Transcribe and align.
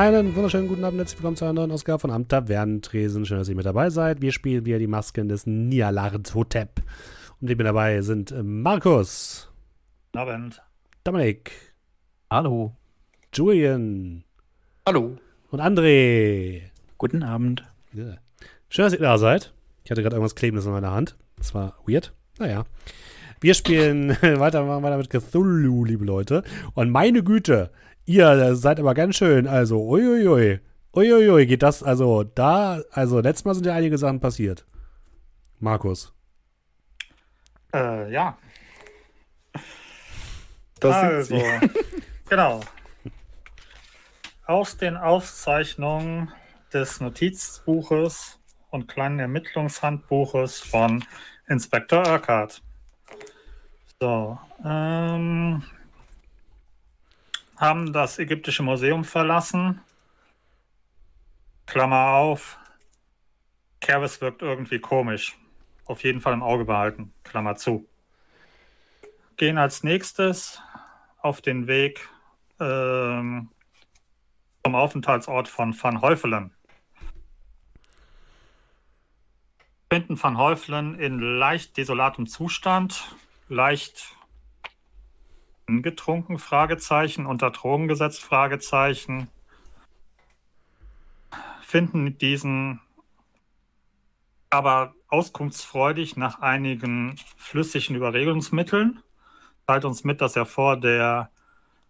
Einen 0.00 0.34
wunderschönen 0.34 0.66
guten 0.66 0.82
Abend, 0.82 0.98
herzlich 0.98 1.18
willkommen 1.18 1.36
zu 1.36 1.44
einer 1.44 1.52
neuen 1.52 1.72
Ausgabe 1.72 1.98
von 1.98 2.10
Am 2.10 2.26
Tavernentresen. 2.26 3.26
Schön, 3.26 3.36
dass 3.36 3.50
ihr 3.50 3.54
mit 3.54 3.66
dabei 3.66 3.90
seid. 3.90 4.22
Wir 4.22 4.32
spielen 4.32 4.64
wieder 4.64 4.78
die 4.78 4.86
Masken 4.86 5.28
des 5.28 5.46
Nialarthotep. 5.46 6.80
Und 7.38 7.48
mit 7.48 7.58
mir 7.58 7.64
dabei 7.64 8.00
sind 8.00 8.32
äh, 8.32 8.42
Markus. 8.42 9.52
Guten 10.06 10.18
Abend. 10.18 10.62
Dominik. 11.04 11.52
Hallo. 12.30 12.74
Julian. 13.34 14.24
Hallo. 14.86 15.18
Und 15.50 15.60
André. 15.60 16.62
Guten 16.96 17.22
Abend. 17.22 17.62
Ja. 17.92 18.16
Schön, 18.70 18.86
dass 18.86 18.94
ihr 18.94 19.00
da 19.00 19.18
seid. 19.18 19.52
Ich 19.84 19.90
hatte 19.90 20.00
gerade 20.00 20.16
irgendwas 20.16 20.34
Klebendes 20.34 20.64
in 20.64 20.72
meiner 20.72 20.92
Hand. 20.92 21.18
Das 21.36 21.52
war 21.52 21.76
weird. 21.86 22.14
Naja. 22.38 22.64
Wir 23.42 23.52
spielen 23.52 24.10
weiter, 24.22 24.64
machen 24.64 24.82
weiter 24.82 24.96
mit 24.96 25.10
Cthulhu, 25.10 25.84
liebe 25.84 26.06
Leute. 26.06 26.42
Und 26.72 26.88
meine 26.88 27.22
Güte, 27.22 27.70
ihr 28.06 28.54
seid 28.56 28.80
aber 28.80 28.94
ganz 28.94 29.16
schön, 29.16 29.46
also 29.46 29.82
uiuiui. 29.86 30.60
Uiuiui, 30.94 31.46
geht 31.46 31.62
das, 31.62 31.82
also 31.82 32.24
da, 32.24 32.80
also 32.90 33.20
letztes 33.20 33.44
Mal 33.44 33.54
sind 33.54 33.66
ja 33.66 33.74
einige 33.74 33.96
Sachen 33.96 34.20
passiert. 34.20 34.66
Markus. 35.60 36.12
Äh, 37.72 38.12
ja. 38.12 38.36
Das 40.80 40.96
also, 40.96 41.36
sind 41.36 41.70
genau. 42.28 42.60
Aus 44.46 44.76
den 44.76 44.96
Aufzeichnungen 44.96 46.32
des 46.72 47.00
Notizbuches 47.00 48.40
und 48.70 48.88
kleinen 48.88 49.20
Ermittlungshandbuches 49.20 50.60
von 50.60 51.04
Inspektor 51.48 52.06
Urquhart. 52.06 52.62
So, 54.00 54.38
ähm, 54.64 55.62
haben 57.60 57.92
das 57.92 58.18
ägyptische 58.18 58.62
Museum 58.62 59.04
verlassen. 59.04 59.82
Klammer 61.66 62.14
auf. 62.14 62.58
Kervis 63.80 64.20
wirkt 64.22 64.40
irgendwie 64.40 64.78
komisch. 64.78 65.36
Auf 65.84 66.02
jeden 66.02 66.22
Fall 66.22 66.32
im 66.32 66.42
Auge 66.42 66.64
behalten. 66.64 67.12
Klammer 67.22 67.56
zu. 67.56 67.86
Gehen 69.36 69.58
als 69.58 69.84
nächstes 69.84 70.62
auf 71.18 71.42
den 71.42 71.66
Weg 71.66 72.08
ähm, 72.58 73.50
zum 74.64 74.74
Aufenthaltsort 74.74 75.48
von 75.48 75.74
Van 75.80 76.00
Heufelen. 76.00 76.54
Finden 79.92 80.22
Van 80.22 80.38
Heufelen 80.38 80.98
in 80.98 81.18
leicht 81.18 81.76
desolatem 81.76 82.26
Zustand, 82.26 83.16
leicht 83.48 84.16
getrunken, 85.82 86.38
Fragezeichen, 86.38 87.26
unter 87.26 87.50
Drogen 87.50 87.88
gesetzt, 87.88 88.22
Fragezeichen. 88.22 89.28
Finden 91.62 92.18
diesen 92.18 92.80
aber 94.50 94.94
auskunftsfreudig 95.08 96.16
nach 96.16 96.40
einigen 96.40 97.16
flüssigen 97.36 97.96
Überregungsmitteln. 97.96 99.00
Teilt 99.66 99.84
uns 99.84 100.02
mit, 100.02 100.20
dass 100.20 100.34
er 100.34 100.46
vor 100.46 100.76
der 100.76 101.30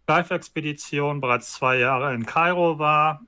Live-Expedition 0.07 1.21
bereits 1.21 1.53
zwei 1.53 1.79
Jahre 1.79 2.15
in 2.15 2.27
Kairo 2.27 2.79
war. 2.79 3.23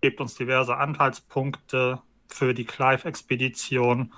Gibt 0.00 0.20
uns 0.20 0.36
diverse 0.36 0.76
Anhaltspunkte 0.76 2.00
für 2.28 2.54
die 2.54 2.64
Clive-Expedition. 2.64 4.12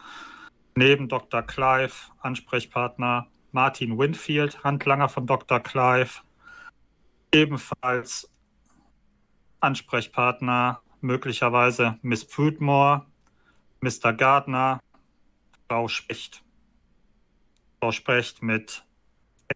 Neben 0.74 1.08
Dr. 1.08 1.42
Clive, 1.42 1.94
Ansprechpartner 2.20 3.28
Martin 3.52 3.98
Winfield, 3.98 4.62
Handlanger 4.64 5.08
von 5.08 5.26
Dr. 5.26 5.60
Clive. 5.60 6.22
Ebenfalls 7.32 8.30
Ansprechpartner 9.60 10.80
möglicherweise 11.00 11.98
Miss 12.02 12.26
Prudmore, 12.26 13.06
Mr. 13.80 14.12
Gardner, 14.12 14.80
Frau 15.68 15.88
Specht. 15.88 16.42
Frau 17.80 17.92
Specht 17.92 18.42
mit 18.42 18.84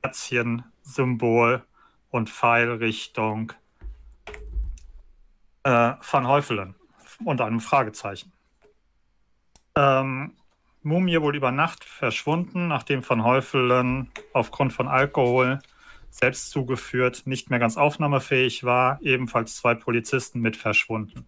Herzchen, 0.02 0.64
Symbol 0.82 1.64
und 2.10 2.30
Pfeil 2.30 2.70
Richtung 2.70 3.52
äh, 5.64 5.94
Van 6.00 6.28
Heufelen 6.28 6.74
und 7.24 7.40
einem 7.40 7.60
Fragezeichen. 7.60 8.32
Ähm, 9.76 10.36
Mumie 10.84 11.20
wohl 11.20 11.36
über 11.36 11.50
Nacht 11.50 11.84
verschwunden, 11.84 12.68
nachdem 12.68 13.08
Van 13.08 13.24
Heufelen 13.24 14.10
aufgrund 14.32 14.72
von 14.72 14.86
Alkohol 14.88 15.58
selbst 16.10 16.50
zugeführt 16.50 17.26
nicht 17.26 17.50
mehr 17.50 17.58
ganz 17.58 17.76
aufnahmefähig 17.76 18.62
war, 18.62 19.00
ebenfalls 19.02 19.56
zwei 19.56 19.74
Polizisten 19.74 20.40
mit 20.40 20.56
verschwunden. 20.56 21.26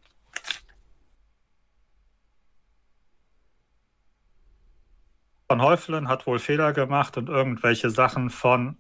Van 5.49 5.61
Heufelen 5.63 6.09
hat 6.09 6.27
wohl 6.27 6.39
Fehler 6.39 6.73
gemacht 6.73 7.17
und 7.17 7.29
irgendwelche 7.29 7.91
Sachen 7.91 8.31
von 8.31 8.77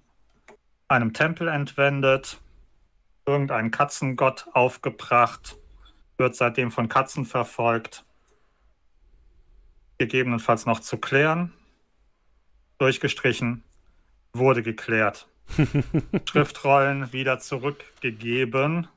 einem 0.88 1.12
Tempel 1.12 1.48
entwendet, 1.48 2.41
irgendeinen 3.25 3.72
Katzengott 3.72 4.47
aufgebracht, 4.53 5.56
wird 6.19 6.36
seitdem 6.36 6.70
von 6.70 6.88
Katzen 6.88 7.25
verfolgt, 7.25 8.05
gegebenenfalls 9.98 10.66
noch 10.66 10.80
zu 10.80 10.98
klären, 10.98 11.52
durchgestrichen, 12.78 13.62
wurde 14.32 14.62
geklärt. 14.62 15.28
Schriftrollen 16.28 17.12
wieder 17.12 17.38
zurückgegeben. 17.38 18.88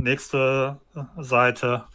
Nächste 0.00 0.80
Seite 1.16 1.86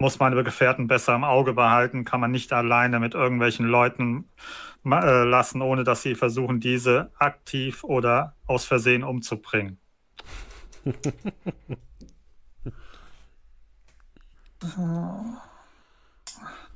muss 0.00 0.18
meine 0.18 0.42
Gefährten 0.42 0.86
besser 0.86 1.14
im 1.14 1.24
Auge 1.24 1.52
behalten, 1.52 2.04
kann 2.04 2.20
man 2.20 2.30
nicht 2.30 2.52
alleine 2.52 3.00
mit 3.00 3.14
irgendwelchen 3.14 3.66
Leuten 3.66 4.28
äh, 4.84 5.24
lassen, 5.24 5.62
ohne 5.62 5.84
dass 5.84 6.02
sie 6.02 6.14
versuchen, 6.14 6.60
diese 6.60 7.12
aktiv 7.18 7.84
oder 7.84 8.34
aus 8.46 8.64
Versehen 8.64 9.04
umzubringen. 9.04 9.78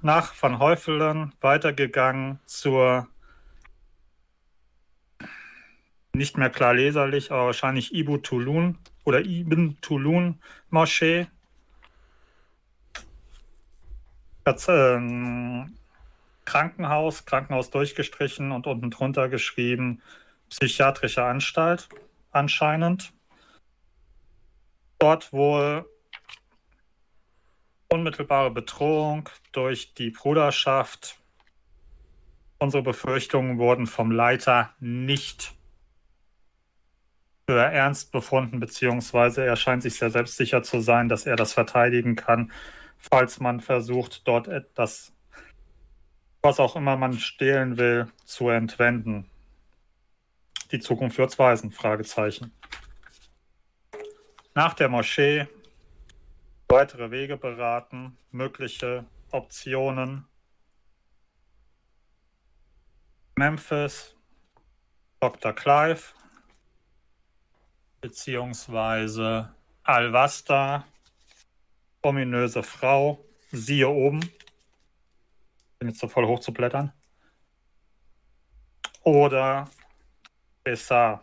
Nach 0.01 0.35
Van 0.41 0.59
Heufelen 0.59 1.33
weitergegangen 1.41 2.41
zur 2.47 3.09
nicht 6.15 6.37
mehr 6.37 6.51
klar 6.51 6.75
leserlich, 6.75 7.33
aber 7.33 7.47
wahrscheinlich 7.47 7.95
Ibu 7.95 8.19
Tulun 8.19 8.79
oder 9.05 9.21
Ibn 9.21 9.79
Tulun 9.81 10.41
Moschee 10.71 11.27
ähm, 14.69 15.77
Krankenhaus, 16.45 17.25
Krankenhaus 17.25 17.71
durchgestrichen 17.71 18.53
und 18.53 18.67
unten 18.67 18.91
drunter 18.91 19.29
geschrieben, 19.29 20.03
psychiatrische 20.51 21.25
Anstalt 21.25 21.89
anscheinend. 22.33 23.13
Dort 24.99 25.33
wohl 25.33 25.87
unmittelbare 27.93 28.51
Bedrohung 28.51 29.29
durch 29.53 29.95
die 29.95 30.11
Bruderschaft. 30.11 31.19
Unsere 32.59 32.83
Befürchtungen 32.83 33.59
wurden 33.59 33.87
vom 33.87 34.11
Leiter 34.11 34.71
nicht 34.81 35.55
für 37.47 37.61
ernst 37.61 38.13
befunden, 38.13 38.61
beziehungsweise 38.61 39.45
er 39.45 39.57
scheint 39.57 39.83
sich 39.83 39.97
sehr 39.97 40.11
selbstsicher 40.11 40.63
zu 40.63 40.81
sein, 40.81 41.09
dass 41.09 41.27
er 41.27 41.37
das 41.37 41.53
verteidigen 41.53 42.17
kann 42.17 42.53
falls 43.03 43.41
man 43.41 43.61
versucht, 43.61 44.27
dort 44.27 44.49
etwas, 44.49 45.13
was 46.41 46.61
auch 46.61 46.77
immer 46.77 46.97
man 46.97 47.19
stehlen 47.19 47.77
will, 47.77 48.11
zu 48.25 48.49
entwenden. 48.49 49.29
Die 50.71 50.79
Zukunft 50.79 51.19
wird's 51.19 51.39
weisen, 51.39 51.73
Fragezeichen. 51.73 52.53
Nach 54.55 54.75
der 54.75 54.89
Moschee 54.89 55.49
weitere 56.73 57.11
Wege 57.11 57.37
beraten, 57.37 58.17
mögliche 58.31 59.05
Optionen. 59.31 60.27
Memphis, 63.37 64.17
Dr. 65.21 65.53
Clive, 65.53 66.03
beziehungsweise 68.01 69.55
Alvasta, 69.83 70.87
ominöse 72.01 72.63
Frau, 72.63 73.23
siehe 73.51 73.89
oben. 73.89 74.21
Bin 75.79 75.91
jetzt 75.91 76.01
so 76.01 76.09
voll 76.09 76.27
hoch 76.27 76.41
zu 76.41 76.55
blättern. 76.55 76.95
Oder 79.03 79.69
Bessar. 80.65 81.23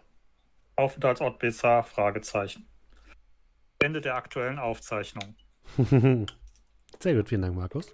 Aufenthaltsort 0.75 1.39
Bessar, 1.39 1.83
Fragezeichen. 1.83 2.69
Ende 3.81 4.01
der 4.01 4.15
aktuellen 4.15 4.59
Aufzeichnung. 4.59 5.35
Sehr 6.99 7.15
gut, 7.15 7.29
vielen 7.29 7.41
Dank, 7.41 7.55
Markus. 7.55 7.87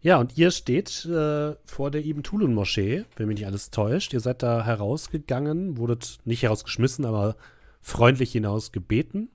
Ja, 0.00 0.18
und 0.18 0.36
ihr 0.36 0.50
steht 0.50 1.04
äh, 1.06 1.54
vor 1.64 1.90
der 1.90 2.04
Ibn 2.04 2.22
Tulun 2.22 2.54
Moschee, 2.54 3.04
wenn 3.16 3.28
mich 3.28 3.38
nicht 3.38 3.46
alles 3.46 3.70
täuscht. 3.70 4.12
Ihr 4.12 4.20
seid 4.20 4.42
da 4.42 4.64
herausgegangen, 4.64 5.76
wurdet 5.76 6.18
nicht 6.24 6.42
herausgeschmissen, 6.42 7.04
aber 7.04 7.36
freundlich 7.80 8.32
hinaus 8.32 8.72
gebeten. 8.72 9.30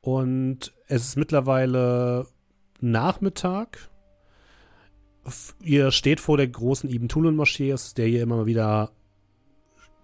Und 0.00 0.72
es 0.86 1.04
ist 1.08 1.16
mittlerweile 1.16 2.26
Nachmittag. 2.80 3.90
Ihr 5.62 5.92
steht 5.92 6.20
vor 6.20 6.36
der 6.38 6.48
großen 6.48 6.90
Ibn 6.90 7.08
Tulun 7.08 7.36
Moschee, 7.36 7.72
aus 7.72 7.94
der 7.94 8.06
ihr 8.06 8.22
immer 8.22 8.36
mal 8.36 8.46
wieder 8.46 8.92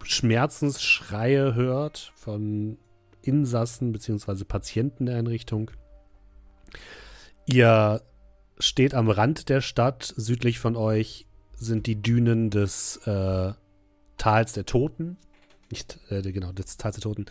Schmerzensschreie 0.03 1.55
hört 1.55 2.13
von 2.15 2.79
Insassen 3.27 3.93
bzw. 3.93 4.45
Patienten 4.45 5.07
der 5.07 5.17
Einrichtung. 5.17 5.71
Ihr 7.47 8.03
steht 8.59 8.95
am 8.95 9.09
Rand 9.09 9.49
der 9.49 9.61
Stadt. 9.61 10.15
Südlich 10.17 10.59
von 10.59 10.77
euch 10.77 11.27
sind 11.55 11.87
die 11.87 12.01
Dünen 12.01 12.51
des 12.51 12.99
äh, 13.07 13.53
Tals 14.19 14.53
der 14.53 14.67
Toten. 14.67 15.17
Nicht, 15.71 15.99
äh, 16.11 16.23
genau, 16.23 16.53
des 16.53 16.77
Tals 16.77 16.97
der 16.97 17.03
Toten. 17.03 17.27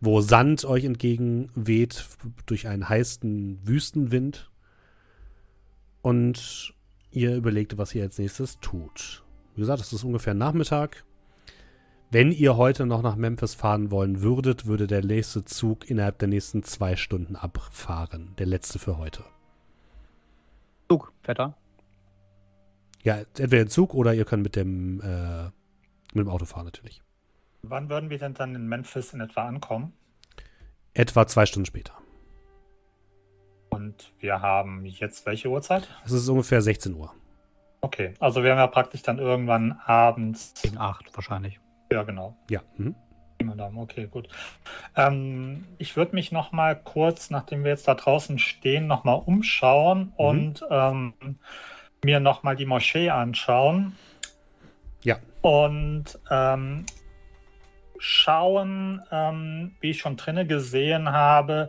Wo 0.00 0.20
Sand 0.20 0.64
euch 0.64 0.84
entgegenweht 0.84 2.06
durch 2.46 2.68
einen 2.68 2.88
heißen 2.88 3.66
Wüstenwind. 3.66 4.50
Und 6.02 6.74
ihr 7.10 7.34
überlegt, 7.36 7.78
was 7.78 7.94
ihr 7.94 8.02
als 8.02 8.18
nächstes 8.18 8.58
tut. 8.60 9.24
Wie 9.54 9.60
gesagt, 9.60 9.80
es 9.80 9.92
ist 9.92 10.04
ungefähr 10.04 10.34
Nachmittag. 10.34 11.04
Wenn 12.10 12.32
ihr 12.32 12.56
heute 12.56 12.86
noch 12.86 13.02
nach 13.02 13.16
Memphis 13.16 13.54
fahren 13.54 13.90
wollen 13.90 14.22
würdet, 14.22 14.64
würde 14.64 14.86
der 14.86 15.04
nächste 15.04 15.44
Zug 15.44 15.90
innerhalb 15.90 16.18
der 16.18 16.28
nächsten 16.28 16.62
zwei 16.62 16.96
Stunden 16.96 17.36
abfahren. 17.36 18.34
Der 18.38 18.46
letzte 18.46 18.78
für 18.78 18.96
heute. 18.96 19.24
Zug, 20.88 21.12
Vetter. 21.22 21.54
Ja, 23.02 23.18
entweder 23.18 23.64
der 23.64 23.68
Zug 23.68 23.92
oder 23.92 24.14
ihr 24.14 24.24
könnt 24.24 24.42
mit 24.42 24.56
dem, 24.56 25.02
äh, 25.02 25.44
mit 26.14 26.24
dem 26.24 26.28
Auto 26.28 26.46
fahren 26.46 26.64
natürlich. 26.64 27.02
Wann 27.60 27.90
würden 27.90 28.08
wir 28.08 28.18
denn 28.18 28.32
dann 28.32 28.54
in 28.54 28.66
Memphis 28.66 29.12
in 29.12 29.20
etwa 29.20 29.46
ankommen? 29.46 29.92
Etwa 30.94 31.26
zwei 31.26 31.44
Stunden 31.44 31.66
später. 31.66 31.92
Und 33.68 34.14
wir 34.18 34.40
haben 34.40 34.86
jetzt 34.86 35.26
welche 35.26 35.50
Uhrzeit? 35.50 35.86
Es 36.06 36.12
ist 36.12 36.26
ungefähr 36.30 36.62
16 36.62 36.94
Uhr. 36.94 37.12
Okay, 37.82 38.14
also 38.18 38.42
wir 38.42 38.52
haben 38.52 38.58
ja 38.58 38.66
praktisch 38.66 39.02
dann 39.02 39.18
irgendwann 39.18 39.72
abends. 39.84 40.54
Gegen 40.62 40.78
acht 40.78 41.14
wahrscheinlich. 41.14 41.60
Ja, 41.90 42.02
genau. 42.02 42.36
Ja. 42.50 42.62
Mhm. 42.76 42.94
Okay, 43.76 44.08
gut. 44.10 44.28
Ähm, 44.96 45.64
ich 45.78 45.96
würde 45.96 46.14
mich 46.14 46.32
noch 46.32 46.50
mal 46.50 46.74
kurz, 46.74 47.30
nachdem 47.30 47.62
wir 47.62 47.70
jetzt 47.70 47.86
da 47.86 47.94
draußen 47.94 48.38
stehen, 48.38 48.88
noch 48.88 49.04
mal 49.04 49.14
umschauen 49.14 50.12
und 50.16 50.64
ähm, 50.70 51.14
mir 52.04 52.18
noch 52.20 52.42
mal 52.42 52.56
die 52.56 52.66
Moschee 52.66 53.10
anschauen. 53.10 53.96
Ja. 55.04 55.18
Und 55.40 56.18
ähm, 56.30 56.84
schauen, 57.98 59.02
ähm, 59.10 59.76
wie 59.80 59.90
ich 59.90 60.00
schon 60.00 60.16
drinne 60.16 60.46
gesehen 60.46 61.12
habe, 61.12 61.68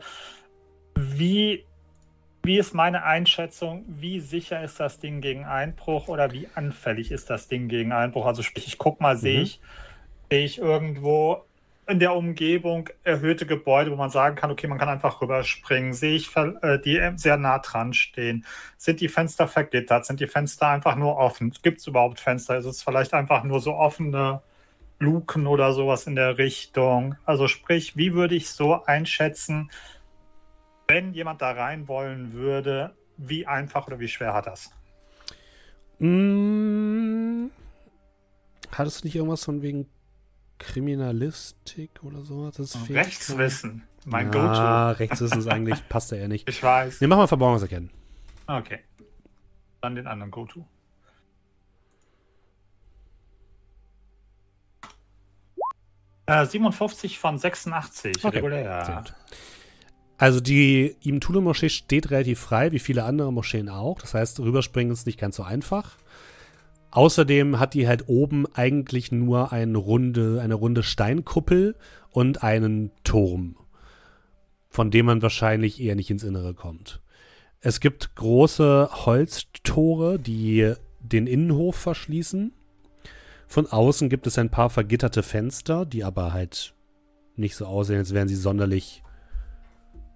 wie, 0.95 1.65
wie 2.43 2.57
ist 2.57 2.73
meine 2.73 3.03
Einschätzung, 3.03 3.85
wie 3.87 4.19
sicher 4.19 4.63
ist 4.63 4.79
das 4.79 4.99
Ding 4.99 5.21
gegen 5.21 5.45
Einbruch 5.45 6.07
oder 6.07 6.31
wie 6.31 6.47
anfällig 6.55 7.11
ist 7.11 7.29
das 7.29 7.47
Ding 7.47 7.67
gegen 7.67 7.91
Einbruch? 7.91 8.25
Also 8.25 8.41
sprich, 8.41 8.67
ich 8.67 8.77
guck 8.77 9.01
mal, 9.01 9.17
sehe 9.17 9.37
Mhm. 9.37 9.43
ich, 9.43 9.61
ich 10.29 10.59
irgendwo 10.59 11.43
in 11.89 11.99
der 11.99 12.13
Umgebung 12.13 12.89
erhöhte 13.03 13.47
Gebäude, 13.47 13.91
wo 13.91 13.95
man 13.95 14.11
sagen 14.11 14.35
kann, 14.35 14.51
okay, 14.51 14.67
man 14.67 14.77
kann 14.77 14.89
einfach 14.89 15.21
rüberspringen. 15.21 15.93
Sehe 15.93 16.15
ich, 16.15 16.35
äh, 16.35 16.77
die 16.79 17.01
sehr 17.15 17.37
nah 17.37 17.59
dran 17.59 17.93
stehen. 17.93 18.45
Sind 18.77 19.01
die 19.01 19.07
Fenster 19.07 19.47
vergittert? 19.47 20.05
Sind 20.05 20.19
die 20.19 20.27
Fenster 20.27 20.67
einfach 20.67 20.95
nur 20.95 21.17
offen? 21.17 21.51
Gibt 21.63 21.79
es 21.79 21.87
überhaupt 21.87 22.19
Fenster? 22.19 22.57
Ist 22.57 22.65
es 22.65 22.83
vielleicht 22.83 23.13
einfach 23.13 23.43
nur 23.43 23.59
so 23.59 23.73
offene 23.73 24.41
Luken 24.99 25.47
oder 25.47 25.73
sowas 25.73 26.05
in 26.05 26.15
der 26.15 26.37
Richtung? 26.37 27.15
Also 27.25 27.47
sprich, 27.47 27.97
wie 27.97 28.13
würde 28.13 28.35
ich 28.35 28.51
so 28.51 28.83
einschätzen, 28.85 29.71
wenn 30.87 31.13
jemand 31.13 31.41
da 31.41 31.51
rein 31.51 31.87
wollen 31.87 32.33
würde, 32.33 32.95
wie 33.17 33.47
einfach 33.47 33.87
oder 33.87 33.99
wie 33.99 34.07
schwer 34.07 34.33
hat 34.33 34.45
das? 34.45 34.71
Mm, 35.97 37.47
hattest 38.71 39.01
du 39.01 39.07
nicht 39.07 39.15
irgendwas 39.15 39.43
von 39.43 39.61
wegen 39.61 39.87
Kriminalistik 40.59 42.03
oder 42.03 42.21
sowas? 42.23 42.55
Das 42.55 42.75
Fähigkeit? 42.75 43.05
Rechtswissen, 43.07 43.83
mein 44.05 44.27
Ah, 44.35 44.91
Go-To. 44.93 44.99
Rechtswissen 44.99 45.39
ist 45.39 45.47
eigentlich, 45.47 45.87
passt 45.89 46.11
ja 46.11 46.17
eher 46.17 46.27
nicht. 46.27 46.47
Ich 46.47 46.61
weiß. 46.61 47.01
Ne, 47.01 47.07
mach 47.07 47.17
mal 47.17 47.27
Verborgenserkennen. 47.27 47.89
Okay. 48.47 48.79
Dann 49.81 49.95
den 49.95 50.05
anderen 50.07 50.31
Go-To. 50.31 50.65
Äh, 56.25 56.45
57 56.45 57.17
von 57.17 57.37
86, 57.39 58.23
Okay, 58.23 58.37
regulär. 58.37 59.03
Also 60.17 60.41
die 60.41 60.95
Ibn 61.03 61.21
Tule 61.21 61.41
Moschee 61.41 61.69
steht 61.69 62.11
relativ 62.11 62.39
frei, 62.41 62.71
wie 62.71 62.79
viele 62.79 63.05
andere 63.05 63.31
Moscheen 63.31 63.69
auch. 63.69 63.99
Das 64.01 64.13
heißt, 64.13 64.39
rüberspringen 64.41 64.91
ist 64.93 65.07
nicht 65.07 65.17
ganz 65.19 65.37
so 65.37 65.43
einfach. 65.43 65.95
Außerdem 66.91 67.59
hat 67.59 67.73
die 67.73 67.87
halt 67.87 68.07
oben 68.07 68.47
eigentlich 68.53 69.11
nur 69.11 69.51
eine 69.51 69.77
runde, 69.77 70.39
eine 70.41 70.55
runde 70.55 70.83
Steinkuppel 70.83 71.75
und 72.11 72.43
einen 72.43 72.91
Turm, 73.03 73.57
von 74.69 74.89
dem 74.89 75.05
man 75.05 75.21
wahrscheinlich 75.21 75.79
eher 75.79 75.95
nicht 75.95 76.09
ins 76.09 76.23
Innere 76.23 76.53
kommt. 76.53 77.01
Es 77.61 77.79
gibt 77.79 78.15
große 78.15 78.89
Holztore, 79.05 80.17
die 80.17 80.73
den 80.99 81.27
Innenhof 81.27 81.75
verschließen. 81.75 82.53
Von 83.47 83.67
außen 83.67 84.09
gibt 84.09 84.27
es 84.27 84.37
ein 84.37 84.49
paar 84.49 84.69
vergitterte 84.69 85.23
Fenster, 85.23 85.85
die 85.85 86.03
aber 86.03 86.33
halt 86.33 86.73
nicht 87.35 87.55
so 87.55 87.65
aussehen, 87.65 87.97
als 87.99 88.13
wären 88.13 88.27
sie 88.27 88.35
sonderlich 88.35 89.03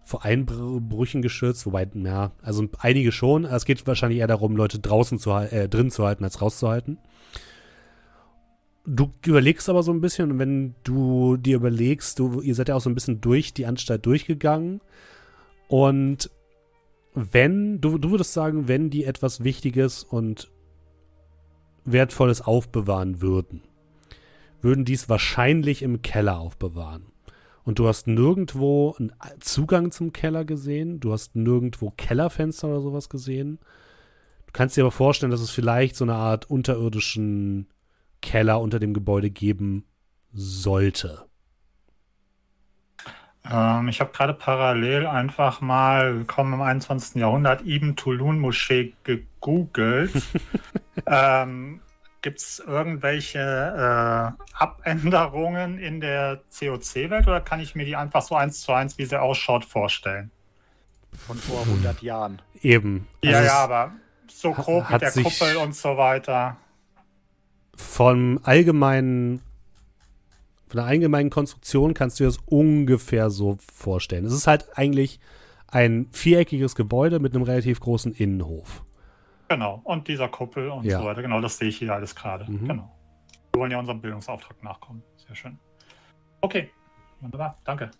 vor 0.03 0.25
Einbrüchen 0.25 1.21
geschützt, 1.21 1.65
wobei, 1.65 1.87
ja, 1.93 2.31
also 2.41 2.67
einige 2.79 3.11
schon. 3.11 3.45
Es 3.45 3.65
geht 3.65 3.85
wahrscheinlich 3.87 4.19
eher 4.19 4.27
darum, 4.27 4.55
Leute 4.55 4.79
draußen 4.79 5.17
zu 5.17 5.31
äh, 5.31 5.69
drin 5.69 5.91
zu 5.91 6.05
halten, 6.05 6.23
als 6.23 6.41
rauszuhalten. 6.41 6.97
Du 8.85 9.11
überlegst 9.25 9.69
aber 9.69 9.81
so 9.81 9.93
ein 9.93 10.01
bisschen, 10.01 10.31
und 10.31 10.39
wenn 10.39 10.75
du 10.83 11.37
dir 11.37 11.55
überlegst, 11.55 12.19
du, 12.19 12.41
ihr 12.41 12.53
seid 12.53 12.67
ja 12.67 12.75
auch 12.75 12.81
so 12.81 12.89
ein 12.89 12.95
bisschen 12.95 13.21
durch 13.21 13.53
die 13.53 13.65
Anstalt 13.65 14.05
durchgegangen. 14.05 14.81
Und 15.69 16.29
wenn, 17.13 17.79
du, 17.79 17.97
du 17.97 18.11
würdest 18.11 18.33
sagen, 18.33 18.67
wenn 18.67 18.89
die 18.89 19.05
etwas 19.05 19.43
Wichtiges 19.43 20.03
und 20.03 20.51
Wertvolles 21.85 22.41
aufbewahren 22.41 23.21
würden, 23.21 23.61
würden 24.61 24.83
die 24.83 24.93
es 24.93 25.07
wahrscheinlich 25.07 25.81
im 25.81 26.01
Keller 26.01 26.39
aufbewahren. 26.39 27.12
Und 27.63 27.79
du 27.79 27.87
hast 27.87 28.07
nirgendwo 28.07 28.95
einen 28.99 29.13
Zugang 29.39 29.91
zum 29.91 30.11
Keller 30.11 30.45
gesehen. 30.45 30.99
Du 30.99 31.13
hast 31.13 31.35
nirgendwo 31.35 31.91
Kellerfenster 31.91 32.67
oder 32.67 32.81
sowas 32.81 33.09
gesehen. 33.09 33.59
Du 34.47 34.51
kannst 34.51 34.75
dir 34.75 34.83
aber 34.83 34.91
vorstellen, 34.91 35.31
dass 35.31 35.41
es 35.41 35.51
vielleicht 35.51 35.95
so 35.95 36.05
eine 36.05 36.15
Art 36.15 36.49
unterirdischen 36.49 37.67
Keller 38.21 38.59
unter 38.59 38.79
dem 38.79 38.93
Gebäude 38.93 39.29
geben 39.29 39.85
sollte. 40.33 41.25
Ähm, 43.49 43.87
ich 43.89 43.99
habe 43.99 44.11
gerade 44.11 44.33
parallel 44.33 45.05
einfach 45.05 45.61
mal, 45.61 46.15
willkommen 46.15 46.53
im 46.53 46.61
21. 46.61 47.15
Jahrhundert, 47.15 47.65
Ibn 47.65 47.95
Tulun 47.95 48.39
Moschee 48.39 48.93
gegoogelt. 49.03 50.11
ähm, 51.05 51.81
Gibt 52.23 52.39
es 52.39 52.59
irgendwelche 52.65 53.37
äh, 53.39 54.43
Abänderungen 54.57 55.77
in 55.77 55.99
der 55.99 56.41
COC-Welt 56.57 57.27
oder 57.27 57.41
kann 57.41 57.59
ich 57.59 57.75
mir 57.75 57.85
die 57.85 57.95
einfach 57.95 58.21
so 58.23 58.33
eins 58.35 58.61
zu 58.61 58.71
eins, 58.71 58.97
wie 58.97 59.05
sie 59.05 59.21
ausschaut, 59.21 59.65
vorstellen? 59.65 60.31
Von 61.27 61.37
vor 61.37 61.61
100 61.61 62.01
Jahren. 62.01 62.41
Eben. 62.61 63.07
ja, 63.21 63.37
Also 63.37 63.43
ja, 63.43 63.45
es- 63.45 63.51
aber 63.59 63.91
so 64.31 64.53
grob 64.53 64.89
mit 64.89 65.01
der 65.01 65.11
Kuppel 65.11 65.57
und 65.57 65.75
so 65.75 65.95
weiter. 65.97 66.57
vom 67.75 68.39
allgemeinen, 68.43 69.39
von 70.69 70.77
der 70.77 70.85
allgemeinen 70.85 71.29
Konstruktion 71.29 71.93
kannst 71.93 72.19
du 72.19 72.23
dir 72.23 72.27
das 72.29 72.37
ungefähr 72.45 73.29
so 73.29 73.57
vorstellen. 73.73 74.25
Es 74.25 74.33
ist 74.33 74.47
halt 74.47 74.65
eigentlich 74.77 75.19
ein 75.67 76.07
viereckiges 76.11 76.73
Gebäude 76.75 77.19
mit 77.19 77.35
einem 77.35 77.43
relativ 77.43 77.79
großen 77.79 78.13
Innenhof. 78.13 78.83
Genau, 79.49 79.81
und 79.83 80.07
dieser 80.07 80.29
Kuppel 80.29 80.69
und 80.69 80.85
Ja. 80.85 80.99
so 80.99 81.05
weiter. 81.05 81.21
Genau, 81.21 81.41
das 81.41 81.57
sehe 81.57 81.69
ich 81.69 81.77
hier 81.77 81.93
alles 81.93 82.15
gerade. 82.15 82.49
Mhm. 82.49 82.67
Genau. 82.67 82.95
Wir 83.51 83.59
wollen 83.59 83.71
ja 83.71 83.79
unserem 83.79 84.01
Bildungsauftrag 84.01 84.63
nachkommen. 84.63 85.03
Sehr 85.17 85.35
schön. 85.35 85.59
Okay, 86.41 86.71
wunderbar, 87.21 87.55
danke. 87.63 87.91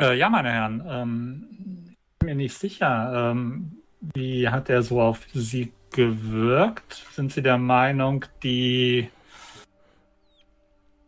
Äh, 0.00 0.16
ja, 0.18 0.28
meine 0.28 0.50
Herren, 0.50 0.82
ähm, 0.88 1.46
ich 1.90 2.18
bin 2.18 2.26
mir 2.26 2.34
nicht 2.34 2.56
sicher, 2.58 3.30
ähm, 3.32 3.76
wie 4.14 4.48
hat 4.48 4.68
er 4.68 4.82
so 4.82 5.00
auf 5.00 5.26
Sie 5.32 5.72
gewirkt? 5.90 7.06
Sind 7.12 7.32
Sie 7.32 7.42
der 7.42 7.58
Meinung, 7.58 8.24
die 8.42 9.10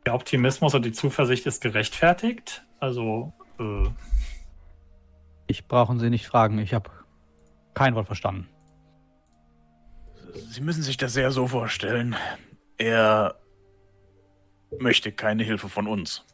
der 0.07 0.15
Optimismus 0.15 0.75
und 0.75 0.85
die 0.85 0.93
Zuversicht 0.93 1.47
ist 1.47 1.63
gerechtfertigt. 1.63 2.65
Also, 2.81 3.33
äh, 3.59 3.89
Ich 5.47 5.67
brauchen 5.67 5.99
Sie 5.99 6.11
nicht 6.11 6.27
fragen. 6.27 6.59
Ich 6.59 6.75
habe 6.75 6.91
kein 7.75 7.95
Wort 7.95 8.07
verstanden. 8.07 8.49
Sie 10.49 10.61
müssen 10.61 10.83
sich 10.83 10.97
das 10.97 11.15
ja 11.15 11.31
so 11.31 11.47
vorstellen. 11.47 12.17
Er 12.77 13.37
möchte 14.79 15.13
keine 15.13 15.45
Hilfe 15.45 15.69
von 15.69 15.87
uns. 15.87 16.25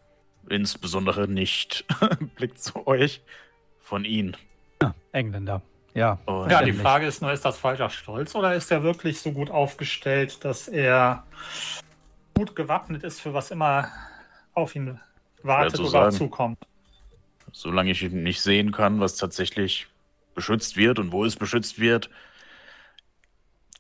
Insbesondere 0.49 1.29
nicht, 1.29 1.85
Blick 2.35 2.59
zu 2.59 2.87
euch, 2.87 3.23
von 3.79 4.05
Ihnen. 4.05 4.37
Engländer. 5.13 5.63
Ja. 5.95 6.19
Und 6.25 6.51
ja, 6.51 6.63
die. 6.63 6.73
Frage 6.73 7.07
ist 7.07 7.21
nur, 7.21 7.33
ist 7.33 7.45
das 7.45 7.59
falscher 7.59 7.91
Stolz 7.91 8.35
oder 8.35 8.55
ist 8.55 8.71
er 8.71 8.83
wirklich 8.83 9.21
so 9.21 9.33
gut 9.33 9.51
aufgestellt, 9.51 10.45
dass 10.45 10.69
er 10.69 11.25
gut 12.41 12.57
gewappnet 12.57 13.05
ist 13.05 13.21
für 13.21 13.35
was 13.35 13.51
immer 13.51 13.89
auf 14.55 14.75
ihn 14.75 14.99
wartet 15.43 15.77
zu 15.77 15.83
oder 15.83 15.91
sagen. 15.91 16.17
zukommt? 16.17 16.59
solange 17.53 17.91
ich 17.91 18.03
nicht 18.11 18.41
sehen 18.41 18.73
kann, 18.73 19.01
was 19.01 19.17
tatsächlich 19.17 19.89
beschützt 20.35 20.77
wird 20.79 20.99
und 20.99 21.13
wo 21.13 21.27
es 21.27 21.37
beschützt 21.37 21.79
wird, 21.79 22.09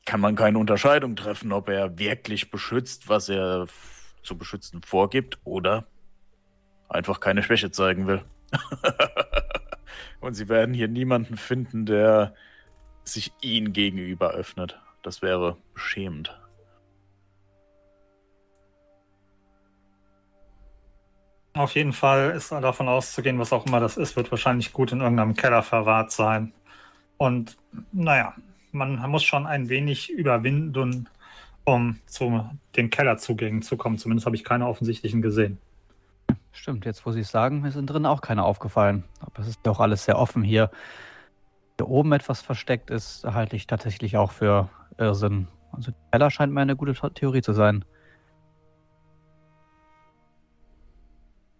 kann 0.04 0.20
man 0.20 0.36
keine 0.36 0.58
Unterscheidung 0.58 1.16
treffen, 1.16 1.52
ob 1.52 1.70
er 1.70 1.98
wirklich 1.98 2.50
beschützt, 2.50 3.08
was 3.08 3.30
er 3.30 3.66
zu 4.22 4.36
beschützen 4.36 4.82
vorgibt, 4.82 5.38
oder 5.44 5.86
einfach 6.88 7.20
keine 7.20 7.42
Schwäche 7.42 7.70
zeigen 7.70 8.06
will. 8.06 8.24
und 10.20 10.34
sie 10.34 10.50
werden 10.50 10.74
hier 10.74 10.88
niemanden 10.88 11.38
finden, 11.38 11.86
der 11.86 12.34
sich 13.04 13.32
ihnen 13.40 13.72
gegenüber 13.72 14.32
öffnet. 14.32 14.78
Das 15.02 15.22
wäre 15.22 15.56
beschämend. 15.72 16.38
Auf 21.54 21.74
jeden 21.74 21.92
Fall 21.92 22.30
ist 22.30 22.52
davon 22.52 22.88
auszugehen, 22.88 23.38
was 23.38 23.52
auch 23.52 23.66
immer 23.66 23.80
das 23.80 23.96
ist, 23.96 24.16
wird 24.16 24.30
wahrscheinlich 24.30 24.72
gut 24.72 24.92
in 24.92 25.00
irgendeinem 25.00 25.34
Keller 25.34 25.62
verwahrt 25.62 26.12
sein. 26.12 26.52
Und 27.18 27.56
naja, 27.92 28.34
man 28.72 28.98
muss 29.10 29.24
schon 29.24 29.46
ein 29.46 29.68
wenig 29.68 30.10
überwinden, 30.10 31.08
um 31.64 31.98
zu 32.06 32.48
den 32.76 32.90
Kellerzugängen 32.90 33.62
zu 33.62 33.76
kommen. 33.76 33.98
Zumindest 33.98 34.26
habe 34.26 34.36
ich 34.36 34.44
keine 34.44 34.66
offensichtlichen 34.68 35.22
gesehen. 35.22 35.58
Stimmt, 36.52 36.84
jetzt 36.84 37.04
wo 37.04 37.12
Sie 37.12 37.20
es 37.20 37.30
sagen, 37.30 37.60
mir 37.62 37.72
sind 37.72 37.86
drin 37.86 38.06
auch 38.06 38.20
keine 38.20 38.44
aufgefallen. 38.44 39.04
Aber 39.20 39.40
es 39.40 39.48
ist 39.48 39.60
doch 39.64 39.80
alles 39.80 40.04
sehr 40.04 40.18
offen 40.18 40.42
hier. 40.42 40.70
Hier 41.78 41.88
oben 41.88 42.12
etwas 42.12 42.40
versteckt 42.40 42.90
ist, 42.90 43.24
halte 43.24 43.56
ich 43.56 43.66
tatsächlich 43.66 44.16
auch 44.16 44.30
für 44.32 44.68
Irrsinn. 44.98 45.48
Also 45.72 45.92
Keller 46.12 46.30
scheint 46.30 46.52
mir 46.52 46.60
eine 46.60 46.76
gute 46.76 46.94
The- 46.94 47.10
Theorie 47.10 47.42
zu 47.42 47.52
sein. 47.52 47.84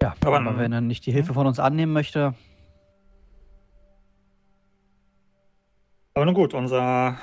Ja, 0.03 0.15
Aber 0.25 0.39
aber, 0.39 0.59
wenn 0.59 0.73
er 0.73 0.81
nicht 0.81 1.05
die 1.07 1.13
Hilfe 1.13 1.35
von 1.35 1.47
uns 1.47 1.59
annehmen 1.59 1.93
möchte, 1.93 2.35
Aber 6.15 6.25
nun 6.27 6.35
gut, 6.35 6.55
unser. 6.55 7.17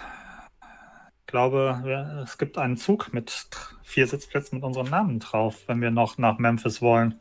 Ich 1.20 1.28
glaube, 1.28 2.24
es 2.24 2.38
gibt 2.38 2.58
einen 2.58 2.78
Zug 2.78 3.14
mit 3.14 3.48
vier 3.84 4.08
Sitzplätzen 4.08 4.56
mit 4.56 4.64
unserem 4.64 4.90
Namen 4.90 5.20
drauf, 5.20 5.68
wenn 5.68 5.82
wir 5.82 5.92
noch 5.92 6.18
nach 6.18 6.40
Memphis 6.40 6.82
wollen. 6.82 7.14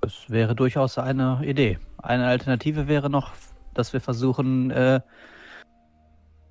das 0.00 0.28
wäre 0.28 0.54
durchaus 0.54 0.98
eine 0.98 1.40
Idee. 1.44 1.78
Eine 2.02 2.26
Alternative 2.26 2.88
wäre 2.88 3.08
noch, 3.08 3.32
dass 3.72 3.92
wir 3.92 4.00
versuchen, 4.00 4.70
äh, 4.70 5.00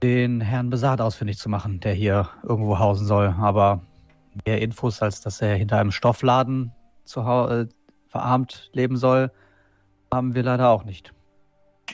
den 0.01 0.41
Herrn 0.41 0.69
Besat 0.69 1.01
ausfindig 1.01 1.37
zu 1.37 1.49
machen, 1.49 1.79
der 1.79 1.93
hier 1.93 2.29
irgendwo 2.43 2.79
hausen 2.79 3.05
soll. 3.05 3.35
Aber 3.39 3.81
mehr 4.45 4.61
Infos, 4.61 5.01
als 5.01 5.21
dass 5.21 5.41
er 5.41 5.55
hinter 5.55 5.79
einem 5.79 5.91
Stoffladen 5.91 6.71
zu 7.07 7.25
hau 7.25 7.47
äh, 7.47 7.67
verarmt 8.07 8.69
leben 8.73 8.97
soll, 8.97 9.31
haben 10.13 10.35
wir 10.35 10.43
leider 10.43 10.69
auch 10.69 10.83
nicht. 10.83 11.13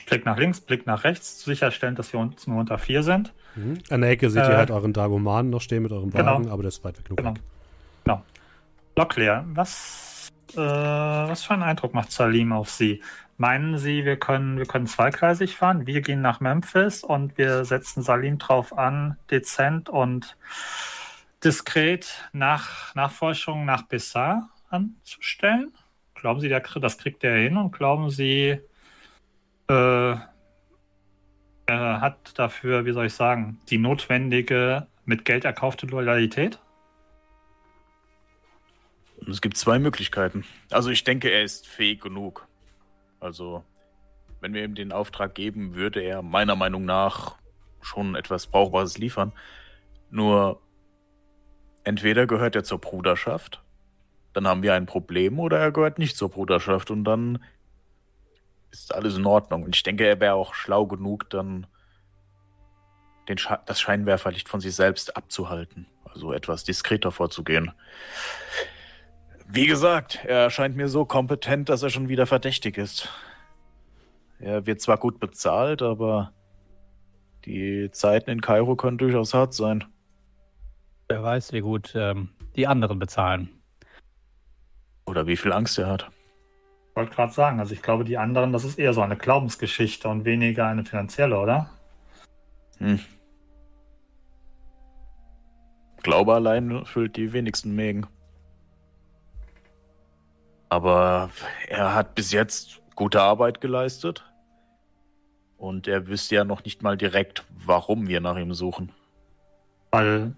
Blick 0.06 0.26
nach 0.26 0.36
links, 0.36 0.60
Blick 0.60 0.86
nach 0.86 1.04
rechts, 1.04 1.44
sicherstellen, 1.44 1.94
dass 1.94 2.12
wir 2.12 2.20
uns 2.20 2.46
nur 2.46 2.58
unter 2.58 2.78
vier 2.78 3.02
sind. 3.02 3.32
Mhm. 3.54 3.78
An 3.90 4.00
der 4.00 4.10
Ecke 4.10 4.28
seht 4.28 4.44
ihr 4.44 4.50
Äh, 4.50 4.56
halt 4.56 4.70
euren 4.70 4.92
Dagomanen 4.92 5.50
noch 5.50 5.60
stehen 5.60 5.82
mit 5.82 5.92
eurem 5.92 6.10
genau. 6.10 6.34
Wagen, 6.34 6.50
aber 6.50 6.62
der 6.62 6.68
ist 6.68 6.84
weit 6.84 6.98
weg 6.98 7.04
genug 7.06 7.18
Genau. 7.18 7.34
weg. 7.34 7.40
Locklear, 8.96 9.44
was, 9.48 10.28
äh, 10.52 10.56
was 10.56 11.42
für 11.44 11.54
einen 11.54 11.64
Eindruck 11.64 11.94
macht 11.94 12.12
Salim 12.12 12.52
auf 12.52 12.70
Sie? 12.70 13.02
Meinen 13.38 13.76
Sie, 13.76 14.04
wir 14.04 14.16
können, 14.16 14.58
wir 14.58 14.66
können 14.66 14.86
zweigleisig 14.86 15.56
fahren? 15.56 15.88
Wir 15.88 16.00
gehen 16.00 16.20
nach 16.20 16.38
Memphis 16.38 17.02
und 17.02 17.36
wir 17.36 17.64
setzen 17.64 18.04
Salim 18.04 18.38
drauf 18.38 18.76
an, 18.76 19.16
dezent 19.32 19.88
und 19.88 20.36
diskret 21.42 22.28
nach 22.32 22.94
Nachforschungen 22.94 23.66
nach 23.66 23.82
Bessar 23.82 24.48
anzustellen? 24.68 25.72
Glauben 26.14 26.40
Sie, 26.40 26.48
der, 26.48 26.60
das 26.60 26.98
kriegt 26.98 27.24
er 27.24 27.36
hin 27.36 27.56
und 27.56 27.72
glauben 27.72 28.10
Sie, 28.10 28.60
äh, 29.68 30.16
er 31.66 32.00
hat 32.00 32.38
dafür, 32.38 32.84
wie 32.84 32.92
soll 32.92 33.06
ich 33.06 33.14
sagen, 33.14 33.60
die 33.70 33.78
notwendige, 33.78 34.86
mit 35.04 35.24
Geld 35.24 35.44
erkaufte 35.44 35.86
Loyalität? 35.86 36.58
Es 39.28 39.40
gibt 39.40 39.56
zwei 39.56 39.78
Möglichkeiten. 39.78 40.44
Also 40.70 40.90
ich 40.90 41.04
denke, 41.04 41.30
er 41.30 41.42
ist 41.42 41.66
fähig 41.66 42.00
genug. 42.00 42.46
Also, 43.20 43.64
wenn 44.40 44.52
wir 44.52 44.64
ihm 44.64 44.74
den 44.74 44.92
Auftrag 44.92 45.34
geben, 45.34 45.74
würde 45.74 46.00
er 46.00 46.22
meiner 46.22 46.56
Meinung 46.56 46.84
nach 46.84 47.36
schon 47.80 48.14
etwas 48.14 48.46
Brauchbares 48.46 48.98
liefern. 48.98 49.32
Nur 50.10 50.60
entweder 51.84 52.26
gehört 52.26 52.54
er 52.54 52.64
zur 52.64 52.80
Bruderschaft, 52.80 53.62
dann 54.34 54.46
haben 54.46 54.62
wir 54.62 54.74
ein 54.74 54.86
Problem, 54.86 55.38
oder 55.38 55.58
er 55.58 55.72
gehört 55.72 55.98
nicht 55.98 56.16
zur 56.16 56.28
Bruderschaft 56.28 56.90
und 56.90 57.04
dann 57.04 57.42
ist 58.70 58.94
alles 58.94 59.16
in 59.16 59.24
Ordnung. 59.24 59.62
Und 59.62 59.76
ich 59.76 59.82
denke, 59.82 60.06
er 60.06 60.20
wäre 60.20 60.34
auch 60.34 60.54
schlau 60.54 60.86
genug, 60.86 61.30
dann 61.30 61.66
den 63.28 63.38
Sche 63.38 63.58
das 63.64 63.80
Scheinwerferlicht 63.80 64.48
von 64.48 64.60
sich 64.60 64.74
selbst 64.74 65.16
abzuhalten. 65.16 65.86
Also 66.04 66.32
etwas 66.32 66.64
diskreter 66.64 67.10
vorzugehen. 67.10 67.72
Wie 69.46 69.66
gesagt, 69.66 70.20
er 70.24 70.40
erscheint 70.40 70.76
mir 70.76 70.88
so 70.88 71.04
kompetent, 71.04 71.68
dass 71.68 71.82
er 71.82 71.90
schon 71.90 72.08
wieder 72.08 72.26
verdächtig 72.26 72.76
ist. 72.76 73.08
Er 74.40 74.66
wird 74.66 74.80
zwar 74.80 74.98
gut 74.98 75.20
bezahlt, 75.20 75.80
aber 75.80 76.32
die 77.44 77.90
Zeiten 77.92 78.30
in 78.30 78.40
Kairo 78.40 78.74
können 78.74 78.98
durchaus 78.98 79.34
hart 79.34 79.54
sein. 79.54 79.84
Wer 81.08 81.22
weiß, 81.22 81.52
wie 81.52 81.60
gut 81.60 81.92
ähm, 81.94 82.30
die 82.56 82.66
anderen 82.66 82.98
bezahlen. 82.98 83.50
Oder 85.14 85.28
wie 85.28 85.36
viel 85.36 85.52
Angst 85.52 85.78
er 85.78 85.86
hat. 85.86 86.10
Ich 86.90 86.96
wollte 86.96 87.14
gerade 87.14 87.32
sagen, 87.32 87.60
also 87.60 87.72
ich 87.72 87.82
glaube, 87.82 88.02
die 88.02 88.18
anderen, 88.18 88.52
das 88.52 88.64
ist 88.64 88.80
eher 88.80 88.92
so 88.92 89.00
eine 89.00 89.16
Glaubensgeschichte 89.16 90.08
und 90.08 90.24
weniger 90.24 90.66
eine 90.66 90.84
finanzielle, 90.84 91.38
oder? 91.38 91.70
Hm. 92.78 92.98
Glaube 96.02 96.34
allein 96.34 96.84
füllt 96.84 97.14
die 97.16 97.32
wenigsten 97.32 97.76
Mägen. 97.76 98.08
Aber 100.68 101.30
er 101.68 101.94
hat 101.94 102.16
bis 102.16 102.32
jetzt 102.32 102.82
gute 102.96 103.22
Arbeit 103.22 103.60
geleistet. 103.60 104.24
Und 105.58 105.86
er 105.86 106.08
wüsste 106.08 106.34
ja 106.34 106.44
noch 106.44 106.64
nicht 106.64 106.82
mal 106.82 106.96
direkt, 106.96 107.44
warum 107.64 108.08
wir 108.08 108.20
nach 108.20 108.36
ihm 108.36 108.52
suchen. 108.52 108.90
Weil, 109.92 110.34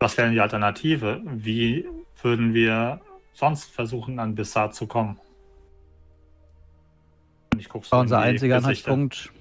was 0.00 0.16
wäre 0.16 0.26
denn 0.26 0.34
die 0.34 0.40
Alternative? 0.40 1.22
Wie 1.24 1.88
würden 2.20 2.52
wir 2.52 3.00
sonst 3.32 3.70
versuchen, 3.70 4.18
an 4.18 4.34
Bissar 4.34 4.70
zu 4.72 4.86
kommen? 4.86 5.18
Und 7.52 7.60
ich 7.60 7.68
guck 7.68 7.84
so 7.84 7.92
war 7.92 8.00
unser 8.00 8.18
die 8.18 8.24
einziger 8.24 8.60
Gesichter. 8.60 8.92
Anhaltspunkt, 8.92 9.32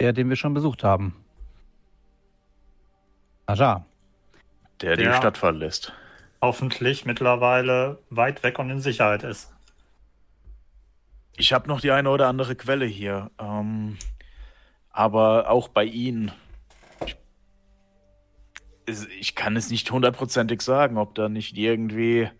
der, 0.00 0.12
den 0.12 0.28
wir 0.28 0.36
schon 0.36 0.54
besucht 0.54 0.84
haben. 0.84 1.14
Aja, 3.46 3.84
Der 4.80 4.96
die 4.96 5.04
Der- 5.04 5.14
Stadt 5.14 5.38
verlässt. 5.38 5.92
Hoffentlich 6.40 7.04
mittlerweile 7.04 7.98
weit 8.10 8.44
weg 8.44 8.60
und 8.60 8.70
in 8.70 8.80
Sicherheit 8.80 9.24
ist. 9.24 9.52
Ich 11.36 11.52
habe 11.52 11.66
noch 11.66 11.80
die 11.80 11.90
eine 11.90 12.10
oder 12.10 12.28
andere 12.28 12.54
Quelle 12.54 12.84
hier. 12.86 13.30
Ähm, 13.40 13.96
aber 14.90 15.50
auch 15.50 15.66
bei 15.68 15.84
Ihnen. 15.84 16.30
Ich, 19.20 19.34
kann 19.34 19.56
es 19.56 19.70
nicht 19.70 19.90
hundertprozentig 19.90 20.62
sagen, 20.62 20.96
ob 20.96 21.14
da 21.14 21.28
nicht 21.28 21.56
irgendwie 21.56 22.30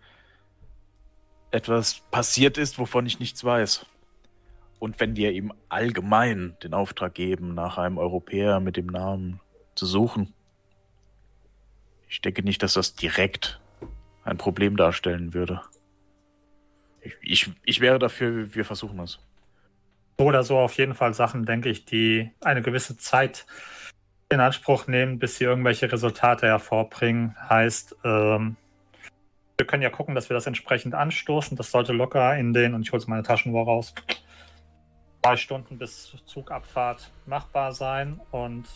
etwas 1.51 2.01
passiert 2.11 2.57
ist, 2.57 2.79
wovon 2.79 3.05
ich 3.05 3.19
nichts 3.19 3.43
weiß. 3.43 3.85
Und 4.79 4.99
wenn 4.99 5.15
wir 5.15 5.31
ihm 5.31 5.53
allgemein 5.67 6.55
den 6.63 6.73
Auftrag 6.73 7.13
geben, 7.13 7.53
nach 7.53 7.77
einem 7.77 7.97
Europäer 7.97 8.59
mit 8.59 8.77
dem 8.77 8.87
Namen 8.87 9.39
zu 9.75 9.85
suchen, 9.85 10.33
ich 12.07 12.21
denke 12.21 12.43
nicht, 12.43 12.63
dass 12.63 12.73
das 12.73 12.95
direkt 12.95 13.59
ein 14.23 14.37
Problem 14.37 14.75
darstellen 14.75 15.33
würde. 15.33 15.61
Ich, 17.01 17.13
ich, 17.21 17.51
ich 17.63 17.79
wäre 17.81 17.99
dafür, 17.99 18.53
wir 18.55 18.65
versuchen 18.65 18.99
es. 18.99 19.19
So 20.17 20.25
oder 20.25 20.43
so 20.43 20.57
auf 20.57 20.77
jeden 20.77 20.95
Fall 20.95 21.13
Sachen, 21.13 21.45
denke 21.45 21.69
ich, 21.69 21.85
die 21.85 22.31
eine 22.41 22.61
gewisse 22.61 22.97
Zeit 22.97 23.45
in 24.31 24.39
Anspruch 24.39 24.87
nehmen, 24.87 25.17
bis 25.19 25.37
sie 25.37 25.45
irgendwelche 25.45 25.91
Resultate 25.91 26.47
hervorbringen. 26.47 27.35
Heißt, 27.49 27.95
ähm, 28.03 28.57
Wir 29.57 29.67
können 29.67 29.83
ja 29.83 29.89
gucken, 29.89 30.15
dass 30.15 30.29
wir 30.29 30.35
das 30.35 30.47
entsprechend 30.47 30.95
anstoßen. 30.95 31.57
Das 31.57 31.71
sollte 31.71 31.91
locker 31.91 32.37
in 32.37 32.53
den, 32.53 32.73
und 32.73 32.83
ich 32.83 32.93
hole 32.93 33.03
meine 33.07 33.23
Taschenuhr 33.23 33.65
raus, 33.65 33.93
drei 35.21 35.35
Stunden 35.35 35.77
bis 35.77 36.15
Zugabfahrt 36.25 37.11
machbar 37.25 37.73
sein 37.73 38.21
und 38.31 38.69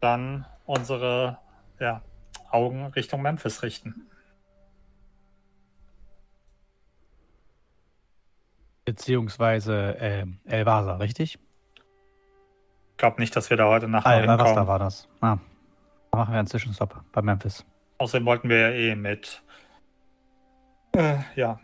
dann 0.00 0.44
unsere 0.66 1.38
ja, 1.80 2.02
Augen 2.50 2.84
Richtung 2.88 3.22
Memphis 3.22 3.62
richten. 3.62 4.10
Beziehungsweise 8.84 9.96
äh, 9.98 10.26
El 10.44 10.66
Vasa, 10.66 10.96
richtig? 10.96 11.38
Ich 13.04 13.06
glaube 13.06 13.20
nicht, 13.20 13.36
dass 13.36 13.50
wir 13.50 13.58
da 13.58 13.66
heute 13.66 13.86
Nacht 13.86 14.06
noch 14.06 14.12
El 14.12 14.26
Vasa 14.26 14.46
hinkommen. 14.46 14.66
war 14.66 14.78
das. 14.78 15.06
Ah, 15.20 15.36
da 16.10 16.16
machen 16.16 16.32
wir 16.32 16.38
einen 16.38 16.48
Zwischenstopp 16.48 17.02
bei 17.12 17.20
Memphis. 17.20 17.62
Außerdem 17.98 18.24
wollten 18.24 18.48
wir 18.48 18.56
ja 18.56 18.70
eh 18.70 18.94
mit 18.94 19.42
äh, 20.96 21.16
ja, 21.36 21.60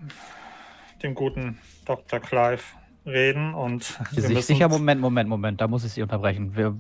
dem 1.03 1.15
guten 1.15 1.59
Dr. 1.87 2.21
Clive 2.21 2.61
reden 3.07 3.55
und 3.55 3.99
wir 4.15 4.23
Sich 4.23 4.35
müssen 4.35 4.49
sicher, 4.49 4.69
Moment, 4.69 5.01
Moment, 5.01 5.31
Moment, 5.31 5.63
da 5.63 5.67
muss 5.67 5.83
ich 5.83 5.93
Sie 5.93 6.03
unterbrechen. 6.03 6.57
Wir, 6.57 6.77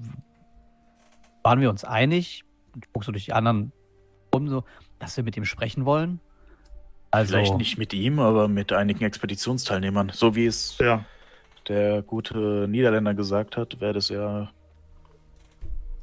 waren 1.42 1.62
wir 1.62 1.70
uns 1.70 1.82
einig, 1.84 2.44
ich 2.76 2.82
guck 2.92 3.04
so 3.04 3.12
durch 3.12 3.24
die 3.24 3.32
anderen 3.32 3.72
um, 4.30 4.46
so, 4.46 4.64
dass 4.98 5.16
wir 5.16 5.24
mit 5.24 5.38
ihm 5.38 5.46
sprechen 5.46 5.86
wollen? 5.86 6.20
Also, 7.10 7.32
Vielleicht 7.32 7.56
nicht 7.56 7.78
mit 7.78 7.94
ihm, 7.94 8.18
aber 8.18 8.46
mit 8.46 8.74
einigen 8.74 9.04
Expeditionsteilnehmern. 9.04 10.10
So 10.12 10.34
wie 10.34 10.44
es 10.44 10.76
ja, 10.76 11.06
der 11.70 12.02
gute 12.02 12.66
Niederländer 12.68 13.14
gesagt 13.14 13.56
hat, 13.56 13.80
wäre 13.80 13.94
das 13.94 14.08
ja 14.08 14.50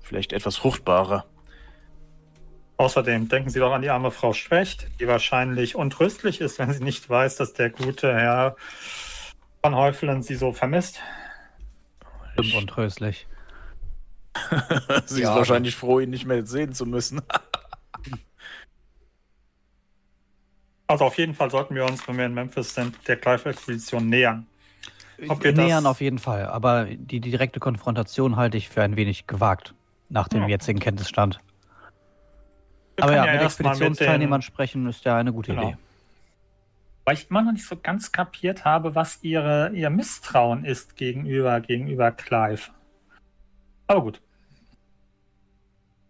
vielleicht 0.02 0.32
etwas 0.32 0.56
fruchtbarer. 0.56 1.26
Außerdem 2.78 3.28
denken 3.28 3.50
Sie 3.50 3.60
doch 3.60 3.74
an 3.74 3.82
die 3.82 3.90
arme 3.90 4.12
Frau 4.12 4.34
Schwächt, 4.34 4.88
die 5.00 5.08
wahrscheinlich 5.08 5.76
untröstlich 5.76 6.40
ist, 6.42 6.58
wenn 6.60 6.72
sie 6.72 6.84
nicht 6.84 7.10
weiß, 7.10 7.36
dass 7.36 7.54
der 7.54 7.70
gute 7.70 8.14
Herr 8.14 8.56
von 9.62 9.76
Häufelen 9.76 10.24
sie 10.24 10.36
so 10.36 10.54
vermisst. 10.54 11.02
stimmt 12.34 12.54
untröstlich. 12.54 13.28
Sie 15.08 15.24
Ja, 15.24 15.32
ist 15.32 15.36
wahrscheinlich 15.36 15.76
froh, 15.76 16.00
ihn 16.00 16.12
nicht 16.12 16.28
mehr 16.28 16.46
sehen 16.46 16.72
zu 16.74 16.86
müssen. 16.86 17.22
Also 20.86 21.06
auf 21.06 21.18
jeden 21.18 21.34
Fall 21.34 21.50
sollten 21.50 21.74
wir 21.74 21.86
uns, 21.86 22.08
wenn 22.08 22.18
wir 22.18 22.28
in 22.28 22.36
Memphis 22.36 22.76
sind, 22.76 22.96
der 23.08 23.18
Clive-Expedition 23.18 24.08
nähern. 24.08 24.46
Ob 25.30 25.44
wir 25.44 25.52
Nähern 25.54 25.86
auf 25.88 26.00
jeden 26.02 26.20
Fall, 26.20 26.46
aber 26.46 26.86
die 26.86 27.20
direkte 27.20 27.60
Konfrontation 27.60 28.36
halte 28.36 28.58
ich 28.58 28.70
für 28.70 28.84
ein 28.84 28.96
wenig 28.96 29.26
gewagt, 29.28 29.74
nach 30.10 30.28
dem 30.28 30.44
Ja. 30.44 30.48
jetzigen 30.50 30.80
Kenntnisstand. 30.80 31.40
Wir 32.96 33.04
Aber 33.04 33.14
können 33.14 33.26
ja, 33.26 33.34
mit 33.34 33.42
Expeditionsteilnehmern 33.44 34.40
den- 34.40 34.46
sprechen 34.46 34.88
ist 34.88 35.06
ja 35.06 35.18
eine 35.18 35.34
gute 35.34 35.52
Genau. 35.52 35.70
Idee. 35.70 35.78
Weil 37.06 37.16
ich 37.16 37.30
immer 37.30 37.42
noch 37.42 37.52
nicht 37.54 37.66
so 37.66 37.78
ganz 37.78 38.12
kapiert 38.12 38.66
habe, 38.66 38.94
was 38.96 39.24
ihre, 39.24 39.72
ihr 39.74 39.90
Misstrauen 39.90 40.66
ist 40.66 40.96
gegenüber, 40.98 41.62
gegenüber 41.62 42.12
Clive. 42.12 42.70
Aber 43.88 44.02
gut. 44.02 44.22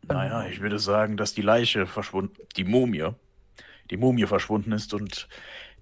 Naja, 0.08 0.46
ich 0.48 0.62
würde 0.62 0.80
sagen, 0.80 1.18
dass 1.18 1.34
die 1.34 1.42
Leiche 1.42 1.86
verschwunden, 1.86 2.36
die 2.56 2.64
Mumie, 2.64 3.10
die 3.92 3.98
Mumie 3.98 4.26
verschwunden 4.26 4.72
ist 4.72 4.94
und 4.94 5.28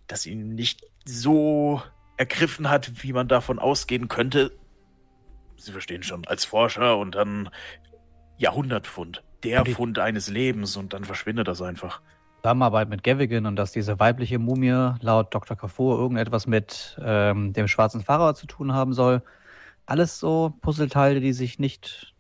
dass 0.07 0.25
ihn 0.25 0.55
nicht 0.55 0.83
so 1.05 1.81
ergriffen 2.17 2.69
hat, 2.69 3.03
wie 3.03 3.13
man 3.13 3.27
davon 3.27 3.59
ausgehen 3.59 4.07
könnte. 4.07 4.51
Sie 5.57 5.71
verstehen 5.71 6.03
schon, 6.03 6.25
als 6.27 6.45
Forscher 6.45 6.97
und 6.97 7.15
dann 7.15 7.49
Jahrhundertpfund. 8.37 9.23
Der 9.43 9.63
Die- 9.63 9.73
Fund 9.73 9.99
eines 9.99 10.29
Lebens 10.29 10.75
und 10.77 10.93
dann 10.93 11.03
verschwindet 11.03 11.47
das 11.47 11.61
einfach. 11.61 12.01
Zusammenarbeit 12.41 12.89
mit 12.89 13.03
Gavigan 13.03 13.45
und 13.47 13.55
dass 13.55 13.71
diese 13.71 13.99
weibliche 13.99 14.37
Mumie 14.37 14.93
laut 15.01 15.33
Dr. 15.33 15.57
Kafur 15.57 15.97
irgendetwas 15.99 16.45
mit 16.45 16.95
ähm, 17.03 17.53
dem 17.53 17.67
schwarzen 17.67 18.01
Pharao 18.01 18.33
zu 18.33 18.45
tun 18.45 18.73
haben 18.73 18.93
soll. 18.93 19.23
Alles 19.87 20.19
so 20.19 20.53
Puzzleteile, 20.61 21.21
die 21.21 21.33
sich 21.33 21.57
nicht 21.59 22.13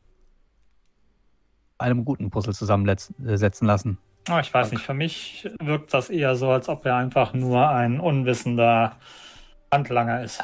einem 1.77 2.05
guten 2.05 2.29
Puzzle 2.31 2.53
zusammensetzen 2.53 3.67
lassen. 3.67 3.97
Aber 4.27 4.39
ich 4.39 4.51
weiß 4.53 4.71
nicht, 4.71 4.83
für 4.83 4.93
mich 4.93 5.47
wirkt 5.61 5.93
das 5.93 6.09
eher 6.09 6.35
so, 6.35 6.49
als 6.49 6.69
ob 6.69 6.85
er 6.85 6.95
einfach 6.95 7.33
nur 7.33 7.69
ein 7.69 7.99
unwissender 7.99 8.95
Handlanger 9.75 10.23
ist. 10.23 10.41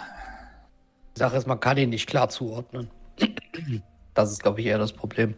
Die 1.15 1.19
Sache 1.19 1.37
ist, 1.37 1.47
man 1.47 1.59
kann 1.59 1.77
ihn 1.77 1.89
nicht 1.89 2.07
klar 2.07 2.29
zuordnen. 2.29 2.89
Das 4.13 4.31
ist, 4.31 4.43
glaube 4.43 4.59
ich, 4.59 4.67
eher 4.67 4.77
das 4.77 4.91
Problem. 4.91 5.35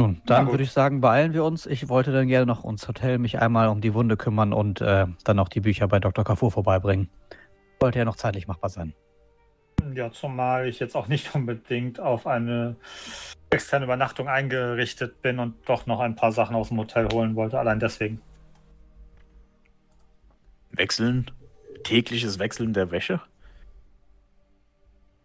Nun, 0.00 0.20
dann 0.26 0.50
würde 0.50 0.64
ich 0.64 0.72
sagen, 0.72 1.00
beeilen 1.00 1.34
wir 1.34 1.44
uns. 1.44 1.66
Ich 1.66 1.88
wollte 1.88 2.10
dann 2.10 2.26
gerne 2.26 2.46
noch 2.46 2.64
ins 2.64 2.88
Hotel 2.88 3.18
mich 3.18 3.38
einmal 3.38 3.68
um 3.68 3.80
die 3.80 3.94
Wunde 3.94 4.16
kümmern 4.16 4.52
und 4.52 4.80
äh, 4.80 5.06
dann 5.24 5.36
noch 5.36 5.48
die 5.48 5.60
Bücher 5.60 5.86
bei 5.88 6.00
Dr. 6.00 6.24
Kafur 6.24 6.50
vorbeibringen. 6.50 7.08
Sollte 7.80 7.98
ja 7.98 8.04
noch 8.04 8.16
zeitlich 8.16 8.48
machbar 8.48 8.70
sein. 8.70 8.94
Ja, 9.94 10.10
zumal 10.10 10.68
ich 10.68 10.80
jetzt 10.80 10.96
auch 10.96 11.08
nicht 11.08 11.34
unbedingt 11.34 12.00
auf 12.00 12.26
eine 12.26 12.76
externe 13.50 13.84
Übernachtung 13.84 14.28
eingerichtet 14.28 15.22
bin 15.22 15.38
und 15.38 15.54
doch 15.68 15.86
noch 15.86 16.00
ein 16.00 16.16
paar 16.16 16.32
Sachen 16.32 16.56
aus 16.56 16.68
dem 16.68 16.78
Hotel 16.78 17.08
holen 17.12 17.36
wollte. 17.36 17.58
Allein 17.58 17.78
deswegen. 17.78 18.20
Wechseln? 20.70 21.30
Tägliches 21.84 22.38
Wechseln 22.38 22.72
der 22.72 22.90
Wäsche? 22.90 23.20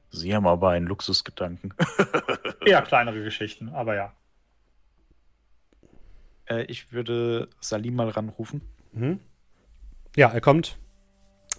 Sie 0.10 0.34
haben 0.34 0.47
aber 0.47 0.69
einen 0.69 0.88
Luxusgedanken. 0.88 1.73
Eher 2.65 2.81
kleinere 2.81 3.23
Geschichten, 3.23 3.69
aber 3.69 3.95
ja. 3.95 4.13
Äh, 6.45 6.63
ich 6.65 6.91
würde 6.93 7.49
Salim 7.60 7.95
mal 7.95 8.10
ranrufen. 8.10 8.62
Mhm. 8.93 9.19
Ja, 10.15 10.29
er 10.29 10.41
kommt 10.41 10.77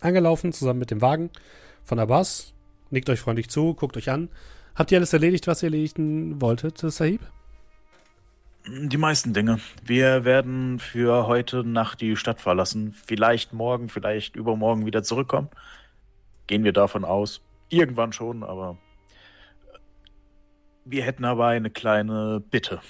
angelaufen 0.00 0.52
zusammen 0.52 0.78
mit 0.78 0.90
dem 0.90 1.02
Wagen 1.02 1.30
von 1.84 1.98
Abbas, 1.98 2.54
nickt 2.90 3.10
euch 3.10 3.20
freundlich 3.20 3.48
zu, 3.50 3.74
guckt 3.74 3.96
euch 3.96 4.10
an. 4.10 4.30
Habt 4.74 4.92
ihr 4.92 4.98
alles 4.98 5.12
erledigt, 5.12 5.46
was 5.46 5.62
ihr 5.62 5.68
erledigen 5.68 6.40
wolltet, 6.40 6.78
Sahib? 6.78 7.20
Die 8.68 8.96
meisten 8.96 9.32
Dinge. 9.32 9.60
Wir 9.84 10.24
werden 10.24 10.78
für 10.80 11.26
heute 11.28 11.62
Nacht 11.62 12.00
die 12.00 12.16
Stadt 12.16 12.40
verlassen. 12.40 12.92
Vielleicht 12.92 13.52
morgen, 13.52 13.88
vielleicht 13.88 14.34
übermorgen 14.34 14.86
wieder 14.86 15.02
zurückkommen. 15.04 15.48
Gehen 16.48 16.64
wir 16.64 16.72
davon 16.72 17.04
aus. 17.04 17.42
Irgendwann 17.68 18.12
schon, 18.12 18.42
aber 18.42 18.76
wir 20.84 21.04
hätten 21.04 21.24
aber 21.24 21.46
eine 21.48 21.70
kleine 21.70 22.42
Bitte. 22.50 22.80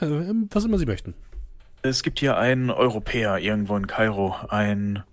Ja, 0.00 0.06
ähm, 0.08 0.48
was 0.52 0.64
immer 0.64 0.78
Sie 0.78 0.86
möchten. 0.86 1.14
Es 1.82 2.02
gibt 2.02 2.18
hier 2.18 2.36
einen 2.36 2.70
Europäer 2.70 3.38
irgendwo 3.38 3.76
in 3.76 3.86
Kairo, 3.86 4.34
ein 4.48 5.04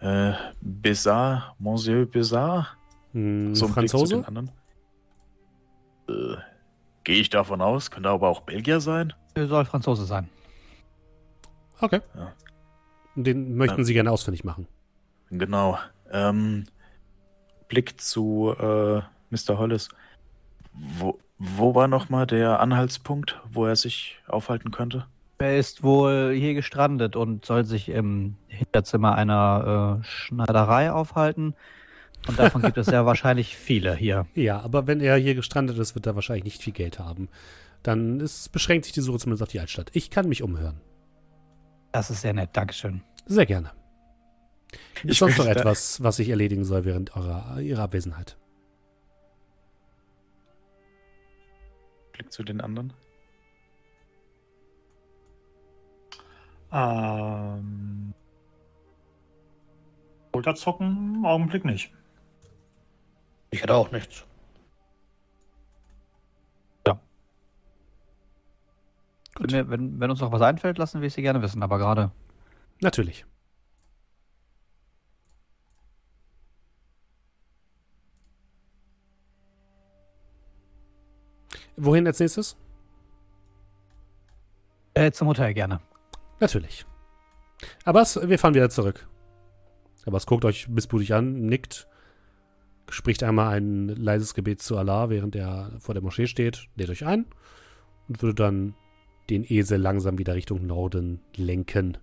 äh, 0.00 0.32
Bizarre, 0.60 1.54
Monsieur 1.58 2.06
Bizarre. 2.06 2.66
Hm, 3.12 3.54
So 3.54 3.66
ein 3.66 3.74
Blick 3.74 3.88
zu 3.88 3.98
Franzose? 3.98 4.16
den 4.16 4.24
anderen. 4.24 4.50
Äh, 6.08 6.36
Gehe 7.04 7.20
ich 7.20 7.30
davon 7.30 7.60
aus, 7.60 7.90
könnte 7.90 8.08
aber 8.08 8.28
auch 8.28 8.40
Belgier 8.40 8.80
sein. 8.80 9.12
Er 9.34 9.46
soll 9.46 9.64
Franzose 9.64 10.04
sein. 10.06 10.28
Okay. 11.80 12.00
Ja. 12.16 12.32
Den 13.14 13.56
möchten 13.56 13.80
Ja. 13.80 13.84
Sie 13.84 13.94
gerne 13.94 14.10
ausfindig 14.10 14.42
machen. 14.44 14.66
Genau. 15.30 15.78
Ähm, 16.10 16.64
Blick 17.68 18.00
zu 18.00 18.54
äh, 18.58 19.02
Mr. 19.30 19.58
Hollis. 19.58 19.88
Wo, 20.72 21.18
wo 21.38 21.74
war 21.74 21.88
nochmal 21.88 22.26
der 22.26 22.60
Anhaltspunkt, 22.60 23.40
wo 23.50 23.66
er 23.66 23.76
sich 23.76 24.18
aufhalten 24.26 24.70
könnte? 24.70 25.06
Er 25.38 25.58
ist 25.58 25.82
wohl 25.82 26.32
hier 26.34 26.54
gestrandet 26.54 27.16
und 27.16 27.44
soll 27.44 27.64
sich 27.64 27.88
im 27.88 28.36
Hinterzimmer 28.48 29.14
einer 29.14 30.00
äh, 30.00 30.04
Schneiderei 30.04 30.90
aufhalten. 30.92 31.54
Und 32.26 32.38
davon 32.38 32.62
gibt 32.62 32.78
es 32.78 32.86
ja 32.86 33.04
wahrscheinlich 33.04 33.56
viele 33.56 33.94
hier. 33.94 34.26
Ja, 34.34 34.60
aber 34.60 34.86
wenn 34.86 35.00
er 35.00 35.16
hier 35.16 35.34
gestrandet 35.34 35.78
ist, 35.78 35.94
wird 35.94 36.06
er 36.06 36.14
wahrscheinlich 36.14 36.44
nicht 36.44 36.62
viel 36.62 36.72
Geld 36.72 36.98
haben. 36.98 37.28
Dann 37.82 38.20
ist, 38.20 38.50
beschränkt 38.52 38.86
sich 38.86 38.94
die 38.94 39.02
Suche 39.02 39.18
zumindest 39.18 39.42
auf 39.42 39.50
die 39.50 39.60
Altstadt. 39.60 39.90
Ich 39.92 40.10
kann 40.10 40.28
mich 40.28 40.42
umhören. 40.42 40.80
Das 41.92 42.10
ist 42.10 42.22
sehr 42.22 42.32
nett. 42.32 42.50
Dankeschön. 42.54 43.02
Sehr 43.26 43.46
gerne. 43.46 43.72
Ist 45.02 45.12
Ich 45.12 45.18
sonst 45.18 45.38
noch 45.38 45.46
etwas, 45.46 46.02
was 46.02 46.18
ich 46.18 46.28
erledigen 46.30 46.64
soll 46.64 46.84
während 46.84 47.14
eurer, 47.14 47.60
Ihrer 47.60 47.82
Abwesenheit? 47.82 48.36
Blick 52.12 52.32
zu 52.32 52.42
den 52.42 52.60
anderen. 52.60 52.92
Ähm, 56.72 58.14
Schulterzucken 60.32 61.24
Augenblick 61.24 61.64
nicht. 61.64 61.92
Ich 63.54 63.62
hätte 63.62 63.74
auch 63.74 63.92
nichts. 63.92 64.26
Wenn, 69.38 69.50
mir, 69.50 69.70
wenn, 69.70 70.00
wenn 70.00 70.10
uns 70.10 70.20
noch 70.20 70.32
was 70.32 70.42
einfällt, 70.42 70.76
lassen 70.78 71.00
wir 71.00 71.06
es 71.06 71.14
Sie 71.14 71.22
gerne 71.22 71.40
wissen. 71.40 71.62
Aber 71.62 71.78
gerade 71.78 72.10
Natürlich. 72.80 73.24
Wohin 81.76 82.08
als 82.08 82.18
nächstes? 82.18 82.56
Äh, 84.94 85.12
zum 85.12 85.28
Hotel 85.28 85.54
gerne. 85.54 85.80
Natürlich. 86.40 86.86
Aber 87.84 88.02
wir 88.02 88.38
fahren 88.40 88.54
wieder 88.54 88.70
zurück. 88.70 89.08
Aber 90.06 90.16
es 90.16 90.26
guckt 90.26 90.44
euch 90.44 90.68
missmutig 90.68 91.14
an, 91.14 91.46
nickt, 91.46 91.86
spricht 92.88 93.22
einmal 93.22 93.54
ein 93.56 93.88
leises 93.88 94.34
Gebet 94.34 94.62
zu 94.62 94.76
Allah, 94.76 95.10
während 95.10 95.36
er 95.36 95.72
vor 95.80 95.94
der 95.94 96.02
Moschee 96.02 96.26
steht, 96.26 96.68
lädt 96.76 96.90
euch 96.90 97.04
ein 97.04 97.26
und 98.08 98.22
würde 98.22 98.34
dann 98.34 98.74
den 99.30 99.44
Esel 99.44 99.80
langsam 99.80 100.18
wieder 100.18 100.34
Richtung 100.34 100.66
Norden 100.66 101.20
lenken. 101.36 101.98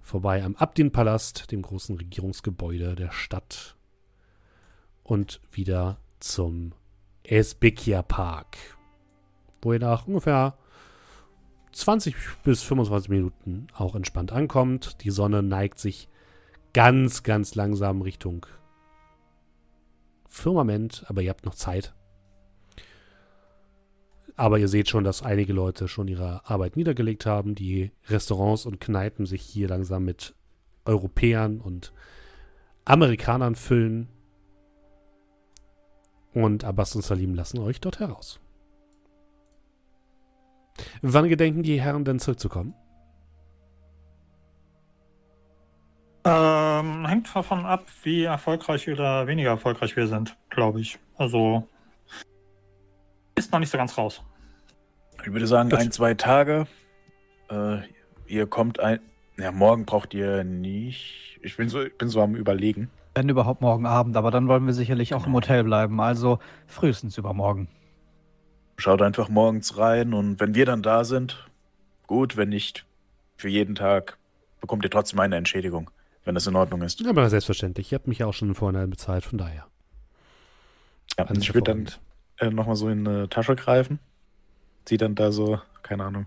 Vorbei 0.00 0.42
am 0.42 0.56
Abdin-Palast, 0.56 1.50
dem 1.52 1.62
großen 1.62 1.96
Regierungsgebäude 1.96 2.94
der 2.94 3.12
Stadt. 3.12 3.76
Und 5.02 5.40
wieder 5.50 5.98
zum 6.20 6.74
Esbekia 7.24 8.02
Park, 8.02 8.56
wo 9.62 9.72
ihr 9.72 9.78
nach 9.78 10.06
ungefähr 10.06 10.58
20 11.72 12.14
bis 12.44 12.62
25 12.62 13.08
Minuten 13.08 13.66
auch 13.74 13.94
entspannt 13.94 14.32
ankommt. 14.32 15.02
Die 15.02 15.10
Sonne 15.10 15.42
neigt 15.42 15.78
sich 15.78 16.08
ganz, 16.72 17.22
ganz 17.22 17.54
langsam 17.54 18.02
Richtung 18.02 18.46
Firmament, 20.32 21.04
aber 21.08 21.20
ihr 21.20 21.28
habt 21.28 21.44
noch 21.44 21.54
Zeit. 21.54 21.94
Aber 24.34 24.58
ihr 24.58 24.68
seht 24.68 24.88
schon, 24.88 25.04
dass 25.04 25.22
einige 25.22 25.52
Leute 25.52 25.88
schon 25.88 26.08
ihre 26.08 26.48
Arbeit 26.48 26.76
niedergelegt 26.76 27.26
haben. 27.26 27.54
Die 27.54 27.92
Restaurants 28.08 28.64
und 28.64 28.80
Kneipen 28.80 29.26
sich 29.26 29.42
hier 29.42 29.68
langsam 29.68 30.06
mit 30.06 30.34
Europäern 30.86 31.60
und 31.60 31.92
Amerikanern 32.86 33.56
füllen. 33.56 34.08
Und 36.32 36.64
Abbas 36.64 36.96
und 36.96 37.02
Salim 37.04 37.34
lassen 37.34 37.58
euch 37.58 37.78
dort 37.78 38.00
heraus. 38.00 38.40
Wann 41.02 41.28
gedenken 41.28 41.62
die 41.62 41.78
Herren 41.78 42.06
denn 42.06 42.18
zurückzukommen? 42.18 42.74
Ähm, 46.24 47.06
hängt 47.06 47.34
davon 47.34 47.66
ab, 47.66 47.86
wie 48.04 48.24
erfolgreich 48.24 48.88
oder 48.88 49.26
weniger 49.26 49.50
erfolgreich 49.50 49.96
wir 49.96 50.06
sind, 50.06 50.36
glaube 50.50 50.80
ich. 50.80 50.98
Also 51.16 51.66
ist 53.34 53.52
noch 53.52 53.58
nicht 53.58 53.70
so 53.70 53.78
ganz 53.78 53.98
raus. 53.98 54.22
Ich 55.24 55.32
würde 55.32 55.46
sagen, 55.46 55.70
Gut. 55.70 55.80
ein, 55.80 55.92
zwei 55.92 56.14
Tage. 56.14 56.66
Äh, 57.50 57.78
ihr 58.26 58.46
kommt 58.46 58.80
ein. 58.80 59.00
Ja, 59.38 59.50
morgen 59.50 59.84
braucht 59.84 60.14
ihr 60.14 60.44
nicht. 60.44 61.38
Ich 61.42 61.56
bin 61.56 61.68
so, 61.68 61.82
ich 61.82 61.96
bin 61.96 62.08
so 62.08 62.20
am 62.20 62.34
Überlegen. 62.34 62.90
Wenn 63.14 63.28
überhaupt 63.28 63.60
morgen 63.60 63.86
Abend, 63.86 64.16
aber 64.16 64.30
dann 64.30 64.48
wollen 64.48 64.66
wir 64.66 64.72
sicherlich 64.72 65.14
auch 65.14 65.26
im 65.26 65.34
Hotel 65.34 65.64
bleiben, 65.64 66.00
also 66.00 66.38
frühestens 66.66 67.18
übermorgen. 67.18 67.68
Schaut 68.78 69.02
einfach 69.02 69.28
morgens 69.28 69.76
rein 69.76 70.14
und 70.14 70.40
wenn 70.40 70.54
wir 70.54 70.66
dann 70.66 70.82
da 70.82 71.04
sind, 71.04 71.48
gut, 72.06 72.36
wenn 72.36 72.48
nicht, 72.48 72.86
für 73.36 73.48
jeden 73.48 73.74
Tag 73.74 74.18
bekommt 74.60 74.84
ihr 74.84 74.90
trotzdem 74.90 75.20
eine 75.20 75.36
Entschädigung, 75.36 75.90
wenn 76.24 76.34
das 76.34 76.46
in 76.46 76.56
Ordnung 76.56 76.82
ist. 76.82 77.04
Aber 77.06 77.28
selbstverständlich. 77.28 77.92
Ihr 77.92 77.96
habt 77.96 78.08
mich 78.08 78.18
ja 78.18 78.26
auch 78.26 78.34
schon 78.34 78.48
im 78.48 78.54
Vorhinein 78.54 78.90
bezahlt, 78.90 79.24
von 79.24 79.38
daher. 79.38 79.66
Ja, 81.18 81.24
Alles 81.26 81.42
ich 81.42 81.54
würde 81.54 81.72
dann 81.72 81.88
äh, 82.38 82.50
nochmal 82.50 82.76
so 82.76 82.88
in 82.88 83.06
eine 83.06 83.28
Tasche 83.28 83.56
greifen. 83.56 83.98
Zieh 84.84 84.96
dann 84.96 85.14
da 85.14 85.30
so, 85.32 85.60
keine 85.82 86.04
Ahnung, 86.04 86.26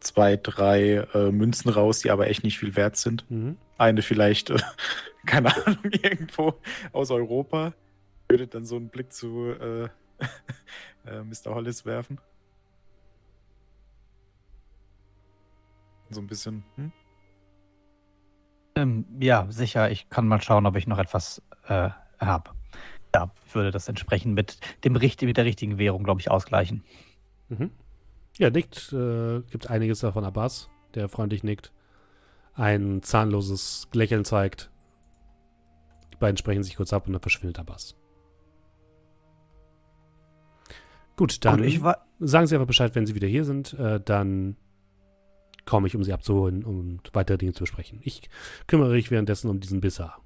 zwei, 0.00 0.36
drei 0.36 1.06
äh, 1.14 1.30
Münzen 1.30 1.70
raus, 1.70 2.00
die 2.00 2.10
aber 2.10 2.28
echt 2.28 2.44
nicht 2.44 2.58
viel 2.58 2.76
wert 2.76 2.96
sind. 2.96 3.30
Mhm. 3.30 3.56
Eine 3.78 4.02
vielleicht, 4.02 4.50
äh, 4.50 4.58
keine 5.26 5.54
Ahnung, 5.54 5.84
irgendwo 6.02 6.54
aus 6.92 7.10
Europa. 7.10 7.74
Würde 8.28 8.46
dann 8.46 8.64
so 8.64 8.76
einen 8.76 8.88
Blick 8.88 9.12
zu 9.12 9.50
äh, 9.50 9.84
äh, 11.06 11.22
Mr. 11.22 11.54
Hollis 11.54 11.84
werfen. 11.84 12.18
So 16.10 16.20
ein 16.20 16.26
bisschen, 16.26 16.62
hm? 16.76 16.92
Ähm, 18.74 19.04
ja, 19.20 19.46
sicher, 19.50 19.90
ich 19.90 20.08
kann 20.08 20.26
mal 20.26 20.40
schauen, 20.40 20.66
ob 20.66 20.76
ich 20.76 20.86
noch 20.86 20.98
etwas 20.98 21.42
äh, 21.68 21.90
habe. 22.18 22.50
Ja, 23.14 23.30
ich 23.46 23.54
würde 23.54 23.70
das 23.70 23.88
entsprechend 23.88 24.34
mit, 24.34 24.58
dem, 24.84 24.94
mit 24.94 25.36
der 25.36 25.44
richtigen 25.44 25.78
Währung, 25.78 26.04
glaube 26.04 26.20
ich, 26.20 26.30
ausgleichen. 26.30 26.82
Mhm. 27.48 27.70
Ja, 28.38 28.50
nickt. 28.50 28.92
Äh, 28.92 29.42
gibt 29.50 29.68
einiges 29.68 30.00
davon 30.00 30.24
Abbas, 30.24 30.70
der 30.94 31.08
freundlich 31.08 31.44
nickt. 31.44 31.72
Ein 32.54 33.02
zahnloses 33.02 33.88
Lächeln 33.92 34.24
zeigt. 34.24 34.70
Die 36.12 36.16
beiden 36.16 36.36
sprechen 36.36 36.62
sich 36.62 36.76
kurz 36.76 36.92
ab 36.92 37.06
und 37.06 37.12
dann 37.12 37.22
verschwindet 37.22 37.58
Abbas. 37.58 37.94
Gut, 41.16 41.44
dann 41.44 41.62
sagen 42.20 42.46
Sie 42.46 42.54
einfach 42.54 42.66
Bescheid, 42.66 42.94
wenn 42.94 43.06
Sie 43.06 43.14
wieder 43.14 43.28
hier 43.28 43.44
sind. 43.44 43.74
Äh, 43.74 44.00
dann 44.00 44.56
komme 45.64 45.86
ich, 45.86 45.96
um 45.96 46.04
Sie 46.04 46.12
abzuholen 46.12 46.64
und 46.64 47.10
weitere 47.12 47.38
Dinge 47.38 47.52
zu 47.52 47.60
besprechen. 47.60 48.00
Ich 48.02 48.28
kümmere 48.66 48.92
mich 48.92 49.10
währenddessen 49.10 49.50
um 49.50 49.60
diesen 49.60 49.80
Bisser. 49.80 50.16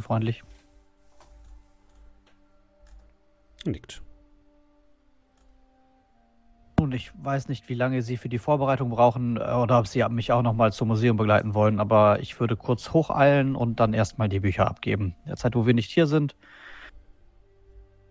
freundlich. 0.00 0.42
Nickt. 3.64 4.02
Nun, 6.80 6.92
ich 6.92 7.10
weiß 7.20 7.48
nicht, 7.48 7.68
wie 7.68 7.74
lange 7.74 8.02
Sie 8.02 8.16
für 8.16 8.28
die 8.28 8.38
Vorbereitung 8.38 8.90
brauchen 8.90 9.36
äh, 9.36 9.40
oder 9.40 9.80
ob 9.80 9.88
Sie 9.88 10.04
mich 10.10 10.30
auch 10.30 10.42
noch 10.42 10.52
mal 10.52 10.72
zum 10.72 10.88
Museum 10.88 11.16
begleiten 11.16 11.54
wollen, 11.54 11.80
aber 11.80 12.20
ich 12.20 12.38
würde 12.38 12.56
kurz 12.56 12.92
hocheilen 12.92 13.56
und 13.56 13.80
dann 13.80 13.94
erstmal 13.94 14.28
die 14.28 14.40
Bücher 14.40 14.68
abgeben. 14.68 15.16
In 15.24 15.30
der 15.30 15.36
Zeit, 15.36 15.56
wo 15.56 15.66
wir 15.66 15.74
nicht 15.74 15.90
hier 15.90 16.06
sind, 16.06 16.36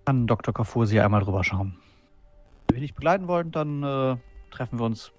kann 0.07 0.25
Dr. 0.25 0.53
Kafur 0.53 0.87
Sie 0.87 1.01
einmal 1.01 1.19
drüber 1.21 1.43
schauen. 1.43 1.77
Wenn 2.67 2.75
wir 2.77 2.81
nicht 2.81 2.95
begleiten 2.95 3.27
wollen, 3.27 3.51
dann 3.51 3.83
äh, 3.83 4.15
treffen 4.51 4.79
wir 4.79 4.85
uns 4.85 5.11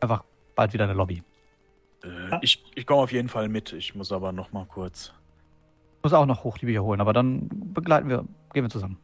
einfach 0.00 0.22
bald 0.54 0.74
wieder 0.74 0.84
in 0.84 0.88
der 0.88 0.96
Lobby. 0.98 1.22
Äh, 2.02 2.36
ich 2.42 2.62
ich 2.74 2.86
komme 2.86 3.00
auf 3.00 3.10
jeden 3.10 3.30
Fall 3.30 3.48
mit. 3.48 3.72
Ich 3.72 3.94
muss 3.94 4.12
aber 4.12 4.32
noch 4.32 4.52
mal 4.52 4.66
kurz. 4.66 5.14
Ich 5.96 6.02
muss 6.04 6.12
auch 6.12 6.26
noch 6.26 6.44
hoch 6.44 6.58
die 6.58 6.66
Bücher 6.66 6.82
holen, 6.82 7.00
aber 7.00 7.14
dann 7.14 7.48
begleiten 7.72 8.10
wir, 8.10 8.26
gehen 8.52 8.64
wir 8.64 8.68
zusammen. 8.68 8.98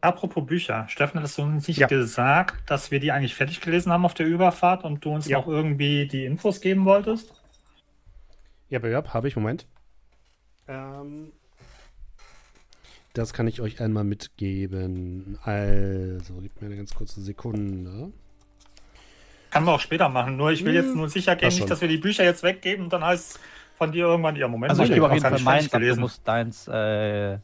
Apropos 0.00 0.46
Bücher, 0.46 0.86
Steffen, 0.86 1.18
hattest 1.18 1.38
du 1.38 1.42
uns 1.42 1.66
nicht 1.66 1.78
Ja. 1.78 1.88
gesagt, 1.88 2.70
dass 2.70 2.92
wir 2.92 3.00
die 3.00 3.10
eigentlich 3.10 3.34
fertig 3.34 3.60
gelesen 3.60 3.90
haben 3.90 4.04
auf 4.04 4.14
der 4.14 4.26
Überfahrt 4.26 4.84
und 4.84 5.04
du 5.04 5.10
uns 5.10 5.26
Ja. 5.26 5.38
noch 5.38 5.48
irgendwie 5.48 6.06
die 6.06 6.24
Infos 6.24 6.60
geben 6.60 6.84
wolltest? 6.84 7.34
Ja, 8.68 8.78
ja, 8.86 9.02
habe 9.12 9.26
ich. 9.26 9.34
Moment. 9.34 9.66
Ähm, 10.68 11.32
das 13.16 13.32
kann 13.32 13.48
ich 13.48 13.60
euch 13.60 13.80
einmal 13.80 14.04
mitgeben. 14.04 15.38
Also, 15.42 16.34
gebt 16.40 16.60
mir 16.60 16.66
eine 16.66 16.76
ganz 16.76 16.94
kurze 16.94 17.20
Sekunde. 17.20 18.12
Kann 19.50 19.64
man 19.64 19.74
auch 19.74 19.80
später 19.80 20.08
machen, 20.08 20.36
nur 20.36 20.50
ich 20.50 20.64
will 20.64 20.74
jetzt 20.74 20.94
Hm, 20.94 21.00
nur 21.00 21.08
sicher 21.08 21.34
gehen, 21.36 21.46
das 21.48 21.54
nicht, 21.54 21.70
dass 21.70 21.80
wir 21.80 21.88
die 21.88 21.96
Bücher 21.98 22.24
jetzt 22.24 22.42
weggeben 22.42 22.84
und 22.84 22.92
dann 22.92 23.04
heißt 23.04 23.36
es 23.36 23.40
von 23.78 23.92
dir 23.92 24.04
irgendwann, 24.06 24.36
ja, 24.36 24.48
Moment, 24.48 24.70
Also 24.70 24.82
ich 24.82 24.90
gebe 24.92 25.06
auf 25.06 25.12
jeden 25.12 25.22
Fall 25.22 25.32
nicht 25.32 25.44
meins 25.44 25.72
ab, 25.72 25.80
du 25.80 25.96
musst 25.96 26.26
deins 26.28 26.68
äh, 26.68 27.38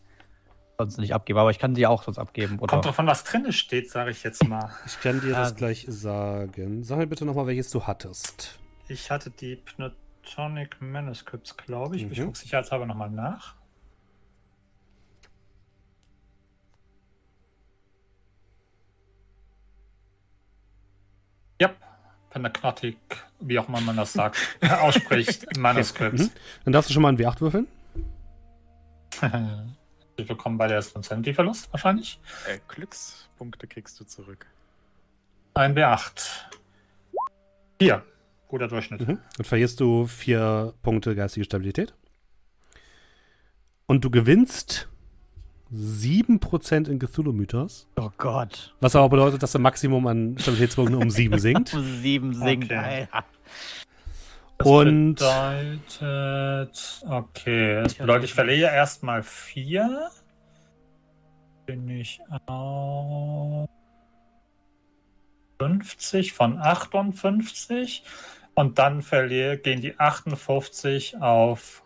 sonst 0.79 0.99
nicht 0.99 1.15
abgeben, 1.15 1.39
aber 1.39 1.51
ich 1.51 1.59
kann 1.59 1.75
sie 1.75 1.87
auch 1.87 2.03
sonst 2.03 2.19
abgeben. 2.19 2.59
Oder? 2.59 2.69
Kommt 2.71 2.85
davon, 2.87 3.07
was 3.07 3.25
drin 3.25 3.51
steht, 3.53 3.91
sage 3.91 4.11
ich 4.11 4.23
jetzt 4.25 4.45
mal. 4.45 4.71
Ich 4.85 5.01
kann 5.01 5.21
dir 5.21 5.35
das 5.37 5.53
Ah. 5.53 5.57
gleich 5.57 5.87
sagen. 5.89 6.83
Sag 6.85 6.99
mir 6.99 7.07
bitte 7.07 7.25
nochmal, 7.25 7.47
welches 7.47 7.71
du 7.71 7.85
hattest. 7.87 8.59
Ich 8.89 9.11
hatte 9.11 9.31
die 9.31 9.57
Pneutonic 9.57 10.81
Manuscripts, 10.81 11.57
glaube 11.57 11.97
ich. 11.97 12.11
Ich 12.11 12.19
Mhm. 12.19 12.27
gucke 12.27 12.39
sicherheitshalber 12.39 12.87
nochmal 12.87 13.11
nach. 13.11 13.55
Penacnotic, 22.33 22.97
wie 23.41 23.59
auch 23.59 23.69
immer 23.69 23.83
man 23.83 23.97
das 23.97 24.15
sagt, 24.15 24.39
ausspricht, 24.63 25.59
Manuscripts. 25.59 26.25
Mhm. 26.25 26.31
Dann 26.65 26.73
darfst 26.73 26.89
du 26.89 26.95
schon 26.95 27.03
mal 27.03 27.11
einen 27.11 27.19
W8 27.19 27.41
würfeln. 27.43 27.67
Willkommen 30.17 30.57
bei 30.57 30.67
der 30.67 30.83
Insanity-Verlust 30.95 31.71
wahrscheinlich. 31.73 32.19
Äh, 32.49 32.59
Glückspunkte 32.69 33.67
kriegst 33.67 34.01
du 34.01 34.05
zurück. 34.05 34.47
Ein 35.53 35.77
B8. 35.77 36.47
Hier, 37.79 38.03
guter 38.49 38.69
Durchschnitt. 38.69 39.07
Mhm. 39.07 39.19
Dann 39.37 39.45
verlierst 39.45 39.79
du 39.81 40.07
vier 40.07 40.73
Punkte 40.83 41.15
geistige 41.15 41.45
Stabilität. 41.45 41.93
Und 43.85 44.05
du 44.05 44.11
gewinnst 44.11 44.89
7% 45.75 46.89
in 46.89 46.99
Cthulhu-Mythos. 46.99 47.87
Oh 47.97 48.11
Gott. 48.19 48.75
Was 48.81 48.95
aber 48.95 49.09
bedeutet, 49.09 49.43
dass 49.43 49.53
der 49.53 49.61
Maximum 49.61 50.07
an 50.07 50.37
Stabilitätspunkten 50.39 50.97
um 50.97 51.11
7 51.11 51.39
sinkt. 51.41 51.69
Sieben 51.71 52.35
singt. 52.35 52.65
Okay. 52.65 53.09
Alter. 53.11 53.25
Das 54.59 54.67
Und 54.67 55.15
bedeutet, 55.17 57.03
okay, 57.09 57.83
das 57.83 57.95
bedeutet, 57.95 58.25
ich 58.25 58.35
verliere 58.35 58.71
erstmal 58.71 59.23
4. 59.23 60.09
Bin 61.67 61.89
ich 61.89 62.21
auf 62.47 63.69
50 65.59 66.33
von 66.33 66.59
58. 66.59 68.05
Und 68.55 68.79
dann 68.79 69.01
verliere, 69.01 69.57
gehen 69.57 69.81
die 69.81 69.99
58 69.99 71.17
auf 71.21 71.82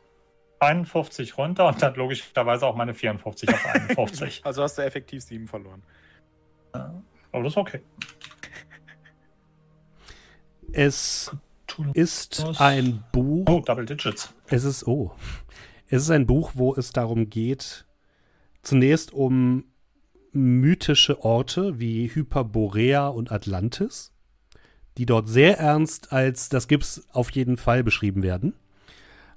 51 0.61 1.37
runter 1.38 1.69
und 1.69 1.83
dann 1.83 1.95
logischerweise 1.95 2.66
auch 2.66 2.77
meine 2.77 2.95
54 2.95 3.49
auf 3.49 3.66
51. 3.66 4.42
Also 4.45 4.62
hast 4.62 4.79
du 4.79 4.83
effektiv 4.83 5.23
sieben 5.23 5.47
verloren. 5.47 5.83
Aber 6.73 7.42
das 7.42 7.53
ist 7.53 7.57
okay. 7.57 7.81
Es 10.73 11.35
ist 11.95 12.45
ein 12.59 13.05
Buch. 13.12 13.45
Oh, 13.49 13.61
Double 13.61 13.87
Digits. 13.87 14.35
Es 14.47 14.64
ist, 14.64 14.87
oh. 14.87 15.12
Es 15.88 16.03
ist 16.03 16.11
ein 16.11 16.27
Buch, 16.27 16.53
wo 16.55 16.75
es 16.75 16.90
darum 16.90 17.31
geht, 17.31 17.87
zunächst 18.62 19.12
um 19.12 19.64
mythische 20.33 21.25
Orte 21.25 21.79
wie 21.79 22.14
Hyperborea 22.14 23.09
und 23.09 23.33
Atlantis, 23.33 24.12
die 24.99 25.07
dort 25.07 25.29
sehr 25.29 25.59
ernst 25.59 26.12
als 26.12 26.49
das 26.49 26.69
gibt's 26.69 27.07
auf 27.12 27.31
jeden 27.31 27.57
Fall 27.57 27.85
beschrieben 27.85 28.23
werden. 28.23 28.55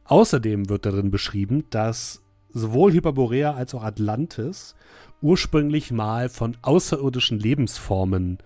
Außerdem 0.10 0.70
wird 0.70 0.88
darin 0.88 1.12
beschrieben, 1.12 1.66
dass 1.70 2.24
sowohl 2.52 2.94
Hyperborea 2.94 3.54
als 3.54 3.76
auch 3.76 3.84
Atlantis 3.84 4.74
ursprünglich 5.22 5.92
mal 5.92 6.30
von 6.30 6.58
außerirdischen 6.64 7.38
Lebensformen 7.38 8.40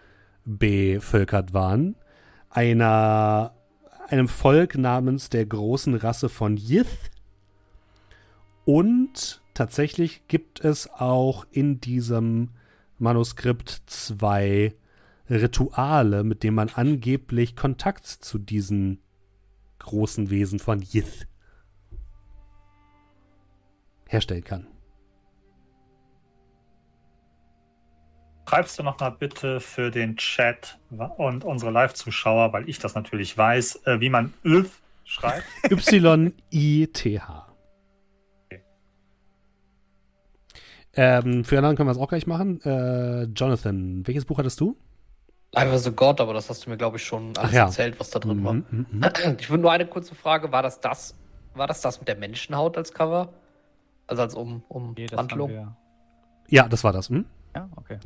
bevölkert 0.43 1.54
waren. 1.54 1.95
Einer, 2.49 3.54
einem 4.10 4.28
Volk 4.28 4.78
namens 4.78 5.30
der 5.30 5.45
großen 5.45 5.95
Rasse 5.95 6.28
von 6.28 6.58
Yith. 6.58 7.10
Und 8.65 9.41
tatsächlich 9.54 10.28
gibt 10.28 10.60
es 10.65 10.91
auch 10.91 11.45
in 11.49 11.80
diesem 11.80 12.49
Manuskript 12.99 13.84
zwei 13.86 14.76
Rituale, 15.30 16.26
mit 16.26 16.43
denen 16.43 16.56
man 16.56 16.71
angeblich 16.76 17.56
Kontakt 17.56 18.06
zu 18.06 18.38
diesen 18.38 18.99
großen 19.80 20.30
Wesen 20.30 20.60
von 20.60 20.82
Yith 20.82 21.26
herstellen 24.13 24.43
kann. 24.43 24.67
Schreibst 28.47 28.78
du 28.78 28.84
noch 28.84 28.99
mal 28.99 29.10
bitte 29.10 29.60
für 29.60 29.89
den 29.89 30.15
Chat 30.17 30.78
und 31.17 31.43
unsere 31.43 31.71
Live-Zuschauer, 31.71 32.54
weil 32.54 32.69
ich 32.69 32.78
das 32.78 32.93
natürlich 32.93 33.36
weiß, 33.38 33.88
äh, 33.88 33.99
wie 33.99 34.10
man 34.10 34.34
Öf 34.45 34.82
schreibt. 35.06 35.45
Y-I-T-H. 35.71 37.47
Ähm, 40.95 41.43
für 41.43 41.58
anderen 41.58 41.76
können 41.76 41.88
wir 41.88 41.93
es 41.93 41.97
auch 41.97 42.10
gleich 42.10 42.28
machen. 42.28 42.62
Äh, 42.62 43.23
Jonathan, 43.23 44.06
welches 44.06 44.26
Buch 44.26 44.38
hattest 44.38 44.60
du? 44.60 44.78
Life 45.54 45.71
as 45.71 45.88
a 45.88 45.89
God, 45.89 46.21
aber 46.21 46.34
das 46.34 46.49
hast 46.49 46.65
du 46.65 46.69
mir, 46.69 46.78
glaube 46.78 46.97
ich, 46.97 47.04
schon 47.04 47.36
alles 47.38 47.54
ja. 47.54 47.65
erzählt, 47.65 47.99
was 47.99 48.10
da 48.10 48.19
drin 48.19 48.43
war. 48.43 48.54
Mhm, 48.54 48.65
mhm, 48.69 48.86
mhm. 48.91 49.04
Ich 49.39 49.49
würde 49.49 49.62
nur 49.62 49.71
eine 49.71 49.88
kurze 49.88 50.15
Frage: 50.15 50.52
War 50.52 50.62
das 50.62 50.80
das, 50.80 51.15
war 51.56 51.67
das, 51.67 51.82
das 51.82 51.99
mit 51.99 52.08
der 52.08 52.17
Menschenhaut 52.17 52.78
als 52.78 52.91
Cover? 52.91 53.30
Also 54.13 54.21
als 54.21 54.36
um, 54.36 54.63
um 54.67 54.93
Nee, 54.95 55.08
Handlung? 55.08 55.73
Ja, 56.49 56.67
das 56.67 56.84
war 56.84 56.93
das. 56.93 57.10
Hm? 57.10 57.26
Ja, 57.56 57.69
okay. 57.76 57.97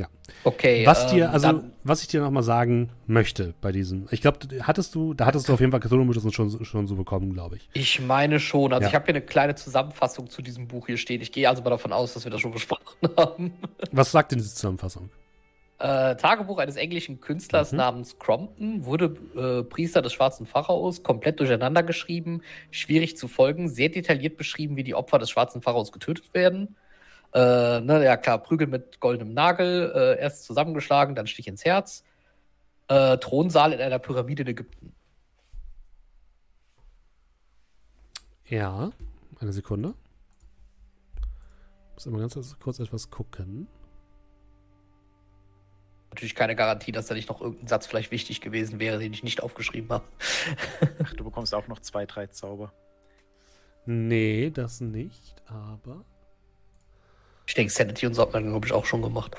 Okay. 0.43 0.85
Was 0.85 1.07
dir, 1.07 1.25
ähm, 1.25 1.31
also, 1.31 1.47
dann- 1.47 1.71
was 1.83 2.01
ich 2.01 2.07
dir 2.09 2.21
nochmal 2.21 2.43
sagen 2.43 2.89
möchte 3.05 3.53
bei 3.61 3.71
diesem, 3.71 4.07
ich 4.11 4.21
glaube, 4.21 4.39
hattest 4.61 4.93
du, 4.95 5.13
da 5.13 5.25
hattest 5.25 5.47
du 5.47 5.53
auf 5.53 5.59
jeden 5.61 5.71
Fall 5.71 5.79
Cthulhu-Mythos 5.79 6.33
schon, 6.33 6.63
schon 6.65 6.87
so 6.87 6.95
bekommen, 6.95 7.33
glaube 7.33 7.55
ich. 7.57 7.69
Ich 7.73 8.01
meine 8.01 8.39
schon. 8.41 8.73
Also 8.73 8.83
Ja. 8.83 8.89
ich 8.89 8.95
habe 8.95 9.05
hier 9.05 9.15
eine 9.15 9.25
kleine 9.25 9.55
Zusammenfassung 9.55 10.29
zu 10.29 10.41
diesem 10.41 10.67
Buch 10.67 10.87
hier 10.87 10.97
stehen. 10.97 11.21
Ich 11.21 11.31
gehe 11.31 11.47
also 11.47 11.61
mal 11.63 11.69
davon 11.69 11.93
aus, 11.93 12.13
dass 12.13 12.25
wir 12.25 12.31
das 12.31 12.41
schon 12.41 12.51
besprochen 12.51 12.83
haben. 13.17 13.53
Was 13.91 14.11
sagt 14.11 14.31
denn 14.31 14.39
diese 14.39 14.53
Zusammenfassung? 14.53 15.09
Äh, 15.79 16.15
Tagebuch 16.15 16.57
eines 16.57 16.75
englischen 16.75 17.21
Künstlers 17.21 17.71
Mhm. 17.71 17.77
namens 17.77 18.17
Crompton 18.17 18.85
wurde 18.85 19.15
äh, 19.35 19.63
Priester 19.63 20.01
des 20.01 20.13
schwarzen 20.13 20.47
Pharaos, 20.47 21.03
komplett 21.03 21.39
durcheinander 21.39 21.83
geschrieben, 21.83 22.41
schwierig 22.71 23.15
zu 23.15 23.27
folgen, 23.27 23.69
sehr 23.69 23.89
detailliert 23.89 24.37
beschrieben, 24.37 24.75
wie 24.75 24.83
die 24.83 24.95
Opfer 24.95 25.19
des 25.19 25.29
schwarzen 25.29 25.61
Pharaos 25.61 25.91
getötet 25.91 26.33
werden. 26.33 26.75
Äh, 27.33 27.81
ne, 27.81 28.03
ja 28.03 28.17
klar, 28.17 28.39
Prügel 28.41 28.65
mit 28.67 28.99
goldenem 28.99 29.33
Nagel, 29.35 29.91
äh, 29.93 30.19
erst 30.19 30.45
zusammengeschlagen, 30.45 31.13
dann 31.13 31.27
Stich 31.27 31.47
ins 31.47 31.63
Herz. 31.63 32.03
Äh, 32.87 33.17
Thronsaal 33.17 33.73
in 33.73 33.81
einer 33.81 33.99
Pyramide 33.99 34.41
in 34.43 34.47
Ägypten. 34.47 34.93
Ja, 38.45 38.91
eine 39.39 39.53
Sekunde. 39.53 39.93
Muss 41.93 42.05
immer 42.05 42.19
ganz 42.19 42.57
kurz 42.59 42.79
etwas 42.79 43.11
gucken. 43.11 43.67
Natürlich 46.17 46.33
keine 46.33 46.55
Garantie, 46.55 46.91
dass 46.91 47.05
da 47.05 47.13
nicht 47.13 47.29
noch 47.29 47.41
irgendein 47.41 47.67
Satz 47.67 47.85
vielleicht 47.85 48.09
wichtig 48.09 48.41
gewesen 48.41 48.79
wäre, 48.79 48.97
den 48.97 49.13
ich 49.13 49.21
nicht 49.21 49.43
aufgeschrieben 49.43 49.91
habe. 49.91 50.05
Ach, 51.03 51.13
du 51.13 51.23
bekommst 51.23 51.53
auch 51.53 51.67
noch 51.67 51.77
zwei, 51.77 52.07
drei 52.07 52.25
Zauber. 52.25 52.73
Nee, 53.85 54.49
das 54.49 54.81
nicht, 54.81 55.35
aber. 55.45 56.03
Ich 57.45 57.53
denke, 57.53 57.71
Sanity 57.71 58.07
und 58.07 58.15
so 58.15 58.23
hat 58.23 58.33
man, 58.33 58.49
glaube 58.49 58.65
ich, 58.65 58.73
auch 58.73 58.85
schon 58.85 59.03
gemacht. 59.03 59.37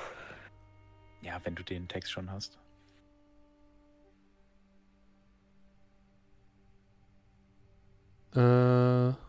Ja, 1.21 1.41
wenn 1.43 1.57
du 1.57 1.65
den 1.65 1.89
Text 1.89 2.13
schon 2.13 2.31
hast. 2.31 2.61
Äh. 8.37 9.28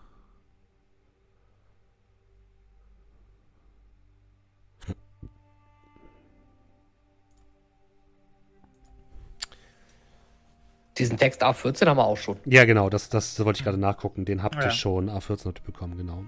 Diesen 10.99 11.17
Text 11.17 11.43
A14 11.43 11.87
haben 11.87 11.97
wir 11.97 12.05
auch 12.05 12.17
schon. 12.17 12.37
Ja, 12.45 12.65
genau, 12.65 12.89
das, 12.89 13.09
das 13.09 13.39
wollte 13.43 13.59
ich 13.59 13.63
gerade 13.63 13.77
nachgucken. 13.77 14.25
Den 14.25 14.43
habt 14.43 14.55
ihr 14.55 14.63
Ja. 14.63 14.71
schon 14.71 15.09
A14 15.09 15.45
habt 15.45 15.59
ihr 15.59 15.65
bekommen, 15.65 15.97
genau. 15.97 16.23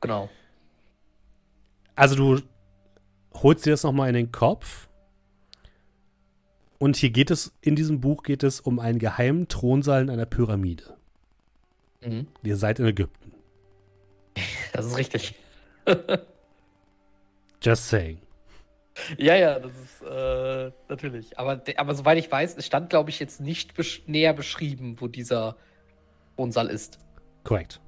Genau. 0.00 0.28
Also 1.96 2.14
du 2.14 2.40
holst 3.34 3.66
dir 3.66 3.70
das 3.72 3.82
nochmal 3.82 4.08
in 4.08 4.14
den 4.14 4.32
Kopf. 4.32 4.88
Und 6.78 6.96
hier 6.96 7.10
geht 7.10 7.30
es, 7.30 7.52
in 7.60 7.76
diesem 7.76 8.00
Buch 8.00 8.22
geht 8.22 8.42
es 8.42 8.60
um 8.60 8.78
einen 8.80 8.98
geheimen 8.98 9.46
Thronsaal 9.48 10.02
in 10.02 10.10
einer 10.10 10.26
Pyramide. 10.26 10.96
Mhm. 12.04 12.26
Ihr 12.42 12.56
seid 12.56 12.78
in 12.78 12.86
Ägypten. 12.86 13.32
Das 14.72 14.86
ist 14.86 14.96
richtig. 14.96 15.34
Just 17.62 17.88
saying. 17.88 18.18
Ja, 19.16 19.34
ja, 19.36 19.58
das 19.58 19.72
ist 19.72 20.02
äh, 20.02 20.70
natürlich. 20.88 21.38
Aber, 21.38 21.62
aber 21.76 21.94
soweit 21.94 22.18
ich 22.18 22.30
weiß, 22.30 22.56
es 22.56 22.66
stand, 22.66 22.90
glaube 22.90 23.10
ich, 23.10 23.18
jetzt 23.20 23.40
nicht 23.40 23.74
besch 23.74 24.02
näher 24.06 24.34
beschrieben, 24.34 24.96
wo 25.00 25.08
dieser 25.08 25.56
Wohnsaal 26.36 26.68
ist. 26.68 26.98
Korrekt. 27.44 27.80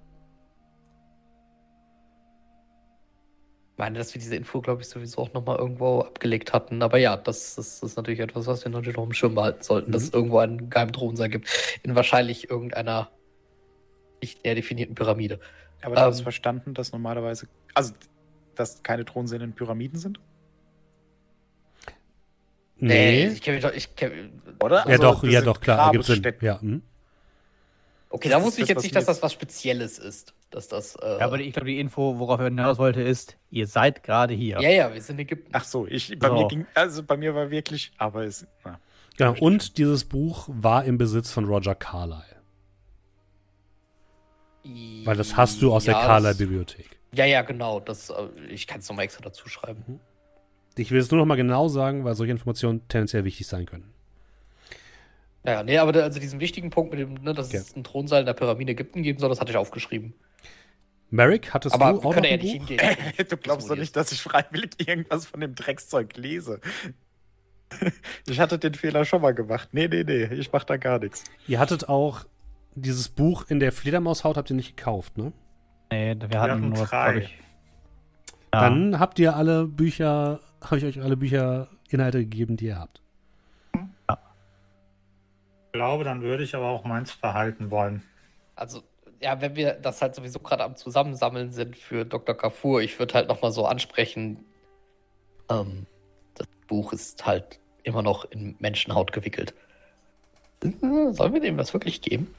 Ich 3.73 3.79
meine, 3.79 3.99
dass 3.99 4.15
wir 4.15 4.21
diese 4.21 4.37
Info, 4.37 4.61
glaube 4.61 4.83
ich, 4.83 4.89
sowieso 4.89 5.19
auch 5.21 5.33
nochmal 5.35 5.59
irgendwo 5.59 6.01
abgelegt 6.01 6.53
hatten. 6.53 6.81
Aber 6.81 6.97
ja, 6.99 7.17
das, 7.17 7.57
das 7.57 7.83
ist 7.83 7.97
natürlich 7.97 8.21
etwas, 8.21 8.47
was 8.47 8.65
wir 8.65 8.71
natürlich 8.71 8.97
noch 8.97 9.05
im 9.05 9.13
Schirm 9.13 9.35
behalten 9.35 9.63
sollten, 9.63 9.91
dass 9.93 10.03
Mhm. 10.03 10.09
es 10.09 10.15
irgendwo 10.15 10.39
einen 10.39 10.71
geheimen 10.71 10.93
Thronsaal 10.93 11.29
gibt. 11.29 11.49
In 11.83 11.97
wahrscheinlich 11.97 12.49
irgendeiner 12.49 13.11
nicht 14.23 14.45
näher 14.45 14.55
definierten 14.55 14.95
Pyramide. 14.95 15.41
Aber 15.83 15.97
du 15.97 16.01
hast 16.03 16.21
Ähm. 16.21 16.23
verstanden, 16.23 16.73
dass 16.73 16.93
normalerweise, 16.93 17.49
also, 17.75 17.93
dass 18.55 18.83
keine 18.85 19.05
Thronsäle 19.05 19.45
in 19.45 19.55
Pyramiden 19.55 19.99
sind? 19.99 20.21
Nee. 22.89 23.27
ich 23.29 23.43
kenne 23.43 23.57
mich 23.57 23.65
doch. 23.65 23.73
Ich 23.73 23.95
kenn, 23.97 24.33
Oder? 24.63 24.79
ja, 24.79 24.85
Also, 24.85 25.03
doch, 25.03 25.23
das 25.23 25.33
ja, 25.33 25.41
doch, 25.43 25.61
klar. 25.61 25.93
Gibt's 25.93 26.07
Sinn. 26.09 26.23
Ja, 26.41 26.61
hm. 26.61 26.83
okay, 28.11 28.29
da 28.29 28.43
wusste 28.43 28.63
ich 28.63 28.69
jetzt 28.69 28.83
nicht, 28.83 28.95
dass 28.95 29.07
das 29.07 29.23
was 29.23 29.33
Spezielles 29.33 29.99
ist. 29.99 30.35
Dass 30.51 30.69
das. 30.69 30.95
Äh, 30.97 31.19
Ja, 31.19 31.25
aber 31.27 31.41
ich 31.41 31.53
glaube, 31.53 31.67
die 31.69 31.81
Info, 31.81 32.19
worauf 32.19 32.39
er 32.39 32.45
hinaus 32.47 32.79
wollte, 32.79 33.03
ist, 33.03 33.37
ihr 33.51 33.67
seid 33.67 34.03
gerade 34.03 34.35
hier. 34.35 34.61
ja, 34.61 34.71
ja, 34.71 34.93
wir 34.95 35.01
sind 35.03 35.17
in 35.17 35.21
Ägypten. 35.27 35.51
Ach 35.53 35.65
so, 35.65 35.87
ich, 35.87 36.17
bei 36.19 36.29
So. 36.29 36.35
mir 36.35 36.47
ging, 36.49 36.67
also 36.75 37.03
bei 37.03 37.17
mir 37.17 37.35
war 37.35 37.51
wirklich, 37.51 37.93
aber 37.99 38.25
es, 38.25 38.47
na, 38.65 38.79
Genau. 39.17 39.35
Und 39.41 39.79
dieses 39.79 40.05
Buch 40.05 40.49
war 40.51 40.85
im 40.85 40.99
Besitz 40.99 41.31
von 41.31 41.45
Roger 41.45 41.75
Carlyle. 41.77 42.25
Weil 45.05 45.17
das 45.17 45.37
hast 45.37 45.61
du 45.61 45.73
aus 45.73 45.85
der 45.85 45.95
Ja, 45.95 45.99
das- 46.01 46.07
Carlyle-Bibliothek. 46.09 46.99
Ja, 47.15 47.25
ja, 47.27 47.43
genau. 47.43 47.81
Das, 47.81 48.11
äh, 48.11 48.15
ich 48.49 48.67
kann 48.67 48.81
es 48.81 48.89
nochmal 48.89 49.05
extra 49.05 49.23
dazu 49.23 49.49
schreiben. 49.49 50.01
Ich 50.77 50.91
will 50.91 50.99
es 51.01 51.11
nur 51.11 51.21
noch 51.21 51.27
mal 51.27 51.37
genau 51.37 51.69
sagen, 51.69 52.05
weil 52.05 52.15
solche 52.15 52.33
Informationen 52.33 52.87
tendenziell 52.89 53.25
wichtig 53.25 53.47
sein 53.47 53.67
können. 53.67 53.93
Ja, 55.45 55.63
nee, 55.63 55.77
aber 55.79 56.03
also 56.03 56.19
diesen 56.19 56.41
wichtigen 56.41 56.71
Punkt 56.71 56.91
mit 56.93 57.01
dem, 57.01 57.15
ne, 57.23 57.35
dass 57.35 57.49
Okay. 57.49 57.59
es 57.59 57.75
einen 57.75 57.85
Thronsaal 57.85 58.21
in 58.21 58.27
der 58.27 58.33
Pyramide 58.33 58.73
Ägypten 58.73 59.03
geben 59.03 59.19
soll, 59.19 59.29
das 59.29 59.41
hatte 59.41 59.51
ich 59.53 59.57
aufgeschrieben. 59.59 60.15
Merrick, 61.11 61.53
hattest 61.55 61.75
aber 61.75 61.93
du 61.93 62.03
wir 62.03 62.07
auch 62.09 62.17
noch 62.17 62.25
ja 62.25 62.37
nicht 62.37 62.59
Buch? 62.59 62.69
hingehen. 62.69 62.81
du 63.29 63.37
glaubst 63.37 63.71
doch 63.71 63.77
nicht, 63.77 63.95
dass 63.95 64.11
ich 64.11 64.23
freiwillig 64.23 64.71
irgendwas 64.79 65.27
von 65.27 65.41
dem 65.41 65.55
Dreckszeug 65.55 66.17
lese. 66.17 66.61
Ich 68.29 68.39
hatte 68.39 68.57
den 68.59 68.75
Fehler 68.75 69.05
schon 69.05 69.21
mal 69.21 69.35
gemacht. 69.35 69.71
Nee, 69.73 69.89
nee, 69.89 70.05
nee, 70.05 70.25
ich 70.27 70.53
mach 70.53 70.63
da 70.63 70.77
gar 70.77 71.01
nichts. 71.01 71.25
Ihr 71.49 71.59
hattet 71.59 71.89
auch 71.89 72.25
dieses 72.77 73.09
Buch 73.09 73.47
in 73.49 73.59
der 73.59 73.73
Fledermaushaut, 73.73 74.37
habt 74.37 74.49
ihr 74.51 74.55
nicht 74.57 74.77
gekauft, 74.77 75.19
ne? 75.19 75.33
Nee, 75.91 76.15
wir 76.29 76.41
hatten 76.41 76.53
hatten 76.53 76.69
nur, 76.69 76.87
drei. 76.87 77.19
ich. 77.19 77.39
Ja. 78.53 78.61
Dann 78.61 79.01
habt 79.01 79.19
ihr 79.19 79.35
alle 79.35 79.67
Bücher, 79.67 80.39
habe 80.65 80.79
ich 80.79 80.85
euch 80.85 81.03
alle 81.03 81.17
Bücher 81.17 81.69
Inhalte 81.91 82.21
gegeben, 82.21 82.57
die 82.57 82.67
ihr 82.67 82.79
habt. 82.79 83.01
Ich 83.75 85.73
glaube, 85.73 86.05
dann 86.05 86.23
würde 86.23 86.45
ich 86.45 86.55
aber 86.55 86.67
auch 86.67 86.85
meins 86.85 87.17
behalten 87.17 87.71
wollen. 87.71 88.03
Also, 88.55 88.83
ja, 89.21 89.41
wenn 89.41 89.57
wir 89.57 89.73
das 89.73 90.01
halt 90.01 90.15
sowieso 90.15 90.39
gerade 90.39 90.63
am 90.65 90.77
Zusammensammeln 90.77 91.51
sind 91.51 91.77
für 91.77 92.05
Dr. 92.05 92.37
Kafur, 92.37 92.81
ich 92.81 92.99
würde 92.99 93.15
halt 93.15 93.29
nochmal 93.29 93.51
so 93.51 93.67
ansprechen, 93.67 94.45
ähm, 95.51 95.87
das 96.35 96.47
Buch 96.69 96.93
ist 96.93 97.27
halt 97.27 97.59
immer 97.83 98.03
noch 98.03 98.25
in 98.31 98.55
Menschenhaut 98.61 99.13
gewickelt. 99.13 99.55
Sollen 100.63 101.35
wir 101.35 101.41
dem 101.41 101.57
das 101.57 101.75
wirklich 101.75 102.01
geben? 102.01 102.33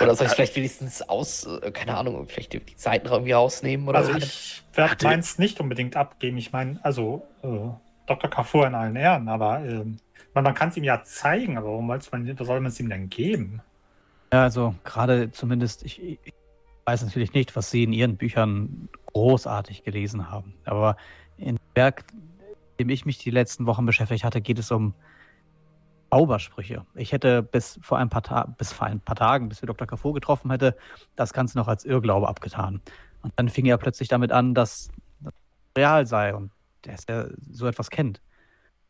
Oder 0.00 0.14
soll 0.14 0.26
ich 0.26 0.30
es 0.30 0.34
vielleicht 0.34 0.56
wenigstens 0.56 1.02
aus, 1.02 1.46
äh, 1.46 1.70
keine 1.70 1.96
Ahnung, 1.96 2.26
vielleicht 2.28 2.52
die, 2.52 2.62
Seiten 2.76 3.08
irgendwie 3.08 3.32
rausnehmen 3.32 3.88
oder 3.88 3.98
Also 3.98 4.12
so? 4.12 4.18
ich 4.18 4.62
werde 4.74 5.04
meins 5.04 5.38
nicht 5.38 5.60
unbedingt 5.60 5.96
abgeben. 5.96 6.36
Ich 6.38 6.52
meine, 6.52 6.78
also 6.82 7.26
äh, 7.42 7.48
Dr. 8.06 8.30
Kafur 8.30 8.66
in 8.66 8.74
allen 8.74 8.96
Ehren, 8.96 9.28
aber 9.28 9.60
ähm, 9.60 9.98
man, 10.34 10.44
man 10.44 10.54
kann 10.54 10.68
es 10.68 10.76
ihm 10.76 10.84
ja 10.84 11.02
zeigen, 11.02 11.56
aber 11.56 11.68
warum 11.68 11.86
man, 11.86 12.00
soll 12.00 12.60
man 12.60 12.66
es 12.66 12.80
ihm 12.80 12.88
denn 12.88 13.08
geben? 13.08 13.62
Ja, 14.32 14.42
also 14.42 14.74
gerade 14.84 15.30
zumindest, 15.30 15.84
ich, 15.84 16.02
ich 16.02 16.34
weiß 16.84 17.04
natürlich 17.04 17.32
nicht, 17.32 17.56
was 17.56 17.70
Sie 17.70 17.84
in 17.84 17.92
Ihren 17.92 18.16
Büchern 18.16 18.88
großartig 19.06 19.82
gelesen 19.82 20.30
haben. 20.30 20.54
Aber 20.64 20.96
in 21.36 21.56
dem 21.56 21.58
Werk, 21.74 22.04
dem 22.78 22.88
ich 22.90 23.06
mich 23.06 23.18
die 23.18 23.30
letzten 23.30 23.66
Wochen 23.66 23.86
beschäftigt 23.86 24.24
hatte, 24.24 24.40
geht 24.40 24.58
es 24.58 24.70
um 24.70 24.94
Zaubersprüche. 26.10 26.86
Ich 26.94 27.12
hätte 27.12 27.42
bis 27.42 27.78
vor 27.82 27.98
ein 27.98 28.08
paar, 28.08 28.54
bis 28.58 28.72
vor 28.72 28.86
ein 28.86 29.00
paar 29.00 29.16
Tagen, 29.16 29.48
bis 29.48 29.62
wir 29.62 29.66
Dr. 29.66 29.86
Kafur 29.86 30.14
getroffen 30.14 30.50
hätte, 30.50 30.76
das 31.14 31.32
Ganze 31.32 31.58
noch 31.58 31.68
als 31.68 31.84
Irrglaube 31.84 32.28
abgetan. 32.28 32.80
Und 33.22 33.32
dann 33.36 33.48
fing 33.48 33.66
er 33.66 33.76
plötzlich 33.76 34.08
damit 34.08 34.32
an, 34.32 34.54
dass 34.54 34.88
das 35.20 35.34
real 35.76 36.06
sei 36.06 36.34
und 36.34 36.50
dass 36.82 37.04
er 37.04 37.30
so 37.50 37.66
etwas 37.66 37.90
kennt. 37.90 38.20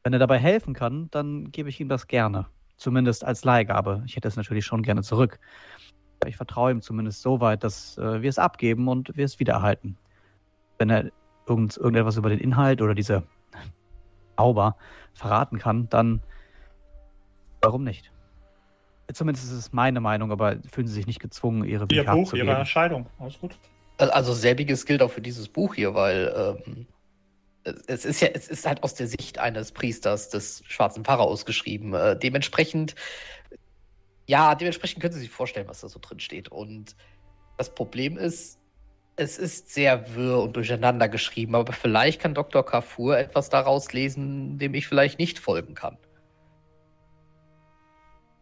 Wenn 0.05 0.13
er 0.13 0.19
dabei 0.19 0.39
helfen 0.39 0.75
kann, 0.75 1.09
dann 1.11 1.51
gebe 1.51 1.69
ich 1.69 1.81
ihm 1.81 1.89
das 1.89 2.07
gerne. 2.07 2.47
Zumindest 2.77 3.25
als 3.25 3.45
Leihgabe. 3.45 4.03
Ich 4.07 4.17
hätte 4.17 4.29
es 4.29 4.37
natürlich 4.37 4.67
schon 4.67 4.83
gerne 4.83 5.03
zurück. 5.03 5.41
Ich 6.27 6.37
vertraue 6.37 6.71
ihm 6.71 6.83
zumindest 6.83 7.23
so 7.23 7.41
weit, 7.41 7.65
dass 7.65 7.99
äh, 7.99 8.23
wir 8.23 8.29
es 8.29 8.39
abgeben 8.39 8.89
und 8.89 9.17
wir 9.17 9.25
es 9.25 9.41
wiedererhalten. 9.41 9.97
Wenn 10.79 10.91
er 10.91 11.11
irgend, 11.49 11.77
irgendetwas 11.77 12.17
über 12.17 12.29
den 12.29 12.39
Inhalt 12.39 12.83
oder 12.83 12.95
diese 12.95 13.23
Zauber 14.37 14.77
verraten 15.15 15.59
kann, 15.59 15.89
dann 15.89 16.23
warum 17.67 17.83
nicht? 17.83 18.13
Zumindest 19.13 19.47
ist 19.47 19.53
es 19.53 19.73
meine 19.73 20.01
Meinung, 20.01 20.31
aber 20.33 20.57
fühlen 20.71 20.87
Sie 20.87 20.95
sich 20.95 21.07
nicht 21.07 21.21
gezwungen, 21.21 21.65
Ihre 21.65 21.83
Ihr 21.83 22.03
Bücher 22.03 22.13
Buch, 22.13 22.33
Ihre. 22.33 22.57
Entscheidung. 22.57 23.07
Alles 23.19 23.39
gut. 23.39 23.59
Also 23.99 24.35
selbiges 24.35 24.85
gilt 24.87 25.03
auch 25.03 25.11
für 25.11 25.21
dieses 25.21 25.49
Buch 25.49 25.75
hier, 25.75 25.95
weil 25.95 26.55
ähm, 26.67 26.87
es 27.87 28.05
ist 28.05 28.21
ja, 28.21 28.29
es 28.29 28.49
ist 28.49 28.67
halt 28.67 28.83
aus 28.83 28.95
der 28.95 29.09
Sicht 29.09 29.39
eines 29.39 29.73
Priesters 29.73 30.29
des 30.29 30.63
schwarzen 30.67 31.05
Pharaos 31.05 31.45
geschrieben. 31.45 31.95
Äh, 31.95 32.17
dementsprechend, 32.19 32.95
ja, 34.27 34.55
dementsprechend 34.55 35.01
können 35.01 35.15
Sie 35.15 35.21
sich 35.21 35.31
vorstellen, 35.31 35.67
was 35.69 35.81
da 35.81 35.89
so 35.89 35.99
drin 36.01 36.21
steht. 36.21 36.49
Und 36.49 36.95
das 37.57 37.75
Problem 37.75 38.17
ist, 38.17 38.59
es 39.17 39.39
ist 39.39 39.73
sehr 39.73 40.15
wirr 40.15 40.43
und 40.43 40.57
durcheinander 40.57 41.09
geschrieben, 41.09 41.55
aber 41.55 41.73
vielleicht 41.73 42.21
kann 42.21 42.35
Dr. 42.35 42.65
Kafur 42.65 43.19
etwas 43.19 43.49
daraus 43.49 43.93
lesen, 43.93 44.59
dem 44.59 44.75
ich 44.75 44.87
vielleicht 44.87 45.19
nicht 45.19 45.39
folgen 45.39 45.75
kann. 45.75 45.97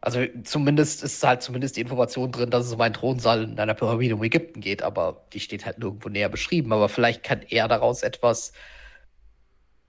Also 0.07 0.21
zumindest 0.43 1.03
ist 1.03 1.25
halt 1.25 1.41
zumindest 1.41 1.79
die 1.79 1.81
Information 1.81 2.31
drin, 2.31 2.51
dass 2.51 2.67
es 2.67 2.75
um 2.75 2.81
einen 2.83 2.93
Thronsaal 2.93 3.45
in 3.45 3.59
einer 3.59 3.73
Pyramide 3.73 4.15
um 4.17 4.23
Ägypten 4.23 4.61
geht, 4.61 4.83
aber 4.83 5.25
die 5.33 5.41
steht 5.41 5.65
halt 5.65 5.79
nirgendwo 5.79 6.11
näher 6.11 6.29
beschrieben. 6.29 6.75
Aber 6.75 6.91
vielleicht 6.91 7.23
kann 7.23 7.41
er 7.49 7.69
daraus 7.69 8.03
etwas 8.03 8.53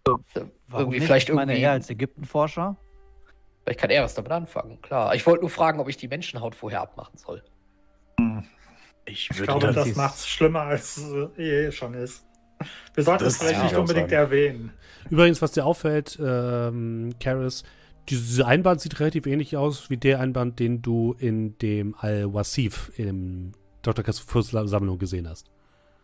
äh, 0.07 0.11
Warum 0.69 0.93
irgendwie 0.93 0.99
nicht? 0.99 1.05
vielleicht 1.07 1.27
ich 1.27 1.35
meine, 1.35 1.51
irgendwie, 1.51 1.65
er 1.65 1.71
als 1.73 1.89
Ägyptenforscher. 1.89 2.77
vielleicht 3.63 3.79
kann 3.81 3.89
er 3.89 4.03
was 4.03 4.13
damit 4.13 4.31
anfangen. 4.31 4.81
Klar. 4.81 5.13
Ich 5.15 5.25
wollte 5.27 5.41
nur 5.41 5.49
fragen, 5.49 5.81
ob 5.81 5.89
ich 5.89 5.97
die 5.97 6.07
Menschenhaut 6.07 6.55
vorher 6.55 6.79
abmachen 6.81 7.17
soll. 7.17 7.43
Ich 9.03 9.29
Ich 9.29 9.37
würde 9.37 9.45
glaube, 9.51 9.73
das 9.73 9.95
macht 9.97 10.15
es 10.15 10.27
schlimmer, 10.29 10.61
als 10.61 10.95
es 10.95 11.37
eh 11.37 11.71
schon 11.73 11.93
ist. 11.93 12.25
Wir 12.93 13.03
sollten 13.03 13.25
es 13.25 13.35
vielleicht 13.37 13.61
nicht 13.63 13.73
ich 13.73 13.77
unbedingt 13.77 14.11
sagen. 14.11 14.21
erwähnen. 14.21 14.73
Übrigens, 15.09 15.41
was 15.41 15.51
dir 15.51 15.65
auffällt, 15.65 16.17
ähm, 16.23 17.13
Karis, 17.19 17.63
diese 18.09 18.45
Einband 18.45 18.81
sieht 18.81 18.99
relativ 18.99 19.25
ähnlich 19.25 19.57
aus 19.57 19.89
wie 19.89 19.97
der 19.97 20.19
Einband, 20.19 20.59
den 20.59 20.81
du 20.81 21.15
in 21.19 21.57
dem 21.59 21.95
Al-Wasif 21.95 22.91
im 22.97 23.53
Dr. 23.81 24.03
Kassufurs 24.03 24.49
Sammlung 24.49 24.97
gesehen 24.97 25.29
hast. 25.29 25.49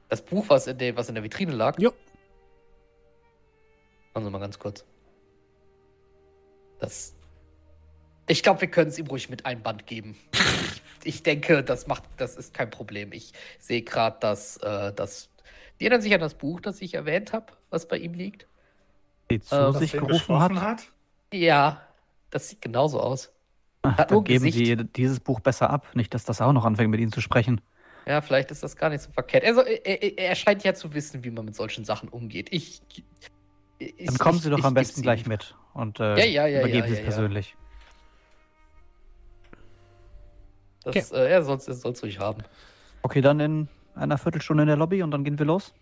Das 0.10 0.22
Buch, 0.22 0.46
was 0.50 0.68
in, 0.68 0.78
der, 0.78 0.96
was 0.96 1.10
in 1.10 1.16
der 1.16 1.24
Vitrine 1.24 1.54
lag. 1.54 1.80
Jo. 1.80 1.94
Machen 4.14 4.26
Sie 4.26 4.30
mal 4.32 4.40
ganz 4.40 4.60
kurz. 4.60 4.86
Das. 6.80 7.16
Ich 8.28 8.44
glaube, 8.44 8.62
wir 8.62 8.70
können 8.70 8.90
es 8.90 8.98
ihm 9.00 9.08
ruhig 9.08 9.30
mit 9.30 9.46
einem 9.46 9.62
Band 9.62 9.88
geben. 9.88 10.18
ich, 10.34 10.82
ich 11.16 11.24
denke, 11.24 11.64
das 11.64 11.88
macht, 11.88 12.04
das 12.18 12.36
ist 12.36 12.54
kein 12.54 12.70
Problem. 12.70 13.12
Ich 13.14 13.34
sehe 13.60 13.84
gerade, 13.84 14.18
dass, 14.20 14.58
äh, 14.58 14.92
das. 14.94 15.30
Die 15.80 15.86
erinnern 15.86 16.02
sich 16.02 16.14
an 16.14 16.20
das 16.20 16.34
Buch, 16.36 16.60
das 16.62 16.82
ich 16.82 16.94
erwähnt 16.94 17.34
habe, 17.34 17.54
was 17.70 17.88
bei 17.88 17.98
ihm 17.98 18.14
liegt. 18.14 18.48
die 19.30 19.40
zu 19.40 19.56
Äh, 19.56 19.60
was 19.74 19.80
sich 19.80 19.92
gerufen 19.94 20.40
hat. 20.40 20.54
hat. 20.54 20.92
Ja, 21.34 21.82
das 22.32 22.50
sieht 22.50 22.62
genauso 22.62 23.00
aus. 23.00 23.32
Ach, 23.84 23.96
dann 23.96 24.24
geben 24.24 24.46
Gesicht. 24.46 24.65
Sie 24.65 24.76
dieses 24.76 25.20
Buch 25.20 25.39
besser 25.39 25.70
ab. 25.70 25.88
Nicht, 25.96 26.13
dass 26.13 26.24
das 26.24 26.41
auch 26.41 26.54
noch 26.54 26.65
anfängt, 26.65 26.89
mit 26.91 27.00
Ihnen 27.00 27.12
zu 27.12 27.22
sprechen. 27.22 27.62
Ja, 28.08 28.22
vielleicht 28.22 28.50
ist 28.52 28.63
das 28.63 28.76
gar 28.76 28.89
nicht 28.89 29.02
so 29.02 29.12
verkehrt. 29.12 29.44
Also, 29.44 29.62
er, 29.62 30.17
er, 30.17 30.36
scheint 30.36 30.63
ja 30.63 30.74
zu 30.74 30.94
wissen, 30.94 31.24
wie 31.24 31.30
man 31.32 31.46
mit 31.46 31.56
solchen 31.56 31.86
Sachen 31.86 32.10
umgeht. 32.10 32.48
Ich. 32.52 32.82
ich 33.78 34.06
Dann 34.06 34.17
kommen 34.17 34.38
ich- 34.38 34.44
Sie 34.44 34.50
doch 34.50 34.58
ich 34.60 34.65
am 34.65 34.74
geb's 34.74 34.88
besten 34.88 35.02
ihm. 35.02 35.04
gleich 35.04 35.26
mit 35.28 35.56
und 35.74 36.00
äh, 36.00 36.17
Ja, 36.17 36.26
ja, 36.26 36.48
ja, 36.48 36.60
übergeben 36.60 36.80
ja, 36.80 36.88
Sie 36.88 36.91
es 36.94 36.98
ja, 37.00 37.04
ja. 37.04 37.10
persönlich. 37.12 37.56
Das, 40.84 41.12
äh, 41.12 41.30
er 41.30 41.44
soll 41.44 41.58
es 41.58 42.04
ruhig 42.04 42.20
haben. 42.20 42.44
Okay, 43.04 43.22
dann 43.22 43.39
in 43.39 43.67
einer 43.96 44.17
Viertelstunde 44.17 44.63
in 44.63 44.67
der 44.67 44.78
Lobby 44.78 45.04
und 45.04 45.12
dann 45.12 45.24
gehen 45.24 45.38
wir 45.38 45.46
los. 45.46 45.74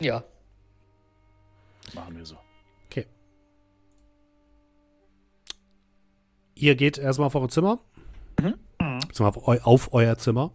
Ja. 0.00 0.22
machen 1.94 2.16
wir 2.16 2.24
so. 2.24 2.36
Ihr 6.60 6.74
geht 6.74 6.98
erstmal 6.98 7.26
auf 7.26 7.34
eure 7.34 7.48
Zimmer. 7.48 7.78
Mhm. 8.38 8.54
Auf, 9.18 9.48
eu 9.48 9.58
auf 9.62 9.92
euer 9.94 10.18
Zimmer. 10.18 10.52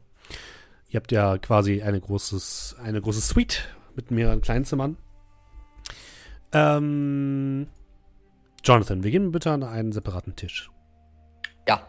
Ihr 0.87 0.99
habt 0.99 1.11
ja 1.11 1.39
quasi 1.39 1.81
eine, 1.81 1.99
großes, 1.99 2.75
eine 2.81 3.01
große 3.01 3.21
Suite 3.21 3.67
mit 3.95 4.11
mehreren 4.11 4.41
Kleinzimmern. 4.41 4.97
Ähm, 6.53 7.67
Jonathan, 8.63 9.03
wir 9.03 9.09
gehen 9.09 9.31
bitte 9.31 9.51
an 9.51 9.63
einen 9.63 9.91
separaten 9.91 10.35
Tisch. 10.35 10.69
Ja. 11.67 11.81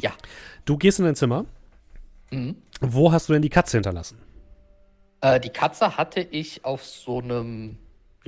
Ja. 0.00 0.12
Du 0.64 0.76
gehst 0.76 1.00
in 1.00 1.04
dein 1.04 1.16
Zimmer. 1.16 1.46
Mhm. 2.30 2.56
Wo 2.80 3.10
hast 3.10 3.28
du 3.28 3.32
denn 3.32 3.42
die 3.42 3.50
Katze 3.50 3.76
hinterlassen? 3.76 4.18
Äh, 5.20 5.40
die 5.40 5.50
Katze 5.50 5.96
hatte 5.96 6.20
ich 6.20 6.64
auf 6.64 6.84
so 6.84 7.18
einem, 7.18 7.78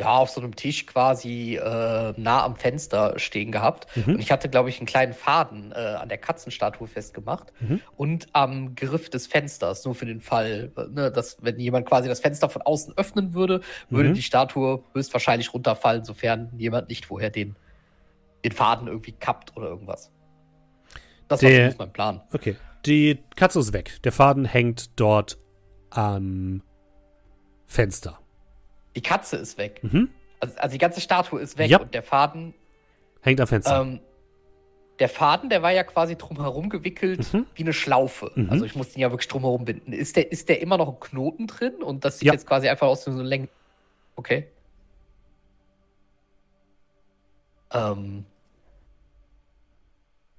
ja, 0.00 0.08
auf 0.16 0.30
so 0.30 0.40
einem 0.40 0.56
Tisch 0.56 0.86
quasi 0.86 1.56
äh, 1.56 2.14
nah 2.16 2.44
am 2.44 2.56
Fenster 2.56 3.18
stehen 3.18 3.52
gehabt. 3.52 3.86
Mhm. 3.96 4.14
Und 4.14 4.20
ich 4.20 4.32
hatte, 4.32 4.48
glaube 4.48 4.68
ich, 4.68 4.78
einen 4.78 4.86
kleinen 4.86 5.12
Faden 5.12 5.72
äh, 5.72 5.74
an 5.76 6.08
der 6.08 6.18
Katzenstatue 6.18 6.86
festgemacht 6.88 7.52
Mhm. 7.60 7.80
und 7.96 8.26
am 8.32 8.74
Griff 8.74 9.10
des 9.10 9.26
Fensters, 9.26 9.84
nur 9.84 9.94
für 9.94 10.06
den 10.06 10.20
Fall, 10.20 10.72
ne, 10.90 11.10
dass 11.12 11.36
wenn 11.42 11.58
jemand 11.60 11.86
quasi 11.86 12.08
das 12.08 12.20
Fenster 12.20 12.48
von 12.48 12.62
außen 12.62 12.94
öffnen 12.96 13.34
würde, 13.34 13.60
würde 13.88 14.08
Mhm. 14.10 14.14
die 14.14 14.22
Statue 14.22 14.82
höchstwahrscheinlich 14.94 15.54
runterfallen, 15.54 16.04
sofern 16.04 16.50
jemand 16.56 16.88
nicht 16.88 17.06
vorher 17.06 17.30
den, 17.30 17.56
den 18.44 18.52
Faden 18.52 18.88
irgendwie 18.88 19.12
kappt 19.12 19.56
oder 19.56 19.68
irgendwas. 19.68 20.10
Das 21.28 21.42
war 21.42 21.48
Der- 21.48 21.56
zumindest 21.58 21.78
mein 21.78 21.92
Plan. 21.92 22.20
Okay. 22.32 22.56
Die 22.86 23.22
Katze 23.36 23.58
ist 23.60 23.72
weg. 23.74 24.00
Der 24.04 24.12
Faden 24.12 24.46
hängt 24.46 24.98
dort 24.98 25.38
am 25.90 26.62
Fenster. 27.66 28.19
Die 29.00 29.08
Katze 29.08 29.36
ist 29.38 29.56
weg. 29.56 29.80
Mhm. 29.82 30.10
Also, 30.40 30.58
also 30.58 30.72
die 30.72 30.78
ganze 30.78 31.00
Statue 31.00 31.40
ist 31.40 31.56
weg 31.56 31.70
Ja. 31.70 31.80
und 31.80 31.94
der 31.94 32.02
Faden 32.02 32.52
Hängt 33.22 33.40
am 33.40 33.46
Fenster. 33.46 33.80
Ähm, 33.80 34.00
der 34.98 35.08
Faden, 35.08 35.48
der 35.48 35.62
war 35.62 35.70
ja 35.72 35.84
quasi 35.84 36.16
drumherum 36.16 36.68
gewickelt 36.68 37.32
Mhm. 37.32 37.46
wie 37.54 37.62
eine 37.62 37.72
Schlaufe. 37.72 38.30
Mhm. 38.34 38.50
Also 38.50 38.66
ich 38.66 38.74
musste 38.76 38.96
ihn 38.98 39.00
ja 39.00 39.10
wirklich 39.10 39.28
drumherum 39.28 39.64
binden. 39.64 39.94
Ist 39.94 40.16
der, 40.16 40.30
ist 40.30 40.50
der 40.50 40.60
immer 40.60 40.76
noch 40.76 40.88
ein 40.92 41.00
Knoten 41.00 41.46
drin? 41.46 41.82
Und 41.82 42.04
das 42.04 42.18
sieht 42.18 42.26
Ja. 42.26 42.34
jetzt 42.34 42.46
quasi 42.46 42.68
einfach 42.68 42.88
aus 42.88 43.06
wie 43.06 43.12
so 43.12 43.20
eine 43.20 43.26
Länge. 43.28 43.48
Okay. 44.16 44.48
Ähm, 47.72 48.26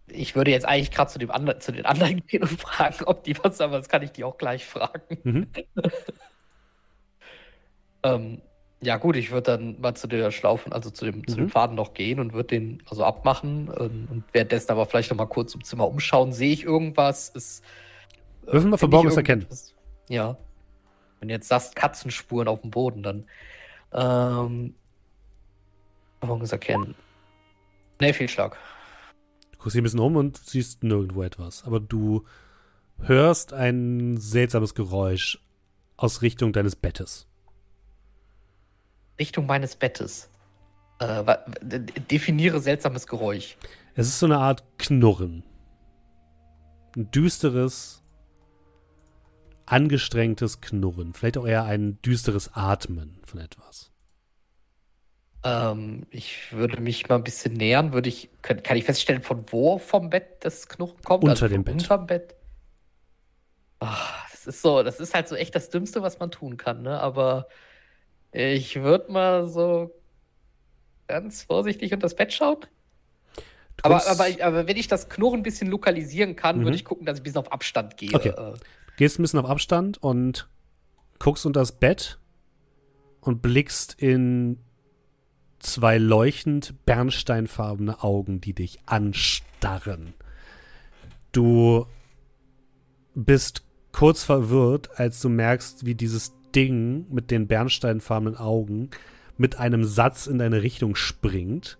ich 0.08 0.36
würde 0.36 0.52
jetzt 0.52 0.68
eigentlich 0.68 0.92
gerade 0.92 1.10
zu, 1.10 1.18
dem 1.18 1.32
andre- 1.32 1.58
zu 1.58 1.72
den 1.72 1.86
anderen 1.88 2.22
gehen 2.28 2.44
und 2.44 2.62
fragen, 2.62 3.06
ob 3.06 3.24
die 3.24 3.36
was 3.44 3.60
haben, 3.60 3.70
aber 3.72 3.78
das 3.80 3.90
kann 3.90 4.04
ich 4.04 4.12
die 4.12 4.24
auch 4.24 4.38
gleich 4.38 4.68
fragen. 4.68 5.18
Mhm. 5.24 5.48
Ähm, 8.04 8.42
ja, 8.84 8.98
gut, 8.98 9.16
ich 9.16 9.32
würde 9.32 9.52
dann 9.58 9.80
mal 9.80 9.94
zu 9.96 10.08
der 10.08 10.32
Schlaufen, 10.32 10.74
also 10.74 10.90
zu 10.90 11.06
dem, 11.06 11.28
zu 11.28 11.36
Mhm. 11.36 11.42
dem 11.44 11.50
Faden 11.50 11.76
noch 11.76 11.94
gehen 11.94 12.20
und 12.20 12.34
würde 12.34 12.48
den 12.50 12.82
also 12.90 13.04
abmachen 13.04 13.72
ähm, 13.80 14.08
und 14.10 14.24
währenddessen 14.32 14.72
aber 14.72 14.86
vielleicht 14.88 15.12
noch 15.12 15.18
mal 15.18 15.28
kurz 15.28 15.54
im 15.54 15.64
Zimmer 15.64 15.88
umschauen. 15.88 16.34
Sehe 16.34 16.52
ich 16.52 16.64
irgendwas? 16.64 17.30
Ist, 17.30 17.64
äh, 18.48 18.52
finde 18.60 18.76
ich 18.76 18.80
Verborgenes 18.80 19.18
erkennen. 19.18 19.46
Ja. 20.10 20.38
Wenn 21.20 21.28
du 21.28 21.34
jetzt 21.36 21.48
sagst, 21.48 21.76
Katzenspuren 21.76 22.48
auf 22.48 22.62
dem 22.62 22.72
Boden, 22.72 23.04
dann 23.04 23.26
ähm, 23.94 24.74
Verborgenes 26.20 26.52
erkennen. 26.52 26.96
Nee, 28.00 28.14
Fehlschlag. 28.14 28.58
guckst 29.60 29.76
dich 29.76 29.82
ein 29.82 29.84
bisschen 29.84 30.00
um 30.00 30.16
und 30.16 30.38
siehst 30.38 30.82
nirgendwo 30.84 31.22
etwas. 31.22 31.64
Aber 31.66 31.80
du 31.80 32.26
hörst 33.00 33.54
ein 33.54 34.18
seltsames 34.18 34.74
Geräusch 34.74 35.40
aus 35.98 36.24
Richtung 36.24 36.52
deines 36.52 36.76
Bettes. 36.76 37.28
Richtung 39.22 39.46
meines 39.46 39.76
Bettes. 39.76 40.30
Äh, 41.00 41.38
definiere 42.10 42.60
seltsames 42.60 43.06
Geräusch. 43.06 43.56
Es 43.94 44.08
ist 44.08 44.20
so 44.20 44.26
eine 44.26 44.40
Art 44.40 44.64
Knurren. 44.80 45.44
Ein 46.96 47.12
düsteres, 47.12 48.02
angestrengtes 49.68 50.60
Knurren. 50.60 51.14
Vielleicht 51.14 51.38
auch 51.38 51.46
eher 51.48 51.66
ein 51.66 52.02
düsteres 52.02 52.52
Atmen 52.54 53.22
von 53.26 53.40
etwas. 53.40 53.92
Ähm, 55.44 56.08
ich 56.10 56.52
würde 56.52 56.82
mich 56.82 57.08
mal 57.08 57.16
ein 57.16 57.24
bisschen 57.24 57.54
nähern. 57.54 57.94
Würde 57.94 58.10
ich, 58.10 58.30
kann, 58.42 58.64
kann 58.64 58.76
ich 58.76 58.86
feststellen, 58.86 59.22
von 59.22 59.46
wo 59.52 59.78
vom 59.78 60.10
Bett 60.10 60.38
das 60.42 60.68
Knurren 60.68 61.02
kommt? 61.04 61.24
Unter 61.24 61.32
Also 61.32 61.48
dem 61.48 61.64
Bett. 61.64 61.76
Unterm 61.76 62.08
Bett. 62.08 62.36
Ah, 63.80 63.98
das 64.32 64.48
ist 64.48 64.62
so, 64.62 64.84
das 64.84 65.00
ist 65.00 65.14
halt 65.14 65.28
so 65.28 65.36
echt 65.36 65.56
das 65.56 65.70
Dümmste, 65.70 66.02
was 66.02 66.20
man 66.20 66.32
tun 66.32 66.58
kann, 66.58 66.82
ne? 66.82 67.00
Aber 67.00 67.48
ich 68.32 68.82
würde 68.82 69.12
mal 69.12 69.48
so 69.48 69.92
ganz 71.08 71.44
vorsichtig 71.44 71.94
unter 71.94 72.06
das 72.06 72.16
Bett 72.16 72.32
schauen. 72.34 72.58
Aber, 73.84 74.06
aber, 74.08 74.28
aber 74.42 74.68
wenn 74.68 74.78
ich 74.78 74.88
das 74.88 75.10
Knurren 75.10 75.40
ein 75.40 75.44
bisschen 75.44 75.70
lokalisieren 75.70 76.36
kann, 76.36 76.60
Mhm. 76.60 76.64
würde 76.66 76.76
ich 76.76 76.86
gucken, 76.86 77.06
dass 77.06 77.18
ich 77.18 77.22
ein 77.22 77.24
bisschen 77.24 77.40
auf 77.40 77.52
Abstand 77.52 77.98
gehe. 77.98 78.14
Okay. 78.14 78.30
Äh, 78.30 78.54
gehst 78.98 79.18
ein 79.20 79.24
bisschen 79.24 79.40
auf 79.40 79.50
Abstand 79.50 80.02
und 80.02 80.48
guckst 81.20 81.46
unter 81.46 81.60
das 81.62 81.72
Bett 81.72 82.20
und 83.22 83.42
blickst 83.42 83.96
in 84.02 84.60
zwei 85.60 85.98
leuchtend 85.98 86.86
bernsteinfarbene 86.86 88.04
Augen, 88.04 88.42
die 88.42 88.54
dich 88.54 88.80
anstarren. 88.86 90.14
Du 91.32 91.86
bist 93.16 93.64
kurz 93.92 94.24
verwirrt, 94.24 94.90
als 95.00 95.22
du 95.22 95.30
merkst, 95.30 95.86
wie 95.86 95.96
dieses 95.96 96.34
Ding 96.56 97.06
mit 97.10 97.32
den 97.32 97.48
bernsteinfarbenen 97.48 98.38
Augen 98.38 98.90
mit 99.38 99.58
einem 99.58 99.84
Satz 99.84 100.28
in 100.28 100.38
deine 100.38 100.62
Richtung 100.62 100.96
springt. 100.96 101.78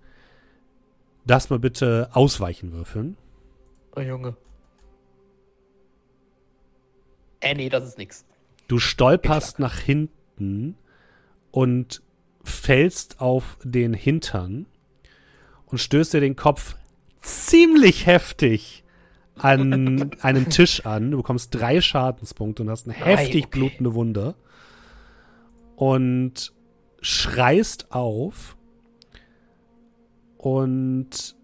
Lass 1.26 1.50
mal 1.50 1.60
bitte 1.60 2.10
ausweichen 2.14 2.72
würfeln. 2.72 3.18
oh 3.96 4.02
Junge. 4.02 4.36
Äh, 7.40 7.56
nee, 7.56 7.70
das 7.70 7.86
ist 7.86 7.98
nix. 7.98 8.26
Du 8.68 8.80
stolperst 8.80 9.60
nach 9.60 9.78
hinten 9.78 10.76
und 11.52 12.02
fällst 12.44 13.20
auf 13.20 13.58
den 13.64 13.94
Hintern 13.94 14.66
und 15.66 15.78
stößt 15.78 16.14
dir 16.14 16.22
den 16.22 16.36
Kopf 16.36 16.76
ziemlich 17.22 18.06
heftig 18.06 18.84
an 19.36 20.12
einem 20.22 20.50
Tisch 20.50 20.86
an. 20.86 21.12
Du 21.12 21.18
bekommst 21.18 21.54
drei 21.54 21.82
Schadenspunkte 21.82 22.64
und 22.64 22.70
hast 22.70 22.88
eine 22.88 22.94
heftig 22.96 23.46
okay. 23.46 23.60
blutende 23.60 23.94
Wunde. 23.94 24.36
Und 25.76 26.54
schreist 27.02 27.92
auf. 27.92 28.58
Und 30.38 31.36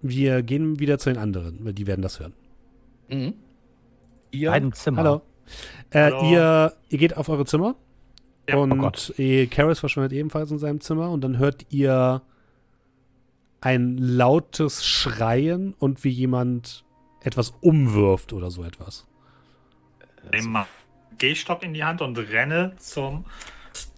wir 0.00 0.42
gehen 0.42 0.78
wieder 0.78 0.98
zu 0.98 1.10
den 1.10 1.18
anderen, 1.18 1.64
weil 1.64 1.72
die 1.72 1.86
werden 1.86 2.02
das 2.02 2.20
hören. 2.20 2.34
Mhm. 3.08 3.34
Ihr? 4.32 4.52
Ein 4.52 4.72
Zimmer. 4.72 4.98
Hallo. 4.98 5.22
Äh, 5.90 6.00
Hallo. 6.00 6.30
Ihr, 6.30 6.72
ihr 6.88 6.98
geht 6.98 7.16
auf 7.16 7.28
eure 7.28 7.44
Zimmer. 7.44 7.76
Ja, 8.48 8.56
und 8.56 8.72
oh 8.82 9.46
Karis 9.50 9.78
verschwindet 9.78 10.12
ebenfalls 10.12 10.50
in 10.50 10.58
seinem 10.58 10.80
Zimmer 10.80 11.10
und 11.10 11.22
dann 11.22 11.38
hört 11.38 11.66
ihr 11.70 12.22
ein 13.60 13.96
lautes 13.96 14.84
Schreien 14.84 15.74
und 15.78 16.02
wie 16.02 16.10
jemand 16.10 16.84
etwas 17.24 17.54
umwirft 17.60 18.32
oder 18.32 18.50
so 18.50 18.64
etwas. 18.64 19.06
Nimm 20.32 20.52
mal 20.52 20.66
Gehstock 21.18 21.62
in 21.62 21.74
die 21.74 21.84
Hand 21.84 22.00
und 22.00 22.16
renne 22.18 22.72
zum 22.78 23.24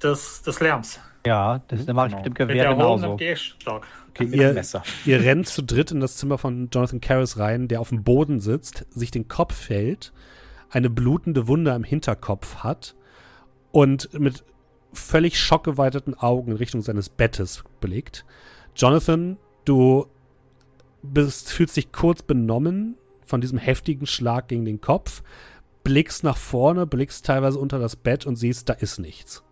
des, 0.03 0.43
des 0.43 0.61
Lärms. 0.61 1.01
Ja, 1.27 1.61
das 1.69 1.87
mache 1.87 2.09
ich 2.09 2.15
mit 2.15 2.27
dem 2.27 2.33
Mit 2.33 2.39
Gewehr 2.39 2.65
erhobenem 2.67 2.97
genauso. 2.97 3.17
Gehstock. 3.17 3.87
Okay, 4.11 4.25
mit 4.25 4.35
dem 4.35 4.41
ihr, 4.41 4.53
Messer. 4.53 4.83
ihr 5.07 5.21
rennt 5.21 5.49
zu 5.49 5.63
dritt 5.63 5.91
in 5.91 6.01
das 6.01 6.17
Zimmer 6.17 6.39
von 6.39 6.69
Jonathan 6.73 7.01
Karras 7.01 7.39
rein, 7.39 7.69
der 7.69 7.81
auf 7.81 7.89
dem 7.89 8.05
Boden 8.05 8.41
sitzt, 8.41 8.87
sich 8.91 9.11
den 9.11 9.27
Kopf 9.27 9.69
hält, 9.69 10.13
eine 10.71 10.91
blutende 10.91 11.49
Wunde 11.49 11.73
am 11.73 11.83
Hinterkopf 11.85 12.57
hat 12.57 12.95
und 13.73 14.13
mit 14.19 14.45
völlig 14.93 15.39
schockgeweiteten 15.39 16.15
Augen 16.15 16.53
in 16.53 16.57
Richtung 16.59 16.83
seines 16.83 17.09
Bettes 17.09 17.65
blickt. 17.81 18.25
Jonathan, 18.77 19.39
du 19.65 20.07
bist, 21.03 21.51
fühlst 21.51 21.77
dich 21.77 21.91
kurz 21.91 22.23
benommen 22.23 22.97
von 23.27 23.41
diesem 23.41 23.59
heftigen 23.59 24.07
Schlag 24.07 24.49
gegen 24.49 24.65
den 24.65 24.81
Kopf, 24.81 25.23
blickst 25.83 26.25
nach 26.25 26.37
vorne, 26.37 26.87
blickst 26.87 27.27
teilweise 27.27 27.59
unter 27.59 27.79
das 27.79 27.97
Bett 27.97 28.27
und 28.27 28.37
siehst, 28.37 28.69
da 28.69 28.73
ist 28.75 28.99
nichts. 28.99 29.43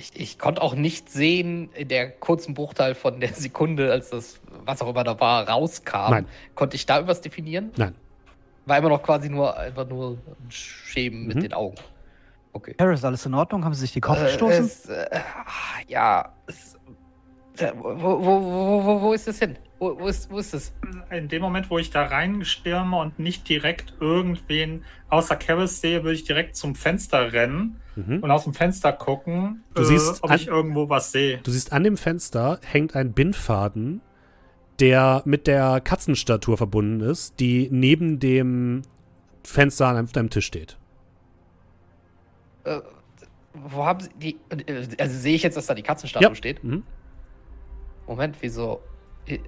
Ich, 0.00 0.12
ich 0.14 0.38
konnte 0.38 0.62
auch 0.62 0.74
nicht 0.76 1.10
sehen, 1.10 1.70
in 1.74 1.88
der 1.88 2.08
kurzen 2.10 2.54
Bruchteil 2.54 2.94
von 2.94 3.18
der 3.20 3.32
Sekunde, 3.34 3.90
als 3.90 4.10
das, 4.10 4.40
was 4.64 4.80
auch 4.80 4.90
immer 4.90 5.02
da 5.04 5.18
war, 5.18 5.48
rauskam. 5.48 6.10
Nein. 6.12 6.26
Konnte 6.54 6.76
ich 6.76 6.86
da 6.86 6.96
irgendwas 6.96 7.20
definieren? 7.20 7.72
Nein. 7.76 7.94
War 8.64 8.78
immer 8.78 8.90
noch 8.90 9.02
quasi 9.02 9.28
nur 9.28 9.56
einfach 9.56 9.88
nur 9.88 10.12
ein 10.12 10.50
Schäben 10.50 11.26
mit 11.26 11.36
Mhm. 11.38 11.40
den 11.40 11.52
Augen. 11.54 11.74
Okay. 12.52 12.74
Harris, 12.78 13.04
alles 13.04 13.26
in 13.26 13.34
Ordnung? 13.34 13.64
Haben 13.64 13.74
Sie 13.74 13.80
sich 13.82 13.92
die 13.92 14.00
Kopf 14.00 14.18
Äh, 14.20 14.24
gestoßen? 14.26 14.64
Es, 14.66 14.86
äh, 14.86 15.06
ja, 15.88 16.32
es, 16.46 16.74
äh, 17.58 17.72
wo, 17.76 17.94
wo, 17.98 18.24
wo, 18.24 18.84
wo, 18.84 19.00
wo 19.02 19.12
ist 19.12 19.26
es 19.26 19.38
hin? 19.38 19.56
Wo, 19.80 19.98
wo, 19.98 20.06
ist, 20.08 20.28
wo 20.30 20.38
ist 20.38 20.54
es? 20.54 20.72
In 21.10 21.28
dem 21.28 21.40
Moment, 21.40 21.70
wo 21.70 21.78
ich 21.78 21.90
da 21.90 22.02
reinstürme 22.04 22.96
und 22.98 23.18
nicht 23.20 23.48
direkt 23.48 23.94
irgendwen 24.00 24.84
außer 25.08 25.36
Karis 25.36 25.80
sehe, 25.80 26.02
würde 26.02 26.14
ich 26.16 26.24
direkt 26.24 26.56
zum 26.56 26.74
Fenster 26.74 27.32
rennen 27.32 27.80
Mhm. 27.94 28.20
und 28.22 28.30
aus 28.30 28.44
dem 28.44 28.54
Fenster 28.54 28.92
gucken, 28.92 29.62
Du 29.74 29.82
äh, 29.82 29.84
siehst 29.84 30.22
ob 30.22 30.30
an- 30.30 30.36
ich 30.36 30.46
irgendwo 30.48 30.88
was 30.88 31.12
sehe. 31.12 31.38
Du 31.38 31.50
siehst 31.50 31.72
an 31.72 31.84
dem 31.84 31.96
Fenster 31.96 32.60
hängt 32.64 32.94
ein 32.96 33.12
Bindfaden, 33.12 34.00
der 34.80 35.22
mit 35.24 35.46
der 35.46 35.80
Katzenstatue 35.80 36.56
verbunden 36.56 37.00
ist, 37.00 37.38
die 37.40 37.68
neben 37.72 38.18
dem 38.20 38.82
Fenster 39.44 39.86
an 39.88 39.96
einem, 39.96 40.06
deinem 40.12 40.30
Tisch 40.30 40.46
steht. 40.46 40.76
Äh, 42.64 42.80
wo 43.54 43.84
haben 43.84 44.00
Sie 44.00 44.10
die. 44.16 44.38
äh, 44.50 44.86
Also 45.00 45.18
sehe 45.18 45.34
ich 45.34 45.42
jetzt, 45.42 45.56
dass 45.56 45.66
da 45.66 45.74
die 45.74 45.82
Katzenstatue 45.82 46.28
Ja. 46.28 46.34
steht? 46.34 46.62
Mhm. 46.62 46.82
Moment, 48.06 48.36
wieso? 48.40 48.80
Äh, 49.28 49.34
äh, 49.34 49.38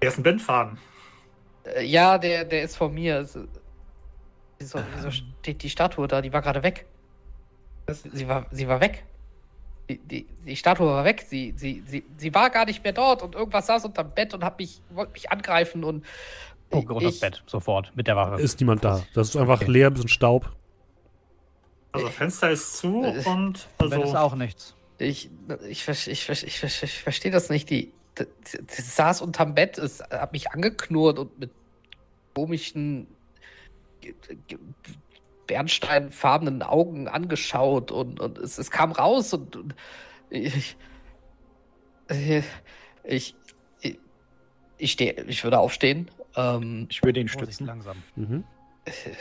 Hier 0.00 0.08
ist 0.08 0.18
ein 0.18 0.22
Bindfaden. 0.22 0.78
äh, 1.64 1.84
Ja, 1.84 2.18
der, 2.18 2.44
der 2.44 2.62
ist 2.62 2.76
von 2.76 2.92
mir. 2.94 3.18
Es- 3.20 3.38
Wieso, 4.60 4.80
wieso 4.96 5.10
steht 5.12 5.62
die 5.62 5.70
Statue 5.70 6.08
da? 6.08 6.20
Die 6.20 6.32
war 6.32 6.42
gerade 6.42 6.62
weg. 6.64 6.86
Sie 8.12 8.26
war, 8.26 8.46
sie 8.50 8.66
war 8.66 8.80
weg. 8.80 9.04
Die, 9.88 9.98
die, 9.98 10.26
die 10.44 10.56
Statue 10.56 10.86
war 10.86 11.04
weg. 11.04 11.24
Sie, 11.28 11.54
sie, 11.56 11.82
sie, 11.86 12.04
sie 12.16 12.34
war 12.34 12.50
gar 12.50 12.64
nicht 12.66 12.82
mehr 12.82 12.92
dort 12.92 13.22
und 13.22 13.34
irgendwas 13.36 13.66
saß 13.68 13.84
unterm 13.84 14.12
Bett 14.14 14.34
und 14.34 14.42
hat 14.44 14.58
mich, 14.58 14.82
wollte 14.90 15.12
mich 15.12 15.30
angreifen 15.30 15.84
und. 15.84 16.04
Oh, 16.70 16.78
unter 16.78 16.94
das 17.00 17.14
ich- 17.14 17.20
Bett, 17.20 17.42
sofort, 17.46 17.92
mit 17.94 18.08
der 18.08 18.16
Wache. 18.16 18.40
Ist 18.42 18.58
niemand 18.60 18.84
da. 18.84 19.02
Das 19.14 19.28
ist 19.30 19.36
einfach 19.36 19.62
Okay. 19.62 19.70
leer, 19.70 19.86
ein 19.86 19.94
bisschen 19.94 20.08
Staub. 20.08 20.50
Also 21.92 22.08
Fenster 22.08 22.50
ist 22.50 22.76
zu 22.78 22.98
und 23.00 23.68
Bett 23.78 23.92
ist 23.92 23.94
also 23.94 24.16
auch 24.18 24.34
nichts. 24.34 24.74
Ich, 24.98 25.30
ich, 25.68 25.88
ich, 25.88 26.08
ich, 26.08 26.24
ver- 26.26 26.82
ich 26.82 27.00
verstehe 27.02 27.30
das 27.30 27.48
nicht. 27.48 27.70
Die, 27.70 27.92
saß 28.68 29.20
unterm 29.22 29.54
Bett, 29.54 29.78
es 29.78 30.00
hat 30.10 30.32
mich 30.32 30.50
angeknurrt 30.50 31.18
und 31.18 31.38
mit 31.38 31.50
komischen 32.34 33.06
bernsteinfarbenen 35.46 36.62
Augen 36.62 37.08
angeschaut 37.08 37.90
und, 37.90 38.20
und 38.20 38.38
es, 38.38 38.58
es 38.58 38.70
kam 38.70 38.92
raus 38.92 39.32
und, 39.32 39.56
und 39.56 39.74
ich, 40.30 40.76
ich, 42.10 42.44
ich, 43.04 43.34
ich, 43.80 43.98
ich, 44.76 44.92
steh, 44.92 45.10
ich 45.26 45.42
würde 45.44 45.58
aufstehen. 45.58 46.10
Ähm, 46.36 46.86
Ich 46.90 47.02
würde 47.02 47.20
ihn 47.20 47.28
stützen. 47.28 47.66
langsam. 47.66 47.96
Mhm. 48.16 48.44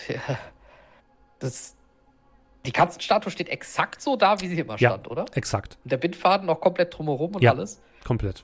ja, 0.10 0.38
das, 1.40 1.76
die 2.66 2.72
Katzenstatue 2.72 3.32
steht 3.32 3.50
exakt 3.50 4.02
so 4.02 4.16
da, 4.18 4.42
wie 4.42 4.48
sie 4.48 4.60
immer 4.60 4.78
Ja. 4.78 4.90
stand, 4.92 5.10
oder? 5.10 5.26
Exakt. 5.34 5.78
Der 5.86 5.98
Bindfaden 5.98 6.46
noch 6.46 6.60
komplett 6.60 6.98
drumherum 6.98 7.36
und 7.36 7.42
Ja. 7.42 7.52
alles. 7.52 7.82
Komplett. 8.04 8.44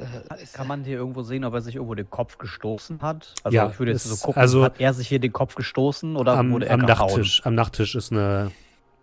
Äh, 0.00 0.46
Kann 0.52 0.66
man 0.66 0.84
hier 0.84 0.96
irgendwo 0.98 1.22
sehen, 1.22 1.44
ob 1.44 1.54
er 1.54 1.60
sich 1.60 1.74
irgendwo 1.76 1.94
den 1.94 2.08
Kopf 2.10 2.38
gestoßen 2.38 3.02
hat? 3.02 3.34
Also 3.44 3.54
Ja, 3.54 3.70
ich 3.70 3.78
würde 3.78 3.92
jetzt 3.92 4.04
es- 4.06 4.20
so 4.20 4.26
gucken, 4.26 4.40
also- 4.40 4.64
hat 4.64 4.80
er 4.80 4.94
sich 4.94 5.08
hier 5.08 5.18
den 5.18 5.32
Kopf 5.32 5.54
gestoßen 5.54 6.16
oder 6.16 6.36
Am, 6.38 6.52
wurde 6.52 6.66
er 6.66 6.74
am, 6.74 6.86
gehauen? 6.86 7.06
Nachttisch, 7.08 7.42
am 7.44 7.54
Nachttisch 7.54 7.94
ist 7.94 8.12
eine 8.12 8.50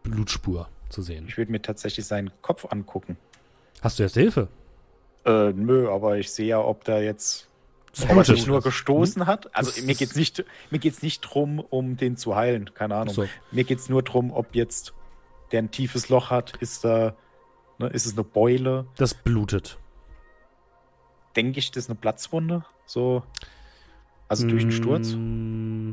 Blutspur 0.04 0.68
zu 0.90 1.02
sehen. 1.02 1.26
Ich 1.28 1.38
würde 1.38 1.52
mir 1.52 1.62
tatsächlich 1.62 2.06
seinen 2.06 2.32
Kopf 2.42 2.66
angucken. 2.70 3.18
Hast 3.82 4.00
du 4.00 4.04
jetzt 4.04 4.16
Hilfe? 4.16 4.48
Äh, 5.26 5.52
nö, 5.54 5.90
aber 5.92 6.18
ich 6.18 6.32
sehe 6.32 6.48
ja, 6.48 6.60
ob 6.60 6.84
da 6.86 7.00
jetzt 7.00 7.48
Es 7.94 8.04
ob 8.04 8.12
er 8.16 8.24
sich 8.24 8.48
nur 8.48 8.62
gestoßen 8.62 9.26
hat. 9.28 9.54
Also 9.56 9.72
Das 9.72 9.82
mir 9.84 9.96
geht's 9.96 10.16
nicht, 10.16 10.44
mir 10.72 10.80
geht's 10.80 11.02
nicht 11.02 11.22
drum, 11.22 11.60
um 11.60 11.98
den 11.98 12.16
zu 12.16 12.36
heilen. 12.36 12.74
Keine 12.74 12.96
Ahnung. 12.96 13.14
So. 13.14 13.26
Mir 13.52 13.64
geht's 13.66 13.90
nur 13.90 14.04
drum, 14.04 14.32
ob 14.32 14.56
jetzt 14.56 14.94
der 15.52 15.60
ein 15.64 15.72
tiefes 15.72 16.10
Loch 16.10 16.30
hat. 16.32 16.56
Ist 16.58 16.86
da, 16.86 17.14
ne, 17.78 17.88
ist 17.88 18.06
es 18.06 18.14
eine 18.14 18.24
Beule? 18.24 18.86
Das 18.98 19.14
blutet. 19.14 19.78
Denke 21.38 21.60
ich, 21.60 21.72
das 21.72 21.86
ist 21.86 21.90
eine 21.90 21.98
Platzwunde. 22.00 22.66
So. 22.86 23.24
Also 24.28 24.46
durch 24.48 24.64
den 24.64 24.72
Sturz. 24.74 25.14
Mm, 25.16 25.92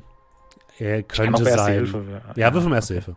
Er 0.78 0.98
Ich 1.00 1.08
kann 1.08 1.26
könnte 1.26 1.42
auch 1.42 1.46
Erste 1.46 1.62
sein. 1.62 1.72
Hilfe. 1.74 2.22
Ja, 2.34 2.52
wirf 2.52 2.66
um 2.66 2.72
Erste 2.72 2.94
Hilfe. 2.94 3.16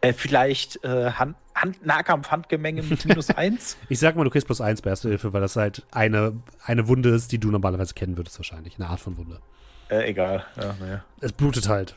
Äh, 0.00 0.12
vielleicht 0.12 0.84
äh, 0.84 1.10
Hand, 1.10 1.34
Hand, 1.56 1.84
Nahkampf, 1.84 2.30
Handgemenge 2.30 2.84
mit 2.84 3.04
minus 3.04 3.30
eins. 3.36 3.76
Ich 3.88 3.98
sag 3.98 4.14
mal, 4.14 4.22
du 4.22 4.30
kriegst 4.30 4.46
plus 4.46 4.60
eins 4.60 4.80
bei 4.80 4.90
Erste 4.90 5.08
Hilfe, 5.08 5.32
weil 5.32 5.40
das 5.40 5.56
halt 5.56 5.84
eine, 5.90 6.40
eine 6.64 6.86
Wunde 6.86 7.08
ist, 7.08 7.32
die 7.32 7.38
du 7.38 7.50
normalerweise 7.50 7.94
kennen 7.94 8.16
würdest, 8.16 8.38
wahrscheinlich. 8.38 8.76
Eine 8.78 8.88
Art 8.90 9.00
von 9.00 9.16
Wunde. 9.16 9.40
äh, 9.88 10.08
egal. 10.08 10.44
Ja, 10.56 10.74
naja. 10.78 11.04
Es 11.20 11.32
blutet 11.32 11.68
halt. 11.68 11.96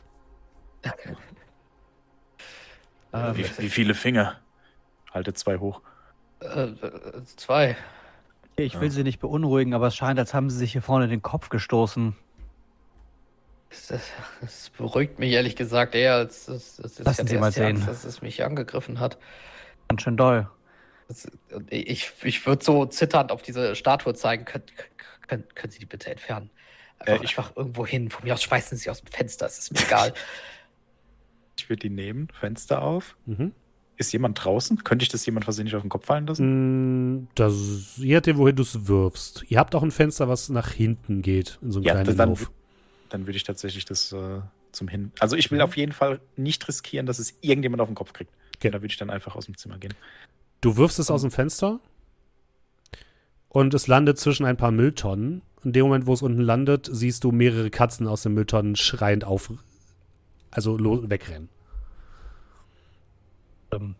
Ähm, 3.13 3.35
Wie, 3.37 3.45
wie 3.57 3.69
viele 3.69 3.93
Finger? 3.93 4.37
Halte 5.13 5.33
zwei 5.33 5.57
hoch. 5.57 5.81
äh, 6.39 6.45
äh, 6.63 7.23
zwei. 7.35 7.75
Ich 8.57 8.75
will 8.79 8.87
Ja. 8.89 8.93
sie 8.93 9.03
nicht 9.03 9.19
beunruhigen, 9.19 9.73
aber 9.73 9.87
es 9.87 9.95
scheint, 9.95 10.19
als 10.19 10.33
haben 10.33 10.49
sie 10.49 10.57
sich 10.57 10.73
hier 10.73 10.81
vorne 10.81 11.07
den 11.07 11.21
Kopf 11.21 11.49
gestoßen. 11.49 12.15
Das, 13.69 14.03
das 14.41 14.69
beruhigt 14.77 15.17
mich 15.19 15.31
ehrlich 15.31 15.55
gesagt 15.55 15.95
eher, 15.95 16.15
als 16.15 16.45
dass, 16.45 16.75
dass, 16.75 16.95
dass 16.95 17.05
Lassen 17.05 17.27
Sie 17.27 17.37
mal 17.37 17.51
die 17.51 17.61
Angst, 17.61 17.83
sehen. 17.83 17.87
dass 17.87 18.03
es 18.03 18.21
mich 18.21 18.43
angegriffen 18.43 18.99
hat. 18.99 19.17
Ganz 19.87 20.01
schön 20.01 20.17
doll. 20.17 20.49
Das, 21.07 21.27
ich 21.69 22.11
ich 22.23 22.45
würde 22.45 22.63
so 22.63 22.85
zitternd 22.85 23.31
auf 23.31 23.41
diese 23.41 23.75
Statue 23.75 24.13
zeigen. 24.13 24.43
Können, 24.45 24.65
können, 25.27 25.43
können 25.55 25.71
Sie 25.71 25.79
die 25.79 25.85
bitte 25.85 26.11
entfernen? 26.11 26.49
Einfach, 26.99 27.13
Äh, 27.21 27.25
ich- 27.25 27.37
einfach 27.37 27.55
irgendwo 27.55 27.85
hin. 27.87 28.09
Von 28.09 28.25
mir 28.25 28.33
aus 28.33 28.43
schmeißen 28.43 28.77
Sie 28.77 28.83
sie 28.83 28.89
aus 28.89 29.01
dem 29.01 29.07
Fenster. 29.11 29.45
Es 29.45 29.57
ist 29.57 29.71
mir 29.71 29.79
egal. 29.85 30.13
Ich 31.57 31.69
würde 31.69 31.81
die 31.81 31.89
nehmen, 31.89 32.27
Fenster 32.39 32.81
auf. 32.81 33.15
Mhm. 33.27 33.53
Ist 34.01 34.11
jemand 34.13 34.43
draußen? 34.43 34.83
Könnte 34.83 35.03
ich 35.03 35.09
das 35.09 35.23
jemand 35.27 35.43
versehentlich 35.43 35.75
auf 35.75 35.83
den 35.83 35.89
Kopf 35.89 36.07
fallen 36.07 36.25
lassen? 36.25 37.19
Mm, 37.19 37.27
Das, 37.35 37.97
je 37.97 38.15
nachdem, 38.15 38.37
wohin 38.37 38.55
du 38.55 38.63
es 38.63 38.87
wirfst. 38.87 39.45
Ihr 39.47 39.59
habt 39.59 39.75
auch 39.75 39.83
ein 39.83 39.91
Fenster, 39.91 40.27
was 40.27 40.49
nach 40.49 40.71
hinten 40.71 41.21
geht, 41.21 41.59
in 41.61 41.71
so 41.71 41.77
einem 41.79 41.85
Ja, 41.85 41.93
kleinen 42.01 42.17
dann, 42.17 42.29
Lauf. 42.29 42.49
dann 43.09 43.27
würde 43.27 43.37
ich 43.37 43.43
tatsächlich 43.43 43.85
das 43.85 44.11
äh, 44.11 44.39
zum 44.71 44.87
Hin. 44.87 45.11
Also 45.19 45.35
ich 45.35 45.51
will 45.51 45.59
Mhm. 45.59 45.63
auf 45.65 45.77
jeden 45.77 45.91
Fall 45.91 46.19
nicht 46.35 46.67
riskieren, 46.67 47.05
dass 47.05 47.19
es 47.19 47.35
irgendjemand 47.41 47.79
auf 47.79 47.89
den 47.89 47.93
Kopf 47.95 48.11
kriegt. 48.11 48.31
Okay. 48.57 48.71
Da 48.71 48.81
würde 48.81 48.87
ich 48.91 48.97
dann 48.97 49.11
einfach 49.11 49.35
aus 49.35 49.45
dem 49.45 49.55
Zimmer 49.55 49.77
gehen. 49.77 49.93
Du 50.61 50.77
wirfst 50.77 50.97
es 50.97 51.11
aus 51.11 51.21
dem 51.21 51.29
Fenster 51.29 51.79
und 53.49 53.75
es 53.75 53.85
landet 53.85 54.17
zwischen 54.17 54.45
ein 54.47 54.57
paar 54.57 54.71
Mülltonnen. 54.71 55.43
In 55.63 55.73
dem 55.73 55.83
Moment, 55.85 56.07
wo 56.07 56.13
es 56.13 56.23
unten 56.23 56.41
landet, 56.41 56.89
siehst 56.91 57.23
du 57.23 57.31
mehrere 57.31 57.69
Katzen 57.69 58.07
aus 58.07 58.23
den 58.23 58.33
Mülltonnen 58.33 58.75
schreiend 58.75 59.25
auf, 59.25 59.51
also 60.49 60.79
wegrennen. 61.07 61.49
Ähm, 63.73 63.95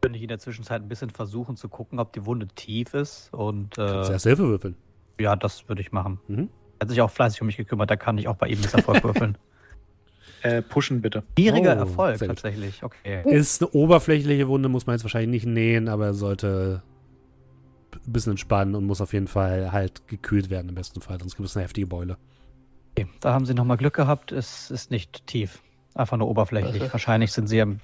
könnte 0.00 0.16
ich 0.16 0.22
in 0.22 0.28
der 0.28 0.38
Zwischenzeit 0.38 0.82
ein 0.82 0.88
bisschen 0.88 1.10
versuchen 1.10 1.56
zu 1.56 1.68
gucken, 1.68 1.98
ob 1.98 2.12
die 2.12 2.24
Wunde 2.24 2.48
tief 2.48 2.94
ist. 2.94 3.32
Und 3.32 3.76
Kannst 3.76 4.08
du 4.08 4.10
äh, 4.10 4.14
erst 4.14 4.24
Hilfe 4.26 4.44
würfeln. 4.48 4.76
ja, 5.20 5.36
das 5.36 5.68
würde 5.68 5.82
ich 5.82 5.92
machen. 5.92 6.20
Mhm. 6.28 6.48
Er 6.78 6.84
hat 6.84 6.88
sich 6.90 7.00
auch 7.02 7.10
fleißig 7.10 7.40
um 7.42 7.46
mich 7.46 7.56
gekümmert, 7.58 7.90
da 7.90 7.96
kann 7.96 8.16
ich 8.16 8.26
auch 8.26 8.36
bei 8.36 8.48
ihm 8.48 8.58
Misserfolg 8.60 9.04
würfeln. 9.04 9.36
Äh, 10.42 10.62
pushen 10.62 11.02
bitte. 11.02 11.22
Schwieriger 11.38 11.76
Oh, 11.76 11.80
Erfolg 11.80 12.18
tatsächlich. 12.18 12.82
Okay. 12.82 13.22
Ist 13.30 13.60
eine 13.62 13.70
oberflächliche 13.72 14.48
Wunde, 14.48 14.70
muss 14.70 14.86
man 14.86 14.94
jetzt 14.94 15.04
wahrscheinlich 15.04 15.44
nicht 15.44 15.46
nähen, 15.54 15.88
aber 15.88 16.06
er 16.06 16.14
sollte 16.14 16.82
ein 17.94 18.12
bisschen 18.12 18.30
entspannen 18.32 18.74
und 18.74 18.86
muss 18.86 19.02
auf 19.02 19.12
jeden 19.12 19.26
Fall 19.26 19.72
halt 19.72 20.08
gekühlt 20.08 20.48
werden 20.48 20.70
im 20.70 20.74
besten 20.74 21.02
Fall, 21.02 21.18
sonst 21.20 21.36
gibt 21.36 21.46
es 21.46 21.54
eine 21.56 21.64
heftige 21.64 21.86
Beule. 21.88 22.16
okay. 22.96 23.06
Da 23.20 23.34
haben 23.34 23.44
sie 23.44 23.52
nochmal 23.52 23.76
Glück 23.76 23.92
gehabt. 23.94 24.32
Es 24.32 24.70
ist 24.70 24.90
nicht 24.90 25.26
tief. 25.26 25.62
Einfach 25.92 26.16
nur 26.16 26.28
oberflächlich. 26.28 26.80
Wahrscheinlich 26.92 27.32
sind 27.32 27.46
sie 27.48 27.60
am 27.60 27.80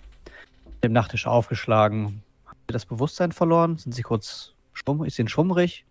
dem 0.83 0.93
Nachttisch 0.93 1.27
aufgeschlagen. 1.27 2.23
Haben 2.45 2.59
sie 2.69 2.73
das 2.73 2.87
Bewusstsein 2.87 3.33
verloren? 3.33 3.79
Sind 3.79 3.93
sie 3.93 4.03
kurz 4.03 4.55
schwumm? 4.73 5.05
Ist 5.05 5.19
ihnen 5.19 5.29
schwummrig? 5.29 5.85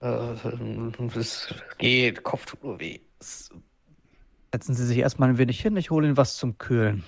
äh, 0.00 1.16
es 1.16 1.54
geht. 1.78 2.22
Kopf 2.22 2.46
tut 2.46 2.64
nur 2.64 2.80
weh. 2.80 3.00
Setzen 3.20 4.74
Sie 4.74 4.86
sich 4.86 4.98
erstmal 4.98 5.28
ein 5.28 5.38
wenig 5.38 5.60
hin. 5.60 5.76
Ich 5.76 5.90
hole 5.90 6.06
Ihnen 6.06 6.16
was 6.16 6.36
zum 6.36 6.58
Kühlen. 6.58 7.04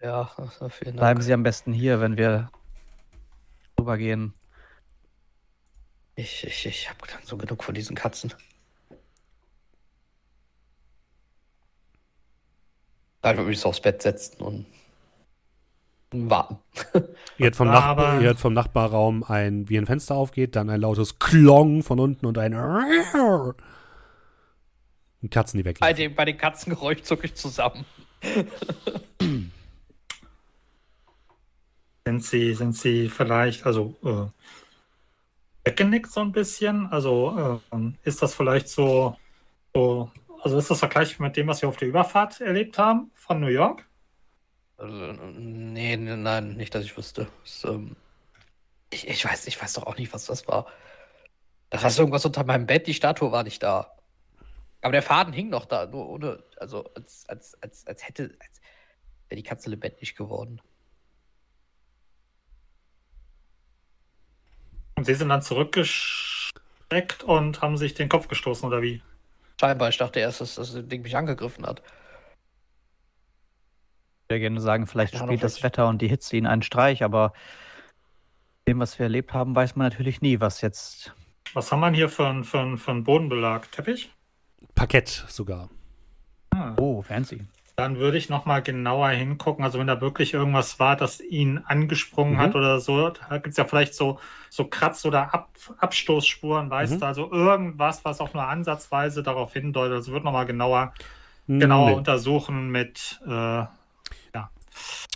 ja, 0.00 0.30
vielen 0.68 0.96
Dank. 0.96 0.96
Bleiben 0.96 1.22
Sie 1.22 1.32
am 1.32 1.42
besten 1.42 1.72
hier, 1.72 2.00
wenn 2.00 2.16
wir 2.16 2.50
rübergehen. 3.78 4.32
Ich, 6.14 6.44
ich, 6.44 6.66
ich 6.66 6.88
habe 6.88 6.98
so 7.24 7.36
genug 7.36 7.64
von 7.64 7.74
diesen 7.74 7.96
Katzen. 7.96 8.32
Ich 13.22 13.24
würde 13.24 13.42
mich 13.42 13.60
so 13.60 13.68
aufs 13.68 13.80
Bett 13.80 14.00
setzen 14.00 14.42
und 14.42 14.66
warten. 16.12 16.58
Ihr 17.38 17.44
hört 17.46 17.56
vom, 17.56 17.68
Nachbar, 17.68 18.20
ihr 18.20 18.26
hört 18.28 18.40
vom 18.40 18.52
Nachbarraum 18.52 19.24
ein, 19.24 19.68
wie 19.68 19.78
ein 19.78 19.86
Fenster 19.86 20.16
aufgeht, 20.16 20.56
dann 20.56 20.68
ein 20.70 20.80
lautes 20.80 21.18
Klong 21.18 21.82
von 21.82 22.00
unten 22.00 22.26
und 22.26 22.36
ein 22.38 22.54
und 25.22 25.30
Katzen, 25.30 25.58
die 25.58 25.62
Bei, 25.62 25.70
weglaufen. 25.70 25.96
dem, 25.96 26.14
bei 26.14 26.24
den 26.24 26.36
Katzengeräusch 26.38 27.02
zucke 27.02 27.26
ich 27.26 27.34
zusammen. 27.34 27.84
Sind 32.06 32.24
sie, 32.24 32.54
sind 32.54 32.74
sie 32.74 33.08
vielleicht, 33.10 33.66
also 33.66 33.94
äh, 34.02 35.68
weggenickt 35.68 36.10
so 36.10 36.20
ein 36.20 36.32
bisschen? 36.32 36.86
Also 36.86 37.60
ähm, 37.70 37.96
ist 38.02 38.22
das 38.22 38.34
vielleicht 38.34 38.68
so, 38.68 39.16
so, 39.74 40.10
also 40.42 40.58
ist 40.58 40.70
das 40.70 40.78
vergleichbar 40.78 41.28
mit 41.28 41.36
dem, 41.36 41.46
was 41.46 41.60
wir 41.60 41.68
auf 41.68 41.76
der 41.76 41.88
Überfahrt 41.88 42.40
erlebt 42.40 42.78
haben 42.78 43.10
von 43.14 43.38
New 43.38 43.48
York? 43.48 43.86
Also, 44.80 45.12
nee, 45.12 45.94
nee, 45.98 46.16
nein, 46.16 46.56
nicht, 46.56 46.74
dass 46.74 46.84
ich 46.84 46.96
wüsste. 46.96 47.28
Es, 47.44 47.64
ähm, 47.64 47.96
ich, 48.88 49.06
ich, 49.06 49.22
weiß, 49.26 49.46
ich 49.46 49.60
weiß 49.60 49.74
doch 49.74 49.86
auch 49.86 49.98
nicht, 49.98 50.14
was 50.14 50.24
das 50.24 50.48
war. 50.48 50.66
Da 51.68 51.86
ist 51.86 51.98
irgendwas 51.98 52.24
unter 52.24 52.44
meinem 52.44 52.66
Bett, 52.66 52.86
die 52.86 52.94
Statue 52.94 53.30
war 53.30 53.42
nicht 53.42 53.62
da. 53.62 53.94
Aber 54.80 54.92
der 54.92 55.02
Faden 55.02 55.34
hing 55.34 55.50
noch 55.50 55.66
da, 55.66 55.84
nur 55.84 56.08
ohne, 56.08 56.42
also 56.56 56.84
als, 56.94 57.28
als, 57.28 57.62
als, 57.62 57.86
als 57.86 58.08
hätte, 58.08 58.34
als 58.40 58.62
wäre 59.28 59.36
die 59.36 59.42
Katze 59.46 59.68
lebendig 59.68 60.16
geworden. 60.16 60.62
Und 64.96 65.04
sie 65.04 65.14
sind 65.14 65.28
dann 65.28 65.42
zurückgestreckt 65.42 67.22
und 67.22 67.60
haben 67.60 67.76
sich 67.76 67.92
den 67.92 68.08
Kopf 68.08 68.28
gestoßen, 68.28 68.66
oder 68.66 68.80
wie? 68.80 69.02
Scheinbar, 69.60 69.90
ich 69.90 69.98
dachte 69.98 70.20
erst, 70.20 70.40
dass 70.40 70.54
das 70.54 70.72
Ding 70.72 71.02
mich 71.02 71.18
angegriffen 71.18 71.66
hat. 71.66 71.82
Ich 74.30 74.34
würde 74.34 74.42
gerne 74.42 74.60
sagen, 74.60 74.86
vielleicht 74.86 75.14
Ja, 75.14 75.24
spielt 75.24 75.42
das. 75.42 75.60
Wetter 75.64 75.88
und 75.88 76.00
die 76.00 76.06
Hitze 76.06 76.36
ihnen 76.36 76.46
einen 76.46 76.62
Streich, 76.62 77.02
aber 77.02 77.32
dem, 78.68 78.78
was 78.78 78.96
wir 78.96 79.06
erlebt 79.06 79.32
haben, 79.34 79.56
weiß 79.56 79.74
man 79.74 79.88
natürlich 79.88 80.20
nie, 80.20 80.38
was 80.38 80.60
jetzt. 80.60 81.12
Was 81.52 81.72
haben 81.72 81.80
wir 81.80 81.90
hier 81.90 82.08
für, 82.08 82.28
ein- 82.28 82.44
für, 82.44 82.60
einen 82.60 83.02
Bodenbelag? 83.02 83.72
Teppich? 83.72 84.12
Parkett 84.76 85.08
sogar. 85.26 85.68
Ah. 86.50 86.74
Oh, 86.78 87.02
fancy. 87.02 87.42
Dann 87.74 87.96
würde 87.96 88.18
ich 88.18 88.28
noch 88.28 88.46
mal 88.46 88.62
genauer 88.62 89.08
hingucken. 89.08 89.64
Also 89.64 89.80
wenn 89.80 89.88
da 89.88 90.00
wirklich 90.00 90.32
irgendwas 90.32 90.78
war, 90.78 90.94
das 90.94 91.20
ihn 91.20 91.58
angesprungen 91.58 92.34
Mhm. 92.34 92.38
hat 92.38 92.54
oder 92.54 92.78
so, 92.78 93.08
da 93.10 93.38
gibt 93.38 93.48
es 93.48 93.56
ja 93.56 93.64
vielleicht 93.64 93.94
so, 93.94 94.20
so 94.48 94.62
Kratz- 94.66 95.04
oder 95.04 95.34
Ab 95.34 95.50
Abstoßspuren, 95.78 96.70
weißt 96.70 96.94
Mhm. 96.94 97.00
du? 97.00 97.06
Also 97.06 97.32
irgendwas, 97.32 98.04
was 98.04 98.20
auch 98.20 98.32
nur 98.32 98.46
ansatzweise 98.46 99.24
darauf 99.24 99.54
hindeutet. 99.54 99.94
Also 99.96 100.12
wird 100.12 100.22
noch 100.22 100.30
mal 100.32 100.44
genauer, 100.46 100.94
genauer 101.48 101.90
Nee, 101.90 101.96
untersuchen 101.96 102.70
mit 102.70 103.20
äh, 103.26 103.64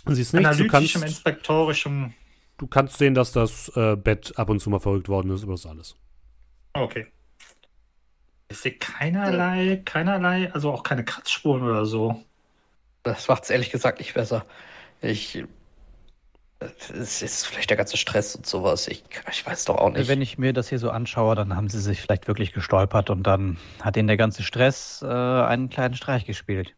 siehst 0.05 0.33
nicht, 0.33 0.45
du 0.45 0.49
analytischem, 0.49 1.01
kannst, 1.01 1.15
inspektorischem. 1.15 2.13
du 2.57 2.67
kannst 2.67 2.97
sehen, 2.97 3.13
dass 3.13 3.31
das 3.31 3.69
äh, 3.75 3.95
Bett 3.95 4.33
ab 4.37 4.49
und 4.49 4.59
zu 4.59 4.69
mal 4.69 4.79
verrückt 4.79 5.09
worden 5.09 5.31
ist, 5.31 5.43
aber 5.43 5.53
das 5.53 5.61
ist 5.61 5.65
alles. 5.65 5.95
Okay. 6.73 7.07
Ich 8.49 8.57
sehe 8.57 8.73
keinerlei, 8.73 9.81
keinerlei, 9.85 10.51
also 10.53 10.71
auch 10.71 10.83
keine 10.83 11.03
Kratzspuren 11.03 11.63
oder 11.63 11.85
so. 11.85 12.23
Das 13.03 13.27
macht 13.27 13.43
es 13.43 13.49
ehrlich 13.49 13.71
gesagt 13.71 13.99
nicht 13.99 14.13
besser. 14.13 14.45
Ich. 15.01 15.43
Es 16.59 17.21
ist 17.21 17.45
vielleicht 17.45 17.69
der 17.69 17.77
ganze 17.77 17.97
Stress 17.97 18.35
und 18.35 18.45
sowas. 18.45 18.87
Ich, 18.87 19.03
ich 19.29 19.45
weiß 19.45 19.65
doch 19.65 19.77
auch 19.77 19.91
nicht. 19.91 20.07
Wenn 20.07 20.21
ich 20.21 20.37
mir 20.37 20.53
das 20.53 20.69
hier 20.69 20.79
so 20.79 20.89
anschaue, 20.89 21.35
dann 21.35 21.55
haben 21.55 21.69
sie 21.69 21.79
sich 21.79 22.01
vielleicht 22.01 22.27
wirklich 22.27 22.53
gestolpert 22.53 23.09
und 23.09 23.23
dann 23.23 23.57
hat 23.81 23.97
ihnen 23.97 24.07
der 24.07 24.17
ganze 24.17 24.41
Stress 24.41 25.03
äh, 25.03 25.07
einen 25.07 25.69
kleinen 25.69 25.95
Streich 25.95 26.25
gespielt. 26.25 26.73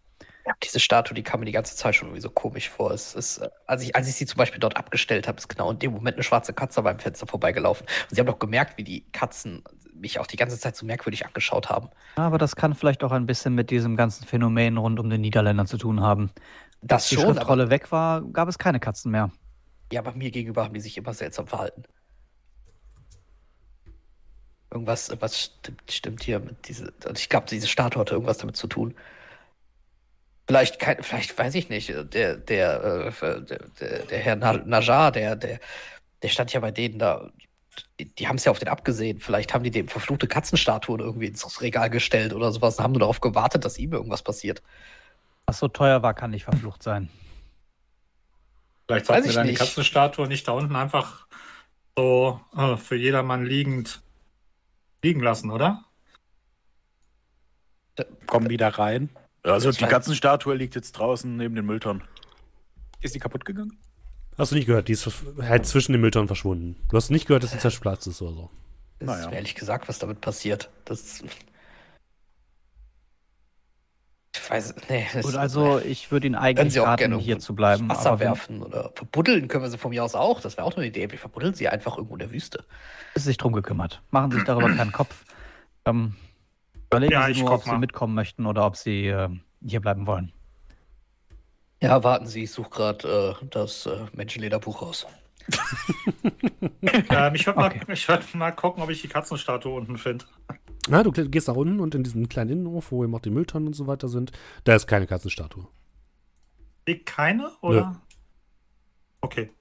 Ja, 0.47 0.53
diese 0.63 0.79
Statue, 0.79 1.13
die 1.13 1.23
kam 1.23 1.41
mir 1.41 1.45
die 1.45 1.51
ganze 1.51 1.75
Zeit 1.75 1.95
schon 1.95 2.07
irgendwie 2.07 2.21
so 2.21 2.29
komisch 2.29 2.69
vor. 2.69 2.91
Es 2.91 3.13
ist, 3.15 3.39
äh, 3.39 3.49
als, 3.65 3.83
ich, 3.83 3.95
als 3.97 4.07
ich 4.07 4.15
sie 4.15 4.25
zum 4.25 4.37
Beispiel 4.37 4.59
dort 4.61 4.77
abgestellt 4.77 5.27
habe, 5.27 5.37
ist 5.39 5.49
genau 5.49 5.69
in 5.71 5.79
dem 5.79 5.91
Moment 5.91 6.15
eine 6.15 6.23
schwarze 6.23 6.53
Katze 6.53 6.81
beim 6.83 6.99
Fenster 6.99 7.27
vorbeigelaufen. 7.27 7.85
Und 8.09 8.15
sie 8.15 8.19
haben 8.21 8.27
doch 8.27 8.39
gemerkt, 8.39 8.77
wie 8.77 8.83
die 8.85 9.05
Katzen 9.11 9.63
mich 9.93 10.19
auch 10.19 10.27
die 10.27 10.37
ganze 10.37 10.57
Zeit 10.57 10.75
so 10.77 10.85
merkwürdig 10.85 11.25
angeschaut 11.25 11.69
haben. 11.69 11.89
Aber 12.15 12.37
das 12.37 12.55
kann 12.55 12.75
vielleicht 12.75 13.03
auch 13.03 13.11
ein 13.11 13.25
bisschen 13.25 13.55
mit 13.55 13.69
diesem 13.71 13.97
ganzen 13.97 14.25
Phänomen 14.25 14.77
rund 14.77 14.99
um 14.99 15.09
den 15.09 15.21
Niederländern 15.21 15.67
zu 15.67 15.77
tun 15.77 16.01
haben. 16.01 16.31
Das 16.81 17.03
Als 17.03 17.09
die 17.09 17.15
schon, 17.15 17.25
Schriftrolle 17.25 17.69
weg 17.69 17.91
war, 17.91 18.21
gab 18.21 18.47
es 18.47 18.57
keine 18.57 18.79
Katzen 18.79 19.11
mehr. 19.11 19.31
ja, 19.91 19.99
aber 20.01 20.13
mir 20.13 20.31
gegenüber 20.31 20.63
haben 20.63 20.73
die 20.73 20.79
sich 20.79 20.97
immer 20.97 21.13
seltsam 21.13 21.47
verhalten. 21.47 21.83
Irgendwas, 24.71 25.11
was 25.21 25.39
stimmt, 25.39 25.91
stimmt 25.91 26.23
hier 26.23 26.39
mit 26.39 26.67
diese. 26.67 26.93
also 27.03 27.15
Ich 27.15 27.29
glaube, 27.29 27.47
diese 27.49 27.67
Statue 27.67 28.01
hatte 28.01 28.13
irgendwas 28.15 28.37
damit 28.37 28.57
zu 28.57 28.67
tun. 28.67 28.95
Vielleicht, 30.47 30.79
kein, 30.79 31.03
vielleicht 31.03 31.37
weiß 31.37 31.55
ich 31.55 31.69
nicht. 31.69 31.89
Der, 31.89 32.37
der, 32.37 33.11
äh, 33.21 33.43
der, 33.43 33.59
der, 33.79 33.99
der 34.05 34.19
Herr 34.19 34.35
Na- 34.37 34.53
Najar, 34.53 35.11
der, 35.11 35.35
der, 35.35 35.59
der 36.21 36.29
stand 36.29 36.53
ja 36.53 36.59
bei 36.61 36.71
denen 36.71 36.99
da 36.99 37.29
die, 37.99 38.05
die 38.05 38.27
haben 38.27 38.37
es 38.37 38.45
ja 38.45 38.51
auf 38.51 38.59
den 38.59 38.67
abgesehen. 38.67 39.19
Vielleicht 39.19 39.53
haben 39.53 39.63
die 39.63 39.71
dem 39.71 39.87
verfluchte 39.87 40.27
Katzenstatuen 40.27 40.99
irgendwie 40.99 41.27
ins 41.27 41.61
Regal 41.61 41.89
gestellt 41.89 42.33
oder 42.33 42.51
sowas 42.51 42.77
und 42.77 42.83
haben 42.83 42.91
nur 42.93 43.01
darauf 43.01 43.21
gewartet, 43.21 43.65
dass 43.65 43.77
ihm 43.77 43.93
irgendwas 43.93 44.23
passiert. 44.23 44.61
Was 45.45 45.59
so 45.59 45.67
teuer 45.67 46.01
war, 46.01 46.13
kann 46.13 46.31
nicht 46.31 46.43
verflucht 46.43 46.83
sein. 46.83 47.09
Vielleicht 48.87 49.05
sollten 49.05 49.23
wir 49.23 49.29
ich 49.29 49.35
deine 49.35 49.49
nicht. 49.49 49.59
Katzenstatue 49.59 50.27
nicht 50.27 50.47
da 50.47 50.53
unten 50.53 50.75
einfach 50.75 51.27
so 51.95 52.39
äh, 52.55 52.77
für 52.77 52.95
jedermann 52.95 53.45
liegend 53.45 54.01
liegen 55.03 55.21
lassen, 55.21 55.51
oder? 55.51 55.83
Komm 58.27 58.49
wieder 58.49 58.69
rein. 58.69 59.09
Also 59.53 59.71
die 59.71 59.81
war- 59.81 59.89
Katzenstatue 59.89 60.55
liegt 60.55 60.75
jetzt 60.75 60.93
draußen 60.93 61.35
neben 61.37 61.55
den 61.55 61.65
Mülltonnen. 61.65 62.03
Ist 63.01 63.15
die 63.15 63.19
kaputt 63.19 63.45
gegangen? 63.45 63.77
Hast 64.37 64.51
du 64.51 64.55
nicht 64.55 64.67
gehört? 64.67 64.87
Die 64.87 64.93
ist 64.93 65.09
halt 65.41 65.65
zwischen 65.65 65.93
den 65.93 66.01
Mülltonnen 66.01 66.27
verschwunden. 66.27 66.75
Du 66.89 66.97
hast 66.97 67.09
nicht 67.09 67.27
gehört, 67.27 67.43
dass 67.43 67.51
sie 67.51 67.59
zerplatzt 67.59 68.07
ist 68.07 68.21
oder 68.21 68.33
so. 68.33 68.49
Das 68.99 69.07
Naja. 69.07 69.27
ist 69.27 69.33
ehrlich 69.33 69.55
gesagt, 69.55 69.87
was 69.87 69.99
damit 69.99 70.21
passiert. 70.21 70.69
Das. 70.85 71.23
Ich 74.35 74.49
weiß, 74.51 74.75
nee. 74.89 75.05
Das 75.13 75.25
Gut, 75.25 75.35
also 75.35 75.79
ich 75.79 76.11
würde 76.11 76.27
Ihnen 76.27 76.35
Können 76.35 76.57
eigentlich 76.57 76.79
raten, 76.81 76.99
gerne 76.99 77.17
hier 77.17 77.39
zu 77.39 77.55
bleiben. 77.55 77.89
Wasser 77.89 78.19
werfen 78.19 78.61
oder 78.61 78.91
verbuddeln 78.95 79.47
können 79.47 79.63
wir 79.63 79.69
sie 79.69 79.77
von 79.77 79.89
mir 79.89 80.03
aus 80.03 80.15
auch. 80.15 80.39
Das 80.41 80.57
wäre 80.57 80.65
auch 80.65 80.77
eine 80.77 80.85
Idee. 80.85 81.09
Wir 81.11 81.17
verbuddeln 81.19 81.53
sie 81.53 81.67
einfach 81.67 81.97
irgendwo 81.97 82.15
in 82.15 82.19
der 82.19 82.31
Wüste. 82.31 82.63
ist 83.15 83.23
sich 83.25 83.37
drum 83.37 83.53
gekümmert. 83.53 84.01
Machen 84.11 84.31
Sie 84.31 84.37
sich 84.37 84.45
darüber 84.45 84.69
keinen 84.75 84.91
Kopf. 84.91 85.25
Ähm, 85.85 86.15
überlegen 86.87 87.13
Ja, 87.13 87.23
Sie 87.23 87.31
ich 87.31 87.39
nur, 87.39 87.51
ob 87.53 87.63
Sie 87.63 87.69
mal. 87.69 87.79
mitkommen 87.79 88.13
möchten 88.15 88.45
oder 88.45 88.65
ob 88.65 88.75
Sie 88.77 89.07
äh, 89.07 89.29
hier 89.65 89.81
bleiben 89.81 90.07
wollen. 90.07 90.33
Ja, 91.81 92.03
warten 92.03 92.25
Sie, 92.27 92.43
ich 92.43 92.51
suche 92.51 92.69
gerade 92.69 93.35
äh, 93.41 93.45
das 93.49 93.85
äh, 93.85 94.05
Menschenlederbuch 94.13 94.81
raus. 94.81 95.07
ähm, 97.09 97.35
ich 97.35 97.45
würde 97.45 97.59
Okay. 97.59 97.81
mal, 97.87 97.89
ich 97.93 98.07
würd 98.07 98.35
mal 98.35 98.51
gucken, 98.51 98.83
ob 98.83 98.89
ich 98.89 99.01
die 99.01 99.07
Katzenstatue 99.07 99.73
unten 99.73 99.97
finde. 99.97 100.25
Na, 100.89 101.03
du 101.03 101.11
gehst 101.11 101.47
nach 101.47 101.55
unten 101.55 101.79
und 101.79 101.95
in 101.95 102.03
diesem 102.03 102.29
kleinen 102.29 102.49
Innenhof, 102.51 102.91
wo 102.91 103.03
eben 103.03 103.13
auch 103.15 103.19
die 103.21 103.29
Mülltonnen 103.29 103.67
und 103.67 103.73
so 103.73 103.87
weiter 103.87 104.07
sind, 104.07 104.31
da 104.63 104.75
ist 104.75 104.87
keine 104.87 105.07
Katzenstatue. 105.07 105.67
Liegt 106.87 107.05
keine, 107.05 107.51
oder? 107.61 108.01
Okay. 109.21 109.51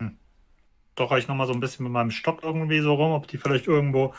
Hm. 0.00 0.18
Doch 0.94 1.12
ich 1.16 1.28
nochmal 1.28 1.46
so 1.46 1.52
ein 1.54 1.60
bisschen 1.60 1.84
mit 1.84 1.92
meinem 1.92 2.10
Stock 2.10 2.42
irgendwie 2.42 2.80
so 2.80 2.94
rum, 2.94 3.12
ob 3.12 3.26
die 3.28 3.38
vielleicht 3.38 3.66
irgendwo, 3.66 4.14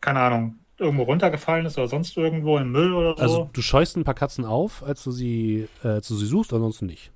keine 0.00 0.20
Ahnung, 0.20 0.58
irgendwo 0.78 1.04
runtergefallen 1.04 1.66
ist 1.66 1.78
oder 1.78 1.88
sonst 1.88 2.16
irgendwo 2.16 2.58
im 2.58 2.72
Müll 2.72 2.92
oder 2.92 3.16
so. 3.16 3.22
Also 3.22 3.50
du 3.52 3.62
scheust 3.62 3.96
ein 3.96 4.04
paar 4.04 4.14
Katzen 4.14 4.44
auf, 4.44 4.82
als 4.82 5.02
du 5.04 5.10
sie, 5.10 5.68
äh, 5.82 5.88
als 5.88 6.08
du 6.08 6.16
sie 6.16 6.26
suchst, 6.26 6.52
ansonsten 6.52 6.86
nicht. 6.86 7.12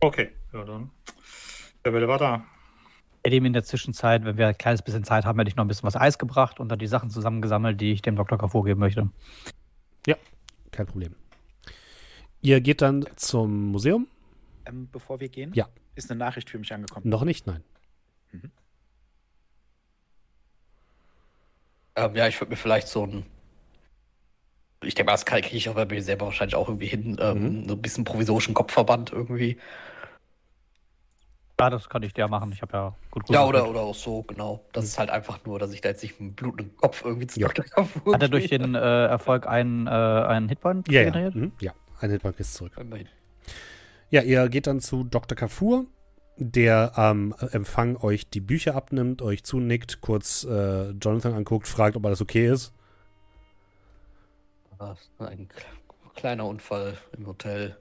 okay, 0.00 0.30
ja 0.52 0.64
dann. 0.64 0.90
Der 1.84 1.92
Wille 1.92 2.08
war 2.08 2.18
da. 2.18 2.44
Ich 3.22 3.30
hätte 3.30 3.36
ihm 3.36 3.44
in 3.44 3.52
der 3.52 3.64
Zwischenzeit, 3.64 4.24
wenn 4.24 4.36
wir 4.38 4.48
ein 4.48 4.58
kleines 4.58 4.82
bisschen 4.82 5.04
Zeit 5.04 5.24
haben, 5.24 5.38
hätte 5.38 5.48
ich 5.48 5.56
noch 5.56 5.64
ein 5.64 5.68
bisschen 5.68 5.86
was 5.86 5.96
Eis 5.96 6.18
gebracht 6.18 6.60
und 6.60 6.68
dann 6.68 6.78
die 6.78 6.86
Sachen 6.86 7.10
zusammengesammelt, 7.10 7.80
die 7.80 7.92
ich 7.92 8.02
dem 8.02 8.16
Dr. 8.16 8.38
K. 8.38 8.48
vorgeben 8.48 8.80
möchte. 8.80 9.10
Kein 10.70 10.86
Problem. 10.86 11.14
Ihr 12.40 12.60
geht 12.60 12.82
dann 12.82 13.04
zum 13.16 13.72
Museum? 13.72 14.06
Ähm, 14.64 14.88
bevor 14.92 15.18
wir 15.18 15.28
gehen? 15.28 15.52
Ja. 15.54 15.66
Ist 15.96 16.08
eine 16.08 16.18
Nachricht 16.18 16.50
für 16.50 16.58
mich 16.58 16.72
angekommen. 16.72 17.08
Noch 17.08 17.24
nicht, 17.24 17.48
nein. 17.48 17.64
Ähm, 21.98 22.14
ja, 22.16 22.28
ich 22.28 22.40
würde 22.40 22.50
mir 22.50 22.56
vielleicht 22.56 22.88
so 22.88 23.04
ein. 23.06 23.26
Ich 24.82 24.94
denke 24.94 25.06
mal, 25.10 25.14
das 25.14 25.24
kriege 25.26 25.48
ich 25.56 25.68
aber 25.68 25.86
bei 25.86 25.94
mir 25.96 26.02
selber 26.02 26.26
wahrscheinlich 26.26 26.54
auch 26.54 26.68
irgendwie 26.68 26.86
hin. 26.86 27.16
Ähm, 27.20 27.68
So 27.68 27.74
ein 27.74 27.82
bisschen 27.82 28.04
provisorischen 28.04 28.54
Kopfverband 28.54 29.12
irgendwie. 29.12 29.58
Ja, 31.60 31.70
das 31.70 31.88
kann 31.88 32.04
ich 32.04 32.14
dir 32.14 32.28
machen. 32.28 32.52
Ich 32.52 32.62
habe 32.62 32.72
ja 32.76 32.94
gut 33.10 33.28
Ja, 33.30 33.40
gesucht. 33.40 33.48
oder, 33.48 33.68
oder 33.68 33.80
auch 33.80 33.94
so, 33.94 34.22
genau. 34.22 34.64
Das 34.72 34.84
ist 34.84 34.96
halt 34.98 35.10
einfach 35.10 35.44
nur, 35.44 35.58
dass 35.58 35.72
ich 35.72 35.80
da 35.80 35.88
jetzt 35.88 36.02
nicht 36.02 36.20
einen 36.20 36.34
blutenden 36.34 36.76
Kopf 36.76 37.04
irgendwie 37.04 37.26
zu 37.26 37.40
Ja. 37.40 37.48
Dr. 37.48 37.64
Kafur 37.64 38.14
Hat 38.14 38.22
er 38.22 38.28
durch 38.28 38.48
den 38.48 38.76
äh, 38.76 38.78
Erfolg 39.06 39.46
einen, 39.48 39.88
äh, 39.88 39.90
einen 39.90 40.48
Hitpoint 40.48 40.88
Ja, 40.88 41.00
ja. 41.02 41.10
generiert? 41.10 41.34
Mhm. 41.34 41.52
Ja, 41.60 41.72
ein 42.00 42.10
Hitmark 42.10 42.38
ist 42.38 42.54
zurück. 42.54 42.72
Immerhin. 42.78 43.08
Ja, 44.10 44.22
ihr 44.22 44.48
geht 44.48 44.66
dann 44.68 44.80
zu 44.80 45.04
Dr. 45.04 45.36
Kafur, 45.36 45.86
der 46.38 46.96
am 46.96 47.34
Empfang 47.50 47.96
euch 47.96 48.30
die 48.30 48.40
Bücher 48.40 48.74
abnimmt, 48.74 49.22
euch 49.22 49.44
zunickt, 49.44 50.00
kurz 50.00 50.44
äh, 50.44 50.90
Jonathan 50.90 51.34
anguckt, 51.34 51.68
fragt, 51.68 51.96
ob 51.96 52.06
alles 52.06 52.20
okay 52.20 52.48
ist. 52.48 52.72
Ah, 54.78 54.94
Ein 55.18 55.48
kleiner 56.14 56.46
Unfall 56.46 56.96
im 57.16 57.26
Hotel. 57.26 57.76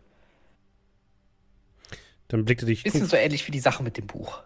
Dann 2.27 2.45
blickt 2.45 2.63
er 2.63 2.65
dich, 2.65 2.83
Bisschen 2.83 3.05
so 3.05 3.15
ähnlich 3.15 3.47
wie 3.47 3.51
die 3.51 3.59
Sache 3.59 3.83
mit 3.83 3.97
dem 3.97 4.07
Buch. 4.07 4.41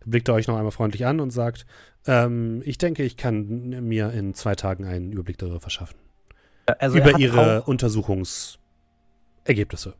Dann 0.00 0.10
blickt 0.10 0.28
er 0.28 0.34
euch 0.34 0.46
noch 0.46 0.56
einmal 0.56 0.72
freundlich 0.72 1.04
an 1.04 1.20
und 1.20 1.30
sagt, 1.30 1.66
ähm, 2.06 2.62
ich 2.64 2.78
denke, 2.78 3.02
ich 3.02 3.16
kann 3.16 3.86
mir 3.86 4.12
in 4.12 4.34
zwei 4.34 4.54
Tagen 4.54 4.86
einen 4.86 5.12
Überblick 5.12 5.38
darüber 5.38 5.60
verschaffen. 5.60 5.98
Also 6.78 6.98
er 6.98 7.08
Über 7.08 7.18
ihre 7.18 7.62
Untersuchungsergebnisse. 7.62 9.94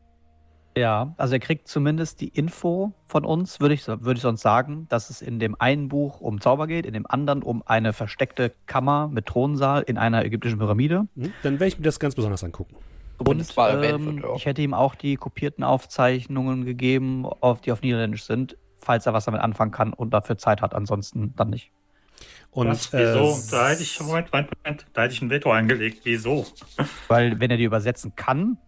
Ja, 0.78 1.12
also 1.16 1.34
er 1.34 1.40
kriegt 1.40 1.66
zumindest 1.66 2.20
die 2.20 2.28
Info 2.28 2.92
von 3.04 3.24
uns, 3.24 3.58
würde 3.58 3.74
ich, 3.74 3.86
würde 3.88 4.14
ich 4.14 4.20
sonst 4.20 4.42
sagen, 4.42 4.86
dass 4.88 5.10
es 5.10 5.20
in 5.20 5.40
dem 5.40 5.60
einen 5.60 5.88
Buch 5.88 6.20
um 6.20 6.40
Zauber 6.40 6.68
geht, 6.68 6.86
in 6.86 6.92
dem 6.92 7.04
anderen 7.06 7.42
um 7.42 7.64
eine 7.66 7.92
versteckte 7.92 8.52
Kammer 8.66 9.08
mit 9.08 9.26
Thronsaal 9.26 9.82
in 9.82 9.98
einer 9.98 10.24
ägyptischen 10.24 10.58
Pyramide. 10.58 11.08
Hm? 11.16 11.32
Dann 11.42 11.54
werde 11.54 11.66
ich 11.66 11.78
mir 11.78 11.84
das 11.84 11.98
ganz 11.98 12.14
besonders 12.14 12.44
angucken. 12.44 12.76
Und 13.18 13.52
ähm, 13.56 14.06
wird, 14.06 14.24
ja. 14.24 14.34
ich 14.36 14.46
hätte 14.46 14.62
ihm 14.62 14.72
auch 14.72 14.94
die 14.94 15.16
kopierten 15.16 15.64
Aufzeichnungen 15.64 16.64
gegeben, 16.64 17.26
auf, 17.26 17.60
die 17.60 17.72
auf 17.72 17.82
Niederländisch 17.82 18.22
sind, 18.22 18.56
falls 18.76 19.06
er 19.06 19.12
was 19.12 19.24
damit 19.24 19.40
anfangen 19.40 19.72
kann 19.72 19.92
und 19.92 20.10
dafür 20.10 20.38
Zeit 20.38 20.62
hat, 20.62 20.74
ansonsten 20.74 21.34
dann 21.34 21.50
nicht. 21.50 21.72
Und 22.52 22.68
Was? 22.68 22.92
Wieso? 22.92 23.30
äh, 23.30 23.50
da 23.50 23.68
hätte 23.70 23.82
ich, 23.82 24.00
Moment, 24.00 24.32
Moment, 24.32 24.50
Moment, 24.64 24.86
da 24.92 25.02
hätte 25.02 25.14
ich 25.14 25.22
ein 25.22 25.30
Veto 25.30 25.50
eingelegt. 25.50 26.00
Wieso? 26.04 26.46
Weil 27.08 27.40
wenn 27.40 27.50
er 27.50 27.56
die 27.56 27.64
übersetzen 27.64 28.14
kann, 28.14 28.58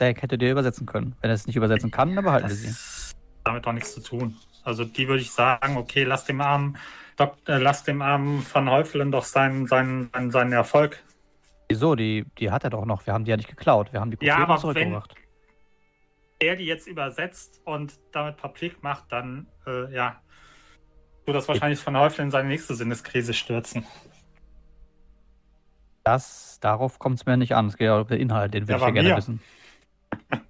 der 0.00 0.14
hätte 0.14 0.38
der 0.38 0.52
übersetzen 0.52 0.86
können. 0.86 1.16
Wenn 1.20 1.30
er 1.30 1.34
es 1.34 1.46
nicht 1.46 1.56
übersetzen 1.56 1.90
kann, 1.90 2.14
dann 2.14 2.24
behalten 2.24 2.48
wir 2.48 2.54
sie. 2.54 2.68
Das 2.68 3.12
damit 3.44 3.64
doch 3.66 3.72
nichts 3.72 3.94
zu 3.94 4.02
tun. 4.02 4.36
Also 4.64 4.84
die 4.84 5.06
würde 5.06 5.22
ich 5.22 5.30
sagen, 5.30 5.76
okay, 5.76 6.02
lass 6.04 6.24
dem 6.24 6.40
armen, 6.40 6.76
Dok 7.16 7.36
äh, 7.46 7.58
lass 7.58 7.84
dem 7.84 8.02
armen 8.02 8.44
Van 8.52 8.68
Häufelen 8.68 9.12
doch 9.12 9.24
seinen, 9.24 9.66
seinen, 9.68 10.10
seinen, 10.12 10.30
seinen 10.32 10.52
Erfolg. 10.52 11.02
Wieso? 11.68 11.94
Die, 11.94 12.24
die 12.38 12.50
hat 12.50 12.64
er 12.64 12.70
doch 12.70 12.84
noch. 12.84 13.06
Wir 13.06 13.14
haben 13.14 13.24
die 13.24 13.30
ja 13.30 13.36
nicht 13.36 13.48
geklaut. 13.48 13.92
Wir 13.92 14.00
haben 14.00 14.10
die 14.10 14.24
Ja, 14.24 14.36
und 14.38 14.42
aber 14.42 14.58
zurückgebracht. 14.58 15.14
Er 16.38 16.56
die 16.56 16.64
jetzt 16.66 16.86
übersetzt 16.86 17.60
und 17.64 17.94
damit 18.12 18.36
publik 18.36 18.82
macht, 18.82 19.04
dann 19.10 19.46
äh, 19.66 19.92
ja, 19.94 20.20
wird 21.24 21.36
das 21.36 21.48
wahrscheinlich 21.48 21.84
Van 21.84 21.96
Häufelen 21.96 22.26
in 22.28 22.30
seine 22.30 22.48
nächste 22.48 22.74
Sinneskrise 22.74 23.32
stürzen. 23.32 23.86
Das, 26.04 26.58
darauf 26.60 26.98
kommt 26.98 27.18
es 27.18 27.26
mir 27.26 27.36
nicht 27.36 27.54
an. 27.54 27.66
Es 27.66 27.76
geht 27.76 27.86
ja 27.86 27.98
um 27.98 28.06
den 28.06 28.20
Inhalt, 28.20 28.54
den 28.54 28.64
Ja, 28.64 28.68
würde 28.68 28.78
ich 28.78 28.82
ja 28.86 28.90
gerne 28.90 29.08
mir. 29.10 29.16
wissen. 29.16 29.40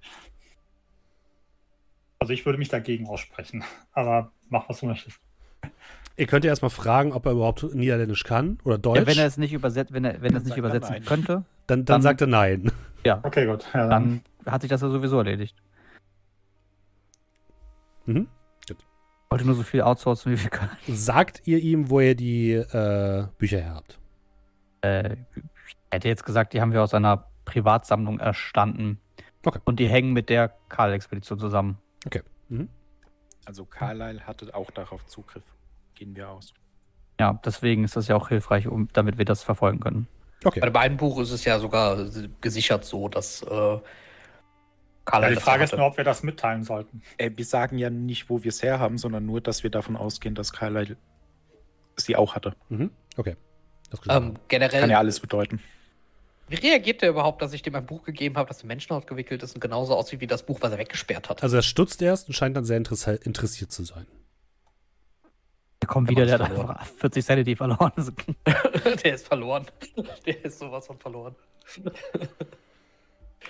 Also 2.19 2.33
ich 2.33 2.45
würde 2.45 2.57
mich 2.57 2.69
dagegen 2.69 3.07
aussprechen. 3.07 3.63
Aber 3.93 4.31
mach, 4.49 4.67
was 4.69 4.79
du 4.79 4.87
möchtest. 4.87 5.19
ihr 6.17 6.25
könnt 6.27 6.43
ja 6.45 6.49
erstmal 6.49 6.71
fragen, 6.71 7.13
ob 7.13 7.25
er 7.25 7.31
überhaupt 7.33 7.63
Niederländisch 7.75 8.23
kann 8.23 8.57
oder 8.63 8.77
Deutsch. 8.77 8.97
Ja, 8.99 9.07
wenn 9.07 9.17
er 9.19 9.27
es 9.27 9.37
nicht 9.37 9.53
übersetzt, 9.53 9.93
wenn 9.93 10.03
er, 10.03 10.21
wenn 10.21 10.33
er 10.33 10.39
es 10.39 10.43
nicht 10.43 10.53
er 10.53 10.57
übersetzen 10.57 10.93
nein. 10.93 11.05
könnte, 11.05 11.27
dann, 11.27 11.45
dann, 11.67 11.85
dann- 11.85 12.01
sagt 12.01 12.21
er 12.21 12.27
nein. 12.27 12.71
ja, 13.05 13.19
Okay, 13.23 13.45
gut. 13.45 13.65
Ja, 13.73 13.87
dann, 13.87 14.21
dann 14.43 14.53
hat 14.53 14.61
sich 14.61 14.69
das 14.69 14.81
ja 14.81 14.89
sowieso 14.89 15.19
erledigt. 15.19 15.55
Mhm. 18.05 18.27
Ich 18.67 18.75
wollte 19.31 19.45
nur 19.45 19.55
so 19.55 19.63
viel 19.63 19.81
outsourcen, 19.81 20.31
wie 20.31 20.41
wir 20.41 20.49
können. 20.49 20.71
Sagt 20.87 21.41
ihr 21.45 21.59
ihm, 21.59 21.89
wo 21.89 21.99
ihr 21.99 22.15
die 22.15 22.53
äh, 22.53 23.27
Bücher 23.37 23.59
her 23.59 23.75
habt? 23.75 23.99
Äh, 24.81 25.17
ich 25.67 25.75
hätte 25.91 26.07
jetzt 26.07 26.25
gesagt, 26.25 26.53
die 26.53 26.61
haben 26.61 26.71
wir 26.71 26.81
aus 26.81 26.93
einer 26.93 27.27
Privatsammlung 27.45 28.19
erstanden. 28.19 28.99
Okay. 29.47 29.59
Und 29.65 29.79
die 29.79 29.87
hängen 29.87 30.13
mit 30.13 30.29
der 30.29 30.53
Karl-Expedition 30.69 31.39
zusammen. 31.39 31.77
Mhm. 32.49 32.69
Also 33.45 33.65
Carlyle 33.65 34.25
hatte 34.25 34.53
auch 34.53 34.71
darauf 34.71 35.05
Zugriff. 35.05 35.43
Gehen 35.95 36.15
wir 36.15 36.29
aus. 36.29 36.53
Ja, 37.19 37.39
deswegen 37.43 37.83
ist 37.83 37.95
das 37.95 38.07
ja 38.07 38.15
auch 38.15 38.29
hilfreich, 38.29 38.67
um, 38.67 38.89
damit 38.93 39.17
wir 39.17 39.25
das 39.25 39.43
verfolgen 39.43 39.79
können. 39.79 40.07
Okay. 40.43 40.59
Bei 40.59 40.67
dem 40.67 40.75
einen 40.75 40.97
Buch 40.97 41.19
ist 41.19 41.31
es 41.31 41.45
ja 41.45 41.59
sogar 41.59 42.05
gesichert 42.41 42.85
so, 42.85 43.09
dass 43.09 43.41
äh, 43.41 43.47
ja, 43.47 43.81
die 45.29 45.35
das 45.35 45.43
Frage 45.43 45.63
ist 45.63 45.75
nur, 45.75 45.87
ob 45.87 45.97
wir 45.97 46.03
das 46.03 46.21
mitteilen 46.23 46.63
sollten. 46.63 47.01
Äh, 47.17 47.31
wir 47.35 47.45
sagen 47.45 47.77
ja 47.77 47.89
nicht, 47.89 48.29
wo 48.29 48.43
wir 48.43 48.49
es 48.49 48.61
her 48.61 48.79
haben, 48.79 48.97
sondern 48.97 49.25
nur, 49.25 49.41
dass 49.41 49.63
wir 49.63 49.71
davon 49.71 49.95
ausgehen, 49.95 50.35
dass 50.35 50.51
Carlyle 50.53 50.97
sie 51.95 52.15
auch 52.15 52.35
hatte. 52.35 52.53
Mhm. 52.69 52.91
Okay. 53.15 53.35
Das 53.89 54.01
ähm, 54.09 54.35
generell, 54.47 54.81
Kann 54.81 54.89
ja 54.89 54.99
alles 54.99 55.19
bedeuten. 55.19 55.61
Wie 56.49 56.55
reagiert 56.55 57.01
der 57.01 57.09
überhaupt, 57.09 57.41
dass 57.41 57.53
ich 57.53 57.61
dem 57.61 57.75
ein 57.75 57.85
Buch 57.85 58.03
gegeben 58.03 58.37
habe, 58.37 58.47
das 58.47 58.61
in 58.61 58.67
Menschenhaut 58.67 59.07
gewickelt 59.07 59.43
ist 59.43 59.53
und 59.55 59.61
genauso 59.61 59.95
aussieht 59.95 60.21
wie 60.21 60.27
das 60.27 60.43
Buch, 60.45 60.59
was 60.61 60.71
er 60.71 60.77
weggesperrt 60.77 61.29
hat? 61.29 61.43
also 61.43 61.55
er 61.57 61.61
stutzt 61.61 62.01
erst 62.01 62.27
und 62.29 62.33
scheint 62.33 62.55
dann 62.55 62.63
sehr 62.65 62.77
interess 62.77 63.07
interessiert 63.07 63.71
zu 63.71 63.83
sein. 63.83 64.07
Da 65.79 65.87
kommt 65.87 66.09
Der 66.09 66.15
wieder, 66.15 66.25
der 66.25 66.35
ist 66.35 66.41
hat 66.41 66.47
verloren. 66.47 66.69
einfach 66.71 66.85
40 66.87 67.25
Sanity 67.25 67.55
verloren. 67.55 67.91
der 69.03 69.13
ist 69.13 69.27
verloren. 69.27 69.65
Der 70.25 70.45
ist 70.45 70.57
sowas 70.59 70.87
von 70.87 70.97
verloren. 70.97 71.35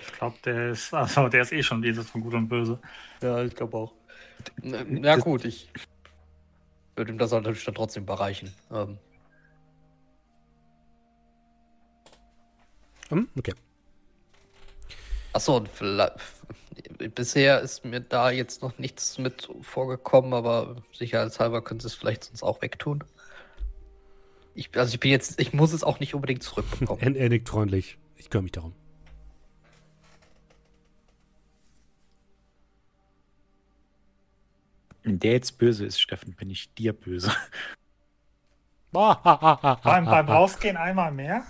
Ich 0.02 0.12
glaube, 0.18 0.36
der 0.44 0.72
ist, 0.72 0.94
also 0.94 1.30
der 1.30 1.42
ist 1.44 1.54
eh 1.54 1.64
schon 1.64 1.82
dieses 1.82 2.10
von 2.10 2.22
Gut 2.22 2.34
und 2.34 2.50
Böse. 2.50 2.80
Ja, 3.22 3.44
ich 3.44 3.56
glaube 3.56 3.78
auch. 3.78 3.94
N- 4.62 5.04
Ja, 5.04 5.16
gut, 5.16 5.46
ich 5.46 5.70
würde 6.96 7.12
ihm 7.12 7.18
das 7.18 7.32
natürlich 7.32 7.64
dann 7.64 7.76
trotzdem 7.76 8.04
überreichen. 8.04 8.54
Ähm, 8.72 8.98
Hm, 13.10 13.28
okay. 13.38 13.54
achso, 15.34 15.58
und 15.58 15.70
vielleicht, 15.70 16.14
bisher 17.16 17.62
ist 17.62 17.86
mir 17.86 18.02
da 18.02 18.32
jetzt 18.32 18.62
noch 18.62 18.78
nichts 18.78 19.18
mit 19.18 19.50
vorgekommen, 19.62 20.34
aber 20.34 20.82
sicherheitshalber 20.92 21.64
können 21.64 21.80
sie 21.80 21.88
es 21.88 21.96
vielleicht 21.96 22.26
sonst 22.26 22.44
auch 22.44 22.62
wegtun. 22.62 23.04
Ich, 24.56 24.76
also 24.76 24.94
ich 24.94 25.00
bin 25.00 25.12
jetzt, 25.12 25.40
ich 25.40 25.54
muss 25.54 25.72
es 25.72 25.84
auch 25.84 26.00
nicht 26.00 26.16
unbedingt 26.16 26.44
zurückbekommen. 26.44 27.16
Er 27.16 27.30
nickt 27.30 27.48
freundlich. 27.48 27.98
Ich 28.16 28.30
kümmere 28.30 28.44
mich 28.44 28.52
darum. 28.54 28.74
Wenn 35.04 35.20
der 35.20 35.34
jetzt 35.34 35.58
böse 35.60 35.86
ist, 35.86 36.02
Steffen, 36.02 36.34
bin 36.34 36.50
ich 36.50 36.74
dir 36.74 36.92
böse. 36.92 37.32
Beim, 38.92 40.06
beim 40.06 40.28
Rausgehen 40.28 40.76
einmal 40.76 41.12
mehr. 41.12 41.44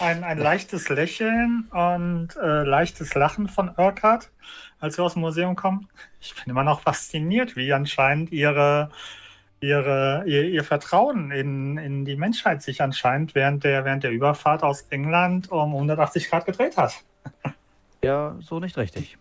Ein, 0.00 0.24
ein 0.24 0.38
leichtes 0.38 0.88
Lächeln 0.88 1.68
und 1.70 2.28
äh, 2.36 2.62
leichtes 2.62 3.14
Lachen 3.14 3.48
von 3.48 3.70
Urquhart, 3.76 4.30
als 4.80 4.96
wir 4.96 5.04
aus 5.04 5.12
dem 5.12 5.20
Museum 5.20 5.56
kommen. 5.56 5.88
Ich 6.20 6.34
bin 6.34 6.50
immer 6.50 6.64
noch 6.64 6.80
fasziniert, 6.80 7.54
wie 7.54 7.72
anscheinend 7.72 8.32
ihre, 8.32 8.90
ihre, 9.60 10.24
ihr, 10.26 10.44
ihr 10.44 10.64
Vertrauen 10.64 11.30
in, 11.30 11.76
in 11.76 12.04
die 12.04 12.16
Menschheit 12.16 12.62
sich 12.62 12.80
anscheinend 12.80 13.34
während 13.34 13.64
der, 13.64 13.84
während 13.84 14.04
der 14.04 14.10
Überfahrt 14.10 14.62
aus 14.62 14.82
England 14.88 15.50
um 15.50 15.74
180 15.74 16.30
Grad 16.30 16.46
gedreht 16.46 16.76
hat. 16.76 16.94
Ja, 18.04 18.36
so 18.40 18.58
nicht 18.58 18.76
richtig. 18.78 19.16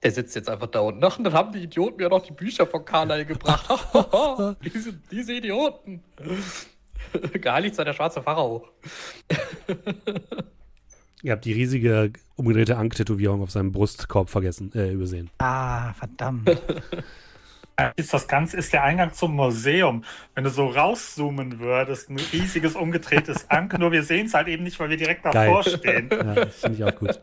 Der 0.00 0.10
sitzt 0.12 0.36
jetzt 0.36 0.48
einfach 0.48 0.68
da 0.68 0.78
unten. 0.78 1.02
Ach, 1.02 1.18
dann 1.20 1.32
haben 1.32 1.50
die 1.50 1.64
Idioten 1.64 1.96
mir 1.96 2.08
noch 2.08 2.22
die 2.22 2.32
Bücher 2.32 2.68
von 2.68 2.84
Carlyle 2.84 3.24
gebracht. 3.24 3.68
diese, 4.62 4.92
diese 5.10 5.32
Idioten. 5.32 6.04
Geheiligt 7.32 7.74
sei 7.74 7.84
der 7.84 7.92
schwarze 7.92 8.22
Pharao. 8.22 8.68
Ihr 11.22 11.32
habt 11.32 11.44
die 11.44 11.52
riesige 11.52 12.12
umgedrehte 12.36 12.76
Ankh-Tätowierung 12.76 13.42
auf 13.42 13.50
seinem 13.50 13.72
Brustkorb 13.72 14.30
vergessen, 14.30 14.72
äh, 14.74 14.92
übersehen. 14.92 15.30
Ah, 15.38 15.92
verdammt. 15.94 16.48
Ist 17.96 18.14
das 18.14 18.26
Ganze, 18.26 18.56
ist 18.56 18.72
der 18.72 18.84
Eingang 18.84 19.12
zum 19.12 19.34
Museum. 19.36 20.02
Wenn 20.34 20.44
du 20.44 20.50
so 20.50 20.66
rauszoomen 20.66 21.58
würdest, 21.58 22.08
ein 22.08 22.18
riesiges 22.32 22.74
umgedrehtes 22.74 23.44
Anker, 23.50 23.76
nur 23.76 23.92
wir 23.92 24.02
sehen 24.02 24.26
es 24.26 24.34
halt 24.34 24.48
eben 24.48 24.64
nicht, 24.64 24.80
weil 24.80 24.88
wir 24.88 24.96
direkt 24.96 25.26
davor 25.26 25.62
Geil. 25.62 25.76
stehen. 25.76 26.08
Ja, 26.10 26.34
das 26.36 26.60
finde 26.60 26.76
ich 26.78 26.84
auch 26.84 26.98
gut. 26.98 27.20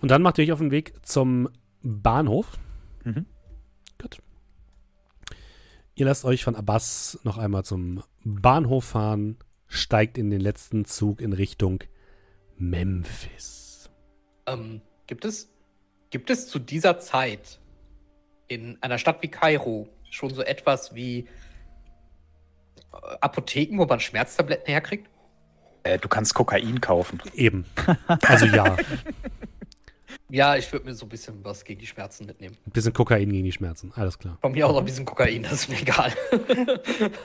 Und 0.00 0.10
dann 0.10 0.22
macht 0.22 0.38
ihr 0.38 0.44
euch 0.44 0.52
auf 0.52 0.58
den 0.58 0.72
Weg 0.72 0.94
zum 1.06 1.48
Bahnhof. 1.82 2.58
Mhm. 3.04 3.26
Ihr 5.96 6.06
lasst 6.06 6.24
euch 6.24 6.42
von 6.42 6.56
Abbas 6.56 7.20
noch 7.22 7.38
einmal 7.38 7.64
zum 7.64 8.02
Bahnhof 8.24 8.84
fahren, 8.84 9.38
steigt 9.68 10.18
in 10.18 10.28
den 10.28 10.40
letzten 10.40 10.84
Zug 10.84 11.20
in 11.20 11.32
Richtung 11.32 11.84
Memphis. 12.56 13.90
Ähm, 14.46 14.80
gibt 15.06 15.24
es, 15.24 15.52
gibt 16.10 16.30
es 16.30 16.48
zu 16.48 16.58
dieser 16.58 16.98
Zeit 16.98 17.60
in 18.48 18.76
einer 18.82 18.98
Stadt 18.98 19.22
wie 19.22 19.28
Kairo 19.28 19.88
schon 20.10 20.34
so 20.34 20.42
etwas 20.42 20.96
wie 20.96 21.28
äh, 22.92 22.96
Apotheken, 23.20 23.78
wo 23.78 23.86
man 23.86 24.00
Schmerztabletten 24.00 24.66
herkriegt? 24.66 25.08
Äh, 25.84 25.98
du 25.98 26.08
kannst 26.08 26.34
Kokain 26.34 26.80
kaufen. 26.80 27.22
Eben. 27.34 27.66
Also 28.22 28.46
ja, 28.46 28.76
Ja, 30.34 30.56
ich 30.56 30.72
würde 30.72 30.86
mir 30.86 30.94
so 30.94 31.06
ein 31.06 31.08
bisschen 31.08 31.44
was 31.44 31.64
gegen 31.64 31.78
die 31.78 31.86
Schmerzen 31.86 32.26
mitnehmen. 32.26 32.56
ein 32.66 32.72
bisschen 32.72 32.92
Kokain 32.92 33.30
gegen 33.30 33.44
die 33.44 33.52
Schmerzen. 33.52 33.92
Alles 33.94 34.18
klar. 34.18 34.36
Von 34.40 34.50
mir 34.50 34.66
aus 34.66 34.74
auch 34.74 34.80
ein 34.80 34.84
bisschen 34.84 35.04
Kokain, 35.04 35.44
das 35.44 35.52
ist 35.52 35.68
mir 35.68 35.80
egal. 35.80 36.12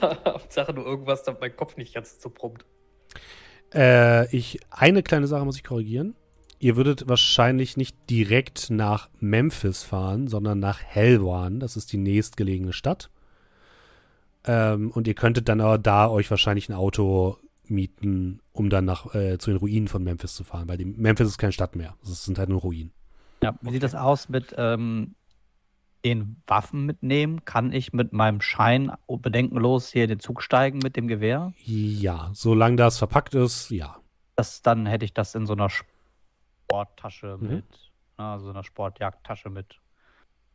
Hauptsache 0.00 0.72
nur 0.72 0.86
irgendwas, 0.86 1.24
damit 1.24 1.40
mein 1.40 1.56
Kopf 1.56 1.76
nicht 1.76 1.92
ganz 1.92 2.22
so 2.22 2.30
brummt. 2.30 2.64
Äh, 3.74 4.32
ich, 4.32 4.60
eine 4.70 5.02
kleine 5.02 5.26
Sache 5.26 5.44
muss 5.44 5.56
ich 5.56 5.64
korrigieren. 5.64 6.14
Ihr 6.60 6.76
würdet 6.76 7.08
wahrscheinlich 7.08 7.76
nicht 7.76 7.96
direkt 8.08 8.70
nach 8.70 9.10
Memphis 9.18 9.82
fahren, 9.82 10.28
sondern 10.28 10.60
nach 10.60 10.80
Helwan. 10.80 11.58
Das 11.58 11.76
ist 11.76 11.92
die 11.92 11.98
nächstgelegene 11.98 12.72
Stadt. 12.72 13.10
Ähm, 14.44 14.92
und 14.92 15.08
ihr 15.08 15.14
könntet 15.14 15.48
dann 15.48 15.60
aber 15.60 15.78
da 15.78 16.08
euch 16.08 16.30
wahrscheinlich 16.30 16.68
ein 16.68 16.74
Auto 16.74 17.38
mieten, 17.64 18.40
um 18.52 18.70
dann 18.70 18.84
nach, 18.84 19.12
äh, 19.16 19.36
zu 19.38 19.50
den 19.50 19.56
Ruinen 19.56 19.88
von 19.88 20.04
Memphis 20.04 20.36
zu 20.36 20.44
fahren, 20.44 20.68
weil 20.68 20.78
die, 20.78 20.84
Memphis 20.84 21.26
ist 21.26 21.38
keine 21.38 21.52
Stadt 21.52 21.74
mehr. 21.74 21.96
Es 22.04 22.24
sind 22.24 22.38
halt 22.38 22.48
nur 22.48 22.60
Ruinen. 22.60 22.92
Ja, 23.42 23.54
wie 23.62 23.70
sieht 23.70 23.82
das 23.82 23.94
aus 23.94 24.28
mit 24.28 24.54
ähm, 24.58 25.14
den 26.04 26.42
Waffen 26.46 26.84
mitnehmen? 26.86 27.44
Kann 27.44 27.72
ich 27.72 27.92
mit 27.92 28.12
meinem 28.12 28.40
Schein 28.40 28.92
bedenkenlos 29.08 29.90
hier 29.90 30.04
in 30.04 30.10
den 30.10 30.20
Zug 30.20 30.42
steigen 30.42 30.78
mit 30.78 30.96
dem 30.96 31.08
Gewehr? 31.08 31.52
Ja, 31.64 32.30
solange 32.34 32.76
das 32.76 32.98
verpackt 32.98 33.34
ist, 33.34 33.70
ja. 33.70 33.96
Das, 34.36 34.62
dann 34.62 34.86
hätte 34.86 35.04
ich 35.04 35.14
das 35.14 35.34
in 35.34 35.46
so 35.46 35.52
einer 35.54 35.68
Sporttasche 35.70 37.38
Mhm. 37.40 37.48
mit, 37.48 37.64
na, 38.18 38.38
so 38.38 38.50
einer 38.50 38.64
Sportjagdtasche 38.64 39.50
mit. 39.50 39.78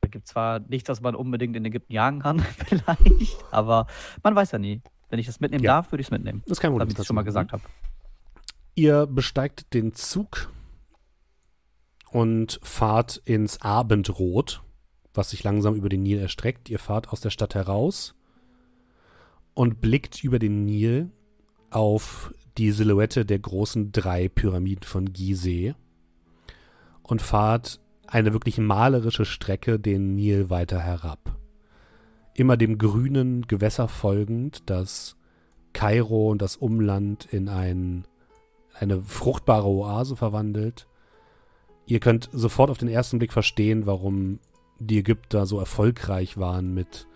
Da 0.01 0.07
gibt 0.07 0.27
zwar 0.27 0.59
nichts, 0.59 0.87
was 0.89 1.01
man 1.01 1.15
unbedingt 1.15 1.55
in 1.55 1.65
Ägypten 1.65 1.91
jagen 1.93 2.19
kann, 2.19 2.39
vielleicht, 2.67 3.43
aber 3.51 3.87
man 4.23 4.35
weiß 4.35 4.51
ja 4.51 4.59
nie. 4.59 4.81
Wenn 5.09 5.19
ich 5.19 5.25
das 5.27 5.39
mitnehmen 5.39 5.63
Ja. 5.63 5.73
darf, 5.77 5.91
würde 5.91 6.01
ich 6.01 6.07
es 6.07 6.11
mitnehmen. 6.11 6.41
Das 6.45 6.53
ist 6.53 6.59
kein 6.61 6.71
Problem. 6.71 6.87
Damit 6.87 6.93
ich 6.97 6.99
es 7.01 7.07
schon 7.07 7.15
mal 7.15 7.23
gesagt 7.23 7.51
habe. 7.51 7.63
Ihr 8.75 9.05
besteigt 9.07 9.73
den 9.73 9.93
Zug 9.93 10.51
und 12.15 12.61
fahrt 12.63 13.21
ins 13.25 13.61
Abendrot, 13.61 14.63
was 15.13 15.31
sich 15.31 15.43
langsam 15.43 15.75
über 15.75 15.89
den 15.89 16.01
Nil 16.01 16.17
erstreckt. 16.17 16.69
Ihr 16.69 16.79
fahrt 16.79 17.09
aus 17.09 17.19
der 17.19 17.29
Stadt 17.29 17.55
heraus 17.55 18.15
und 19.53 19.81
blickt 19.81 20.23
über 20.23 20.39
den 20.39 20.63
Nil 20.63 21.11
auf 21.71 22.33
die 22.57 22.71
Silhouette 22.71 23.25
der 23.25 23.39
großen 23.39 23.91
drei 23.91 24.29
Pyramiden 24.29 24.83
von 24.83 25.11
Gizeh 25.11 25.75
und 27.03 27.21
fahrt 27.21 27.81
eine 28.07 28.31
wirklich 28.31 28.59
malerische 28.59 29.25
Strecke 29.25 29.77
den 29.77 30.15
Nil 30.15 30.49
weiter 30.49 30.79
herab. 30.79 31.37
Immer 32.33 32.55
dem 32.55 32.77
grünen 32.77 33.41
Gewässer 33.45 33.89
folgend, 33.89 34.69
das 34.69 35.17
Kairo 35.73 36.31
und 36.31 36.41
das 36.41 36.55
Umland 36.55 37.25
in 37.25 37.49
ein 37.49 38.07
eine 38.73 39.01
fruchtbare 39.01 39.67
Oase 39.67 40.15
verwandelt. 40.15 40.87
Ihr 41.87 41.99
könnt 41.99 42.29
sofort 42.31 42.69
auf 42.69 42.77
den 42.77 42.87
ersten 42.87 43.19
Blick 43.19 43.31
verstehen, 43.31 43.85
warum 43.85 44.39
die 44.79 44.99
Ägypter 44.99 45.45
so 45.45 45.59
erfolgreich 45.59 46.37
waren 46.37 46.73
mit 46.73 47.07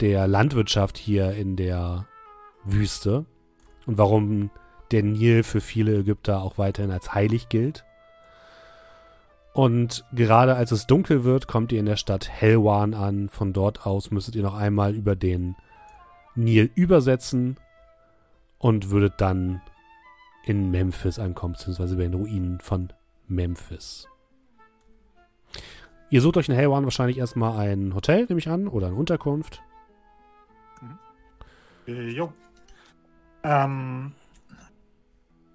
der 0.00 0.26
Landwirtschaft 0.26 0.98
hier 0.98 1.32
in 1.32 1.56
der 1.56 2.06
Wüste 2.64 3.26
und 3.86 3.98
warum 3.98 4.50
der 4.90 5.02
Nil 5.02 5.42
für 5.42 5.60
viele 5.60 5.98
Ägypter 5.98 6.42
auch 6.42 6.58
weiterhin 6.58 6.90
als 6.90 7.14
heilig 7.14 7.48
gilt. 7.48 7.84
Und 9.52 10.04
gerade 10.12 10.54
als 10.56 10.72
es 10.72 10.86
dunkel 10.86 11.24
wird, 11.24 11.46
kommt 11.46 11.72
ihr 11.72 11.80
in 11.80 11.86
der 11.86 11.96
Stadt 11.96 12.28
Helwan 12.28 12.94
an. 12.94 13.28
Von 13.28 13.52
dort 13.52 13.86
aus 13.86 14.10
müsstet 14.10 14.36
ihr 14.36 14.42
noch 14.42 14.54
einmal 14.54 14.94
über 14.94 15.16
den 15.16 15.56
Nil 16.34 16.70
übersetzen 16.74 17.56
und 18.58 18.90
würdet 18.90 19.14
dann 19.18 19.60
in 20.44 20.70
Memphis 20.70 21.18
ankommen, 21.18 21.54
beziehungsweise 21.54 21.96
bei 21.96 22.04
den 22.04 22.14
Ruinen 22.14 22.60
von 22.60 22.92
Memphis. 23.30 24.08
Ihr 26.10 26.20
sucht 26.20 26.36
euch 26.36 26.48
in 26.48 26.54
Helwan 26.54 26.84
wahrscheinlich 26.84 27.18
erstmal 27.18 27.58
ein 27.58 27.94
Hotel, 27.94 28.26
nehme 28.28 28.40
ich 28.40 28.48
an, 28.48 28.66
oder 28.66 28.88
eine 28.88 28.96
Unterkunft. 28.96 29.62
Äh, 31.86 32.10
Jo. 32.10 32.32
Ähm, 33.42 34.12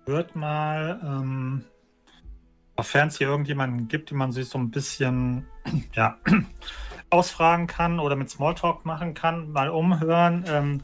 hört 0.06 0.36
mal, 0.36 1.00
ähm, 1.04 1.66
sofern 2.78 3.10
es 3.10 3.18
hier 3.18 3.28
irgendjemanden 3.28 3.88
gibt, 3.88 4.10
den 4.10 4.18
man 4.18 4.32
sich 4.32 4.48
so 4.48 4.58
ein 4.58 4.72
bisschen 4.72 5.46
ja, 5.94 6.18
ausfragen 7.10 7.68
kann 7.68 8.00
oder 8.00 8.16
mit 8.16 8.30
Smalltalk 8.30 8.86
machen 8.86 9.14
kann, 9.14 9.52
mal 9.52 9.70
umhören. 9.70 10.46
Ähm, 10.48 10.82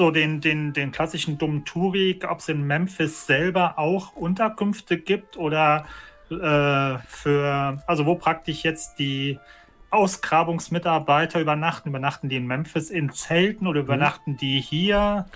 so 0.00 0.10
den, 0.10 0.40
den, 0.40 0.72
den 0.72 0.92
klassischen 0.92 1.36
dummen 1.36 1.66
Tourik, 1.66 2.24
ob 2.26 2.38
es 2.38 2.48
in 2.48 2.62
Memphis 2.66 3.26
selber 3.26 3.78
auch 3.78 4.16
Unterkünfte 4.16 4.96
gibt 4.96 5.36
oder 5.36 5.84
äh, 6.30 6.96
für, 7.06 7.82
also 7.86 8.06
wo 8.06 8.14
praktisch 8.14 8.64
jetzt 8.64 8.98
die 8.98 9.38
Ausgrabungsmitarbeiter 9.90 11.38
übernachten. 11.38 11.90
Übernachten 11.90 12.30
die 12.30 12.36
in 12.36 12.46
Memphis 12.46 12.88
in 12.88 13.12
Zelten 13.12 13.66
oder 13.66 13.80
übernachten 13.80 14.38
die 14.38 14.58
hier? 14.58 15.26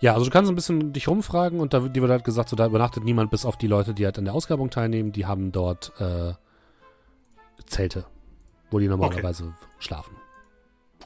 Ja, 0.00 0.14
also 0.14 0.24
du 0.24 0.30
kannst 0.30 0.50
ein 0.50 0.54
bisschen 0.54 0.94
dich 0.94 1.08
rumfragen 1.08 1.60
und 1.60 1.74
da 1.74 1.82
wird- 1.82 1.94
dir 1.94 2.00
wird 2.00 2.12
halt 2.12 2.24
gesagt, 2.24 2.48
so 2.48 2.56
da 2.56 2.64
übernachtet 2.64 3.04
niemand 3.04 3.30
bis 3.30 3.44
auf 3.44 3.58
die 3.58 3.66
Leute, 3.66 3.92
die 3.92 4.06
halt 4.06 4.16
an 4.16 4.24
der 4.24 4.32
Ausgrabung 4.32 4.70
teilnehmen, 4.70 5.12
die 5.12 5.26
haben 5.26 5.52
dort 5.52 5.92
äh, 6.00 6.32
Zelte, 7.66 8.06
wo 8.70 8.78
die 8.78 8.88
normalerweise 8.88 9.52
schlafen. 9.78 10.15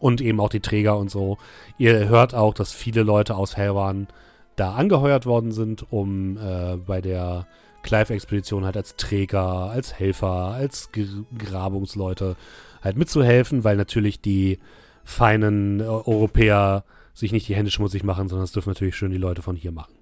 Und 0.01 0.21
eben 0.21 0.41
auch 0.41 0.49
die 0.49 0.61
Träger 0.61 0.97
und 0.97 1.11
so. 1.11 1.39
Ihr 1.79 2.09
hört 2.09 2.35
auch, 2.35 2.55
dass 2.55 2.73
viele 2.73 3.03
Leute 3.03 3.37
aus 3.37 3.57
Helwan 3.57 4.09
da 4.57 4.75
angeheuert 4.75 5.27
worden 5.27 5.53
sind, 5.53 5.93
um 5.93 6.37
äh, 6.37 6.77
bei 6.77 7.01
der 7.01 7.47
Clive-Expedition 7.83 8.65
halt 8.65 8.77
als 8.77 8.97
Träger, 8.97 9.71
als 9.71 9.99
Helfer, 9.99 10.53
als 10.55 10.93
G 10.93 11.07
Grabungsleute 11.39 12.37
halt 12.83 12.97
mitzuhelfen, 12.97 13.65
weil 13.65 13.77
natürlich 13.77 14.21
die 14.21 14.59
feinen 15.05 15.81
äh, 15.81 15.85
Europäer 15.85 16.85
sich 17.15 17.33
nicht 17.33 17.49
die 17.49 17.57
Hände 17.57 17.71
schmutzig 17.71 18.05
machen, 18.05 18.29
sondern 18.29 18.45
das 18.45 18.53
dürfen 18.53 18.71
natürlich 18.71 18.97
schön 18.97 19.13
die 19.13 19.19
Leute 19.19 19.43
von 19.43 19.57
hier 19.57 19.73
machen. 19.73 19.95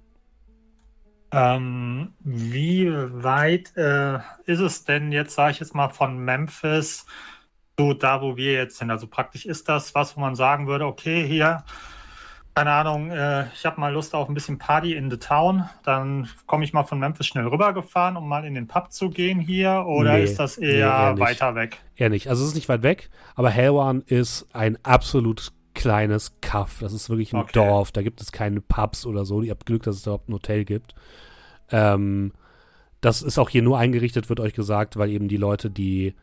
Ähm, 1.31 2.15
wie 2.21 2.91
weit 2.91 3.77
äh, 3.77 4.19
ist 4.47 4.61
es 4.61 4.85
denn 4.85 5.13
jetzt, 5.13 5.35
sage 5.35 5.53
ich 5.53 5.61
jetzt 5.61 5.75
mal, 5.75 5.91
von 5.91 6.19
Memphis 6.19 7.05
so 7.79 7.95
da, 7.95 8.21
wo 8.21 8.37
wir 8.37 8.53
jetzt 8.55 8.79
sind? 8.79 8.91
Also 8.91 9.07
praktisch 9.07 9.47
ist 9.47 9.69
das 9.69 9.95
was, 9.95 10.17
wo 10.17 10.21
man 10.21 10.35
sagen 10.35 10.67
würde, 10.67 10.85
okay, 10.87 11.27
hier, 11.27 11.63
keine 12.55 12.73
Ahnung, 12.73 13.11
äh, 13.13 13.47
ich 13.55 13.65
habe 13.65 13.81
mal 13.81 13.93
Lust 13.93 14.15
auf 14.17 14.29
ein 14.29 14.35
bisschen 14.35 14.59
Party 14.59 14.95
in 14.95 15.11
the 15.11 15.17
Town, 15.17 15.69
dann 15.85 16.29
komme 16.47 16.65
ich 16.65 16.73
mal 16.73 16.83
von 16.83 16.99
Memphis 16.99 17.27
schnell 17.29 17.47
rübergefahren, 17.47 18.17
um 18.17 18.29
mal 18.29 18.45
in 18.45 18.55
den 18.55 18.67
Pub 18.67 18.91
zu 18.93 19.11
gehen 19.11 19.39
hier, 19.39 19.85
oder 19.87 20.15
Nee, 20.15 20.25
ist 20.25 20.41
das 20.41 20.59
nee, 20.59 20.79
eher 20.79 21.13
nicht. 21.13 21.21
weiter 21.21 21.55
weg? 21.55 21.79
Eher 21.95 22.11
nicht. 22.11 22.29
Also 22.29 22.43
es 22.43 22.51
ist 22.51 22.55
nicht 22.57 22.69
weit 22.69 22.83
weg, 22.83 23.11
aber 23.37 23.51
Helwan 23.51 24.03
ist 24.07 24.49
ein 24.53 24.77
absolut 24.85 25.53
kleines 25.75 26.33
Kaff. 26.41 26.79
Das 26.81 26.93
ist 26.93 27.09
wirklich 27.09 27.33
ein 27.33 27.39
Okay. 27.43 27.53
Dorf. 27.53 27.93
Da 27.93 28.03
gibt 28.03 28.21
es 28.21 28.33
keine 28.33 28.61
Pubs 28.61 29.07
oder 29.07 29.25
so. 29.25 29.43
Ihr 29.43 29.53
habt 29.53 29.67
Glück, 29.67 29.85
dass 29.85 29.95
es 29.95 30.03
überhaupt 30.03 30.29
ein 30.29 30.33
Hotel 30.33 30.65
gibt. 30.65 30.97
Ähm, 31.71 32.33
das 33.01 33.23
ist 33.23 33.39
auch 33.39 33.49
hier 33.49 33.63
nur 33.63 33.79
eingerichtet, 33.79 34.29
wird 34.29 34.41
euch 34.41 34.55
gesagt, 34.55 34.97
weil 34.97 35.11
eben 35.11 35.29
die 35.29 35.37
Leute, 35.37 35.71
die 35.71 36.15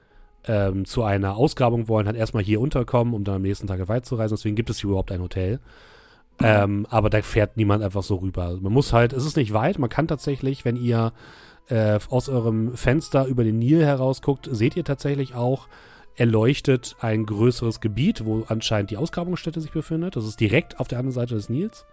ähm, 0.48 0.86
zu 0.86 1.04
einer 1.04 1.36
Ausgrabung 1.36 1.88
wollen, 1.88 2.08
halt 2.08 2.18
erstmal 2.18 2.44
hier 2.44 2.62
unterkommen, 2.62 3.14
um 3.14 3.24
dann 3.24 3.36
am 3.36 3.42
nächsten 3.42 3.68
Tag 3.68 3.88
weiterzureisen. 3.88 4.36
Deswegen 4.38 4.56
gibt 4.56 4.70
es 4.70 4.80
hier 4.80 4.90
überhaupt 4.90 5.12
ein 5.12 5.22
Hotel. 5.22 5.60
Ähm, 6.42 6.86
aber 6.90 7.10
da 7.10 7.22
fährt 7.22 7.56
niemand 7.56 7.84
einfach 7.84 8.04
so 8.04 8.16
rüber. 8.16 8.58
Man 8.60 8.74
muss 8.74 8.92
halt, 8.92 9.14
es 9.14 9.26
ist 9.26 9.38
nicht 9.38 9.54
weit, 9.54 9.80
man 9.80 9.90
kann 9.90 10.08
tatsächlich, 10.08 10.66
wenn 10.66 10.76
ihr 10.76 11.14
äh, 11.70 11.98
aus 12.10 12.30
eurem 12.30 12.76
Fenster 12.76 13.26
über 13.26 13.44
den 13.44 13.58
Nil 13.60 13.84
herausguckt, 13.86 14.50
seht 14.52 14.76
ihr 14.76 14.84
tatsächlich 14.84 15.34
auch 15.34 15.68
erleuchtet 16.18 16.96
ein 17.00 17.26
größeres 17.26 17.82
Gebiet, 17.82 18.26
wo 18.26 18.44
anscheinend 18.48 18.92
die 18.92 18.98
Ausgrabungsstätte 18.98 19.62
sich 19.62 19.72
befindet. 19.72 20.16
Das 20.16 20.26
ist 20.26 20.40
direkt 20.40 20.80
auf 20.80 20.88
der 20.88 21.00
anderen 21.00 21.14
Seite 21.14 21.36
des 21.36 21.50
Nils. 21.50 21.86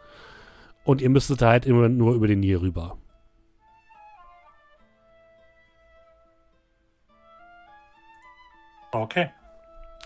Und 0.84 1.00
ihr 1.00 1.10
müsstet 1.10 1.42
halt 1.42 1.66
immer 1.66 1.88
nur 1.88 2.14
über 2.14 2.26
den 2.26 2.40
Nil 2.40 2.58
rüber. 2.58 2.96
Okay. 8.92 9.30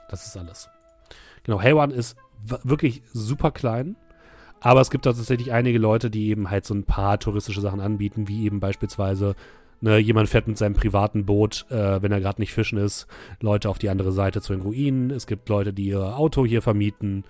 Das 0.08 0.26
ist 0.26 0.36
alles. 0.36 0.70
Genau, 1.42 1.60
Haywan 1.60 1.90
ist 1.90 2.16
wirklich 2.42 3.02
super 3.12 3.50
klein. 3.50 3.96
Aber 4.60 4.80
es 4.80 4.90
gibt 4.90 5.04
da 5.06 5.12
tatsächlich 5.12 5.52
einige 5.52 5.78
Leute, 5.78 6.10
die 6.10 6.28
eben 6.28 6.50
halt 6.50 6.64
so 6.64 6.74
ein 6.74 6.84
paar 6.84 7.18
touristische 7.18 7.60
Sachen 7.60 7.80
anbieten, 7.80 8.26
wie 8.26 8.44
eben 8.44 8.58
beispielsweise, 8.58 9.34
ne, 9.80 9.98
jemand 9.98 10.28
fährt 10.28 10.48
mit 10.48 10.56
seinem 10.56 10.74
privaten 10.74 11.26
Boot, 11.26 11.66
äh, 11.70 12.00
wenn 12.02 12.10
er 12.10 12.20
gerade 12.20 12.40
nicht 12.40 12.54
fischen 12.54 12.78
ist, 12.78 13.06
Leute 13.40 13.68
auf 13.68 13.78
die 13.78 13.90
andere 13.90 14.12
Seite 14.12 14.40
zu 14.40 14.52
den 14.54 14.62
Ruinen. 14.62 15.10
Es 15.10 15.26
gibt 15.26 15.48
Leute, 15.48 15.72
die 15.72 15.86
ihr 15.86 16.16
Auto 16.16 16.46
hier 16.46 16.62
vermieten. 16.62 17.24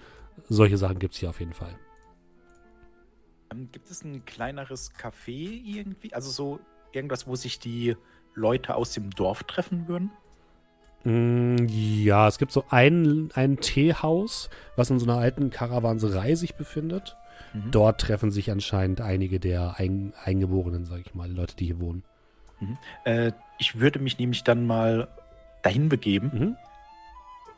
Solche 0.49 0.79
Sachen 0.79 0.99
gibt 0.99 1.15
es 1.15 1.21
hier 1.21 1.31
auf 1.31 1.41
jeden 1.41 1.53
Fall. 1.53 1.77
Ähm, 3.51 3.69
Gibt 3.73 3.91
es 3.91 4.05
ein 4.05 4.25
kleineres 4.25 4.93
Café 4.93 5.63
irgendwie? 5.65 6.15
Also 6.15 6.31
so 6.31 6.61
irgendwas, 6.93 7.27
wo 7.27 7.35
sich 7.35 7.59
die 7.59 7.97
Leute 8.35 8.77
aus 8.77 8.93
dem 8.93 9.11
Dorf 9.11 9.43
treffen 9.45 9.89
würden? 9.89 10.11
Mm, 11.05 11.67
Ja, 11.69 12.27
es 12.29 12.39
gibt 12.39 12.53
so 12.53 12.65
ein, 12.71 13.31
ein 13.35 13.59
Teehaus, 13.59 14.51
was 14.77 14.91
in 14.91 14.99
so 14.99 15.07
einer 15.09 15.19
alten 15.21 15.51
Karawanserei 15.51 16.35
sich 16.35 16.55
befindet. 16.57 17.17
Mhm. 17.53 17.71
Dort 17.71 18.01
treffen 18.01 18.31
sich 18.31 18.51
anscheinend 18.51 19.01
einige 19.01 19.39
der 19.41 19.79
Ein 19.79 20.13
Eingeborenen, 20.25 20.85
sage 20.85 21.03
ich 21.07 21.15
mal, 21.15 21.29
die 21.29 21.35
Leute, 21.35 21.57
die 21.57 21.67
hier 21.67 21.81
wohnen. 21.81 22.03
Äh, 23.05 23.33
ich 23.59 23.79
würde 23.79 23.99
mich 23.99 24.19
nämlich 24.19 24.43
dann 24.45 24.67
mal 24.67 25.09
dahin 25.63 25.89
begeben 25.89 26.31
Mhm. 26.33 26.57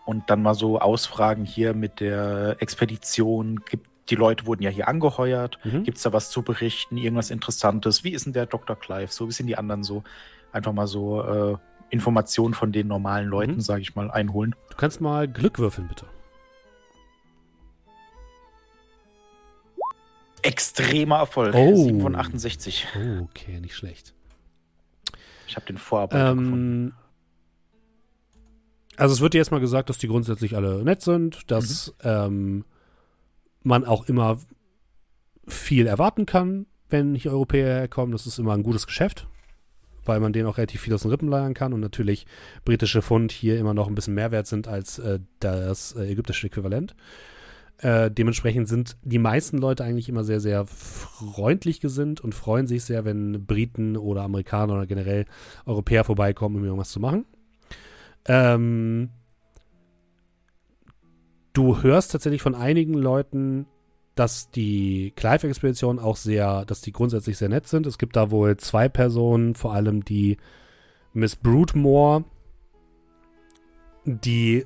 und 0.07 0.29
dann 0.31 0.43
mal 0.43 0.55
so 0.55 0.81
ausfragen 0.81 1.45
hier 1.45 1.73
mit 1.75 2.01
der 2.01 2.57
Expedition. 2.61 3.61
Gibt, 3.69 3.87
die 4.11 4.15
Leute 4.17 4.47
wurden 4.47 4.63
ja 4.63 4.71
hier 4.71 4.89
angeheuert. 4.89 5.59
Mhm. 5.65 5.85
Gibt 5.85 5.99
es 5.99 6.03
da 6.03 6.13
was 6.13 6.31
zu 6.31 6.43
berichten? 6.43 6.97
Irgendwas 6.97 7.31
Interessantes? 7.31 8.03
Wie 8.05 8.11
ist 8.11 8.27
denn 8.27 8.33
der 8.33 8.47
Dr. 8.47 8.75
Clive? 8.77 9.13
So, 9.13 9.29
wie 9.29 9.33
sind 9.33 9.47
die 9.47 9.57
anderen 9.57 9.85
so? 9.85 10.03
Einfach 10.51 10.73
mal 10.73 10.87
so 10.87 11.23
äh, 11.23 11.57
Informationen 11.91 12.55
von 12.55 12.73
den 12.73 12.87
normalen 12.87 13.29
Leuten, 13.29 13.55
Mhm. 13.57 13.61
sage 13.61 13.83
ich 13.83 13.95
mal, 13.95 14.11
einholen. 14.11 14.55
Du 14.71 14.77
kannst 14.77 15.01
mal 15.01 15.27
Glück 15.29 15.59
würfeln, 15.59 15.89
bitte. 15.89 16.07
Extremer 20.43 21.17
Erfolg. 21.19 21.55
Oh. 21.55 21.75
7 21.85 22.01
von 22.01 22.15
68. 22.15 22.87
Oh, 22.97 23.23
okay, 23.25 23.61
nicht 23.61 23.75
schlecht. 23.75 24.15
Ich 25.47 25.57
habe 25.57 25.67
den 25.67 25.79
Vorarbeiter 25.79 26.35
gefunden. 26.35 26.87
Ähm, 26.89 26.93
also 28.97 29.15
es 29.15 29.21
wird 29.21 29.35
dir 29.35 29.39
erstmal 29.39 29.61
gesagt, 29.61 29.89
dass 29.89 29.99
die 29.99 30.09
grundsätzlich 30.09 30.55
alle 30.57 30.83
nett 30.85 31.03
sind, 31.03 31.51
dass 31.51 31.95
ähm, 32.03 32.65
man 33.63 33.85
auch 33.85 34.07
immer 34.09 34.39
viel 35.47 35.87
erwarten 35.87 36.27
kann, 36.27 36.67
wenn 36.89 37.15
hier 37.15 37.33
Europäer 37.33 37.67
herkommen. 37.81 38.13
Das 38.13 38.27
ist 38.27 38.39
immer 38.39 38.55
ein 38.55 38.63
gutes 38.63 38.87
Geschäft, 38.87 39.27
weil 40.09 40.21
man 40.21 40.33
denen 40.33 40.49
auch 40.49 40.59
relativ 40.59 40.81
viel 40.81 40.95
aus 40.95 41.03
den 41.03 41.11
Rippen 41.11 41.29
leiern 41.29 41.55
kann 41.55 41.73
und 41.73 41.81
natürlich 41.81 42.27
britische 42.65 43.03
Pfund 43.03 43.31
hier 43.31 43.59
immer 43.59 43.75
noch 43.75 43.89
ein 43.89 43.95
bisschen 43.95 44.15
mehr 44.15 44.33
wert 44.33 44.47
sind 44.47 44.67
als 44.67 44.99
äh, 44.99 45.21
das 45.41 45.93
äh, 45.93 46.11
ägyptische 46.11 46.47
Äquivalent. 46.47 46.95
Äh, 47.81 48.11
dementsprechend 48.11 48.67
sind 48.67 48.97
die 49.05 49.21
meisten 49.21 49.59
Leute 49.59 49.85
eigentlich 49.85 50.09
immer 50.09 50.25
sehr, 50.25 50.41
sehr 50.41 50.67
freundlich 50.67 51.81
gesinnt 51.81 52.21
und 52.21 52.35
freuen 52.35 52.67
sich 52.67 52.83
sehr, 52.83 53.05
wenn 53.05 53.47
Briten 53.47 53.97
oder 53.97 54.23
Amerikaner 54.23 54.75
oder 54.75 54.87
generell 54.87 55.27
Europäer 55.65 56.03
vorbeikommen, 56.03 56.57
um 56.57 56.65
irgendwas 56.65 56.91
zu 56.91 56.99
machen. 56.99 57.25
Ähm, 58.25 59.11
du 61.53 61.81
hörst 61.83 62.11
tatsächlich 62.11 62.43
von 62.43 62.57
einigen 62.57 62.95
Leuten, 62.95 63.67
dass 64.19 64.51
die 64.51 65.13
Clive-Expedition 65.15 65.99
auch 65.99 66.17
sehr, 66.17 66.65
dass 66.65 66.81
die 66.81 66.93
grundsätzlich 66.93 67.39
sehr 67.39 67.49
nett 67.49 67.69
sind. 67.69 67.87
Es 67.87 67.99
gibt 67.99 68.17
da 68.17 68.31
wohl 68.31 68.57
zwei 68.57 68.89
Personen, 68.89 69.55
vor 69.55 69.75
allem 69.75 70.05
die 70.05 70.39
Miss 71.13 71.37
Broodmore, 71.37 72.25
die 74.05 74.65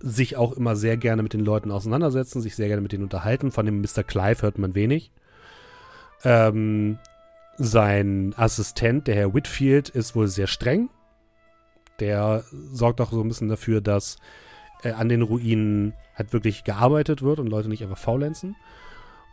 sich 0.00 0.36
auch 0.36 0.52
immer 0.52 0.74
sehr 0.74 0.96
gerne 0.96 1.22
mit 1.22 1.32
den 1.32 1.44
Leuten 1.44 1.70
auseinandersetzen, 1.70 2.40
sich 2.40 2.56
sehr 2.56 2.68
gerne 2.68 2.82
mit 2.82 2.92
denen 2.92 3.04
unterhalten. 3.04 3.52
Von 3.52 3.66
dem 3.66 3.80
Mr. 3.80 4.02
Clive 4.02 4.42
hört 4.42 4.58
man 4.58 4.74
wenig. 4.74 5.12
Ähm, 6.24 6.98
sein 7.58 8.34
Assistent, 8.36 9.06
der 9.06 9.16
Herr 9.16 9.34
Whitfield, 9.34 9.90
ist 9.90 10.16
wohl 10.16 10.28
sehr 10.28 10.46
streng. 10.46 10.88
Der 12.00 12.44
sorgt 12.50 13.00
auch 13.00 13.12
so 13.12 13.20
ein 13.20 13.28
bisschen 13.28 13.48
dafür, 13.48 13.80
dass 13.80 14.16
äh, 14.82 14.92
an 14.92 15.08
den 15.08 15.22
Ruinen 15.22 15.94
halt 16.14 16.32
wirklich 16.32 16.64
gearbeitet 16.64 17.22
wird 17.22 17.38
und 17.38 17.48
Leute 17.48 17.68
nicht 17.68 17.82
einfach 17.82 17.98
faulenzen. 17.98 18.56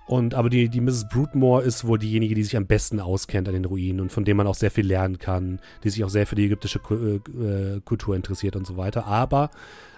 Und 0.10 0.34
aber 0.34 0.50
die, 0.50 0.70
die 0.70 0.82
Mrs. 0.82 1.08
Broodmore 1.08 1.62
ist 1.62 1.86
wohl 1.86 2.00
diejenige, 2.00 2.34
die 2.34 2.44
sich 2.44 2.58
am 2.58 2.66
besten 2.66 3.00
auskennt 3.00 3.48
an 3.48 3.54
den 3.54 3.66
Ruinen 3.66 4.00
und 4.00 4.12
von 4.12 4.26
dem 4.26 4.38
man 4.38 4.48
auch 4.48 4.56
sehr 4.56 4.72
viel 4.72 4.88
lernen 4.88 5.20
kann, 5.20 5.60
die 5.84 5.92
sich 5.92 6.04
auch 6.04 6.10
sehr 6.10 6.26
für 6.26 6.34
die 6.34 6.46
ägyptische 6.46 6.80
äh, 6.90 7.76
äh, 7.76 7.82
Kultur 7.82 8.16
interessiert 8.16 8.56
und 8.56 8.66
so 8.66 8.76
weiter. 8.76 9.06
Aber 9.06 9.52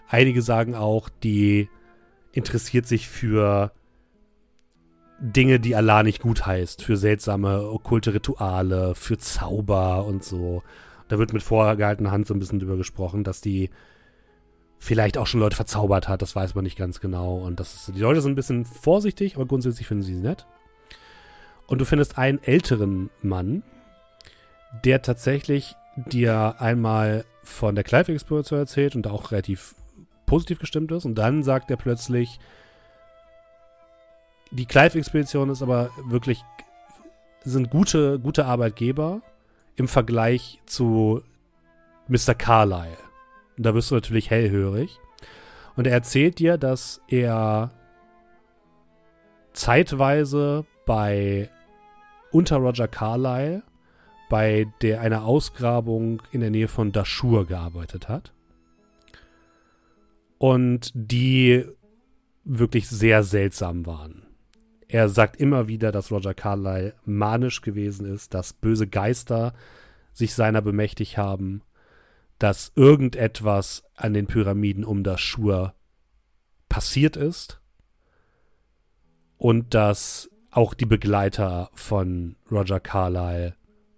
einige 0.10 0.42
sagen 0.42 0.76
auch, 0.76 1.08
die 1.24 1.70
interessiert 2.34 2.88
sich 2.88 3.08
für 3.08 3.72
Dinge, 5.22 5.60
die 5.60 5.78
Allah 5.78 6.04
nicht 6.04 6.22
gut 6.22 6.46
heißt, 6.46 6.84
für 6.84 6.98
seltsame 6.98 7.70
okkulte 7.70 8.14
Rituale, 8.14 8.96
für 8.96 9.18
Zauber 9.18 10.06
und 10.06 10.26
so. 10.26 10.62
Da 11.08 11.20
wird 11.20 11.32
mit 11.32 11.44
vorgehaltener 11.44 12.12
Hand 12.12 12.28
so 12.28 12.34
ein 12.34 12.40
bisschen 12.40 12.60
drüber 12.60 12.76
gesprochen, 12.76 13.24
dass 13.24 13.40
die 13.40 13.70
vielleicht 14.82 15.20
auch 15.20 15.28
schon 15.28 15.40
Leute 15.40 15.56
verzaubert 15.56 16.08
hat, 16.08 16.24
das 16.24 16.36
weiß 16.36 16.56
man 16.56 16.64
nicht 16.64 16.76
ganz 16.76 17.00
genau. 17.00 17.38
Und 17.38 17.60
das 17.60 17.76
ist, 17.76 17.96
die 17.96 18.02
Leute 18.02 18.20
sind 18.20 18.32
ein 18.32 18.36
bisschen 18.36 18.66
vorsichtig, 18.66 19.36
aber 19.36 19.46
grundsätzlich 19.46 19.86
finden 19.86 20.04
sie 20.04 20.16
sie 20.16 20.22
nett. 20.22 20.48
Und 21.68 21.80
du 21.80 21.86
findest 21.86 22.18
einen 22.18 22.44
älteren 22.44 23.12
Mann, 23.22 23.62
der 24.84 25.04
tatsächlich 25.04 25.76
dir 25.96 26.56
einmal 26.58 27.26
von 27.44 27.76
der 27.76 27.84
Clive-Expedition 27.84 28.58
erzählt 28.58 28.96
und 28.96 29.06
auch 29.06 29.32
relativ 29.32 29.76
positiv 30.26 30.58
gestimmt 30.58 30.92
ist. 30.92 31.06
Und 31.06 31.14
dann 31.14 31.44
sagt 31.44 31.70
er 31.70 31.78
plötzlich, 31.78 32.40
die 34.50 34.66
Clive-Expedition 34.66 35.52
ist 35.52 35.62
aber 35.62 35.92
wirklich, 36.06 36.44
sind 37.44 37.70
gute, 37.70 38.20
gute 38.20 38.46
Arbeitgeber 38.48 39.22
im 39.76 39.88
Vergleich 39.88 40.60
zu 40.66 41.22
Mr. 42.08 42.34
Carlyle. 42.34 43.11
Und 43.58 43.66
da 43.66 43.74
wirst 43.74 43.92
du 43.92 43.96
natürlich 43.96 44.30
hellhörig. 44.30 45.00
Und 45.76 45.88
er 45.88 45.94
erzählt 45.94 46.40
dir, 46.40 46.58
dass 46.58 47.02
er 47.08 47.72
zeitweise 49.54 50.66
bei 50.86 51.50
unter 52.32 52.58
Roger 52.58 52.88
Carlyle 52.88 53.64
bei 54.30 54.68
der 54.82 55.02
einer 55.02 55.26
Ausgrabung 55.26 56.22
in 56.32 56.40
der 56.40 56.52
Nähe 56.52 56.70
von 56.70 56.94
Dashur 56.94 57.46
gearbeitet 57.46 58.08
hat. 58.08 58.32
Und 60.38 60.92
die 60.94 61.66
wirklich 62.44 62.90
sehr 62.90 63.24
seltsam 63.24 63.86
waren. 63.86 64.24
Er 64.88 65.10
sagt 65.10 65.38
immer 65.38 65.68
wieder, 65.68 65.92
dass 65.92 66.12
Roger 66.12 66.34
Carlyle 66.34 66.94
manisch 67.06 67.62
gewesen 67.62 68.06
ist, 68.06 68.34
dass 68.34 68.54
böse 68.54 68.88
Geister 68.88 69.54
sich 70.14 70.34
seiner 70.34 70.62
bemächtigt 70.62 71.18
haben, 71.18 71.62
dass 72.42 72.72
irgendetwas 72.76 73.84
an 73.96 74.14
den 74.14 74.26
Pyramiden 74.26 74.84
um 74.84 75.04
das 75.04 75.22
Schur 75.22 75.76
passiert 76.70 77.16
ist 77.16 77.62
und 79.38 79.74
dass 79.74 80.30
auch 80.50 80.74
die 80.74 80.86
Begleiter 80.86 81.70
von 81.74 82.36
Roger 82.52 82.80
Carlyle 82.80 83.56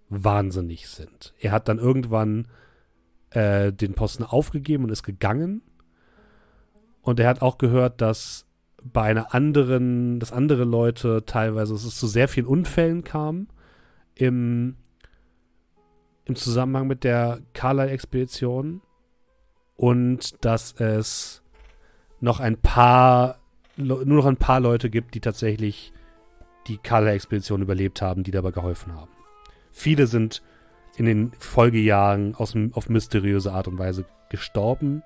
wahnsinnig 0.08 0.88
sind. 0.88 1.34
Er 1.38 1.52
hat 1.52 1.68
dann 1.68 1.78
irgendwann 1.78 2.48
äh, 3.30 3.72
den 3.72 3.94
Posten 3.94 4.24
aufgegeben 4.24 4.84
und 4.84 4.90
ist 4.90 5.02
gegangen. 5.02 5.62
Und 7.00 7.20
er 7.20 7.28
hat 7.28 7.42
auch 7.42 7.58
gehört, 7.58 8.00
dass 8.00 8.46
bei 8.82 9.04
einer 9.04 9.34
anderen, 9.34 10.20
dass 10.20 10.32
andere 10.32 10.64
Leute 10.64 11.24
teilweise, 11.24 11.72
dass 11.72 11.84
es 11.84 11.98
zu 11.98 12.06
sehr 12.06 12.28
vielen 12.28 12.46
Unfällen 12.46 13.04
kam 13.04 13.48
im, 14.14 14.76
im 16.26 16.36
Zusammenhang 16.36 16.86
mit 16.86 17.04
der 17.04 17.40
Carlyle-Expedition 17.52 18.80
und 19.76 20.44
dass 20.44 20.72
es 20.80 21.42
noch 22.20 22.40
ein 22.40 22.56
paar, 22.56 23.38
nur 23.76 24.04
noch 24.04 24.26
ein 24.26 24.36
paar 24.36 24.60
Leute 24.60 24.88
gibt, 24.88 25.14
die 25.14 25.20
tatsächlich 25.20 25.92
die 26.66 26.78
Carlyle-Expedition 26.78 27.62
überlebt 27.62 28.00
haben, 28.00 28.22
die 28.22 28.30
dabei 28.30 28.50
geholfen 28.50 28.94
haben. 28.94 29.10
Viele 29.72 30.06
sind 30.06 30.42
in 30.96 31.06
den 31.06 31.32
Folgejahren 31.38 32.34
aus, 32.36 32.54
auf 32.72 32.88
mysteriöse 32.88 33.52
Art 33.52 33.68
und 33.68 33.78
Weise 33.78 34.06
gestorben. 34.30 35.02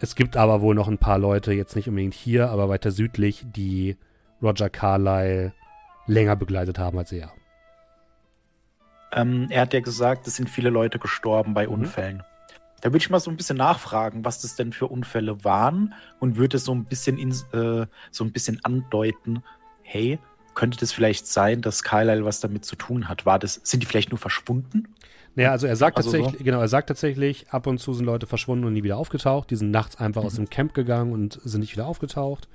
Es 0.00 0.14
gibt 0.14 0.36
aber 0.36 0.60
wohl 0.60 0.74
noch 0.74 0.88
ein 0.88 0.98
paar 0.98 1.18
Leute, 1.18 1.52
jetzt 1.52 1.74
nicht 1.74 1.88
unbedingt 1.88 2.14
hier, 2.14 2.50
aber 2.50 2.68
weiter 2.68 2.92
südlich, 2.92 3.44
die 3.54 3.96
Roger 4.40 4.70
Carlyle 4.70 5.52
länger 6.06 6.36
begleitet 6.36 6.78
haben 6.78 6.98
als 6.98 7.12
er. 7.12 7.32
Ähm, 9.12 9.46
er 9.50 9.62
hat 9.62 9.74
ja 9.74 9.80
gesagt, 9.80 10.26
es 10.26 10.36
sind 10.36 10.50
viele 10.50 10.70
Leute 10.70 10.98
gestorben 10.98 11.54
bei 11.54 11.68
Unfällen. 11.68 12.22
Da 12.80 12.90
würde 12.90 12.98
ich 12.98 13.10
mal 13.10 13.20
so 13.20 13.30
ein 13.30 13.36
bisschen 13.36 13.56
nachfragen, 13.56 14.24
was 14.24 14.40
das 14.40 14.54
denn 14.54 14.72
für 14.72 14.86
Unfälle 14.86 15.44
waren 15.44 15.94
und 16.20 16.36
würde 16.36 16.58
so 16.58 16.72
ein 16.72 16.84
bisschen 16.84 17.18
in, 17.18 17.30
äh, 17.52 17.86
so 18.10 18.24
ein 18.24 18.32
bisschen 18.32 18.60
andeuten, 18.62 19.42
hey, 19.82 20.18
könnte 20.54 20.78
das 20.78 20.92
vielleicht 20.92 21.26
sein, 21.26 21.62
dass 21.62 21.82
Carlyle 21.82 22.24
was 22.24 22.40
damit 22.40 22.64
zu 22.64 22.76
tun 22.76 23.08
hat? 23.08 23.26
War 23.26 23.38
das, 23.38 23.60
sind 23.64 23.82
die 23.82 23.86
vielleicht 23.86 24.10
nur 24.10 24.18
verschwunden? 24.18 24.94
Naja, 25.34 25.52
also 25.52 25.66
er 25.66 25.76
sagt 25.76 25.96
Also 25.96 26.10
tatsächlich, 26.10 26.44
genau, 26.44 26.60
er 26.60 26.68
sagt 26.68 26.88
tatsächlich, 26.88 27.48
ab 27.50 27.66
und 27.66 27.78
zu 27.78 27.94
sind 27.94 28.04
Leute 28.04 28.26
verschwunden 28.26 28.64
und 28.64 28.72
nie 28.72 28.82
wieder 28.82 28.96
aufgetaucht. 28.96 29.50
Die 29.50 29.56
sind 29.56 29.70
nachts 29.70 29.96
einfach 29.96 30.24
aus 30.24 30.34
dem 30.34 30.50
Camp 30.50 30.74
gegangen 30.74 31.12
und 31.12 31.40
sind 31.44 31.60
nicht 31.60 31.72
wieder 31.72 31.86
aufgetaucht. 31.86 32.48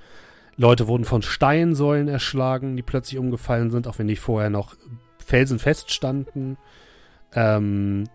Leute 0.57 0.87
wurden 0.87 1.05
von 1.05 1.21
Steinsäulen 1.21 2.07
erschlagen, 2.07 2.75
die 2.75 2.83
plötzlich 2.83 3.17
umgefallen 3.19 3.71
sind, 3.71 3.87
auch 3.87 3.99
wenn 3.99 4.07
die 4.07 4.17
vorher 4.17 4.49
noch 4.49 4.75
felsenfest 5.23 5.91
standen. 5.91 6.57
Ähm, 7.33 8.05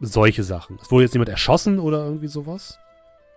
solche 0.00 0.42
Sachen. 0.42 0.78
Es 0.82 0.90
wurde 0.90 1.04
jetzt 1.04 1.14
niemand 1.14 1.30
erschossen 1.30 1.78
oder 1.78 2.04
irgendwie 2.04 2.28
sowas. 2.28 2.78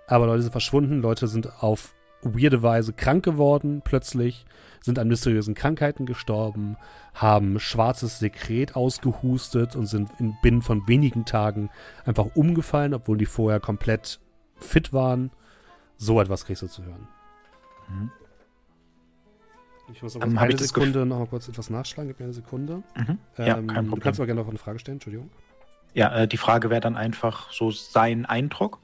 Aber 0.08 0.26
Leute 0.26 0.42
sind 0.44 0.52
verschwunden, 0.52 1.02
Leute 1.02 1.28
sind 1.28 1.64
auf 1.64 1.94
weirde 2.22 2.62
Weise 2.62 2.94
krank 2.94 3.24
geworden 3.24 3.82
plötzlich, 3.84 4.46
sind 4.82 5.00
an 5.00 5.08
mysteriösen 5.08 5.54
Krankheiten 5.54 6.06
gestorben, 6.06 6.78
haben 7.14 7.60
schwarzes 7.60 8.20
Sekret 8.20 8.76
ausgehustet 8.76 9.76
und 9.76 9.86
sind 9.86 10.10
in 10.20 10.36
binnen 10.42 10.62
von 10.62 10.88
wenigen 10.88 11.26
Tagen 11.26 11.70
einfach 12.06 12.36
umgefallen, 12.36 12.94
obwohl 12.94 13.18
die 13.18 13.26
vorher 13.26 13.60
komplett 13.60 14.20
fit 14.58 14.92
waren. 14.92 15.32
So 15.98 16.20
etwas 16.20 16.46
kriegst 16.46 16.64
du 16.64 16.68
zu 16.68 16.84
hören. 16.84 17.08
Mhm. 17.90 18.12
Ich 19.94 20.02
muss 20.04 20.16
noch 20.16 20.24
Ähm, 20.24 20.38
eine 20.38 20.58
Sekunde 20.58 21.06
noch 21.06 21.20
mal 21.20 21.28
kurz 21.28 21.48
etwas 21.48 21.70
nachschlagen. 21.70 22.10
Gib 22.10 22.20
mir 22.20 22.26
eine 22.26 22.34
Sekunde. 22.34 22.84
Mhm. 22.96 23.18
Ja, 23.38 23.58
Ähm, 23.58 23.68
kein 23.68 23.86
Du 23.86 23.90
Problem. 23.92 24.04
kannst 24.04 24.20
mal 24.20 24.26
gerne 24.26 24.42
noch 24.42 24.50
eine 24.50 24.58
Frage 24.58 24.80
stellen, 24.80 24.96
Entschuldigung. 24.98 25.30
Ja, 25.94 26.16
äh, 26.16 26.28
die 26.28 26.38
Frage 26.38 26.70
wäre 26.70 26.82
dann 26.82 26.96
einfach 26.96 27.52
so 27.52 27.72
sein 27.72 28.26
Eindruck. 28.26 28.80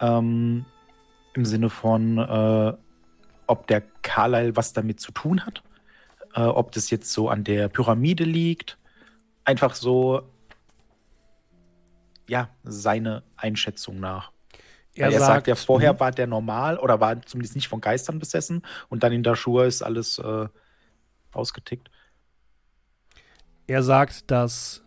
Ähm, 0.00 0.64
Im 1.34 1.44
Sinne 1.44 1.70
von, 1.70 2.18
äh, 2.18 2.72
ob 3.46 3.66
der 3.66 3.82
Carlyle 4.02 4.56
was 4.56 4.72
damit 4.72 5.00
zu 5.00 5.12
tun 5.12 5.44
hat. 5.46 5.62
Äh, 6.34 6.42
ob 6.42 6.72
das 6.72 6.90
jetzt 6.90 7.12
so 7.12 7.28
an 7.28 7.44
der 7.44 7.68
Pyramide 7.68 8.24
liegt. 8.24 8.78
Einfach 9.44 9.74
so, 9.74 10.22
ja, 12.28 12.48
seine 12.64 13.22
Einschätzung 13.36 14.00
nach. 14.00 14.32
Er, 14.96 15.10
er 15.10 15.20
sagt, 15.20 15.48
ja, 15.48 15.54
vorher 15.56 15.94
Mhm. 15.94 16.00
war 16.00 16.10
der 16.12 16.26
normal 16.26 16.78
oder 16.78 17.00
war 17.00 17.20
zumindest 17.22 17.56
nicht 17.56 17.68
von 17.68 17.80
Geistern 17.80 18.18
besessen 18.18 18.62
und 18.88 19.02
dann 19.02 19.12
in 19.12 19.22
der 19.22 19.34
Schuhe 19.34 19.66
ist 19.66 19.82
alles 19.82 20.18
äh, 20.18 20.48
ausgetickt. 21.32 21.90
Er 23.66 23.82
sagt, 23.82 24.30
dass 24.30 24.82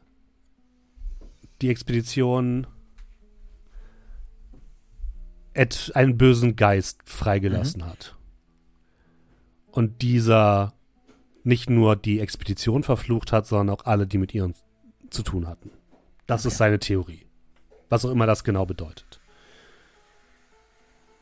die 1.61 1.69
Expedition 1.69 2.67
einen 5.93 6.17
bösen 6.17 6.55
Geist 6.55 7.01
freigelassen 7.05 7.85
hat. 7.85 8.15
Und 9.71 10.03
dieser 10.03 10.73
nicht 11.43 11.69
nur 11.69 11.95
die 11.95 12.19
Expedition 12.19 12.83
verflucht 12.83 13.31
hat, 13.31 13.47
sondern 13.47 13.75
auch 13.75 13.85
alle, 13.85 14.05
die 14.05 14.19
mit 14.19 14.33
ihr 14.35 14.51
zu 15.09 15.23
tun 15.23 15.47
hatten. 15.47 15.71
Das 16.27 16.45
ist 16.45 16.57
seine 16.57 16.77
Theorie. 16.77 17.25
Was 17.89 18.05
auch 18.05 18.11
immer 18.11 18.27
das 18.27 18.43
genau 18.43 18.65
bedeutet. 18.65 19.19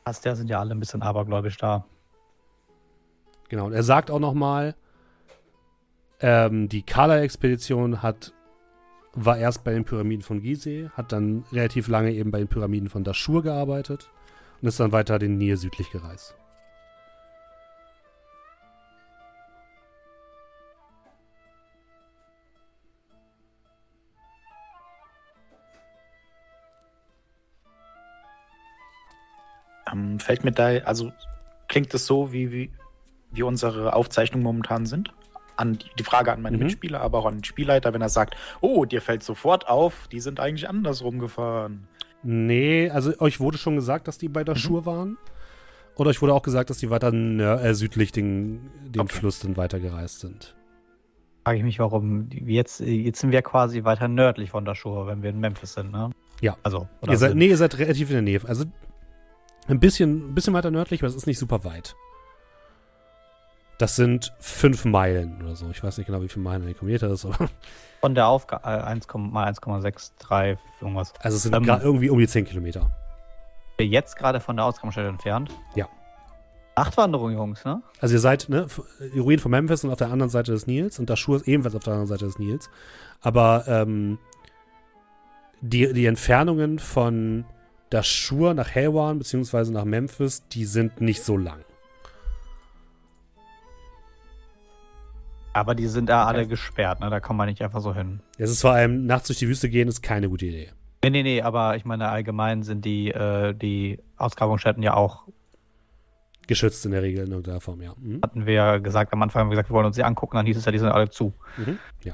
Ja, 0.08 0.36
sind 0.36 0.50
ja 0.50 0.60
alle 0.60 0.72
ein 0.72 0.80
bisschen 0.80 1.02
abergläubisch 1.02 1.58
da. 1.58 1.86
Genau. 3.50 3.66
Und 3.66 3.74
er 3.74 3.84
sagt 3.84 4.12
auch 4.12 4.20
noch 4.20 4.34
mal, 4.34 4.76
ähm, 6.20 6.70
die 6.70 6.84
Kala-Expedition 6.84 8.02
hat 8.02 8.34
war 9.16 9.38
erst 9.38 9.64
bei 9.64 9.72
den 9.72 9.86
Pyramiden 9.86 10.22
von 10.22 10.42
Gizeh, 10.42 10.90
hat 10.90 11.12
dann 11.14 11.46
relativ 11.52 11.88
lange 11.88 12.12
eben 12.12 12.32
bei 12.32 12.40
den 12.40 12.50
Pyramiden 12.50 12.90
von 12.90 13.04
Dashur 13.04 13.44
gearbeitet 13.44 14.12
und 14.62 14.68
ist 14.68 14.80
dann 14.80 14.92
weiter 14.92 15.20
den 15.20 15.38
Nil 15.38 15.56
südlich 15.56 15.90
gereist. 15.90 16.36
Ähm, 29.96 30.20
fällt 30.20 30.44
mir 30.44 30.52
da, 30.52 30.68
also 30.86 31.12
klingt 31.68 31.94
das 31.94 32.06
so, 32.06 32.32
wie, 32.34 32.52
wie, 32.52 32.72
wie 33.32 33.44
unsere 33.44 33.94
Aufzeichnungen 33.94 34.44
momentan 34.44 34.86
sind? 34.86 35.14
An 35.58 35.78
die, 35.78 35.86
die 35.98 36.04
Frage 36.04 36.34
an 36.34 36.42
meine 36.42 36.58
Mhm. 36.58 36.64
Mitspieler, 36.64 37.00
aber 37.02 37.20
auch 37.20 37.26
an 37.26 37.36
den 37.38 37.44
Spielleiter, 37.44 37.94
wenn 37.94 38.02
er 38.02 38.10
sagt, 38.10 38.36
oh, 38.62 38.86
dir 38.86 39.02
fällt 39.02 39.24
sofort 39.24 39.68
auf, 39.70 40.08
die 40.12 40.20
sind 40.20 40.40
eigentlich 40.40 40.68
andersrum 40.70 41.20
gefahren. 41.20 41.88
Nee, 42.24 42.90
also 42.90 43.14
euch 43.20 43.40
wurde 43.40 43.58
schon 43.58 43.76
gesagt, 43.76 44.08
dass 44.08 44.18
die 44.18 44.28
bei 44.30 44.44
Dashur 44.44 44.86
waren. 44.86 45.18
Oder 45.96 46.10
euch 46.10 46.22
wurde 46.22 46.34
auch 46.34 46.42
gesagt, 46.42 46.70
dass 46.70 46.80
die 46.80 46.90
weiter 46.90 47.10
nör- 47.10 47.62
äh, 47.62 47.74
südlich 47.74 48.12
den, 48.12 48.70
den 48.84 49.04
Okay. 49.04 49.14
Fluss 49.16 49.40
dann 49.40 49.56
weiter 49.56 49.80
gereist 49.80 50.20
sind. 50.20 50.56
Frage 51.46 51.60
ich 51.60 51.64
mich, 51.64 51.80
warum. 51.80 52.28
Jetzt, 52.32 52.80
jetzt 52.82 53.20
sind 53.22 53.32
wir 53.32 53.42
quasi 53.44 53.84
weiter 53.86 54.08
nördlich 54.10 54.50
von 54.50 54.66
Dashur, 54.66 55.08
wenn 55.08 55.22
wir 55.24 55.30
in 55.30 55.40
Memphis 55.40 55.74
sind, 55.76 55.92
ne? 55.92 56.10
Ja. 56.42 56.58
Also, 56.64 56.90
oder 57.02 57.12
Ihr 57.14 57.18
seid, 57.18 57.36
nee, 57.36 57.48
ihr 57.48 57.56
seid 57.58 57.78
relativ 57.78 58.10
in 58.10 58.16
der 58.16 58.22
Nähe. 58.24 58.42
Also 58.46 58.66
ein 59.68 59.80
bisschen, 59.80 60.30
ein 60.32 60.36
bisschen 60.36 60.54
weiter 60.54 60.72
nördlich, 60.72 61.02
aber 61.02 61.08
es 61.08 61.16
ist 61.16 61.28
nicht 61.28 61.40
super 61.40 61.64
weit. 61.64 61.96
Das 63.78 63.96
sind 63.98 64.34
fünf 64.40 64.86
Meilen 64.86 65.42
oder 65.42 65.56
so. 65.56 65.70
Ich 65.70 65.84
weiß 65.84 65.98
nicht 65.98 66.08
genau, 66.08 66.22
wie 66.22 66.30
viele 66.30 66.44
Meilen 66.44 66.66
ein 66.66 66.74
Kilometer 66.76 67.10
ist, 67.10 67.26
aber 67.26 67.50
Von 68.02 68.16
der 68.16 68.28
Aufgabe 68.28 68.64
äh, 68.66 68.82
1, 68.82 69.08
mal 69.16 69.52
1,63 69.52 70.58
irgendwas. 70.80 71.14
also 71.20 71.36
es 71.38 71.44
sind 71.44 71.54
Ähm, 71.56 71.66
irgendwie 71.66 72.10
um 72.10 72.20
die 72.20 72.28
10 72.28 72.46
Kilometer. 72.46 72.92
Wir 73.78 73.88
jetzt 73.88 74.16
gerade 74.16 74.40
von 74.40 74.56
der 74.56 74.66
Ausgangsstelle 74.66 75.10
entfernt. 75.10 75.52
Ja. 75.76 75.90
Nachtwanderung, 76.78 77.32
Jungs, 77.32 77.66
ne? 77.66 77.82
Also 78.00 78.16
ihr 78.16 78.20
seid, 78.20 78.48
ne, 78.50 78.68
die 79.14 79.20
Ruinen 79.20 79.40
von 79.40 79.52
Memphis 79.52 79.82
sind 79.82 79.92
auf 79.92 79.98
der 79.98 80.12
anderen 80.12 80.30
Seite 80.30 80.52
des 80.52 80.68
Nils 80.68 81.00
und 81.00 81.10
Dashur 81.10 81.38
ist 81.38 81.48
ebenfalls 81.48 81.76
auf 81.76 81.84
der 81.84 81.94
anderen 81.94 82.08
Seite 82.08 82.26
des 82.26 82.38
Nils. 82.38 82.70
Aber 83.22 83.66
ähm, 83.68 84.20
die, 85.62 85.92
die 85.94 86.06
Entfernungen 86.06 86.80
von 86.80 87.46
Dashur 87.96 88.54
nach 88.54 88.70
Helwan 88.72 89.20
beziehungsweise 89.20 89.72
nach 89.72 89.86
Memphis, 89.86 90.46
die 90.50 90.66
sind 90.66 91.00
nicht 91.00 91.24
so 91.24 91.38
lang. 91.38 91.64
Aber 95.54 95.76
die 95.76 95.88
sind 95.88 96.10
ja 96.10 96.26
alle 96.26 96.46
gesperrt, 96.46 97.00
ne? 97.00 97.10
Da 97.10 97.22
kommt 97.22 97.38
man 97.38 97.48
nicht 97.48 97.62
einfach 97.62 97.80
so 97.80 97.96
hin. 97.96 98.20
Es 98.38 98.50
ist 98.50 98.60
vor 98.60 98.72
allem, 98.72 99.06
nachts 99.06 99.28
durch 99.28 99.40
die 99.40 99.48
Wüste 99.48 99.70
gehen, 99.70 99.88
ist 99.88 100.02
keine 100.02 100.28
gute 100.28 100.46
Idee. 100.48 100.74
Nee, 101.06 101.10
nee, 101.10 101.24
nee, 101.24 101.42
aber 101.42 101.78
ich 101.78 101.86
meine, 101.86 102.10
allgemein 102.10 102.64
sind 102.64 102.84
die, 102.84 103.12
äh, 103.12 103.54
die 103.54 104.00
Ausgrabungsstätten 104.18 104.84
ja 104.84 104.96
auch, 104.96 105.24
Geschützt 106.48 106.86
in 106.86 106.92
der 106.92 107.02
Regel 107.02 107.26
in 107.26 107.32
irgendeiner 107.32 107.62
Form, 107.62 107.82
ja. 107.82 107.94
Mhm. 107.98 108.20
hatten 108.22 108.46
wir 108.46 108.54
ja 108.54 108.78
gesagt, 108.78 109.14
am 109.14 109.22
Anfang 109.22 109.40
haben 109.40 109.48
wir 109.48 109.52
gesagt, 109.52 109.70
wir 109.70 109.74
wollen 109.74 109.86
uns 109.86 109.96
die 109.96 110.04
angucken, 110.04 110.36
dann 110.36 110.46
hieß 110.46 110.58
es 110.58 110.66
ja, 110.66 110.72
die 110.74 110.80
sind 110.80 110.90
alle 110.90 111.10
zu. 111.10 111.34
Mhm. 111.58 111.80
Ja. 112.04 112.14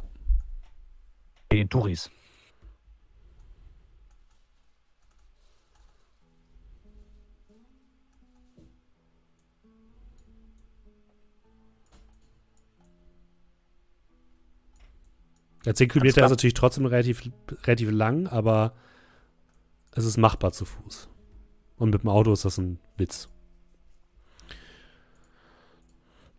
Den 1.52 1.68
Touris. 1.68 2.12
Der 15.66 15.76
10 15.76 15.89
Kilometer 15.89 16.26
ist 16.26 16.30
natürlich 16.30 16.53
trotzdem 16.53 16.86
relativ, 16.86 17.22
relativ 17.66 17.91
lang, 17.91 18.28
aber 18.28 18.74
es 19.91 20.05
ist 20.05 20.18
machbar 20.18 20.51
zu 20.51 20.66
Fuß. 20.66 21.09
Und 21.78 21.91
mit 21.91 22.03
dem 22.03 22.09
Auto 22.09 22.34
ist 22.34 22.45
das 22.45 22.57
ein 22.57 22.80
Witz. 22.97 23.30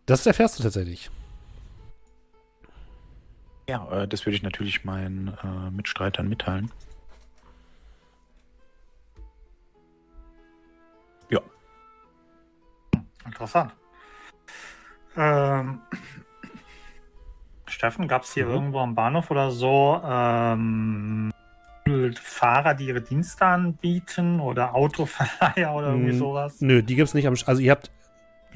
Das 0.05 0.25
erfährst 0.25 0.59
du 0.59 0.63
tatsächlich. 0.63 1.09
Ja, 3.69 4.03
äh, 4.03 4.07
das 4.07 4.25
würde 4.25 4.35
ich 4.35 4.43
natürlich 4.43 4.83
meinen 4.83 5.29
äh, 5.43 5.71
Mitstreitern 5.71 6.27
mitteilen. 6.27 6.69
Interessant. 13.25 13.73
Ähm, 15.15 15.81
Steffen, 17.83 18.07
gab 18.07 18.23
es 18.23 18.33
hier 18.33 18.45
Mhm. 18.45 18.51
irgendwo 18.53 18.79
am 18.79 18.95
Bahnhof 18.95 19.29
oder 19.29 19.51
so 19.51 19.99
ähm, 20.05 21.31
Fahrer, 22.21 22.75
die 22.75 22.85
ihre 22.87 23.01
Dienste 23.01 23.45
anbieten 23.45 24.39
oder 24.39 24.73
Autoverleiher 24.73 25.73
oder 25.73 25.87
irgendwie 25.89 26.13
Mm, 26.13 26.17
sowas? 26.17 26.61
Nö, 26.61 26.81
die 26.81 26.95
gibt's 26.95 27.13
nicht 27.13 27.27
am. 27.27 27.35
Also, 27.45 27.61
ihr 27.61 27.71
habt 27.71 27.91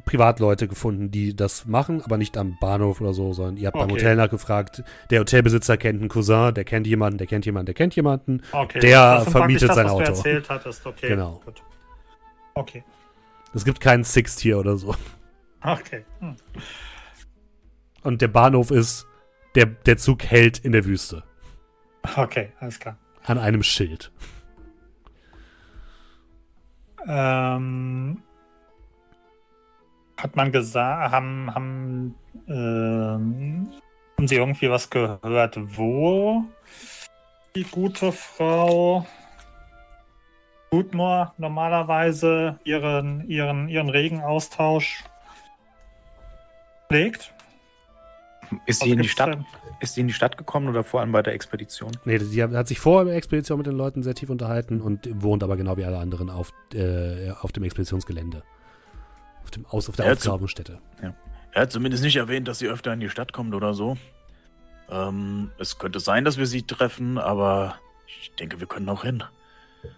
Privatleute 0.05 0.69
gefunden, 0.69 1.11
die 1.11 1.35
das 1.35 1.65
machen, 1.65 2.01
aber 2.05 2.15
nicht 2.17 2.37
am 2.37 2.55
Bahnhof 2.61 3.01
oder 3.01 3.13
so, 3.13 3.33
sondern 3.33 3.57
ihr 3.57 3.67
habt 3.67 3.73
beim 3.73 3.89
Okay. 3.91 3.95
Hotel 3.95 4.15
nachgefragt. 4.15 4.83
Der 5.09 5.19
Hotelbesitzer 5.19 5.75
kennt 5.75 5.99
einen 5.99 6.07
Cousin, 6.07 6.53
der 6.53 6.63
kennt 6.63 6.87
jemanden, 6.87 7.17
der 7.17 7.27
kennt 7.27 7.45
jemanden, 7.45 7.65
der 7.65 7.75
kennt 7.75 7.97
jemanden. 7.97 8.41
Okay, 8.53 8.79
Der 8.79 9.15
das 9.15 9.29
vermietet 9.29 9.67
praktisch 9.67 9.75
sein 9.75 9.85
das, 9.85 9.85
was 9.87 9.91
Auto. 9.91 10.03
Du 10.05 10.17
erzählt 10.19 10.49
hattest. 10.49 10.85
Okay, 10.87 11.07
Genau. 11.09 11.41
Gut. 11.43 11.61
Okay, 12.53 12.81
Es 13.53 13.65
gibt 13.65 13.81
keinen 13.81 14.05
Sixt 14.05 14.39
hier 14.39 14.57
oder 14.57 14.77
so. 14.77 14.95
okay. 15.65 16.05
Hm. 16.21 16.35
Und 18.03 18.21
der 18.21 18.29
Bahnhof 18.29 18.71
ist, 18.71 19.05
der, 19.57 19.65
der 19.65 19.97
Zug 19.97 20.23
hält 20.23 20.59
in 20.59 20.71
der 20.71 20.85
Wüste. 20.85 21.23
Okay, 22.15 22.51
alles 22.59 22.79
klar. 22.79 22.95
An 23.25 23.39
einem 23.39 23.63
Schild. 23.63 24.11
Ähm, 27.07 28.21
hat 30.15 30.35
man 30.35 30.51
gesagt, 30.51 31.11
haben, 31.11 31.53
haben, 31.55 32.15
ähm, 32.47 33.71
haben 34.17 34.27
Sie 34.27 34.35
irgendwie 34.35 34.69
was 34.69 34.91
gehört, 34.91 35.57
wo 35.75 36.43
die 37.55 37.63
gute 37.63 38.11
Frau 38.11 39.07
Gutmore 40.69 41.33
normalerweise 41.37 42.59
ihren, 42.63 43.27
ihren, 43.27 43.69
ihren 43.69 43.89
regen 43.89 44.21
Austausch 44.21 45.03
pflegt? 46.89 47.33
Ist 48.65 48.81
sie 48.83 48.91
in 48.91 49.01
die 49.01 49.09
Stadt? 49.09 49.37
Ist 49.79 49.95
sie 49.95 50.01
in 50.01 50.07
die 50.07 50.13
Stadt 50.13 50.37
gekommen 50.37 50.67
oder 50.69 50.83
vor 50.83 51.01
allem 51.01 51.11
bei 51.11 51.21
der 51.21 51.33
Expedition? 51.33 51.91
Nee, 52.05 52.17
sie 52.19 52.41
hat 52.43 52.67
sich 52.67 52.79
vor 52.79 53.05
der 53.05 53.15
Expedition 53.15 53.57
mit 53.57 53.67
den 53.67 53.75
Leuten 53.75 54.03
sehr 54.03 54.15
tief 54.15 54.29
unterhalten 54.29 54.81
und 54.81 55.07
wohnt 55.21 55.43
aber 55.43 55.57
genau 55.57 55.77
wie 55.77 55.85
alle 55.85 55.99
anderen 55.99 56.29
auf, 56.29 56.51
äh, 56.73 57.31
auf 57.41 57.51
dem 57.51 57.63
Expeditionsgelände. 57.63 58.43
Auf, 59.43 59.51
dem 59.51 59.65
Aus, 59.65 59.89
auf 59.89 59.95
der 59.95 60.05
Ja, 60.07 60.11
zu- 60.15 60.29
Ausgrabungsstätte. 60.29 60.79
Er 61.53 61.61
hat 61.61 61.71
zumindest 61.71 62.03
nicht 62.03 62.15
erwähnt, 62.17 62.47
dass 62.47 62.59
sie 62.59 62.67
öfter 62.67 62.93
in 62.93 62.99
die 62.99 63.09
Stadt 63.09 63.33
kommt 63.33 63.53
oder 63.55 63.73
so. 63.73 63.97
Ähm, 64.89 65.51
es 65.59 65.77
könnte 65.79 65.99
sein, 65.99 66.23
dass 66.25 66.37
wir 66.37 66.45
sie 66.45 66.63
treffen, 66.63 67.17
aber 67.17 67.75
ich 68.21 68.31
denke, 68.35 68.59
wir 68.59 68.67
können 68.67 68.87
auch 68.89 69.03
hin. 69.03 69.23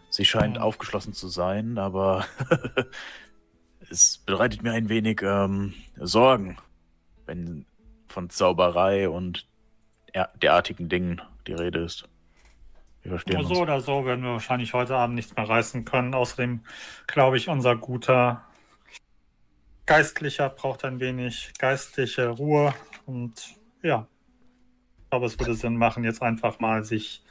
Sie 0.09 0.25
scheint 0.25 0.57
Hm. 0.57 0.63
aufgeschlossen 0.63 1.13
zu 1.13 1.27
sein, 1.27 1.77
aber 1.77 2.25
es 3.89 4.19
bereitet 4.25 4.63
mir 4.63 4.71
ein 4.73 4.89
wenig 4.89 5.21
ähm, 5.23 5.73
Sorgen, 5.97 6.57
wenn 7.25 7.65
von 8.09 8.29
Zauberei 8.29 9.09
und 9.09 9.47
er- 10.13 10.31
derartigen 10.41 10.89
Dingen 10.89 11.21
die 11.47 11.53
Rede 11.53 11.79
ist. 11.79 12.07
Wir 13.01 13.11
verstehen 13.11 13.37
Nur 13.39 13.47
uns. 13.47 13.55
so 13.57 13.61
oder 13.63 13.79
so 13.81 14.05
werden 14.05 14.23
wir 14.23 14.31
wahrscheinlich 14.31 14.73
heute 14.73 14.95
Abend 14.95 15.15
nichts 15.15 15.35
mehr 15.35 15.47
reißen 15.47 15.85
können. 15.85 16.13
Außerdem 16.13 16.61
glaube 17.07 17.37
ich, 17.37 17.47
unser 17.47 17.75
guter 17.75 18.43
Geistlicher 19.85 20.49
braucht 20.49 20.85
ein 20.85 20.99
wenig 20.99 21.53
geistliche 21.57 22.27
Ruhe. 22.29 22.73
Und 23.05 23.55
ja, 23.81 24.05
ich 25.03 25.09
glaube, 25.09 25.25
es 25.25 25.39
würde 25.39 25.55
Sinn 25.55 25.77
machen, 25.77 26.03
jetzt 26.03 26.21
einfach 26.21 26.59
mal 26.59 26.83
sich 26.83 27.23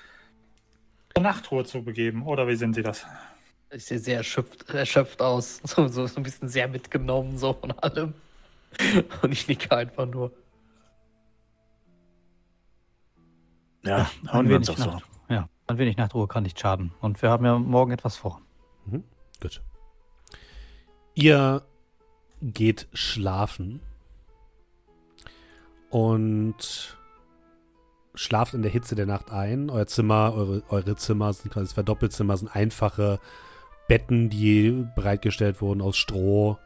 zur 1.15 1.23
Nachtruhe 1.23 1.65
zu 1.65 1.83
begeben. 1.85 2.27
Oder 2.27 2.49
wie 2.49 2.57
sehen 2.57 2.73
Sie 2.75 2.83
das? 2.83 3.07
Ich 3.71 3.85
sehe 3.85 3.99
sehr 3.99 4.17
erschöpft, 4.19 4.69
erschöpft 4.71 5.21
aus. 5.23 5.61
So, 5.67 5.87
so, 5.89 6.07
so 6.07 6.17
ein 6.17 6.23
bisschen 6.23 6.49
sehr 6.49 6.67
mitgenommen, 6.69 7.37
so 7.39 7.53
von 7.53 7.71
allem. 7.73 8.15
Und 9.23 9.33
ich 9.33 9.47
nicke 9.47 9.77
einfach 9.77 10.07
nur. 10.07 10.33
Ja, 13.89 14.11
ein 14.23 14.33
hauen 14.33 14.49
wir 14.49 14.57
uns 14.57 14.69
wenig 14.69 14.81
auch 14.83 15.01
so. 15.01 15.35
Ja, 15.35 15.49
ein 15.67 15.79
wenig 15.79 15.97
Nachtruhe 15.97 16.29
kann 16.29 16.43
nicht 16.43 16.61
schaden. 16.61 16.93
Und 17.01 17.21
wir 17.23 17.31
haben 17.31 17.45
ja 17.45 17.59
morgen 17.59 17.93
etwas 17.93 18.17
vor. 18.17 18.41
Gut. 19.41 19.63
Ihr 21.15 21.63
geht 22.43 22.89
schlafen 22.93 23.81
und 25.91 26.97
schlaft 28.15 28.55
in 28.55 28.63
der 28.63 28.71
Hitze 28.71 28.95
der 28.95 29.07
Nacht 29.07 29.31
ein. 29.31 29.71
Euer 29.71 29.87
Zimmer, 29.87 30.33
eure, 30.35 30.63
eure 30.69 30.97
Zimmer 30.97 31.33
sind 31.33 31.53
quasi 31.53 31.73
zwei 31.75 31.83
Doppelzimmer, 31.83 32.37
sind 32.37 32.55
einfache 32.55 33.21
Betten, 33.87 34.29
die 34.29 34.87
bereitgestellt 34.95 35.63
wurden 35.63 35.81
aus 35.81 35.97
Stroh. 35.97 36.59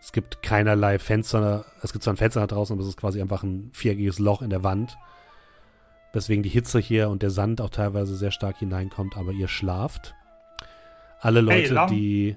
Es 0.00 0.12
gibt 0.12 0.42
keinerlei 0.42 0.98
Fenster. 0.98 1.64
Es 1.82 1.92
gibt 1.92 2.04
zwar 2.04 2.12
ein 2.14 2.18
Fenster 2.18 2.40
da 2.40 2.46
draußen, 2.46 2.74
aber 2.74 2.82
es 2.82 2.88
ist 2.88 2.96
quasi 2.96 3.20
einfach 3.20 3.42
ein 3.42 3.70
viereckiges 3.72 4.18
Loch 4.18 4.42
in 4.42 4.50
der 4.50 4.62
Wand. 4.62 4.96
Weswegen 6.14 6.42
die 6.42 6.48
Hitze 6.48 6.78
hier 6.78 7.08
und 7.10 7.22
der 7.22 7.30
Sand 7.30 7.60
auch 7.60 7.70
teilweise 7.70 8.14
sehr 8.16 8.30
stark 8.30 8.58
hineinkommt, 8.58 9.16
aber 9.16 9.32
ihr 9.32 9.48
schlaft. 9.48 10.14
Alle 11.20 11.40
Hey, 11.40 11.62
Leute, 11.62 11.74
Lang. 11.74 11.88
die. 11.90 12.36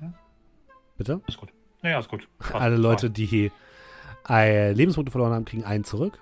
Bitte? 0.97 1.21
Ist 1.27 1.37
gut. 1.37 1.49
Ja, 1.83 1.99
ist 1.99 2.09
gut. 2.09 2.27
Passt. 2.39 2.55
Alle 2.55 2.75
Leute, 2.77 3.09
die 3.11 3.51
äh, 4.27 4.71
Lebenspunkte 4.73 5.11
verloren 5.11 5.33
haben, 5.33 5.45
kriegen 5.45 5.63
einen 5.63 5.83
zurück. 5.83 6.19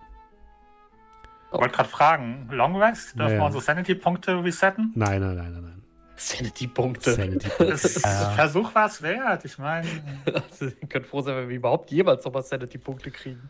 Ich 1.53 1.57
wollte 1.59 1.75
gerade 1.75 1.87
fragen, 1.89 2.49
Long 2.51 2.75
Rest, 2.75 3.15
dürfen 3.17 3.21
Ja, 3.21 3.29
wir 3.29 3.35
ja. 3.37 3.45
unsere 3.45 3.63
Sanity-Punkte 3.63 4.43
resetten? 4.43 4.91
Nein, 4.95 5.21
nein, 5.21 5.35
nein, 5.37 5.53
nein, 5.53 5.61
nein. 5.63 5.81
Sanity-Punkte. 6.17 7.13
Sanity. 7.13 7.47
Das 7.59 8.01
Ja. 8.01 8.31
Versuch 8.31 8.75
war 8.75 8.87
es 8.87 9.01
wert. 9.01 9.45
Ich 9.45 9.57
meine, 9.57 9.87
Also, 10.25 10.65
ihr 10.65 10.87
könnt 10.89 11.05
froh 11.05 11.21
sein, 11.21 11.35
wenn 11.37 11.47
wir 11.49 11.55
überhaupt 11.55 11.89
jemals 11.91 12.25
nochmal 12.25 12.43
Sanity-Punkte 12.43 13.11
kriegen. 13.11 13.49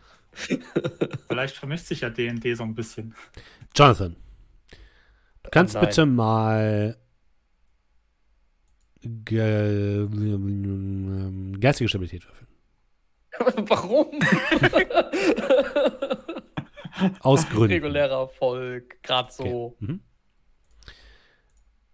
Vielleicht 1.28 1.56
vermisst 1.56 1.88
sich 1.88 2.00
ja 2.02 2.10
D&D 2.10 2.54
so 2.54 2.62
ein 2.62 2.74
bisschen. 2.74 3.14
Jonathan, 3.74 4.16
du 5.42 5.50
kannst 5.50 5.74
nein. 5.74 5.84
bitte 5.86 6.06
mal 6.06 6.96
ge 9.02 10.02
ähm, 10.02 11.56
geistige 11.60 11.88
Stabilität 11.88 12.26
würfeln. 12.26 12.48
Warum? 13.68 14.18
Aus 17.20 17.48
Gründen. 17.48 17.72
Regulärer 17.72 18.20
Erfolg, 18.20 19.02
gerade 19.02 19.30
so. 19.32 19.44
Okay. 19.44 19.86
Mhm. 19.86 20.00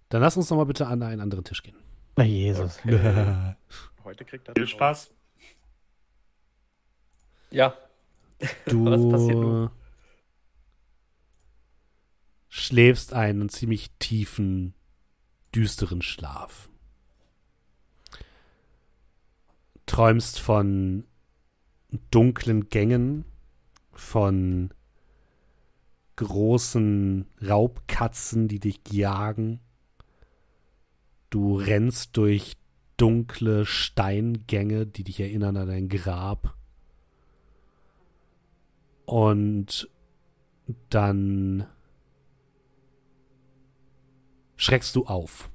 Dann 0.09 0.21
lass 0.21 0.37
uns 0.37 0.51
noch 0.51 0.59
mal 0.59 0.65
bitte 0.65 0.87
an 0.87 1.03
einen 1.03 1.21
anderen 1.21 1.43
Tisch 1.45 1.63
gehen. 1.63 1.77
Na, 2.17 2.25
Jesus. 2.25 2.79
Heute 4.05 4.25
kriegt 4.25 4.49
er 4.49 4.55
Viel 4.55 4.67
Spaß. 4.67 5.11
Ja. 7.51 7.77
Du 8.67 8.85
Was 8.87 9.09
passiert 9.09 9.39
nun? 9.39 9.71
schläfst 12.55 13.15
einen 13.15 13.49
ziemlich 13.49 13.91
tiefen, 13.99 14.75
düsteren 15.55 16.03
Schlaf. 16.03 16.69
Träumst 19.87 20.39
von 20.39 21.05
dunklen 22.11 22.69
Gängen, 22.69 23.25
von 23.91 24.73
großen 26.17 27.27
Raubkatzen, 27.43 28.49
die 28.49 28.61
dich 28.61 28.81
jagen. 28.91 29.61
Du 31.31 31.57
rennst 31.57 32.19
durch 32.19 32.59
dunkle 32.99 33.65
Steingänge, 33.65 34.87
die 34.87 35.05
dich 35.05 35.21
erinnern 35.21 35.57
an 35.57 35.69
dein 35.69 35.89
Grab. 35.89 36.55
Und 39.05 39.89
dann 40.91 41.67
schreckst 44.57 44.95
du 44.97 45.07
auf. 45.07 45.51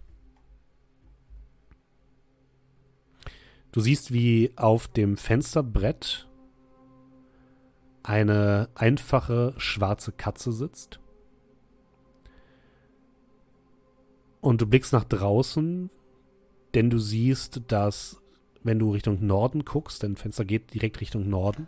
Du 3.72 3.80
siehst, 3.80 4.12
wie 4.12 4.52
auf 4.56 4.88
dem 4.88 5.18
Fensterbrett 5.18 6.28
eine 8.04 8.70
einfache 8.76 9.54
schwarze 9.58 10.12
Katze 10.12 10.52
sitzt. 10.52 11.00
Und 14.40 14.62
du 14.62 14.66
blickst 14.66 14.94
nach 14.94 15.04
draußen, 15.04 15.90
denn 16.74 16.90
du 16.90 17.00
siehst, 17.00 17.62
dass, 17.68 18.22
wenn 18.64 18.80
du 18.80 18.92
Richtung 18.92 19.26
Norden 19.26 19.66
guckst, 19.66 20.04
dein 20.04 20.16
Fenster 20.16 20.46
geht 20.46 20.74
direkt 20.74 21.02
Richtung 21.02 21.30
Norden, 21.30 21.68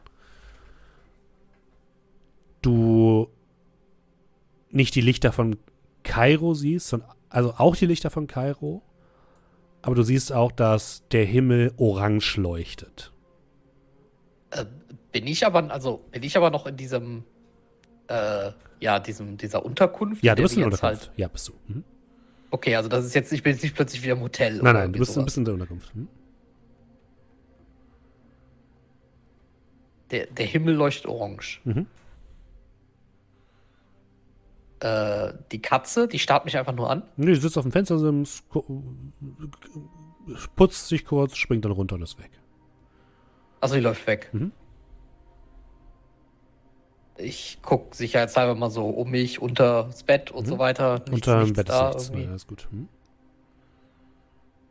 du 2.61 3.27
nicht 4.71 4.95
die 4.95 5.01
Lichter 5.01 5.31
von 5.31 5.57
Kairo 6.03 6.53
siehst, 6.53 6.89
sondern 6.89 7.09
also 7.29 7.53
auch 7.57 7.75
die 7.75 7.85
Lichter 7.85 8.09
von 8.09 8.27
Kairo, 8.27 8.81
aber 9.81 9.95
du 9.95 10.03
siehst 10.03 10.33
auch, 10.33 10.51
dass 10.51 11.07
der 11.09 11.25
Himmel 11.25 11.73
orange 11.77 12.37
leuchtet. 12.37 13.11
Äh, 14.51 14.65
bin 15.11 15.27
ich 15.27 15.45
aber, 15.45 15.71
also 15.71 16.05
bin 16.11 16.23
ich 16.23 16.35
aber 16.37 16.49
noch 16.49 16.65
in 16.65 16.75
diesem, 16.75 17.23
äh, 18.07 18.51
ja, 18.79 18.99
diesem, 18.99 19.37
dieser 19.37 19.63
Unterkunft? 19.65 20.23
Ja, 20.23 20.35
du 20.35 20.43
bist 20.43 20.55
in 20.55 20.61
der 20.61 20.67
Unterkunft. 20.67 21.07
Halt, 21.07 21.17
Ja, 21.17 21.27
bist 21.27 21.47
du. 21.47 21.53
Mhm. 21.67 21.83
okay, 22.51 22.75
also 22.75 22.89
das 22.89 23.05
ist 23.05 23.13
jetzt, 23.13 23.31
ich 23.31 23.43
bin 23.43 23.53
jetzt 23.53 23.63
nicht 23.63 23.75
plötzlich 23.75 24.01
wieder 24.03 24.13
im 24.13 24.21
Hotel. 24.21 24.53
Nein, 24.53 24.61
oder 24.61 24.73
nein, 24.73 24.93
du 24.93 24.99
bist, 24.99 25.13
sowas. 25.13 25.25
bist 25.25 25.37
in 25.37 25.45
der 25.45 25.53
Unterkunft. 25.53 25.95
Mhm. 25.95 26.07
Der, 30.11 30.25
der 30.25 30.45
Himmel 30.45 30.73
leuchtet 30.73 31.05
orange. 31.05 31.61
Mhm. 31.63 31.85
Äh, 34.81 35.33
die 35.51 35.61
Katze, 35.61 36.07
die 36.07 36.19
starrt 36.19 36.45
mich 36.45 36.57
einfach 36.57 36.73
nur 36.73 36.89
an. 36.89 37.03
Nee, 37.17 37.25
du 37.33 37.35
sitzt 37.35 37.57
auf 37.57 37.63
dem 37.65 37.71
Fenstersims, 37.71 38.43
putzt 40.55 40.87
sich 40.87 41.05
kurz, 41.05 41.35
springt 41.35 41.65
dann 41.65 41.71
runter 41.73 41.95
und 41.95 42.01
ist 42.01 42.17
weg. 42.19 42.31
Also 43.59 43.75
die 43.75 43.81
läuft 43.81 44.07
weg. 44.07 44.29
Mhm. 44.31 44.51
Ich 47.17 47.59
guck 47.61 47.93
sicherheitshalber 47.95 48.55
mal 48.55 48.69
so 48.69 48.87
um 48.89 49.09
mich, 49.11 49.41
unter 49.41 49.83
das 49.85 50.03
Bett 50.03 50.31
und 50.31 50.45
Mhm. 50.45 50.49
so 50.51 50.59
weiter. 50.59 50.99
Nichts, 51.09 51.11
Unter 51.27 51.43
dem 51.43 51.53
Bett 51.53 51.67
ist 51.67 51.75
da 51.75 51.89
nichts. 51.89 52.11
Ja, 52.15 52.35
ist 52.35 52.47
gut. 52.47 52.67
Mhm. 52.71 52.87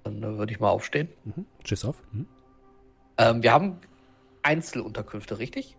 Dann 0.05 0.22
äh, 0.22 0.39
würde 0.39 0.52
ich 0.52 0.59
mal 0.60 0.70
aufstehen. 0.70 1.09
Mhm. 1.24 1.44
Stehst 1.64 1.85
auf. 1.85 2.02
Mhm. 2.12 2.26
Ähm, 3.18 3.43
wir 3.43 3.52
haben 3.52 3.78
Einzelunterkünfte, 4.43 5.39
richtig? 5.39 5.76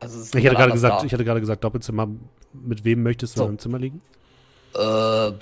Also 0.00 0.20
Ich 0.38 0.46
hatte 0.46 0.56
gerade 0.56 0.72
gesagt, 0.72 1.02
da. 1.02 1.04
ich 1.04 1.12
hatte 1.12 1.24
gerade 1.24 1.40
gesagt, 1.40 1.62
Doppelzimmer. 1.64 2.08
Mit 2.52 2.84
wem 2.84 3.02
möchtest 3.02 3.36
du 3.36 3.42
So. 3.42 3.48
im 3.48 3.58
Zimmer 3.58 3.78
liegen? 3.78 4.00
Äh. 4.74 5.30
Nehmen 5.30 5.38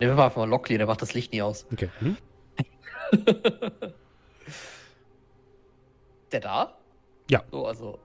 wir 0.00 0.14
mal 0.14 0.24
einfach 0.26 0.36
mal 0.38 0.48
Lockley, 0.48 0.78
der 0.78 0.86
macht 0.86 1.02
das 1.02 1.14
Licht 1.14 1.32
nie 1.32 1.42
aus. 1.42 1.66
Okay. 1.72 1.88
Mhm. 2.00 2.16
Der 6.32 6.40
da? 6.40 6.76
Ja. 7.30 7.42
So, 7.50 7.66
also. 7.66 7.98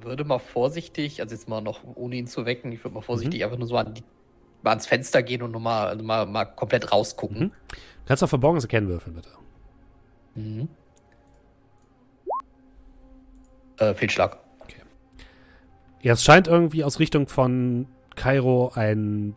Würde 0.00 0.24
mal 0.24 0.38
vorsichtig, 0.38 1.20
also 1.20 1.34
jetzt 1.34 1.48
mal 1.48 1.60
noch 1.60 1.80
ohne 1.96 2.16
ihn 2.16 2.26
zu 2.26 2.46
wecken, 2.46 2.72
ich 2.72 2.82
würde 2.84 2.94
mal 2.94 3.00
vorsichtig 3.02 3.40
Mhm. 3.40 3.44
einfach 3.44 3.58
nur 3.58 3.66
so 3.66 3.76
an 3.76 3.94
die, 3.94 4.02
mal 4.62 4.70
ans 4.70 4.86
Fenster 4.86 5.22
gehen 5.22 5.42
und 5.42 5.50
nur 5.52 5.60
mal, 5.60 5.88
also 5.88 6.02
mal, 6.04 6.24
mal 6.26 6.44
komplett 6.46 6.90
rausgucken. 6.92 7.52
Kannst 8.06 8.22
du 8.22 8.24
auf 8.24 8.30
Verborgenes 8.30 8.64
erkennen 8.64 8.88
würfeln, 8.88 9.16
bitte. 9.16 9.28
Mhm. 10.34 10.68
Äh, 13.78 13.92
Fehlschlag. 13.94 14.38
Ja, 16.04 16.12
es 16.12 16.22
scheint 16.22 16.48
irgendwie 16.48 16.84
aus 16.84 16.98
Richtung 17.00 17.28
von 17.28 17.88
Kairo 18.14 18.70
ein 18.74 19.34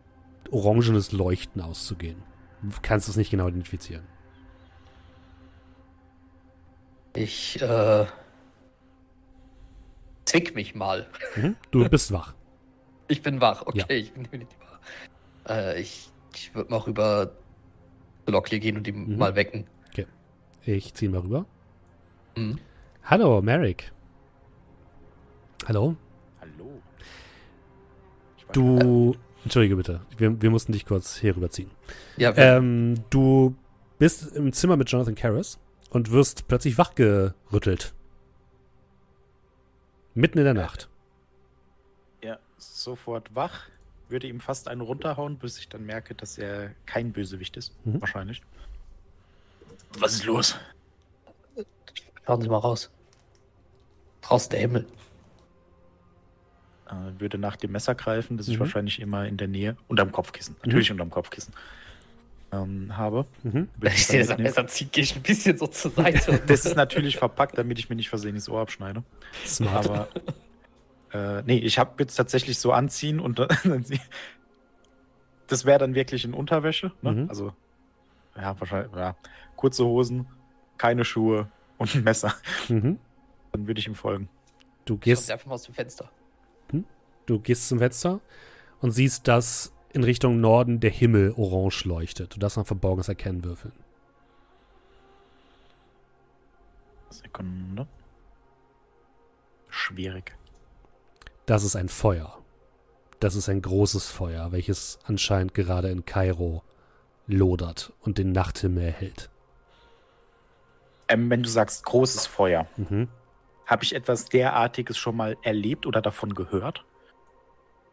orangenes 0.50 1.12
Leuchten 1.12 1.62
auszugehen. 1.62 2.22
Du 2.62 2.76
kannst 2.82 3.08
es 3.08 3.16
nicht 3.16 3.30
genau 3.30 3.48
identifizieren. 3.48 4.04
Ich, 7.16 7.60
äh. 7.62 8.04
Zwick 10.26 10.54
mich 10.54 10.74
mal. 10.74 11.06
Mhm. 11.36 11.56
Du 11.70 11.88
bist 11.88 12.12
wach. 12.12 12.34
Ich 13.08 13.22
bin 13.22 13.40
wach, 13.40 13.62
okay, 13.64 13.78
Ja. 13.78 13.86
ich 13.96 14.12
bin 14.12 14.24
definitiv 14.24 14.58
wach. 14.60 14.78
Äh, 15.50 15.80
ich 15.80 16.10
ich 16.34 16.54
würde 16.54 16.70
mal 16.70 16.76
rüber 16.80 17.32
zu 18.26 18.32
Lockley 18.32 18.60
gehen 18.60 18.76
und 18.76 18.86
ihn 18.86 19.06
Mhm. 19.12 19.16
mal 19.16 19.34
wecken. 19.34 19.66
Ich 20.66 20.92
ziehe 20.92 21.10
mal 21.10 21.20
rüber. 21.22 21.46
Mhm. 22.36 22.58
Hallo, 23.04 23.40
Merrick. 23.40 23.90
Hallo. 25.66 25.96
Du. 28.52 29.14
Entschuldige 29.44 29.76
bitte. 29.76 30.00
Wir, 30.16 30.40
wir 30.40 30.50
mussten 30.50 30.72
dich 30.72 30.84
kurz 30.84 31.16
hier 31.16 31.36
rüberziehen. 31.36 31.70
Ja, 32.16 32.32
Ähm, 32.36 32.96
du 33.10 33.54
bist 33.98 34.34
im 34.34 34.52
Zimmer 34.52 34.76
mit 34.76 34.90
Jonathan 34.90 35.14
Karras 35.14 35.58
und 35.90 36.10
wirst 36.10 36.48
plötzlich 36.48 36.76
wachgerüttelt. 36.78 37.94
Mitten 40.14 40.38
in 40.38 40.44
der 40.44 40.54
Nacht. 40.54 40.88
Ja, 42.22 42.38
sofort 42.58 43.34
wach. 43.34 43.68
Würde 44.08 44.26
ihm 44.26 44.40
fast 44.40 44.68
einen 44.68 44.80
runterhauen, 44.80 45.38
bis 45.38 45.58
ich 45.58 45.68
dann 45.68 45.84
merke, 45.84 46.14
dass 46.14 46.38
er 46.38 46.70
kein 46.86 47.12
Bösewicht 47.12 47.56
ist. 47.56 47.72
Mhm. 47.84 48.00
Wahrscheinlich. 48.00 48.42
Was 49.98 50.14
ist 50.14 50.24
los? 50.24 50.56
schauen 52.26 52.42
Sie 52.42 52.48
mal 52.48 52.58
raus. 52.58 52.90
Draußen 54.20 54.50
der 54.50 54.60
Himmel. 54.60 54.86
Äh, 56.88 57.20
würde 57.20 57.36
nach 57.38 57.56
dem 57.56 57.72
Messer 57.72 57.94
greifen, 57.94 58.36
das 58.38 58.48
ich 58.48 58.56
Mhm. 58.56 58.60
wahrscheinlich 58.60 58.98
immer 59.00 59.26
in 59.26 59.36
der 59.36 59.46
Nähe, 59.48 59.76
unterm 59.88 60.10
Kopfkissen, 60.10 60.56
natürlich 60.64 60.90
unterm 60.90 61.10
Kopfkissen, 61.10 61.52
ähm, 62.50 62.96
habe. 62.96 63.26
Mhm. 63.42 63.68
Wenn 63.76 63.92
ich 63.92 64.00
es 64.00 64.08
sehe, 64.08 64.20
er 64.20 64.26
mitnehmen. 64.28 64.44
besser 64.44 64.66
zieht, 64.68 64.92
gehe 64.92 65.04
ich 65.04 65.14
ein 65.14 65.20
bisschen 65.22 65.58
so 65.58 65.66
zur 65.66 65.90
Seite. 65.90 66.40
Das 66.46 66.64
ist 66.64 66.76
natürlich 66.76 67.18
verpackt, 67.18 67.58
damit 67.58 67.78
ich 67.78 67.90
mir 67.90 67.96
nicht 67.96 68.08
versehen 68.08 68.36
das 68.36 68.48
Ohr 68.48 68.60
abschneide. 68.62 69.02
Smart. 69.46 69.86
Aber 69.86 70.08
äh, 71.12 71.42
nee, 71.42 71.58
ich 71.58 71.78
habe 71.78 71.92
jetzt 71.98 72.14
tatsächlich 72.16 72.58
so 72.58 72.72
anziehen 72.72 73.20
und 73.20 73.38
dann 73.38 73.82
sie- 73.84 74.00
das 75.46 75.64
wäre 75.66 75.78
dann 75.78 75.94
wirklich 75.94 76.24
in 76.24 76.32
Unterwäsche. 76.34 76.92
Ne? 77.02 77.12
Mhm. 77.12 77.28
Also 77.28 77.52
ja, 78.36 78.58
wahrscheinlich 78.58 78.94
ja, 78.94 79.14
kurze 79.56 79.84
Hosen, 79.84 80.26
keine 80.78 81.04
Schuhe 81.04 81.48
und 81.76 81.94
ein 81.94 82.04
Messer. 82.04 82.34
Mhm. 82.68 82.98
Dann 83.52 83.66
würde 83.66 83.78
ich 83.80 83.86
ihm 83.86 83.94
folgen. 83.94 84.28
Du 84.86 84.96
gehst 84.96 85.30
einfach 85.30 85.46
mal 85.46 85.54
aus 85.54 85.64
dem 85.64 85.74
Fenster. 85.74 86.10
Du 87.28 87.38
gehst 87.38 87.68
zum 87.68 87.78
Fenster 87.78 88.20
und 88.80 88.92
siehst, 88.92 89.28
dass 89.28 89.74
in 89.92 90.02
Richtung 90.02 90.40
Norden 90.40 90.80
der 90.80 90.90
Himmel 90.90 91.34
orange 91.36 91.84
leuchtet. 91.84 92.34
Du 92.34 92.38
darfst 92.40 92.56
nach 92.56 92.66
Verborgenes 92.66 93.10
erkennen 93.10 93.44
würfeln. 93.44 93.74
Sekunde. 97.10 97.86
Schwierig. 99.68 100.34
Das 101.44 101.64
ist 101.64 101.76
ein 101.76 101.90
Feuer. 101.90 102.38
Das 103.20 103.34
ist 103.34 103.50
ein 103.50 103.60
großes 103.60 104.08
Feuer, 104.08 104.50
welches 104.52 104.98
anscheinend 105.04 105.52
gerade 105.52 105.90
in 105.90 106.06
Kairo 106.06 106.62
lodert 107.26 107.92
und 108.00 108.16
den 108.16 108.32
Nachthimmel 108.32 108.84
erhält. 108.84 109.28
Ähm, 111.08 111.28
wenn 111.28 111.42
du 111.42 111.48
sagst 111.50 111.84
großes 111.84 112.26
Feuer, 112.26 112.66
Mhm. 112.78 113.08
habe 113.66 113.84
ich 113.84 113.94
etwas 113.94 114.30
derartiges 114.30 114.96
schon 114.96 115.16
mal 115.16 115.36
erlebt 115.42 115.84
oder 115.84 116.00
davon 116.00 116.34
gehört? 116.34 116.86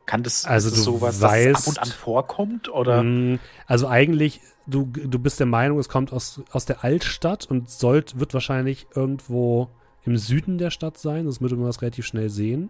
Kann 0.05 0.23
das, 0.23 0.45
Also 0.45 0.69
das 0.69 0.79
du 0.79 0.83
sowas, 0.83 1.19
dass 1.19 1.33
es 1.33 1.47
ab 1.47 1.61
weißt- 1.61 1.67
und 1.67 1.79
an 1.79 1.87
vorkommt? 1.87 2.69
Oder? 2.69 3.03
Mm, 3.03 3.39
Also 3.65 3.87
eigentlich, 3.87 4.41
du, 4.67 4.85
du 4.85 5.19
bist 5.19 5.39
der 5.39 5.47
Meinung, 5.47 5.79
es 5.79 5.89
kommt 5.89 6.13
aus, 6.13 6.41
aus 6.51 6.65
der 6.65 6.83
Altstadt 6.83 7.45
und 7.49 7.69
sollt, 7.69 8.19
wird 8.19 8.33
wahrscheinlich 8.33 8.87
irgendwo 8.95 9.69
im 10.03 10.17
Süden 10.17 10.57
der 10.59 10.69
Stadt 10.69 10.97
sein, 10.97 11.25
das 11.25 11.41
würde 11.41 11.55
man 11.55 11.65
das 11.65 11.81
relativ 11.81 12.05
schnell 12.05 12.29
sehen. 12.29 12.69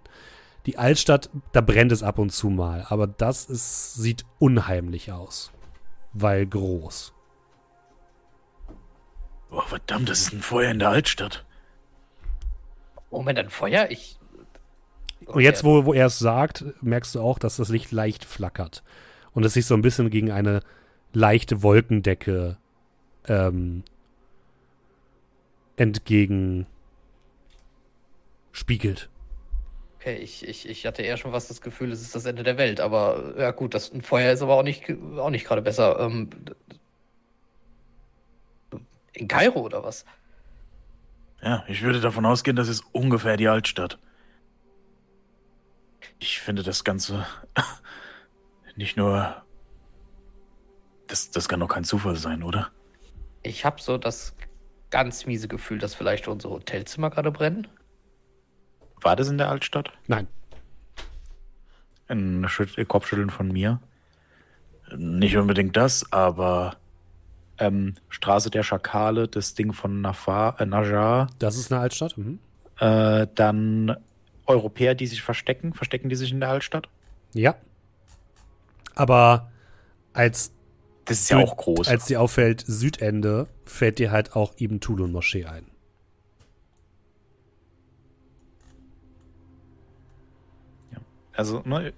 Die 0.65 0.77
Altstadt, 0.77 1.29
da 1.51 1.61
brennt 1.61 1.91
es 1.91 2.01
ab 2.01 2.17
und 2.17 2.31
zu 2.31 2.49
mal, 2.49 2.85
aber 2.89 3.05
das 3.05 3.45
ist, 3.45 3.95
sieht 3.95 4.25
unheimlich 4.39 5.11
aus, 5.11 5.51
weil 6.13 6.45
groß. 6.45 7.13
Oh, 9.51 9.61
verdammt, 9.61 10.09
das 10.09 10.21
ist 10.21 10.33
ein 10.33 10.41
Feuer 10.41 10.71
in 10.71 10.79
der 10.79 10.89
Altstadt. 10.89 11.45
Moment, 13.11 13.39
ein 13.39 13.49
Feuer? 13.49 13.87
Ich. 13.89 14.17
Und 15.25 15.41
jetzt, 15.41 15.63
wo, 15.63 15.85
wo 15.85 15.93
er 15.93 16.07
es 16.07 16.19
sagt, 16.19 16.65
merkst 16.81 17.15
du 17.15 17.21
auch, 17.21 17.39
dass 17.39 17.57
das 17.57 17.69
Licht 17.69 17.91
leicht 17.91 18.25
flackert 18.25 18.83
und 19.33 19.43
es 19.43 19.53
sich 19.53 19.65
so 19.65 19.73
ein 19.73 19.81
bisschen 19.81 20.09
gegen 20.09 20.31
eine 20.31 20.61
leichte 21.13 21.63
Wolkendecke 21.63 22.57
ähm, 23.27 23.83
entgegen 25.77 26.67
spiegelt. 28.51 29.09
Okay, 29.99 30.17
ich, 30.17 30.47
ich, 30.47 30.69
ich 30.69 30.85
hatte 30.85 31.01
eher 31.01 31.17
schon 31.17 31.31
fast 31.31 31.49
das 31.49 31.61
Gefühl, 31.61 31.91
es 31.91 32.01
ist 32.01 32.13
das 32.13 32.25
Ende 32.25 32.43
der 32.43 32.57
Welt, 32.57 32.79
aber 32.79 33.33
ja 33.37 33.51
gut, 33.51 33.73
das 33.73 33.91
ein 33.91 34.01
Feuer 34.01 34.31
ist 34.31 34.41
aber 34.41 34.55
auch 34.55 34.63
nicht, 34.63 34.83
auch 35.17 35.31
nicht 35.31 35.45
gerade 35.45 35.61
besser. 35.61 35.99
Ähm, 35.99 36.29
in 39.13 39.27
Kairo 39.27 39.61
oder 39.61 39.83
was? 39.83 40.05
Ja, 41.41 41.63
ich 41.67 41.81
würde 41.81 42.01
davon 42.01 42.25
ausgehen, 42.25 42.55
das 42.55 42.67
ist 42.67 42.83
ungefähr 42.91 43.37
die 43.37 43.47
Altstadt. 43.47 43.97
Ich 46.25 46.39
finde 46.41 46.63
das 46.63 46.83
Ganze 46.83 47.23
nicht 48.75 48.97
nur. 48.97 49.43
Das, 51.05 51.29
das 51.29 51.47
kann 51.47 51.59
doch 51.59 51.67
kein 51.67 51.83
Zufall 51.83 52.15
sein, 52.15 52.41
oder? 52.41 52.69
Ich 53.43 53.63
habe 53.63 53.79
so 53.79 53.99
das 53.99 54.35
ganz 54.89 55.27
miese 55.27 55.47
Gefühl, 55.47 55.77
dass 55.77 55.93
vielleicht 55.93 56.27
unsere 56.27 56.53
Hotelzimmer 56.53 57.11
gerade 57.11 57.31
brennen. 57.31 57.67
War 59.01 59.15
das 59.15 59.29
in 59.29 59.37
der 59.37 59.49
Altstadt? 59.49 59.91
Nein, 60.07 60.27
Ein 62.07 62.47
Schütt- 62.49 62.87
Kopfschütteln 62.87 63.29
von 63.29 63.49
mir. 63.49 63.79
Nicht 64.95 65.37
unbedingt 65.37 65.77
das, 65.77 66.11
aber 66.11 66.77
Ähm, 67.59 67.93
Straße 68.09 68.49
der 68.49 68.63
Schakale, 68.63 69.27
das 69.27 69.53
Ding 69.53 69.73
von 69.73 70.01
Nafar, 70.01 70.59
äh, 70.59 70.65
Najar. 70.65 71.27
das 71.39 71.55
ist 71.55 71.71
eine 71.71 71.81
Altstadt. 71.81 72.17
Mhm. 72.17 72.39
Äh, 72.79 73.27
dann 73.35 73.95
Europäer, 74.45 74.95
die 74.95 75.07
sich 75.07 75.21
verstecken? 75.21 75.73
Verstecken 75.73 76.09
die 76.09 76.15
sich 76.15 76.31
in 76.31 76.39
der 76.39 76.49
Altstadt? 76.49 76.87
Ja. 77.33 77.55
Aber 78.95 79.51
als, 80.13 80.51
Das 81.05 81.19
ist 81.19 81.29
ja 81.29 81.37
auch 81.37 81.57
groß. 81.57 81.87
als 81.87 82.05
dir 82.05 82.21
auffällt 82.21 82.63
Südende, 82.65 83.47
fällt 83.65 83.99
dir 83.99 84.11
halt 84.11 84.35
auch 84.35 84.53
Ibn 84.59 84.79
Tulun 84.79 85.11
Moschee 85.11 85.45
ein. 85.45 85.65
Also, 91.33 91.61
ne? 91.65 91.91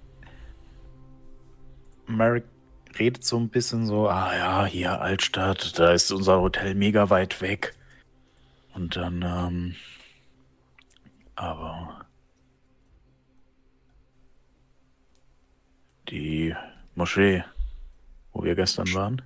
Merrick 2.08 2.46
redet 2.98 3.24
so 3.24 3.38
ein 3.38 3.50
bisschen 3.50 3.86
so, 3.86 4.10
ah 4.10 4.30
ah 4.32 4.36
ja, 4.36 4.66
hier 4.66 5.00
Altstadt, 5.02 5.78
da 5.78 5.92
ist 5.92 6.12
unser 6.12 6.42
Hotel 6.42 6.74
mega 6.74 7.10
weit 7.10 7.42
weg. 7.42 7.76
Und 8.74 8.96
dann, 8.96 9.22
ähm, 9.22 9.76
aber 11.36 11.97
die 16.10 16.56
Moschee, 16.96 17.44
wo 18.34 18.44
wir 18.44 18.56
gestern 18.56 18.94
waren, 18.94 19.22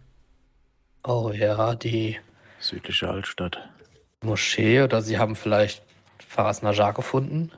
Oh 1.03 1.31
ja, 1.33 1.73
die 1.75 2.19
südliche 2.59 3.09
Altstadt. 3.09 3.57
Moschee 4.23 4.83
oder 4.83 5.01
sie 5.01 5.17
haben 5.17 5.35
vielleicht 5.35 5.83
Faras 6.19 6.61
Najar 6.61 6.93
gefunden. 6.93 7.51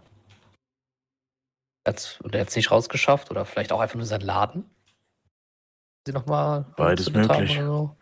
Und 1.86 2.34
er 2.34 2.42
hat 2.42 2.50
es 2.50 2.56
nicht 2.56 2.72
rausgeschafft 2.72 3.30
oder 3.30 3.44
vielleicht 3.44 3.74
auch 3.74 3.82
einfach 3.82 3.96
nur 3.96 4.06
seinen 4.06 4.22
Laden. 4.22 4.70
Sie 6.08 6.14
nochmal. 6.14 6.66
Beides 6.78 7.12
möglich. 7.12 7.60
Oder, 7.60 7.66
so. 7.66 7.98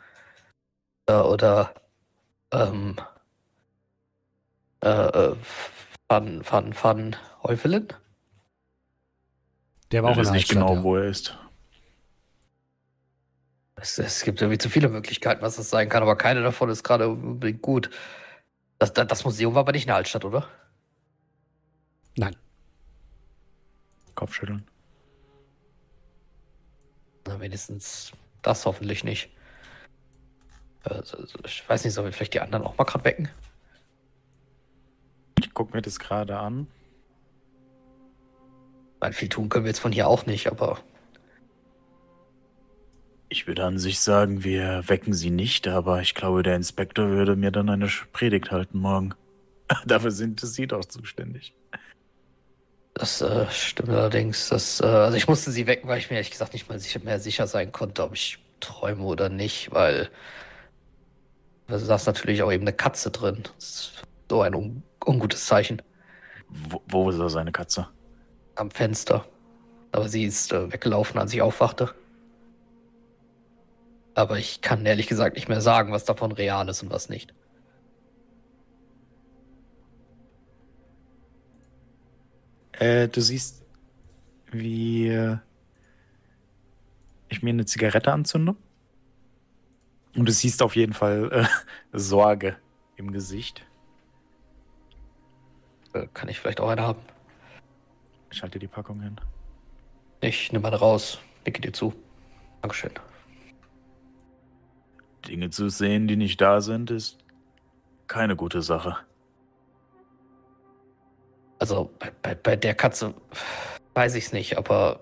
Oder, 1.08 1.30
oder 1.32 1.74
ähm, 2.52 2.96
äh, 4.84 4.90
äh, 4.90 5.36
Van, 6.08 6.46
Van, 6.48 6.76
Van 6.80 7.16
Heuvelin? 7.42 7.88
Der 9.92 10.04
war 10.04 10.12
auch 10.12 10.14
Ich 10.14 10.20
in 10.20 10.22
weiß 10.22 10.28
der 10.28 10.34
nicht 10.34 10.50
Altstadt, 10.50 10.68
genau, 10.68 10.80
ja. 10.80 10.84
wo 10.84 10.96
er 10.96 11.10
ist. 11.10 11.38
Es, 13.76 13.98
es 13.98 14.24
gibt 14.24 14.42
irgendwie 14.42 14.60
zu 14.60 14.70
viele 14.70 14.90
Möglichkeiten, 14.90 15.42
was 15.42 15.56
das 15.56 15.70
sein 15.70 15.90
kann, 15.90 16.04
aber 16.04 16.16
keine 16.16 16.44
davon 16.44 16.70
ist 16.70 16.84
gerade 16.84 17.10
unbedingt 17.10 17.62
gut. 17.62 17.90
Das, 18.78 18.94
das, 18.94 19.08
das 19.08 19.26
Museum 19.26 19.54
war 19.56 19.62
aber 19.62 19.72
nicht 19.72 19.84
in 19.84 19.88
der 19.88 19.96
Altstadt, 19.96 20.24
oder? 20.24 20.48
Nein. 22.16 22.36
Kopfschütteln. 24.16 24.68
Na, 27.28 27.40
wenigstens 27.40 28.12
das 28.42 28.66
hoffentlich 28.66 29.04
nicht. 29.04 29.30
Also, 30.84 31.18
also, 31.18 31.40
ich 31.46 31.68
weiß 31.68 31.84
nicht, 31.84 31.94
sollen 31.94 32.08
wir 32.08 32.14
vielleicht 32.14 32.34
die 32.34 32.40
anderen 32.42 32.66
auch 32.66 32.78
mal 32.78 32.84
gerade 32.84 33.06
wecken? 33.06 33.30
ich 35.52 35.54
gucke 35.54 35.76
mir 35.76 35.82
das 35.82 36.00
gerade 36.00 36.38
an. 36.38 36.68
Weil 39.02 39.14
viel 39.14 39.28
tun 39.30 39.50
können 39.50 39.66
wir 39.66 39.72
jetzt 39.72 39.80
von 39.80 39.92
hier 39.92 40.08
auch 40.08 40.26
nicht, 40.26 40.48
aber 40.48 40.80
Ich 43.30 43.48
würde 43.48 43.66
an 43.66 43.80
sich 43.80 44.00
sagen, 44.00 44.44
wir 44.44 44.84
wecken 44.88 45.14
sie 45.14 45.32
nicht, 45.32 45.68
aber 45.68 46.02
ich 46.02 46.14
glaube, 46.16 46.44
der 46.44 46.56
Inspektor 46.56 47.10
würde 47.10 47.36
mir 47.36 47.52
dann 47.52 47.70
eine 47.70 47.90
Predigt 48.14 48.52
halten 48.52 48.78
morgen. 48.78 49.14
Dafür 49.86 50.12
sind 50.12 50.40
sie 50.42 50.68
doch 50.68 50.86
zuständig. 50.86 51.56
das 52.94 53.22
äh, 53.22 53.50
stimmt 53.50 53.90
allerdings. 53.90 54.50
Das, 54.50 54.82
äh, 54.82 54.86
also 54.86 55.18
ich 55.18 55.28
musste 55.28 55.50
sie 55.50 55.66
wecken, 55.66 55.88
weil 55.88 55.98
ich 55.98 56.10
mir 56.10 56.18
ehrlich 56.18 56.32
gesagt 56.32 56.54
nicht 56.54 56.70
mal 56.70 56.80
sicher, 56.80 57.00
mehr 57.00 57.20
sicher 57.20 57.48
sein 57.48 57.72
konnte, 57.72 58.04
ob 58.04 58.14
ich 58.14 58.38
träume 58.60 59.04
oder 59.04 59.30
nicht, 59.30 59.72
weil 59.72 60.10
da 61.68 61.80
saß 61.80 62.06
natürlich 62.06 62.44
auch 62.44 62.52
eben 62.52 62.64
eine 62.64 62.74
Katze 62.74 63.12
drin. 63.12 63.44
Das 63.56 63.66
ist 63.66 64.04
so 64.30 64.42
ein 64.42 64.54
un 64.54 64.84
ungutes 65.06 65.46
Zeichen 65.48 65.82
Wo, 66.50 66.82
wo 66.88 67.10
ist 67.10 67.18
er, 67.18 67.30
seine 67.30 67.52
Katze? 67.52 67.88
Am 68.56 68.72
Fenster. 68.72 69.26
Aber 69.92 70.08
sie 70.08 70.24
ist 70.24 70.52
äh, 70.52 70.72
weggelaufen, 70.72 71.20
als 71.20 71.34
ich 71.34 71.42
aufwachte. 71.42 71.94
Aber 74.14 74.38
ich 74.38 74.62
kann 74.62 74.86
ehrlich 74.86 75.08
gesagt 75.08 75.36
nicht 75.36 75.50
mehr 75.50 75.62
sagen, 75.62 75.92
was 75.92 76.06
davon 76.06 76.32
real 76.32 76.68
ist 76.70 76.84
und 76.84 76.92
was 76.92 77.10
nicht. 77.10 77.34
Äh, 82.74 83.08
du 83.08 83.22
siehst, 83.22 83.64
wie 84.52 85.08
äh, 85.08 85.38
ich 87.30 87.44
mir 87.44 87.52
eine 87.52 87.66
Zigarette 87.66 88.12
anzünde. 88.12 88.56
Und 90.16 90.28
du 90.28 90.32
siehst 90.32 90.62
auf 90.62 90.76
jeden 90.76 90.94
Fall 90.94 91.32
äh, 91.32 91.98
Sorge 91.98 92.58
im 92.98 93.12
Gesicht. 93.12 93.66
Äh, 95.94 96.08
kann 96.14 96.28
ich 96.28 96.40
vielleicht 96.40 96.60
auch 96.60 96.70
eine 96.70 96.82
haben? 96.82 97.00
Ich 98.32 98.42
halte 98.42 98.60
die 98.60 98.68
Packung 98.68 99.02
hin. 99.02 99.20
Ich 100.22 100.52
nehme 100.52 100.68
eine 100.68 100.78
raus, 100.78 101.20
nicke 101.46 101.62
dir 101.62 101.74
zu. 101.74 101.94
Dankeschön. 102.62 102.92
Dinge 105.28 105.50
zu 105.50 105.70
sehen, 105.70 106.08
die 106.08 106.16
nicht 106.16 106.40
da 106.42 106.62
sind, 106.62 106.92
ist 106.92 107.18
keine 108.08 108.36
gute 108.36 108.62
Sache. 108.62 108.98
Also 111.60 111.92
bei, 112.00 112.12
bei, 112.22 112.36
bei 112.36 112.56
der 112.56 112.74
Katze 112.74 113.14
weiß 113.94 114.16
ich 114.16 114.26
es 114.26 114.34
nicht, 114.34 114.58
aber 114.58 115.02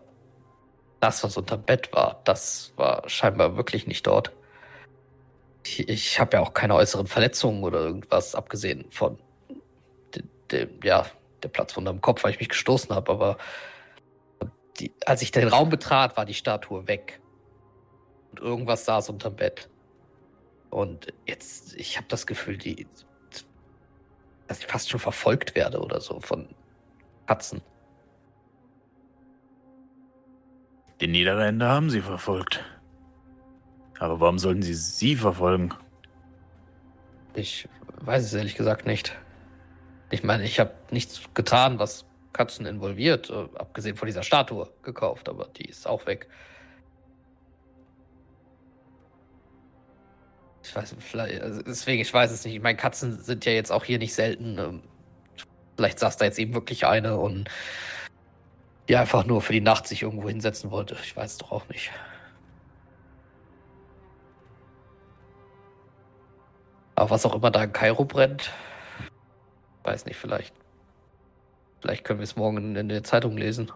das, 1.00 1.24
was 1.24 1.38
unterm 1.38 1.64
Bett 1.64 1.94
war, 1.94 2.22
das 2.26 2.74
war 2.76 3.08
scheinbar 3.08 3.56
wirklich 3.56 3.88
nicht 3.88 4.06
dort. 4.06 4.34
Ich, 5.66 5.88
ich 5.88 6.20
habe 6.20 6.38
ja 6.38 6.44
auch 6.44 6.54
keine 6.54 6.76
äußeren 6.76 7.08
Verletzungen 7.08 7.64
oder 7.64 7.80
irgendwas, 7.80 8.36
abgesehen 8.36 8.86
von 8.90 9.18
dem, 10.16 10.30
dem, 10.52 10.70
ja, 10.84 11.06
der 11.44 11.50
Platz 11.50 11.76
unterm 11.78 12.02
Kopf, 12.02 12.24
weil 12.24 12.32
ich 12.32 12.40
mich 12.40 12.50
gestoßen 12.50 12.94
habe, 12.96 13.12
aber 13.12 13.38
die, 14.80 14.94
als 15.06 15.22
ich 15.22 15.32
den 15.32 15.48
Raum 15.48 15.70
betrat, 15.70 16.18
war 16.18 16.26
die 16.26 16.34
Statue 16.34 16.88
weg. 16.88 17.22
Und 18.32 18.40
irgendwas 18.40 18.86
saß 18.86 19.10
unterm 19.10 19.36
Bett. 19.36 19.70
Und 20.70 21.14
jetzt, 21.26 21.76
ich 21.76 21.98
habe 21.98 22.08
das 22.10 22.28
Gefühl, 22.28 22.58
die, 22.58 22.88
dass 24.48 24.60
ich 24.60 24.68
fast 24.68 24.90
schon 24.90 25.00
verfolgt 25.00 25.56
werde 25.56 25.80
oder 25.80 26.00
so 26.00 26.20
von 26.20 26.48
Katzen. 27.26 27.62
Die 31.02 31.08
Niederländer 31.08 31.70
haben 31.70 31.90
sie 31.90 32.02
verfolgt. 32.02 32.64
Aber 34.00 34.20
warum 34.20 34.40
sollten 34.40 34.62
sie 34.62 34.74
sie 34.74 35.16
verfolgen? 35.16 35.74
Ich 37.34 37.68
weiß 38.02 38.24
es 38.24 38.34
ehrlich 38.34 38.56
gesagt 38.56 38.86
nicht. 38.86 39.18
Ich 40.12 40.24
meine, 40.24 40.44
ich 40.44 40.60
habe 40.60 40.74
nichts 40.92 41.22
getan, 41.34 41.80
was 41.80 42.06
Katzen 42.34 42.66
involviert, 42.66 43.30
äh, 43.30 43.48
abgesehen 43.56 43.96
von 43.96 44.08
dieser 44.08 44.24
Statue 44.24 44.70
gekauft, 44.84 45.30
aber 45.30 45.46
die 45.46 45.66
ist 45.66 45.88
auch 45.88 46.06
weg. 46.06 46.28
Ich 50.64 50.76
weiß, 50.76 50.96
vielleicht, 51.00 51.42
also 51.42 51.62
deswegen, 51.62 52.02
ich 52.02 52.14
weiß 52.14 52.32
es 52.32 52.46
nicht. 52.46 52.56
Ich 52.56 52.62
meine, 52.62 52.78
Katzen 52.78 53.20
sind 53.20 53.46
ja 53.46 53.52
jetzt 53.54 53.72
auch 53.72 53.84
hier 53.86 53.98
nicht 53.98 54.14
selten. 54.14 54.58
ähm, 54.58 54.84
Vielleicht 55.76 56.00
saß 56.00 56.18
da 56.18 56.26
jetzt 56.26 56.38
eben 56.38 56.54
wirklich 56.54 56.86
eine 56.86 57.18
und 57.18 57.50
die 58.90 58.98
einfach 58.98 59.26
nur 59.26 59.42
für 59.42 59.54
die 59.54 59.62
Nacht 59.62 59.88
sich 59.88 60.02
irgendwo 60.02 60.28
hinsetzen 60.28 60.72
wollte. 60.72 60.98
Ich 61.02 61.16
weiß 61.16 61.32
es 61.32 61.38
doch 61.38 61.52
auch 61.52 61.70
nicht. 61.70 61.92
Aber 66.96 67.12
was 67.12 67.26
auch 67.26 67.34
immer 67.34 67.50
da 67.50 67.64
in 67.64 67.72
Kairo 67.72 68.04
brennt, 68.04 68.52
weiß 69.90 70.06
nicht, 70.06 70.18
vielleicht. 70.18 70.54
Vielleicht 71.82 72.04
können 72.04 72.20
wir 72.20 72.26
es 72.26 72.36
morgen 72.36 72.76
in 72.76 72.90
der 72.90 73.04
Zeitung 73.04 73.38
lesen. 73.38 73.72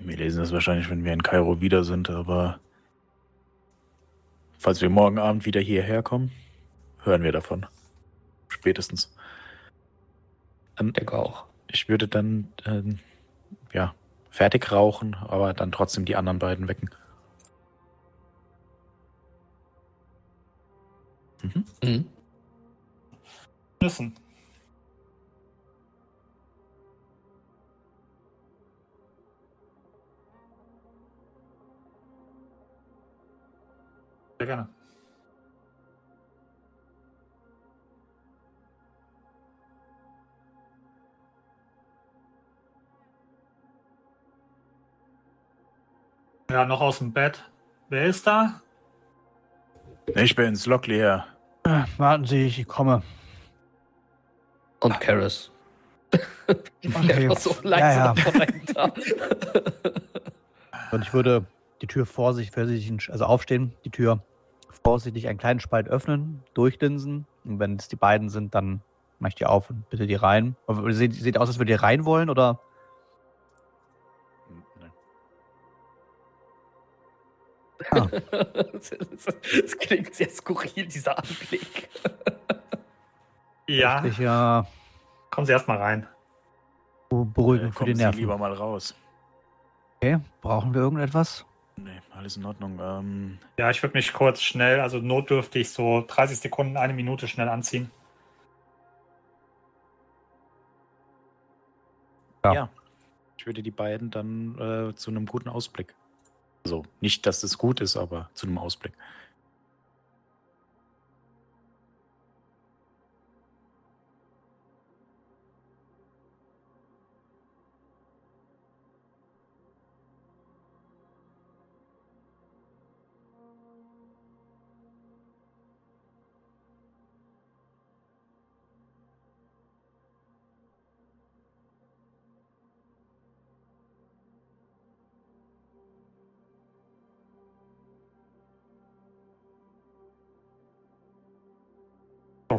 Wir 0.00 0.16
lesen 0.16 0.40
das 0.40 0.52
wahrscheinlich, 0.52 0.90
wenn 0.90 1.04
wir 1.04 1.12
in 1.12 1.22
Kairo 1.22 1.60
wieder 1.60 1.84
sind, 1.84 2.10
aber 2.10 2.60
falls 4.58 4.82
wir 4.82 4.90
morgen 4.90 5.18
Abend 5.18 5.46
wieder 5.46 5.60
hierher 5.60 6.02
kommen, 6.02 6.32
hören 7.02 7.22
wir 7.22 7.32
davon. 7.32 7.64
Spätestens. 8.48 9.14
Ich 10.78 10.92
denke 10.92 11.16
auch. 11.16 11.46
Ich 11.68 11.88
würde 11.88 12.06
dann, 12.06 12.52
ähm, 12.66 12.98
ja, 13.72 13.94
fertig 14.30 14.70
rauchen, 14.70 15.14
aber 15.14 15.54
dann 15.54 15.72
trotzdem 15.72 16.04
die 16.04 16.16
anderen 16.16 16.38
beiden 16.38 16.68
wecken. 16.68 16.90
Mhm. 21.42 21.64
Mhm. 21.82 22.06
Nüssen. 23.80 24.25
Sehr 34.38 34.46
gerne. 34.46 34.68
Ja, 46.50 46.64
noch 46.64 46.80
aus 46.80 46.98
dem 46.98 47.12
Bett. 47.12 47.42
Wer 47.88 48.06
ist 48.06 48.26
da? 48.26 48.60
Ich 50.14 50.34
bin's, 50.36 50.66
Lockley 50.66 50.96
her. 50.96 51.26
Warten 51.96 52.24
Sie, 52.24 52.46
ich 52.46 52.66
komme. 52.66 53.02
Und 54.80 55.00
Karis. 55.00 55.50
Okay. 56.46 56.94
einfach 56.94 57.38
so 57.38 57.50
Ja, 57.64 58.14
langsam 58.14 58.16
ja. 58.16 58.30
dahinter. 58.38 58.92
Und 60.92 61.02
ich 61.02 61.12
würde 61.12 61.44
die 61.82 61.86
Tür 61.86 62.06
vorsichtig, 62.06 62.54
vorsichtig, 62.54 63.10
also 63.12 63.24
aufstehen, 63.24 63.74
die 63.84 63.90
Tür 63.90 64.22
vorsichtig 64.82 65.28
einen 65.28 65.38
kleinen 65.38 65.60
Spalt 65.60 65.88
öffnen, 65.88 66.42
durchlinsen. 66.54 67.26
Und 67.44 67.58
wenn 67.58 67.76
es 67.76 67.88
die 67.88 67.96
beiden 67.96 68.28
sind, 68.28 68.54
dann 68.54 68.82
mach 69.18 69.28
ich 69.28 69.34
die 69.34 69.46
auf 69.46 69.70
und 69.70 69.88
bitte 69.90 70.06
die 70.06 70.14
rein. 70.14 70.56
Sieht, 70.90 71.14
sieht 71.14 71.38
aus, 71.38 71.48
als 71.48 71.58
würdet 71.58 71.70
ihr 71.76 71.82
rein 71.82 72.04
wollen, 72.04 72.30
oder? 72.30 72.60
Ah, 77.90 78.06
Das 78.72 79.78
klingt 79.78 80.14
sehr 80.14 80.30
skurril, 80.30 80.86
dieser 80.86 81.18
Anblick. 81.18 81.88
Ja, 83.68 84.04
ich 84.04 84.18
ja 84.18 84.66
kommen 85.30 85.44
Sie 85.46 85.52
erstmal 85.52 85.76
rein. 85.76 86.06
beruhigend 87.10 87.74
für 87.74 87.84
die 87.84 87.90
Kommen 87.90 87.96
Sie 87.96 88.02
Nerven. 88.02 88.18
lieber 88.20 88.38
mal 88.38 88.52
raus. 88.52 88.94
Okay, 90.00 90.18
brauchen 90.40 90.72
wir 90.72 90.80
irgendetwas? 90.80 91.44
Nee, 91.78 92.00
alles 92.10 92.36
in 92.36 92.44
Ordnung. 92.44 92.78
Ähm, 92.80 93.38
Ja, 93.58 93.70
ich 93.70 93.82
würde 93.82 93.96
mich 93.96 94.12
kurz 94.12 94.40
schnell, 94.40 94.80
also 94.80 94.98
notdürftig 94.98 95.70
so 95.70 96.04
30 96.06 96.38
Sekunden, 96.38 96.76
eine 96.76 96.94
Minute 96.94 97.28
schnell 97.28 97.48
anziehen. 97.48 97.90
Ja. 102.44 102.54
Ja. 102.54 102.68
Ich 103.36 103.46
würde 103.46 103.62
die 103.62 103.70
beiden 103.70 104.10
dann 104.10 104.58
äh, 104.90 104.94
zu 104.94 105.10
einem 105.10 105.26
guten 105.26 105.48
Ausblick. 105.48 105.94
Also 106.64 106.84
nicht, 107.00 107.26
dass 107.26 107.42
es 107.42 107.58
gut 107.58 107.80
ist, 107.80 107.96
aber 107.96 108.30
zu 108.34 108.46
einem 108.46 108.58
Ausblick. 108.58 108.92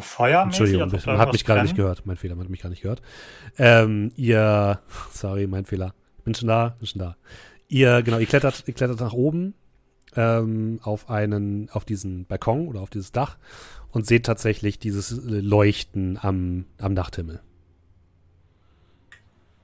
feuermäßig. 0.00 0.60
Entschuldigung, 0.60 0.82
als 0.82 0.94
ob 0.94 1.04
da 1.04 1.12
man 1.12 1.20
hat 1.20 1.32
mich 1.32 1.44
gerade 1.44 1.62
nicht 1.62 1.76
gehört. 1.76 2.06
Mein 2.06 2.16
Fehler, 2.16 2.34
man 2.34 2.44
hat 2.44 2.50
mich 2.50 2.62
gar 2.62 2.70
nicht 2.70 2.82
gehört. 2.82 3.02
Ähm, 3.58 4.12
ihr, 4.16 4.80
sorry, 5.12 5.46
mein 5.46 5.64
Fehler. 5.64 5.94
Bin 6.24 6.34
schon 6.34 6.48
da, 6.48 6.76
bin 6.78 6.86
schon 6.86 7.00
da. 7.00 7.16
Ihr, 7.68 8.02
genau, 8.02 8.18
ihr 8.18 8.26
klettert, 8.26 8.64
ihr 8.66 8.74
klettert 8.74 9.00
nach 9.00 9.12
oben 9.12 9.54
ähm, 10.16 10.80
auf 10.82 11.10
einen, 11.10 11.68
auf 11.70 11.84
diesen 11.84 12.26
Balkon 12.26 12.68
oder 12.68 12.80
auf 12.80 12.90
dieses 12.90 13.12
Dach 13.12 13.36
und 13.90 14.06
seht 14.06 14.26
tatsächlich 14.26 14.78
dieses 14.78 15.20
Leuchten 15.24 16.18
am, 16.20 16.66
am 16.78 16.94
Nachthimmel. 16.94 17.40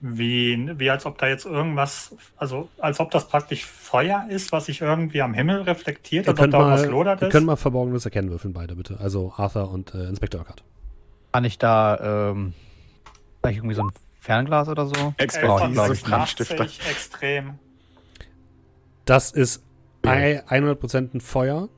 Wie, 0.07 0.71
wie 0.79 0.91
als 0.91 1.07
ob 1.07 1.17
da 1.17 1.29
jetzt 1.29 1.47
irgendwas, 1.47 2.15
also 2.37 2.69
als 2.77 3.01
ob 3.01 3.11
das 3.11 3.27
praktisch 3.27 3.65
Feuer 3.65 4.27
ist, 4.29 4.53
was 4.53 4.67
sich 4.67 4.83
irgendwie 4.83 5.23
am 5.23 5.33
Himmel 5.33 5.63
reflektiert, 5.63 6.29
als 6.29 6.39
ob 6.39 6.51
da 6.51 6.59
irgendwas 6.59 6.83
mal, 6.83 6.91
lodert 6.91 7.23
ihr 7.23 7.29
ist. 7.29 7.33
könnt 7.33 7.47
mal 7.47 7.57
Verborgenes 7.57 8.05
erkennen 8.05 8.29
würfeln, 8.29 8.53
beide 8.53 8.77
bitte. 8.77 8.99
Also 9.01 9.33
Arthur 9.35 9.71
und 9.71 9.95
äh, 9.95 10.05
Inspektor 10.07 10.41
Urquhart. 10.43 10.63
Kann 11.33 11.45
ich 11.45 11.57
da 11.59 12.31
ähm, 12.33 12.53
vielleicht 13.41 13.59
irgendwie 13.61 13.75
so 13.75 13.83
ein 13.85 13.93
Fernglas 14.21 14.69
oder 14.69 14.85
so? 14.85 15.15
Expertise, 15.17 15.75
Brauche 15.75 15.93
ich. 15.95 16.03
Brandstifter. 16.03 16.65
80, 16.65 16.81
extrem. 16.91 17.55
Das 19.07 19.33
ist 19.33 19.65
ei- 20.03 20.43
100% 20.47 21.15
ein 21.15 21.21
Feuer. 21.23 21.71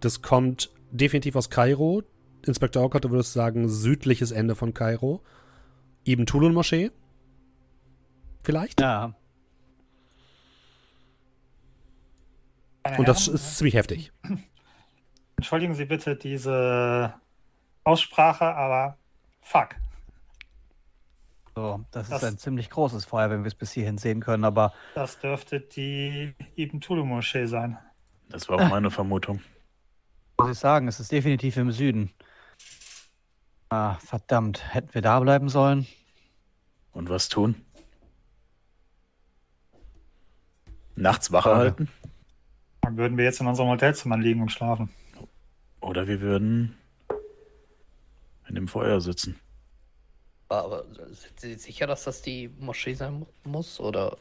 Das 0.00 0.22
kommt 0.22 0.70
definitiv 0.92 1.36
aus 1.36 1.50
Kairo. 1.50 2.02
Inspektor 2.46 2.82
Urquhart, 2.84 3.04
du 3.04 3.10
würdest 3.10 3.34
sagen, 3.34 3.68
südliches 3.68 4.30
Ende 4.30 4.54
von 4.54 4.72
Kairo. 4.72 5.20
Ibn 6.06 6.24
Tulun 6.24 6.54
Moschee. 6.54 6.90
Vielleicht? 8.46 8.80
Ja. 8.80 9.12
Und 12.96 13.08
das 13.08 13.26
ist 13.26 13.56
ziemlich 13.58 13.74
heftig. 13.74 14.12
Entschuldigen 15.36 15.74
Sie 15.74 15.84
bitte 15.84 16.14
diese 16.14 17.12
Aussprache, 17.82 18.44
aber 18.54 18.96
fuck. 19.40 19.70
So, 21.56 21.84
das, 21.90 22.08
Das- 22.08 22.22
ist 22.22 22.28
ein 22.28 22.38
ziemlich 22.38 22.70
großes 22.70 23.04
Feuer, 23.04 23.30
wenn 23.30 23.42
wir 23.42 23.48
es 23.48 23.56
bis 23.56 23.72
hierhin 23.72 23.98
sehen 23.98 24.20
können, 24.20 24.44
aber 24.44 24.72
Das 24.94 25.18
dürfte 25.18 25.58
die 25.58 26.32
Ibn 26.56 26.80
Tulu 26.80 27.04
Moschee 27.04 27.46
sein. 27.46 27.76
das 28.28 28.48
war 28.48 28.58
auch 28.64 28.68
meine 28.70 28.92
Vermutung. 28.92 29.40
muss 30.38 30.52
ich 30.52 30.58
sagen, 30.60 30.86
es 30.86 31.00
ist 31.00 31.10
definitiv 31.10 31.56
im 31.56 31.72
Süden. 31.72 32.12
Ah, 33.70 33.94
verdammt, 33.96 34.72
hätten 34.72 34.94
wir 34.94 35.02
da 35.02 35.18
bleiben 35.18 35.48
sollen? 35.48 35.88
Und 36.92 37.08
was 37.10 37.28
tun? 37.28 37.65
Nachts 40.96 41.30
Wache 41.32 41.48
Schade. 41.50 41.58
halten? 41.60 41.88
Dann 42.82 42.96
würden 42.96 43.16
wir 43.18 43.24
jetzt 43.24 43.40
in 43.40 43.46
unserem 43.46 43.68
Hotelzimmer 43.68 44.16
liegen 44.18 44.40
und 44.42 44.50
schlafen. 44.50 44.90
Oder 45.80 46.08
wir 46.08 46.20
würden 46.20 46.76
in 48.48 48.54
dem 48.54 48.68
Feuer 48.68 49.00
sitzen. 49.00 49.38
Aber 50.48 50.84
sind 51.10 51.40
Sie 51.40 51.54
sicher, 51.54 51.86
dass 51.86 52.04
das 52.04 52.22
die 52.22 52.48
Moschee 52.60 52.94
sein 52.94 53.20
mu- 53.20 53.26
muss? 53.44 53.80
Oder 53.80 54.16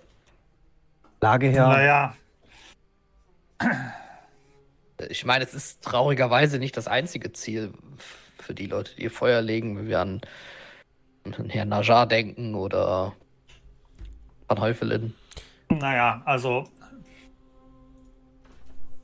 Lage 1.22 1.48
her. 1.48 1.68
Naja, 1.68 2.16
ich 5.10 5.26
meine, 5.26 5.44
es 5.44 5.54
ist 5.54 5.84
traurigerweise 5.84 6.58
nicht 6.60 6.76
das 6.78 6.88
einzige 6.88 7.32
Ziel 7.34 7.74
für 8.40 8.54
die 8.54 8.66
Leute, 8.68 8.96
die 8.96 9.04
ihr 9.04 9.12
Feuer 9.12 9.42
legen, 9.42 9.78
wenn 9.78 9.88
wir 9.88 10.00
an, 10.00 10.22
an 11.24 11.50
Herrn 11.50 11.70
Najar 11.70 12.08
denken 12.08 12.56
oder 12.56 13.14
an 14.48 14.60
Häufelin. 14.60 15.14
Naja, 15.78 16.22
also 16.26 16.66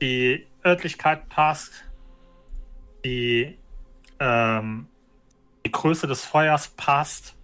die 0.00 0.46
Örtlichkeit 0.64 1.28
passt, 1.28 1.84
die, 3.04 3.58
ähm, 4.18 4.86
die 5.64 5.72
Größe 5.72 6.06
des 6.06 6.24
Feuers 6.24 6.68
passt. 6.68 7.36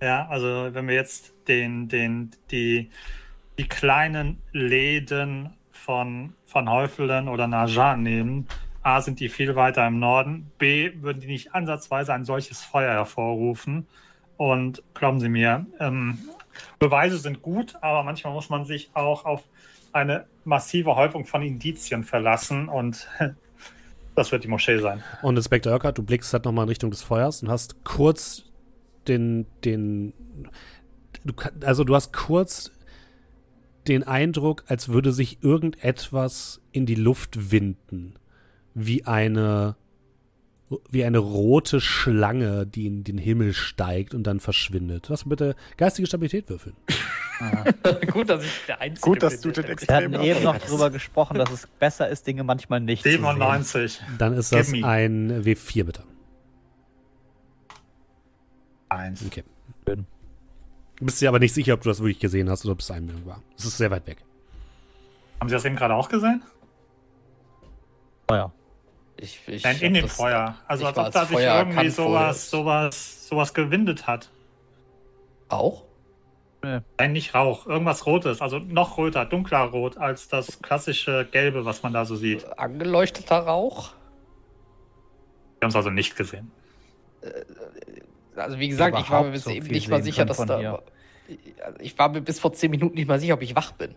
Ja, 0.00 0.26
also 0.28 0.68
wenn 0.72 0.88
wir 0.88 0.94
jetzt 0.94 1.34
den, 1.48 1.88
den, 1.88 2.30
die, 2.50 2.90
die 3.58 3.68
kleinen 3.68 4.42
Läden 4.52 5.54
von, 5.70 6.34
von 6.44 6.68
Häufelen 6.68 7.28
oder 7.28 7.46
Najar 7.46 7.96
nehmen, 7.96 8.46
A, 8.82 9.00
sind 9.00 9.18
die 9.18 9.28
viel 9.28 9.56
weiter 9.56 9.86
im 9.86 9.98
Norden, 9.98 10.50
B, 10.58 10.92
würden 11.02 11.20
die 11.20 11.26
nicht 11.26 11.54
ansatzweise 11.54 12.14
ein 12.14 12.24
solches 12.24 12.62
Feuer 12.62 12.92
hervorrufen. 12.92 13.88
Und 14.36 14.82
glauben 14.94 15.18
Sie 15.18 15.28
mir, 15.28 15.66
ähm, 15.80 16.18
Beweise 16.78 17.18
sind 17.18 17.42
gut, 17.42 17.76
aber 17.80 18.02
manchmal 18.02 18.32
muss 18.32 18.50
man 18.50 18.64
sich 18.64 18.90
auch 18.94 19.24
auf 19.24 19.44
eine 19.92 20.26
massive 20.44 20.94
Häufung 20.94 21.24
von 21.24 21.42
Indizien 21.42 22.04
verlassen 22.04 22.68
und 22.68 23.08
das 24.14 24.32
wird 24.32 24.44
die 24.44 24.48
Moschee 24.48 24.78
sein. 24.78 25.02
Und 25.22 25.36
Inspektor 25.36 25.72
Urquhart, 25.72 25.98
du 25.98 26.02
blickst 26.02 26.32
halt 26.32 26.44
nochmal 26.44 26.64
in 26.64 26.68
Richtung 26.68 26.90
des 26.90 27.02
Feuers 27.02 27.42
und 27.42 27.48
hast 27.48 27.84
kurz 27.84 28.44
den, 29.08 29.46
den, 29.64 30.12
du, 31.24 31.34
also 31.64 31.84
du 31.84 31.94
hast 31.94 32.12
kurz 32.12 32.72
den 33.88 34.02
Eindruck, 34.02 34.64
als 34.66 34.88
würde 34.88 35.12
sich 35.12 35.42
irgendetwas 35.42 36.60
in 36.72 36.86
die 36.86 36.94
Luft 36.94 37.52
winden. 37.52 38.14
Wie 38.74 39.04
eine, 39.04 39.76
wie 40.90 41.04
eine 41.04 41.18
rote 41.18 41.80
Schlange, 41.80 42.66
die 42.66 42.86
in 42.86 43.04
den 43.04 43.18
Himmel 43.18 43.52
steigt 43.52 44.14
und 44.14 44.24
dann 44.24 44.40
verschwindet. 44.40 45.08
Lass 45.08 45.28
bitte 45.28 45.54
geistige 45.76 46.06
Stabilität 46.06 46.48
würfeln. 46.48 46.74
Gut, 48.10 48.30
dass 48.30 48.44
ich 48.44 48.50
der 48.66 48.80
Einzige 48.80 49.08
Gut, 49.08 49.22
dass 49.22 49.40
bin, 49.40 49.52
du 49.52 49.62
den 49.62 49.68
Wir 49.68 49.94
hatten 49.94 50.14
extrem 50.14 50.20
eben 50.22 50.42
noch 50.42 50.58
drüber 50.58 50.90
gesprochen, 50.90 51.38
dass 51.38 51.50
es 51.50 51.66
besser 51.66 52.08
ist, 52.08 52.26
Dinge 52.26 52.42
manchmal 52.42 52.80
nicht 52.80 53.02
zu 53.02 53.10
sehen. 53.10 53.20
97. 53.20 54.00
Dann 54.18 54.32
ist 54.32 54.52
das 54.52 54.72
ein 54.72 55.44
W4 55.44 55.84
bitte. 55.84 56.02
Eins. 58.88 59.24
Okay. 59.24 59.44
Schön. 59.86 60.06
Du 60.96 61.04
bist 61.04 61.20
dir 61.20 61.28
aber 61.28 61.38
nicht 61.38 61.52
sicher, 61.52 61.74
ob 61.74 61.82
du 61.82 61.90
das 61.90 62.00
wirklich 62.00 62.18
gesehen 62.18 62.48
hast 62.48 62.64
oder 62.64 62.72
ob 62.72 62.80
es 62.80 62.90
Einbildung 62.90 63.26
war. 63.26 63.42
Es 63.56 63.66
ist 63.66 63.76
sehr 63.76 63.90
weit 63.90 64.06
weg. 64.06 64.18
Haben 65.40 65.48
Sie 65.48 65.54
das 65.54 65.64
eben 65.64 65.76
gerade 65.76 65.94
auch 65.94 66.08
gesehen? 66.08 66.42
Feuer. 68.28 68.52
Ich, 69.18 69.40
ich 69.46 69.64
Nein, 69.64 69.78
in 69.80 69.94
dem 69.94 70.02
das- 70.02 70.16
Feuer. 70.16 70.56
Also 70.68 70.86
als 70.86 70.98
ob 70.98 71.12
da 71.12 71.20
als 71.20 71.28
sich 71.28 71.38
Feuer 71.38 71.58
irgendwie 71.58 71.90
sowas, 71.90 72.50
sowas, 72.50 73.28
sowas 73.28 73.54
gewindet 73.54 74.06
hat. 74.06 74.30
Auch? 75.48 75.84
Nein, 76.62 77.12
nicht 77.12 77.32
Rauch, 77.34 77.66
irgendwas 77.66 78.06
Rotes, 78.06 78.40
also 78.42 78.58
noch 78.58 78.98
röter, 78.98 79.24
dunkler 79.24 79.60
Rot 79.60 79.98
als 79.98 80.26
das 80.26 80.60
klassische 80.62 81.26
Gelbe, 81.30 81.64
was 81.64 81.82
man 81.84 81.92
da 81.92 82.04
so 82.04 82.16
sieht. 82.16 82.42
Wir 82.42 82.58
Angeleuchteter 82.58 83.38
Rauch? 83.38 83.92
haben 85.62 85.68
es 85.70 85.76
also 85.76 85.90
nicht 85.90 86.16
gesehen. 86.16 86.50
Also 88.34 88.58
wie 88.58 88.68
gesagt, 88.68 88.98
ich 88.98 89.10
war 89.10 89.22
mir 89.22 89.28
überhaupt 89.28 89.32
bis 89.32 89.44
so 89.44 89.50
eben 89.50 89.66
nicht 89.68 89.88
mal 89.88 90.02
sicher, 90.02 90.24
dass 90.24 90.38
da. 90.38 90.58
hier. 90.58 90.82
Ich 91.80 91.98
war 91.98 92.08
mir 92.08 92.20
bis 92.20 92.38
vor 92.40 92.52
zehn 92.52 92.70
Minuten 92.70 92.94
nicht 92.96 93.08
mal 93.08 93.18
sicher, 93.20 93.34
ob 93.34 93.42
ich 93.42 93.54
wach 93.56 93.72
bin. 93.72 93.94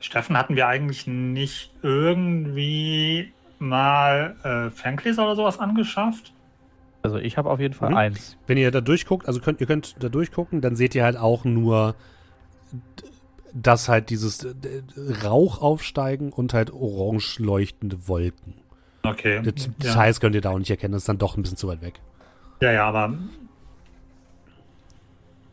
Steffen, 0.00 0.36
hatten 0.36 0.56
wir 0.56 0.68
eigentlich 0.68 1.06
nicht 1.06 1.72
irgendwie 1.82 3.32
mal 3.58 4.36
äh, 4.42 4.70
Ferngläser 4.70 5.24
oder 5.24 5.36
sowas 5.36 5.58
angeschafft? 5.58 6.32
Also 7.02 7.18
ich 7.18 7.36
habe 7.36 7.50
auf 7.50 7.60
jeden 7.60 7.74
Fall 7.74 7.90
Mhm. 7.90 7.96
eins. 7.96 8.36
Wenn 8.46 8.58
ihr 8.58 8.70
da 8.70 8.80
durchguckt, 8.80 9.26
also 9.28 9.40
könnt, 9.40 9.60
ihr 9.60 9.66
könnt 9.66 10.02
da 10.02 10.08
durchgucken, 10.08 10.60
dann 10.60 10.76
seht 10.76 10.94
ihr 10.94 11.04
halt 11.04 11.16
auch 11.16 11.44
nur, 11.44 11.94
dass 13.54 13.88
halt 13.88 14.10
dieses 14.10 14.44
äh, 14.44 14.52
Rauch 15.24 15.60
aufsteigen 15.62 16.32
und 16.32 16.54
halt 16.54 16.70
orange 16.72 17.38
leuchtende 17.38 18.08
Wolken. 18.08 18.54
Okay. 19.04 19.40
Das, 19.42 19.70
das 19.78 19.94
ja. 19.94 20.00
heißt, 20.00 20.20
könnt 20.20 20.34
ihr 20.34 20.40
da 20.40 20.50
auch 20.50 20.58
nicht 20.58 20.70
erkennen, 20.70 20.92
das 20.92 21.02
ist 21.02 21.08
dann 21.08 21.18
doch 21.18 21.36
ein 21.36 21.42
bisschen 21.42 21.56
zu 21.56 21.68
weit 21.68 21.80
weg. 21.82 22.00
ja, 22.60 22.72
ja, 22.72 22.86
aber. 22.88 23.14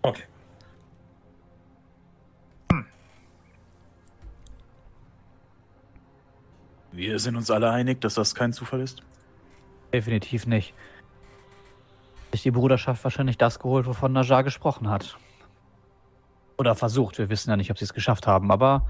Okay. 0.02 0.24
Wir 6.96 7.20
sind 7.20 7.36
uns 7.36 7.52
alle 7.52 7.70
einig, 7.72 8.00
dass 8.00 8.14
das 8.14 8.36
kein 8.36 8.54
Zufall 8.54 8.80
ist. 8.80 9.04
Definitiv 9.92 10.48
nicht. 10.48 10.74
Sich 12.32 12.44
die 12.44 12.52
Bruderschaft 12.52 13.04
wahrscheinlich 13.04 13.38
das 13.38 13.60
geholt, 13.60 13.86
wovon 13.86 14.14
Najar 14.14 14.44
gesprochen 14.44 14.90
hat. 14.90 15.18
Oder 16.58 16.74
versucht. 16.74 17.18
Wir 17.18 17.30
wissen 17.30 17.50
ja 17.50 17.58
nicht, 17.58 17.70
ob 17.70 17.78
sie 17.78 17.84
es 17.84 17.94
geschafft 17.94 18.28
haben, 18.28 18.50
aber 18.50 18.90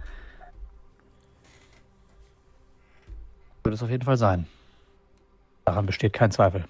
wird 3.63 3.73
es 3.73 3.81
auf 3.81 3.89
jeden 3.89 4.03
Fall 4.03 4.17
sein. 4.17 4.45
Daran 5.65 5.87
besteht 5.87 6.13
kein 6.13 6.29
Zweifel. 6.29 6.65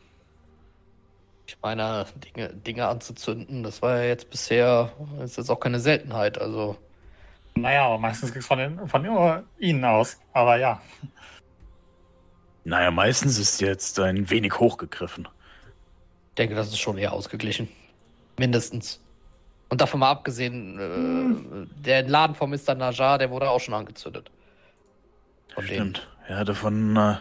Ich 1.47 1.57
meine, 1.61 2.05
Dinge, 2.15 2.53
Dinge 2.53 2.87
anzuzünden, 2.87 3.61
das 3.61 3.81
war 3.81 3.97
ja 3.97 4.05
jetzt 4.05 4.29
bisher, 4.29 4.93
ist 5.21 5.37
jetzt 5.37 5.49
auch 5.49 5.59
keine 5.59 5.81
Seltenheit. 5.81 6.39
Also, 6.39 6.77
Naja, 7.57 7.85
aber 7.85 7.97
meistens 7.97 8.33
geht 8.33 8.41
es 8.41 8.47
von, 8.47 8.59
den, 8.59 8.87
von 8.87 9.45
ihnen 9.59 9.85
aus. 9.85 10.19
Aber 10.33 10.57
ja. 10.57 10.81
Naja, 12.63 12.91
meistens 12.91 13.37
ist 13.37 13.61
jetzt 13.61 13.99
ein 13.99 14.29
wenig 14.29 14.59
hochgegriffen. 14.59 15.27
ich 16.29 16.35
denke, 16.35 16.55
das 16.55 16.67
ist 16.67 16.79
schon 16.79 16.97
eher 16.97 17.13
ausgeglichen. 17.13 17.69
Mindestens. 18.37 18.99
Und 19.69 19.81
davon 19.81 20.01
mal 20.01 20.11
abgesehen, 20.11 20.79
äh, 20.79 21.67
der 21.81 22.03
Laden 22.03 22.35
von 22.35 22.49
Mr. 22.49 22.75
Najar, 22.75 23.17
der 23.17 23.29
wurde 23.31 23.49
auch 23.49 23.59
schon 23.59 23.73
angezündet. 23.73 24.29
Von. 25.53 25.63
Stimmt. 25.65 26.07
Er 26.27 26.37
hatte 26.37 26.55
von, 26.55 26.95
äh, 26.97 27.15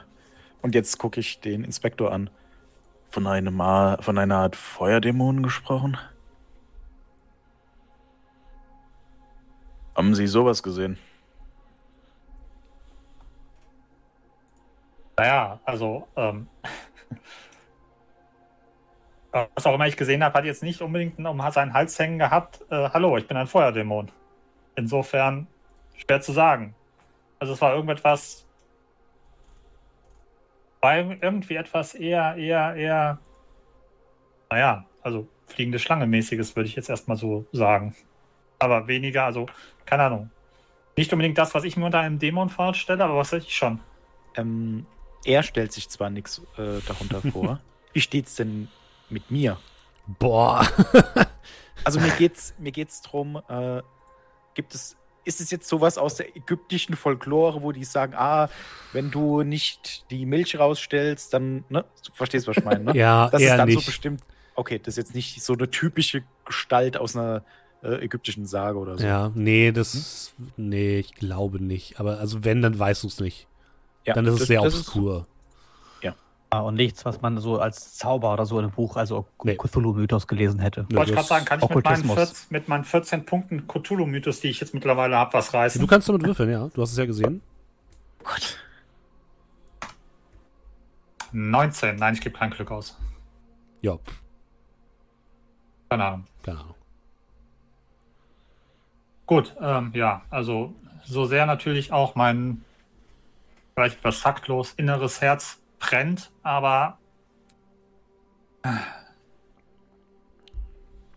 Und 0.63 0.75
jetzt 0.75 0.99
gucke 0.99 1.21
ich 1.21 1.41
den 1.41 1.63
Inspektor 1.65 2.11
an. 2.13 2.31
von, 3.11 3.27
einem, 3.29 3.59
von 4.01 4.19
einer 4.19 4.37
Art 4.39 4.57
Feuerdämon 4.57 5.43
gesprochen. 5.43 5.97
Haben 9.95 10.15
Sie 10.15 10.27
sowas 10.27 10.63
gesehen? 10.63 10.99
Naja, 15.17 15.61
also, 15.65 16.09
ähm, 16.17 16.49
äh, 19.33 19.47
was 19.55 19.67
auch 19.67 19.75
immer 19.75 19.87
ich 19.87 19.97
gesehen 19.97 20.25
habe, 20.25 20.37
hat 20.37 20.45
jetzt 20.45 20.65
nicht 20.65 20.83
unbedingt 20.83 21.25
um 21.25 21.51
seinen 21.53 21.73
Hals 21.73 21.97
hängen 21.99 22.19
gehabt. 22.19 22.61
Äh, 22.71 22.91
Hallo, 22.91 23.17
ich 23.17 23.29
bin 23.29 23.37
ein 23.37 23.47
Feuerdämon. 23.47 24.11
Insofern 24.75 25.47
schwer 25.97 26.21
zu 26.21 26.33
sagen. 26.33 26.75
Also 27.39 27.53
es 27.53 27.61
war 27.61 27.75
irgendetwas, 27.75 28.45
war 30.81 30.97
irgendwie 30.97 31.55
etwas 31.55 31.95
eher, 31.95 32.35
eher, 32.35 32.75
eher, 32.75 33.19
naja, 34.51 34.85
also 35.03 35.29
fliegende 35.47 35.79
Schlange 35.79 36.09
mäßiges, 36.09 36.57
würde 36.57 36.69
ich 36.69 36.75
jetzt 36.75 36.91
erstmal 36.91 37.17
so 37.17 37.47
sagen. 37.53 37.95
Aber 38.65 38.89
weniger, 38.89 39.25
also, 39.25 39.47
keine 39.87 40.05
Ahnung. 40.05 40.31
Nicht 40.97 41.13
unbedingt 41.13 41.39
das, 41.39 41.55
was 41.55 41.65
ich 41.65 41.77
mir 41.77 41.87
unter 41.87 41.99
einem 42.01 42.19
Dämon 42.19 42.49
vorstelle, 42.51 43.05
aber 43.05 43.17
was 43.17 43.33
weiß 43.33 43.43
ich 43.45 43.55
schon. 43.55 43.81
Ähm, 44.37 44.87
er 45.25 45.43
stellt 45.43 45.73
sich 45.73 45.89
zwar 45.89 46.11
nichts 46.11 46.41
äh, 46.57 46.81
darunter 46.87 47.21
vor. 47.33 47.61
Wie 47.93 48.01
steht's 48.01 48.37
denn 48.37 48.69
mit 49.11 49.31
mir? 49.31 49.59
Boah. 50.19 50.67
Also 51.87 52.01
mir 52.01 52.11
geht's, 52.13 52.55
mir 52.59 52.73
geht's 52.73 53.03
drum, 53.03 53.43
äh, 53.47 53.83
gibt 54.55 54.75
es, 54.75 54.97
ist 55.25 55.43
es 55.43 55.51
jetzt 55.51 55.69
sowas 55.69 55.99
aus 55.99 56.15
der 56.15 56.35
ägyptischen 56.35 56.97
Folklore, 56.97 57.63
wo 57.63 57.73
die 57.73 57.85
sagen, 57.85 58.15
ah, 58.17 58.49
wenn 58.95 59.11
du 59.11 59.43
nicht 59.43 60.11
die 60.11 60.25
Milch 60.25 60.59
rausstellst, 60.59 61.35
dann, 61.35 61.65
ne, 61.69 61.85
du 62.07 62.13
verstehst, 62.15 62.47
was 62.49 62.57
ich 62.57 62.65
meine, 62.65 62.85
ne? 62.85 62.93
ja, 62.97 63.29
Das 63.29 63.43
ist 63.43 63.49
eher 63.49 63.59
dann 63.59 63.69
so 63.71 63.77
nicht. 63.77 63.87
bestimmt, 63.87 64.23
okay, 64.55 64.79
das 64.79 64.95
ist 64.95 64.97
jetzt 65.09 65.15
nicht 65.15 65.43
so 65.43 65.53
eine 65.53 65.69
typische 65.71 66.23
Gestalt 66.47 66.97
aus 66.97 67.17
einer 67.17 67.45
äh, 67.85 68.05
ägyptischen 68.05 68.47
Sage 68.47 68.79
oder 68.79 68.99
so. 68.99 69.05
Ja, 69.05 69.31
nee, 69.35 69.71
das. 69.73 70.33
Nee, 70.57 70.99
ich 70.99 71.15
glaube 71.15 71.63
nicht. 71.63 72.01
Aber 72.01 72.19
also 72.19 72.45
wenn, 72.45 72.63
dann 72.63 72.79
weißt 72.79 73.03
du 73.05 73.09
es 73.09 73.21
nicht. 73.21 73.47
Ja, 74.05 74.15
dann 74.15 74.27
ist 74.27 74.35
es 74.35 74.39
das- 74.41 74.49
sehr 74.49 74.63
das 74.63 74.75
obskur. 74.79 75.27
Ah, 76.51 76.61
Und 76.61 76.77
nichts, 76.77 77.05
was 77.05 77.21
man 77.21 77.39
so 77.39 77.59
als 77.59 77.95
Zauber 77.97 78.33
oder 78.33 78.47
so 78.47 78.57
in 78.61 78.65
einem 78.67 78.73
Buch, 78.73 78.97
also 78.97 79.27
Nee. 79.43 79.57
Cthulhu-Mythos 79.57 80.29
gelesen 80.29 80.61
hätte. 80.61 80.87
Wollte 80.93 81.11
ich 81.11 81.17
gerade 81.17 81.27
sagen, 81.27 81.45
kann 81.45 81.59
ich 81.59 81.69
mit 81.69 81.85
meinen, 81.85 81.87
Okkultismus. 82.09 82.15
14, 82.17 82.47
mit 82.51 82.69
meinen 82.69 82.85
14 82.85 83.27
Punkten 83.27 83.67
Cthulhu-Mythos, 83.67 84.39
die 84.41 84.51
ich 84.51 84.61
jetzt 84.61 84.73
mittlerweile 84.73 85.17
habe, 85.17 85.33
was 85.33 85.53
reißen? 85.53 85.81
Du 85.81 85.89
kannst 85.89 86.09
damit 86.09 86.23
würfeln, 86.23 86.49
ja. 86.51 86.69
Du 86.73 86.81
hast 86.81 86.93
es 86.93 86.97
ja 86.99 87.07
gesehen. 87.07 87.41
Gott. 88.23 88.57
19. 91.33 91.97
Nein, 91.97 92.15
ich 92.15 92.21
gebe 92.21 92.39
kein 92.39 92.51
Glück 92.51 92.71
aus. 92.71 92.97
Ja, 93.81 93.99
Keine 95.91 96.05
Ahnung. 96.05 96.25
keine 96.45 96.61
Ahnung. 96.61 96.75
Gut, 99.27 99.55
ähm, 99.61 99.93
ja, 99.95 100.23
also 100.31 100.75
so 101.05 101.25
sehr 101.25 101.47
natürlich 101.47 101.93
auch 101.93 102.15
mein 102.15 102.65
vielleicht 103.75 103.99
etwas 103.99 104.19
faktlos 104.19 104.73
inneres 104.73 105.21
Herz 105.21 105.61
brennt, 105.79 106.31
aber 106.43 106.99
ich 108.65 108.71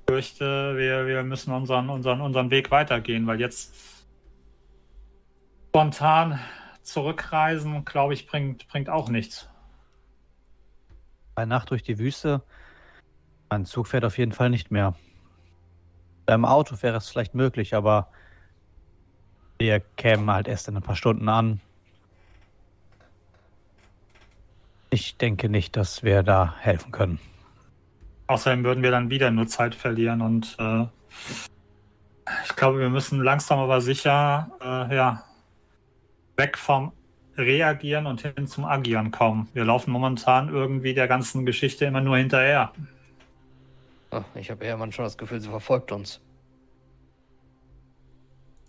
fürchte, 0.10 0.76
wir, 0.78 1.06
wir 1.06 1.24
müssen 1.24 1.54
unseren, 1.54 1.90
unseren, 1.90 2.22
unseren 2.22 2.50
Weg 2.50 2.72
weitergehen, 2.72 3.28
weil 3.28 3.40
jetzt 3.40 3.74
spontan 5.70 6.40
zurückreisen, 6.82 7.86
glaube 7.86 8.14
ich, 8.14 8.28
bringt, 8.28 8.68
bringt 8.68 8.90
auch 8.90 9.10
nichts. 9.10 9.50
Bei 11.36 11.46
Nacht 11.46 11.70
durch 11.70 11.84
die 11.84 12.00
Wüste, 12.00 12.42
ein 13.50 13.66
Zug 13.66 13.88
fährt 13.88 14.06
auf 14.06 14.18
jeden 14.18 14.32
Fall 14.32 14.50
nicht 14.50 14.72
mehr. 14.72 14.96
Beim 16.28 16.44
Auto 16.44 16.76
wäre 16.82 16.98
es 16.98 17.10
vielleicht 17.10 17.34
möglich, 17.34 17.74
aber 17.74 18.10
wir 19.58 19.80
kämen 19.80 20.30
halt 20.30 20.48
erst 20.48 20.68
in 20.68 20.76
ein 20.76 20.84
paar 20.84 20.98
Stunden 20.98 21.30
an. 21.30 21.62
Ich 24.90 25.18
denke 25.18 25.48
nicht, 25.48 25.78
dass 25.78 26.04
wir 26.04 26.24
da 26.24 26.54
helfen 26.60 26.92
können. 26.92 27.20
Außerdem 28.28 28.66
würden 28.66 28.84
wir 28.84 28.92
dann 28.92 29.10
wieder 29.10 29.32
nur 29.32 29.48
Zeit 29.48 29.74
verlieren 29.74 30.22
und 30.22 30.58
äh, 30.60 30.86
ich 32.44 32.56
glaube, 32.58 32.80
wir 32.80 32.90
müssen 32.90 33.24
langsam 33.24 33.60
aber 33.60 33.80
sicher 33.80 34.52
äh, 34.62 34.96
ja, 34.96 35.24
weg 36.36 36.58
vom 36.58 36.92
Reagieren 37.38 38.06
und 38.06 38.22
hin 38.22 38.48
zum 38.48 38.66
Agieren 38.66 39.12
kommen. 39.12 39.48
Wir 39.54 39.64
laufen 39.64 39.92
momentan 39.92 40.50
irgendwie 40.50 40.94
der 40.94 41.08
ganzen 41.08 41.46
Geschichte 41.46 41.86
immer 41.86 42.02
nur 42.02 42.18
hinterher. 42.18 42.74
Ah, 44.12 44.24
Ich 44.36 44.50
habe 44.50 44.64
eher 44.66 44.78
manchmal 44.78 45.06
das 45.08 45.18
Gefühl, 45.18 45.42
sie 45.42 45.50
verfolgt 45.50 45.92
uns. 45.92 46.22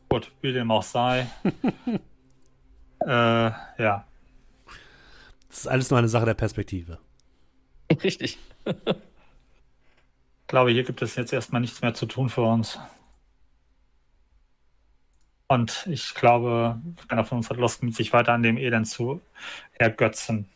Gut, 0.08 0.32
wie 0.40 0.52
dem 0.52 0.70
auch 0.70 0.82
sei. 0.82 1.28
äh, 3.00 3.06
ja, 3.06 4.04
Das 5.48 5.58
ist 5.58 5.66
alles 5.68 5.90
nur 5.90 5.98
eine 5.98 6.08
Sache 6.08 6.24
der 6.24 6.34
Perspektive. 6.34 6.98
Richtig. 8.02 8.38
ich 8.64 8.74
glaube, 10.46 10.70
hier 10.70 10.84
gibt 10.84 11.02
es 11.02 11.14
jetzt 11.16 11.32
erstmal 11.32 11.60
nichts 11.60 11.82
mehr 11.82 11.94
zu 11.94 12.06
tun 12.06 12.28
für 12.28 12.42
uns. 12.42 12.78
Und 15.50 15.86
ich 15.86 16.14
glaube, 16.14 16.78
keiner 17.08 17.24
von 17.24 17.38
uns 17.38 17.48
hat 17.48 17.56
Lust, 17.56 17.82
mit 17.82 17.94
sich 17.94 18.12
weiter 18.12 18.34
an 18.34 18.42
dem 18.42 18.58
Elend 18.58 18.86
zu 18.86 19.22
ergötzen. 19.74 20.46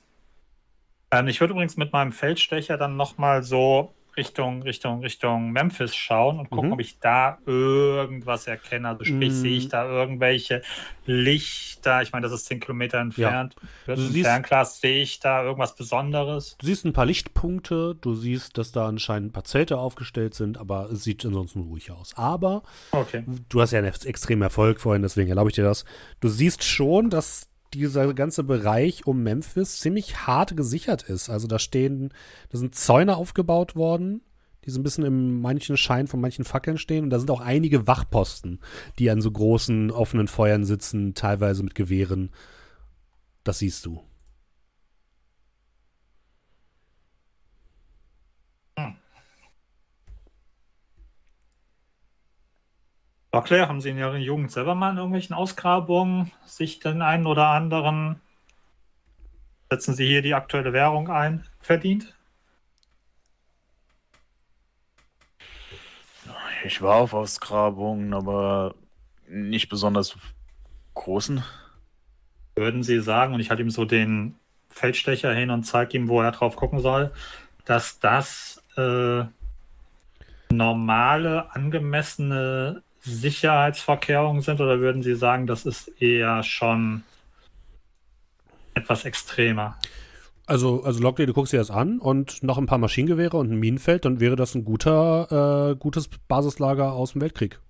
Ähm, 1.10 1.28
ich 1.28 1.40
würde 1.40 1.52
übrigens 1.54 1.76
mit 1.78 1.92
meinem 1.92 2.12
Feldstecher 2.12 2.76
dann 2.76 2.96
nochmal 2.96 3.42
so 3.42 3.94
Richtung, 4.16 4.62
Richtung, 4.62 5.00
Richtung 5.00 5.52
Memphis 5.52 5.94
schauen 5.96 6.38
und 6.38 6.50
gucken, 6.50 6.68
Mhm. 6.68 6.72
ob 6.74 6.80
ich 6.80 6.98
da 6.98 7.38
irgendwas 7.46 8.46
erkenne. 8.46 8.88
Also 8.88 9.04
sprich, 9.04 9.30
Mm. 9.30 9.34
sehe 9.40 9.56
ich 9.56 9.68
da 9.68 9.88
irgendwelche 9.88 10.62
Lichter? 11.06 12.02
Ich 12.02 12.12
meine, 12.12 12.24
das 12.24 12.32
ist 12.32 12.46
10 12.46 12.60
Kilometer 12.60 12.98
entfernt. 12.98 13.54
Mit 13.86 13.96
Du 13.98 14.02
siehst- 14.02 14.26
Fernglas 14.28 14.80
sehe 14.80 15.02
ich 15.02 15.20
da 15.20 15.42
irgendwas 15.44 15.74
Besonderes? 15.76 16.56
Du 16.58 16.66
siehst 16.66 16.84
ein 16.84 16.92
paar 16.92 17.06
Lichtpunkte, 17.06 17.94
du 18.00 18.14
siehst, 18.14 18.58
dass 18.58 18.72
da 18.72 18.86
anscheinend 18.86 19.30
ein 19.30 19.32
paar 19.32 19.44
Zelte 19.44 19.78
aufgestellt 19.78 20.34
sind, 20.34 20.58
aber 20.58 20.90
es 20.90 21.04
sieht 21.04 21.24
ansonsten 21.24 21.60
ruhig 21.62 21.90
aus. 21.90 22.12
Aber 22.16 22.62
Okay. 22.92 23.24
du 23.48 23.60
hast 23.60 23.72
ja 23.72 23.78
einen 23.78 23.92
extremen 24.04 24.42
Erfolg 24.42 24.80
vorhin, 24.80 25.02
deswegen 25.02 25.28
erlaube 25.30 25.50
ich 25.50 25.56
dir 25.56 25.64
das. 25.64 25.84
Du 26.20 26.28
siehst 26.28 26.62
schon, 26.64 27.10
dass 27.10 27.48
dieser 27.74 28.12
ganze 28.14 28.44
Bereich 28.44 29.06
um 29.06 29.22
Memphis 29.22 29.78
ziemlich 29.78 30.26
hart 30.26 30.56
gesichert 30.56 31.02
ist. 31.04 31.30
Also 31.30 31.46
da 31.46 31.58
stehen, 31.58 32.12
da 32.50 32.58
sind 32.58 32.74
Zäune 32.74 33.16
aufgebaut 33.16 33.76
worden, 33.76 34.22
die 34.64 34.70
so 34.70 34.78
ein 34.78 34.82
bisschen 34.82 35.04
im 35.04 35.40
manchen 35.40 35.76
Schein 35.76 36.06
von 36.06 36.20
manchen 36.20 36.44
Fackeln 36.44 36.78
stehen. 36.78 37.04
Und 37.04 37.10
da 37.10 37.18
sind 37.18 37.30
auch 37.30 37.40
einige 37.40 37.86
Wachposten, 37.86 38.60
die 38.98 39.10
an 39.10 39.20
so 39.20 39.30
großen 39.30 39.90
offenen 39.90 40.28
Feuern 40.28 40.64
sitzen, 40.64 41.14
teilweise 41.14 41.62
mit 41.62 41.74
Gewehren. 41.74 42.30
Das 43.44 43.58
siehst 43.58 43.86
du. 43.86 44.02
Barclay, 53.32 53.60
haben 53.60 53.80
Sie 53.80 53.88
in 53.88 53.96
Ihrer 53.96 54.18
Jugend 54.18 54.52
selber 54.52 54.74
mal 54.74 54.90
in 54.90 54.98
irgendwelchen 54.98 55.34
Ausgrabungen 55.34 56.30
sich 56.44 56.80
den 56.80 57.00
einen 57.00 57.26
oder 57.26 57.46
anderen, 57.46 58.20
setzen 59.70 59.94
Sie 59.94 60.06
hier 60.06 60.20
die 60.20 60.34
aktuelle 60.34 60.74
Währung 60.74 61.08
ein, 61.08 61.42
verdient? 61.58 62.14
Ich 66.66 66.82
war 66.82 66.96
auf 66.96 67.14
Ausgrabungen, 67.14 68.12
aber 68.12 68.74
nicht 69.26 69.70
besonders 69.70 70.14
großen. 70.92 71.42
Würden 72.54 72.82
Sie 72.82 73.00
sagen, 73.00 73.32
und 73.32 73.40
ich 73.40 73.48
halte 73.48 73.62
ihm 73.62 73.70
so 73.70 73.86
den 73.86 74.34
Feldstecher 74.68 75.32
hin 75.32 75.48
und 75.48 75.62
zeige 75.64 75.96
ihm, 75.96 76.08
wo 76.08 76.20
er 76.20 76.32
drauf 76.32 76.54
gucken 76.54 76.80
soll, 76.80 77.10
dass 77.64 77.98
das 77.98 78.62
äh, 78.76 79.24
normale, 80.50 81.50
angemessene 81.54 82.82
Sicherheitsvorkehrungen 83.02 84.42
sind 84.42 84.60
oder 84.60 84.80
würden 84.80 85.02
Sie 85.02 85.14
sagen, 85.14 85.46
das 85.46 85.66
ist 85.66 85.88
eher 86.00 86.42
schon 86.42 87.02
etwas 88.74 89.04
extremer? 89.04 89.76
Also, 90.46 90.82
also 90.82 91.00
Lockley, 91.00 91.26
du 91.26 91.32
guckst 91.32 91.52
dir 91.52 91.58
das 91.58 91.70
an 91.70 91.98
und 91.98 92.42
noch 92.42 92.58
ein 92.58 92.66
paar 92.66 92.78
Maschinengewehre 92.78 93.36
und 93.36 93.50
ein 93.50 93.58
Minenfeld, 93.58 94.04
dann 94.04 94.20
wäre 94.20 94.36
das 94.36 94.54
ein 94.54 94.64
guter, 94.64 95.70
äh, 95.70 95.76
gutes 95.76 96.08
Basislager 96.28 96.92
aus 96.92 97.12
dem 97.12 97.20
Weltkrieg. 97.20 97.60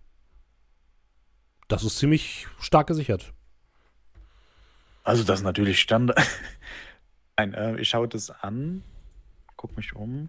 Das 1.68 1.84
ist 1.84 1.98
ziemlich 1.98 2.46
stark 2.58 2.86
gesichert. 2.86 3.32
Also 5.04 5.24
das 5.24 5.40
ist 5.40 5.44
natürlich 5.44 5.80
Standard. 5.80 6.20
Nein, 7.36 7.54
äh, 7.54 7.80
ich 7.80 7.88
schaue 7.88 8.08
das 8.08 8.30
an, 8.30 8.82
guck 9.56 9.76
mich 9.76 9.94
um. 9.94 10.28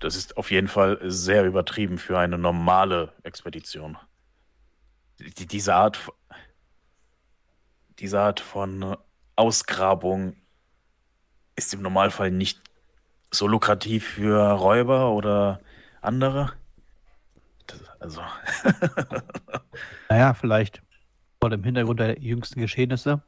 Das 0.00 0.16
ist 0.16 0.36
auf 0.36 0.50
jeden 0.50 0.68
Fall 0.68 0.98
sehr 1.02 1.44
übertrieben 1.44 1.98
für 1.98 2.18
eine 2.18 2.38
normale 2.38 3.12
Expedition. 3.22 3.96
Die, 5.18 5.46
diese 5.46 5.74
Art, 5.74 6.12
diese 7.98 8.20
Art 8.20 8.40
von 8.40 8.96
Ausgrabung 9.36 10.36
ist 11.56 11.72
im 11.72 11.82
Normalfall 11.82 12.30
nicht 12.30 12.60
so 13.30 13.46
lukrativ 13.46 14.06
für 14.06 14.52
Räuber 14.52 15.12
oder 15.12 15.60
andere. 16.02 16.52
Das, 17.66 17.80
also, 18.00 18.22
Naja, 20.08 20.34
vielleicht 20.34 20.82
vor 21.40 21.50
dem 21.50 21.64
Hintergrund 21.64 22.00
der 22.00 22.20
jüngsten 22.20 22.60
Geschehnisse. 22.60 23.22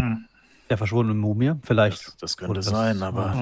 Hm. 0.00 0.28
Der 0.70 0.78
verschwundenen 0.78 1.18
Mumie, 1.20 1.52
vielleicht. 1.64 2.06
das, 2.06 2.16
das 2.16 2.36
könnte 2.36 2.54
das- 2.54 2.66
sein, 2.66 3.02
aber 3.02 3.34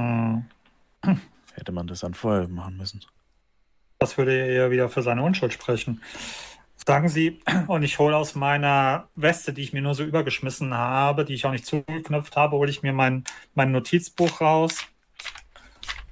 Hm, 1.05 1.21
hätte 1.55 1.73
man 1.73 1.87
das 1.87 2.01
dann 2.01 2.15
vorher 2.15 2.49
machen 2.49 2.77
müssen. 2.79 3.05
Das 3.99 4.17
würde 4.17 4.35
eher 4.35 4.71
wieder 4.71 4.89
für 4.89 5.03
seine 5.03 5.23
Unschuld 5.23 5.53
sprechen. 5.53 6.03
Sagen 6.87 7.09
Sie, 7.09 7.41
und 7.67 7.83
ich 7.83 7.99
hole 7.99 8.17
aus 8.17 8.35
meiner 8.35 9.09
Weste, 9.15 9.53
die 9.53 9.63
ich 9.63 9.73
mir 9.75 9.83
nur 9.83 9.95
so 9.95 10.05
übergeschmissen 10.05 10.73
habe, 10.75 11.25
die 11.27 11.35
ich 11.35 11.45
auch 11.45 11.51
nicht 11.53 11.67
zugeknöpft 11.67 12.35
habe, 12.37 12.57
hole 12.57 12.71
ich 12.71 12.83
mir 12.83 12.93
mein, 12.95 13.25
mein 13.55 13.73
Notizbuch 13.73 14.41
raus. 14.41 14.79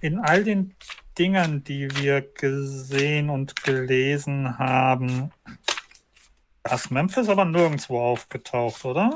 In 0.01 0.19
all 0.19 0.45
den 0.45 0.75
Dingen, 1.19 1.65
die 1.65 1.89
wir 1.97 2.21
gesehen 2.21 3.31
und 3.31 3.63
gelesen 3.65 4.59
haben, 4.59 5.31
da 6.63 6.75
ist 6.75 6.91
Memphis 6.91 7.31
aber 7.31 7.47
nirgendwo 7.47 8.01
aufgetaucht, 8.01 8.85
oder? 8.85 9.15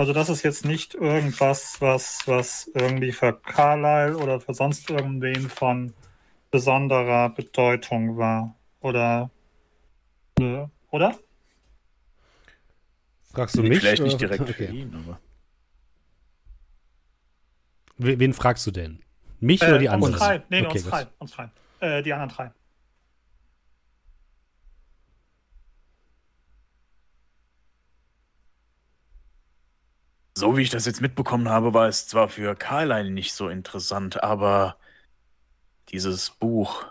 Also 0.00 0.14
das 0.14 0.30
ist 0.30 0.42
jetzt 0.44 0.64
nicht 0.64 0.94
irgendwas, 0.94 1.78
was, 1.82 2.22
was 2.24 2.70
irgendwie 2.72 3.12
für 3.12 3.34
Carlyle 3.34 4.16
oder 4.16 4.40
für 4.40 4.54
sonst 4.54 4.88
irgendwen 4.88 5.50
von 5.50 5.92
besonderer 6.50 7.28
Bedeutung 7.28 8.16
war. 8.16 8.56
Oder? 8.80 9.30
Nö. 10.38 10.68
Oder? 10.90 11.18
Fragst 13.34 13.58
du 13.58 13.62
mich? 13.62 13.80
Vielleicht 13.80 14.02
nicht 14.02 14.18
direkt 14.18 14.48
für 14.48 14.64
Okay. 14.64 14.70
ihn, 14.72 14.94
aber. 14.94 15.20
Wen 17.98 18.32
fragst 18.32 18.66
du 18.66 18.70
denn? 18.70 19.02
Mich 19.38 19.60
Äh, 19.60 19.66
oder 19.66 19.78
die 19.80 19.90
uns 19.90 20.06
anderen? 20.06 20.14
drei. 20.14 20.42
Nee, 20.48 20.64
okay, 20.64 20.78
uns 20.78 20.88
drei. 20.88 21.06
Uns 21.18 21.30
drei. 21.32 21.50
Äh, 21.80 22.02
die 22.02 22.14
anderen 22.14 22.30
drei. 22.30 22.52
So 30.40 30.56
wie 30.56 30.62
ich 30.62 30.70
das 30.70 30.86
jetzt 30.86 31.02
mitbekommen 31.02 31.50
habe, 31.50 31.74
war 31.74 31.86
es 31.86 32.08
zwar 32.08 32.26
für 32.28 32.56
Carlyle 32.56 33.10
nicht 33.10 33.34
so 33.34 33.50
interessant, 33.50 34.22
aber 34.22 34.78
dieses 35.90 36.30
Buch, 36.30 36.86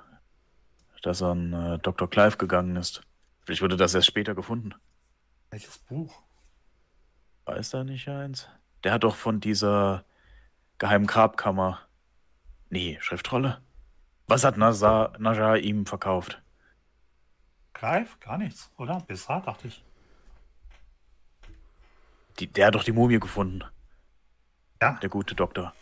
das 1.02 1.24
an 1.24 1.54
äh, 1.54 1.80
Dr. 1.80 2.08
Clive 2.08 2.38
gegangen 2.38 2.76
ist, 2.76 3.02
vielleicht 3.42 3.64
wurde 3.64 3.76
das 3.76 3.96
erst 3.96 4.06
später 4.06 4.36
gefunden. 4.36 4.76
Welches 5.50 5.80
Buch? 5.80 6.22
Weiß 7.46 7.72
da 7.72 7.84
nicht 7.84 8.08
eins? 8.08 8.48
Der 8.84 8.94
hat 8.94 9.04
doch 9.04 9.16
von 9.16 9.40
dieser 9.40 10.06
geheimen 10.78 11.08
Grabkammer. 11.08 11.80
Nee, 12.70 13.00
Schriftrolle. 13.02 13.64
Was 14.28 14.44
hat 14.44 14.58
Nazar, 14.58 15.18
Najar 15.18 15.58
ihm 15.58 15.88
verkauft? 15.88 16.40
Greif? 17.74 18.20
Gar 18.20 18.38
nichts, 18.38 18.70
oder? 18.78 19.00
Bisher, 19.08 19.42
dachte 19.42 19.70
ich. 19.70 19.84
Die, 22.40 22.48
der 22.48 22.68
hat 22.68 22.76
doch 22.76 22.84
die 22.84 22.92
Mumie 22.92 23.20
gefunden. 23.20 23.64
Ja. 24.82 24.94
Der 25.02 25.10
gute 25.10 25.36
Doktor. 25.36 25.74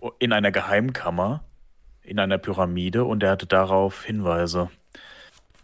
O- 0.00 0.12
In 0.18 0.32
einer 0.32 0.52
Geheimkammer, 0.52 1.44
in 2.02 2.18
einer 2.18 2.38
Pyramide 2.38 3.04
und 3.04 3.22
er 3.22 3.32
hatte 3.32 3.46
darauf 3.46 4.04
Hinweise. 4.04 4.70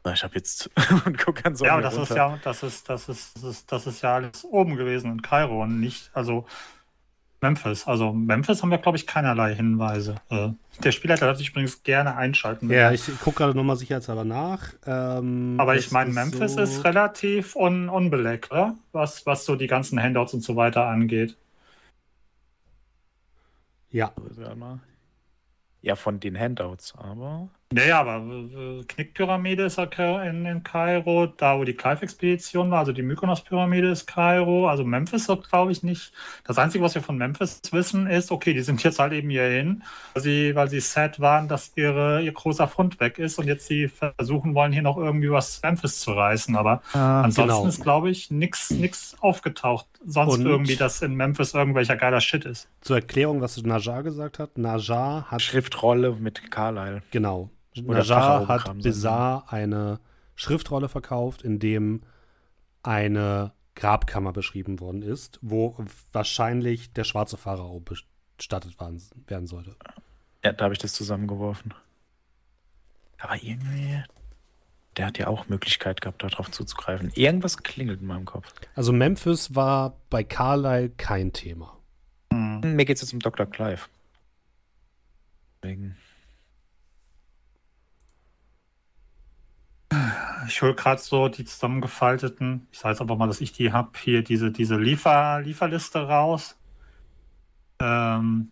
Na, 0.04 0.12
Ich 0.12 0.22
habe 0.24 0.34
jetzt 0.34 0.70
und 1.04 1.18
guck 1.18 1.44
an 1.44 1.54
so 1.56 1.64
ja, 1.64 1.72
aber 1.74 1.82
das 1.82 1.94
ist 1.94 2.10
runter. 2.10 2.14
ja, 2.16 2.38
das 2.42 2.62
ist, 2.62 2.88
das 2.88 3.08
ist, 3.08 3.36
das 3.36 3.42
ist, 3.44 3.72
das 3.72 3.86
ist 3.86 4.02
ja 4.02 4.14
alles 4.16 4.44
oben 4.44 4.76
gewesen 4.76 5.10
in 5.12 5.22
Kairo 5.22 5.62
und 5.62 5.80
nicht, 5.80 6.10
also 6.14 6.46
Memphis. 7.40 7.86
Also 7.86 8.12
Memphis 8.12 8.62
haben 8.62 8.70
wir, 8.70 8.78
glaube 8.78 8.96
ich, 8.98 9.06
keinerlei 9.06 9.54
Hinweise. 9.54 10.16
Äh, 10.28 10.50
der 10.82 10.92
Spielleiter 10.92 11.26
darf 11.26 11.38
sich 11.38 11.50
übrigens 11.50 11.82
gerne 11.82 12.16
einschalten. 12.16 12.68
Ja, 12.70 12.90
ich 12.92 13.04
gucke 13.20 13.38
gerade 13.38 13.56
nochmal 13.56 13.76
sicherheitshalber 13.76 14.24
nach. 14.24 14.72
Ähm, 14.86 15.56
Aber 15.58 15.76
ich 15.76 15.90
meine, 15.92 16.10
Memphis 16.12 16.54
so- 16.54 16.60
ist 16.60 16.84
relativ 16.84 17.54
un 17.56 17.88
unbeleckt, 17.88 18.50
oder? 18.50 18.76
Was, 18.92 19.24
was 19.26 19.44
so 19.44 19.54
die 19.56 19.66
ganzen 19.68 20.02
Handouts 20.02 20.34
und 20.34 20.42
so 20.42 20.56
weiter 20.56 20.86
angeht. 20.86 21.36
Ja. 23.90 24.12
Ja, 25.80 25.96
von 25.96 26.20
den 26.20 26.38
Handouts, 26.38 26.94
aber. 26.96 27.48
Ja, 27.76 27.84
ja, 27.84 28.00
aber 28.00 28.16
äh, 28.26 28.82
Knickpyramide 28.84 29.64
ist 29.64 29.76
ja 29.76 29.84
Ka- 29.84 30.22
in, 30.24 30.46
in 30.46 30.62
Kairo, 30.62 31.26
da 31.26 31.58
wo 31.58 31.64
die 31.64 31.74
Clive-Expedition 31.74 32.70
war, 32.70 32.78
also 32.78 32.92
die 32.92 33.02
Mykonos-Pyramide 33.02 33.90
ist 33.90 34.06
Kairo, 34.06 34.66
also 34.68 34.84
Memphis 34.84 35.28
wird, 35.28 35.50
glaube 35.50 35.70
ich, 35.72 35.82
nicht. 35.82 36.10
Das 36.44 36.56
Einzige, 36.56 36.82
was 36.82 36.94
wir 36.94 37.02
von 37.02 37.18
Memphis 37.18 37.60
wissen, 37.70 38.06
ist, 38.06 38.32
okay, 38.32 38.54
die 38.54 38.62
sind 38.62 38.82
jetzt 38.84 38.98
halt 38.98 39.12
eben 39.12 39.28
hierhin, 39.28 39.82
weil 40.14 40.22
sie, 40.22 40.54
weil 40.54 40.70
sie 40.70 40.80
sad 40.80 41.20
waren, 41.20 41.46
dass 41.46 41.72
ihre, 41.76 42.22
ihr 42.22 42.32
großer 42.32 42.68
Fund 42.68 43.00
weg 43.00 43.18
ist 43.18 43.38
und 43.38 43.46
jetzt 43.46 43.66
sie 43.66 43.88
versuchen 43.88 44.54
wollen, 44.54 44.72
hier 44.72 44.80
noch 44.82 44.96
irgendwie 44.96 45.30
was 45.30 45.60
Memphis 45.62 46.00
zu 46.00 46.12
reißen. 46.12 46.56
Aber 46.56 46.80
Ah, 46.94 47.20
ansonsten 47.20 47.54
genau. 47.58 47.68
ist, 47.68 47.82
glaube 47.82 48.08
ich, 48.08 48.30
nichts 48.30 49.14
aufgetaucht. 49.20 49.86
Sonst 50.06 50.38
Und- 50.38 50.46
irgendwie, 50.46 50.76
dass 50.76 51.02
in 51.02 51.14
Memphis 51.14 51.52
irgendwelcher 51.52 51.96
geiler 51.96 52.22
Shit 52.22 52.46
ist. 52.46 52.66
zur 52.80 52.96
Erklärung, 52.96 53.42
was 53.42 53.62
Najar 53.62 54.02
gesagt 54.02 54.38
hat. 54.38 54.56
Najar 54.56 55.26
hat 55.30 55.42
Schriftrolle 55.42 56.12
mit 56.18 56.50
Carlyle. 56.50 57.02
Genau. 57.10 57.50
Pharao 57.84 58.48
hat 58.48 58.82
Bizarre 58.82 59.52
eine 59.52 60.00
Schriftrolle 60.34 60.88
verkauft, 60.88 61.42
in 61.42 61.58
dem 61.58 62.00
eine 62.82 63.52
Grabkammer 63.74 64.32
beschrieben 64.32 64.80
worden 64.80 65.02
ist, 65.02 65.38
wo 65.42 65.76
wahrscheinlich 66.12 66.92
der 66.92 67.04
schwarze 67.04 67.36
Pharao 67.36 67.80
bestattet 67.80 68.76
werden 68.80 69.46
sollte. 69.46 69.76
Ja, 70.44 70.52
da 70.52 70.64
habe 70.64 70.74
ich 70.74 70.80
das 70.80 70.92
zusammengeworfen. 70.92 71.74
Aber 73.18 73.34
irgendwie. 73.42 74.02
Der 74.96 75.06
hat 75.06 75.18
ja 75.18 75.28
auch 75.28 75.48
Möglichkeit 75.48 76.00
gehabt, 76.00 76.24
darauf 76.24 76.50
zuzugreifen. 76.50 77.12
Irgendwas 77.14 77.58
klingelt 77.58 78.00
in 78.00 78.06
meinem 78.06 78.24
Kopf. 78.24 78.52
Also 78.74 78.92
Memphis 78.92 79.54
war 79.54 79.96
bei 80.10 80.24
Carlyle 80.24 80.90
kein 80.90 81.32
Thema. 81.32 81.76
Hm. 82.32 82.60
Mir 82.74 82.84
geht 82.84 82.96
es 82.96 83.02
jetzt 83.02 83.12
um 83.12 83.20
Dr. 83.20 83.46
Clive. 83.46 83.82
Deswegen. 85.62 85.96
Ich 90.48 90.62
hole 90.62 90.74
gerade 90.74 91.00
so 91.00 91.28
die 91.28 91.44
zusammengefalteten, 91.44 92.66
ich 92.72 92.78
sage 92.78 92.92
jetzt 92.92 93.00
einfach 93.00 93.16
mal, 93.16 93.26
dass 93.26 93.40
ich 93.40 93.52
die 93.52 93.72
habe, 93.72 93.90
hier 93.98 94.22
diese, 94.22 94.50
diese 94.50 94.76
Liefer, 94.76 95.40
Lieferliste 95.40 96.00
raus. 96.08 96.56
Ähm, 97.80 98.50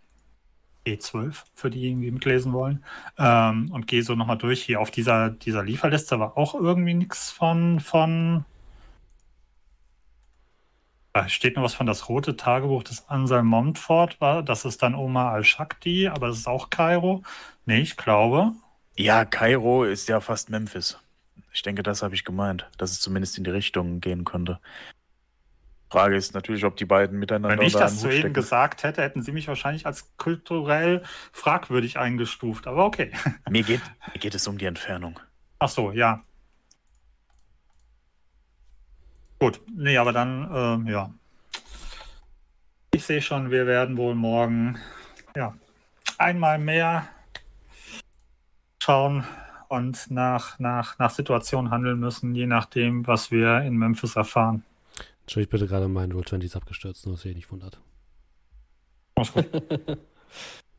E12, 0.87 1.45
für 1.55 1.71
die, 1.71 1.81
die 1.95 2.11
mitlesen 2.11 2.53
wollen. 2.53 2.85
Ähm, 3.19 3.71
und 3.73 3.87
gehe 3.87 4.03
so 4.03 4.15
nochmal 4.15 4.39
durch. 4.39 4.63
Hier 4.63 4.81
auf 4.81 4.91
dieser, 4.91 5.31
dieser 5.31 5.63
Lieferliste 5.63 6.19
war 6.21 6.37
auch 6.37 6.55
irgendwie 6.55 6.95
nichts 6.95 7.31
von, 7.31 7.81
von. 7.81 8.45
Da 11.13 11.29
steht 11.29 11.57
nur 11.57 11.65
was 11.65 11.75
von 11.75 11.87
das 11.87 12.09
rote 12.09 12.37
Tagebuch 12.37 12.83
des 12.83 13.09
Ansel 13.09 13.43
Montfort, 13.43 14.21
war. 14.21 14.43
Das 14.43 14.65
ist 14.65 14.83
dann 14.83 14.95
Omar 14.95 15.33
al-Shakti, 15.33 16.09
aber 16.09 16.29
das 16.29 16.39
ist 16.39 16.47
auch 16.47 16.71
Kairo. 16.71 17.23
Nee, 17.65 17.81
ich 17.81 17.97
glaube. 17.97 18.53
Ja, 18.97 19.25
Kairo 19.25 19.85
ist 19.85 20.09
ja 20.09 20.21
fast 20.21 20.51
Memphis. 20.51 20.99
Ich 21.57 21.63
denke, 21.63 21.83
das 21.83 22.03
habe 22.03 22.15
ich 22.15 22.23
gemeint, 22.23 22.69
dass 22.77 22.91
es 22.91 23.01
zumindest 23.01 23.39
in 23.39 23.45
die 23.45 23.51
Richtung 23.51 24.01
gehen 24.01 24.27
könnte. 24.27 24.61
Frage 25.89 26.15
ist 26.15 26.35
natürlich, 26.35 26.67
ob 26.67 26.77
die 26.77 26.85
beiden 26.85 27.19
miteinander 27.19 27.57
Wenn 27.57 27.67
ich 27.67 27.73
da 27.73 27.79
das 27.81 28.03
soeben 28.03 28.19
stecken. 28.19 28.35
gesagt 28.35 28.83
hätte, 28.83 29.01
hätten 29.01 29.23
sie 29.23 29.33
mich 29.33 29.49
wahrscheinlich 29.49 29.87
als 29.87 30.15
kulturell 30.19 31.03
fragwürdig 31.33 31.99
eingestuft. 31.99 32.67
Aber 32.67 32.85
okay. 32.85 33.11
Mir 33.49 33.63
geht, 33.63 33.81
mir 34.13 34.21
geht 34.21 34.35
es 34.35 34.47
um 34.47 34.59
die 34.59 34.67
Entfernung. 34.67 35.19
Ach 35.59 35.71
so, 35.71 35.93
ja. 35.93 36.23
Gut, 39.39 39.59
nee, 39.75 39.97
aber 39.97 40.13
dann, 40.13 40.51
ähm, 40.53 40.87
ja. 40.89 41.11
Ich 42.93 43.05
sehe 43.07 43.23
schon, 43.23 43.51
wir 43.51 43.67
werden 43.67 43.97
wohl 43.97 44.15
morgen, 44.15 44.79
ja, 45.35 45.55
einmal 46.19 46.59
mehr 46.59 47.09
schauen 48.79 49.25
und 49.69 50.11
nach, 50.11 50.59
nach, 50.59 50.99
nach 50.99 51.11
Situation 51.11 51.71
handeln 51.71 51.99
müssen, 51.99 52.35
je 52.35 52.47
nachdem, 52.47 53.07
was 53.07 53.31
wir 53.31 53.61
in 53.63 53.77
Memphis 53.77 54.17
erfahren. 54.17 54.65
Entschuldigt 55.23 55.51
bitte 55.51 55.67
gerade, 55.67 55.89
mein 55.89 56.13
Roll20 56.13 56.45
ist 56.45 56.57
abgestürzt, 56.57 57.07
nur 57.07 57.17
dass 57.17 57.25
ihr 57.25 57.35
nicht 57.35 57.51
wundert. 57.51 57.81
Alles 59.17 59.33
gut. 59.33 59.51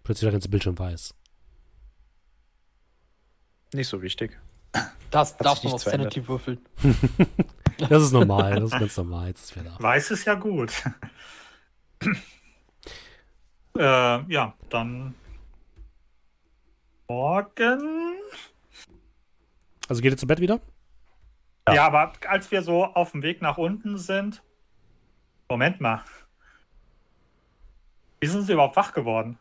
Plötzlich 0.04 0.26
der 0.26 0.32
ganze 0.32 0.50
Bildschirm 0.50 0.78
weiß. 0.78 1.14
Nicht 3.74 3.88
so 3.88 4.02
wichtig. 4.02 4.40
Das 5.12 5.34
Hat 5.34 5.46
darf 5.46 5.64
man 5.64 5.74
auf. 5.74 5.82
Sanity 5.84 6.28
würfeln. 6.28 6.60
Das 7.90 8.02
ist 8.02 8.12
normal, 8.12 8.56
das 8.56 8.72
ist 8.74 8.80
ganz 8.80 8.98
normal. 8.98 9.28
Jetzt 9.28 9.44
ist 9.44 9.56
wieder 9.56 9.70
da. 9.70 9.84
Weiß 9.84 10.10
ist 10.10 10.26
ja 10.26 10.34
gut. 10.34 10.74
äh, 13.78 14.34
ja, 14.34 14.54
dann 14.70 15.14
morgen. 17.08 18.17
Also 19.88 20.02
geht 20.02 20.12
ihr 20.12 20.18
zu 20.18 20.28
Bett 20.28 20.40
wieder? 20.40 20.60
Ja. 21.70 21.86
aber 21.86 22.14
als 22.28 22.50
wir 22.52 22.62
so 22.62 22.86
auf 22.86 23.12
dem 23.12 23.24
Weg 23.24 23.42
nach 23.42 23.58
unten 23.58 23.98
sind. 23.98 24.42
Moment 25.50 25.82
mal. 25.82 26.04
Wie 28.22 28.28
sind 28.28 28.44
sie 28.44 28.54
überhaupt 28.54 28.76
wach 28.78 28.94
geworden? 28.94 29.38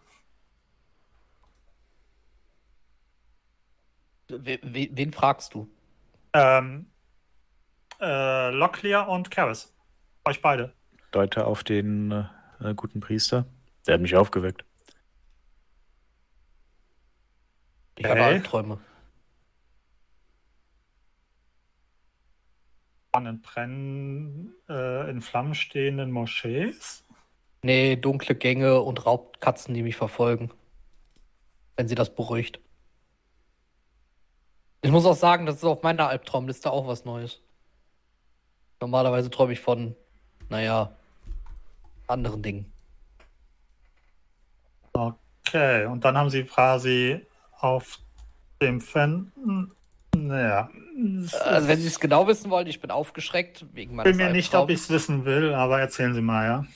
We 4.28 4.58
we 4.62 4.88
wen 4.92 5.12
fragst 5.12 5.54
du? 5.54 5.68
Ähm, 6.32 6.86
äh, 8.00 8.50
Locklear 8.50 9.08
und 9.08 9.30
Karis. 9.30 9.72
Euch 10.24 10.42
beide. 10.42 10.72
Deute 11.12 11.46
auf 11.46 11.62
den 11.62 12.10
äh, 12.60 12.74
guten 12.74 13.00
Priester. 13.00 13.46
Der 13.86 13.94
hat 13.94 14.00
mich 14.00 14.16
aufgeweckt. 14.16 14.64
Ich 17.98 18.04
habe 18.04 18.16
Hey. 18.20 18.34
Albträume. 18.34 18.78
Den 23.24 23.40
Brennen, 23.40 24.54
äh, 24.68 25.10
in 25.10 25.20
Flammen 25.20 25.54
stehenden 25.54 26.10
Moschees. 26.10 27.04
Nee, 27.62 27.96
dunkle 27.96 28.34
Gänge 28.34 28.80
und 28.80 29.06
Raubkatzen, 29.06 29.74
die 29.74 29.82
mich 29.82 29.96
verfolgen. 29.96 30.50
Wenn 31.76 31.88
sie 31.88 31.94
das 31.94 32.14
beruhigt. 32.14 32.60
Ich 34.82 34.90
muss 34.90 35.04
auch 35.04 35.16
sagen, 35.16 35.46
das 35.46 35.56
ist 35.56 35.64
auf 35.64 35.82
meiner 35.82 36.08
Albtraumliste 36.08 36.70
auch 36.70 36.86
was 36.86 37.04
Neues. 37.04 37.42
Normalerweise 38.80 39.30
träume 39.30 39.54
ich 39.54 39.60
von, 39.60 39.96
naja, 40.48 40.94
anderen 42.06 42.42
Dingen. 42.42 42.72
Okay, 44.92 45.86
und 45.86 46.04
dann 46.04 46.16
haben 46.16 46.30
sie 46.30 46.44
quasi 46.44 47.26
auf 47.58 47.98
dem 48.60 48.80
Fen... 48.80 49.32
Naja, 50.24 50.70
Also, 51.44 51.68
wenn 51.68 51.80
Sie 51.80 51.86
es 51.86 52.00
genau 52.00 52.26
wissen 52.26 52.50
wollen, 52.50 52.66
ich 52.66 52.80
bin 52.80 52.90
aufgeschreckt 52.90 53.66
wegen 53.72 53.92
ich 53.92 53.96
meines 53.96 54.16
bin 54.16 54.26
mir 54.26 54.32
nicht, 54.32 54.54
ob 54.54 54.70
ich 54.70 54.78
Albtraums. 54.78 54.80
es 54.80 54.90
wissen 54.90 55.24
will, 55.24 55.54
aber 55.54 55.80
erzählen 55.80 56.14
Sie 56.14 56.22
mal, 56.22 56.44
ja. 56.46 56.66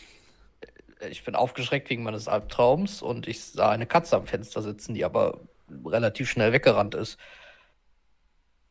Ich 1.09 1.25
bin 1.25 1.35
aufgeschreckt 1.35 1.89
wegen 1.89 2.03
meines 2.03 2.29
Albtraums 2.29 3.01
und 3.01 3.27
ich 3.27 3.41
sah 3.43 3.71
eine 3.71 3.87
Katze 3.87 4.17
am 4.17 4.27
Fenster 4.27 4.61
sitzen, 4.61 4.95
die 4.95 5.05
aber 5.05 5.41
relativ 5.87 6.29
schnell 6.29 6.53
weggerannt 6.53 6.95
ist. 6.95 7.17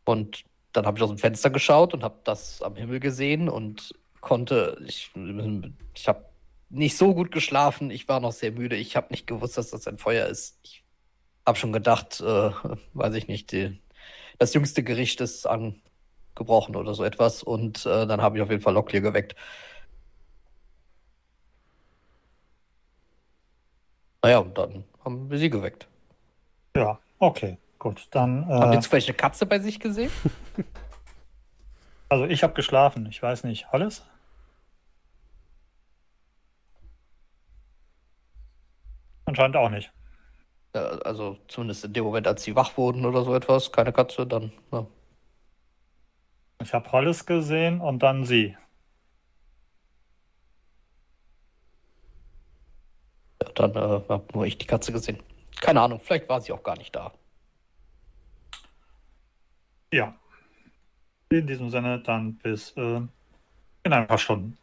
Und 0.05 0.43
dann 0.73 0.85
habe 0.85 0.97
ich 0.97 1.03
aus 1.03 1.09
dem 1.09 1.17
Fenster 1.17 1.49
geschaut 1.49 1.93
und 1.93 2.03
habe 2.03 2.19
das 2.23 2.61
am 2.61 2.75
Himmel 2.75 2.99
gesehen 2.99 3.49
und 3.49 3.95
konnte, 4.21 4.77
ich, 4.85 5.11
ich 5.95 6.07
habe 6.07 6.25
nicht 6.69 6.97
so 6.97 7.15
gut 7.15 7.31
geschlafen, 7.31 7.89
ich 7.89 8.07
war 8.07 8.19
noch 8.19 8.31
sehr 8.31 8.51
müde, 8.51 8.75
ich 8.75 8.95
habe 8.95 9.07
nicht 9.09 9.25
gewusst, 9.25 9.57
dass 9.57 9.71
das 9.71 9.87
ein 9.87 9.97
Feuer 9.97 10.27
ist. 10.27 10.59
Ich 10.63 10.83
habe 11.47 11.57
schon 11.57 11.73
gedacht, 11.73 12.21
äh, 12.21 12.51
weiß 12.93 13.15
ich 13.15 13.27
nicht, 13.27 13.51
die, 13.51 13.79
das 14.39 14.53
jüngste 14.53 14.81
Gericht 14.83 15.21
ist 15.21 15.45
angebrochen 15.45 16.75
oder 16.75 16.95
so 16.95 17.03
etwas 17.03 17.43
und 17.43 17.85
äh, 17.85 18.07
dann 18.07 18.21
habe 18.21 18.37
ich 18.37 18.41
auf 18.41 18.49
jeden 18.49 18.61
Fall 18.61 18.73
Locklear 18.73 19.03
geweckt. 19.03 19.35
Naja, 24.23 24.39
und 24.39 24.57
dann 24.57 24.83
haben 25.03 25.29
wir 25.29 25.37
sie 25.37 25.49
geweckt. 25.49 25.87
Ja, 26.75 26.99
okay, 27.19 27.57
gut. 27.77 28.07
Dann, 28.11 28.47
Habt 28.47 28.73
äh, 28.73 28.77
ihr 28.77 28.81
zufällig 28.81 29.07
eine 29.07 29.17
Katze 29.17 29.45
bei 29.45 29.59
sich 29.59 29.79
gesehen? 29.79 30.11
also 32.09 32.25
ich 32.25 32.43
habe 32.43 32.53
geschlafen, 32.53 33.05
ich 33.05 33.21
weiß 33.21 33.43
nicht, 33.43 33.67
alles? 33.71 34.03
Anscheinend 39.25 39.57
auch 39.57 39.69
nicht. 39.69 39.91
Äh, 40.73 40.79
Also 40.79 41.37
zumindest 41.47 41.85
in 41.85 41.93
dem 41.93 42.03
Moment, 42.03 42.27
als 42.27 42.43
sie 42.43 42.55
wach 42.55 42.77
wurden 42.77 43.05
oder 43.05 43.23
so 43.23 43.35
etwas. 43.35 43.71
Keine 43.71 43.93
Katze, 43.93 44.25
dann. 44.27 44.51
Ja. 44.71 44.85
Ich 46.61 46.73
habe 46.73 46.91
Hollis 46.91 47.25
gesehen 47.25 47.79
und 47.81 47.99
dann 48.03 48.25
sie. 48.25 48.55
Ja, 53.41 53.49
dann 53.55 53.71
äh, 53.71 54.01
habe 54.09 54.25
nur 54.33 54.45
ich 54.45 54.57
die 54.57 54.67
Katze 54.67 54.91
gesehen. 54.91 55.21
Keine 55.61 55.81
Ahnung, 55.81 55.99
vielleicht 55.99 56.29
war 56.29 56.41
sie 56.41 56.51
auch 56.51 56.63
gar 56.63 56.77
nicht 56.77 56.95
da. 56.95 57.13
Ja. 59.93 60.15
In 61.29 61.47
diesem 61.47 61.69
Sinne 61.69 61.99
dann 62.01 62.35
bis 62.37 62.71
äh, 62.77 63.01
in 63.83 63.93
ein 63.93 64.07
paar 64.07 64.17
Stunden. 64.17 64.57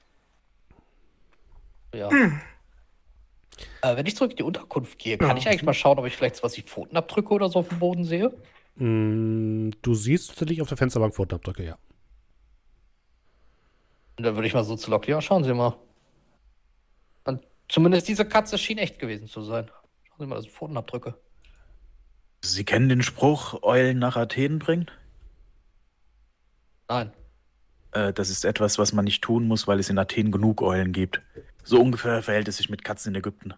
Ja. 1.95 2.11
Äh, 3.83 3.97
wenn 3.97 4.07
ich 4.07 4.17
zurück 4.17 4.33
in 4.33 4.37
die 4.37 4.43
Unterkunft 4.43 4.99
gehe, 4.99 5.17
kann 5.19 5.31
Ja. 5.31 5.37
ich 5.37 5.49
eigentlich 5.49 5.63
mal 5.63 5.73
schauen, 5.75 5.99
ob 5.99 6.07
ich 6.07 6.17
vielleicht 6.17 6.37
sowas 6.37 6.57
wie 6.57 6.63
Pfotenabdrücke 6.63 7.33
oder 7.33 7.49
so 7.49 7.61
auf 7.61 7.69
dem 7.69 7.79
Boden 7.79 8.05
sehe? 8.05 8.33
Mm, 8.77 9.71
du 9.83 9.95
siehst 9.95 10.29
tatsächlich 10.29 10.61
auf 10.61 10.69
der 10.69 10.77
Fensterbank 10.77 11.15
Pfotenabdrücke, 11.15 11.65
ja. 11.65 11.79
Und 14.19 14.25
dann 14.25 14.35
würde 14.35 14.47
ich 14.49 14.55
mal 14.55 14.65
so 14.65 14.77
zu 14.77 14.91
Locklear 14.91 15.21
schauen 15.23 15.45
Sie 15.45 15.53
mal. 15.55 15.77
Und 17.25 17.43
zumindest 17.69 18.09
diese 18.09 18.27
Katze 18.27 18.59
schien 18.59 18.79
echt 18.79 18.99
gewesen 18.99 19.29
zu 19.29 19.43
sein. 19.43 19.71
Schauen 20.09 20.17
Sie 20.21 20.27
mal, 20.27 20.37
das 20.37 20.45
sind 20.45 20.55
Pfotenabdrücke. 20.55 21.15
Sie 22.43 22.65
kennen 22.65 22.89
den 22.89 23.03
Spruch, 23.03 23.63
Eulen 23.63 23.99
nach 23.99 24.17
Athen 24.17 24.59
bringen? 24.59 24.91
Nein. 26.89 27.13
Äh, 27.93 28.13
das 28.13 28.31
ist 28.31 28.45
etwas, 28.45 28.79
was 28.79 28.93
man 28.93 29.05
nicht 29.05 29.23
tun 29.23 29.47
muss, 29.49 29.67
weil 29.67 29.81
es 29.81 29.91
in 29.91 29.99
Athen 29.99 30.31
genug 30.31 30.63
Eulen 30.63 30.93
gibt. 30.93 31.21
So 31.67 31.81
ungefähr 31.81 32.23
verhält 32.23 32.47
es 32.47 32.59
sich 32.59 32.71
mit 32.71 32.85
Katzen 32.85 33.13
in 33.13 33.19
Ägypten. 33.19 33.55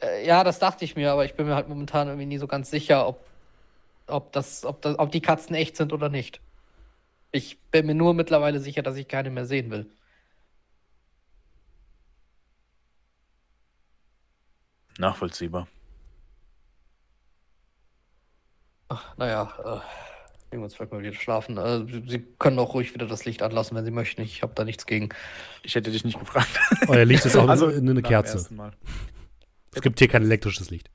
Äh, 0.00 0.26
ja, 0.26 0.42
das 0.42 0.58
dachte 0.58 0.86
ich 0.86 0.96
mir, 0.96 1.12
aber 1.12 1.26
ich 1.26 1.34
bin 1.34 1.46
mir 1.46 1.54
halt 1.54 1.68
momentan 1.68 2.08
irgendwie 2.08 2.24
nie 2.24 2.38
so 2.38 2.46
ganz 2.46 2.70
sicher, 2.70 3.06
ob, 3.06 3.20
ob, 4.06 4.32
das, 4.32 4.64
ob, 4.64 4.80
das, 4.80 4.98
ob 4.98 5.12
die 5.12 5.20
Katzen 5.20 5.54
echt 5.54 5.76
sind 5.76 5.92
oder 5.92 6.08
nicht. 6.08 6.40
Ich 7.32 7.60
bin 7.70 7.84
mir 7.84 7.94
nur 7.94 8.14
mittlerweile 8.14 8.58
sicher, 8.58 8.82
dass 8.82 8.96
ich 8.96 9.06
keine 9.06 9.28
mehr 9.28 9.44
sehen 9.44 9.70
will. 9.70 9.86
Nachvollziehbar. 14.98 15.68
Ach, 18.88 19.14
naja, 19.18 19.52
äh, 19.62 20.05
uns 20.52 20.74
vielleicht 20.74 20.92
mal 20.92 21.02
wieder 21.02 21.12
schlafen. 21.12 21.58
Äh, 21.58 21.84
Sie- 22.08 22.24
können 22.38 22.58
auch 22.58 22.74
ruhig 22.74 22.94
wieder 22.94 23.06
das 23.06 23.24
Licht 23.24 23.42
anlassen, 23.42 23.76
wenn 23.76 23.84
Sie 23.84 23.90
möchten. 23.90 24.22
Ich 24.22 24.42
habe 24.42 24.52
da 24.54 24.64
nichts 24.64 24.86
gegen. 24.86 25.08
Ich 25.62 25.74
hätte 25.74 25.90
dich 25.90 26.04
nicht 26.04 26.18
gefragt. 26.18 26.48
Euer 26.88 27.04
Licht 27.04 27.24
ist 27.26 27.36
auch 27.36 27.48
Also, 27.48 27.68
in 27.68 27.88
eine 27.88 27.94
dem 28.00 28.02
Kerze. 28.02 28.46
Es 29.74 29.82
gibt 29.82 29.98
hier 29.98 30.08
kein 30.08 30.22
elektrisches 30.22 30.70
Licht. 30.70 30.90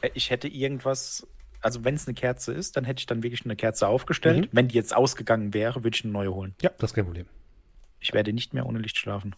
Äh, 0.00 0.10
Ich 0.14 0.30
hätte 0.30 0.48
irgendwas 0.48 1.26
also 1.60 1.82
wenn 1.82 1.94
es 1.94 2.06
eine 2.06 2.12
Kerze 2.12 2.52
ist, 2.52 2.76
dann 2.76 2.84
hätte 2.84 3.00
ich 3.00 3.06
dann 3.06 3.22
wirklich 3.22 3.42
eine 3.46 3.56
Kerze 3.56 3.88
aufgestellt. 3.88 4.50
Wenn 4.52 4.68
die 4.68 4.74
jetzt 4.74 4.94
ausgegangen 4.94 5.54
wäre, 5.54 5.82
würde 5.82 5.96
ich 5.96 6.04
eine 6.04 6.12
neue 6.12 6.34
holen. 6.34 6.54
Ja, 6.60 6.68
das 6.76 6.90
ist 6.90 6.94
kein 6.94 7.06
Problem. 7.06 7.24
Ich 8.00 8.12
werde 8.12 8.34
nicht 8.34 8.52
mehr 8.52 8.66
ohne 8.66 8.78
Licht 8.80 8.98
schlafen. 8.98 9.34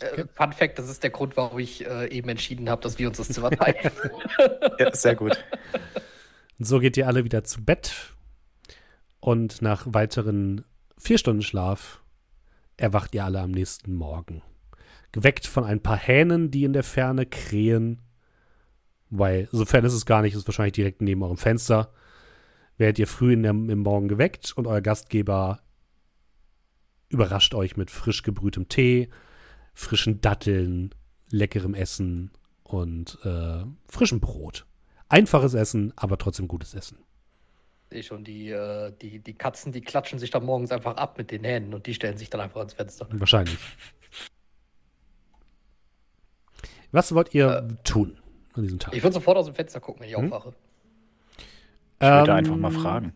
Äh, 0.00 0.24
Fun 0.34 0.52
Fact, 0.52 0.78
das 0.78 0.90
ist 0.90 1.02
der 1.02 1.08
Grund, 1.08 1.38
warum 1.38 1.58
ich 1.58 1.86
äh, 1.86 2.06
eben 2.10 2.28
entschieden 2.28 2.68
habe, 2.68 2.82
dass 2.82 2.98
wir 2.98 3.08
uns 3.08 3.16
das 3.16 3.28
Zimmer 3.30 3.50
teilen. 3.50 3.90
Ja, 4.78 4.94
sehr 4.94 5.14
gut. 5.14 5.42
Und 6.58 6.66
so 6.66 6.80
geht 6.80 6.98
ihr 6.98 7.06
alle 7.06 7.24
wieder 7.24 7.44
zu 7.44 7.64
Bett. 7.64 8.12
Und 9.20 9.60
nach 9.62 9.86
weiteren 9.86 10.64
vier 10.96 11.18
Stunden 11.18 11.42
Schlaf 11.42 12.02
erwacht 12.76 13.14
ihr 13.14 13.24
alle 13.24 13.40
am 13.40 13.50
nächsten 13.50 13.94
Morgen. 13.94 14.42
Geweckt 15.12 15.46
von 15.46 15.64
ein 15.64 15.82
paar 15.82 15.98
Hähnen, 15.98 16.50
die 16.50 16.64
in 16.64 16.72
der 16.72 16.82
Ferne 16.82 17.26
krähen. 17.26 18.00
Weil, 19.10 19.48
sofern 19.52 19.84
ist 19.84 19.92
es 19.92 20.06
gar 20.06 20.22
nicht, 20.22 20.34
ist 20.34 20.46
wahrscheinlich 20.46 20.72
direkt 20.72 21.02
neben 21.02 21.22
eurem 21.22 21.36
Fenster. 21.36 21.92
Werdet 22.78 22.98
ihr 22.98 23.06
früh 23.06 23.36
der, 23.36 23.50
im 23.50 23.80
Morgen 23.80 24.08
geweckt 24.08 24.52
und 24.56 24.66
euer 24.66 24.80
Gastgeber 24.80 25.60
überrascht 27.10 27.54
euch 27.54 27.76
mit 27.76 27.90
frisch 27.90 28.22
gebrühtem 28.22 28.68
Tee, 28.68 29.10
frischen 29.74 30.20
Datteln, 30.20 30.94
leckerem 31.28 31.74
Essen 31.74 32.30
und 32.62 33.18
äh, 33.24 33.64
frischem 33.88 34.20
Brot. 34.20 34.64
Einfaches 35.08 35.54
Essen, 35.54 35.92
aber 35.96 36.18
trotzdem 36.18 36.48
gutes 36.48 36.72
Essen. 36.72 36.98
Sehe 37.90 38.02
schon, 38.04 38.22
die, 38.22 38.50
äh, 38.50 38.92
die, 39.02 39.18
die 39.18 39.34
Katzen, 39.34 39.72
die 39.72 39.80
klatschen 39.80 40.20
sich 40.20 40.30
dann 40.30 40.44
morgens 40.44 40.70
einfach 40.70 40.96
ab 40.96 41.18
mit 41.18 41.32
den 41.32 41.42
Händen 41.42 41.74
und 41.74 41.86
die 41.86 41.94
stellen 41.94 42.16
sich 42.16 42.30
dann 42.30 42.40
einfach 42.40 42.58
ans 42.60 42.74
Fenster. 42.74 43.08
Wahrscheinlich. 43.10 43.58
Was 46.92 47.12
wollt 47.14 47.34
ihr 47.34 47.66
tun 47.82 48.16
an 48.54 48.62
diesem 48.62 48.78
Tag? 48.78 48.94
Ich 48.94 49.02
würde 49.02 49.14
sofort 49.14 49.36
aus 49.38 49.46
dem 49.46 49.54
Fenster 49.56 49.80
gucken, 49.80 50.02
wenn 50.02 50.08
ich 50.08 50.16
Hm? 50.16 50.32
aufwache. 50.32 50.54
Ich 52.02 52.06
würde 52.06 52.30
Ähm, 52.30 52.36
einfach 52.36 52.56
mal 52.56 52.70
fragen. 52.70 53.12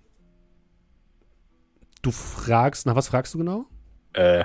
Du 2.03 2.11
fragst, 2.11 2.85
nach 2.85 2.97
was 2.97 3.09
fragst 3.09 3.33
du 3.35 3.39
genau? 3.39 3.67
Äh, 4.13 4.45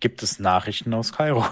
gibt 0.00 0.22
es 0.22 0.38
Nachrichten 0.38 0.94
aus 0.94 1.12
Kairo? 1.12 1.44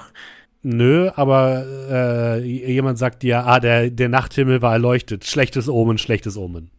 Nö, 0.63 1.11
aber 1.17 1.67
äh, 1.91 2.39
jemand 2.39 2.99
sagt 2.99 3.25
dir, 3.25 3.45
ah, 3.47 3.59
der, 3.59 3.91
der 3.91 4.09
Nachthimmel 4.09 4.63
war 4.63 4.73
erleuchtet. 4.75 5.25
Schlechtes 5.27 5.69
Omen, 5.69 5.99
schlechtes 5.99 6.37
Omen. 6.37 6.71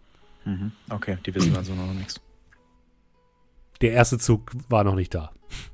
Mhm. 0.45 0.71
Okay, 0.89 1.17
die 1.25 1.33
wissen 1.35 1.55
also 1.55 1.73
noch 1.73 1.93
nichts. 1.93 2.19
Der 3.81 3.91
erste 3.91 4.17
Zug 4.17 4.51
war 4.69 4.83
noch 4.83 4.95
nicht 4.95 5.13
da. 5.13 5.31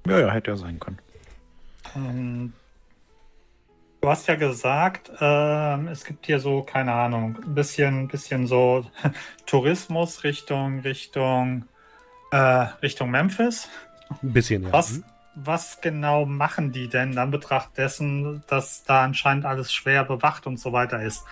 Ja, 0.08 0.20
ja, 0.20 0.32
hätte 0.32 0.52
ja 0.52 0.58
sein 0.58 0.80
können. 0.80 1.00
Ähm, 1.96 2.54
du 4.02 4.10
hast 4.10 4.28
ja 4.28 4.36
gesagt, 4.36 5.12
ähm, 5.20 5.88
es 5.88 6.04
gibt 6.06 6.26
hier 6.26 6.40
so, 6.40 6.64
keine 6.64 6.94
Ahnung, 6.94 7.38
ein 7.44 7.56
bisschen, 7.56 8.08
bisschen 8.08 8.48
so 8.48 8.86
Tourismus 9.46 10.24
Richtung, 10.24 10.80
Richtung, 10.80 11.66
äh, 12.32 12.38
Richtung 12.38 13.12
Memphis. 13.12 13.68
Ein 14.24 14.34
bisschen, 14.34 14.64
ja. 14.64 14.74
Was, 14.74 14.92
Hm? 14.98 15.04
Was 15.44 15.82
genau 15.82 16.26
machen 16.26 16.72
die 16.72 16.88
denn 16.88 17.18
an 17.18 17.32
Betracht 17.32 17.78
dessen, 17.78 18.44
dass 18.48 18.84
da 18.84 19.04
anscheinend 19.04 19.46
alles 19.46 19.74
schwer 19.74 20.04
bewacht 20.04 20.48
und 20.48 20.60
so 20.60 20.74
weiter 20.74 21.02
ist? 21.02 21.24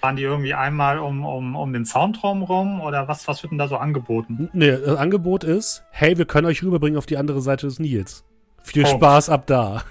Fahren 0.00 0.16
die 0.16 0.22
irgendwie 0.22 0.54
einmal 0.54 0.98
um, 0.98 1.24
um, 1.24 1.56
um 1.56 1.72
den 1.72 1.84
Soundraum 1.84 2.42
rum 2.42 2.80
oder 2.80 3.08
was, 3.08 3.26
was 3.28 3.42
wird 3.42 3.52
denn 3.52 3.58
da 3.58 3.68
so 3.68 3.76
angeboten? 3.76 4.50
Nee, 4.52 4.72
das 4.72 4.96
Angebot 4.96 5.44
ist, 5.44 5.84
hey, 5.90 6.18
wir 6.18 6.26
können 6.26 6.46
euch 6.46 6.62
rüberbringen 6.62 6.98
auf 6.98 7.06
die 7.06 7.16
andere 7.16 7.40
Seite 7.40 7.66
des 7.66 7.78
Nils. 7.78 8.24
Viel 8.62 8.84
Punkt. 8.84 8.98
Spaß 8.98 9.28
ab 9.30 9.46
da. 9.46 9.84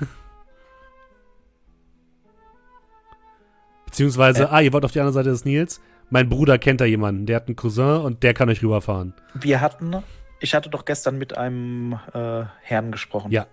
Beziehungsweise, 3.85 4.51
ah, 4.51 4.59
ihr 4.59 4.73
wollt 4.73 4.85
auf 4.85 4.91
die 4.91 4.99
andere 4.99 5.13
Seite 5.13 5.29
des 5.29 5.45
Nils? 5.45 5.79
Mein 6.09 6.27
Bruder 6.29 6.57
kennt 6.57 6.81
da 6.81 6.85
jemanden, 6.85 7.25
der 7.25 7.37
hat 7.37 7.47
einen 7.47 7.55
Cousin 7.55 8.01
und 8.01 8.23
der 8.23 8.33
kann 8.33 8.49
euch 8.49 8.63
rüberfahren. 8.63 9.13
Wir 9.33 9.61
hatten, 9.61 9.95
ich 10.39 10.53
hatte 10.55 10.69
doch 10.69 10.85
gestern 10.85 11.17
mit 11.17 11.37
einem 11.37 11.99
äh, 12.13 12.43
Herrn 12.61 12.91
gesprochen. 12.91 13.31
Ja. 13.31 13.47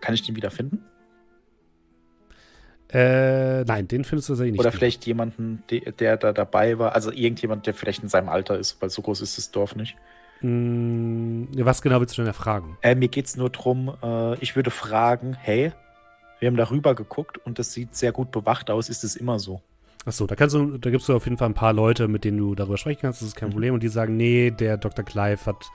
Kann 0.00 0.14
ich 0.14 0.22
den 0.22 0.36
wieder 0.36 0.50
finden? 0.50 0.84
Äh, 2.92 3.62
nein, 3.64 3.86
den 3.86 4.04
findest 4.04 4.28
du 4.28 4.32
tatsächlich 4.32 4.52
nicht. 4.52 4.60
Oder 4.60 4.72
vielleicht 4.72 5.06
jemanden, 5.06 5.62
der, 5.70 5.92
der 5.92 6.16
da 6.16 6.32
dabei 6.32 6.78
war, 6.78 6.94
also 6.94 7.12
irgendjemand, 7.12 7.66
der 7.66 7.74
vielleicht 7.74 8.02
in 8.02 8.08
seinem 8.08 8.28
Alter 8.28 8.58
ist, 8.58 8.82
weil 8.82 8.90
so 8.90 9.00
groß 9.02 9.20
ist 9.20 9.38
das 9.38 9.50
Dorf 9.52 9.76
nicht. 9.76 9.96
Hm, 10.40 11.48
was 11.56 11.82
genau 11.82 12.00
willst 12.00 12.16
du 12.16 12.22
denn 12.22 12.26
erfragen? 12.26 12.76
Äh, 12.82 12.94
mir 12.96 13.08
geht 13.08 13.26
es 13.26 13.36
nur 13.36 13.50
darum, 13.50 13.94
äh, 14.02 14.34
ich 14.40 14.56
würde 14.56 14.70
fragen, 14.70 15.34
hey, 15.34 15.72
wir 16.40 16.48
haben 16.48 16.56
darüber 16.56 16.94
geguckt 16.94 17.38
und 17.44 17.58
das 17.58 17.72
sieht 17.72 17.94
sehr 17.94 18.10
gut 18.12 18.32
bewacht 18.32 18.70
aus, 18.70 18.88
ist 18.88 19.04
es 19.04 19.14
immer 19.14 19.38
so? 19.38 19.60
Achso, 20.06 20.26
da 20.26 20.34
kannst 20.34 20.56
du, 20.56 20.78
da 20.78 20.90
gibst 20.90 21.08
du 21.08 21.14
auf 21.14 21.26
jeden 21.26 21.36
Fall 21.36 21.50
ein 21.50 21.54
paar 21.54 21.74
Leute, 21.74 22.08
mit 22.08 22.24
denen 22.24 22.38
du 22.38 22.54
darüber 22.54 22.78
sprechen 22.78 23.02
kannst, 23.02 23.20
das 23.20 23.28
ist 23.28 23.36
kein 23.36 23.50
Mhm. 23.50 23.52
Problem. 23.52 23.74
Und 23.74 23.82
die 23.82 23.88
sagen, 23.88 24.16
nee, 24.16 24.50
der 24.50 24.78
Dr. 24.78 25.04
Clive 25.04 25.44
hat, 25.46 25.66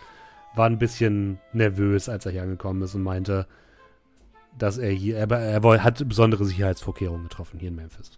war 0.55 0.65
ein 0.65 0.79
bisschen 0.79 1.39
nervös, 1.53 2.09
als 2.09 2.25
er 2.25 2.31
hier 2.31 2.41
angekommen 2.41 2.81
ist 2.81 2.95
und 2.95 3.03
meinte, 3.03 3.45
dass 4.57 4.77
er 4.77 4.91
hier, 4.91 5.21
aber 5.21 5.39
er 5.39 5.83
hat 5.83 6.07
besondere 6.07 6.45
Sicherheitsvorkehrungen 6.45 7.23
getroffen 7.23 7.59
hier 7.59 7.69
in 7.69 7.75
Memphis. 7.75 8.11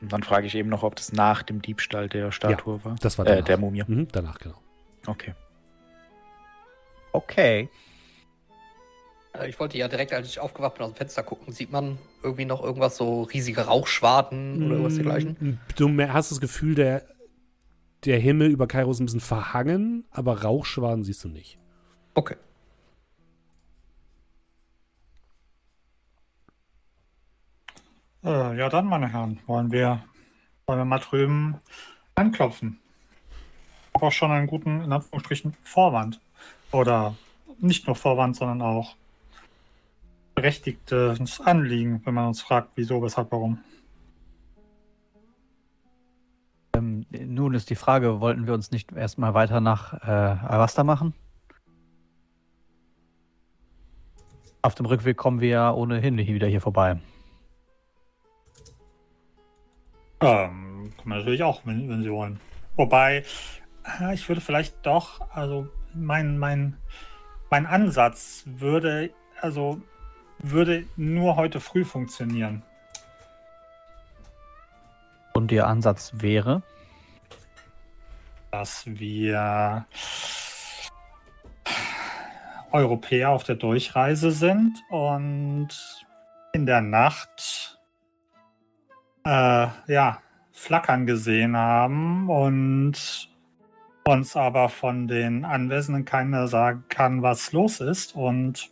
Und 0.00 0.12
dann 0.12 0.22
frage 0.22 0.46
ich 0.46 0.54
eben 0.54 0.68
noch, 0.70 0.82
ob 0.82 0.96
das 0.96 1.12
nach 1.12 1.42
dem 1.42 1.60
Diebstahl 1.60 2.08
der 2.08 2.32
Statue 2.32 2.82
war. 2.84 2.96
Das 3.00 3.18
war 3.18 3.26
Äh, 3.26 3.42
der 3.42 3.58
Mumie. 3.58 3.84
Mhm, 3.86 4.08
danach, 4.12 4.38
genau. 4.38 4.56
Okay. 5.06 5.34
Okay. 7.12 7.68
Äh, 9.34 9.48
Ich 9.48 9.58
wollte 9.60 9.76
ja 9.78 9.88
direkt, 9.88 10.12
als 10.12 10.28
ich 10.28 10.40
aufgewacht 10.40 10.74
bin, 10.74 10.84
aus 10.84 10.92
dem 10.92 10.96
Fenster 10.96 11.22
gucken. 11.22 11.52
Sieht 11.52 11.70
man 11.70 11.98
irgendwie 12.22 12.44
noch 12.44 12.62
irgendwas, 12.62 12.96
so 12.96 13.22
riesige 13.24 13.62
Rauchschwaden 13.66 14.62
oder 14.62 14.72
irgendwas 14.76 14.94
dergleichen? 14.94 15.36
Mm, 15.40 15.58
Du 15.76 15.88
mer- 15.88 16.12
hast 16.12 16.30
das 16.30 16.40
Gefühl, 16.40 16.74
der, 16.74 17.04
der 18.04 18.18
Himmel 18.18 18.50
über 18.50 18.66
Kairo 18.66 18.90
ist 18.90 19.00
ein 19.00 19.06
bisschen 19.06 19.20
verhangen, 19.20 20.04
aber 20.10 20.42
Rauchschwaden 20.42 21.04
siehst 21.04 21.22
du 21.24 21.28
nicht. 21.28 21.58
Okay. 22.14 22.36
Äh, 28.24 28.58
ja, 28.58 28.68
dann, 28.68 28.86
meine 28.86 29.08
Herren, 29.08 29.38
wollen 29.46 29.72
wir, 29.72 30.02
wollen 30.66 30.78
wir 30.80 30.84
mal 30.84 30.98
drüben 30.98 31.60
anklopfen. 32.14 32.78
Ich 33.88 33.94
habe 33.94 34.06
auch 34.06 34.12
schon 34.12 34.30
einen 34.30 34.46
guten, 34.46 34.82
in 34.82 34.92
Anführungsstrichen, 34.92 35.54
Vorwand. 35.62 36.20
Oder 36.70 37.14
nicht 37.58 37.86
nur 37.86 37.96
Vorwand, 37.96 38.36
sondern 38.36 38.62
auch 38.62 38.94
berechtigtes 40.34 41.40
Anliegen, 41.40 42.00
wenn 42.04 42.14
man 42.14 42.28
uns 42.28 42.40
fragt, 42.40 42.70
wieso, 42.76 43.02
weshalb, 43.02 43.32
warum. 43.32 43.58
Ähm, 46.74 47.06
nun 47.10 47.54
ist 47.54 47.70
die 47.70 47.74
Frage, 47.74 48.20
wollten 48.20 48.46
wir 48.46 48.54
uns 48.54 48.70
nicht 48.70 48.92
erstmal 48.92 49.34
weiter 49.34 49.60
nach 49.60 49.94
äh, 49.94 50.06
Avasta 50.06 50.84
machen? 50.84 51.14
Auf 54.62 54.74
dem 54.74 54.86
Rückweg 54.86 55.16
kommen 55.16 55.40
wir 55.40 55.48
ja 55.48 55.72
ohnehin 55.72 56.18
wieder 56.18 56.46
hier 56.46 56.60
vorbei. 56.60 57.00
Ähm, 60.22 60.92
kann 60.96 61.08
man 61.08 61.18
natürlich 61.18 61.42
auch, 61.42 61.62
wenn, 61.64 61.88
wenn 61.88 62.02
Sie 62.02 62.10
wollen. 62.10 62.40
Wobei, 62.76 63.24
äh, 64.00 64.14
ich 64.14 64.28
würde 64.28 64.40
vielleicht 64.40 64.84
doch, 64.84 65.20
also 65.30 65.68
mein, 65.94 66.38
mein, 66.38 66.76
mein 67.50 67.66
Ansatz 67.66 68.44
würde, 68.46 69.10
also 69.40 69.80
würde 70.38 70.84
nur 70.96 71.36
heute 71.36 71.60
früh 71.60 71.84
funktionieren. 71.84 72.62
Und 75.32 75.52
Ihr 75.52 75.66
Ansatz 75.66 76.12
wäre? 76.14 76.62
dass 78.50 78.84
wir 78.86 79.86
Europäer 82.72 83.30
auf 83.30 83.44
der 83.44 83.56
Durchreise 83.56 84.30
sind 84.30 84.78
und 84.90 85.68
in 86.52 86.66
der 86.66 86.80
Nacht 86.80 87.79
äh, 89.24 89.66
ja, 89.86 90.22
Flackern 90.52 91.06
gesehen 91.06 91.56
haben 91.56 92.28
und 92.28 93.28
uns 94.04 94.36
aber 94.36 94.68
von 94.68 95.08
den 95.08 95.44
Anwesenden 95.44 96.04
keiner 96.04 96.48
sagen 96.48 96.84
kann, 96.88 97.22
was 97.22 97.52
los 97.52 97.80
ist. 97.80 98.14
Und 98.14 98.70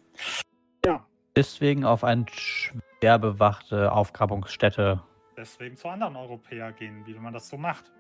Deswegen 1.39 1.85
auf 1.85 2.03
eine 2.03 2.27
schwer 2.33 3.17
bewachte 3.21 3.93
Aufgrabungsstätte. 3.93 5.05
deswegen 5.37 5.77
zu 5.77 5.87
anderen 5.87 6.17
Europäern 6.17 6.75
gehen, 6.75 7.07
wie 7.07 7.15
man 7.15 7.33
das 7.33 7.49
so 7.49 7.57
macht. 7.57 7.93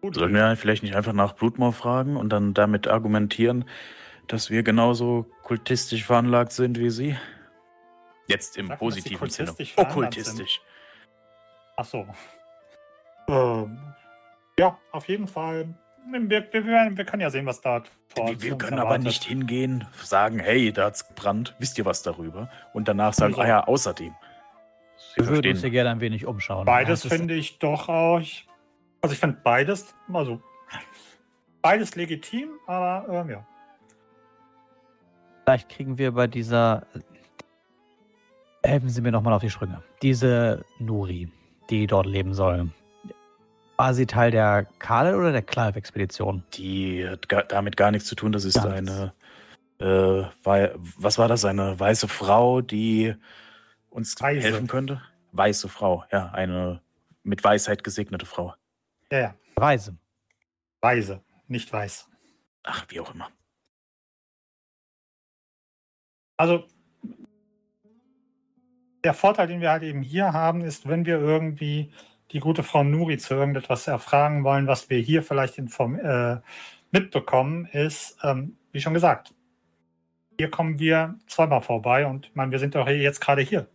Gut. 0.00 0.14
Sollten 0.14 0.34
wir 0.34 0.56
vielleicht 0.56 0.82
nicht 0.82 0.96
einfach 0.96 1.12
nach 1.12 1.32
Blutmoor 1.32 1.74
fragen 1.74 2.16
und 2.16 2.30
dann 2.30 2.54
damit 2.54 2.88
argumentieren, 2.88 3.66
dass 4.26 4.48
wir 4.48 4.62
genauso 4.62 5.26
kultistisch 5.42 6.04
veranlagt 6.04 6.52
sind 6.52 6.78
wie 6.78 6.88
Sie? 6.88 7.14
Jetzt 8.26 8.56
im 8.56 8.68
Sag 8.68 8.78
positiven 8.78 9.28
Sinne. 9.28 9.54
Okkultistisch. 9.76 10.62
Ach 11.76 11.84
so. 11.84 12.06
Ähm, 13.28 13.78
ja, 14.58 14.78
auf 14.92 15.08
jeden 15.08 15.26
Fall. 15.26 15.74
Wir, 16.10 16.30
wir, 16.30 16.52
wir, 16.52 16.96
wir 16.96 17.04
können 17.04 17.22
ja 17.22 17.30
sehen, 17.30 17.46
was 17.46 17.60
da 17.60 17.82
vor 18.08 18.28
Wir, 18.28 18.42
wir 18.42 18.58
können 18.58 18.74
aber 18.74 18.90
erwartet. 18.90 19.04
nicht 19.06 19.24
hingehen, 19.24 19.86
sagen, 20.02 20.38
hey, 20.38 20.72
da 20.72 20.86
hat's 20.86 21.08
gebrannt, 21.08 21.54
wisst 21.58 21.78
ihr 21.78 21.84
was 21.86 22.02
darüber? 22.02 22.50
Und 22.74 22.88
danach 22.88 23.14
sagen, 23.14 23.34
ah 23.38 23.46
ja, 23.46 23.64
außerdem. 23.66 24.14
Sie 24.96 25.20
Wir 25.20 25.28
würden 25.28 25.52
uns 25.52 25.60
hier 25.60 25.70
gerne 25.70 25.90
ein 25.90 26.00
wenig 26.00 26.26
umschauen. 26.26 26.66
Beides 26.66 27.06
finde 27.06 27.34
ich 27.34 27.58
doch 27.58 27.88
auch 27.88 28.20
Also 29.00 29.12
ich 29.12 29.18
finde 29.18 29.38
beides, 29.42 29.94
also 30.12 30.42
beides 31.62 31.94
legitim, 31.94 32.50
aber 32.66 33.06
ähm, 33.08 33.30
ja. 33.30 33.46
Vielleicht 35.44 35.68
kriegen 35.68 35.98
wir 35.98 36.12
bei 36.12 36.26
dieser. 36.26 36.86
Helfen 38.62 38.88
Sie 38.88 39.02
mir 39.02 39.12
nochmal 39.12 39.34
auf 39.34 39.42
die 39.42 39.50
Sprünge. 39.50 39.82
Diese 40.00 40.64
Nuri, 40.78 41.30
die 41.70 41.86
dort 41.86 42.06
leben 42.06 42.34
soll. 42.34 42.70
War 43.76 43.92
sie 43.94 44.06
Teil 44.06 44.30
der 44.30 44.66
Kale 44.78 45.16
oder 45.16 45.32
der 45.32 45.42
Clive-Expedition? 45.42 46.44
Die 46.54 47.08
hat 47.08 47.28
gar, 47.28 47.42
damit 47.42 47.76
gar 47.76 47.90
nichts 47.90 48.08
zu 48.08 48.14
tun. 48.14 48.30
Das 48.32 48.44
ist 48.44 48.54
Gar 48.54 48.72
eine, 48.72 49.12
äh, 49.78 50.22
wei- 50.44 50.72
was 50.96 51.18
war 51.18 51.26
das? 51.28 51.44
Eine 51.44 51.78
weiße 51.78 52.06
Frau, 52.06 52.60
die 52.60 53.14
uns 53.90 54.14
Weise. 54.20 54.42
helfen 54.42 54.68
könnte? 54.68 55.02
Weiße 55.32 55.68
Frau, 55.68 56.04
ja, 56.12 56.30
eine 56.30 56.80
mit 57.24 57.42
Weisheit 57.42 57.82
gesegnete 57.82 58.26
Frau. 58.26 58.54
Ja, 59.10 59.18
ja. 59.18 59.34
Reise. 59.56 59.96
Weise, 60.80 61.20
nicht 61.48 61.72
weiß. 61.72 62.08
Ach, 62.62 62.84
wie 62.90 63.00
auch 63.00 63.12
immer. 63.12 63.28
Also 66.36 66.66
der 69.04 69.14
Vorteil, 69.14 69.46
den 69.46 69.60
wir 69.60 69.70
halt 69.70 69.82
eben 69.82 70.02
hier 70.02 70.32
haben, 70.32 70.62
ist, 70.62 70.88
wenn 70.88 71.04
wir 71.06 71.18
irgendwie 71.20 71.92
die 72.32 72.40
gute 72.40 72.62
Frau 72.62 72.82
Nuri 72.82 73.18
zu 73.18 73.34
irgendetwas 73.34 73.86
erfragen 73.86 74.42
wollen, 74.44 74.66
was 74.66 74.88
wir 74.90 74.98
hier 74.98 75.22
vielleicht 75.22 75.58
äh, 75.58 76.38
mitbekommen, 76.90 77.66
ist, 77.66 78.16
ähm, 78.22 78.56
wie 78.72 78.80
schon 78.80 78.94
gesagt, 78.94 79.34
hier 80.38 80.50
kommen 80.50 80.78
wir 80.78 81.18
zweimal 81.26 81.60
vorbei 81.60 82.06
und 82.06 82.26
ich 82.26 82.34
meine, 82.34 82.50
wir 82.50 82.58
sind 82.58 82.74
doch 82.74 82.88
jetzt 82.88 83.20
gerade 83.20 83.42
hier. 83.42 83.68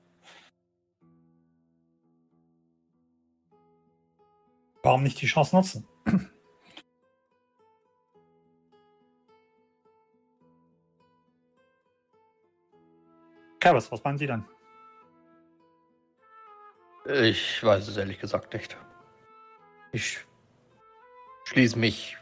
Warum 4.81 5.03
nicht 5.03 5.22
die 5.22 5.27
Chance 5.27 5.56
nutzen? 5.56 5.88
Kerbis, 13.60 13.91
was 13.91 14.03
meinen 14.03 14.18
Sie 14.18 14.26
denn? 14.26 14.43
Ich 17.10 17.64
weiß 17.64 17.88
es 17.88 17.98
ehrlich 17.98 18.19
gesagt 18.19 18.53
nicht. 18.53 18.77
Ich 19.91 20.19
schließe 21.45 21.77
mich 21.77 22.18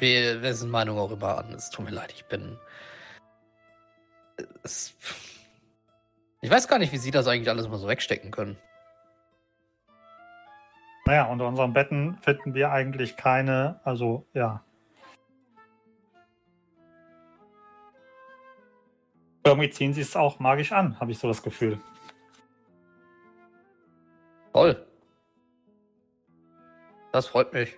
wessen 0.00 0.70
Meinung 0.70 0.98
auch 0.98 1.12
immer 1.12 1.38
an. 1.38 1.52
Es 1.52 1.70
tut 1.70 1.84
mir 1.84 1.92
leid, 1.92 2.12
ich 2.12 2.24
bin. 2.24 2.58
Es, 4.64 4.96
ich 6.40 6.50
weiß 6.50 6.66
gar 6.66 6.78
nicht, 6.78 6.92
wie 6.92 6.98
Sie 6.98 7.12
das 7.12 7.28
eigentlich 7.28 7.48
alles 7.48 7.68
mal 7.68 7.78
so 7.78 7.86
wegstecken 7.86 8.32
können. 8.32 8.58
Naja, 11.06 11.26
unter 11.26 11.46
unseren 11.46 11.72
Betten 11.72 12.18
finden 12.20 12.54
wir 12.54 12.72
eigentlich 12.72 13.16
keine, 13.16 13.80
also 13.84 14.26
ja. 14.34 14.64
Irgendwie 19.44 19.70
ziehen 19.70 19.94
sie 19.94 20.00
es 20.00 20.16
auch 20.16 20.40
magisch 20.40 20.72
an, 20.72 20.98
habe 20.98 21.12
ich 21.12 21.20
so 21.20 21.28
das 21.28 21.44
Gefühl. 21.44 21.80
Toll. 24.56 24.86
Das 27.12 27.26
freut 27.26 27.52
mich. 27.52 27.76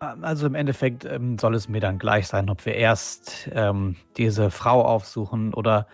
Also 0.00 0.48
im 0.48 0.56
Endeffekt 0.56 1.04
ähm, 1.04 1.38
soll 1.38 1.54
es 1.54 1.68
mir 1.68 1.80
dann 1.80 2.00
gleich 2.00 2.26
sein, 2.26 2.50
ob 2.50 2.66
wir 2.66 2.74
erst 2.74 3.48
ähm, 3.52 3.94
diese 4.16 4.50
Frau 4.50 4.84
aufsuchen 4.84 5.54
oder 5.54 5.86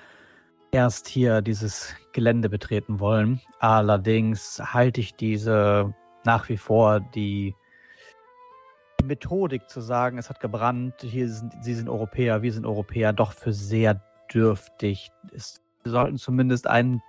erst 0.70 1.06
hier 1.06 1.42
dieses 1.42 1.94
Gelände 2.12 2.48
betreten 2.48 2.98
wollen. 2.98 3.42
Allerdings 3.58 4.58
halte 4.64 5.02
ich 5.02 5.16
diese 5.16 5.94
nach 6.24 6.48
wie 6.48 6.56
vor 6.56 7.00
die 7.00 7.54
Methodik 9.04 9.68
zu 9.68 9.82
sagen, 9.82 10.16
es 10.16 10.30
hat 10.30 10.40
gebrannt, 10.40 10.94
hier 11.02 11.28
sind, 11.28 11.52
sie 11.60 11.74
sind 11.74 11.90
Europäer, 11.90 12.40
wir 12.40 12.54
sind 12.54 12.64
Europäer, 12.64 13.12
doch 13.12 13.32
für 13.32 13.52
sehr 13.52 14.02
dürftig. 14.32 15.10
Es, 15.30 15.60
wir 15.82 15.92
sollten 15.92 16.16
zumindest 16.16 16.66
einen 16.66 17.02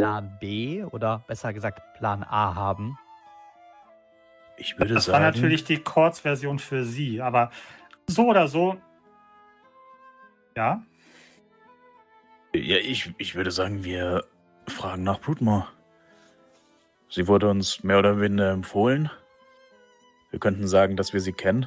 Plan 0.00 0.36
B 0.40 0.84
oder 0.84 1.22
besser 1.26 1.52
gesagt 1.52 1.80
Plan 1.98 2.22
A 2.22 2.54
haben. 2.54 2.98
Ich 4.56 4.78
würde 4.78 4.94
Das 4.94 5.04
sagen. 5.06 5.14
war 5.22 5.30
natürlich 5.30 5.64
die 5.64 5.78
Kurzversion 5.78 6.58
für 6.58 6.84
Sie, 6.84 7.20
aber 7.20 7.50
so 8.06 8.26
oder 8.26 8.48
so. 8.48 8.76
Ja, 10.56 10.82
Ja, 12.54 12.76
ich, 12.76 13.14
ich 13.18 13.34
würde 13.34 13.50
sagen, 13.50 13.84
wir 13.84 14.24
fragen 14.66 15.02
nach 15.04 15.18
Blutmore. 15.18 15.66
Sie 17.08 17.28
wurde 17.28 17.48
uns 17.48 17.82
mehr 17.82 17.98
oder 17.98 18.14
minder 18.14 18.50
empfohlen. 18.50 19.10
Wir 20.30 20.40
könnten 20.40 20.66
sagen, 20.68 20.96
dass 20.96 21.12
wir 21.12 21.20
sie 21.20 21.32
kennen. 21.32 21.66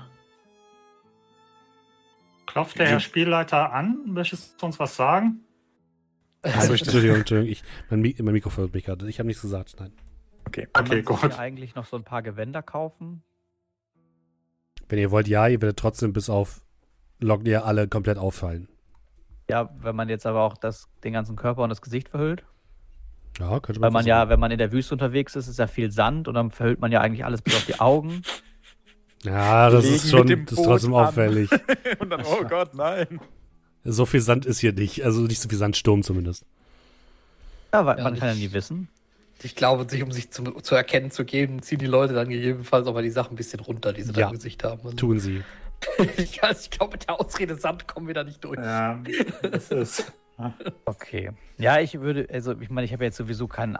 klopft 2.46 2.78
der 2.80 2.88
Herr 2.88 3.00
Spielleiter 3.00 3.74
an, 3.74 4.02
möchtest 4.06 4.62
du 4.62 4.66
uns 4.68 4.80
was 4.80 4.96
sagen? 4.96 5.46
Also, 6.44 6.74
Entschuldigung, 6.74 7.18
Entschuldigung. 7.18 7.52
Ich, 7.52 7.64
mein, 7.90 8.02
Mi 8.02 8.15
mein 8.22 8.34
Mikrofon 8.34 8.65
hört 8.65 8.74
mich 8.74 8.84
gerade. 8.86 9.07
Ich 9.10 9.20
habe 9.20 9.28
nichts 9.28 9.41
gesagt. 9.41 9.76
Nein. 9.80 9.94
Okay. 10.45 10.68
Kann 10.74 10.86
Okay, 10.86 10.90
man 10.90 10.98
sich 10.98 11.06
gut. 11.06 11.20
hier 11.22 11.40
eigentlich 11.40 11.76
noch 11.76 11.86
so 11.86 11.95
ein 11.95 12.03
paar 12.03 12.22
Gewänder 12.22 12.61
kaufen? 12.61 13.24
Wenn 14.90 14.99
ihr 14.99 15.11
wollt, 15.11 15.28
ja, 15.28 15.48
ihr 15.48 15.61
werdet 15.61 15.80
trotzdem 15.80 16.14
bis 16.14 16.30
auf 16.30 16.61
Lognia 17.20 17.64
alle 17.64 17.88
komplett 17.88 18.18
auffallen. 18.18 18.68
Ja, 19.49 19.70
wenn 19.80 19.95
man 19.95 20.10
jetzt 20.10 20.26
aber 20.26 20.41
auch 20.44 20.57
das, 20.57 20.90
den 21.03 21.14
ganzen 21.14 21.36
Körper 21.36 21.64
und 21.64 21.70
das 21.70 21.82
Gesicht 21.82 22.10
verhüllt. 22.10 22.44
Ja, 23.40 23.60
könnte 23.60 23.82
Weil 23.82 23.91
man 23.91 24.06
ja, 24.06 24.30
wenn 24.30 24.40
man 24.40 24.52
in 24.52 24.57
der 24.57 24.72
Wüste 24.72 24.94
unterwegs 24.94 25.36
ist, 25.36 25.48
ist 25.48 25.57
ja 25.60 25.68
viel 25.68 25.91
Sand 25.91 26.28
und 26.28 26.36
dann 26.36 26.52
verhüllt 26.52 26.80
man 26.80 26.91
ja 26.91 27.02
eigentlich 27.02 27.26
alles 27.26 27.41
bis 27.41 27.56
auf 27.56 27.65
die 27.65 27.80
Augen. 27.80 28.22
Ja, 29.24 29.70
das 29.70 29.84
Legen 29.86 29.95
ist 29.95 30.10
schon 30.10 30.28
das 30.28 30.60
ist 30.60 30.65
trotzdem 30.65 30.94
auffällig. 30.94 31.49
Und 31.99 32.10
dann, 32.10 32.24
oh 32.26 32.44
Gott, 32.44 32.74
nein. 32.76 33.22
So 33.84 34.06
viel 34.06 34.22
Sand 34.22 34.46
ist 34.46 34.60
hier 34.60 34.74
nicht. 34.74 35.04
Also 35.04 35.22
nicht 35.22 35.42
so 35.42 35.50
viel 35.50 35.58
Sandsturm 35.58 36.04
zumindest. 36.04 36.46
Ja, 37.74 37.86
weil 37.86 37.98
Ja, 37.98 38.04
man 38.06 38.18
kann 38.18 38.30
ja 38.30 38.36
nie 38.36 38.52
wissen. 38.54 38.88
Ich 39.42 39.56
glaube, 39.56 39.90
sich, 39.90 40.02
um 40.04 40.12
sich 40.12 40.32
zu, 40.32 40.44
zu 40.44 40.76
erkennen 40.76 41.12
zu 41.12 41.26
geben, 41.26 41.62
ziehen 41.62 41.80
die 41.80 41.86
Leute 41.86 42.14
dann 42.14 42.30
gegebenenfalls 42.30 42.88
auch 42.88 42.94
mal 42.94 43.04
die 43.04 43.10
Sachen 43.10 43.34
ein 43.34 43.36
bisschen 43.36 43.60
runter, 43.60 43.92
die 43.92 44.04
sie 44.04 44.14
da 44.14 44.22
Ja. 44.22 44.28
im 44.28 44.34
Gesicht 44.34 44.64
haben. 44.64 44.80
Also, 44.84 44.96
Tun 44.96 45.20
sie. 45.20 45.44
ich 46.18 46.40
ich 46.42 46.70
glaube, 46.70 46.94
mit 46.94 47.08
der 47.10 47.20
Ausrede 47.20 47.56
Sand 47.56 47.88
kommen 47.88 48.08
wir 48.08 48.14
da 48.14 48.24
nicht 48.24 48.44
durch. 48.44 48.58
Ja, 48.58 49.02
das 49.42 49.70
ist. 49.70 50.14
Okay. 50.86 51.32
Ja, 51.58 51.80
ich 51.80 52.00
würde, 52.00 52.28
also 52.32 52.60
ich 52.60 52.70
meine, 52.70 52.86
ich 52.86 52.94
habe 52.94 53.04
jetzt 53.04 53.18
sowieso 53.18 53.48
keinen 53.48 53.76
äh, 53.76 53.80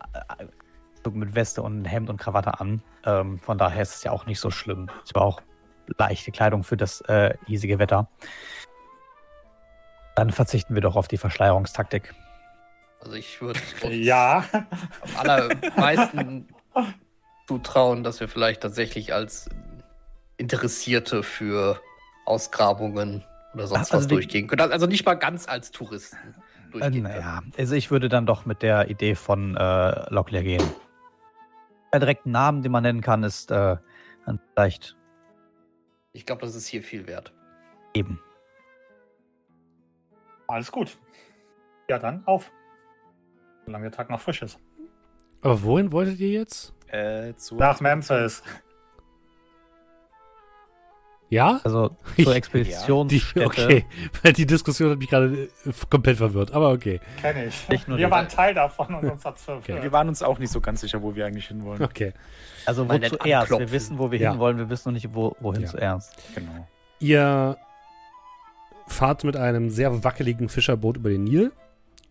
Anzug 0.98 1.16
mit 1.16 1.34
Weste 1.34 1.62
und 1.62 1.86
Hemd 1.86 2.10
und 2.10 2.18
Krawatte 2.18 2.60
an. 2.60 2.82
Ähm, 3.06 3.40
von 3.40 3.58
daher 3.58 3.82
ist 3.82 3.96
es 3.96 4.04
ja 4.04 4.12
auch 4.12 4.26
nicht 4.26 4.40
so 4.40 4.52
schlimm. 4.52 4.90
Es 5.06 5.16
war 5.16 5.22
auch 5.24 5.42
leichte 5.98 6.32
Kleidung 6.32 6.64
für 6.64 6.78
das 6.78 7.02
äh, 7.02 7.36
hiesige 7.48 7.80
Wetter. 7.80 8.10
Dann 10.15 10.31
verzichten 10.31 10.76
wir 10.76 10.81
doch 10.81 10.95
auf 10.95 11.07
die 11.07 11.18
Verschleierungstaktik. 11.18 12.14
Also 12.99 13.14
ich 13.15 13.41
würde 13.41 13.60
uns 13.84 13.94
Ja, 13.95 14.45
am 15.02 15.15
allermeisten 15.18 16.48
zutrauen, 17.48 18.03
dass 18.03 18.19
wir 18.19 18.27
vielleicht 18.27 18.61
tatsächlich 18.61 19.14
als 19.14 19.49
Interessierte 20.38 21.23
für 21.23 21.80
Ausgrabungen 22.26 23.23
oder 23.53 23.68
sonst 23.68 23.80
Also 23.91 23.98
was 23.98 24.07
die- 24.07 24.15
durchgehen 24.15 24.48
können. 24.48 24.72
Also 24.72 24.85
nicht 24.88 25.06
mal 25.06 25.15
ganz 25.15 25.48
als 25.48 25.72
Touristen 25.72 26.18
Äh, 26.18 26.72
durchgehen 26.72 26.91
können. 26.91 27.03
naja, 27.03 27.41
also 27.57 27.76
ich 27.76 27.91
würde 27.91 28.10
dann 28.10 28.26
doch 28.26 28.45
mit 28.45 28.61
der 28.61 28.90
Idee 28.90 29.15
von 29.15 29.56
äh, 29.57 30.10
Locklear 30.14 30.44
gehen. 30.44 30.64
Der 31.91 31.99
direkten 31.99 32.31
Namen, 32.31 32.64
den 32.64 32.72
man 32.72 32.81
nennen 32.84 33.02
kann, 33.02 33.23
ist 33.23 33.52
äh, 33.52 33.77
dann 34.26 34.40
vielleicht 34.53 34.95
Ich 36.14 36.26
glaube, 36.26 36.41
das 36.45 36.56
ist 36.56 36.68
hier 36.68 36.81
viel 36.81 37.06
wert. 37.07 37.34
eben. 37.94 38.19
Alles 40.54 40.72
gut. 40.72 40.98
Ja, 41.90 42.00
dann 42.00 42.26
auf. 42.26 42.52
Solange 43.66 43.84
der 43.90 43.92
Tag 43.92 44.10
noch 44.10 44.20
frisch 44.22 44.42
ist. 44.42 44.58
Aber 45.42 45.62
wohin 45.64 45.92
wolltet 45.92 46.20
ihr 46.20 46.30
jetzt? 46.30 46.74
Äh, 46.88 47.34
zu 47.36 47.56
Nach 47.56 47.80
Memphis. 47.82 48.42
Ja? 51.30 51.60
Also 51.64 51.90
zur 52.16 52.26
Die, 52.26 52.32
Expeditionsstätte. 52.32 53.46
okay, 53.46 53.86
weil 54.22 54.34
die 54.34 54.46
Diskussion 54.46 54.92
hat 54.92 55.00
mich 55.00 55.10
gerade 55.10 55.50
äh, 55.66 55.72
komplett 55.90 56.18
verwirrt, 56.18 56.52
aber 56.52 56.70
okay. 56.72 57.00
Kenne 57.22 57.46
ich. 57.46 57.68
Wir 57.70 57.78
die- 57.98 58.12
waren 58.12 58.28
Teil 58.28 58.54
davon 58.54 58.94
und 58.94 59.10
uns 59.10 59.26
hat's 59.26 59.44
verwirrt. 59.44 59.82
Wir 59.82 59.92
waren 59.92 60.08
uns 60.10 60.22
auch 60.22 60.38
nicht 60.38 60.52
so 60.52 60.62
ganz 60.62 60.82
sicher, 60.82 61.02
wo 61.02 61.16
wir 61.16 61.26
eigentlich 61.26 61.48
hinwollen. 61.48 61.82
Okay. 61.82 62.14
Also 62.66 62.88
wo 62.88 62.98
zuerst? 63.00 63.50
Wir 63.52 63.72
wissen, 63.72 63.98
wo 63.98 64.12
wir 64.12 64.20
Ja. 64.20 64.32
hinwollen, 64.32 64.58
wir 64.58 64.70
wissen 64.70 64.90
noch 64.90 64.94
nicht, 64.94 65.14
wo, 65.16 65.36
wohin 65.40 65.64
Ja. 65.64 65.68
zuerst. 65.70 66.16
Genau. 66.36 66.68
Ihr 67.00 67.58
fahrt 68.88 69.23
mit 69.23 69.35
einem 69.35 69.69
sehr 69.69 70.03
wackeligen 70.03 70.49
Fischerboot 70.49 70.97
über 70.97 71.10
den 71.10 71.23
Nil, 71.23 71.51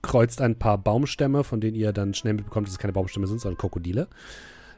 kreuzt 0.02 0.40
ein 0.40 0.58
paar 0.58 0.78
Baumstämme, 0.78 1.44
von 1.44 1.60
denen 1.60 1.76
ihr 1.76 1.92
dann 1.92 2.14
schnell 2.14 2.34
mitbekommt, 2.34 2.66
dass 2.66 2.72
es 2.72 2.78
keine 2.78 2.92
Baumstämme 2.92 3.26
sind, 3.26 3.40
sondern 3.40 3.58
Krokodile. 3.58 4.08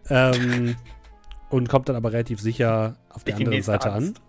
Ähm, 0.08 0.76
und 1.50 1.68
kommt 1.68 1.88
dann 1.88 1.96
aber 1.96 2.12
relativ 2.12 2.40
sicher 2.40 2.96
auf 3.10 3.24
der 3.24 3.36
anderen 3.36 3.62
Seite 3.62 3.90
an. 3.90 4.04
Angst. 4.04 4.20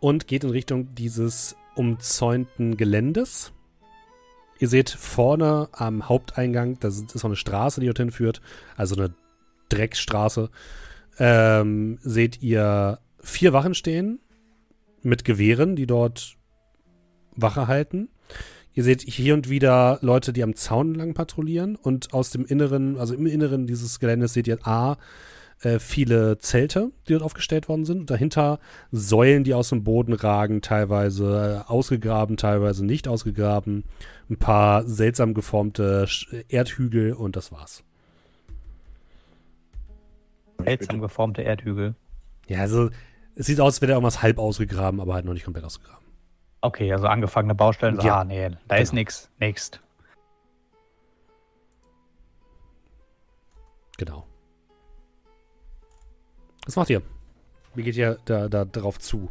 und 0.00 0.26
geht 0.26 0.44
in 0.44 0.50
Richtung 0.50 0.94
dieses 0.94 1.56
umzäunten 1.74 2.76
Geländes. 2.76 3.52
Ihr 4.58 4.68
seht 4.68 4.90
vorne 4.90 5.68
am 5.72 6.08
Haupteingang, 6.08 6.78
das 6.78 6.98
ist 6.98 7.14
noch 7.16 7.24
eine 7.24 7.36
Straße, 7.36 7.80
die 7.80 7.86
dorthin 7.86 8.12
führt, 8.12 8.40
also 8.76 8.94
eine 8.94 9.14
Dreckstraße, 9.70 10.50
ähm, 11.18 11.98
seht 12.02 12.42
ihr 12.42 13.00
vier 13.20 13.52
Wachen 13.52 13.74
stehen 13.74 14.20
mit 15.02 15.24
Gewehren, 15.24 15.76
die 15.76 15.86
dort 15.86 16.36
Wache 17.34 17.66
halten. 17.66 18.08
Ihr 18.74 18.84
seht 18.84 19.02
hier 19.02 19.34
und 19.34 19.50
wieder 19.50 19.98
Leute, 20.00 20.32
die 20.32 20.42
am 20.42 20.54
Zaun 20.54 20.94
lang 20.94 21.12
patrouillieren 21.14 21.76
und 21.76 22.14
aus 22.14 22.30
dem 22.30 22.46
Inneren, 22.46 22.96
also 22.98 23.14
im 23.14 23.26
Inneren 23.26 23.66
dieses 23.66 24.00
Geländes 24.00 24.32
seht 24.32 24.48
ihr 24.48 24.66
A, 24.66 24.96
äh, 25.62 25.78
viele 25.78 26.38
Zelte, 26.38 26.90
die 27.06 27.12
dort 27.12 27.22
aufgestellt 27.22 27.68
worden 27.68 27.84
sind. 27.84 28.00
Und 28.00 28.10
dahinter 28.10 28.58
Säulen, 28.90 29.44
die 29.44 29.54
aus 29.54 29.68
dem 29.68 29.84
Boden 29.84 30.14
ragen, 30.14 30.62
teilweise 30.62 31.64
äh, 31.66 31.70
ausgegraben, 31.70 32.36
teilweise 32.36 32.84
nicht 32.84 33.08
ausgegraben. 33.08 33.84
Ein 34.30 34.38
paar 34.38 34.86
seltsam 34.86 35.34
geformte 35.34 36.06
Erdhügel 36.48 37.12
und 37.12 37.36
das 37.36 37.52
war's. 37.52 37.84
Seltsam 40.64 41.00
geformte 41.00 41.42
Erdhügel. 41.42 41.94
Ja, 42.48 42.60
also 42.60 42.90
es 43.34 43.46
sieht 43.46 43.60
aus, 43.60 43.74
als 43.74 43.80
wäre 43.80 43.90
da 43.90 43.94
irgendwas 43.96 44.22
halb 44.22 44.38
ausgegraben, 44.38 45.00
aber 45.00 45.14
halt 45.14 45.24
noch 45.24 45.32
nicht 45.32 45.44
komplett 45.44 45.64
ausgegraben. 45.64 46.04
Okay, 46.60 46.92
also 46.92 47.06
angefangene 47.08 47.54
Baustellen. 47.54 47.98
Ja. 48.00 48.20
Ah, 48.20 48.24
nee, 48.24 48.50
da 48.68 48.76
ist 48.76 48.90
Genau. 48.90 49.00
nix. 49.00 49.30
Next. 49.38 49.80
Genau. 53.98 54.26
Was 56.66 56.76
macht 56.76 56.90
ihr? 56.90 57.02
Wie 57.74 57.82
geht 57.82 57.96
ihr 57.96 58.18
da, 58.24 58.48
da 58.48 58.64
drauf 58.64 58.98
zu? 58.98 59.30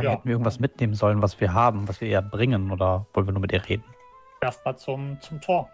Ja. 0.00 0.12
Hätten 0.12 0.24
wir 0.28 0.32
irgendwas 0.32 0.60
mitnehmen 0.60 0.94
sollen, 0.94 1.20
was 1.20 1.40
wir 1.40 1.52
haben, 1.52 1.88
was 1.88 2.00
wir 2.00 2.08
eher 2.08 2.22
bringen 2.22 2.70
oder 2.70 3.06
wollen 3.12 3.26
wir 3.26 3.32
nur 3.32 3.42
mit 3.42 3.52
ihr 3.52 3.68
reden? 3.68 3.84
Erstmal 4.40 4.78
zum, 4.78 5.20
zum 5.20 5.40
Tor. 5.40 5.68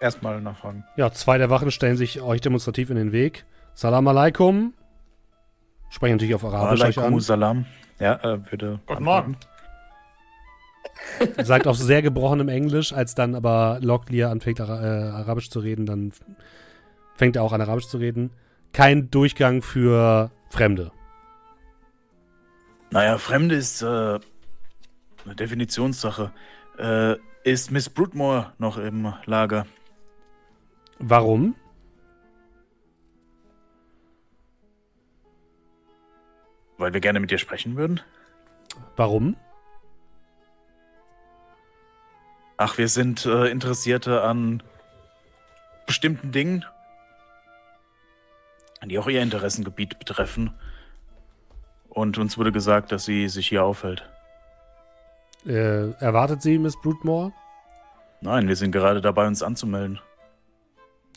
Erstmal 0.00 0.40
nachfragen. 0.40 0.84
Ja, 0.96 1.10
zwei 1.12 1.38
der 1.38 1.50
Wachen 1.50 1.70
stellen 1.70 1.96
sich 1.96 2.20
euch 2.20 2.40
demonstrativ 2.40 2.90
in 2.90 2.96
den 2.96 3.12
Weg. 3.12 3.44
Salam 3.74 4.06
alaikum. 4.08 4.74
Sprechen 5.88 6.16
natürlich 6.16 6.34
auf 6.34 6.44
Arabisch 6.44 6.80
euch 6.82 6.98
Alaikum 6.98 7.14
an. 7.14 7.20
Salam. 7.20 7.66
Ja, 7.98 8.14
äh, 8.22 8.50
würde. 8.50 8.80
Guten 8.86 9.04
Morgen. 9.04 9.36
Sagt 11.42 11.66
auf 11.66 11.76
sehr 11.76 12.02
gebrochenem 12.02 12.48
Englisch, 12.48 12.92
als 12.92 13.14
dann 13.14 13.34
aber 13.34 13.78
Locklear 13.80 14.30
anfängt 14.30 14.60
Ara 14.60 14.82
äh, 14.82 15.10
Arabisch 15.10 15.50
zu 15.50 15.60
reden, 15.60 15.86
dann 15.86 16.12
fängt 17.14 17.36
er 17.36 17.42
auch 17.42 17.52
an 17.52 17.60
Arabisch 17.60 17.88
zu 17.88 17.98
reden. 17.98 18.30
Kein 18.72 19.10
Durchgang 19.10 19.62
für 19.62 20.30
Fremde. 20.50 20.92
Naja, 22.90 23.18
Fremde 23.18 23.54
ist 23.54 23.82
äh, 23.82 23.86
eine 23.86 24.20
Definitionssache. 25.34 26.32
Äh, 26.78 27.16
ist 27.44 27.70
Miss 27.70 27.88
Broodmore 27.88 28.52
noch 28.58 28.76
im 28.76 29.12
Lager? 29.24 29.66
Warum? 30.98 31.54
Weil 36.78 36.92
wir 36.92 37.00
gerne 37.00 37.20
mit 37.20 37.32
ihr 37.32 37.38
sprechen 37.38 37.76
würden? 37.76 38.00
Warum? 38.96 39.36
Ach, 42.58 42.78
wir 42.78 42.88
sind 42.88 43.26
äh, 43.26 43.48
Interessierte 43.48 44.22
an 44.22 44.62
bestimmten 45.86 46.32
Dingen, 46.32 46.64
die 48.84 48.98
auch 48.98 49.08
ihr 49.08 49.22
Interessengebiet 49.22 49.98
betreffen. 49.98 50.54
Und 51.88 52.18
uns 52.18 52.38
wurde 52.38 52.52
gesagt, 52.52 52.92
dass 52.92 53.04
sie 53.04 53.28
sich 53.28 53.48
hier 53.48 53.64
aufhält. 53.64 54.08
Äh, 55.46 55.92
erwartet 56.00 56.42
sie 56.42 56.58
Miss 56.58 56.80
Broodmore? 56.80 57.32
Nein, 58.20 58.48
wir 58.48 58.56
sind 58.56 58.72
gerade 58.72 59.00
dabei, 59.00 59.26
uns 59.26 59.42
anzumelden. 59.42 60.00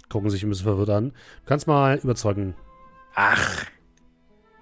Gucken 0.09 0.29
sich 0.29 0.43
ein 0.43 0.49
bisschen 0.49 0.65
verwirrt 0.65 0.89
an. 0.89 1.09
Du 1.11 1.45
kannst 1.45 1.67
mal 1.67 1.97
überzeugen 1.99 2.55
Ach, 3.15 3.65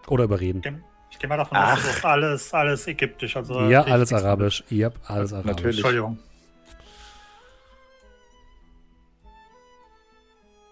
oder 0.07 0.25
überreden. 0.25 0.83
Ich 1.09 1.19
gehe 1.19 1.29
mal 1.29 1.37
davon 1.37 1.57
aus, 1.57 1.63
Ach. 1.67 1.75
das 1.77 1.95
ist 1.97 2.05
alles, 2.05 2.53
alles 2.53 2.87
ägyptisch. 2.87 3.35
Also 3.37 3.61
ja, 3.61 3.85
ich- 3.85 3.91
alles 3.91 4.11
Arabisch. 4.13 4.63
Ja, 4.69 4.91
alles 5.05 5.31
Arabisch. 5.33 5.51
Natürlich. 5.55 5.77
Entschuldigung. 5.77 6.19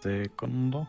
Sekunde. 0.02 0.88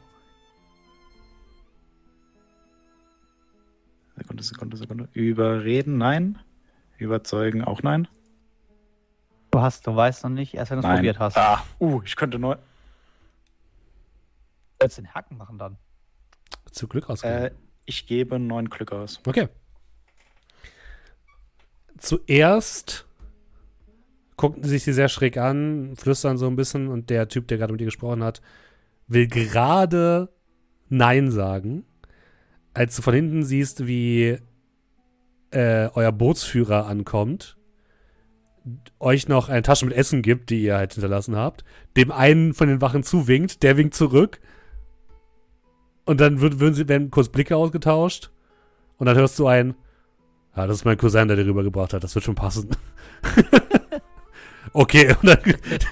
Sekunde, 4.17 4.43
Sekunde, 4.43 4.77
Sekunde. 4.77 5.09
Überreden, 5.13 5.99
nein. 5.99 6.39
Überzeugen, 6.99 7.63
auch 7.63 7.83
nein. 7.83 8.09
Du 9.51 9.61
hast, 9.61 9.87
du 9.87 9.95
weißt 9.95 10.25
noch 10.25 10.31
nicht, 10.31 10.55
erst 10.55 10.71
wenn 10.71 10.83
du 10.83 10.89
es 10.89 10.95
probiert 10.95 11.19
hast. 11.19 11.37
Ah, 11.39 11.63
uh, 11.79 12.03
ich 12.05 12.17
könnte 12.17 12.39
neu. 12.39 12.57
Du 14.79 14.85
willst 14.85 14.99
den 14.99 15.15
Hacken 15.15 15.39
machen 15.39 15.59
dann. 15.59 15.79
Zu 16.71 16.89
Glück 16.89 17.09
ausgehen. 17.09 17.33
Äh, 17.33 17.51
ich 17.87 18.07
gebe 18.07 18.39
neun 18.39 18.69
Glück 18.69 18.93
aus. 18.93 19.21
Okay. 19.27 19.49
Zuerst 21.99 23.07
guckten 24.37 24.65
sie 24.65 24.71
sich 24.71 24.85
sie 24.85 24.93
sehr 24.93 25.09
schräg 25.09 25.39
an, 25.39 25.97
flüstern 25.97 26.37
so 26.37 26.47
ein 26.47 26.57
bisschen 26.57 26.89
und 26.89 27.09
der 27.09 27.29
Typ, 27.29 27.49
der 27.49 27.57
gerade 27.57 27.73
mit 27.73 27.81
ihr 27.81 27.87
gesprochen 27.87 28.23
hat, 28.23 28.43
will 29.07 29.29
gerade 29.29 30.29
Nein 30.89 31.31
sagen, 31.31 31.85
als 32.75 32.97
du 32.97 33.03
von 33.03 33.15
hinten 33.15 33.45
siehst, 33.45 33.87
wie 33.87 34.39
äh, 35.53 35.89
euer 35.95 36.13
Bootsführer 36.13 36.87
ankommt, 36.87 37.57
euch 38.99 39.29
noch 39.29 39.49
eine 39.49 39.63
Tasche 39.63 39.87
mit 39.87 39.95
Essen 39.95 40.21
gibt, 40.21 40.51
die 40.51 40.63
ihr 40.63 40.77
halt 40.77 40.93
hinterlassen 40.93 41.37
habt, 41.37 41.65
dem 41.97 42.11
einen 42.11 42.53
von 42.53 42.69
den 42.69 42.83
Wachen 42.83 43.05
zuwinkt, 43.05 43.63
der 43.63 43.79
winkt 43.79 43.95
zurück 43.95 44.41
und 46.07 46.21
dann 46.21 46.41
wird, 46.41 46.61
würden 46.61 46.75
sie, 46.75 46.89
werden 46.89 47.11
kurz 47.11 47.29
Blicke 47.29 47.57
ausgetauscht 47.57 48.31
und 48.97 49.07
dann 49.07 49.17
hörst 49.17 49.39
du 49.39 49.47
ein, 49.47 49.75
ja, 50.57 50.67
das 50.67 50.79
ist 50.79 50.85
mein 50.87 50.97
Cousin, 50.97 51.29
der 51.29 51.37
dir 51.37 51.47
rübergebracht 51.47 51.93
hat, 51.93 52.03
das 52.03 52.15
wird 52.15 52.25
schon 52.25 52.35
passen. 52.35 52.71
okay, 54.73 55.15
und 55.21 55.27
dann 55.27 55.39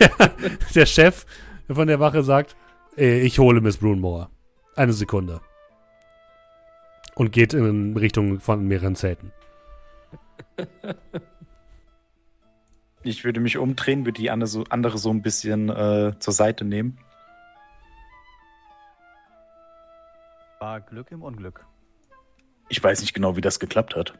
der, 0.00 0.30
der 0.74 0.86
Chef 0.86 1.26
von 1.68 1.86
der 1.86 2.00
Wache 2.00 2.22
sagt, 2.22 2.56
ich 2.96 3.38
hole 3.38 3.60
Miss 3.60 3.76
Brunmore. 3.76 4.28
Eine 4.76 4.92
Sekunde. 4.92 5.40
Und 7.14 7.32
geht 7.32 7.54
in 7.54 7.96
Richtung 7.96 8.40
von 8.40 8.66
mehreren 8.66 8.96
Zelten. 8.96 9.32
Ich 13.02 13.24
würde 13.24 13.40
mich 13.40 13.58
umdrehen, 13.58 14.04
würde 14.04 14.20
die 14.20 14.30
andere 14.30 14.48
so, 14.48 14.64
andere 14.70 14.98
so 14.98 15.10
ein 15.10 15.22
bisschen 15.22 15.68
äh, 15.68 16.14
zur 16.18 16.32
Seite 16.32 16.64
nehmen. 16.64 16.98
War 20.64 20.80
Glück 20.80 21.10
im 21.10 21.22
Unglück. 21.22 21.66
ich 22.70 22.82
weiß 22.82 23.02
nicht 23.02 23.12
genau, 23.12 23.36
wie 23.36 23.42
das 23.42 23.60
geklappt 23.60 23.94
hat. 23.96 24.14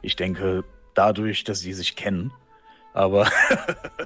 Ich 0.00 0.14
denke, 0.14 0.62
dadurch, 0.94 1.42
dass 1.42 1.58
sie 1.58 1.72
sich 1.72 1.96
kennen. 1.96 2.32
Aber 2.94 3.28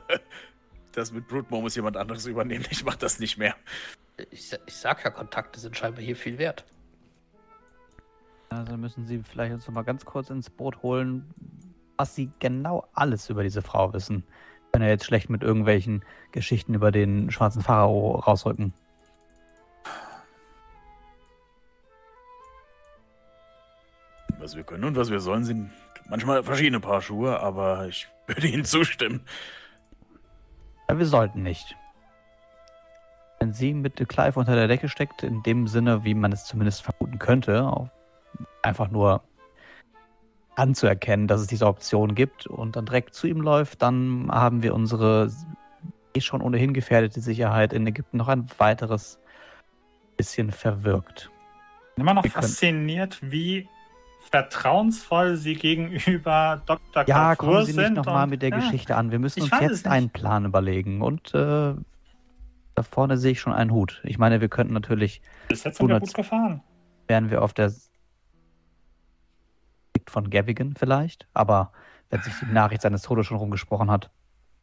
das 0.92 1.12
mit 1.12 1.28
Broodmore 1.28 1.60
muss 1.60 1.76
jemand 1.76 1.98
anderes 1.98 2.24
übernehmen. 2.24 2.64
Ich 2.70 2.82
mach 2.82 2.96
das 2.96 3.20
nicht 3.20 3.36
mehr. 3.36 3.54
Ich, 4.30 4.56
ich 4.64 4.74
sag 4.74 5.04
ja, 5.04 5.10
Kontakte 5.10 5.60
sind 5.60 5.76
scheinbar 5.76 6.02
hier 6.02 6.16
viel 6.16 6.38
wert. 6.38 6.64
Also 8.48 8.78
müssen 8.78 9.04
Sie 9.04 9.22
vielleicht 9.22 9.52
uns 9.52 9.66
noch 9.66 9.74
mal 9.74 9.82
ganz 9.82 10.06
kurz 10.06 10.30
ins 10.30 10.48
Boot 10.48 10.82
holen, 10.82 11.34
was 11.98 12.14
Sie 12.14 12.30
genau 12.38 12.88
alles 12.94 13.28
über 13.28 13.42
diese 13.42 13.60
Frau 13.60 13.92
wissen. 13.92 14.24
Wenn 14.72 14.80
er 14.80 14.88
jetzt 14.88 15.04
schlecht 15.04 15.28
mit 15.28 15.42
irgendwelchen 15.42 16.06
Geschichten 16.32 16.72
über 16.72 16.90
den 16.90 17.30
schwarzen 17.30 17.60
Pharao 17.60 18.18
rausrücken. 18.18 18.72
Was 24.40 24.56
wir 24.56 24.62
können 24.64 24.84
und 24.84 24.96
was 24.96 25.10
wir 25.10 25.20
sollen, 25.20 25.44
sind 25.44 25.70
manchmal 26.08 26.42
verschiedene 26.42 26.80
Paar 26.80 27.02
Schuhe, 27.02 27.40
aber 27.40 27.86
ich 27.88 28.08
würde 28.26 28.46
Ihnen 28.48 28.64
zustimmen. 28.64 29.20
Ja, 30.88 30.98
wir 30.98 31.06
sollten 31.06 31.42
nicht. 31.42 31.76
Wenn 33.38 33.52
sie 33.52 33.72
mit 33.72 33.96
Clive 34.08 34.38
unter 34.38 34.54
der 34.54 34.68
Decke 34.68 34.88
steckt, 34.88 35.22
in 35.22 35.42
dem 35.42 35.66
Sinne, 35.66 36.04
wie 36.04 36.14
man 36.14 36.32
es 36.32 36.44
zumindest 36.44 36.82
vermuten 36.82 37.18
könnte, 37.18 37.90
einfach 38.62 38.90
nur 38.90 39.22
anzuerkennen, 40.56 41.26
dass 41.26 41.40
es 41.40 41.46
diese 41.46 41.66
Option 41.66 42.14
gibt 42.14 42.46
und 42.46 42.76
dann 42.76 42.84
direkt 42.86 43.14
zu 43.14 43.26
ihm 43.26 43.40
läuft, 43.40 43.80
dann 43.80 44.28
haben 44.30 44.62
wir 44.62 44.74
unsere 44.74 45.30
eh 46.14 46.20
schon 46.20 46.42
ohnehin 46.42 46.74
gefährdete 46.74 47.20
Sicherheit 47.20 47.72
in 47.72 47.86
Ägypten 47.86 48.18
noch 48.18 48.28
ein 48.28 48.46
weiteres 48.58 49.18
bisschen 50.18 50.50
verwirkt. 50.50 51.30
Bin 51.94 52.02
immer 52.04 52.14
noch 52.14 52.24
Wir 52.24 52.30
können- 52.30 52.42
fasziniert, 52.42 53.18
wie 53.22 53.68
vertrauensvoll 54.30 55.36
sie 55.36 55.54
gegenüber 55.54 56.62
Dr. 56.66 57.04
Ja, 57.06 57.34
Kafur 57.34 57.52
kommen 57.52 57.66
Sie 57.66 57.72
nicht 57.72 57.84
sind. 57.84 57.94
nochmal 57.94 58.26
mit 58.26 58.42
der 58.42 58.50
ja, 58.50 58.56
Geschichte 58.56 58.96
an. 58.96 59.10
Wir 59.10 59.18
müssen 59.18 59.42
uns 59.42 59.50
jetzt 59.60 59.86
einen 59.86 60.10
Plan 60.10 60.44
überlegen 60.44 61.02
und 61.02 61.34
äh, 61.34 61.74
da 62.74 62.82
vorne 62.82 63.16
sehe 63.18 63.32
ich 63.32 63.40
schon 63.40 63.52
einen 63.52 63.72
Hut. 63.72 64.00
Ich 64.04 64.18
meine, 64.18 64.40
wir 64.40 64.48
könnten 64.48 64.72
natürlich 64.74 65.20
Bis 65.48 65.64
jetzt 65.64 65.78
sind 65.78 65.88
wir 65.88 65.94
100. 65.96 66.08
gut 66.08 66.14
gefahren. 66.14 66.62
wären 67.08 67.30
wir 67.30 67.42
auf 67.42 67.52
der 67.52 67.70
Sicht 67.70 67.90
von 70.08 70.30
Gavigan 70.30 70.74
vielleicht, 70.78 71.26
aber 71.34 71.72
wenn 72.10 72.22
sich 72.22 72.32
die 72.40 72.46
Nachricht 72.52 72.82
seines 72.82 73.02
Todes 73.02 73.26
schon 73.26 73.36
rumgesprochen 73.36 73.90
hat. 73.90 74.10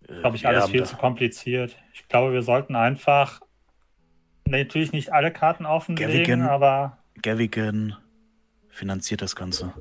Äh, 0.07 0.19
Glaube 0.21 0.35
ich, 0.37 0.47
alles 0.47 0.69
viel 0.69 0.81
da- 0.81 0.85
zu 0.85 0.95
kompliziert. 0.97 1.75
Ich 1.93 2.07
glaube, 2.07 2.33
wir 2.33 2.41
sollten 2.41 2.75
einfach 2.75 3.41
natürlich 4.45 4.91
nicht 4.93 5.11
alle 5.13 5.31
Karten 5.31 5.65
offenlegen, 5.65 6.13
Gavigan. 6.13 6.41
aber 6.43 6.97
Gavigan 7.21 7.97
finanziert 8.81 9.21
das 9.21 9.35
Ganze. 9.35 9.73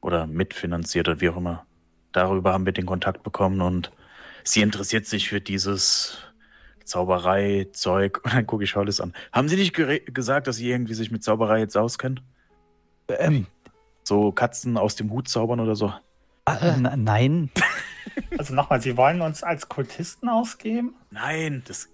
Oder 0.00 0.26
mitfinanziert 0.26 1.08
oder 1.08 1.20
wie 1.20 1.28
auch 1.30 1.36
immer. 1.36 1.66
Darüber 2.12 2.52
haben 2.52 2.66
wir 2.66 2.72
den 2.72 2.86
Kontakt 2.86 3.22
bekommen 3.22 3.60
und 3.60 3.90
sie 4.44 4.60
interessiert 4.62 5.06
sich 5.06 5.28
für 5.28 5.40
dieses 5.40 6.18
Zauberei-Zeug. 6.84 8.20
Und 8.24 8.32
dann 8.34 8.46
gucke 8.46 8.64
ich 8.64 8.76
Hollis 8.76 9.00
an. 9.00 9.12
Haben 9.32 9.48
Sie 9.48 9.56
nicht 9.56 9.74
gesagt, 9.74 10.46
dass 10.46 10.56
Sie 10.56 10.70
irgendwie 10.70 10.94
sich 10.94 11.10
mit 11.10 11.22
Zauberei 11.22 11.60
jetzt 11.60 11.76
auskennen? 11.76 12.20
Ähm, 13.08 13.46
So 14.04 14.32
Katzen 14.32 14.76
aus 14.76 14.96
dem 14.96 15.10
Hut 15.10 15.28
zaubern 15.28 15.60
oder 15.60 15.76
so? 15.76 15.92
äh, 16.46 16.56
n- 16.74 17.04
nein, 17.04 17.50
also 18.38 18.54
nochmal, 18.54 18.80
Sie 18.80 18.96
wollen 18.96 19.20
uns 19.20 19.42
als 19.42 19.68
Kultisten 19.68 20.28
ausgeben? 20.28 20.94
Nein, 21.10 21.62
das 21.66 21.88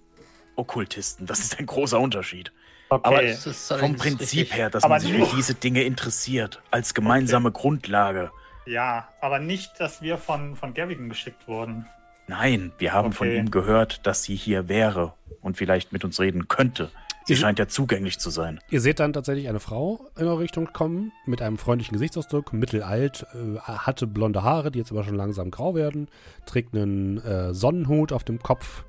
Okkultisten, 0.56 1.26
das 1.26 1.40
ist 1.40 1.58
ein 1.58 1.66
großer 1.66 1.98
Unterschied. 1.98 2.52
Okay. 2.90 3.08
Aber 3.08 3.22
ist 3.22 3.72
Vom 3.72 3.96
Prinzip 3.96 4.54
her, 4.54 4.70
dass 4.70 4.86
man 4.86 5.00
sich 5.00 5.12
für 5.12 5.36
diese 5.36 5.54
Dinge 5.54 5.82
interessiert, 5.82 6.62
als 6.70 6.94
gemeinsame 6.94 7.50
Grundlage. 7.50 8.30
ja, 8.66 9.08
aber 9.20 9.38
nicht, 9.38 9.72
dass 9.80 10.00
wir 10.02 10.18
von, 10.18 10.54
von 10.56 10.74
Gavigan 10.74 11.08
geschickt 11.08 11.48
wurden. 11.48 11.86
Nein, 12.26 12.72
wir 12.78 12.92
haben 12.92 13.12
von 13.12 13.28
Okay. 13.28 13.38
ihm 13.38 13.50
gehört, 13.50 14.06
dass 14.06 14.22
sie 14.22 14.34
hier 14.36 14.68
wäre 14.68 15.12
und 15.42 15.56
vielleicht 15.56 15.92
mit 15.92 16.04
uns 16.04 16.18
reden 16.20 16.48
könnte. 16.48 16.90
Sie 17.26 17.36
scheint 17.36 17.58
ja 17.58 17.66
zugänglich 17.68 18.18
zu 18.18 18.28
sein. 18.28 18.60
Ihr 18.70 18.82
seht 18.82 19.00
dann 19.00 19.14
tatsächlich 19.14 19.48
eine 19.48 19.60
Frau 19.60 20.10
in 20.16 20.26
eure 20.26 20.40
Richtung 20.40 20.72
kommen, 20.74 21.10
mit 21.24 21.40
einem 21.40 21.56
freundlichen 21.56 21.94
Gesichtsausdruck, 21.94 22.52
mittelalt, 22.52 23.26
äh, 23.34 23.58
hatte 23.60 24.06
blonde 24.06 24.42
Haare, 24.42 24.70
die 24.70 24.78
jetzt 24.78 24.90
aber 24.92 25.04
schon 25.04 25.14
langsam 25.16 25.50
grau 25.50 25.74
werden, 25.74 26.08
trägt 26.44 26.74
einen 26.74 27.18
äh, 27.24 27.54
Sonnenhut 27.54 28.12
auf 28.12 28.24
dem 28.24 28.40
Kopf, 28.42 28.84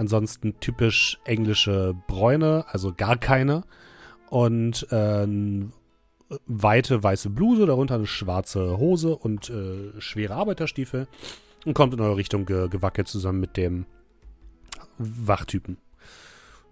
ansonsten 0.00 0.58
typisch 0.60 1.18
englische 1.24 1.94
Bräune, 2.08 2.64
also 2.68 2.94
gar 2.94 3.18
keine, 3.18 3.64
und 4.30 4.90
äh, 4.90 5.26
weite 6.46 7.02
weiße 7.02 7.30
Bluse, 7.30 7.66
darunter 7.66 7.96
eine 7.96 8.06
schwarze 8.06 8.78
Hose 8.78 9.14
und 9.14 9.50
äh, 9.50 10.00
schwere 10.00 10.34
Arbeiterstiefel 10.34 11.06
und 11.66 11.74
kommt 11.74 11.92
in 11.92 12.00
eure 12.00 12.16
Richtung 12.16 12.46
ge 12.46 12.68
gewackelt 12.68 13.08
zusammen 13.08 13.40
mit 13.40 13.56
dem 13.56 13.84
Wachtypen. 14.98 15.76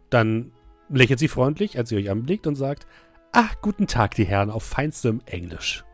Dann 0.08 0.52
lächelt 0.88 1.18
sie 1.18 1.28
freundlich, 1.28 1.76
als 1.76 1.90
sie 1.90 1.96
euch 1.96 2.10
anblickt 2.10 2.46
und 2.46 2.54
sagt, 2.54 2.86
Ah, 3.32 3.50
guten 3.60 3.86
Tag, 3.86 4.14
die 4.14 4.24
Herren, 4.24 4.50
auf 4.50 4.62
feinstem 4.62 5.20
Englisch. 5.26 5.84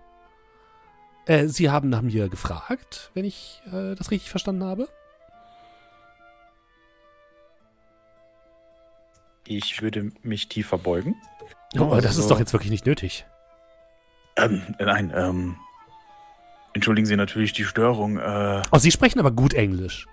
Äh, 1.27 1.48
sie 1.48 1.69
haben 1.69 1.89
nach 1.89 2.02
mir 2.02 2.28
gefragt, 2.28 3.11
wenn 3.15 3.24
ich 3.24 3.61
äh, 3.73 3.97
das 3.97 4.12
richtig 4.12 4.31
verstanden 4.31 4.62
habe? 4.62 4.89
Ich 9.47 9.83
würde 9.83 10.11
mich 10.23 10.49
tiefer 10.49 10.79
beugen. 10.79 11.16
Oh, 11.79 11.91
das 11.97 12.07
also- 12.07 12.21
ist 12.23 12.31
doch 12.31 12.39
jetzt 12.39 12.53
wirklich 12.53 12.71
nicht 12.71 12.87
nötig. 12.87 13.27
Ähm, 14.37 14.62
nein, 14.79 15.12
ähm. 15.15 15.57
Entschuldigen 16.73 17.07
Sie 17.07 17.15
natürlich 17.16 17.53
die 17.53 17.65
Störung. 17.65 18.19
Äh, 18.19 18.62
Oh, 18.73 18.79
Sie 18.79 18.91
sprechen 18.91 19.21
aber 19.21 19.31
gut 19.31 19.55
Englisch. 19.55 20.07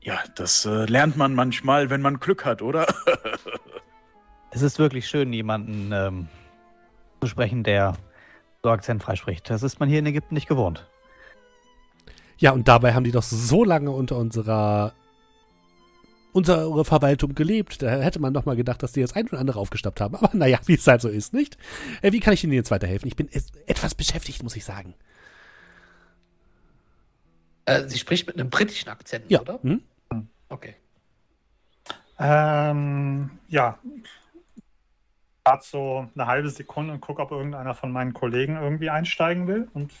ja, 0.00 0.18
das 0.34 0.64
äh, 0.66 0.84
lernt 0.86 1.16
man 1.16 1.32
manchmal, 1.34 1.90
wenn 1.90 2.02
man 2.02 2.18
Glück 2.18 2.44
hat, 2.44 2.60
oder? 2.60 2.86
es 4.50 4.62
ist 4.62 4.78
wirklich 4.80 5.06
schön, 5.06 5.32
jemanden 5.32 5.92
ähm, 5.92 6.28
zu 7.20 7.28
sprechen, 7.28 7.62
der 7.62 7.96
so 8.64 8.70
akzentfrei 8.70 9.14
spricht. 9.14 9.48
Das 9.48 9.62
ist 9.62 9.78
man 9.78 9.88
hier 9.88 10.00
in 10.00 10.06
Ägypten 10.06 10.34
nicht 10.34 10.48
gewohnt. 10.48 10.88
Ja, 12.38 12.50
und 12.50 12.66
dabei 12.66 12.94
haben 12.94 13.04
die 13.04 13.12
doch 13.12 13.22
so 13.22 13.62
lange 13.64 13.90
unter 13.92 14.16
unserer 14.16 14.92
unsere 16.34 16.84
Verwaltung 16.84 17.34
gelebt. 17.34 17.80
Da 17.82 17.90
hätte 18.00 18.18
man 18.20 18.34
doch 18.34 18.44
mal 18.44 18.56
gedacht, 18.56 18.82
dass 18.82 18.92
die 18.92 19.00
das 19.00 19.14
ein 19.14 19.26
oder 19.28 19.38
andere 19.38 19.58
aufgestappt 19.58 20.00
haben. 20.00 20.14
Aber 20.16 20.30
naja, 20.36 20.58
wie 20.66 20.74
es 20.74 20.86
halt 20.86 21.00
so 21.00 21.08
ist, 21.08 21.32
nicht? 21.32 21.56
Äh, 22.02 22.12
wie 22.12 22.20
kann 22.20 22.34
ich 22.34 22.44
Ihnen 22.44 22.52
jetzt 22.52 22.70
weiterhelfen? 22.70 23.08
Ich 23.08 23.16
bin 23.16 23.28
etwas 23.66 23.94
beschäftigt, 23.94 24.42
muss 24.42 24.56
ich 24.56 24.64
sagen. 24.64 24.94
Äh, 27.66 27.88
sie 27.88 27.98
spricht 27.98 28.26
mit 28.26 28.38
einem 28.38 28.50
britischen 28.50 28.88
Akzent, 28.90 29.30
Ja. 29.30 29.40
oder? 29.40 29.58
Hm? 29.62 29.82
Okay. 30.50 30.74
Ähm, 32.18 33.30
ja. 33.48 33.78
Warte 35.44 35.66
so 35.66 36.08
eine 36.14 36.26
halbe 36.26 36.50
Sekunde 36.50 36.92
und 36.94 37.00
gucke, 37.00 37.22
ob 37.22 37.30
irgendeiner 37.30 37.74
von 37.74 37.90
meinen 37.92 38.12
Kollegen 38.12 38.56
irgendwie 38.56 38.90
einsteigen 38.90 39.46
will. 39.46 39.68
Und 39.74 39.92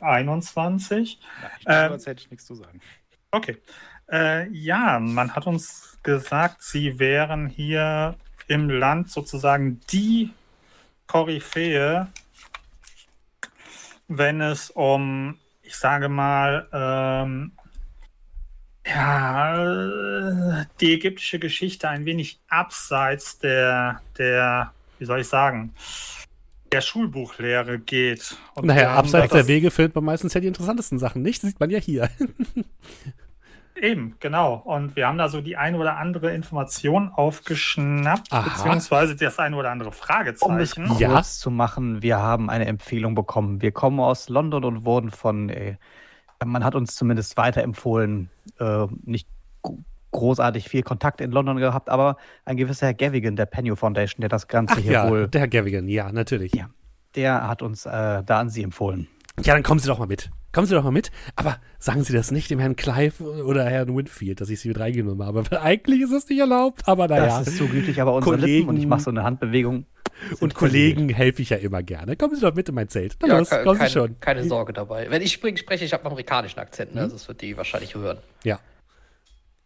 21. 0.00 1.20
Ich 1.60 1.66
Ähm, 1.66 1.92
als 1.92 2.06
hätte 2.06 2.22
ich 2.22 2.30
nichts 2.30 2.46
zu 2.46 2.54
sagen. 2.54 2.80
Okay. 3.30 3.58
Äh, 4.10 4.48
ja, 4.50 4.98
man 4.98 5.34
hat 5.34 5.46
uns 5.46 5.98
gesagt, 6.02 6.62
sie 6.62 6.98
wären 6.98 7.48
hier 7.48 8.16
im 8.46 8.68
Land 8.68 9.10
sozusagen 9.10 9.80
die 9.90 10.30
Koryphäe, 11.06 12.08
wenn 14.08 14.40
es 14.40 14.70
um, 14.70 15.38
ich 15.62 15.76
sage 15.76 16.08
mal, 16.08 16.68
ähm, 16.72 17.52
ja, 18.86 20.66
die 20.80 20.92
ägyptische 20.92 21.38
Geschichte 21.38 21.88
ein 21.88 22.04
wenig 22.04 22.38
abseits 22.48 23.38
der, 23.38 24.02
der, 24.18 24.72
wie 24.98 25.06
soll 25.06 25.20
ich 25.20 25.28
sagen, 25.28 25.72
der 26.70 26.82
Schulbuchlehre 26.82 27.78
geht. 27.78 28.36
Und 28.54 28.66
Naja, 28.66 28.94
abseits 28.94 29.32
der 29.32 29.46
Wege 29.46 29.70
findet 29.70 29.94
man 29.94 30.04
meistens 30.04 30.34
ja 30.34 30.40
die 30.40 30.48
interessantesten 30.48 30.98
Sachen, 30.98 31.22
nicht? 31.22 31.42
Das 31.42 31.50
sieht 31.50 31.60
man 31.60 31.70
ja 31.70 31.78
hier. 31.78 32.10
Eben, 33.80 34.14
genau. 34.20 34.54
Und 34.64 34.94
wir 34.96 35.08
haben 35.08 35.18
da 35.18 35.28
so 35.28 35.40
die 35.40 35.56
ein 35.56 35.74
oder 35.74 35.96
andere 35.96 36.32
Information 36.32 37.10
aufgeschnappt, 37.10 38.32
Aha. 38.32 38.42
beziehungsweise 38.42 39.16
das 39.16 39.38
ein 39.38 39.54
oder 39.54 39.70
andere 39.70 39.88
Um 39.88 39.92
es 39.94 39.98
Fragezeichen. 39.98 40.86
kurz 40.88 41.00
Ja. 41.00 41.22
zu 41.22 41.50
machen, 41.50 42.00
wir 42.02 42.18
haben 42.18 42.50
eine 42.50 42.66
Empfehlung 42.66 43.14
bekommen. 43.14 43.60
Wir 43.62 43.72
kommen 43.72 43.98
aus 44.00 44.28
London 44.28 44.64
und 44.64 44.84
wurden 44.84 45.10
von, 45.10 45.48
äh, 45.48 45.76
man 46.44 46.62
hat 46.64 46.74
uns 46.74 46.94
zumindest 46.94 47.36
weiterempfohlen, 47.36 48.30
äh, 48.60 48.86
nicht 49.04 49.28
gro- 49.62 49.78
großartig 50.12 50.68
viel 50.68 50.82
Kontakt 50.82 51.20
in 51.20 51.32
London 51.32 51.56
gehabt, 51.56 51.88
aber 51.90 52.16
ein 52.44 52.56
gewisser 52.56 52.86
Herr 52.86 52.94
Gavigan 52.94 53.34
der 53.34 53.46
Penny 53.46 53.74
Foundation, 53.74 54.20
der 54.20 54.28
das 54.28 54.46
Ganze 54.46 54.74
Ach 54.76 54.80
hier 54.82 54.92
ja, 54.92 55.10
wohl, 55.10 55.26
der 55.28 55.40
Herr 55.42 55.48
Gavigan, 55.48 55.88
ja, 55.88 56.12
natürlich. 56.12 56.54
Ja. 56.54 56.68
der 57.16 57.48
hat 57.48 57.62
uns 57.62 57.86
äh, 57.86 58.22
da 58.24 58.38
an 58.40 58.48
Sie 58.50 58.62
empfohlen. 58.62 59.08
Ja, 59.42 59.54
dann 59.54 59.62
kommen 59.64 59.80
Sie 59.80 59.88
doch 59.88 59.98
mal 59.98 60.06
mit. 60.06 60.30
Kommen 60.52 60.66
Sie 60.68 60.74
doch 60.74 60.84
mal 60.84 60.92
mit. 60.92 61.10
Aber 61.34 61.58
sagen 61.80 62.04
Sie 62.04 62.12
das 62.12 62.30
nicht 62.30 62.50
dem 62.50 62.60
Herrn 62.60 62.76
Clive 62.76 63.20
oder 63.44 63.64
Herrn 63.64 63.94
Winfield, 63.96 64.40
dass 64.40 64.48
ich 64.48 64.60
Sie 64.60 64.68
mit 64.68 64.78
reingenommen 64.78 65.26
habe. 65.26 65.50
Weil 65.50 65.58
eigentlich 65.58 66.02
ist 66.02 66.12
das 66.12 66.28
nicht 66.28 66.38
erlaubt, 66.38 66.82
aber 66.86 67.08
naja. 67.08 67.38
Das 67.40 67.48
ist 67.48 67.58
so 67.58 67.66
gütlich, 67.66 68.00
aber 68.00 68.14
unsere 68.14 68.36
Kollegen- 68.36 68.54
Lippen 68.58 68.68
und 68.70 68.76
ich 68.76 68.86
mache 68.86 69.00
so 69.02 69.10
eine 69.10 69.24
Handbewegung. 69.24 69.86
Und 70.40 70.54
Kollegen 70.54 71.08
helfe 71.08 71.42
ich 71.42 71.50
ja 71.50 71.56
immer 71.56 71.82
gerne. 71.82 72.14
Kommen 72.14 72.36
Sie 72.36 72.40
doch 72.40 72.54
mit 72.54 72.68
in 72.68 72.74
mein 72.76 72.88
Zelt. 72.88 73.16
Na 73.20 73.26
Ja, 73.28 73.38
los, 73.40 73.50
kommen 73.50 73.64
Sie 73.72 73.78
keine, 73.78 73.90
schon. 73.90 74.20
keine 74.20 74.44
Sorge 74.44 74.72
dabei. 74.72 75.10
Wenn 75.10 75.20
ich 75.22 75.32
spring, 75.32 75.56
spreche, 75.56 75.84
ich 75.84 75.92
habe 75.92 76.04
einen 76.04 76.12
amerikanischen 76.12 76.60
Akzent, 76.60 76.94
ne? 76.94 77.00
also 77.02 77.14
das 77.16 77.26
wird 77.26 77.42
die 77.42 77.56
wahrscheinlich 77.56 77.96
hören. 77.96 78.18
Ja. 78.44 78.60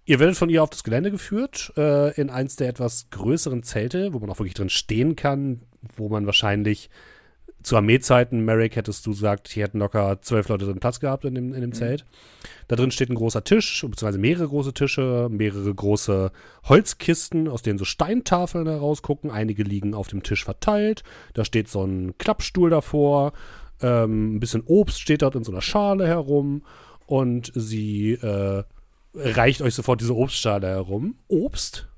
Ihr 0.06 0.18
werdet 0.18 0.36
von 0.38 0.48
ihr 0.48 0.62
auf 0.62 0.70
das 0.70 0.84
Gelände 0.84 1.10
geführt, 1.10 1.74
äh, 1.76 2.18
in 2.18 2.30
eins 2.30 2.56
der 2.56 2.70
etwas 2.70 3.10
größeren 3.10 3.62
Zelte, 3.62 4.14
wo 4.14 4.20
man 4.20 4.30
auch 4.30 4.38
wirklich 4.38 4.54
drin 4.54 4.70
stehen 4.70 5.16
kann, 5.16 5.60
wo 5.96 6.08
man 6.08 6.24
wahrscheinlich 6.24 6.88
zu 7.62 7.76
Armeezeiten, 7.76 8.44
Merrick, 8.44 8.76
hättest 8.76 9.04
du 9.06 9.10
gesagt, 9.10 9.48
hier 9.48 9.64
hätten 9.64 9.78
locker 9.78 10.20
zwölf 10.22 10.48
Leute 10.48 10.64
drin 10.64 10.80
Platz 10.80 11.00
gehabt 11.00 11.24
in 11.24 11.34
dem, 11.34 11.54
in 11.54 11.60
dem 11.60 11.72
Zelt. 11.72 12.04
Da 12.68 12.76
drin 12.76 12.90
steht 12.90 13.10
ein 13.10 13.14
großer 13.14 13.44
Tisch, 13.44 13.80
beziehungsweise 13.82 14.18
mehrere 14.18 14.48
große 14.48 14.72
Tische, 14.72 15.28
mehrere 15.30 15.74
große 15.74 16.30
Holzkisten, 16.64 17.48
aus 17.48 17.62
denen 17.62 17.78
so 17.78 17.84
Steintafeln 17.84 18.66
herausgucken. 18.66 19.30
Einige 19.30 19.64
liegen 19.64 19.94
auf 19.94 20.08
dem 20.08 20.22
Tisch 20.22 20.44
verteilt. 20.44 21.02
Da 21.34 21.44
steht 21.44 21.68
so 21.68 21.84
ein 21.84 22.16
Klappstuhl 22.18 22.70
davor. 22.70 23.32
Ähm, 23.82 24.36
ein 24.36 24.40
bisschen 24.40 24.62
Obst 24.64 25.00
steht 25.00 25.22
dort 25.22 25.34
in 25.34 25.44
so 25.44 25.52
einer 25.52 25.62
Schale 25.62 26.06
herum. 26.06 26.62
Und 27.06 27.50
sie 27.54 28.12
äh, 28.12 28.62
reicht 29.14 29.62
euch 29.62 29.74
sofort 29.74 30.00
diese 30.00 30.14
Obstschale 30.14 30.68
herum. 30.68 31.16
Obst? 31.26 31.88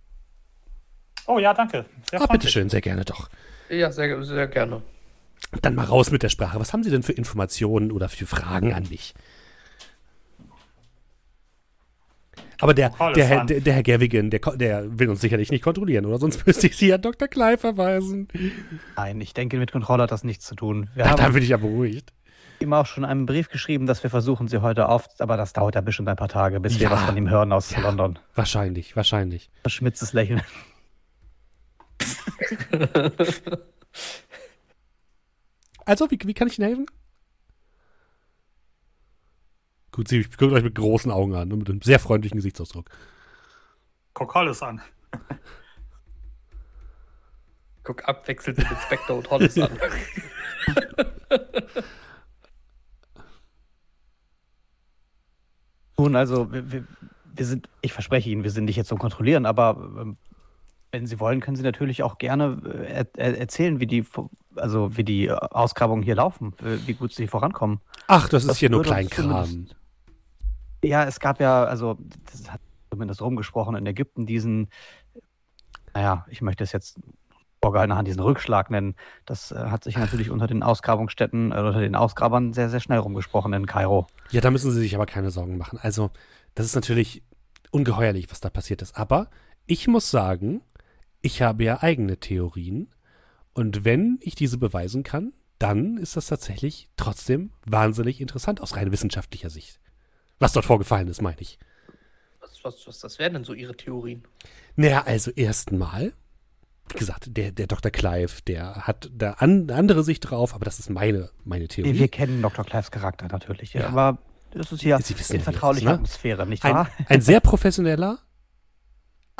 Oh 1.26 1.38
ja, 1.38 1.52
danke. 1.52 1.84
Sehr 2.10 2.22
Ah, 2.22 2.26
bitteschön, 2.26 2.68
sehr 2.68 2.80
gerne 2.80 3.04
doch. 3.04 3.28
Ja, 3.68 3.92
sehr, 3.92 4.22
sehr 4.24 4.48
gerne. 4.48 4.82
Dann 5.62 5.74
mal 5.74 5.84
raus 5.84 6.10
mit 6.10 6.22
der 6.22 6.28
Sprache. 6.28 6.58
Was 6.60 6.72
haben 6.72 6.82
Sie 6.84 6.90
denn 6.90 7.02
für 7.02 7.12
Informationen 7.12 7.90
oder 7.92 8.08
für 8.08 8.26
Fragen 8.26 8.72
an 8.72 8.86
mich? 8.88 9.14
Aber 12.60 12.74
der, 12.74 12.98
Alles 13.00 13.14
der, 13.16 13.26
Herr, 13.26 13.44
der, 13.46 13.60
der 13.60 13.72
Herr 13.74 13.82
Gavigan, 13.82 14.28
der, 14.30 14.40
der 14.40 14.98
will 14.98 15.08
uns 15.08 15.20
sicherlich 15.22 15.50
nicht 15.50 15.64
kontrollieren, 15.64 16.04
oder? 16.06 16.18
Sonst 16.18 16.46
müsste 16.46 16.66
ich 16.66 16.76
Sie 16.76 16.92
an 16.92 17.00
Dr. 17.00 17.26
Clive 17.26 17.56
verweisen. 17.58 18.28
Nein, 18.96 19.20
ich 19.20 19.32
denke, 19.34 19.56
mit 19.58 19.72
Kontrolle 19.72 20.02
hat 20.04 20.12
das 20.12 20.24
nichts 20.24 20.44
zu 20.46 20.54
tun. 20.54 20.88
Wir 20.94 21.06
Ja, 21.06 21.14
da 21.14 21.24
haben 21.24 21.32
bin 21.32 21.42
ich 21.42 21.48
ja 21.48 21.56
beruhigt. 21.56 22.12
ihm 22.60 22.72
auch 22.74 22.84
schon 22.86 23.06
einen 23.06 23.24
Brief 23.24 23.48
geschrieben, 23.48 23.86
dass 23.86 24.02
wir 24.02 24.10
versuchen, 24.10 24.46
sie 24.46 24.60
heute 24.60 24.88
auf, 24.90 25.06
aber 25.20 25.38
das 25.38 25.54
dauert 25.54 25.74
ja 25.74 25.80
bestimmt 25.80 26.08
ein 26.10 26.16
paar 26.16 26.28
Tage, 26.28 26.60
bis 26.60 26.74
wir 26.78 26.84
Ja. 26.88 26.90
was 26.90 27.02
von 27.02 27.16
ihm 27.16 27.30
hören 27.30 27.50
aus 27.52 27.70
Ja. 27.70 27.80
London. 27.80 28.18
Wahrscheinlich, 28.34 28.94
wahrscheinlich. 28.94 29.50
Verschmitztes 29.62 30.12
Lächeln. 30.12 30.42
Also, 35.84 36.10
wie, 36.10 36.18
wie 36.24 36.34
kann 36.34 36.48
ich 36.48 36.58
Ihnen 36.58 36.68
helfen? 36.68 36.86
Guckt, 39.92 40.08
sie, 40.08 40.22
guckt 40.22 40.52
euch 40.52 40.62
mit 40.62 40.74
großen 40.74 41.10
Augen 41.10 41.34
an 41.34 41.52
und 41.52 41.58
mit 41.60 41.68
einem 41.68 41.82
sehr 41.82 41.98
freundlichen 41.98 42.36
Gesichtsausdruck. 42.36 42.88
Guck 44.14 44.34
Hollis 44.34 44.62
an. 44.62 44.80
Guck 47.82 48.08
abwechselnd 48.08 48.58
mit 48.58 48.68
Spectre 48.82 49.14
und 49.14 49.28
Hollis 49.30 49.58
an. 49.58 49.70
Nun, 55.98 56.14
also, 56.16 56.52
wir, 56.52 56.70
wir, 56.72 56.84
wir 57.34 57.46
sind, 57.46 57.68
ich 57.82 57.92
verspreche 57.92 58.30
Ihnen, 58.30 58.44
wir 58.44 58.50
sind 58.50 58.64
nicht 58.64 58.76
jetzt 58.76 58.88
zum 58.88 58.98
Kontrollieren, 58.98 59.44
aber 59.44 59.76
ähm, 60.00 60.16
wenn 60.92 61.06
Sie 61.06 61.20
wollen, 61.20 61.40
können 61.40 61.56
Sie 61.56 61.62
natürlich 61.62 62.02
auch 62.02 62.18
gerne 62.18 62.60
äh, 62.64 62.92
er, 62.92 63.06
er, 63.16 63.38
erzählen, 63.38 63.80
wie 63.80 63.86
die, 63.86 64.04
also 64.56 64.96
wie 64.96 65.04
die 65.04 65.30
Ausgrabungen 65.30 66.02
hier 66.02 66.14
laufen, 66.14 66.54
äh, 66.62 66.78
wie 66.86 66.94
gut 66.94 67.12
Sie 67.12 67.26
vorankommen. 67.26 67.80
Ach, 68.06 68.28
das 68.28 68.42
ist 68.42 68.50
Das 68.50 68.58
hier 68.58 68.70
nur 68.70 68.82
Kleinkram. 68.82 69.66
Ja, 70.82 71.04
es 71.04 71.20
gab 71.20 71.40
ja, 71.40 71.64
also, 71.64 71.98
das 72.30 72.50
hat 72.50 72.60
zumindest 72.90 73.22
rumgesprochen 73.22 73.76
in 73.76 73.86
Ägypten, 73.86 74.26
diesen, 74.26 74.68
naja, 75.94 76.26
ich 76.28 76.42
möchte 76.42 76.64
es 76.64 76.72
jetzt 76.72 76.98
vorgehaltener 77.62 77.96
Hand 77.96 78.08
diesen 78.08 78.22
Rückschlag 78.22 78.70
nennen. 78.70 78.94
Das 79.26 79.52
äh, 79.52 79.56
hat 79.56 79.84
sich 79.84 79.96
natürlich 79.96 80.30
unter 80.30 80.46
den 80.46 80.62
Ausgrabungsstätten, 80.62 81.52
äh, 81.52 81.56
unter 81.56 81.80
den 81.80 81.94
Ausgrabern 81.94 82.52
sehr, 82.52 82.70
sehr 82.70 82.80
schnell 82.80 82.98
rumgesprochen 82.98 83.52
in 83.52 83.66
Kairo. 83.66 84.06
Ja, 84.30 84.40
da 84.40 84.50
müssen 84.50 84.70
Sie 84.70 84.80
sich 84.80 84.94
aber 84.94 85.06
keine 85.06 85.30
Sorgen 85.30 85.58
machen. 85.58 85.78
Also, 85.80 86.10
das 86.54 86.66
ist 86.66 86.74
natürlich 86.74 87.22
ungeheuerlich, 87.70 88.30
was 88.30 88.40
da 88.40 88.50
passiert 88.50 88.82
ist. 88.82 88.96
Aber 88.96 89.28
ich 89.66 89.86
muss 89.88 90.10
sagen, 90.10 90.62
ich 91.20 91.42
habe 91.42 91.64
ja 91.64 91.82
eigene 91.82 92.16
Theorien. 92.16 92.88
Und 93.54 93.84
wenn 93.84 94.18
ich 94.22 94.34
diese 94.34 94.58
beweisen 94.58 95.02
kann, 95.02 95.32
dann 95.58 95.98
ist 95.98 96.16
das 96.16 96.26
tatsächlich 96.28 96.88
trotzdem 96.96 97.50
wahnsinnig 97.66 98.20
interessant 98.20 98.60
aus 98.60 98.76
rein 98.76 98.92
wissenschaftlicher 98.92 99.50
Sicht. 99.50 99.80
Was 100.38 100.52
dort 100.52 100.64
vorgefallen 100.64 101.08
ist, 101.08 101.20
meine 101.20 101.40
ich. 101.40 101.58
Was, 102.40 102.64
was, 102.64 102.86
was 102.86 102.98
das 103.00 103.18
wären 103.18 103.34
denn 103.34 103.44
so 103.44 103.52
Ihre 103.52 103.76
Theorien? 103.76 104.24
Naja, 104.76 105.02
also 105.04 105.30
erstmal, 105.32 106.14
wie 106.88 106.98
gesagt, 106.98 107.36
der, 107.36 107.52
der 107.52 107.66
Dr. 107.66 107.90
Clive, 107.90 108.40
der 108.46 108.86
hat 108.86 109.10
da 109.12 109.32
an, 109.32 109.64
eine 109.68 109.74
andere 109.74 110.02
Sicht 110.02 110.30
drauf, 110.30 110.54
aber 110.54 110.64
das 110.64 110.78
ist 110.78 110.88
meine, 110.88 111.30
meine 111.44 111.68
Theorie. 111.68 111.92
Wir, 111.92 112.00
wir 112.00 112.08
kennen 112.08 112.40
Dr. 112.40 112.64
Clives 112.64 112.90
Charakter 112.90 113.28
natürlich, 113.28 113.74
Ja. 113.74 113.88
aber 113.88 114.18
das 114.52 114.72
ist 114.72 114.80
hier 114.80 114.98
Sie 115.02 115.18
wissen 115.18 115.34
in 115.34 115.40
ja, 115.40 115.42
ist, 115.42 115.52
vertraulicher 115.52 115.90
ne? 115.90 115.94
Atmosphäre, 115.96 116.46
nicht 116.46 116.64
ein, 116.64 116.74
wahr? 116.74 116.90
ein 117.06 117.20
sehr 117.20 117.40
professioneller, 117.40 118.18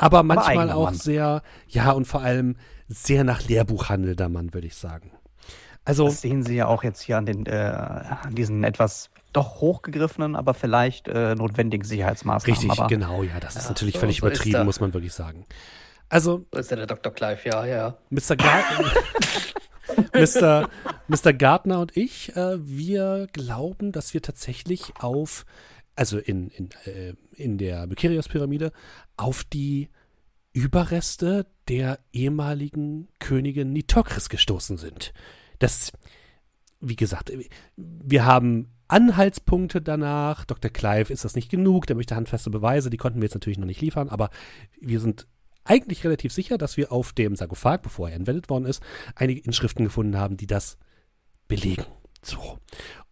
aber 0.01 0.23
manchmal 0.23 0.71
auch 0.71 0.85
Mann. 0.85 0.93
sehr, 0.95 1.41
ja, 1.67 1.91
und 1.91 2.05
vor 2.05 2.21
allem 2.21 2.57
sehr 2.87 3.23
nach 3.23 3.41
Lehrbuch 3.47 3.89
handelnder 3.89 4.27
Mann, 4.29 4.53
würde 4.53 4.67
ich 4.67 4.75
sagen. 4.75 5.11
Also, 5.85 6.05
Das 6.05 6.21
sehen 6.21 6.43
Sie 6.43 6.55
ja 6.55 6.67
auch 6.67 6.83
jetzt 6.83 7.01
hier 7.01 7.17
an, 7.17 7.25
den, 7.25 7.45
äh, 7.47 7.51
an 7.55 8.35
diesen 8.35 8.63
etwas 8.63 9.09
doch 9.33 9.61
hochgegriffenen, 9.61 10.35
aber 10.35 10.53
vielleicht 10.53 11.07
äh, 11.07 11.33
notwendigen 11.35 11.83
Sicherheitsmaßnahmen. 11.85 12.59
richtig, 12.59 12.77
aber 12.79 12.87
genau, 12.87 13.23
ja, 13.23 13.39
das 13.39 13.55
ist 13.55 13.63
Ja, 13.63 13.69
natürlich 13.69 13.95
so- 13.95 13.99
völlig 14.01 14.19
so 14.19 14.27
übertrieben, 14.27 14.57
er. 14.57 14.63
muss 14.65 14.79
man 14.79 14.93
wirklich 14.93 15.13
sagen. 15.13 15.45
Also, 16.09 16.45
So 16.53 16.59
ist 16.59 16.69
ja 16.69 16.77
der 16.77 16.87
Dr. 16.87 17.11
Clive, 17.13 17.39
ja, 17.45 17.65
ja. 17.65 17.97
Mr. 18.09 18.35
Gardner, 18.35 18.91
Mr. 20.13 20.69
Mr. 21.07 21.33
Gardner 21.33 21.79
und 21.79 21.95
ich, 21.97 22.35
äh, 22.35 22.57
wir 22.59 23.27
glauben, 23.33 23.91
dass 23.91 24.13
wir 24.13 24.21
tatsächlich 24.21 24.93
auf, 24.99 25.45
also 25.95 26.17
in, 26.17 26.49
in, 26.49 26.69
äh, 26.85 27.13
in 27.35 27.57
der 27.57 27.87
Mykerios-Pyramide, 27.87 28.71
auf 29.17 29.43
die 29.43 29.89
Überreste 30.53 31.47
der 31.67 31.99
ehemaligen 32.11 33.07
Königin 33.19 33.71
Nitokris 33.71 34.29
gestoßen 34.29 34.77
sind. 34.77 35.13
Das, 35.59 35.91
wie 36.79 36.95
gesagt, 36.95 37.31
wir 37.77 38.25
haben 38.25 38.69
Anhaltspunkte 38.87 39.81
danach. 39.81 40.43
Dr. 40.43 40.69
Clive 40.69 41.13
ist 41.13 41.23
das 41.23 41.35
nicht 41.35 41.49
genug, 41.49 41.87
der 41.87 41.95
möchte 41.95 42.15
handfeste 42.15 42.49
Beweise, 42.49 42.89
die 42.89 42.97
konnten 42.97 43.21
wir 43.21 43.25
jetzt 43.25 43.35
natürlich 43.35 43.59
noch 43.59 43.65
nicht 43.65 43.79
liefern, 43.79 44.09
aber 44.09 44.29
wir 44.79 44.99
sind 44.99 45.27
eigentlich 45.63 46.03
relativ 46.03 46.33
sicher, 46.33 46.57
dass 46.57 46.75
wir 46.75 46.91
auf 46.91 47.13
dem 47.13 47.35
Sarkophag, 47.35 47.81
bevor 47.83 48.09
er 48.09 48.15
entwendet 48.15 48.49
worden 48.49 48.65
ist, 48.65 48.83
einige 49.15 49.41
Inschriften 49.41 49.85
gefunden 49.85 50.17
haben, 50.17 50.35
die 50.35 50.47
das 50.47 50.77
belegen. 51.47 51.85
So. 52.21 52.57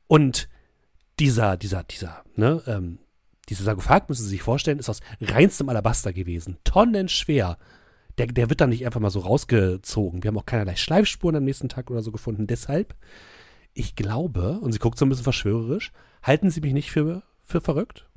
Und 0.07 0.49
dieser, 1.19 1.57
dieser, 1.57 1.83
dieser, 1.83 2.23
ne, 2.35 2.63
ähm, 2.65 2.99
dieser 3.49 3.63
Sarkophag, 3.63 4.07
müssen 4.09 4.23
Sie 4.23 4.29
sich 4.29 4.41
vorstellen, 4.41 4.79
ist 4.79 4.89
aus 4.89 5.01
reinstem 5.19 5.69
Alabaster 5.69 6.13
gewesen. 6.13 6.57
Tonnenschwer. 6.63 7.57
Der, 8.17 8.27
der 8.27 8.49
wird 8.49 8.61
dann 8.61 8.69
nicht 8.69 8.85
einfach 8.85 8.99
mal 8.99 9.09
so 9.09 9.19
rausgezogen. 9.19 10.23
Wir 10.23 10.29
haben 10.29 10.37
auch 10.37 10.45
keinerlei 10.45 10.75
Schleifspuren 10.75 11.37
am 11.37 11.45
nächsten 11.45 11.69
Tag 11.69 11.89
oder 11.89 12.01
so 12.01 12.11
gefunden. 12.11 12.47
Deshalb, 12.47 12.95
ich 13.73 13.95
glaube, 13.95 14.59
und 14.59 14.71
sie 14.71 14.79
guckt 14.79 14.97
so 14.97 15.05
ein 15.05 15.09
bisschen 15.09 15.23
verschwörerisch, 15.23 15.91
halten 16.21 16.51
Sie 16.51 16.61
mich 16.61 16.73
nicht 16.73 16.91
für, 16.91 17.23
für 17.43 17.61
verrückt? 17.61 18.07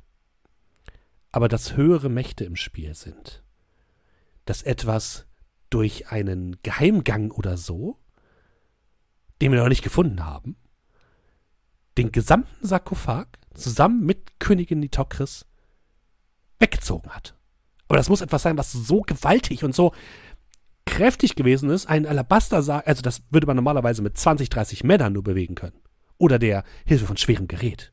Aber 1.31 1.47
dass 1.47 1.75
höhere 1.75 2.09
Mächte 2.09 2.45
im 2.45 2.55
Spiel 2.55 2.93
sind, 2.93 3.43
dass 4.45 4.61
etwas 4.61 5.25
durch 5.69 6.09
einen 6.09 6.57
Geheimgang 6.61 7.31
oder 7.31 7.57
so, 7.57 7.97
den 9.41 9.51
wir 9.51 9.59
noch 9.59 9.69
nicht 9.69 9.83
gefunden 9.83 10.23
haben, 10.25 10.57
den 11.97 12.11
gesamten 12.11 12.65
Sarkophag 12.65 13.27
zusammen 13.53 14.05
mit 14.05 14.39
Königin 14.39 14.79
Nitokris 14.79 15.45
weggezogen 16.59 17.11
hat. 17.11 17.35
Aber 17.87 17.97
das 17.97 18.09
muss 18.09 18.21
etwas 18.21 18.41
sein, 18.41 18.57
was 18.57 18.71
so 18.71 19.01
gewaltig 19.01 19.63
und 19.63 19.75
so 19.75 19.93
kräftig 20.85 21.35
gewesen 21.35 21.69
ist, 21.69 21.87
ein 21.87 22.05
Alabaster, 22.05 22.57
also 22.57 23.01
das 23.01 23.23
würde 23.29 23.47
man 23.47 23.55
normalerweise 23.55 24.01
mit 24.01 24.17
20, 24.17 24.49
30 24.49 24.83
Männern 24.83 25.13
nur 25.13 25.23
bewegen 25.23 25.55
können. 25.55 25.79
Oder 26.17 26.39
der 26.39 26.63
Hilfe 26.85 27.05
von 27.05 27.17
schwerem 27.17 27.47
Gerät. 27.47 27.91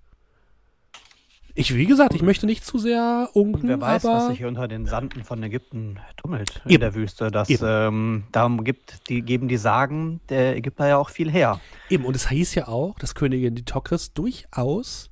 Ich, 1.60 1.74
wie 1.74 1.84
gesagt, 1.84 2.14
ich 2.14 2.22
möchte 2.22 2.46
nicht 2.46 2.64
zu 2.64 2.78
sehr 2.78 3.28
unken, 3.34 3.62
Und 3.62 3.68
wer 3.68 3.80
weiß, 3.82 4.06
aber 4.06 4.14
was 4.14 4.28
sich 4.28 4.38
hier 4.38 4.48
unter 4.48 4.66
den 4.66 4.86
Sanden 4.86 5.24
von 5.24 5.42
Ägypten 5.42 5.98
tummelt 6.16 6.62
in 6.64 6.70
Eben. 6.70 6.80
der 6.80 6.94
Wüste. 6.94 7.30
Das, 7.30 7.50
ähm, 7.50 8.24
darum 8.32 8.64
gibt, 8.64 9.10
die 9.10 9.20
geben 9.20 9.46
die 9.46 9.58
Sagen 9.58 10.22
der 10.30 10.56
Ägypter 10.56 10.88
ja 10.88 10.96
auch 10.96 11.10
viel 11.10 11.30
her. 11.30 11.60
Eben, 11.90 12.06
und 12.06 12.16
es 12.16 12.30
hieß 12.30 12.54
ja 12.54 12.68
auch, 12.68 12.98
dass 12.98 13.14
Königin 13.14 13.52
Nitokris 13.52 14.14
durchaus 14.14 15.10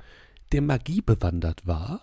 der 0.53 0.63
Magie 0.63 1.03
bewandert 1.03 1.67
war. 1.67 2.01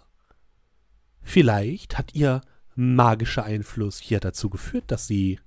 Vielleicht 1.24 1.98
hat 1.98 2.14
ihr 2.14 2.42
magischer 2.76 3.46
Einfluss 3.46 3.98
hier 3.98 4.20
dazu 4.20 4.52
geführt, 4.52 4.84
dass 4.88 5.08
sie, 5.08 5.40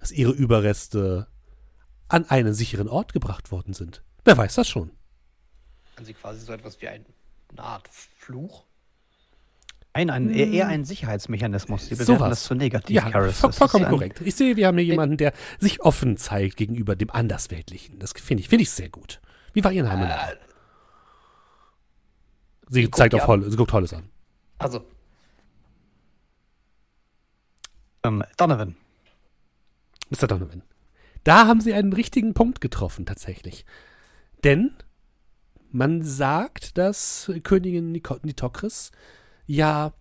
dass 0.00 0.10
ihre 0.10 0.32
Überreste 0.32 1.26
an 2.08 2.24
einen 2.30 2.54
sicheren 2.54 2.88
Ort 2.88 3.12
gebracht 3.12 3.52
worden 3.52 3.74
sind. 3.74 4.02
Wer 4.24 4.38
weiß 4.38 4.54
das 4.54 4.68
schon? 4.68 4.90
Haben 5.96 6.06
Sie 6.06 6.14
quasi 6.14 6.40
so 6.40 6.52
etwas 6.54 6.80
wie 6.80 6.88
ein, 6.88 7.04
eine 7.58 7.66
Art 7.68 7.88
Fluch? 7.88 8.64
Ein, 9.92 10.10
ein, 10.10 10.28
eher- 10.30 10.48
eher 10.50 10.68
ein 10.68 10.84
Sicherheitsmechanismus. 10.84 11.84
Sie 11.86 11.94
bewerten 11.94 12.18
Sowas. 12.18 12.28
das 12.30 12.44
zu 12.44 12.54
negativ, 12.54 12.94
Ja, 12.96 13.08
Karis. 13.10 13.40
vo 13.42 13.46
Das 13.46 13.56
ist 13.56 13.58
vollkommen 13.58 13.86
korrekt. 13.88 14.20
Ich 14.20 14.34
sehe, 14.34 14.56
wir 14.56 14.66
haben 14.66 14.76
hier 14.76 14.86
jemanden, 14.86 15.16
der 15.16 15.32
sich 15.58 15.80
offen 15.80 16.18
zeigt 16.18 16.56
gegenüber 16.58 16.96
dem 16.96 17.10
Andersweltlichen. 17.10 17.98
Das 17.98 18.12
finde 18.12 18.42
ich, 18.42 18.48
finde 18.50 18.64
ich 18.64 18.70
sehr 18.70 18.90
gut. 18.90 19.20
Wie 19.54 19.64
war 19.64 19.72
Ihr 19.72 19.84
Name? 19.84 20.06
noch? 20.06 20.10
Äh, 20.28 20.36
Sie 22.68 22.82
guckt 22.82 22.96
zeigt 22.96 23.14
auf 23.14 23.22
ja- 23.22 23.26
Holl, 23.28 23.48
sie 23.50 23.56
guckt 23.56 23.72
Hollis 23.72 23.94
an. 23.94 24.10
also, 24.58 24.84
Ähm, 28.04 28.22
Donovan. 28.36 28.76
Mr. 30.10 30.26
Donovan. 30.28 30.62
Da 31.24 31.46
haben 31.46 31.60
Sie 31.60 31.74
einen 31.74 31.92
richtigen 31.92 32.34
Punkt 32.34 32.60
getroffen, 32.60 33.06
tatsächlich. 33.06 33.64
Denn 34.44 34.74
man 35.76 36.02
sagt, 36.02 36.78
dass 36.78 37.30
Königin 37.42 37.92
Nitokris 37.92 38.90
ja 39.46 39.92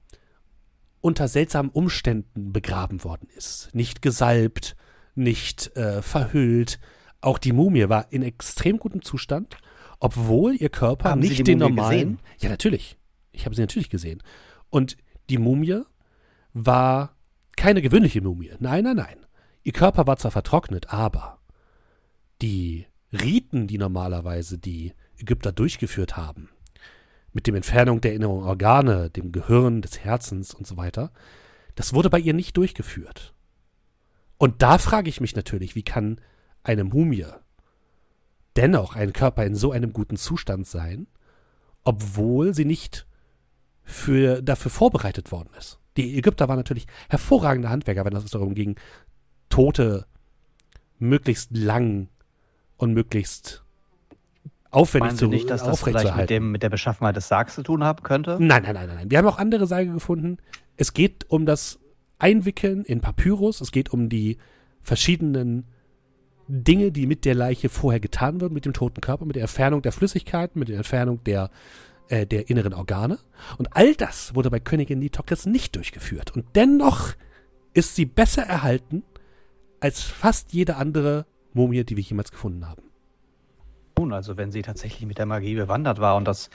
unter 1.02 1.27
seltsamen 1.27 1.69
Umständen 1.72 2.52
begraben 2.53 3.03
worden 3.03 3.27
ist. 3.35 3.69
Nicht 3.73 4.02
gesalbt, 4.02 4.76
nicht 5.14 5.76
äh, 5.76 6.02
verhüllt. 6.02 6.80
Auch 7.22 7.38
die 7.38 7.52
Mumie 7.52 7.89
war 7.89 8.11
in 8.11 8.23
extrem 8.23 8.77
gutem 8.77 9.02
Zustand, 9.02 9.57
obwohl 9.99 10.56
ihr 10.56 10.69
Körper 10.69 11.10
Haben 11.11 11.22
Sie 11.22 11.30
nicht 11.30 11.39
die 11.39 11.43
den 11.43 11.60
Mumie 11.60 11.69
normalen. 11.76 11.91
gesehen? 11.91 12.19
Ja, 12.39 12.49
natürlich. 12.49 12.97
Ich 13.31 13.45
habe 13.45 13.56
sie 13.56 13.61
natürlich 13.61 13.89
gesehen. 13.89 14.23
Und 14.69 14.97
die 15.30 15.38
Mumie 15.38 15.81
war 16.53 17.15
keine 17.57 17.81
gewöhnliche 17.81 18.22
Mumie. 18.22 18.52
Nein, 18.60 18.85
nein, 18.85 18.95
nein. 18.95 19.26
Ihr 19.64 19.73
Körper 19.73 20.07
war 20.07 20.18
zwar 20.18 20.31
vertrocknet, 20.31 20.91
aber 20.91 21.39
die 22.41 22.88
Riten, 23.11 23.68
die 23.68 23.77
normalerweise 23.77 24.57
die 24.57 24.93
Ägypter 25.20 25.52
durchgeführt 25.52 26.18
haben, 26.18 26.50
mit 27.34 27.48
dem 27.48 27.56
Entfernung 27.56 28.02
der 28.02 28.14
inneren 28.14 28.44
Organe, 28.44 29.10
dem 29.10 29.32
Gehirn, 29.32 29.82
des 29.82 30.00
Herzens 30.00 30.54
und 30.54 30.66
so 30.66 30.78
weiter, 30.78 31.12
das 31.76 31.94
wurde 31.94 32.10
bei 32.10 32.20
ihr 32.20 32.34
nicht 32.34 32.56
durchgeführt. 32.58 33.34
Und 34.38 34.62
da 34.62 34.78
frage 34.78 35.10
ich 35.10 35.22
mich 35.22 35.36
natürlich, 35.36 35.76
wie 35.76 35.84
kann 35.84 36.20
eine 36.64 36.84
Mumie 36.84 37.26
dennoch 38.56 38.96
ein 38.96 39.14
Körper 39.14 39.46
in 39.46 39.56
so 39.56 39.72
einem 39.72 39.94
guten 39.94 40.18
Zustand 40.18 40.66
sein, 40.66 41.08
obwohl 41.84 42.54
sie 42.54 42.66
nicht 42.66 43.06
für, 43.84 44.42
dafür 44.42 44.72
vorbereitet 44.72 45.32
worden 45.32 45.50
ist. 45.58 45.80
Die 45.98 46.18
Ägypter 46.18 46.48
waren 46.48 46.58
natürlich 46.58 46.88
hervorragende 47.10 47.70
Handwerker, 47.70 48.06
wenn 48.06 48.16
es 48.16 48.32
darum 48.32 48.56
ging, 48.56 48.78
Tote 49.50 50.06
möglichst 50.98 51.56
lang 51.56 52.10
und 52.78 52.94
möglichst 52.94 53.65
aufwendig 54.76 55.10
Meinen 55.10 55.18
zu 55.18 55.26
Sie 55.26 55.31
nicht, 55.31 55.49
dass 55.49 55.64
das 55.64 55.81
vielleicht 55.81 56.15
mit, 56.15 56.30
dem, 56.30 56.52
mit 56.52 56.64
der 56.64 56.69
Beschaffenheit 56.69 57.15
des 57.15 57.27
Sargs 57.27 57.56
zu 57.56 57.64
tun 57.64 57.84
haben 57.84 58.03
könnte? 58.03 58.38
Nein, 58.39 58.64
nein, 58.64 58.73
nein, 58.73 58.89
nein. 58.93 59.11
Wir 59.11 59.18
haben 59.18 59.27
auch 59.27 59.38
andere 59.38 59.68
Särge 59.68 59.91
gefunden. 59.91 60.38
Es 60.77 60.93
geht 60.93 61.26
um 61.30 61.45
das 61.45 61.80
Einwickeln 62.19 62.84
in 62.84 63.02
Papyrus. 63.02 63.61
Es 63.61 63.72
geht 63.72 63.91
um 63.91 64.10
die 64.10 64.38
verschiedenen 64.81 65.65
Dinge, 66.47 66.91
die 66.91 67.07
mit 67.07 67.26
der 67.26 67.35
Leiche 67.35 67.69
vorher 67.69 67.99
getan 67.99 68.39
wurden, 68.41 68.53
mit 68.53 68.65
dem 68.65 68.73
toten 68.73 69.02
Körper, 69.02 69.26
mit 69.26 69.35
der 69.35 69.43
Entfernung 69.43 69.81
der 69.81 69.91
Flüssigkeiten, 69.91 70.60
mit 70.60 70.69
der 70.69 70.77
Entfernung 70.77 71.23
der, 71.23 71.49
äh, 72.10 72.27
der 72.27 72.49
inneren 72.49 72.73
Organe. 72.73 73.18
Und 73.57 73.76
all 73.76 73.95
das 73.95 74.35
wurde 74.35 74.52
bei 74.52 74.60
Königin 74.60 74.99
Nitokris 74.99 75.45
nicht 75.45 75.76
durchgeführt. 75.76 76.35
Und 76.35 76.45
dennoch 76.56 77.14
ist 77.73 77.95
sie 77.95 78.06
besser 78.06 78.43
erhalten 78.43 79.03
als 79.80 80.02
fast 80.02 80.53
jede 80.53 80.76
andere 80.76 81.26
Mumie, 81.53 81.84
die 81.84 81.97
wir 81.97 82.03
jemals 82.03 82.31
gefunden 82.31 82.68
haben. 82.68 82.84
Nun, 84.06 84.14
also 84.14 84.38
wenn 84.38 84.52
sie 84.52 84.61
tatsächlich 84.61 85.07
mit 85.07 85.18
der 85.18 85.26
Magie 85.26 85.56
bewandert 85.56 85.99
war 85.99 86.15
und 86.15 86.26
das, 86.26 86.52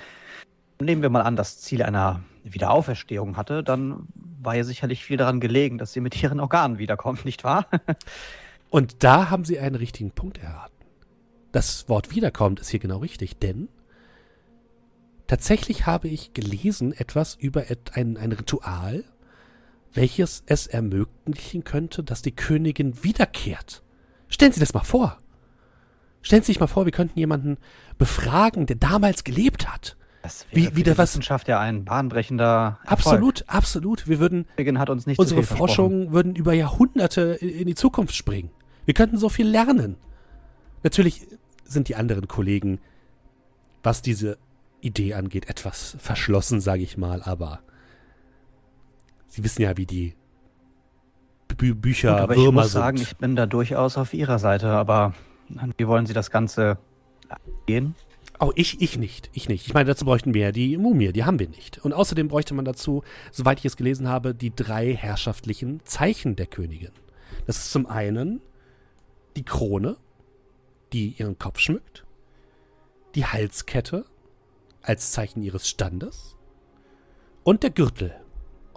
nehmen 0.80 1.02
wir 1.02 1.10
mal 1.10 1.22
an, 1.22 1.34
das 1.34 1.58
Ziel 1.58 1.82
einer 1.82 2.22
Wiederauferstehung 2.44 3.36
hatte, 3.36 3.64
dann 3.64 4.06
war 4.40 4.54
ja 4.54 4.62
sicherlich 4.62 5.04
viel 5.04 5.16
daran 5.16 5.40
gelegen, 5.40 5.76
dass 5.76 5.92
sie 5.92 6.00
mit 6.00 6.22
ihren 6.22 6.38
Organen 6.38 6.78
wiederkommt, 6.78 7.24
nicht 7.24 7.42
wahr? 7.42 7.66
Und 8.70 9.02
da 9.02 9.30
haben 9.30 9.44
sie 9.44 9.58
einen 9.58 9.74
richtigen 9.74 10.12
Punkt 10.12 10.38
erraten. 10.38 10.72
Das 11.50 11.88
Wort 11.88 12.14
wiederkommt 12.14 12.60
ist 12.60 12.68
hier 12.68 12.78
genau 12.78 12.98
richtig, 12.98 13.40
denn 13.40 13.68
tatsächlich 15.26 15.86
habe 15.86 16.06
ich 16.06 16.32
gelesen 16.32 16.92
etwas 16.92 17.34
über 17.34 17.64
ein, 17.94 18.16
ein 18.16 18.30
Ritual, 18.30 19.02
welches 19.92 20.44
es 20.46 20.68
ermöglichen 20.68 21.64
könnte, 21.64 22.04
dass 22.04 22.22
die 22.22 22.30
Königin 22.30 23.02
wiederkehrt. 23.02 23.82
Stellen 24.28 24.52
Sie 24.52 24.60
das 24.60 24.72
mal 24.72 24.84
vor. 24.84 25.18
Stellen 26.22 26.42
Sie 26.42 26.46
sich 26.52 26.60
mal 26.60 26.66
vor, 26.66 26.84
wir 26.84 26.92
könnten 26.92 27.18
jemanden 27.18 27.56
befragen, 27.98 28.66
der 28.66 28.76
damals 28.76 29.24
gelebt 29.24 29.72
hat. 29.72 29.96
Das 30.22 30.46
Wie- 30.52 30.66
für 30.66 30.76
wie 30.76 30.82
da 30.82 30.98
was- 30.98 31.10
Wissenschaft 31.12 31.48
ja 31.48 31.58
ein 31.60 31.84
bahnbrechender 31.86 32.78
Erfolg. 32.82 32.92
Absolut, 32.92 33.44
absolut. 33.46 34.06
Wir 34.08 34.18
würden 34.20 34.46
hat 34.78 34.90
uns 34.90 35.06
nicht 35.06 35.18
Unsere. 35.18 35.42
Forschungen 35.42 36.12
würden 36.12 36.34
über 36.36 36.52
Jahrhunderte 36.52 37.22
in 37.40 37.66
die 37.66 37.74
Zukunft 37.74 38.14
springen. 38.14 38.50
Wir 38.84 38.92
könnten 38.94 39.16
so 39.16 39.28
viel 39.30 39.48
lernen. 39.48 39.96
Natürlich 40.82 41.26
sind 41.64 41.88
die 41.88 41.96
anderen 41.96 42.28
Kollegen, 42.28 42.80
was 43.82 44.02
diese 44.02 44.36
Idee 44.82 45.14
angeht, 45.14 45.48
etwas 45.48 45.96
verschlossen, 45.98 46.60
sage 46.60 46.82
ich 46.82 46.98
mal, 46.98 47.22
aber 47.22 47.60
sie 49.28 49.42
wissen 49.44 49.62
ja, 49.62 49.76
wie 49.76 49.86
die 49.86 50.14
Bü 51.56 51.74
Bücher, 51.74 52.12
Gut, 52.12 52.20
aber 52.20 52.34
ich 52.34 52.40
Würmer 52.40 52.62
muss 52.62 52.72
sagen, 52.72 52.96
sind. 52.98 53.06
ich 53.08 53.16
bin 53.16 53.36
da 53.36 53.46
durchaus 53.46 53.96
auf 53.98 54.14
ihrer 54.14 54.38
Seite, 54.38 54.68
aber 54.70 55.14
wie 55.76 55.86
wollen 55.86 56.06
Sie 56.06 56.14
das 56.14 56.30
Ganze 56.30 56.78
gehen? 57.66 57.94
Oh, 58.38 58.52
ich, 58.54 58.80
ich 58.80 58.96
nicht. 58.96 59.28
Ich 59.34 59.48
nicht. 59.48 59.66
Ich 59.66 59.74
meine, 59.74 59.86
dazu 59.86 60.06
bräuchten 60.06 60.32
wir 60.32 60.42
ja 60.42 60.52
die 60.52 60.78
Mumie, 60.78 61.12
die 61.12 61.24
haben 61.24 61.38
wir 61.38 61.48
nicht. 61.48 61.78
Und 61.84 61.92
außerdem 61.92 62.28
bräuchte 62.28 62.54
man 62.54 62.64
dazu, 62.64 63.02
soweit 63.30 63.58
ich 63.58 63.66
es 63.66 63.76
gelesen 63.76 64.08
habe, 64.08 64.34
die 64.34 64.54
drei 64.54 64.94
herrschaftlichen 64.94 65.84
Zeichen 65.84 66.36
der 66.36 66.46
Königin. 66.46 66.92
Das 67.46 67.58
ist 67.58 67.70
zum 67.70 67.86
einen 67.86 68.40
die 69.36 69.44
Krone, 69.44 69.96
die 70.92 71.10
ihren 71.18 71.38
Kopf 71.38 71.58
schmückt, 71.58 72.06
die 73.14 73.26
Halskette 73.26 74.04
als 74.82 75.12
Zeichen 75.12 75.42
ihres 75.42 75.68
Standes 75.68 76.36
und 77.44 77.62
der 77.62 77.70
Gürtel. 77.70 78.14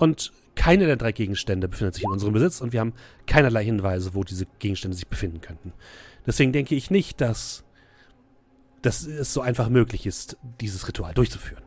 Und 0.04 0.34
keine 0.56 0.86
der 0.86 0.98
drei 0.98 1.14
Gegenstände 1.14 1.70
befindet 1.70 1.96
sich 1.96 2.04
in 2.04 2.12
unserem 2.12 2.34
Besitz 2.34 2.60
und 2.60 2.74
wir 2.74 2.82
haben 2.82 2.92
keinerlei 3.26 3.64
Hinweise, 3.64 4.14
wo 4.14 4.26
diese 4.26 4.46
Gegenstände 4.60 4.98
sich 4.98 5.08
befinden 5.08 5.40
könnten. 5.40 5.72
Deswegen 6.28 6.52
denke 6.52 6.76
ich 6.76 6.92
nicht, 6.92 7.22
dass 7.22 7.64
dass 8.82 9.06
es 9.06 9.34
so 9.34 9.40
einfach 9.40 9.70
möglich 9.70 10.06
ist, 10.06 10.36
dieses 10.60 10.90
Ritual 10.90 11.14
durchzuführen. 11.14 11.64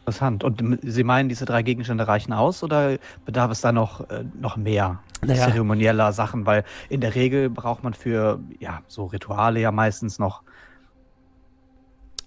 Interessant. 0.00 0.44
Und 0.44 0.78
Sie 0.82 1.04
meinen, 1.04 1.30
diese 1.30 1.46
drei 1.46 1.62
Gegenstände 1.62 2.06
reichen 2.06 2.34
aus 2.34 2.62
oder 2.62 2.98
bedarf 3.24 3.50
es 3.50 3.62
da 3.62 3.72
noch, 3.72 4.10
äh, 4.10 4.26
noch 4.38 4.58
mehr 4.58 5.00
Naja. 5.22 5.46
zeremonieller 5.46 6.12
Sachen? 6.12 6.44
Weil 6.44 6.64
in 6.90 7.00
der 7.00 7.14
Regel 7.14 7.48
braucht 7.48 7.82
man 7.82 7.94
für 7.94 8.40
ja, 8.58 8.82
so 8.88 9.06
Rituale 9.06 9.58
ja 9.60 9.72
meistens 9.72 10.18
noch 10.18 10.42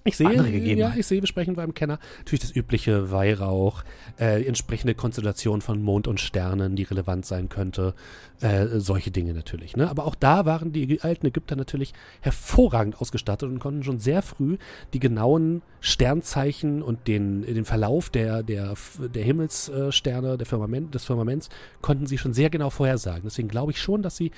Ich 0.08 0.18
sehe, 0.18 0.28
Andere 0.28 0.52
gegeben. 0.52 0.80
ja, 0.80 0.94
ich 0.96 1.06
sehe, 1.06 1.22
besprechen 1.22 1.56
beim 1.56 1.74
Kenner 1.74 2.00
natürlich 2.20 2.42
das 2.42 2.56
übliche 2.56 3.12
Weihrauch, 3.12 3.84
äh, 4.20 4.44
entsprechende 4.46 4.96
Konstellation 4.96 5.62
von 5.62 5.82
Mond 5.82 6.08
und 6.08 6.20
Sternen, 6.20 6.76
die 6.76 6.84
relevant 6.84 7.26
sein 7.26 7.50
könnte, 7.50 7.94
äh, 8.42 8.68
solche 8.80 9.12
Dinge 9.12 9.34
natürlich. 9.34 9.76
Ne? 9.76 9.90
Aber 9.90 10.06
auch 10.06 10.16
da 10.16 10.46
waren 10.46 10.72
die 10.72 11.02
alten 11.02 11.28
Ägypter 11.28 11.56
natürlich 11.56 11.94
hervorragend 12.22 13.02
ausgestattet 13.02 13.50
und 13.50 13.60
konnten 13.60 13.84
schon 13.84 14.00
sehr 14.00 14.22
früh 14.22 14.58
die 14.94 15.00
genauen 15.00 15.62
Sternzeichen 15.82 16.82
und 16.82 17.08
den, 17.08 17.42
den 17.42 17.66
Verlauf 17.66 18.10
der, 18.10 18.44
der, 18.44 18.76
der 19.00 19.24
Himmelssterne, 19.24 20.38
der 20.38 20.46
Firmament, 20.46 20.96
des 20.96 21.06
Firmaments, 21.06 21.50
konnten 21.82 22.08
sie 22.08 22.18
schon 22.18 22.34
sehr 22.34 22.50
genau 22.50 22.70
vorhersagen. 22.70 23.24
Deswegen 23.26 23.50
glaube 23.50 23.72
ich 23.72 23.82
schon, 23.82 24.02
dass 24.02 24.16
sie 24.16 24.32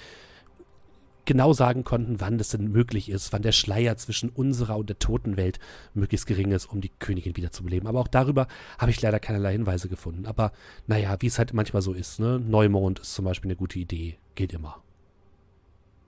genau 1.29 1.53
sagen 1.53 1.83
konnten, 1.83 2.19
wann 2.19 2.39
das 2.39 2.49
denn 2.49 2.71
möglich 2.71 3.07
ist, 3.07 3.31
wann 3.31 3.43
der 3.43 3.51
Schleier 3.51 3.95
zwischen 3.97 4.29
unserer 4.29 4.77
und 4.77 4.89
der 4.89 4.97
toten 4.97 5.37
Welt 5.37 5.59
möglichst 5.93 6.25
gering 6.25 6.51
ist, 6.51 6.65
um 6.65 6.81
die 6.81 6.89
Königin 6.89 7.37
wiederzubeleben. 7.37 7.87
Aber 7.87 7.99
auch 7.99 8.07
darüber 8.07 8.47
habe 8.79 8.89
ich 8.89 8.99
leider 8.99 9.19
keinerlei 9.19 9.51
Hinweise 9.51 9.89
gefunden. 9.89 10.25
Aber 10.25 10.51
naja, 10.87 11.15
wie 11.19 11.27
es 11.27 11.37
halt 11.37 11.53
manchmal 11.53 11.83
so 11.83 11.93
ist, 11.93 12.19
ne? 12.19 12.39
Neumond 12.39 12.97
ist 12.97 13.13
zum 13.13 13.25
Beispiel 13.25 13.49
eine 13.49 13.57
gute 13.57 13.77
Idee. 13.77 14.17
Geht 14.33 14.53
immer. 14.53 14.81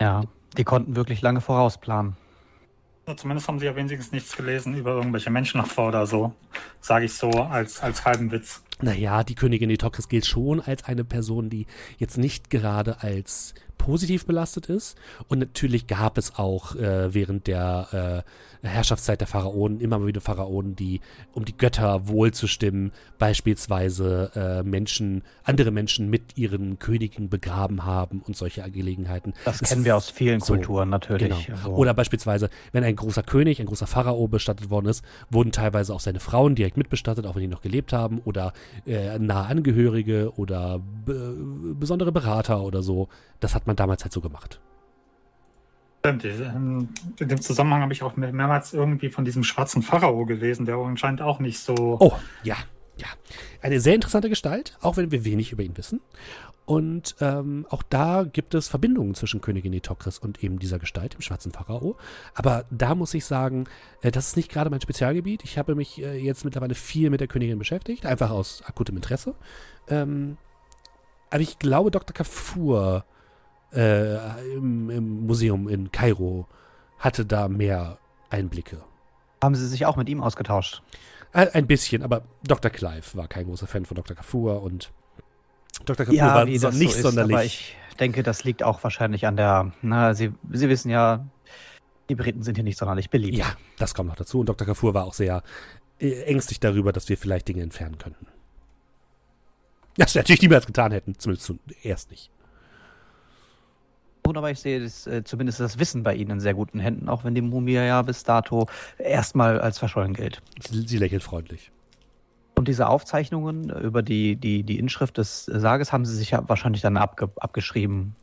Ja, 0.01 0.23
die 0.57 0.63
konnten 0.63 0.95
wirklich 0.95 1.21
lange 1.21 1.39
vorausplanen. 1.39 2.17
Also 3.05 3.21
Zumindest 3.21 3.47
haben 3.47 3.59
sie 3.59 3.67
ja 3.67 3.75
wenigstens 3.75 4.11
nichts 4.11 4.35
gelesen 4.35 4.75
über 4.75 4.95
irgendwelche 4.95 5.29
Menschenopfer 5.29 5.87
oder 5.87 6.07
so. 6.07 6.33
Sage 6.79 7.05
ich 7.05 7.13
so 7.13 7.29
als, 7.29 7.79
als 7.81 8.05
halben 8.05 8.31
Witz. 8.31 8.63
Naja, 8.81 9.23
die 9.23 9.35
Königin 9.35 9.67
Nitokris 9.67 10.09
gilt 10.09 10.25
schon 10.25 10.59
als 10.59 10.85
eine 10.85 11.03
Person, 11.03 11.51
die 11.51 11.67
jetzt 11.99 12.17
nicht 12.17 12.49
gerade 12.49 13.03
als 13.03 13.53
positiv 13.81 14.27
belastet 14.27 14.67
ist. 14.67 14.95
Und 15.27 15.39
natürlich 15.39 15.87
gab 15.87 16.17
es 16.17 16.37
auch 16.37 16.75
äh, 16.75 17.13
während 17.13 17.47
der 17.47 18.23
äh, 18.63 18.67
Herrschaftszeit 18.67 19.19
der 19.21 19.27
Pharaonen 19.27 19.81
immer 19.81 19.97
mal 19.97 20.05
wieder 20.05 20.21
Pharaonen, 20.21 20.75
die, 20.75 21.01
um 21.33 21.45
die 21.45 21.57
Götter 21.57 22.07
wohlzustimmen, 22.07 22.91
beispielsweise 23.17 24.31
äh, 24.35 24.63
Menschen, 24.63 25.23
andere 25.43 25.71
Menschen 25.71 26.09
mit 26.09 26.37
ihren 26.37 26.77
Königen 26.77 27.29
begraben 27.29 27.83
haben 27.83 28.21
und 28.25 28.35
solche 28.37 28.61
Gelegenheiten. 28.69 29.33
Das 29.45 29.61
Es 29.61 29.69
kennen 29.69 29.83
wir 29.83 29.97
aus 29.97 30.11
vielen 30.11 30.41
so, 30.41 30.53
Kulturen 30.53 30.89
natürlich. 30.89 31.47
Genau. 31.47 31.57
Also, 31.57 31.71
Oder 31.71 31.95
beispielsweise, 31.95 32.49
wenn 32.71 32.83
ein 32.83 32.95
großer 32.95 33.23
König, 33.23 33.59
ein 33.59 33.65
großer 33.65 33.87
Pharao 33.87 34.27
bestattet 34.27 34.69
worden 34.69 34.87
ist, 34.87 35.03
wurden 35.31 35.51
teilweise 35.51 35.93
auch 35.93 35.99
seine 35.99 36.19
Frauen 36.19 36.53
direkt 36.53 36.77
mitbestattet, 36.77 37.25
auch 37.25 37.35
wenn 37.35 37.41
die 37.41 37.47
noch 37.47 37.61
gelebt 37.61 37.93
haben, 37.93 38.19
oder 38.25 38.53
äh, 38.85 39.17
nahe 39.17 39.47
Angehörige 39.47 40.33
oder 40.35 40.79
be 41.05 41.35
besondere 41.79 42.11
Berater 42.11 42.61
oder 42.61 42.83
so. 42.83 43.09
Das 43.39 43.55
hat 43.55 43.65
man 43.65 43.70
damals 43.79 44.03
halt 44.03 44.13
so 44.13 44.21
gemacht. 44.21 44.59
Stimmt, 45.99 46.25
ähm, 46.25 46.89
in 47.19 47.27
dem 47.27 47.41
Zusammenhang 47.41 47.81
habe 47.83 47.93
ich 47.93 48.01
auch 48.01 48.15
mehr- 48.15 48.33
mehrmals 48.33 48.73
irgendwie 48.73 49.09
von 49.09 49.23
diesem 49.23 49.43
schwarzen 49.43 49.83
Pharao 49.83 50.25
gelesen, 50.25 50.65
der 50.65 50.75
anscheinend 50.77 51.21
auch 51.21 51.39
nicht 51.39 51.59
so. 51.59 51.75
Oh, 51.99 52.13
ja, 52.43 52.55
ja. 52.97 53.07
Eine 53.61 53.79
sehr 53.79 53.93
interessante 53.95 54.29
Gestalt, 54.29 54.77
auch 54.81 54.97
wenn 54.97 55.11
wir 55.11 55.23
wenig 55.25 55.51
über 55.51 55.61
ihn 55.61 55.77
wissen. 55.77 56.01
Und 56.65 57.15
ähm, 57.19 57.67
auch 57.69 57.83
da 57.83 58.23
gibt 58.23 58.53
es 58.55 58.67
Verbindungen 58.67 59.13
zwischen 59.13 59.41
Königin 59.41 59.71
Nitokris 59.71 60.17
und 60.19 60.43
eben 60.43 60.57
dieser 60.57 60.79
Gestalt, 60.79 61.13
dem 61.15 61.21
schwarzen 61.21 61.51
Pharao. 61.51 61.97
Aber 62.33 62.65
da 62.71 62.95
muss 62.95 63.13
ich 63.13 63.25
sagen, 63.25 63.65
äh, 64.01 64.09
das 64.09 64.29
ist 64.29 64.37
nicht 64.37 64.49
gerade 64.51 64.69
mein 64.69 64.81
Spezialgebiet. 64.81 65.43
Ich 65.43 65.57
habe 65.57 65.75
mich 65.75 66.01
äh, 66.01 66.17
jetzt 66.17 66.45
mittlerweile 66.45 66.73
viel 66.75 67.09
mit 67.09 67.19
der 67.19 67.27
Königin 67.27 67.59
beschäftigt, 67.59 68.05
einfach 68.05 68.29
aus 68.31 68.63
akutem 68.65 68.95
Interesse. 68.95 69.35
Ähm, 69.87 70.37
aber 71.29 71.41
ich 71.41 71.59
glaube, 71.59 71.91
Dr. 71.91 72.13
Kafur 72.13 73.05
äh, 73.73 74.15
im, 74.55 74.89
im 74.89 75.25
Museum 75.25 75.67
in 75.67 75.91
Kairo 75.91 76.47
hatte 76.99 77.25
da 77.25 77.47
mehr 77.47 77.97
Einblicke. 78.29 78.83
haben 79.43 79.55
Sie 79.55 79.67
sich 79.67 79.85
auch 79.85 79.95
mit 79.95 80.07
ihm 80.09 80.21
ausgetauscht? 80.21 80.81
Ein 81.33 81.49
ein 81.49 81.67
bisschen, 81.67 82.03
aber 82.03 82.23
Dr. 82.43 82.69
Clive 82.71 83.15
war 83.15 83.27
kein 83.27 83.45
großer 83.45 83.67
Fan 83.67 83.85
von 83.85 83.95
Dr. 83.95 84.15
Kafur 84.15 84.61
und 84.61 84.91
Dr. 85.85 86.05
Kafur 86.05 86.17
Ja, 86.17 86.35
war 86.35 86.47
so 86.47 86.69
nicht 86.77 86.93
so 86.95 87.03
sonderlich. 87.03 87.33
aber 87.35 87.45
ich 87.45 87.75
denke, 87.99 88.21
das 88.23 88.43
liegt 88.43 88.63
auch 88.63 88.83
wahrscheinlich 88.83 89.25
an 89.25 89.37
der, 89.37 89.71
na, 89.81 90.13
Sie, 90.13 90.33
Sie 90.51 90.67
wissen 90.69 90.89
ja, 90.89 91.25
die 92.09 92.15
Briten 92.15 92.43
sind 92.43 92.55
hier 92.55 92.63
nicht 92.65 92.77
sonderlich 92.77 93.09
beliebt. 93.09 93.37
ja, 93.37 93.45
das 93.77 93.93
kommt 93.93 94.09
noch 94.09 94.17
dazu. 94.17 94.41
Und 94.41 94.49
Dr. 94.49 94.67
Kafur 94.67 94.93
war 94.93 95.05
auch 95.05 95.13
sehr 95.13 95.43
äh, 95.99 96.23
ängstlich 96.23 96.59
darüber, 96.59 96.91
dass 96.91 97.07
wir 97.07 97.17
vielleicht 97.17 97.47
Dinge 97.47 97.61
entfernen 97.63 97.97
könnten. 97.97 98.27
Das 99.97 100.13
wir 100.13 100.21
natürlich 100.21 100.41
niemals 100.41 100.65
getan 100.65 100.91
hätten, 100.91 101.17
zumindest 101.17 101.53
zuerst 101.81 102.11
nicht. 102.11 102.29
Gut, 104.31 104.37
aber 104.37 104.49
ich 104.49 104.61
sehe 104.61 104.79
das, 104.79 105.07
äh, 105.07 105.25
zumindest 105.25 105.59
das 105.59 105.77
Wissen 105.77 106.03
bei 106.03 106.15
Ihnen 106.15 106.31
in 106.31 106.39
sehr 106.39 106.53
guten 106.53 106.79
Händen, 106.79 107.09
auch 107.09 107.25
wenn 107.25 107.35
die 107.35 107.41
Mumie 107.41 107.73
ja 107.73 108.01
bis 108.01 108.23
dato 108.23 108.65
erstmal 108.97 109.59
als 109.59 109.77
verschollen 109.77 110.13
gilt. 110.13 110.41
Sie, 110.57 110.87
sie 110.87 110.97
lächelt 110.99 111.21
freundlich. 111.21 111.69
Und 112.55 112.69
diese 112.69 112.87
Aufzeichnungen 112.87 113.69
über 113.71 114.01
die, 114.01 114.37
die, 114.37 114.63
die 114.63 114.79
Inschrift 114.79 115.17
des 115.17 115.43
Sages 115.47 115.91
haben 115.91 116.05
Sie 116.05 116.15
sich 116.15 116.31
ja 116.31 116.47
wahrscheinlich 116.47 116.81
dann 116.81 116.95
abge, 116.95 117.29
abgeschrieben. 117.35 118.15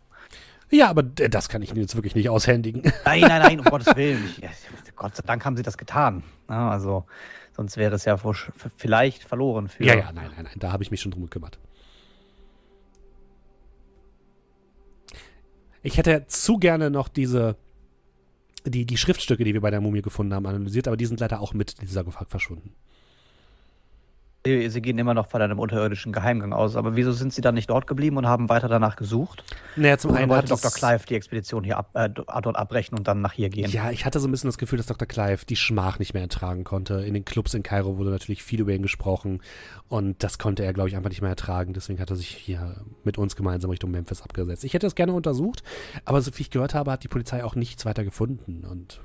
Ja, 0.71 0.89
aber 0.89 1.03
das 1.03 1.51
kann 1.51 1.61
ich 1.61 1.73
Ihnen 1.73 1.83
jetzt 1.83 1.95
wirklich 1.95 2.15
nicht 2.15 2.31
aushändigen. 2.31 2.91
Nein, 3.05 3.21
nein, 3.21 3.43
nein, 3.43 3.61
um 3.61 3.65
Gottes 3.71 3.95
Willen. 3.95 4.31
Gott 4.97 5.15
sei 5.15 5.25
Dank 5.27 5.45
haben 5.45 5.59
sie 5.59 5.63
das 5.63 5.77
getan. 5.77 6.23
Also, 6.47 7.05
sonst 7.55 7.77
wäre 7.77 7.95
es 7.95 8.07
ja 8.07 8.17
vielleicht 8.79 9.25
verloren 9.25 9.69
für. 9.69 9.85
Ja, 9.85 9.95
ja, 9.95 10.11
nein, 10.13 10.31
nein, 10.35 10.45
nein, 10.45 10.57
da 10.57 10.73
habe 10.73 10.83
ich 10.83 10.91
mich 10.91 11.03
schon 11.03 11.13
drum 11.13 11.25
gekümmert. 11.25 11.59
Ich 15.89 15.97
hätte 15.97 16.27
zu 16.27 16.59
gerne 16.59 16.91
noch 16.91 17.09
diese, 17.09 17.57
die, 18.67 18.85
die 18.85 18.99
Schriftstücke, 18.99 19.43
die 19.43 19.55
wir 19.55 19.63
bei 19.63 19.71
der 19.71 19.81
Mumie 19.81 20.03
gefunden 20.03 20.35
haben, 20.35 20.45
analysiert, 20.45 20.87
aber 20.87 20.99
die 20.99 21.07
sind 21.07 21.19
leider 21.19 21.41
auch 21.41 21.55
mit 21.55 21.81
dieser 21.81 21.95
Sarkophag 21.95 22.29
verschwunden. 22.29 22.75
Sie, 24.49 24.69
sie 24.71 24.81
gehen 24.81 24.99
immer 24.99 25.13
noch 25.13 25.29
von 25.29 25.43
einem 25.43 25.59
unterirdischen 25.59 26.13
Geheimgang 26.13 26.53
aus. 26.53 26.75
Aber 26.75 26.97
wieso 26.97 27.13
sind 27.13 27.35
sie 27.35 27.43
dann 27.43 27.55
nicht 27.55 27.69
dort 27.69 27.87
geblieben 27.87 28.17
und 28.17 28.27
haben 28.27 28.49
weiter 28.49 28.69
danach 28.69 28.97
gesucht? 28.97 29.45
Naja, 29.77 29.99
zum 29.99 30.15
einen 30.15 30.31
wollte 30.31 30.49
Dr. 30.49 30.71
Clive 30.71 31.05
die 31.07 31.15
Expedition 31.15 31.65
hier 31.65 31.77
ab, 31.77 31.91
äh, 31.95 32.09
dort 32.09 32.57
abbrechen 32.57 32.97
und 32.97 33.07
dann 33.07 33.21
nach 33.21 33.33
hier 33.35 33.51
gehen? 33.51 33.71
Ja, 33.71 33.91
ich 33.91 34.07
hatte 34.07 34.21
so 34.21 34.27
ein 34.27 34.31
bisschen 34.31 34.49
das 34.49 34.57
Gefühl, 34.59 34.79
dass 34.79 34.87
Dr. 34.87 35.07
Clive 35.07 35.45
die 35.45 35.57
Schmach 35.57 35.99
nicht 35.99 36.15
mehr 36.15 36.23
ertragen 36.23 36.65
konnte. 36.65 36.95
In 37.05 37.15
den 37.15 37.25
Clubs 37.25 37.53
in 37.53 37.63
Kairo 37.63 37.99
wurde 37.99 38.11
natürlich 38.11 38.43
viel 38.43 38.61
über 38.61 38.73
ihn 38.73 38.83
gesprochen 38.83 39.43
und 39.89 40.23
das 40.23 40.39
konnte 40.39 40.65
er, 40.65 40.73
glaube 40.73 40.89
ich, 40.89 40.97
einfach 40.97 41.11
nicht 41.11 41.21
mehr 41.21 41.31
ertragen. 41.31 41.75
Deswegen 41.75 42.01
hat 42.01 42.09
er 42.11 42.17
sich 42.17 42.29
hier 42.29 42.77
mit 43.05 43.19
uns 43.19 43.37
gemeinsam 43.37 43.71
Richtung 43.71 43.91
Memphis 43.91 44.23
abgesetzt. 44.23 44.65
Ich 44.65 44.73
hätte 44.73 44.87
es 44.87 44.95
gerne 44.95 45.13
untersucht, 45.13 45.63
aber 46.05 46.23
so 46.23 46.31
wie 46.37 46.43
ich 46.43 46.51
gehört 46.51 46.75
habe, 46.75 46.91
hat 46.91 47.05
die 47.05 47.09
Polizei 47.09 47.45
auch 47.45 47.55
nichts 47.55 47.85
weiter 47.85 48.05
gefunden 48.05 48.65
und 48.65 49.01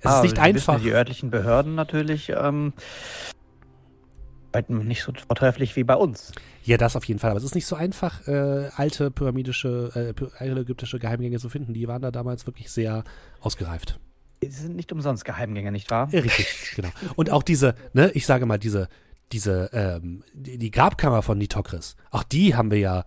es 0.00 0.06
Ah, 0.06 0.16
ist 0.18 0.22
nicht 0.22 0.38
einfach. 0.38 0.74
Wissen, 0.74 0.84
die 0.84 0.92
örtlichen 0.92 1.30
Behörden 1.30 1.74
natürlich 1.74 2.32
ähm, 2.36 2.72
arbeiten 4.58 4.86
nicht 4.86 5.02
so 5.02 5.12
vortrefflich 5.26 5.76
wie 5.76 5.84
bei 5.84 5.94
uns. 5.94 6.32
Ja, 6.64 6.76
das 6.76 6.96
auf 6.96 7.04
jeden 7.04 7.20
Fall. 7.20 7.30
Aber 7.30 7.38
es 7.38 7.44
ist 7.44 7.54
nicht 7.54 7.66
so 7.66 7.76
einfach, 7.76 8.26
äh, 8.26 8.68
alte 8.74 9.10
pyramidische, 9.10 10.14
äh, 10.40 10.44
ägyptische 10.44 10.98
Geheimgänge 10.98 11.38
zu 11.38 11.48
finden. 11.48 11.74
Die 11.74 11.86
waren 11.86 12.02
da 12.02 12.10
damals 12.10 12.46
wirklich 12.46 12.70
sehr 12.70 13.04
ausgereift. 13.40 13.98
Sie 14.42 14.48
sind 14.50 14.76
nicht 14.76 14.92
umsonst 14.92 15.24
Geheimgänge, 15.24 15.72
nicht 15.72 15.90
wahr? 15.90 16.08
Ja, 16.12 16.20
Richtig, 16.20 16.72
genau. 16.76 16.90
Und 17.16 17.30
auch 17.30 17.42
diese, 17.42 17.74
ne, 17.92 18.10
ich 18.14 18.26
sage 18.26 18.46
mal, 18.46 18.58
diese, 18.58 18.88
diese, 19.32 19.70
ähm, 19.72 20.22
die, 20.32 20.58
die 20.58 20.70
Grabkammer 20.70 21.22
von 21.22 21.38
Nitokris, 21.38 21.96
auch 22.10 22.22
die 22.22 22.54
haben 22.54 22.70
wir 22.70 22.78
ja 22.78 23.04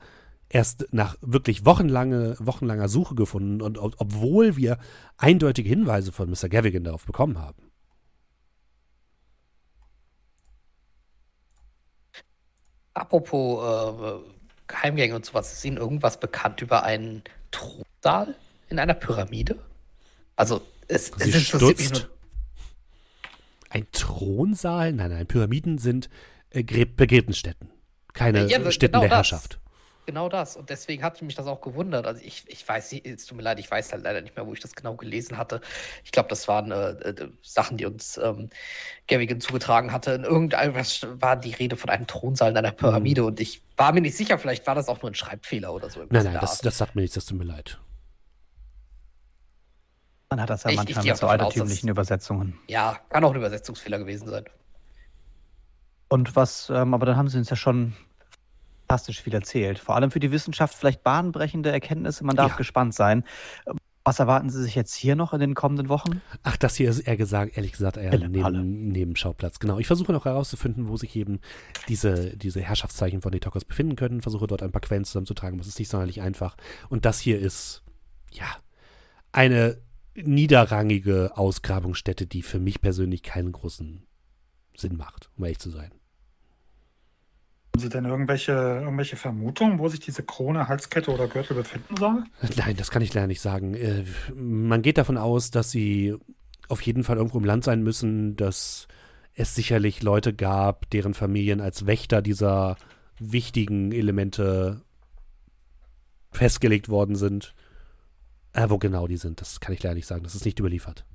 erst 0.50 0.88
nach 0.92 1.16
wirklich 1.22 1.66
wochenlange, 1.66 2.36
wochenlanger 2.40 2.90
Suche 2.90 3.16
gefunden 3.16 3.62
und 3.62 3.78
ob, 3.78 3.96
obwohl 3.98 4.58
wir 4.58 4.78
eindeutige 5.18 5.70
Hinweise 5.70 6.12
von 6.12 6.30
Mr. 6.30 6.50
Gavigan 6.50 6.84
darauf 6.84 7.06
bekommen 7.06 7.40
haben. 7.40 7.71
Apropos 12.94 13.64
äh, 13.64 14.30
Geheimgänge 14.68 15.16
und 15.16 15.26
sowas, 15.26 15.52
ist 15.54 15.64
Ihnen 15.66 15.78
irgendwas 15.78 16.20
bekannt 16.20 16.62
über 16.62 16.84
einen 16.84 17.24
Thronsaal 17.52 18.36
in 18.70 18.80
einer 18.80 18.94
Pyramide? 18.94 19.60
Also, 20.36 20.62
es, 20.88 21.12
es 21.12 21.24
Sie 21.24 21.24
interessiert 21.32 21.78
mich 21.78 21.88
stutzt. 21.88 21.94
nur. 21.94 22.18
Ein 23.70 23.88
Thronsaal? 23.92 24.92
Nein, 24.94 25.12
nein, 25.12 25.28
Pyramiden 25.28 25.78
sind 25.78 26.10
äh, 26.50 26.60
Gräb- 26.62 26.96
Begräbnisstätten. 26.96 27.70
Keine 28.14 28.46
Ja, 28.48 28.60
ja, 28.60 28.72
Stätten 28.72 28.92
genau 28.94 29.02
der 29.02 29.10
das. 29.10 29.18
Herrschaft. 29.18 29.60
Genau 30.12 30.28
das. 30.28 30.58
Und 30.58 30.70
deswegen 30.70 31.04
hat 31.04 31.22
mich 31.22 31.36
das 31.36 31.48
auch 31.48 31.62
gewundert. 31.62 32.06
Also 32.06 32.22
ich, 32.22 32.44
ich 32.48 32.68
weiß 32.68 32.92
nicht, 32.92 33.06
es 33.08 33.26
tut 33.26 33.38
mir 33.38 33.44
leid, 33.44 33.60
ich 33.60 33.72
weiß 33.72 33.94
halt 33.94 34.04
leider 34.04 34.20
nicht 34.22 34.36
mehr, 34.36 34.46
wo 34.46 34.52
ich 34.52 34.60
das 34.60 34.76
genau 34.76 34.96
gelesen 34.98 35.38
hatte. 35.38 35.62
Ich 36.04 36.12
glaube, 36.12 36.28
das 36.28 36.50
waren 36.50 36.70
äh, 36.72 36.90
äh, 36.90 37.30
Sachen, 37.42 37.78
die 37.78 37.86
uns 37.86 38.18
ähm, 38.18 38.50
Gavigan 39.08 39.40
zugetragen 39.40 39.94
hatte. 39.94 40.12
In 40.12 40.26
irgendetwas 40.26 41.08
war 41.22 41.38
die 41.38 41.54
Rede 41.54 41.78
von 41.78 41.90
einem 41.90 42.08
Thronsaal 42.08 42.52
in 42.52 42.58
einer 42.58 42.74
Pyramide 42.74 43.24
und 43.24 43.40
ich 43.40 43.64
war 43.78 43.94
mir 43.94 44.02
nicht 44.02 44.18
sicher, 44.18 44.38
vielleicht 44.38 44.68
war 44.68 44.76
das 44.76 44.90
auch 44.90 45.02
nur 45.02 45.12
ein 45.12 45.16
Schreibfehler 45.16 45.74
oder 45.74 45.90
so. 45.90 46.02
Nein, 46.10 46.26
nein, 46.26 46.38
das, 46.42 46.60
das 46.60 46.78
sagt 46.78 46.94
mir 46.96 47.04
nichts, 47.04 47.16
das 47.16 47.26
tut 47.26 47.38
mir 47.38 47.46
leid. 47.46 47.80
Man 50.30 50.42
hat 50.42 50.50
das 50.50 50.64
ja 50.64 50.72
Ich- 50.72 50.74
ich 50.74 50.78
manchmal 50.78 51.04
gehe 51.04 51.12
mit 51.14 51.20
so 51.22 51.26
auch 51.28 51.32
davon 51.32 51.46
aus, 51.46 51.54
altertümlichen 51.54 51.90
Übersetzungen. 51.90 52.60
Ja, 52.68 53.00
kann 53.10 53.24
auch 53.24 53.32
ein 53.32 53.38
Übersetzungsfehler 53.38 53.98
gewesen 53.98 54.28
sein. 54.28 54.44
Und 56.10 56.36
was, 56.36 56.70
ähm, 56.70 56.94
aber 56.94 57.06
dann 57.06 57.16
haben 57.16 57.30
sie 57.30 57.38
uns 57.38 57.50
ja 57.50 57.56
schon 57.56 57.94
fantastisch 58.92 59.22
viel 59.22 59.34
erzählt. 59.34 59.80
Vor 59.80 59.96
allem 59.96 60.12
für 60.12 60.20
die 60.20 60.32
Wissenschaft 60.32 60.76
vielleicht 60.76 61.04
bahnbrechende 61.04 61.72
Erkenntnisse. 61.72 62.24
Man 62.26 62.36
darf 62.36 62.52
Ja. 62.52 62.58
gespannt 62.58 62.94
sein. 62.94 63.24
Was 64.04 64.18
erwarten 64.20 64.50
Sie 64.50 64.62
sich 64.64 64.74
jetzt 64.74 64.96
hier 64.96 65.16
noch 65.16 65.32
in 65.32 65.40
den 65.40 65.54
kommenden 65.54 65.88
Wochen? 65.88 66.22
Ach, 66.42 66.58
das 66.58 66.76
hier 66.76 66.90
ist 66.90 67.02
eher 67.02 67.18
gesagt, 67.18 67.56
ehrlich 67.56 67.72
gesagt, 67.72 67.98
eher 67.98 68.12
Halle, 68.12 68.30
neben. 68.30 68.88
Nebenschauplatz. 68.88 69.60
Genau. 69.60 69.78
Ich 69.78 69.86
versuche 69.86 70.12
noch 70.12 70.26
herauszufinden, 70.26 70.88
wo 70.88 70.98
sich 70.98 71.16
eben 71.16 71.40
diese, 71.88 72.36
diese 72.36 72.62
Herrschaftszeichen 72.62 73.22
von 73.22 73.32
Detokos 73.32 73.64
befinden 73.64 73.96
können. 73.96 74.22
Versuche 74.22 74.48
dort 74.48 74.64
ein 74.64 74.72
paar 74.72 74.82
Quellen 74.82 75.06
zusammenzutragen. 75.06 75.60
Das 75.60 75.68
ist 75.68 75.78
nicht 75.78 75.90
sonderlich 75.90 76.22
einfach. 76.22 76.58
Und 76.90 77.06
das 77.06 77.20
hier 77.20 77.40
ist, 77.40 77.84
ja, 78.32 78.48
eine 79.32 79.78
niederrangige 80.16 81.38
Ausgrabungsstätte, 81.38 82.26
die 82.26 82.42
für 82.42 82.60
mich 82.60 82.82
persönlich 82.82 83.22
keinen 83.22 83.52
großen 83.52 84.08
Sinn 84.76 84.98
macht, 84.98 85.30
um 85.38 85.44
ehrlich 85.44 85.60
zu 85.60 85.70
sein. 85.70 85.92
Haben 87.74 87.82
Sie 87.82 87.90
denn 87.90 88.06
irgendwelche, 88.06 88.52
irgendwelche 88.52 89.16
Vermutungen, 89.16 89.80
wo 89.80 89.88
sich 89.88 90.02
diese 90.02 90.24
Krone, 90.24 90.68
Halskette 90.68 91.10
oder 91.10 91.28
Gürtel 91.28 91.56
befinden 91.56 91.96
soll? 91.96 92.24
Nein, 92.58 92.76
das 92.76 92.92
kann 92.92 93.02
ich 93.02 93.14
leider 93.14 93.28
nicht 93.28 93.40
sagen. 93.40 93.76
Äh, 93.76 94.04
man 94.36 94.82
geht 94.82 94.98
davon 94.98 95.18
aus, 95.18 95.52
dass 95.52 95.72
sie 95.72 96.16
auf 96.68 96.82
jeden 96.82 97.06
Fall 97.06 97.18
irgendwo 97.18 97.38
im 97.38 97.46
Land 97.46 97.64
sein 97.64 97.82
müssen, 97.82 98.36
dass 98.36 98.88
es 99.36 99.56
sicherlich 99.56 100.04
Leute 100.04 100.34
gab, 100.34 100.90
deren 100.90 101.14
Familien 101.14 101.62
als 101.62 101.86
Wächter 101.86 102.22
dieser 102.22 102.76
wichtigen 103.20 103.94
Elemente 103.94 104.82
festgelegt 106.32 106.90
worden 106.90 107.16
sind. 107.16 107.54
Äh, 108.54 108.70
wo 108.70 108.80
genau 108.80 109.08
die 109.08 109.18
sind, 109.18 109.40
das 109.40 109.62
kann 109.62 109.74
ich 109.74 109.82
leider 109.82 109.96
nicht 109.96 110.08
sagen. 110.08 110.24
Das 110.24 110.36
ist 110.36 110.44
nicht 110.44 110.60
überliefert. 110.60 111.06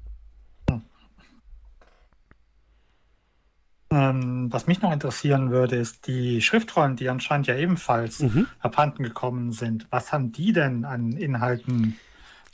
Ähm, 3.90 4.52
was 4.52 4.66
mich 4.66 4.82
noch 4.82 4.92
interessieren 4.92 5.50
würde, 5.50 5.76
ist 5.76 6.06
die 6.08 6.42
Schriftrollen, 6.42 6.96
die 6.96 7.08
anscheinend 7.08 7.46
ja 7.46 7.54
ebenfalls 7.56 8.20
Mhm. 8.20 8.46
abhanden 8.58 9.04
gekommen 9.04 9.52
sind. 9.52 9.86
Was 9.90 10.12
haben 10.12 10.32
die 10.32 10.52
denn 10.52 10.84
an 10.84 11.12
Inhalten? 11.12 12.00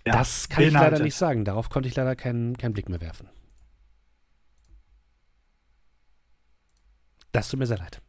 ja, 0.06 0.12
das 0.18 0.48
kann 0.48 0.64
ich 0.64 0.78
leider 0.78 0.98
beinhaltet? 0.98 1.02
nicht 1.02 1.14
sagen. 1.16 1.44
Darauf 1.44 1.70
konnte 1.70 1.88
ich 1.88 1.96
leider 1.96 2.16
keinen, 2.16 2.56
keinen 2.59 2.74
Blick 2.74 2.88
mehr 2.88 3.00
werfen. 3.00 3.28
Das 7.32 7.48
tut 7.48 7.59
mir 7.59 7.66
sehr 7.66 7.78
leid. 7.78 8.02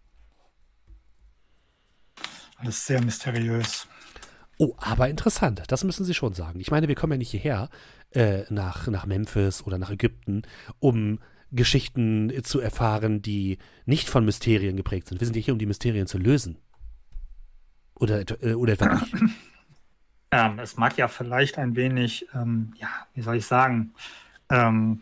Alles 2.57 2.85
sehr 2.85 3.01
mysteriös. 3.01 3.87
Oh, 4.57 4.75
aber 4.77 5.09
interessant. 5.09 5.63
Das 5.67 5.83
müssen 5.83 6.03
Sie 6.05 6.13
schon 6.13 6.33
sagen. 6.33 6.59
Ich 6.59 6.71
meine, 6.71 6.87
wir 6.87 6.95
kommen 6.95 7.13
ja 7.13 7.17
nicht 7.17 7.31
hierher 7.31 7.69
äh, 8.11 8.43
nach, 8.49 8.87
nach 8.87 9.05
Memphis 9.05 9.63
oder 9.65 9.77
nach 9.77 9.89
Ägypten, 9.91 10.43
um 10.79 11.19
Geschichten 11.55 12.29
äh, 12.29 12.43
zu 12.43 12.59
erfahren, 12.59 13.21
die 13.21 13.57
nicht 13.85 14.09
von 14.09 14.25
Mysterien 14.25 14.75
geprägt 14.75 15.07
sind. 15.07 15.21
Wir 15.21 15.25
sind 15.25 15.35
ja 15.35 15.41
hier, 15.41 15.53
um 15.53 15.59
die 15.59 15.65
Mysterien 15.65 16.07
zu 16.07 16.17
lösen. 16.17 16.57
Oder, 17.95 18.23
äh, 18.41 18.53
oder 18.53 18.73
etwa 18.73 18.95
nicht. 18.95 19.13
Ähm, 20.33 20.57
es 20.57 20.77
mag 20.77 20.97
ja 20.97 21.07
vielleicht 21.07 21.59
ein 21.59 21.75
wenig, 21.75 22.25
ähm, 22.33 22.73
ja, 22.77 22.87
wie 23.13 23.21
soll 23.21 23.35
ich 23.35 23.45
sagen, 23.45 23.93
ähm, 24.49 25.01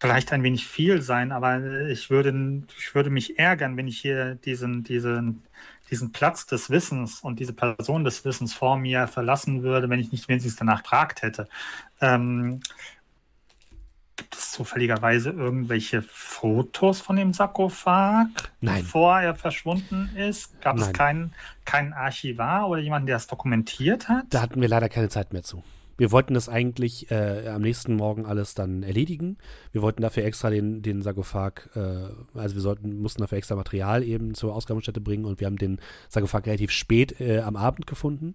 vielleicht 0.00 0.32
ein 0.32 0.42
wenig 0.42 0.66
viel 0.66 1.02
sein, 1.02 1.32
aber 1.32 1.86
ich 1.86 2.08
würde, 2.08 2.62
ich 2.78 2.94
würde 2.94 3.10
mich 3.10 3.38
ärgern, 3.38 3.76
wenn 3.76 3.88
ich 3.88 4.00
hier 4.00 4.36
diesen, 4.36 4.84
diesen, 4.84 5.42
diesen 5.90 6.12
Platz 6.12 6.46
des 6.46 6.70
Wissens 6.70 7.20
und 7.20 7.40
diese 7.40 7.52
Person 7.52 8.04
des 8.04 8.24
Wissens 8.24 8.54
vor 8.54 8.78
mir 8.78 9.06
verlassen 9.06 9.62
würde, 9.62 9.90
wenn 9.90 10.00
ich 10.00 10.12
nicht 10.12 10.28
wenigstens 10.28 10.56
danach 10.56 10.82
fragt 10.82 11.20
hätte. 11.20 11.46
Ähm, 12.00 12.60
gibt 14.20 14.34
es 14.34 14.52
zufälligerweise 14.52 15.30
irgendwelche 15.30 16.02
Fotos 16.02 17.00
von 17.00 17.16
dem 17.16 17.32
Sarkophag, 17.32 18.26
Nein. 18.60 18.82
bevor 18.82 19.18
er 19.18 19.34
verschwunden 19.34 20.10
ist? 20.14 20.60
Gab 20.60 20.76
Nein. 20.76 20.86
es 20.86 20.92
keinen, 20.92 21.32
keinen 21.64 21.94
Archivar 21.94 22.68
oder 22.68 22.82
jemanden, 22.82 23.06
der 23.06 23.16
es 23.16 23.26
dokumentiert 23.26 24.10
hat? 24.10 24.26
Da 24.28 24.42
hatten 24.42 24.60
wir 24.60 24.68
leider 24.68 24.90
keine 24.90 25.08
Zeit 25.08 25.32
mehr 25.32 25.42
zu. 25.42 25.64
Wir 25.96 26.12
wollten 26.12 26.34
das 26.34 26.50
eigentlich 26.50 27.10
äh, 27.10 27.48
am 27.48 27.62
nächsten 27.62 27.94
Morgen 27.94 28.26
alles 28.26 28.54
dann 28.54 28.82
erledigen. 28.82 29.38
Wir 29.72 29.80
wollten 29.80 30.02
dafür 30.02 30.24
extra 30.24 30.50
den, 30.50 30.82
den 30.82 31.00
Sarkophag, 31.00 31.70
äh, 31.74 32.38
also 32.38 32.54
wir 32.54 32.62
sollten, 32.62 33.00
mussten 33.00 33.22
dafür 33.22 33.38
extra 33.38 33.56
Material 33.56 34.02
eben 34.02 34.34
zur 34.34 34.54
Ausgrabungsstätte 34.54 35.00
bringen 35.00 35.24
und 35.24 35.40
wir 35.40 35.46
haben 35.46 35.56
den 35.56 35.80
Sarkophag 36.10 36.46
relativ 36.46 36.72
spät 36.72 37.20
äh, 37.20 37.40
am 37.40 37.56
Abend 37.56 37.86
gefunden, 37.86 38.34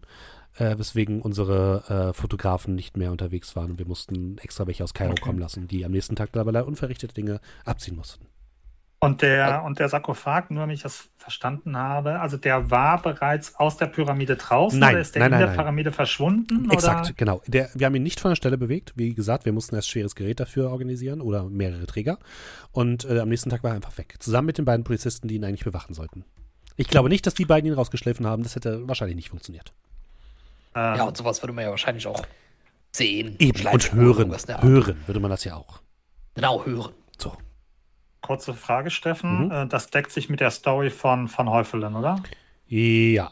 äh, 0.58 0.78
weswegen 0.78 1.22
unsere 1.22 2.10
äh, 2.10 2.14
Fotografen 2.14 2.76
nicht 2.76 2.98
mehr 2.98 3.12
unterwegs 3.12 3.56
waren 3.56 3.72
und 3.72 3.80
wir 3.80 3.88
mussten 3.88 4.38
extra 4.40 4.68
welche 4.68 4.84
aus 4.84 4.94
Kairo 4.94 5.12
Okay. 5.12 5.22
kommen 5.22 5.40
lassen, 5.40 5.68
die 5.68 5.86
am 5.86 5.92
nächsten 5.92 6.16
Tag 6.16 6.32
dabei 6.32 6.64
unverrichtete 6.64 7.14
Dinge 7.14 7.40
abziehen 7.66 7.96
mussten. 7.96 8.26
Und 9.00 9.22
der, 9.22 9.64
und 9.64 9.78
der 9.78 9.88
Sarkophag, 9.88 10.50
nur 10.50 10.62
damit 10.62 10.78
ich 10.78 10.82
das 10.84 11.10
verstanden 11.18 11.78
habe, 11.78 12.20
also 12.22 12.38
der 12.38 12.72
war 12.72 13.02
bereits 13.02 13.56
aus 13.56 13.78
der 13.78 13.86
Pyramide 13.86 14.36
draußen 14.36 14.80
Nein, 14.80 14.94
oder 14.94 15.02
ist 15.02 15.14
der 15.14 15.20
nein, 15.20 15.28
in 15.28 15.32
nein, 15.32 15.40
der 15.42 15.48
nein. 15.50 15.58
Pyramide 15.58 15.92
verschwunden? 15.92 16.72
Exakt, 16.72 17.08
Oder? 17.08 17.14
genau. 17.16 17.42
Der, 17.46 17.70
wir 17.76 17.86
haben 17.86 17.96
ihn 17.96 18.04
nicht 18.04 18.20
von 18.20 18.32
der 18.32 18.36
Stelle 18.36 18.58
bewegt. 18.58 18.94
Wie 18.96 19.14
gesagt, 19.14 19.46
wir 19.46 19.54
mussten 19.54 19.76
erst 19.76 19.90
schweres 19.90 20.16
Gerät 20.16 20.40
dafür 20.40 20.72
organisieren 20.72 21.22
oder 21.22 21.44
mehrere 21.44 21.86
Träger. 21.86 22.18
Und 22.72 23.06
äh, 23.06 23.20
am 23.20 23.30
nächsten 23.30 23.50
Tag 23.52 23.64
war 23.64 23.72
er 23.72 23.76
einfach 23.76 23.98
weg. 24.00 24.16
Zusammen 24.20 24.48
mit 24.48 24.58
den 24.58 24.66
beiden 24.66 24.84
Polizisten, 24.84 25.28
die 25.28 25.36
ihn 25.36 25.44
eigentlich 25.44 25.66
bewachen 25.66 25.94
sollten. 25.94 26.26
Ich 26.76 26.88
glaube 26.88 27.10
nicht, 27.10 27.28
dass 27.28 27.36
die 27.36 27.46
beiden 27.46 27.70
ihn 27.70 27.76
rausgeschliffen 27.76 28.26
haben. 28.26 28.42
Das 28.42 28.56
hätte 28.56 28.88
wahrscheinlich 28.88 29.18
nicht 29.18 29.30
funktioniert. 29.30 29.74
Ähm, 30.76 30.96
Ja, 30.98 31.04
und 31.04 31.18
sowas 31.18 31.42
würde 31.42 31.54
man 31.54 31.64
ja 31.64 31.72
wahrscheinlich 31.72 32.06
auch 32.08 32.26
sehen. 32.92 33.36
Eben, 33.40 33.66
und 33.68 33.94
hören. 33.94 34.32
Art. 34.34 34.64
Hören 34.64 35.02
würde 35.06 35.20
man 35.20 35.32
das 35.32 35.44
ja 35.44 35.56
auch. 35.56 35.82
Genau, 36.36 36.66
hören. 36.66 36.94
So. 37.18 37.34
kurze 38.22 38.54
Frage, 38.54 38.90
Steffen. 38.90 39.46
Mhm. 39.46 39.52
Äh, 39.52 39.68
das 39.68 39.88
deckt 39.88 40.12
sich 40.12 40.30
mit 40.30 40.40
der 40.40 40.50
Story 40.52 40.90
von 40.90 41.30
Van 41.36 41.50
Häufelen, 41.50 41.96
oder? 41.96 42.22
Ja. 42.68 43.32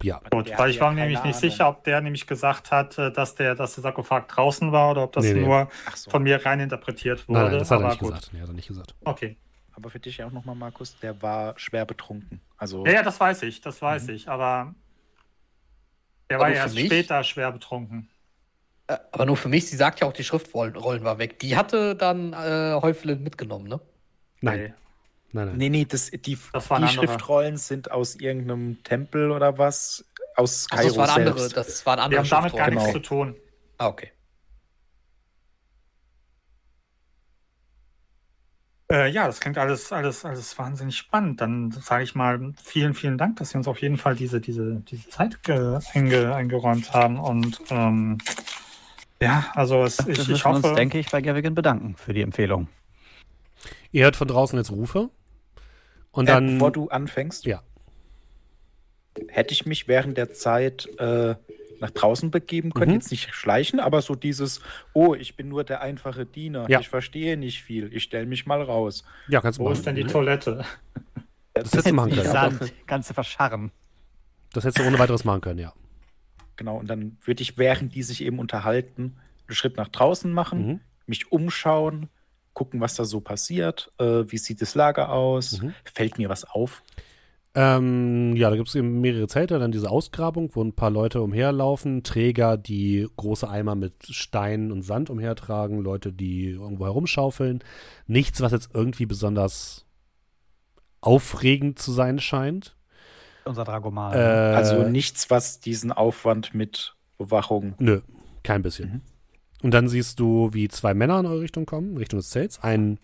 Ja. 0.00 0.20
Gut, 0.30 0.52
weil 0.56 0.70
ich 0.70 0.80
war 0.80 0.90
keine 0.90 1.00
nämlich 1.00 1.24
nicht 1.24 1.34
Ahnung. 1.36 1.50
sicher, 1.50 1.68
ob 1.68 1.82
der 1.82 2.00
nämlich 2.00 2.28
gesagt 2.28 2.70
hat, 2.70 2.96
äh, 2.98 3.10
dass 3.12 3.34
der, 3.34 3.56
dass 3.56 3.74
der 3.74 3.82
Sarkophag 3.82 4.28
draußen 4.28 4.70
war 4.70 4.92
oder 4.92 5.02
ob 5.02 5.12
das 5.12 5.24
Nee, 5.24 5.32
nee. 5.34 5.40
nur 5.40 5.68
so. 5.94 6.10
von 6.12 6.22
mir 6.22 6.44
rein 6.46 6.60
interpretiert 6.60 7.28
wurde. 7.28 7.40
Nein, 7.40 7.50
nein, 7.50 7.58
das 7.58 7.70
hat 7.72 7.80
er 7.80 7.88
nicht 7.88 7.98
gut. 7.98 8.10
gesagt. 8.10 8.30
Nee, 8.32 8.40
hat 8.40 8.48
er 8.48 8.54
nicht 8.54 8.68
gesagt. 8.68 8.94
Okay. 9.04 9.36
Aber 9.72 9.90
für 9.90 9.98
dich 9.98 10.18
ja 10.18 10.26
auch 10.28 10.32
nochmal, 10.32 10.54
Markus, 10.54 10.96
der 11.00 11.20
war 11.20 11.58
schwer 11.58 11.84
betrunken. 11.84 12.40
Also 12.56 12.86
Ja, 12.86 12.92
ja, 12.92 13.02
das 13.02 13.18
weiß 13.18 13.42
ich, 13.42 13.60
das 13.60 13.82
weiß 13.82 14.04
Mhm. 14.06 14.14
ich, 14.14 14.28
aber 14.28 14.72
der 16.30 16.38
war 16.38 16.50
erst 16.50 16.74
mich- 16.74 16.86
später 16.86 17.22
schwer 17.24 17.52
betrunken. 17.52 18.08
Äh, 18.86 18.96
Aber 19.12 19.26
nur 19.26 19.36
für 19.36 19.48
mich, 19.48 19.68
sie 19.68 19.76
sagt 19.76 20.00
ja 20.00 20.06
auch, 20.06 20.12
die 20.12 20.24
Schriftrollen 20.24 20.76
Rollen 20.76 21.04
war 21.04 21.18
weg. 21.18 21.38
Die 21.40 21.56
hatte 21.56 21.94
dann 21.94 22.32
äh, 22.32 22.78
Häufelen 22.80 23.22
mitgenommen, 23.22 23.68
ne? 23.68 23.80
Nein. 24.40 24.60
Nee. 24.60 24.72
Nein, 25.32 25.46
nein. 25.48 25.56
Nee, 25.58 25.68
nee, 25.68 25.84
das, 25.84 26.10
die, 26.10 26.38
Das 26.54 26.70
waren 26.70 26.82
die. 26.86 26.88
Schriftrollen 26.88 27.58
sind 27.58 27.90
aus 27.90 28.14
irgendeinem 28.16 28.82
Tempel 28.82 29.30
oder 29.30 29.58
was. 29.58 30.04
Aus 30.36 30.66
Also 30.70 30.76
Kairo 30.76 30.88
das 30.88 30.96
waren 30.96 31.20
andere, 31.20 31.38
selbst. 31.40 31.56
das 31.56 31.86
waren 31.86 31.96
Die 32.10 32.16
andere 32.16 32.20
haben 32.20 32.28
damit 32.30 32.56
gar 32.56 32.70
nichts 32.70 32.84
Genau. 32.86 32.92
zu 32.94 33.00
tun. 33.00 33.36
Ah, 33.76 33.88
okay. 33.88 34.10
Äh, 38.90 39.10
ja, 39.10 39.26
das 39.26 39.40
klingt 39.40 39.58
alles, 39.58 39.92
alles, 39.92 40.24
alles 40.24 40.58
wahnsinnig 40.58 40.96
spannend. 40.96 41.40
Dann 41.40 41.70
sage 41.72 42.04
ich 42.04 42.14
mal 42.14 42.54
vielen, 42.62 42.94
vielen 42.94 43.18
Dank, 43.18 43.36
dass 43.36 43.50
Sie 43.50 43.58
uns 43.58 43.68
auf 43.68 43.80
jeden 43.82 43.98
Fall 43.98 44.14
diese, 44.16 44.40
diese, 44.40 44.76
diese 44.88 45.08
Zeit 45.10 45.42
ge, 45.42 45.78
einge, 45.92 46.34
eingeräumt 46.34 46.92
haben. 46.94 47.18
Und 47.18 47.60
ähm, 47.70 48.16
ja, 49.20 49.44
also 49.54 49.84
es, 49.84 49.98
Wir 50.06 50.12
ich, 50.12 50.18
müssen 50.20 50.34
ich 50.34 50.44
hoffe. 50.44 50.68
uns, 50.68 50.76
denke 50.76 50.98
ich, 50.98 51.10
bei 51.10 51.20
Gavigan 51.20 51.54
bedanken 51.54 51.96
für 51.96 52.14
die 52.14 52.22
Empfehlung. 52.22 52.68
Ihr 53.92 54.04
hört 54.04 54.16
von 54.16 54.28
draußen 54.28 54.58
jetzt 54.58 54.70
Rufe. 54.70 55.10
Und 56.10 56.28
Äh, 56.28 56.32
dann. 56.32 56.54
bevor 56.54 56.70
du 56.70 56.88
anfängst, 56.88 57.44
Ja. 57.44 57.62
hätte 59.28 59.52
ich 59.52 59.66
mich 59.66 59.86
während 59.86 60.16
der 60.16 60.32
Zeit 60.32 60.86
äh, 60.98 61.34
nach 61.80 61.90
draußen 61.90 62.30
begeben 62.30 62.72
können. 62.72 62.90
Mhm. 62.92 62.96
Jetzt 62.96 63.10
nicht 63.10 63.32
schleichen, 63.34 63.80
aber 63.80 64.02
so 64.02 64.14
dieses, 64.14 64.60
oh, 64.92 65.14
ich 65.14 65.36
bin 65.36 65.48
nur 65.48 65.64
der 65.64 65.80
einfache 65.80 66.26
Diener. 66.26 66.68
Ja. 66.68 66.80
Ich 66.80 66.88
verstehe 66.88 67.36
nicht 67.36 67.62
viel. 67.62 67.92
Ich 67.92 68.04
stelle 68.04 68.26
mich 68.26 68.46
mal 68.46 68.62
raus. 68.62 69.04
ja, 69.28 69.40
kannst 69.40 69.58
du 69.58 69.62
Wo 69.62 69.68
machen. 69.68 69.76
ist 69.78 69.86
denn 69.86 69.94
die 69.96 70.04
Toilette? 70.04 70.64
Das 71.54 71.72
hättest 71.72 71.88
du 71.90 71.92
machen 71.94 72.10
können. 72.12 72.24
Sand, 72.30 72.72
kannst 72.86 73.10
du 73.10 73.14
verscharren. 73.14 73.72
Das 74.52 74.64
hättest 74.64 74.78
du 74.78 74.86
ohne 74.86 74.98
weiteres 74.98 75.24
machen 75.24 75.40
können, 75.40 75.58
ja. 75.58 75.72
Genau, 76.56 76.76
und 76.78 76.88
dann 76.88 77.16
würde 77.24 77.42
ich, 77.42 77.58
während 77.58 77.94
die 77.94 78.02
sich 78.02 78.22
eben 78.24 78.38
unterhalten, 78.38 79.16
einen 79.46 79.54
Schritt 79.54 79.76
nach 79.76 79.88
draußen 79.88 80.32
machen, 80.32 80.66
Mhm. 80.66 80.80
mich 81.06 81.30
umschauen, 81.32 82.08
gucken, 82.54 82.80
was 82.80 82.94
da 82.96 83.04
so 83.04 83.20
passiert, 83.20 83.92
äh, 83.98 84.24
wie 84.26 84.38
sieht 84.38 84.60
das 84.60 84.74
Lager 84.74 85.10
aus, 85.12 85.60
Mhm. 85.62 85.74
fällt 85.84 86.18
mir 86.18 86.28
was 86.28 86.44
auf. 86.44 86.82
Ähm, 87.54 88.36
ja, 88.36 88.50
da 88.50 88.56
gibt 88.56 88.68
es 88.68 88.74
eben 88.74 89.00
mehrere 89.00 89.26
Zelte, 89.26 89.58
dann 89.58 89.72
diese 89.72 89.90
Ausgrabung, 89.90 90.50
wo 90.54 90.62
ein 90.62 90.74
paar 90.74 90.90
Leute 90.90 91.22
umherlaufen, 91.22 92.02
Träger, 92.02 92.56
die 92.56 93.08
große 93.16 93.48
Eimer 93.48 93.74
mit 93.74 93.94
Stein 94.10 94.70
und 94.70 94.82
Sand 94.82 95.10
umhertragen, 95.10 95.80
Leute, 95.80 96.12
die 96.12 96.50
irgendwo 96.50 96.84
herumschaufeln. 96.84 97.64
Nichts, 98.06 98.40
was 98.40 98.52
jetzt 98.52 98.70
irgendwie 98.74 99.06
besonders 99.06 99.86
aufregend 101.00 101.78
zu 101.78 101.92
sein 101.92 102.18
scheint. 102.18 102.76
Unser 103.44 103.64
Dragomal. 103.64 104.14
Äh, 104.14 104.54
Also 104.54 104.88
nichts, 104.88 105.30
was 105.30 105.58
diesen 105.58 105.90
Aufwand 105.90 106.54
mit 106.54 106.94
Bewachung. 107.16 107.74
Nö, 107.78 108.02
kein 108.42 108.62
bisschen. 108.62 108.92
Mhm. 108.92 109.00
Und 109.62 109.74
dann 109.74 109.88
siehst 109.88 110.20
du, 110.20 110.50
wie 110.52 110.68
zwei 110.68 110.94
Männer 110.94 111.18
in 111.18 111.26
eure 111.26 111.40
Richtung 111.40 111.66
kommen, 111.66 111.96
Richtung 111.96 112.20
des 112.20 112.30
Zelts. 112.30 112.62
Ein 112.62 112.98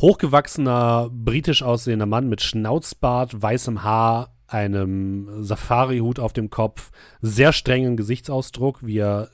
hochgewachsener, 0.00 1.10
britisch 1.12 1.62
aussehender 1.62 2.06
Mann 2.06 2.28
mit 2.28 2.42
Schnauzbart, 2.42 3.40
weißem 3.40 3.82
Haar, 3.82 4.34
einem 4.46 5.42
Safari-Hut 5.42 6.20
auf 6.20 6.32
dem 6.32 6.50
Kopf, 6.50 6.90
sehr 7.20 7.52
strengen 7.52 7.96
Gesichtsausdruck, 7.96 8.86
wie 8.86 8.98
er 8.98 9.30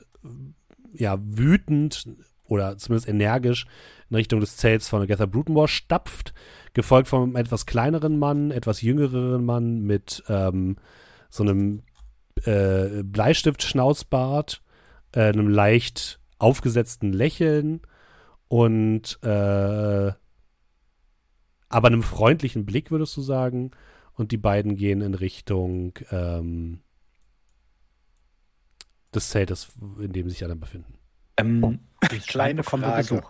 ja 0.93 1.17
wütend 1.21 2.07
oder 2.45 2.77
zumindest 2.77 3.07
energisch 3.07 3.65
in 4.09 4.15
Richtung 4.15 4.39
des 4.39 4.57
Zelts 4.57 4.89
von 4.89 5.01
Agatha 5.01 5.25
Brutenmore 5.25 5.67
stapft, 5.67 6.33
gefolgt 6.73 7.07
von 7.07 7.23
einem 7.23 7.35
etwas 7.35 7.65
kleineren 7.65 8.17
Mann, 8.17 8.51
etwas 8.51 8.81
jüngeren 8.81 9.43
Mann 9.43 9.81
mit 9.81 10.23
ähm, 10.29 10.77
so 11.29 11.43
einem 11.43 11.83
äh, 12.45 13.03
Bleistift-Schnauzbart, 13.03 14.61
äh, 15.13 15.21
einem 15.21 15.49
leicht 15.49 16.19
aufgesetzten 16.39 17.13
Lächeln 17.13 17.81
und 18.47 19.19
äh, 19.23 20.11
aber 21.73 21.87
einem 21.87 22.03
freundlichen 22.03 22.65
Blick, 22.65 22.91
würdest 22.91 23.15
du 23.17 23.21
sagen. 23.21 23.71
Und 24.15 24.31
die 24.31 24.37
beiden 24.37 24.75
gehen 24.75 25.01
in 25.01 25.15
Richtung 25.15 25.93
ähm, 26.11 26.81
des 29.13 29.29
Zeltes, 29.29 29.69
in 29.99 30.13
dem 30.13 30.29
sich 30.29 30.43
alle 30.43 30.55
befinden. 30.55 30.93
Ähm, 31.37 31.79
Die 32.11 32.19
kleine 32.19 32.63
Frage. 32.63 33.23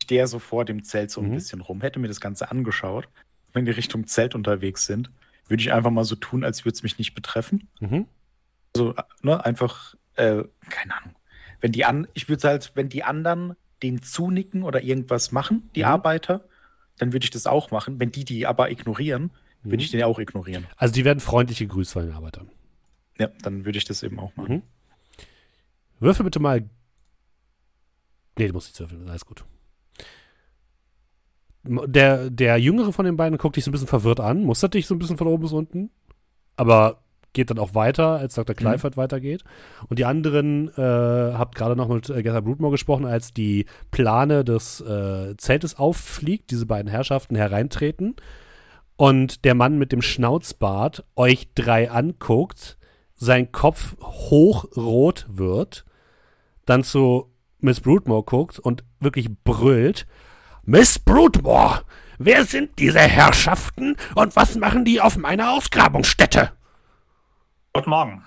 Ich 0.00 0.04
stehe 0.04 0.26
so 0.26 0.38
vor 0.38 0.64
dem 0.64 0.82
Zelt 0.84 1.10
so 1.10 1.20
ein 1.20 1.28
Mhm. 1.30 1.34
bisschen 1.34 1.60
rum, 1.60 1.80
hätte 1.80 1.98
mir 1.98 2.08
das 2.08 2.20
Ganze 2.20 2.50
angeschaut. 2.50 3.08
Wenn 3.52 3.64
die 3.64 3.70
Richtung 3.70 4.06
Zelt 4.06 4.34
unterwegs 4.34 4.86
sind, 4.86 5.10
würde 5.46 5.62
ich 5.62 5.72
einfach 5.72 5.90
mal 5.90 6.04
so 6.04 6.16
tun, 6.16 6.44
als 6.44 6.64
würde 6.64 6.74
es 6.74 6.82
mich 6.82 6.98
nicht 6.98 7.14
betreffen. 7.14 7.68
Mhm. 7.80 8.06
Also, 8.76 8.94
ne, 9.22 9.44
einfach, 9.44 9.94
äh, 10.16 10.42
keine 10.68 10.96
Ahnung. 10.96 11.14
Wenn 11.60 11.72
die 11.72 11.84
an, 11.84 12.08
ich 12.14 12.28
würde 12.28 12.48
halt, 12.48 12.72
wenn 12.74 12.88
die 12.88 13.04
anderen 13.04 13.54
den 13.82 14.02
zunicken 14.02 14.62
oder 14.64 14.82
irgendwas 14.82 15.30
machen, 15.32 15.70
die 15.74 15.80
Mhm. 15.82 15.86
Arbeiter, 15.88 16.44
dann 16.98 17.12
würde 17.12 17.24
ich 17.24 17.30
das 17.30 17.46
auch 17.46 17.70
machen. 17.70 17.98
Wenn 18.00 18.10
die 18.12 18.24
die 18.24 18.46
aber 18.46 18.70
ignorieren, 18.70 19.30
würde 19.62 19.76
Mhm. 19.76 19.80
ich 19.80 19.90
den 19.90 20.02
auch 20.04 20.18
ignorieren. 20.18 20.66
Also 20.76 20.92
die 20.94 21.04
werden 21.04 21.20
freundlich 21.20 21.58
gegrüßt 21.58 21.92
von 21.92 22.06
den 22.06 22.14
Arbeitern. 22.14 22.50
Ja, 23.18 23.28
dann 23.42 23.64
würde 23.64 23.78
ich 23.78 23.84
das 23.84 24.02
eben 24.02 24.18
auch 24.18 24.34
machen. 24.36 24.56
Mhm. 24.56 24.62
Würfel 26.00 26.24
bitte 26.24 26.40
mal. 26.40 26.68
Nee, 28.36 28.48
du 28.48 28.52
musst 28.52 28.68
nicht 28.68 28.80
würfeln, 28.80 29.08
alles 29.08 29.24
gut. 29.24 29.44
Der, 31.66 32.28
der 32.30 32.58
Jüngere 32.58 32.92
von 32.92 33.06
den 33.06 33.16
beiden 33.16 33.38
guckt 33.38 33.56
dich 33.56 33.64
so 33.64 33.70
ein 33.70 33.72
bisschen 33.72 33.86
verwirrt 33.88 34.20
an, 34.20 34.42
mustert 34.44 34.74
dich 34.74 34.86
so 34.86 34.94
ein 34.94 34.98
bisschen 34.98 35.16
von 35.16 35.28
oben 35.28 35.42
bis 35.44 35.52
unten, 35.52 35.90
aber 36.56 37.03
geht 37.34 37.50
dann 37.50 37.58
auch 37.58 37.74
weiter, 37.74 38.18
als 38.18 38.34
Dr. 38.34 38.54
Kleifert 38.54 38.96
weitergeht. 38.96 39.44
Und 39.88 39.98
die 39.98 40.06
anderen, 40.06 40.68
äh, 40.76 40.80
habt 40.80 41.54
gerade 41.54 41.76
noch 41.76 41.88
mit 41.88 42.10
Agatha 42.10 42.40
Broodmore 42.40 42.72
gesprochen, 42.72 43.04
als 43.04 43.34
die 43.34 43.66
Plane 43.90 44.44
des 44.44 44.80
äh, 44.80 45.36
Zeltes 45.36 45.78
auffliegt, 45.78 46.50
diese 46.50 46.66
beiden 46.66 46.90
Herrschaften 46.90 47.36
hereintreten 47.36 48.16
und 48.96 49.44
der 49.44 49.54
Mann 49.54 49.78
mit 49.78 49.92
dem 49.92 50.02
Schnauzbart 50.02 51.04
euch 51.16 51.48
drei 51.54 51.90
anguckt, 51.90 52.78
sein 53.14 53.50
Kopf 53.52 53.96
hochrot 54.00 55.26
wird, 55.28 55.84
dann 56.66 56.84
zu 56.84 57.32
Miss 57.58 57.80
Broodmore 57.80 58.22
guckt 58.22 58.58
und 58.58 58.84
wirklich 59.00 59.28
brüllt: 59.44 60.06
Miss 60.64 60.98
Broodmore, 60.98 61.82
wer 62.18 62.44
sind 62.44 62.78
diese 62.78 63.00
Herrschaften 63.00 63.96
und 64.14 64.36
was 64.36 64.56
machen 64.56 64.84
die 64.84 65.00
auf 65.00 65.16
meiner 65.16 65.52
Ausgrabungsstätte? 65.52 66.52
Guten 67.74 67.90
Morgen. 67.90 68.22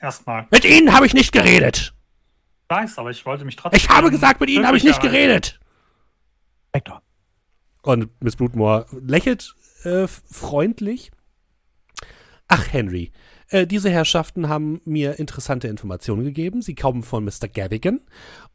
Erstmal. 0.00 0.46
Mit 0.50 0.64
ihnen 0.64 0.94
habe 0.94 1.04
ich 1.04 1.12
nicht 1.12 1.30
geredet. 1.30 1.94
Ich 2.62 2.74
weiß, 2.74 2.98
aber 2.98 3.10
ich 3.10 3.26
wollte 3.26 3.44
mich 3.44 3.54
trotzdem. 3.54 3.76
Ich 3.76 3.90
habe 3.90 4.10
gesagt, 4.10 4.40
mit 4.40 4.48
ihnen 4.48 4.66
habe 4.66 4.78
ich 4.78 4.84
nicht 4.84 5.02
geredet. 5.02 5.60
Hector. 6.72 7.02
Und 7.82 8.08
Miss 8.22 8.36
Broodmore 8.36 8.86
lächelt 8.90 9.54
äh, 9.84 10.06
freundlich. 10.08 11.12
Ach, 12.48 12.72
Henry, 12.72 13.12
äh, 13.50 13.66
diese 13.66 13.90
Herrschaften 13.90 14.48
haben 14.48 14.80
mir 14.86 15.18
interessante 15.18 15.68
Informationen 15.68 16.24
gegeben. 16.24 16.62
Sie 16.62 16.74
kommen 16.74 17.02
von 17.02 17.22
Mr. 17.22 17.48
Gavigan 17.52 18.00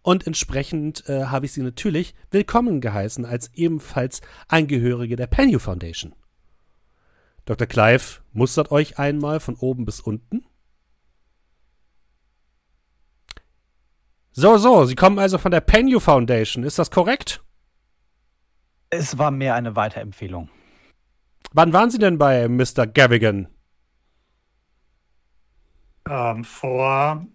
und 0.02 0.26
entsprechend 0.26 1.08
äh, 1.08 1.26
habe 1.26 1.46
ich 1.46 1.54
sie 1.54 1.62
natürlich 1.62 2.16
willkommen 2.32 2.82
geheißen 2.82 3.26
als 3.26 3.52
ebenfalls 3.54 4.22
Angehörige 4.48 5.18
der 5.18 5.28
Penny 5.28 5.60
Foundation. 5.60 6.16
Dr. 7.46 7.68
Clive 7.68 8.22
mustert 8.34 8.72
euch 8.72 9.00
einmal 9.00 9.40
von 9.40 9.56
oben 9.56 9.86
bis 9.86 10.00
unten. 10.00 10.46
So, 14.34 14.58
so, 14.58 14.86
Sie 14.86 14.96
kommen 14.96 15.20
also 15.20 15.38
von 15.38 15.52
der 15.52 15.62
Penny 15.62 16.00
Foundation, 16.00 16.64
ist 16.64 16.80
das 16.80 16.90
korrekt? 16.90 17.44
Es 18.90 19.18
war 19.18 19.32
mehr 19.32 19.56
eine 19.56 19.76
Weiterempfehlung. 19.76 20.50
Wann 21.54 21.74
waren 21.74 21.90
Sie 21.90 21.98
denn 21.98 22.18
bei 22.18 22.48
Mr. 22.48 22.88
Gavigan? 22.88 23.48
Ähm, 26.08 26.44
vor, 26.46 27.26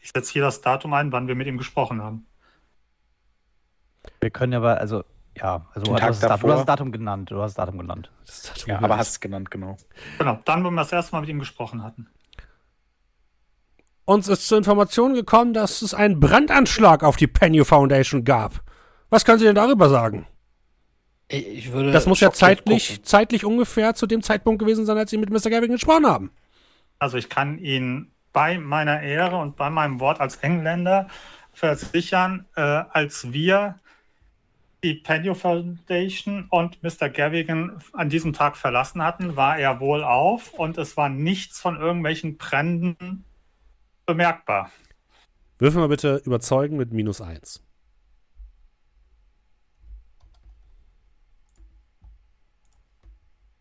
ich 0.00 0.10
setze 0.10 0.32
hier 0.32 0.42
das 0.42 0.62
Datum 0.62 0.94
ein, 0.94 1.12
wann 1.12 1.28
wir 1.28 1.34
mit 1.34 1.46
ihm 1.46 1.58
gesprochen 1.58 2.02
haben. 2.02 2.26
Wir 4.20 4.30
können 4.30 4.54
aber, 4.54 4.80
also, 4.80 5.04
ja, 5.36 5.66
also 5.74 5.86
du 5.86 5.94
hast, 5.94 6.02
das 6.02 6.20
Datum, 6.20 6.28
davor. 6.28 6.48
du 6.48 6.52
hast 6.52 6.58
das 6.60 6.66
Datum 6.66 6.92
genannt. 6.92 7.30
Du 7.30 7.42
hast 7.42 7.56
das 7.58 7.66
Datum 7.66 7.78
genannt. 7.78 8.10
Das 8.24 8.38
ist 8.38 8.66
Ja, 8.66 8.78
aber 8.78 8.96
hast 8.96 9.10
es 9.10 9.20
genannt, 9.20 9.50
genau. 9.50 9.76
Genau, 10.18 10.38
dann, 10.44 10.64
wo 10.64 10.70
wir 10.70 10.76
das 10.76 10.92
erste 10.92 11.12
Mal 11.14 11.20
mit 11.20 11.30
ihm 11.30 11.38
gesprochen 11.38 11.82
hatten. 11.82 12.08
uns 14.04 14.28
ist 14.28 14.46
zur 14.46 14.58
Information 14.58 15.14
gekommen, 15.14 15.52
dass 15.52 15.82
es 15.82 15.92
einen 15.94 16.20
Brandanschlag 16.20 17.02
auf 17.02 17.16
die 17.16 17.26
Penny 17.26 17.64
Foundation 17.64 18.24
gab. 18.24 18.60
Was 19.10 19.24
können 19.24 19.38
Sie 19.38 19.44
denn 19.44 19.54
darüber 19.54 19.88
sagen? 19.88 20.26
Ich, 21.28 21.72
würde 21.72 21.90
Das 21.90 22.06
muss 22.06 22.20
ja 22.20 22.30
zeitlich, 22.30 22.88
gucken. 22.88 23.04
zeitlich 23.04 23.44
ungefähr 23.44 23.94
zu 23.94 24.06
dem 24.06 24.22
Zeitpunkt 24.22 24.60
gewesen 24.60 24.86
sein, 24.86 24.96
als 24.96 25.10
Sie 25.10 25.18
mit 25.18 25.30
Mr. 25.30 25.50
Gavin 25.50 25.72
gesprochen 25.72 26.06
haben. 26.06 26.30
Also 27.00 27.18
ich 27.18 27.28
kann 27.28 27.58
Ihnen 27.58 28.12
bei 28.32 28.58
meiner 28.58 29.02
Ehre 29.02 29.36
und 29.38 29.56
bei 29.56 29.70
meinem 29.70 29.98
Wort 29.98 30.20
als 30.20 30.36
Engländer 30.36 31.08
versichern, 31.52 32.46
äh, 32.54 32.60
als 32.60 33.32
wir 33.32 33.80
die 34.86 34.94
Penny 34.94 35.34
Foundation 35.34 36.46
und 36.48 36.80
Mr. 36.80 37.08
Gavigan 37.08 37.82
an 37.92 38.08
diesem 38.08 38.32
Tag 38.32 38.56
verlassen 38.56 39.02
hatten, 39.02 39.34
war 39.34 39.58
er 39.58 39.80
wohlauf 39.80 40.52
und 40.52 40.78
es 40.78 40.96
war 40.96 41.08
nichts 41.08 41.58
von 41.58 41.76
irgendwelchen 41.76 42.36
Bränden 42.36 43.24
bemerkbar. 44.06 44.70
Würfeln 45.58 45.82
wir 45.82 45.88
bitte 45.88 46.22
überzeugen 46.24 46.76
mit 46.76 46.92
minus 46.92 47.20
eins. 47.20 47.64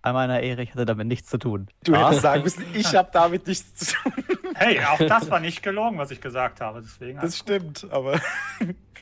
Bei 0.04 0.14
meiner 0.14 0.42
Ehre, 0.42 0.62
ich 0.62 0.70
hatte 0.70 0.86
damit 0.86 1.08
nichts 1.08 1.28
zu 1.32 1.40
tun. 1.40 1.68
Du 1.84 1.96
hättest 1.96 2.22
sagen 2.22 2.44
müssen, 2.44 2.64
ich 2.76 2.94
habe 2.94 3.10
damit 3.12 3.48
nichts 3.48 3.74
zu 3.74 3.96
tun. 3.96 4.14
Hey, 4.54 4.80
auch 4.80 5.00
das 5.00 5.32
war 5.32 5.40
nicht 5.40 5.64
gelogen, 5.64 5.98
was 5.98 6.12
ich 6.12 6.22
gesagt 6.22 6.62
habe. 6.62 6.84
Deswegen 6.84 7.20
Das 7.20 7.36
stimmt, 7.36 7.88
aber. 7.90 8.22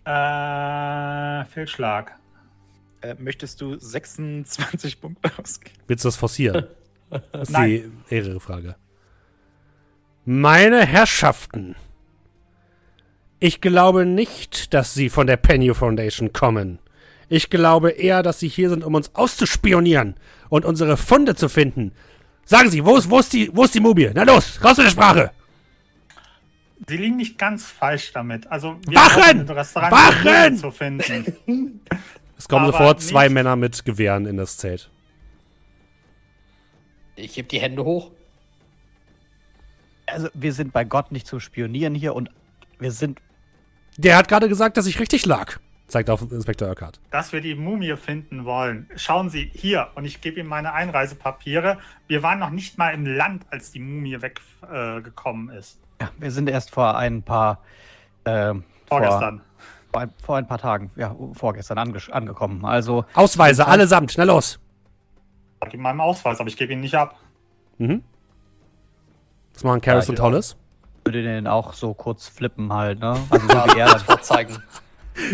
Äh, 0.06 1.45
Fehlschlag. 1.45 2.17
Äh, 3.01 3.15
möchtest 3.19 3.59
du 3.61 3.77
26 3.77 5.01
Punkte 5.01 5.32
ausgeben? 5.38 5.75
Willst 5.88 6.03
du 6.06 6.07
das 6.07 6.15
forcieren? 6.15 6.65
Das 7.32 7.49
ist 7.49 7.51
Nein. 7.51 8.03
die 8.09 8.15
ehre 8.15 8.40
Frage. 8.40 8.75
Meine 10.25 10.83
Herrschaften, 10.83 11.75
ich 13.40 13.61
glaube 13.61 14.07
nicht, 14.07 14.73
dass 14.73 14.95
Sie 14.95 15.09
von 15.09 15.27
der 15.27 15.38
Penny 15.38 15.72
Foundation 15.75 16.33
kommen. 16.33 16.80
Ich 17.30 17.51
glaube 17.51 17.91
eher, 17.91 18.23
dass 18.23 18.40
Sie 18.40 18.48
hier 18.48 18.69
sind, 18.72 18.83
um 18.83 18.95
uns 18.95 19.14
auszuspionieren 19.14 20.15
und 20.49 20.65
unsere 20.65 20.98
Funde 20.98 21.35
zu 21.35 21.49
finden. 21.49 21.91
Sagen 22.45 22.72
Sie, 22.72 22.83
wo 22.83 22.95
ist, 22.98 23.11
wo 23.11 23.19
ist, 23.19 23.32
die, 23.33 23.56
wo 23.56 23.65
ist 23.65 23.75
die 23.75 23.80
Mumie? 23.80 24.09
Na 24.14 24.23
los, 24.23 24.64
raus 24.64 24.77
mit 24.77 24.88
der 24.88 24.91
Sprache! 24.91 25.32
Sie 26.88 26.98
liegen 26.98 27.16
nicht 27.16 27.38
ganz 27.38 27.66
falsch 27.66 28.11
damit. 28.14 28.48
Also 28.52 28.77
wir 28.88 28.95
Wachen! 28.98 29.50
Restaurant 29.50 29.92
Wachen! 29.92 30.58
Zu 30.58 30.72
finden. 30.72 31.82
Es 32.35 32.50
kommen 32.50 32.64
Aber 32.66 32.74
sofort 32.74 33.02
zwei 33.02 33.26
nicht- 33.26 33.35
Männer 33.35 33.56
mit 33.56 33.85
Gewehren 33.85 34.26
in 34.26 34.35
das 34.35 34.58
Zelt. 34.58 34.90
Ich 37.16 37.38
heb 37.38 37.48
die 37.50 37.60
Hände 37.61 37.85
hoch. 37.85 38.11
Also, 40.08 40.27
wir 40.34 40.52
sind 40.52 40.74
bei 40.74 40.84
Gott 40.84 41.11
nicht 41.11 41.26
zum 41.27 41.40
Spionieren 41.40 41.95
hier 41.95 42.14
und 42.16 42.30
wir 42.80 42.92
sind. 42.92 43.22
Der 43.98 44.18
hat 44.18 44.27
gerade 44.27 44.50
gesagt, 44.50 44.76
dass 44.77 44.88
ich 44.88 45.00
richtig 45.00 45.26
lag. 45.26 45.58
Zeigt 45.88 46.10
auf 46.10 46.22
Inspektor 46.32 46.68
Urquhart. 46.69 47.00
dass 47.11 47.34
wir 47.34 47.42
die 47.42 47.56
Mumie 47.56 47.95
finden 47.98 48.45
wollen. 48.45 48.90
Schauen 48.95 49.30
Sie 49.30 49.50
hier 49.53 49.92
und 49.95 50.06
ich 50.06 50.22
gebe 50.22 50.40
Ihnen 50.40 50.50
meine 50.50 50.74
Einreisepapiere. 50.74 51.77
Wir 52.08 52.24
waren 52.24 52.40
noch 52.40 52.50
nicht 52.50 52.77
mal 52.77 52.90
im 52.93 53.06
Land, 53.06 53.45
als 53.52 53.72
die 53.72 53.80
Mumie 53.80 54.18
weggekommen 54.22 55.50
äh, 55.50 55.60
ist. 55.60 55.80
Ja, 56.03 56.09
wir 56.19 56.32
sind 56.32 56.49
erst 56.49 56.69
vor 56.72 56.98
ein 56.98 57.23
paar. 57.23 57.59
Äh, 58.25 58.53
Vorgestern. 58.88 59.38
Vor, 59.40 59.43
vor, 59.93 60.01
ein, 60.01 60.14
vor 60.22 60.35
ein 60.38 60.48
paar 60.48 60.57
Tagen, 60.57 60.91
ja, 60.98 61.15
vorgestern 61.32 61.77
ange 61.77 61.98
angekommen. 62.11 62.65
Also, 62.65 63.06
Ausweise, 63.14 63.65
allesamt, 63.67 64.11
schnell 64.11 64.27
los! 64.27 64.59
Ich 65.64 65.69
gebe 65.69 65.82
meinen 65.82 66.01
Ausweis, 66.01 66.41
aber 66.41 66.49
ich 66.49 66.57
gebe 66.57 66.73
ihn 66.73 66.82
nicht 66.82 66.95
ab. 66.95 67.15
Mhm. 67.77 68.03
Das 69.53 69.64
machen 69.64 69.80
Karis 69.80 70.07
Ja, 70.07 70.09
und 70.11 70.17
ja. 70.17 70.23
Hollis. 70.25 70.57
würde 71.06 71.23
den 71.23 71.48
auch 71.48 71.72
so 71.72 71.93
kurz 71.93 72.27
flippen 72.27 72.73
halt, 72.73 72.99
ne? 72.99 73.15
Also, 73.30 73.48
so 73.48 73.53
wie 73.53 73.80
er 73.80 73.88
dann, 73.88 73.99
vorzeigen. 74.01 74.61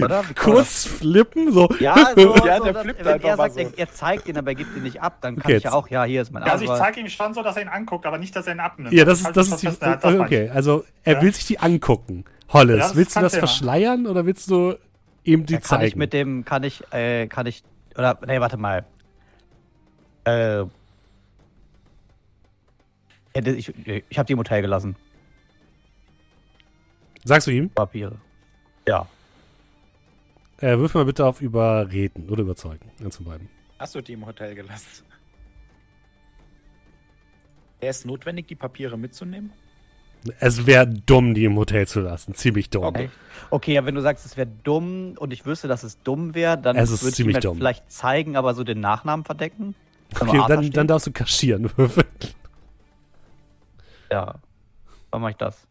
Oder? 0.01 0.23
Kann 0.35 0.35
Kurz 0.35 0.85
flippen, 0.85 1.51
so. 1.51 1.69
Ja, 1.79 1.95
so, 2.15 2.35
Ja, 2.45 2.57
so, 2.57 2.63
der 2.65 2.73
dass- 2.73 2.83
flippt 2.83 3.05
wenn 3.05 3.13
einfach 3.13 3.29
er 3.29 3.37
mal 3.37 3.51
sagt, 3.51 3.53
so. 3.69 3.73
er, 3.75 3.79
er 3.79 3.91
zeigt 3.91 4.27
ihn, 4.27 4.37
aber 4.37 4.51
er 4.51 4.55
gibt 4.55 4.75
ihn 4.75 4.83
nicht 4.83 5.01
ab, 5.01 5.17
dann 5.21 5.35
kann 5.35 5.45
Okay, 5.45 5.57
ich 5.57 5.63
ja 5.63 5.71
auch, 5.73 5.87
ja, 5.89 6.03
hier 6.03 6.21
ist 6.21 6.31
mein 6.31 6.43
Ja, 6.45 6.51
also 6.53 6.65
ich 6.65 6.71
zeige 6.71 6.99
ihm 6.99 7.07
schon 7.09 7.33
so, 7.33 7.41
dass 7.43 7.55
er 7.55 7.63
ihn 7.63 7.67
anguckt, 7.69 8.05
aber 8.05 8.17
nicht, 8.17 8.35
dass 8.35 8.47
er 8.47 8.53
ihn 8.55 8.59
abnimmt. 8.59 8.93
Ja, 8.93 9.05
das 9.05 9.19
ist, 9.19 9.25
Halt 9.27 9.37
das 9.37 9.47
mich 9.49 9.53
ist 9.55 9.61
die. 9.61 9.67
fest, 9.85 10.03
das 10.03 10.15
Okay, 10.19 10.45
ich. 10.45 10.51
also 10.51 10.85
er 11.03 11.13
Ja. 11.15 11.21
will 11.21 11.33
sich 11.33 11.45
die 11.45 11.59
angucken. 11.59 12.25
Hollis, 12.51 12.77
Ja, 12.79 12.95
willst 12.95 13.15
du 13.15 13.19
ist 13.19 13.23
das 13.33 13.35
verschleiern 13.37 14.07
oder 14.07 14.25
willst 14.25 14.49
du 14.49 14.75
ihm 15.23 15.45
die 15.45 15.53
Ja, 15.53 15.59
kann 15.59 15.81
ich 15.81 15.89
zeigen? 15.91 15.99
mit 15.99 16.13
dem, 16.13 16.45
kann 16.45 16.63
ich, 16.63 16.83
äh, 16.91 17.27
kann 17.27 17.45
ich, 17.45 17.63
oder, 17.95 18.17
nee, 18.25 18.39
warte 18.39 18.57
mal. 18.57 18.85
Äh, 20.25 20.63
ich, 23.33 23.71
ich 24.09 24.17
habe 24.17 24.25
die 24.25 24.33
im 24.33 24.39
Hotel 24.39 24.61
gelassen, 24.61 24.95
Sagst 27.23 27.47
du 27.47 27.51
ihm? 27.51 27.69
Papiere. 27.69 28.15
Ja. 28.87 29.05
Äh, 30.61 30.77
würfel 30.77 30.99
mal 31.01 31.05
bitte 31.05 31.25
auf 31.25 31.41
Überreden 31.41 32.29
oder 32.29 32.41
Überzeugen. 32.41 32.91
Eins 33.03 33.15
von 33.17 33.25
beiden. 33.25 33.49
Hast 33.77 33.95
du 33.95 34.01
die 34.01 34.13
im 34.13 34.25
Hotel 34.25 34.55
gelassen? 34.55 35.05
Wäre 37.79 37.91
es 37.91 38.03
notwendig, 38.03 38.47
die 38.47 38.55
Papiere 38.55 38.97
mitzunehmen? 38.97 39.53
Es 40.39 40.65
wäre 40.65 40.85
dumm, 40.85 41.33
die 41.33 41.45
im 41.45 41.55
Hotel 41.55 41.87
zu 41.87 42.01
lassen. 42.01 42.33
Ziemlich 42.33 42.69
dumm. 42.69 42.83
Okay. 42.83 43.09
Okay, 43.51 43.73
ja, 43.73 43.85
wenn 43.85 43.95
du 43.95 44.01
sagst, 44.01 44.25
es 44.25 44.35
wäre 44.35 44.49
dumm 44.63 45.15
und 45.17 45.31
ich 45.31 45.45
wüsste, 45.45 45.69
dass 45.69 45.83
es 45.83 46.01
dumm 46.03 46.35
wäre, 46.35 46.57
dann 46.57 46.75
Es 46.75 46.91
ist 46.91 47.03
würde 47.03 47.09
ich 47.11 47.15
ziemlich 47.15 47.35
halt 47.35 47.45
dumm. 47.45 47.57
vielleicht 47.57 47.89
zeigen, 47.89 48.35
aber 48.35 48.53
so 48.53 48.65
den 48.65 48.81
Nachnamen 48.81 49.23
verdecken. 49.23 49.75
Okay, 50.19 50.41
dann, 50.47 50.69
dann 50.71 50.87
darfst 50.87 51.07
du 51.07 51.11
kaschieren. 51.13 51.71
Würfeln. 51.77 52.07
Ja. 54.11 54.35
Wann 55.11 55.21
mache 55.21 55.31
ich 55.31 55.37
das? 55.37 55.65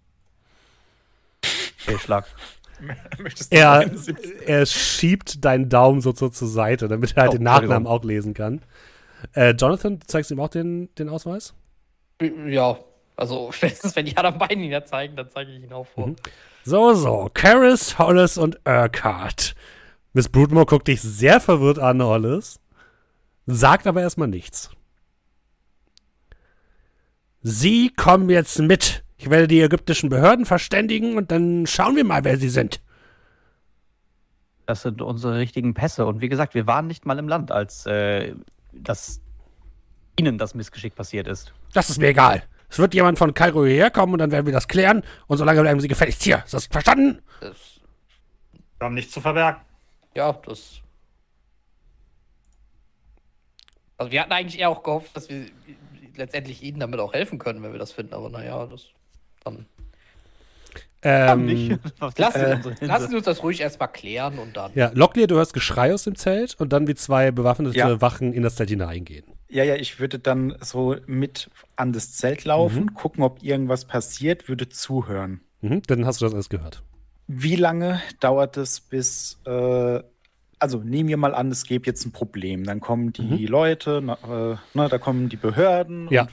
Fehlschlag. 1.76 2.26
Möchtest 3.18 3.52
du 3.52 3.57
Er, 3.57 3.73
71? 3.73 4.47
er 4.47 4.66
schiebt 4.66 5.44
deinen 5.44 5.68
Daumen 5.68 6.00
so 6.00 6.12
zur, 6.12 6.32
zur 6.32 6.48
Seite, 6.48 6.89
damit 6.89 7.16
er 7.16 7.23
halt 7.23 7.32
Oh, 7.32 7.36
den 7.36 7.42
Nachnamen 7.44 7.86
auch 7.86 8.05
lesen 8.05 8.34
kann. 8.34 8.62
Äh, 9.34 9.50
Jonathan, 9.50 9.98
du 9.98 10.07
zeigst 10.07 10.31
ihm 10.31 10.40
auch 10.40 10.48
den, 10.48 10.94
den 10.94 11.08
Ausweis? 11.08 11.55
Ja, 12.47 12.78
also 13.16 13.50
spätestens 13.52 13.97
wenn 13.97 14.07
die 14.07 14.16
anderen 14.16 14.39
beiden 14.39 14.62
ihn 14.62 14.70
ja 14.70 14.84
zeigen, 14.84 15.16
dann 15.16 15.28
zeige 15.28 15.50
ich 15.52 15.62
ihn 15.62 15.73
auch 15.73 15.86
vor. 15.86 16.08
Mhm. 16.08 16.16
So, 16.65 16.94
so. 16.94 17.31
Karis, 17.32 17.98
Hollis 17.98 18.36
und 18.39 18.58
Urquhart. 18.66 19.55
Miss 20.12 20.28
Broodmore 20.28 20.66
guckt 20.66 20.89
dich 20.89 21.00
sehr 21.00 21.40
verwirrt 21.40 21.78
an, 21.78 22.02
Hollis. 22.02 22.60
Sagt 23.47 23.86
aber 23.86 24.02
erstmal 24.02 24.28
nichts. 24.28 24.70
Sie 27.42 27.90
kommen 27.90 28.28
jetzt 28.28 28.58
mit. 28.58 29.05
Ich 29.19 29.29
werde 29.29 29.49
die 29.49 29.61
ägyptischen 29.61 30.09
Behörden 30.09 30.47
verständigen 30.47 31.17
und 31.17 31.31
dann 31.33 31.67
schauen 31.67 31.97
wir 31.97 32.05
mal, 32.05 32.25
wer 32.25 32.39
sie 32.39 32.49
sind. 32.49 32.81
Das 34.65 34.83
sind 34.83 35.03
unsere 35.03 35.39
richtigen 35.39 35.75
Pässe. 35.75 36.07
Und 36.07 36.21
wie 36.21 36.29
gesagt, 36.29 36.55
wir 36.55 36.67
waren 36.67 36.87
nicht 36.87 37.05
mal 37.05 37.19
im 37.19 37.29
Land, 37.29 37.51
als 37.51 37.85
äh, 37.87 38.35
das 38.73 39.21
ihnen 40.19 40.39
das 40.39 40.55
Missgeschick 40.55 40.95
passiert 40.95 41.27
ist. 41.27 41.53
Das 41.73 41.91
ist 41.91 41.99
mir 41.99 42.09
egal. 42.09 42.45
Es 42.71 42.79
wird 42.79 42.95
jemand 42.95 43.19
von 43.19 43.35
Kairo 43.35 43.65
hierher 43.65 43.91
kommen 43.91 44.13
und 44.13 44.19
dann 44.19 44.31
werden 44.31 44.47
wir 44.47 44.53
das 44.53 44.69
klären. 44.69 45.03
Und 45.27 45.39
solange 45.39 45.63
bleiben 45.63 45.81
Sie 45.81 45.89
gefälligst 45.89 46.23
hier. 46.23 46.43
Ist 46.45 46.55
das 46.55 46.67
verstanden? 46.67 47.21
Das, 47.41 47.57
Wir 48.79 48.85
haben 48.85 48.95
nichts 48.95 49.13
zu 49.13 49.21
verbergen. 49.21 49.61
ja, 50.15 50.33
das. 50.33 50.81
Also 53.97 54.13
wir 54.13 54.21
hatten 54.21 54.33
eigentlich 54.33 54.61
eher 54.61 54.69
auch 54.69 54.83
gehofft, 54.85 55.17
dass 55.17 55.29
wir 55.29 55.47
letztendlich 56.15 56.63
ihnen 56.63 56.79
damit 56.79 57.01
auch 57.01 57.15
helfen 57.15 57.39
können, 57.39 57.63
wenn 57.63 57.73
wir 57.73 57.81
das 57.81 57.91
finden, 57.91 58.15
aber 58.15 58.29
naja, 58.29 58.67
das 58.67 58.87
dann. 59.51 59.67
Ähm, 61.02 61.78
Was 62.01 62.18
Lassen, 62.18 62.77
lassen 62.81 63.10
Sie 63.10 63.17
uns 63.17 63.25
das 63.25 63.43
ruhig 63.43 63.60
erstmal 63.60 63.91
klären 63.93 64.39
und 64.39 64.57
dann. 64.57 64.73
ja, 64.75 64.91
Locklear, 64.94 65.28
du 65.28 65.36
hörst 65.36 65.55
Geschrei 65.55 65.94
aus 65.94 66.05
dem 66.05 66.17
Zelt 66.17 66.57
und 66.59 66.73
dann 66.73 66.89
wie 66.89 66.94
zwei 66.97 67.31
bewaffnete 67.31 67.77
Ja. 67.78 68.01
Wachen 68.01 68.33
in 68.33 68.43
das 68.43 68.57
Zelt 68.57 68.70
hineingehen. 68.70 69.25
Ja, 69.49 69.62
ja, 69.65 69.77
ich 69.77 70.01
würde 70.01 70.18
dann 70.18 70.57
so 70.60 70.97
mit 71.07 71.51
an 71.77 71.93
das 71.93 72.12
Zelt 72.15 72.44
laufen, 72.44 72.94
gucken, 72.94 73.23
ob 73.23 73.43
irgendwas 73.43 73.85
passiert, 73.85 74.49
würde 74.49 74.68
zuhören. 74.68 75.41
Mhm, 75.60 75.83
dann 75.86 76.05
hast 76.05 76.20
du 76.20 76.25
das 76.27 76.35
alles 76.35 76.49
gehört. 76.49 76.83
Wie 77.28 77.57
lange 77.57 78.01
dauert 78.20 78.57
es 78.57 78.81
bis, 78.81 79.39
äh, 79.47 80.01
also 80.59 80.78
nehmen 80.78 81.09
wir 81.09 81.17
mal 81.17 81.35
an, 81.35 81.51
es 81.52 81.65
gäbe 81.65 81.86
jetzt 81.86 82.05
ein 82.07 82.12
Problem. 82.12 82.65
Dann 82.65 82.81
kommen 82.81 83.12
die 83.12 83.47
Leute, 83.47 84.01
na, 84.02 84.15
äh, 84.52 84.57
ne, 84.77 84.89
da 84.89 84.99
kommen 84.99 85.28
die 85.28 85.36
Behörden. 85.36 86.09
Ja. 86.10 86.23
Und, 86.23 86.31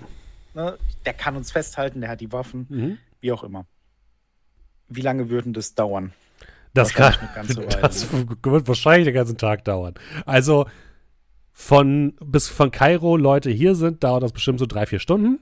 ne, 0.55 0.77
der 1.05 1.13
kann 1.13 1.35
uns 1.37 1.51
festhalten, 1.51 2.01
der 2.01 2.09
hat 2.09 2.19
die 2.21 2.31
Waffen, 2.31 2.65
Mhm. 2.69 2.97
Wie 3.25 3.31
auch 3.31 3.43
immer. 3.43 3.65
Wie 4.87 5.01
lange 5.01 5.29
würden 5.29 5.51
das 5.51 5.73
dauern? 5.73 6.13
Das, 6.75 6.93
kann, 6.93 7.13
das 7.81 8.07
wird 8.43 8.67
wahrscheinlich 8.67 9.05
den 9.05 9.15
ganzen 9.15 9.37
Tag 9.37 9.65
dauern. 9.65 9.95
Also 10.25 10.67
von 11.51 12.13
bis 12.23 12.47
von 12.49 12.69
Kairo 12.69 13.17
Leute 13.17 13.49
hier 13.49 13.75
sind, 13.75 14.03
dauert 14.03 14.23
das 14.23 14.31
bestimmt 14.31 14.59
so 14.59 14.65
drei, 14.67 14.85
vier 14.85 14.99
Stunden. 14.99 15.39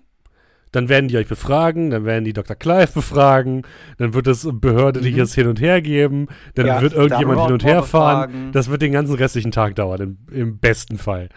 Dann 0.72 0.90
werden 0.90 1.08
die 1.08 1.18
euch 1.18 1.28
befragen, 1.28 1.90
dann 1.92 2.06
werden 2.06 2.24
die 2.24 2.34
Dr. 2.34 2.56
Clive 2.56 2.92
befragen, 2.94 3.64
dann 3.98 4.14
wird 4.14 4.28
es 4.28 4.48
behördliches 4.50 5.36
Hin 5.36 5.48
und 5.48 5.60
Her 5.60 5.82
geben, 5.82 6.28
dann 6.56 6.66
Ja, 6.66 6.82
wird 6.82 6.94
irgendjemand 6.94 7.42
hin 7.42 7.52
und 7.53 7.64
her 7.66 7.84
fahren. 7.84 8.32
befragen. 8.32 8.52
Das 8.53 8.70
wird 8.70 8.82
den 8.82 8.94
ganzen 8.94 9.16
restlichen 9.16 9.52
Tag 9.52 9.76
dauern, 9.76 10.02
im, 10.02 10.18
im 10.32 10.58
besten 10.60 10.98
Fall. 10.98 11.30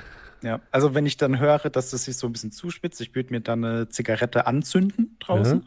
Ja, 0.42 0.60
also 0.70 0.94
wenn 0.94 1.07
ich 1.07 1.16
dann 1.16 1.39
höre, 1.41 1.70
dass 1.70 1.91
das 1.91 2.05
sich 2.05 2.16
so 2.16 2.26
ein 2.28 2.33
bisschen 2.33 2.52
zuspitzt, 2.52 3.00
ich 3.00 3.15
würde 3.15 3.33
mir 3.33 3.41
dann 3.41 3.65
eine 3.65 3.89
Zigarette 3.89 4.47
anzünden 4.47 5.16
draußen. 5.18 5.65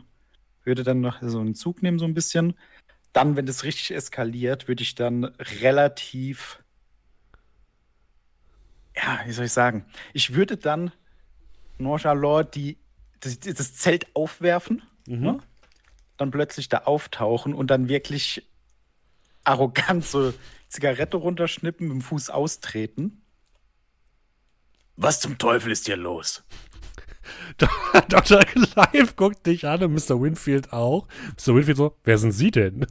Würde 0.70 0.84
dann 0.84 1.02
noch 1.02 1.18
so 1.22 1.40
einen 1.40 1.56
Zug 1.56 1.82
nehmen, 1.82 1.98
so 2.00 2.06
ein 2.06 2.14
bisschen. 2.14 2.54
Dann, 3.12 3.36
wenn 3.36 3.48
das 3.48 3.64
richtig 3.64 3.92
eskaliert, 3.92 4.68
würde 4.68 4.84
ich 4.84 4.94
dann 4.96 5.26
relativ. 5.26 6.64
Ja, 8.96 9.20
wie 9.26 9.32
soll 9.32 9.46
ich 9.46 9.52
sagen? 9.52 9.86
Ich 10.14 10.36
würde 10.36 10.58
dann 10.58 10.92
nonchalant 11.80 12.54
die, 12.54 12.78
das, 13.20 13.40
das 13.40 13.74
Zelt 13.74 14.16
aufwerfen, 14.16 14.84
Mhm. 15.08 15.22
ne? 15.22 15.40
dann 16.18 16.30
plötzlich 16.32 16.70
da 16.70 16.80
auftauchen 16.80 17.54
und 17.56 17.72
dann 17.72 17.88
wirklich 17.90 18.48
arrogant 19.46 20.06
so 20.06 20.34
Zigarette 20.68 21.18
runterschnippen, 21.18 21.88
mit 21.88 21.96
dem 21.96 22.02
Fuß 22.02 22.30
austreten. 22.30 23.22
Was 24.98 25.20
zum 25.22 25.38
Teufel 25.40 25.72
ist 25.72 25.86
hier 25.88 25.96
los? 25.98 26.44
Dr. 28.10 28.40
Clive 28.40 29.14
guckt 29.16 29.46
dich 29.46 29.66
an 29.68 29.84
und 29.84 29.94
Mr. 29.94 30.22
Winfield 30.22 30.74
auch. 30.74 31.08
Mr. 31.38 31.56
Winfield 31.56 31.78
so, 31.78 31.96
wer 32.04 32.18
sind 32.18 32.32
Sie 32.32 32.52
denn? 32.52 32.86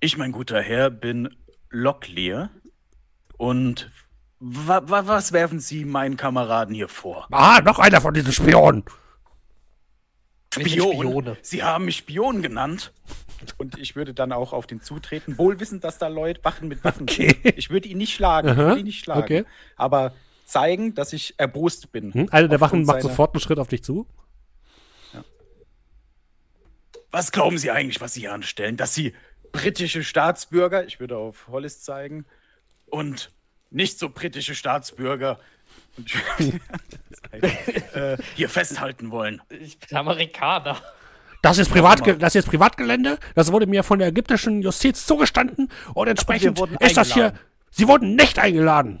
Ich, 0.00 0.16
mein 0.16 0.32
guter 0.32 0.60
Herr, 0.60 0.90
bin 0.90 1.34
Locklear. 1.70 2.50
Und 3.38 3.90
wa 4.38 4.82
wa 4.84 5.06
was 5.06 5.32
werfen 5.32 5.60
Sie 5.60 5.84
meinen 5.84 6.16
Kameraden 6.16 6.74
hier 6.74 6.88
vor? 6.88 7.26
Ah, 7.30 7.60
noch 7.62 7.78
einer 7.78 8.00
von 8.00 8.12
diesen 8.12 8.32
Spionen. 8.32 8.84
Spion? 10.52 10.92
Spione. 10.94 11.36
Sie 11.42 11.62
haben 11.62 11.86
mich 11.86 11.96
Spion 11.96 12.42
genannt? 12.42 12.92
Und 13.58 13.78
ich 13.78 13.96
würde 13.96 14.14
dann 14.14 14.32
auch 14.32 14.52
auf 14.52 14.66
den 14.66 14.80
zutreten, 14.80 15.38
wohl 15.38 15.60
wissend, 15.60 15.84
dass 15.84 15.98
da 15.98 16.08
Leute 16.08 16.42
Wachen 16.44 16.68
mit 16.68 16.82
Waffen 16.84 17.02
Okay. 17.02 17.36
sind. 17.42 17.58
Ich 17.58 17.70
würde 17.70 17.88
ihn 17.88 17.98
nicht 17.98 18.14
schlagen, 18.14 18.48
ich 18.48 18.54
Aha, 18.54 18.62
würde 18.62 18.80
ihn 18.80 18.86
nicht 18.86 19.04
schlagen. 19.04 19.22
okay. 19.22 19.44
Aber 19.76 20.14
zeigen, 20.44 20.94
dass 20.94 21.12
ich 21.12 21.34
erbost 21.38 21.92
bin. 21.92 22.12
Hm? 22.12 22.28
Einer 22.30 22.48
der 22.48 22.60
Wachen 22.60 22.84
macht 22.84 23.02
sofort 23.02 23.34
einen 23.34 23.40
Schritt 23.40 23.58
auf 23.58 23.68
dich 23.68 23.82
zu. 23.82 24.06
Was 27.10 27.30
glauben 27.30 27.58
Sie 27.58 27.70
eigentlich, 27.70 28.00
was 28.00 28.14
Sie 28.14 28.20
hier 28.20 28.32
anstellen? 28.32 28.76
Dass 28.76 28.92
Sie 28.94 29.14
britische 29.52 30.02
Staatsbürger, 30.02 30.84
ich 30.84 30.98
würde 30.98 31.16
auf 31.16 31.46
Hollis 31.48 31.80
zeigen, 31.80 32.26
und 32.86 33.30
nicht 33.70 33.98
so 34.00 34.08
britische 34.08 34.54
Staatsbürger 34.54 35.38
und 35.96 36.12
ich 36.40 36.54
äh, 37.94 38.16
hier 38.34 38.48
festhalten 38.48 39.10
wollen? 39.12 39.40
Ich 39.48 39.78
bin 39.78 39.96
Amerikaner. 39.96 40.80
Das 41.44 41.58
ist, 41.58 41.70
Privatge 41.70 42.16
das 42.16 42.34
ist 42.34 42.48
Privatgelände. 42.48 43.18
Das 43.34 43.52
wurde 43.52 43.66
mir 43.66 43.82
von 43.82 43.98
der 43.98 44.08
ägyptischen 44.08 44.62
Justiz 44.62 45.04
zugestanden. 45.04 45.68
Und 45.92 46.08
entsprechend 46.08 46.58
ist 46.80 46.96
das 46.96 47.12
hier. 47.12 47.24
eingeladen. 47.24 47.46
Sie 47.70 47.86
wurden 47.86 48.16
nicht 48.16 48.38
eingeladen. 48.38 49.00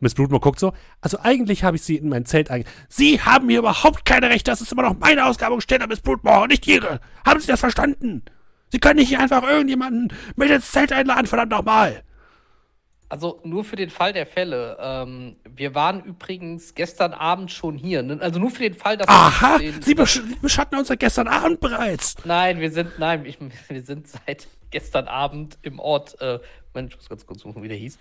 Miss 0.00 0.14
Blutmo 0.14 0.40
guckt 0.40 0.58
so. 0.58 0.72
Also 1.02 1.18
eigentlich 1.22 1.64
habe 1.64 1.76
ich 1.76 1.82
sie 1.82 1.96
in 1.96 2.08
mein 2.08 2.24
Zelt 2.24 2.50
eingeladen. 2.50 2.74
Sie 2.88 3.20
haben 3.20 3.50
hier 3.50 3.58
überhaupt 3.58 4.06
keine 4.06 4.30
Rechte. 4.30 4.50
Das 4.50 4.62
ist 4.62 4.72
immer 4.72 4.80
noch 4.80 4.98
meine 4.98 5.26
Ausgabenstelle, 5.26 5.86
Miss 5.86 6.00
Blutmo, 6.00 6.42
und 6.42 6.48
nicht 6.48 6.66
Ihre. 6.66 7.00
Haben 7.26 7.40
Sie 7.40 7.48
das 7.48 7.60
verstanden? 7.60 8.22
Sie 8.72 8.78
können 8.78 8.98
nicht 8.98 9.08
hier 9.08 9.20
einfach 9.20 9.42
irgendjemanden 9.42 10.10
mit 10.36 10.48
ins 10.48 10.72
Zelt 10.72 10.90
einladen, 10.90 11.26
verdammt 11.26 11.50
nochmal. 11.50 12.02
Also 13.10 13.40
nur 13.42 13.64
für 13.64 13.76
den 13.76 13.88
Fall 13.88 14.12
der 14.12 14.26
Fälle. 14.26 14.76
Ähm, 14.80 15.36
wir 15.48 15.74
waren 15.74 16.04
übrigens 16.04 16.74
gestern 16.74 17.14
Abend 17.14 17.50
schon 17.50 17.78
hier. 17.78 18.02
ne? 18.02 18.18
Also 18.20 18.38
nur 18.38 18.50
für 18.50 18.64
den 18.64 18.74
Fall, 18.74 18.98
dass 18.98 19.08
Aha, 19.08 19.58
wir 19.58 19.72
den, 19.72 19.82
Sie 19.82 19.94
besch 19.94 20.20
beschatten 20.42 20.78
uns 20.78 20.88
ja 20.88 20.94
gestern 20.94 21.26
Abend 21.26 21.60
bereits. 21.60 22.16
Nein, 22.24 22.60
wir 22.60 22.70
sind, 22.70 22.98
nein, 22.98 23.24
ich, 23.24 23.38
wir 23.68 23.82
sind 23.82 24.08
seit 24.08 24.46
gestern 24.70 25.08
Abend 25.08 25.58
im 25.62 25.78
Ort. 25.78 26.20
Äh, 26.20 26.38
Mensch, 26.74 26.92
ich 26.92 26.98
muss 26.98 27.08
ganz 27.08 27.26
kurz 27.26 27.40
suchen, 27.40 27.62
wie 27.62 27.68
der 27.68 27.78
hieß. 27.78 27.98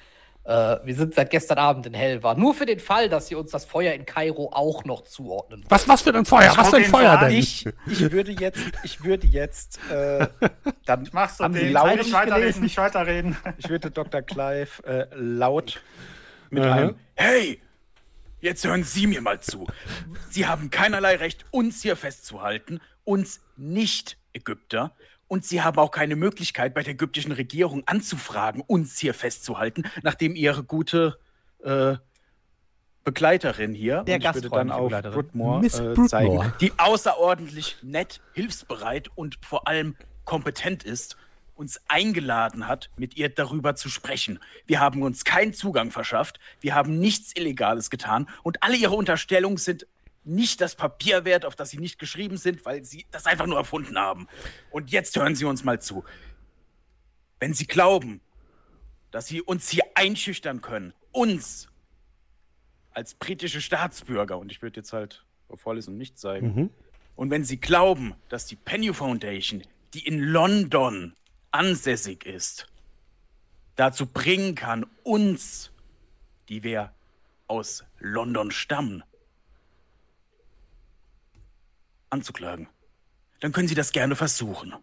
Äh, 0.48 0.80
wir 0.86 0.96
sind 0.96 1.14
seit 1.14 1.30
gestern 1.30 1.58
Abend 1.58 1.86
in 1.88 1.94
Helva. 1.94 2.34
Nur 2.34 2.54
für 2.54 2.66
den 2.66 2.80
Fall, 2.80 3.10
dass 3.10 3.28
sie 3.28 3.36
uns 3.36 3.52
das 3.52 3.66
Feuer 3.66 3.94
in 3.94 4.06
Kairo 4.06 4.50
auch 4.54 4.86
noch 4.86 5.04
zuordnen. 5.04 5.60
wollen. 5.60 5.70
Was, 5.70 5.90
was 5.90 6.02
für 6.04 6.14
ein 6.16 6.24
Feuer? 6.26 6.54
Was 6.56 6.70
für 6.70 6.78
ein 6.78 6.86
Feuer 6.86 7.18
denn? 7.18 7.32
ich, 7.32 7.66
ich 7.86 8.12
würde 8.12 8.32
jetzt, 8.32 8.62
ich 8.84 9.04
würde 9.04 9.28
jetzt, 9.28 9.78
äh, 9.92 10.26
dann 10.86 11.10
Machst 11.12 11.42
du 11.42 11.44
Haben 11.44 11.54
Sie 11.54 11.60
den? 11.60 11.74
laut 11.74 11.98
nicht 11.98 12.14
weiterreden, 12.14 12.62
nicht 12.62 12.78
weiterreden. 12.78 13.36
Ich 13.58 13.68
würde 13.68 13.92
Dr. 13.92 14.22
Clive 14.22 14.84
äh, 14.86 15.08
laut 15.16 15.82
mit 16.50 16.64
Aha. 16.64 16.76
einem 16.76 16.96
Hey, 17.16 17.62
jetzt 18.40 18.64
hören 18.64 18.86
Sie 18.86 19.06
mir 19.06 19.20
mal 19.20 19.42
zu. 19.42 19.68
Sie 20.30 20.48
haben 20.48 20.70
keinerlei 20.70 21.18
Recht, 21.18 21.44
uns 21.52 21.82
hier 21.82 21.98
festzuhalten, 21.98 22.80
uns 23.04 23.42
Nicht-Ägypter. 23.58 24.94
Und 25.28 25.46
Sie 25.46 25.62
haben 25.62 25.78
auch 25.78 25.92
keine 25.92 26.16
Möglichkeit, 26.16 26.74
bei 26.74 26.84
der 26.84 26.94
ägyptischen 26.94 27.32
Regierung 27.32 27.84
anzufragen, 27.86 28.62
uns 28.62 28.98
hier 28.98 29.14
festzuhalten, 29.14 29.84
nachdem 30.02 30.36
Ihre 30.36 30.64
gute 30.64 31.20
äh, 31.64 31.96
Begleiterin 33.04 33.74
hier, 33.74 34.04
Der 34.04 34.16
und 34.16 34.26
ich 34.26 34.34
würde 34.34 34.50
dann 34.50 34.70
auf. 34.70 34.92
Broodmore 34.92 35.62
Miss 35.62 35.80
äh, 35.80 35.96
zeigen, 36.08 36.52
die 36.60 36.74
außerordentlich 36.78 37.78
nett, 37.82 38.22
hilfsbereit 38.34 39.10
und 39.16 39.38
vor 39.46 39.66
allem 39.66 39.96
kompetent 40.26 40.84
ist, 40.84 41.16
uns 41.56 41.80
eingeladen 41.88 42.68
hat, 42.68 42.90
mit 42.98 43.16
ihr 43.16 43.30
darüber 43.30 43.76
zu 43.76 43.90
sprechen. 43.90 44.40
Wir 44.66 44.80
haben 44.80 45.04
uns 45.04 45.24
keinen 45.24 45.54
Zugang 45.54 45.92
verschafft, 45.92 46.40
wir 46.60 46.76
haben 46.76 47.00
nichts 47.00 47.34
Illegales 47.36 47.90
getan 47.90 48.28
und 48.44 48.62
alle 48.62 48.76
ihre 48.76 48.96
Unterstellungen 48.96 49.58
sind 49.58 49.88
nicht 50.28 50.62
das 50.62 50.76
Papier 50.76 51.26
wert, 51.26 51.46
auf 51.46 51.56
das 51.56 51.70
sie 51.70 51.78
nicht 51.78 52.00
geschrieben 52.00 52.38
sind, 52.38 52.66
weil 52.66 52.84
sie 52.84 53.06
das 53.12 53.26
einfach 53.26 53.46
nur 53.48 53.58
erfunden 53.58 53.98
haben. 53.98 54.28
Und 54.72 54.92
jetzt 54.92 55.16
hören 55.16 55.36
Sie 55.36 55.46
uns 55.46 55.64
mal 55.64 55.82
zu. 55.82 56.04
Wenn 57.40 57.54
Sie 57.54 57.66
glauben, 57.68 58.22
dass 59.12 59.28
Sie 59.28 59.42
uns 59.42 59.70
hier 59.70 59.84
einschüchtern 59.96 60.62
können, 60.62 60.94
uns 61.12 61.70
als 62.92 63.14
britische 63.14 63.62
Staatsbürger, 63.62 64.38
und 64.38 64.52
ich 64.52 64.62
würde 64.62 64.80
jetzt 64.80 64.92
halt 64.94 65.24
auf 65.50 65.66
Hollis 65.66 65.88
und 65.88 65.98
nicht 65.98 66.18
zeigen, 66.18 66.54
Mhm. 66.56 66.70
und 67.16 67.30
wenn 67.32 67.44
Sie 67.46 67.58
glauben, 67.60 68.16
dass 68.30 68.46
die 68.46 68.56
Penny 68.56 68.94
Foundation, 68.94 69.64
die 69.94 70.06
in 70.06 70.20
London 70.20 71.16
ansässig 71.52 72.26
ist, 72.26 72.68
dazu 73.76 74.08
bringen 74.08 74.56
kann, 74.56 74.86
uns, 75.04 75.72
die 76.50 76.64
wir 76.64 76.94
aus 77.48 77.86
London 78.00 78.52
stammen, 78.52 79.04
anzuklagen, 82.10 82.68
dann 83.40 83.52
können 83.52 83.68
Sie 83.68 83.76
das 83.76 83.92
gerne 83.92 84.16
versuchen. 84.16 84.74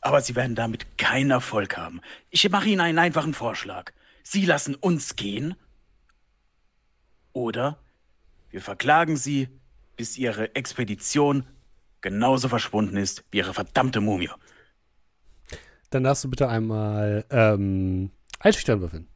Aber 0.00 0.20
Sie 0.20 0.34
werden 0.34 0.54
damit 0.54 0.98
keinen 0.98 1.30
Erfolg 1.30 1.76
haben. 1.76 2.00
Ich 2.30 2.48
mache 2.50 2.68
Ihnen 2.68 2.80
einen 2.80 2.98
einfachen 2.98 3.34
Vorschlag. 3.34 3.92
Sie 4.22 4.46
lassen 4.46 4.74
uns 4.74 5.16
gehen 5.16 5.54
oder 7.32 7.78
wir 8.50 8.60
verklagen 8.60 9.16
Sie, 9.16 9.48
bis 9.96 10.16
Ihre 10.16 10.54
Expedition 10.54 11.44
genauso 12.00 12.48
verschwunden 12.48 12.96
ist 12.96 13.24
wie 13.30 13.38
Ihre 13.38 13.54
verdammte 13.54 14.00
Mumie. 14.00 14.30
Dann 15.90 16.04
darfst 16.04 16.24
du 16.24 16.30
bitte 16.30 16.48
einmal 16.48 17.24
ähm, 17.30 18.10
einschüchtern 18.38 18.80
würfeln. 18.80 19.08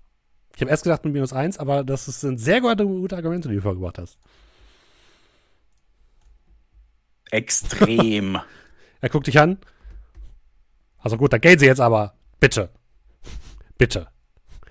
Ich 0.54 0.60
habe 0.60 0.70
erst 0.70 0.84
gedacht 0.84 1.04
mit 1.04 1.12
minus 1.12 1.32
eins, 1.32 1.58
aber 1.58 1.82
das 1.82 2.04
sind 2.06 2.38
sehr 2.38 2.60
gute, 2.60 2.84
gute 2.84 3.16
Argumente, 3.16 3.48
die 3.48 3.56
du 3.56 3.62
vorgebracht 3.62 3.98
hast. 3.98 4.18
Extrem. 7.30 8.38
Er 9.00 9.10
guckt 9.10 9.26
dich 9.26 9.38
an. 9.38 9.58
Also 10.98 11.18
gut, 11.18 11.30
dann 11.30 11.40
gehen 11.42 11.58
Sie 11.58 11.66
jetzt 11.66 11.80
aber. 11.80 12.14
Bitte. 12.40 12.70
Bitte. 13.76 14.06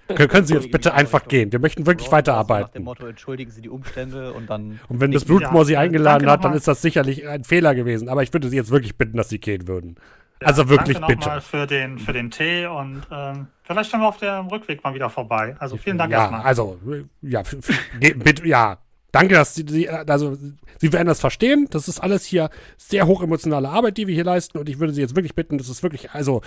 Können, 0.08 0.28
können 0.28 0.48
Sie 0.48 0.56
jetzt 0.56 0.72
bitte 0.72 0.94
einfach 0.96 1.28
gehen? 1.28 1.52
Wir 1.52 1.60
möchten 1.60 1.86
wirklich 1.86 2.08
Nach 2.08 2.14
dem 2.14 2.18
weiterarbeiten. 2.18 2.84
Motto, 2.84 3.06
entschuldigen 3.06 3.52
Sie 3.52 3.62
die 3.62 3.70
Umstände 3.70 4.34
und 4.34 4.50
dann. 4.50 4.80
Und 4.90 5.00
wenn 5.00 5.12
das 5.12 5.22
Ja, 5.22 5.28
Blutmoor 5.28 5.66
Sie 5.66 5.78
eingeladen 5.78 6.26
danke 6.26 6.32
hat, 6.32 6.44
dann 6.46 6.54
ist 6.54 6.68
das 6.68 6.82
sicherlich 6.82 7.28
ein 7.28 7.44
Fehler 7.44 7.76
gewesen. 7.76 8.10
Aber 8.10 8.24
ich 8.24 8.34
würde 8.34 8.50
Sie 8.50 8.56
jetzt 8.56 8.72
wirklich 8.72 8.98
bitten, 8.98 9.18
dass 9.18 9.30
Sie 9.30 9.38
gehen 9.40 9.68
würden. 9.68 9.98
Also 10.44 10.68
wirklich 10.68 10.98
Danke 10.98 11.14
bitte. 11.16 11.20
nochmal 11.28 11.42
für 11.42 11.68
den, 11.68 12.00
für 12.00 12.12
den 12.12 12.32
Tee 12.32 12.66
und 12.66 13.04
ähm, 13.12 13.48
vielleicht 13.62 13.92
schauen 13.92 14.02
wir 14.02 14.08
auf 14.10 14.18
dem 14.18 14.48
Rückweg 14.48 14.84
mal 14.84 14.94
wieder 14.96 15.10
vorbei. 15.12 15.56
Also 15.60 15.78
vielen 15.78 15.98
Dank 16.00 16.12
ja, 16.12 16.22
erstmal. 16.22 16.42
also, 16.42 16.80
ja, 17.22 17.42
f- 17.42 17.56
ge- 18.00 18.14
bitte, 18.16 18.46
ja. 18.48 18.80
Danke, 19.14 19.36
dass 19.36 19.54
Sie, 19.54 19.64
Sie, 19.68 19.88
also, 19.88 20.36
Sie 20.80 20.92
werden 20.92 21.08
das 21.08 21.20
verstehen. 21.20 21.68
Das 21.70 21.88
ist 21.88 22.00
alles 22.00 22.26
hier 22.26 22.50
sehr 22.78 23.06
hochemotionale 23.06 23.70
Arbeit, 23.70 23.98
die 23.98 24.08
wir 24.08 24.16
hier 24.16 24.24
leisten. 24.24 24.58
Und 24.58 24.68
ich 24.68 24.80
würde 24.80 24.92
Sie 24.92 25.02
jetzt 25.02 25.16
wirklich 25.16 25.36
bitten, 25.36 25.60
das 25.60 25.70
ist 25.70 25.84
wirklich, 25.84 26.12
also, 26.12 26.42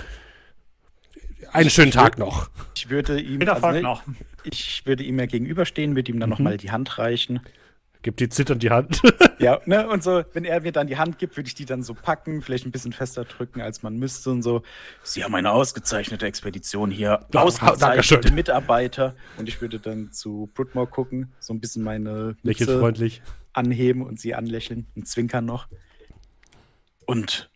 einen 1.53 1.71
schönen 1.71 1.93
Tag 1.93 2.19
noch. 2.19 2.51
Ich 2.75 2.91
würde 2.91 3.21
ihm, 3.21 3.41
also, 3.49 3.71
ne, 3.71 3.83
noch. 3.83 4.03
ich 4.43 4.85
würde 4.85 5.05
ihm 5.05 5.17
ja 5.19 5.27
gegenüberstehen, 5.27 5.95
würde 5.95 6.11
ihm 6.11 6.19
dann 6.19 6.29
noch 6.29 6.41
nochmal 6.41 6.57
die 6.57 6.73
Hand 6.73 6.99
reichen. 6.99 7.41
Gibt 8.07 8.21
die 8.21 8.29
zitternd 8.29 8.63
die 8.63 8.71
Hand. 8.71 9.03
Ja, 9.39 9.61
ne, 9.67 9.87
und 9.89 10.03
so, 10.03 10.23
wenn 10.33 10.45
er 10.47 10.63
mir 10.63 10.73
dann 10.73 10.87
die 10.87 10.97
Hand 10.97 11.19
gibt, 11.19 11.37
würde 11.37 11.47
ich 11.49 11.55
die 11.55 11.67
dann 11.67 11.83
so 11.83 11.93
packen, 11.93 12.41
vielleicht 12.41 12.65
ein 12.65 12.71
bisschen 12.71 12.95
fester 12.95 13.25
drücken, 13.27 13.61
als 13.61 13.83
man 13.83 13.99
müsste 13.99 14.31
und 14.31 14.41
so. 14.43 14.63
Sie 15.03 15.23
haben 15.25 15.35
eine 15.35 15.51
ausgezeichnete 15.51 16.25
Expedition 16.25 16.91
hier, 16.91 17.27
Ja, 17.35 17.43
ausgezeichnete. 17.43 18.33
Mitarbeiter. 18.33 19.15
Und 19.37 19.47
ich 19.49 19.61
würde 19.61 19.79
dann 19.79 20.11
zu 20.11 20.49
Broodmore 20.55 20.87
gucken, 20.87 21.35
so 21.39 21.53
ein 21.53 21.61
bisschen 21.61 21.83
meine 21.83 22.37
Lächelt 22.43 22.69
Mütze 22.71 22.81
freundlich. 22.81 23.23
anheben 23.53 24.03
und 24.07 24.19
sie 24.19 24.35
anlächeln 24.35 24.87
und 24.97 25.07
zwinkern 25.07 25.45
noch. 25.45 25.69
Und 27.05 27.51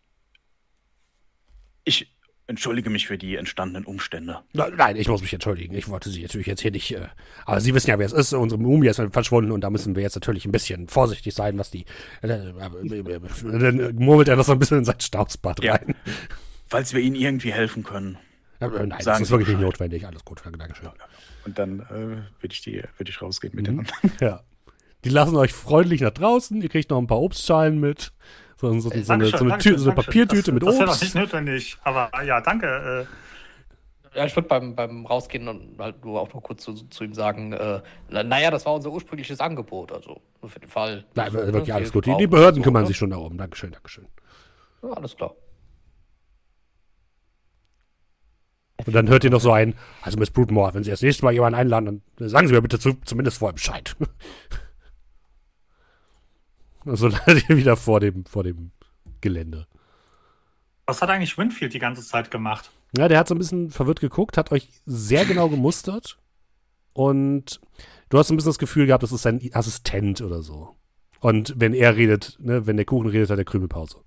ich 1.83 2.13
entschuldige 2.51 2.89
mich 2.91 3.07
für 3.07 3.17
die 3.17 3.35
entstandenen 3.35 3.85
Umstände. 3.85 4.39
Nein, 4.53 4.95
ich 4.95 5.07
muss 5.07 5.21
mich 5.21 5.33
entschuldigen. 5.33 5.73
Ich 5.73 5.87
wollte 5.89 6.09
Sie 6.09 6.21
natürlich 6.21 6.45
jetzt 6.47 6.61
hier 6.61 6.69
nicht. 6.71 6.91
Äh, 6.93 7.07
aber 7.45 7.59
Sie 7.61 7.73
wissen 7.73 7.89
ja, 7.89 7.97
wer 7.97 8.05
es 8.05 8.13
ist. 8.13 8.33
Unsere 8.33 8.61
Mumie 8.61 8.87
ist 8.87 9.01
verschwunden 9.11 9.51
und 9.51 9.61
da 9.61 9.69
müssen 9.71 9.95
wir 9.95 10.03
jetzt 10.03 10.15
natürlich 10.15 10.45
ein 10.45 10.51
bisschen 10.51 10.87
vorsichtig 10.87 11.33
sein, 11.33 11.57
was 11.57 11.71
die. 11.71 11.85
Äh, 12.21 12.27
äh, 12.27 12.99
äh, 12.99 13.19
dann 13.41 13.95
murmelt 13.95 14.27
er 14.27 14.35
das 14.35 14.45
so 14.45 14.51
ein 14.51 14.59
bisschen 14.59 14.77
in 14.79 14.85
sein 14.85 14.99
Staubsbad 14.99 15.63
Ja. 15.63 15.73
rein. 15.73 15.95
Falls 16.67 16.93
wir 16.93 17.01
Ihnen 17.01 17.15
irgendwie 17.15 17.51
helfen 17.51 17.83
können. 17.83 18.17
Äh, 18.59 18.67
nein, 18.67 18.93
das 19.03 19.19
ist 19.21 19.27
Sie 19.27 19.31
wirklich 19.33 19.49
nicht 19.49 19.59
notwendig. 19.61 20.05
Alles 20.05 20.23
gut, 20.23 20.41
Dankeschön. 20.45 20.89
Und 21.45 21.57
dann 21.57 21.79
äh, 21.79 21.89
würde 22.41 22.53
ich, 22.53 22.61
die- 22.61 22.83
würd 22.97 23.09
ich 23.09 23.21
rausgehen 23.21 23.55
mit 23.55 23.67
Mhm. 23.69 23.83
der 23.85 23.93
Hand. 24.03 24.21
Ja. 24.21 24.41
Die 25.03 25.09
lassen 25.09 25.35
euch 25.35 25.51
freundlich 25.51 26.01
nach 26.01 26.11
draußen. 26.11 26.61
Ihr 26.61 26.69
kriegt 26.69 26.91
noch 26.91 26.99
ein 26.99 27.07
paar 27.07 27.19
Obstschalen 27.21 27.79
mit. 27.79 28.11
So, 28.61 28.71
so, 28.79 28.89
so, 28.89 29.01
so, 29.01 29.13
eine, 29.13 29.25
so, 29.25 29.37
eine, 29.37 29.49
Dankeschön, 29.49 29.73
Tü 29.73 29.79
so 29.79 29.89
eine. 29.89 29.95
Papiertüte 29.95 30.43
das, 30.43 30.53
mit 30.53 30.63
Das 30.63 30.75
wäre 30.75 30.85
doch 30.85 30.91
Obst. 30.91 31.01
nicht 31.03 31.15
notwendig. 31.15 31.77
Aber 31.83 32.11
ja, 32.23 32.39
danke. 32.41 33.07
Äh, 34.13 34.17
Ja, 34.17 34.25
ich 34.25 34.35
würde 34.35 34.49
beim, 34.49 34.75
beim 34.75 35.05
Rausgehen 35.05 35.47
und 35.47 35.79
halt 35.79 36.03
nur 36.03 36.19
auch 36.19 36.33
noch 36.33 36.41
kurz 36.43 36.63
zu, 36.63 36.73
zu 36.73 37.03
ihm 37.05 37.13
sagen, 37.13 37.53
äh, 37.53 37.81
na- 38.09 38.23
naja, 38.23 38.51
das 38.51 38.65
war 38.65 38.73
unser 38.75 38.91
ursprüngliches 38.91 39.39
Angebot, 39.39 39.91
also 39.93 40.19
nur 40.41 40.49
für 40.51 40.59
den 40.59 40.69
Fall. 40.69 41.05
Nein, 41.15 41.25
dass, 41.33 41.33
wirklich 41.33 41.67
ne, 41.69 41.75
alles 41.75 41.93
gut. 41.93 42.05
Die, 42.05 42.17
die 42.17 42.27
Behörden 42.27 42.57
so, 42.57 42.63
kümmern 42.63 42.81
ne? 42.83 42.87
sich 42.87 42.97
schon 42.97 43.09
darum. 43.11 43.37
Dankeschön, 43.37 43.71
Dankeschön. 43.71 44.05
Ja, 44.83 44.89
alles 44.89 45.15
klar. 45.15 45.33
Und 48.85 48.93
dann 48.93 49.07
hört 49.09 49.23
ihr 49.23 49.29
noch 49.29 49.41
so 49.41 49.51
ein, 49.51 49.75
also 50.01 50.17
Miss 50.19 50.31
Broodmore, 50.31 50.73
wenn 50.73 50.83
Sie 50.83 50.89
das 50.91 51.01
nächste 51.01 51.23
Mal 51.23 51.31
jemanden 51.31 51.57
einladen, 51.59 52.01
dann 52.17 52.29
sagen 52.29 52.47
Sie 52.47 52.53
mir 52.53 52.61
bitte 52.61 52.79
zu, 52.79 52.93
zumindest 53.05 53.37
vorher 53.37 53.53
Bescheid. 53.53 53.95
Und 56.85 56.95
so 56.95 57.07
landet 57.07 57.49
ihr 57.49 57.57
wieder 57.57 57.77
vor 57.77 57.99
dem, 57.99 58.25
vor 58.25 58.43
dem 58.43 58.71
Gelände. 59.21 59.67
was 60.85 61.01
hat 61.01 61.09
eigentlich 61.09 61.37
Winfield 61.37 61.73
die 61.73 61.79
ganze 61.79 62.03
Zeit 62.03 62.31
gemacht? 62.31 62.71
Ja, 62.97 63.07
der 63.07 63.19
hat 63.19 63.27
so 63.27 63.35
ein 63.35 63.37
bisschen 63.37 63.69
verwirrt 63.69 64.01
geguckt, 64.01 64.37
hat 64.37 64.51
euch 64.51 64.69
sehr 64.85 65.25
genau 65.25 65.47
gemustert 65.47 66.17
und 66.93 67.61
du 68.09 68.17
hast 68.17 68.27
so 68.27 68.33
ein 68.33 68.37
bisschen 68.37 68.49
das 68.49 68.59
Gefühl 68.59 68.87
gehabt, 68.87 69.03
das 69.03 69.11
ist 69.11 69.21
sein 69.21 69.39
Assistent 69.53 70.21
oder 70.21 70.41
so. 70.41 70.75
Und 71.19 71.53
wenn 71.57 71.73
er 71.73 71.95
redet, 71.95 72.37
ne, 72.39 72.65
wenn 72.65 72.77
der 72.77 72.85
Kuchen 72.85 73.09
redet, 73.09 73.29
hat 73.29 73.37
er 73.37 73.45
Krümelpause. 73.45 74.03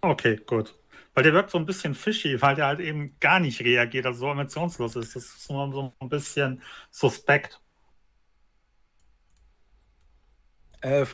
Okay, 0.00 0.40
gut. 0.46 0.74
Weil 1.14 1.24
der 1.24 1.34
wirkt 1.34 1.50
so 1.50 1.58
ein 1.58 1.66
bisschen 1.66 1.94
fishy, 1.94 2.40
weil 2.40 2.54
der 2.54 2.66
halt 2.66 2.80
eben 2.80 3.16
gar 3.20 3.38
nicht 3.38 3.60
reagiert, 3.60 4.06
also 4.06 4.20
so 4.20 4.30
emotionslos 4.30 4.96
ist. 4.96 5.14
Das 5.14 5.24
ist 5.24 5.44
so, 5.44 5.72
so 5.72 5.92
ein 5.98 6.08
bisschen 6.08 6.62
suspekt. 6.90 7.60
Äh, 10.80 11.04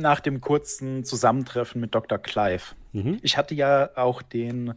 nach 0.00 0.20
dem 0.20 0.40
kurzen 0.40 1.04
Zusammentreffen 1.04 1.80
mit 1.80 1.94
Dr. 1.94 2.18
Clive. 2.18 2.74
Mhm. 2.92 3.18
Ich 3.22 3.36
hatte 3.36 3.54
ja 3.54 3.90
auch 3.96 4.22
den 4.22 4.74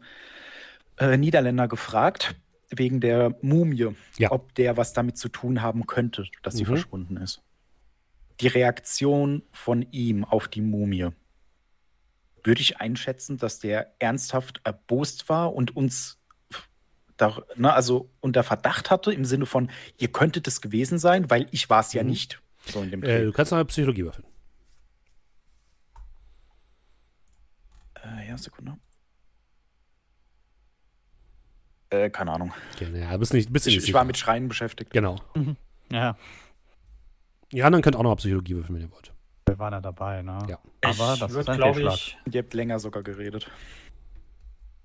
äh, 0.97 1.17
Niederländer 1.17 1.67
gefragt, 1.67 2.35
wegen 2.71 2.99
der 2.99 3.35
Mumie, 3.41 3.95
Ja. 4.17 4.31
ob 4.31 4.53
der 4.55 4.77
was 4.77 4.93
damit 4.93 5.17
zu 5.17 5.29
tun 5.29 5.61
haben 5.61 5.87
könnte, 5.87 6.25
dass 6.43 6.55
sie 6.55 6.63
Mhm. 6.63 6.67
verschwunden 6.67 7.17
ist. 7.17 7.41
Die 8.41 8.47
Reaktion 8.47 9.43
von 9.51 9.85
ihm 9.91 10.23
auf 10.25 10.47
die 10.47 10.61
Mumie. 10.61 11.09
Würde 12.43 12.61
ich 12.61 12.79
einschätzen, 12.79 13.37
dass 13.37 13.59
der 13.59 13.93
ernsthaft 13.99 14.61
erbost 14.63 15.27
war 15.29 15.53
und 15.53 15.75
uns 15.75 16.17
da, 17.17 17.37
ne, 17.57 17.73
also 17.73 18.09
unter 18.21 18.43
Verdacht 18.43 18.89
hatte, 18.91 19.11
im 19.11 19.25
Sinne 19.25 19.45
von, 19.45 19.69
ihr 19.97 20.07
könntet 20.09 20.47
es 20.47 20.61
gewesen 20.61 20.99
sein, 20.99 21.29
weil 21.29 21.47
ich 21.51 21.69
war 21.69 21.81
es 21.81 21.91
ja 21.93 22.01
Mhm. 22.03 22.09
nicht. 22.09 22.41
So 22.65 22.81
Äh, 22.83 23.25
du 23.25 23.31
kannst 23.33 23.51
mal 23.51 23.65
Psychologie 23.65 24.03
würfeln. 24.03 24.25
Äh, 28.29 28.31
ja, 28.31 28.37
Sekunde. 28.37 28.77
Äh, 31.89 32.09
keine 32.11 32.31
Ahnung. 32.31 32.53
Okay, 32.75 32.99
ja, 32.99 33.17
bist 33.17 33.33
nicht, 33.33 33.51
bist 33.51 33.65
Ich, 33.67 33.75
nicht 33.75 33.87
ich 33.87 33.93
war 33.93 34.03
mit 34.03 34.17
Schreien 34.17 34.47
beschäftigt. 34.47 34.91
Genau. 34.91 35.19
Ja, 35.91 36.15
Die 37.51 37.63
anderen 37.63 37.81
könnt 37.81 37.95
auch 37.95 38.03
noch 38.03 38.11
mal 38.11 38.15
Psychologie 38.17 38.55
würfeln, 38.55 38.75
wenn 38.75 38.83
ihr 38.83 38.91
wollt. 38.91 39.11
wir 39.47 39.57
waren 39.57 39.73
ja 39.73 39.81
dabei, 39.81 40.21
ne? 40.21 40.37
Ja. 40.47 40.59
Aber 40.83 41.13
ich 41.13 41.19
das 41.19 41.31
würd, 41.33 41.49
ist 41.49 41.49
ein 41.49 41.87
ich, 41.87 42.17
Ihr 42.31 42.41
habt 42.43 42.53
länger 42.53 42.79
sogar 42.79 43.01
geredet. 43.01 43.49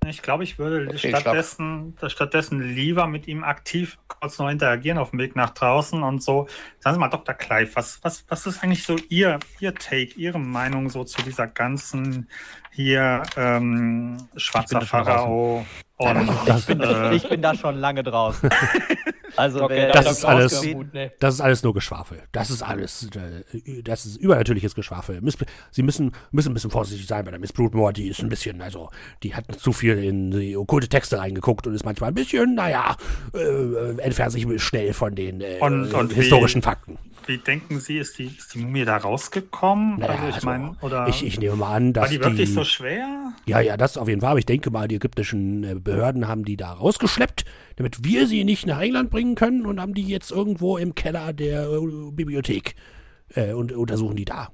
Ich 0.07 0.23
glaube, 0.23 0.45
ich 0.45 0.59
würde 0.59 0.87
Fehlschlag. 0.91 1.23
stattdessen, 1.23 1.97
stattdessen 2.07 2.61
lieber 2.61 3.07
mit 3.07 3.27
ihm 3.29 3.45
aktiv 3.45 3.99
kurz 4.09 4.39
noch 4.39 4.49
interagieren 4.49 4.99
auf 4.99 5.11
dem 5.11 5.19
Weg 5.19 5.37
nach 5.37 5.51
draußen 5.51 6.03
und 6.03 6.23
so. 6.23 6.49
Sagen 6.81 6.95
Sie 6.95 7.01
mal, 7.01 7.09
Dr. 7.09 7.35
Clive, 7.35 7.71
was, 7.75 8.03
was, 8.03 8.25
was 8.29 8.47
ist 8.47 8.63
eigentlich 8.63 8.85
so 8.85 8.97
Ihr, 9.09 9.39
Ihr 9.61 9.75
Take, 9.75 10.15
Ihre 10.17 10.39
Meinung 10.39 10.89
so 10.91 11.05
zu 11.05 11.23
dieser 11.23 11.47
ganzen 11.47 12.29
hier 12.71 13.23
ähm, 13.37 14.29
schwarzer 14.37 14.81
Pharao 14.81 15.65
und 15.97 16.29
Ich 16.59 16.67
bin, 16.67 16.81
äh, 16.81 17.15
ich 17.15 17.29
bin 17.29 17.43
da 17.43 17.55
schon 17.55 17.77
lange 17.79 18.03
draußen. 18.03 18.49
Also, 19.37 19.69
wer 19.69 19.91
Das 19.91 20.05
Dr. 20.05 20.13
ist 20.13 20.25
alles- 20.25 20.63
ne? 20.93 21.11
Das 21.19 21.35
ist 21.35 21.41
alles 21.41 21.65
nur 21.65 21.75
Geschwafel. 21.75 22.23
Das 22.31 22.51
ist 22.51 22.63
alles, 22.63 23.11
äh, 23.17 23.83
das 23.83 24.07
ist 24.07 24.17
übernatürliches 24.19 24.77
Geschwafel. 24.77 25.21
Sie 25.73 25.83
müssen, 25.83 26.13
müssen 26.31 26.51
ein 26.53 26.55
bisschen 26.55 26.71
vorsichtig 26.71 27.09
sein 27.09 27.25
bei 27.25 27.33
der 27.33 27.41
Miss 27.41 27.53
Broodmore. 27.53 27.93
Die 27.93 28.07
ist 28.07 28.23
ein 28.23 28.29
bisschen, 28.29 28.63
also, 28.63 28.91
die 29.25 29.35
hat 29.35 29.47
zu 29.59 29.73
viel 29.73 29.99
in 29.99 30.31
die 30.31 30.57
okkulte 30.57 30.89
Texte 30.89 31.19
reingeguckt 31.19 31.67
und 31.67 31.75
ist 31.75 31.85
manchmal 31.85 32.13
ein 32.13 32.15
bisschen, 32.15 32.55
naja, 32.55 32.97
äh, 33.35 33.99
entfernt 34.03 34.31
sich 34.31 34.47
schnell 34.63 34.93
von 34.95 35.17
den 35.17 35.41
äh, 35.41 35.57
Und- 35.61 35.93
und 35.95 36.13
wie- 36.13 36.21
historischen 36.21 36.63
Fakten. 36.63 36.97
wie 37.27 37.39
denken 37.39 37.81
Sie, 37.81 37.99
ist 37.99 38.17
die, 38.19 38.27
ist 38.27 38.55
die 38.55 38.59
Mumie 38.59 38.85
da 38.85 38.99
rausgekommen? 38.99 39.99
Naja, 39.99 40.13
also 40.13 40.29
ich 40.29 40.35
also, 40.37 40.47
meine, 40.47 40.77
oder 40.81 41.09
Ich, 41.09 41.27
ich 41.27 41.41
nehme 41.41 41.57
mal 41.57 41.75
an, 41.75 41.93
dass 41.93 42.03
war 42.05 42.09
die 42.11 42.21
wirklich 42.21 42.49
die, 42.51 42.55
so 42.55 42.63
schwer? 42.63 43.33
Ja, 43.47 43.59
ja, 43.61 43.77
das 43.77 43.97
auf 43.99 44.07
jeden 44.09 44.21
Fall. 44.21 44.31
Aber 44.31 44.39
ich 44.39 44.47
denke 44.47 44.71
mal, 44.71 44.87
die 44.87 44.95
ägyptischen 44.95 45.65
äh, 45.65 45.75
Behörden 45.85 46.27
haben 46.27 46.45
die 46.45 46.57
da 46.57 46.73
rausgeschleppt, 46.73 47.45
damit 47.77 48.05
wir 48.05 48.27
sie 48.27 48.45
nicht 48.45 48.67
nach 48.67 48.81
England 48.81 49.11
bringen 49.11 49.35
können 49.35 49.67
und 49.67 49.81
haben 49.81 49.95
die 49.95 50.07
jetzt 50.07 50.31
irgendwo 50.31 50.77
im 50.77 50.95
Keller 50.95 51.33
der 51.33 51.69
äh, 51.69 52.11
Bibliothek 52.11 52.75
äh, 53.35 53.53
und 53.53 53.73
untersuchen 53.73 54.17
die 54.17 54.25
da. 54.25 54.49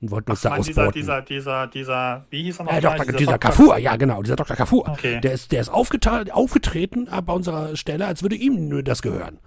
Und 0.00 0.10
wollten 0.12 0.30
uns 0.30 0.40
Ich 0.40 0.42
da 0.44 0.50
meine, 0.50 0.62
dieser, 0.62 0.92
dieser, 0.92 1.22
dieser, 1.22 1.66
dieser, 1.66 2.26
wie 2.30 2.44
hieß 2.44 2.60
er 2.60 2.64
noch? 2.64 2.72
äh, 2.72 2.80
gleich? 2.80 2.98
Doktor, 2.98 3.16
dieser 3.16 3.38
Kafur, 3.38 3.78
ja 3.78 3.96
genau, 3.96 4.22
dieser 4.22 4.36
Dr. 4.36 4.56
Kafur. 4.56 4.88
Okay. 4.88 5.20
Der 5.20 5.32
ist, 5.32 5.50
der 5.50 5.60
ist 5.60 5.68
aufgetreten 5.68 7.08
äh, 7.10 7.20
bei 7.20 7.32
unserer 7.32 7.76
Stelle, 7.76 8.06
als 8.06 8.22
würde 8.22 8.36
ihm 8.36 8.68
nur 8.68 8.82
das 8.82 9.02
gehören. 9.02 9.40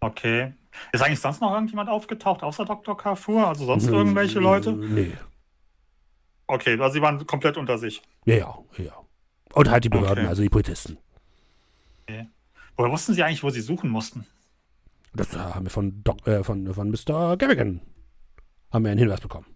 Okay. 0.00 0.52
Ist 0.92 1.02
eigentlich 1.02 1.20
sonst 1.20 1.40
noch 1.40 1.52
irgendjemand 1.52 1.88
aufgetaucht, 1.88 2.42
außer 2.42 2.66
Dr. 2.66 2.98
Kafur? 2.98 3.48
Also 3.48 3.64
sonst 3.64 3.88
irgendwelche 3.88 4.40
Leute? 4.40 4.72
Nee. 4.72 5.12
Okay, 6.46 6.78
also 6.78 6.92
sie 6.92 7.02
waren 7.02 7.26
komplett 7.26 7.56
unter 7.56 7.78
sich. 7.78 8.02
Ja, 8.26 8.36
ja, 8.36 8.58
ja. 8.76 8.92
Und 9.56 9.70
halt 9.70 9.84
die 9.84 9.88
Behörden, 9.88 10.24
Okay. 10.24 10.28
also 10.28 10.42
die 10.42 10.48
Polizisten. 10.50 10.98
Woher 12.76 12.92
wussten 12.92 13.14
sie 13.14 13.22
eigentlich, 13.22 13.42
wo 13.42 13.48
sie 13.50 13.62
suchen 13.62 13.88
mussten? 13.88 14.26
Das 15.14 15.34
äh, 15.34 15.38
haben 15.38 15.64
wir 15.64 15.70
von, 15.70 16.04
Doc, 16.04 16.26
äh, 16.26 16.44
von, 16.44 16.72
von 16.74 16.90
Mr. 16.90 17.38
Garrigan 17.38 17.80
haben 18.70 18.84
wir 18.84 18.90
einen 18.90 18.98
Hinweis 18.98 19.20
bekommen. 19.22 19.46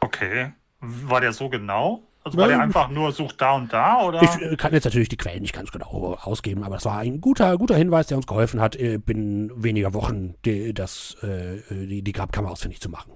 Okay. 0.00 0.52
War 0.80 1.22
der 1.22 1.32
so 1.32 1.48
genau? 1.48 2.02
Also 2.22 2.36
war 2.36 2.44
Ähm, 2.44 2.50
der 2.50 2.60
einfach 2.60 2.90
nur 2.90 3.12
sucht 3.12 3.40
da 3.40 3.52
und 3.52 3.72
da 3.72 4.02
oder? 4.02 4.22
Ich 4.22 4.30
äh, 4.42 4.56
kann 4.56 4.74
jetzt 4.74 4.84
natürlich 4.84 5.08
die 5.08 5.16
Quellen 5.16 5.40
nicht 5.40 5.54
ganz 5.54 5.72
genau 5.72 6.18
ausgeben, 6.20 6.62
aber 6.64 6.76
es 6.76 6.84
war 6.84 6.98
ein 6.98 7.22
guter, 7.22 7.56
guter 7.56 7.76
Hinweis, 7.76 8.08
der 8.08 8.18
uns 8.18 8.26
geholfen 8.26 8.60
hat, 8.60 8.76
äh, 8.76 8.98
binnen 8.98 9.50
weniger 9.62 9.94
Wochen 9.94 10.34
die, 10.44 10.74
das, 10.74 11.16
die, 11.22 12.02
die 12.02 12.12
Grabkammer 12.12 12.50
ausfindig 12.50 12.80
zu 12.82 12.90
machen. 12.90 13.12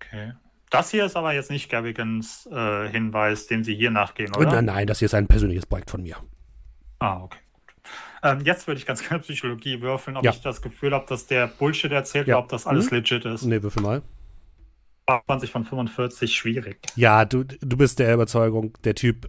okay. 0.00 0.34
Das 0.72 0.90
hier 0.90 1.04
ist 1.04 1.16
aber 1.16 1.34
jetzt 1.34 1.50
nicht 1.50 1.70
Gavigans 1.70 2.48
äh, 2.50 2.88
Hinweis, 2.88 3.46
dem 3.46 3.62
sie 3.62 3.74
hier 3.74 3.90
nachgehen, 3.90 4.34
oder? 4.34 4.50
nein, 4.50 4.64
nein, 4.64 4.86
das 4.86 4.98
hier 5.00 5.06
ist 5.06 5.14
ein 5.14 5.26
persönliches 5.28 5.66
Projekt 5.66 5.90
von 5.90 6.02
mir. 6.02 6.16
Ah, 6.98 7.22
okay. 7.22 7.38
Ähm, 8.22 8.40
jetzt 8.44 8.66
würde 8.66 8.78
ich 8.78 8.86
ganz 8.86 9.02
gerne 9.08 9.22
Psychologie 9.22 9.80
würfeln, 9.82 10.16
ob 10.16 10.24
Ja. 10.24 10.30
ich 10.30 10.40
das 10.40 10.62
Gefühl 10.62 10.92
habe, 10.94 11.04
dass 11.08 11.26
der 11.26 11.46
Bullshit 11.46 11.92
erzählt 11.92 12.26
Ja. 12.26 12.36
oder 12.36 12.44
ob 12.44 12.48
das 12.48 12.66
alles 12.66 12.90
Mhm. 12.90 12.96
legit 12.96 13.24
ist. 13.26 13.44
Nee, 13.44 13.62
würfel 13.62 13.82
mal. 13.82 14.02
20 15.26 15.50
von 15.50 15.64
45, 15.64 16.34
schwierig. 16.34 16.78
Ja, 16.96 17.24
du, 17.26 17.44
du 17.44 17.76
bist 17.76 17.98
der 17.98 18.14
Überzeugung, 18.14 18.72
der 18.84 18.94
Typ 18.94 19.28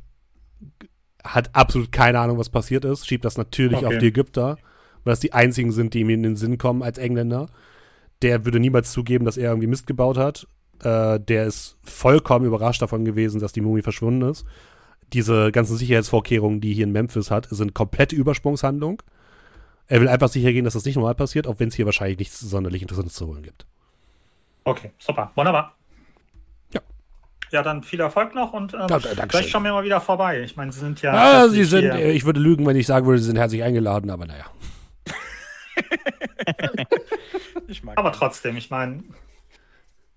hat 1.23 1.53
absolut 1.53 1.91
keine 1.91 2.19
Ahnung, 2.19 2.37
was 2.37 2.49
passiert 2.49 2.85
ist, 2.85 3.05
schiebt 3.07 3.25
das 3.25 3.37
natürlich 3.37 3.79
Okay. 3.79 3.87
auf 3.87 3.97
die 3.97 4.07
Ägypter, 4.07 4.57
weil 5.03 5.11
das 5.11 5.19
die 5.19 5.33
einzigen 5.33 5.71
sind, 5.71 5.93
die 5.93 6.01
ihm 6.01 6.09
in 6.09 6.23
den 6.23 6.35
Sinn 6.37 6.57
kommen 6.57 6.83
als 6.83 6.97
Engländer. 6.99 7.47
Der 8.21 8.45
würde 8.45 8.59
niemals 8.59 8.91
zugeben, 8.93 9.25
dass 9.25 9.35
er 9.35 9.49
irgendwie 9.49 9.67
Mist 9.67 9.87
gebaut 9.87 10.17
hat. 10.17 10.47
Äh, 10.81 11.19
der 11.19 11.45
ist 11.45 11.77
vollkommen 11.83 12.45
überrascht 12.45 12.81
davon 12.81 13.05
gewesen, 13.05 13.39
dass 13.39 13.53
die 13.53 13.61
Mumie 13.61 13.81
verschwunden 13.81 14.29
ist. 14.29 14.45
Diese 15.13 15.51
ganzen 15.51 15.77
Sicherheitsvorkehrungen, 15.77 16.59
die 16.61 16.73
hier 16.73 16.85
in 16.85 16.91
Memphis 16.91 17.29
hat, 17.31 17.47
sind 17.49 17.73
komplette 17.73 18.15
Übersprungshandlung. 18.15 19.01
Er 19.87 20.01
will 20.01 20.07
einfach 20.07 20.29
sicher 20.29 20.51
gehen, 20.51 20.63
dass 20.65 20.73
das 20.73 20.85
nicht 20.85 20.95
normal 20.95 21.13
passiert, 21.15 21.45
auch 21.45 21.59
wenn 21.59 21.67
es 21.67 21.75
hier 21.75 21.85
wahrscheinlich 21.85 22.17
nichts 22.17 22.39
sonderlich 22.39 22.81
Interessantes 22.81 23.13
zu 23.13 23.27
holen 23.27 23.43
gibt. 23.43 23.65
Okay, 24.63 24.91
super. 24.97 25.31
Wunderbar. 25.35 25.75
Ja. 26.73 26.81
Ja, 27.51 27.61
dann 27.61 27.83
viel 27.83 27.99
Erfolg 27.99 28.33
noch 28.33 28.53
und 28.53 28.73
ähm, 28.73 28.87
Ja, 28.89 28.99
vielleicht 28.99 29.49
schauen 29.49 29.63
wir 29.63 29.73
mal 29.73 29.83
wieder 29.83 30.01
vorbei. 30.01 30.41
Ich 30.41 30.55
meine, 30.55 30.71
Sie 30.71 30.79
sind 30.79 31.01
ja. 31.01 31.11
Ah, 31.13 31.49
sie 31.49 31.65
sind, 31.65 31.81
hier. 31.81 31.93
äh, 31.95 32.11
ich 32.13 32.25
würde 32.25 32.39
lügen, 32.39 32.65
wenn 32.65 32.77
ich 32.77 32.87
sagen 32.87 33.05
würde, 33.05 33.19
sie 33.19 33.25
sind 33.25 33.37
herzlich 33.37 33.61
eingeladen, 33.61 34.09
aber 34.09 34.25
naja. 34.25 34.45
Ich 37.67 37.83
mag 37.83 37.97
Aber 37.97 38.11
trotzdem, 38.11 38.57
ich 38.57 38.69
meine, 38.69 39.03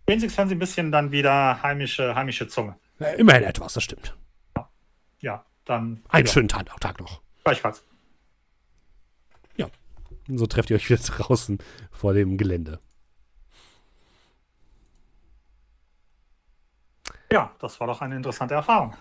wenigstens 0.06 0.38
hören 0.38 0.48
Sie 0.48 0.54
ein 0.54 0.58
bisschen 0.58 0.92
dann 0.92 1.12
wieder 1.12 1.62
heimische, 1.62 2.14
heimische 2.14 2.48
Zunge. 2.48 2.76
Immerhin 3.18 3.44
etwas, 3.44 3.74
das 3.74 3.84
stimmt. 3.84 4.16
Ja, 5.20 5.44
dann. 5.64 6.02
Einen 6.08 6.26
ja. 6.26 6.32
schönen 6.32 6.48
Tag, 6.48 6.68
Tag 6.80 7.00
noch. 7.00 7.20
Gleichfalls. 7.44 7.84
Und 10.28 10.38
so 10.38 10.46
trefft 10.46 10.70
ihr 10.70 10.76
euch 10.76 10.88
wieder 10.88 11.02
draußen 11.02 11.58
vor 11.90 12.14
dem 12.14 12.36
Gelände. 12.36 12.80
Ja, 17.32 17.52
das 17.58 17.80
war 17.80 17.86
doch 17.86 18.00
eine 18.00 18.16
interessante 18.16 18.54
Erfahrung. 18.54 18.96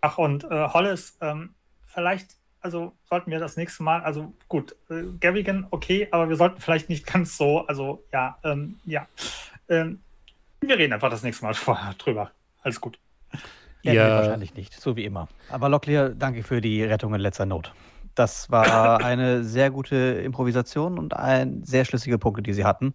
Ach, 0.00 0.18
und 0.18 0.44
äh, 0.44 0.68
Hollis, 0.68 1.16
ähm, 1.20 1.54
vielleicht, 1.86 2.36
also 2.60 2.96
sollten 3.04 3.30
wir 3.30 3.38
das 3.38 3.56
nächste 3.56 3.82
Mal, 3.82 4.02
also 4.02 4.32
gut, 4.48 4.74
äh, 4.88 5.02
Gavigan, 5.20 5.66
okay, 5.70 6.08
aber 6.10 6.28
wir 6.28 6.36
sollten 6.36 6.60
vielleicht 6.60 6.88
nicht 6.88 7.06
ganz 7.06 7.36
so, 7.36 7.66
also 7.66 8.04
ja, 8.12 8.38
ähm, 8.44 8.80
ja. 8.84 9.06
Ähm, 9.70 10.00
wir 10.60 10.76
reden 10.76 10.92
einfach 10.92 11.10
das 11.10 11.22
nächste 11.22 11.44
Mal 11.44 11.54
vorher 11.54 11.94
drüber. 11.94 12.30
Alles 12.62 12.80
gut. 12.80 12.98
Ja, 13.82 13.92
Ja. 13.94 14.04
nee, 14.08 14.14
wahrscheinlich 14.14 14.54
nicht, 14.54 14.74
so 14.78 14.96
wie 14.96 15.04
immer. 15.06 15.28
Aber 15.48 15.68
Locklear, 15.70 16.10
danke 16.10 16.42
für 16.42 16.60
die 16.60 16.82
Rettung 16.82 17.14
in 17.14 17.20
letzter 17.20 17.46
Not. 17.46 17.72
Das 18.14 18.50
war 18.50 19.00
eine 19.04 19.42
sehr 19.44 19.70
gute 19.70 19.96
Improvisation 19.96 20.98
und 20.98 21.14
ein 21.16 21.64
sehr 21.64 21.84
schlüssige 21.86 22.18
Punkte, 22.18 22.42
die 22.42 22.52
sie 22.52 22.64
hatten. 22.66 22.92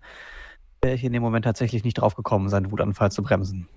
Wäre 0.84 0.94
ich 0.96 1.04
in 1.04 1.14
dem 1.14 1.24
Moment 1.24 1.46
tatsächlich 1.46 1.84
nicht 1.84 1.96
drauf 1.96 2.14
gekommen, 2.16 2.50
seinen 2.50 2.70
Wutanfall 2.72 3.12
zu 3.12 3.24
bremsen. 3.24 3.68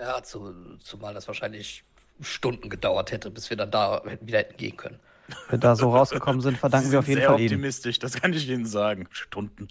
Ja, 0.00 0.22
zu, 0.22 0.52
zumal 0.78 1.14
das 1.14 1.28
wahrscheinlich 1.28 1.84
Stunden 2.20 2.68
gedauert 2.70 3.12
hätte, 3.12 3.30
bis 3.30 3.50
wir 3.50 3.56
dann 3.56 3.70
da 3.70 4.02
hätten 4.04 4.26
wieder 4.26 4.38
hätten 4.38 4.56
gehen 4.56 4.76
können. 4.76 4.98
Wenn 5.48 5.52
wir 5.52 5.58
da 5.60 5.76
so 5.76 5.90
rausgekommen 5.94 6.40
sind, 6.40 6.58
verdanken 6.58 6.90
wir 6.90 6.98
auf 6.98 7.06
jeden 7.06 7.20
Sehr 7.20 7.28
Fall 7.30 7.38
Ihnen. 7.38 7.50
optimistisch, 7.52 7.98
das 8.00 8.14
kann 8.20 8.32
ich 8.32 8.48
Ihnen 8.48 8.66
sagen. 8.66 9.06
Stunden. 9.10 9.68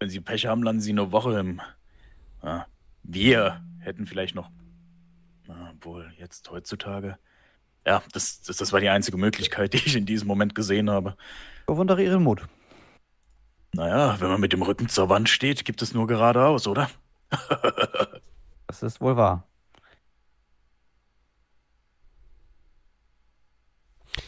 Wenn 0.00 0.10
Sie 0.10 0.20
Pech 0.20 0.46
haben, 0.46 0.62
landen 0.62 0.82
Sie 0.82 0.90
eine 0.90 1.10
Woche 1.12 1.38
im. 1.38 1.60
Ja, 2.42 2.66
wir 3.02 3.62
hätten 3.80 4.06
vielleicht 4.06 4.34
noch. 4.34 4.50
Na, 5.46 5.72
wohl, 5.80 6.12
jetzt 6.18 6.50
heutzutage. 6.50 7.18
Ja, 7.86 8.02
das, 8.12 8.42
das, 8.42 8.58
das 8.58 8.72
war 8.72 8.80
die 8.80 8.88
einzige 8.88 9.16
Möglichkeit, 9.16 9.72
die 9.74 9.78
ich 9.78 9.96
in 9.96 10.06
diesem 10.06 10.28
Moment 10.28 10.54
gesehen 10.54 10.90
habe. 10.90 11.16
Ich 11.60 11.66
bewundere 11.66 12.02
Ihren 12.02 12.22
Mut. 12.22 12.46
Naja, 13.74 14.20
wenn 14.20 14.28
man 14.28 14.40
mit 14.40 14.52
dem 14.52 14.62
Rücken 14.62 14.88
zur 14.88 15.08
Wand 15.08 15.28
steht, 15.28 15.64
gibt 15.64 15.82
es 15.82 15.94
nur 15.94 16.06
geradeaus, 16.06 16.66
oder? 16.66 16.90
Das 18.66 18.82
ist 18.82 19.00
wohl 19.00 19.16
wahr. 19.16 19.48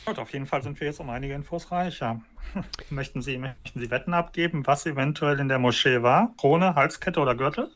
Gut, 0.07 0.19
auf 0.19 0.33
jeden 0.33 0.47
Fall 0.47 0.63
sind 0.63 0.81
wir 0.81 0.87
jetzt 0.87 0.99
um 0.99 1.11
einige 1.11 1.35
Infos 1.35 1.71
reicher. 1.71 2.23
Möchten 2.91 3.21
Sie, 3.21 3.37
möchten 3.37 3.79
Sie 3.79 3.91
Wetten 3.91 4.15
abgeben, 4.15 4.67
was 4.67 4.87
eventuell 4.87 5.39
in 5.39 5.49
der 5.49 5.59
Moschee 5.59 6.03
war? 6.03 6.35
Krone, 6.39 6.75
Halskette 6.75 7.21
oder 7.21 7.35
Gürtel? 7.35 7.71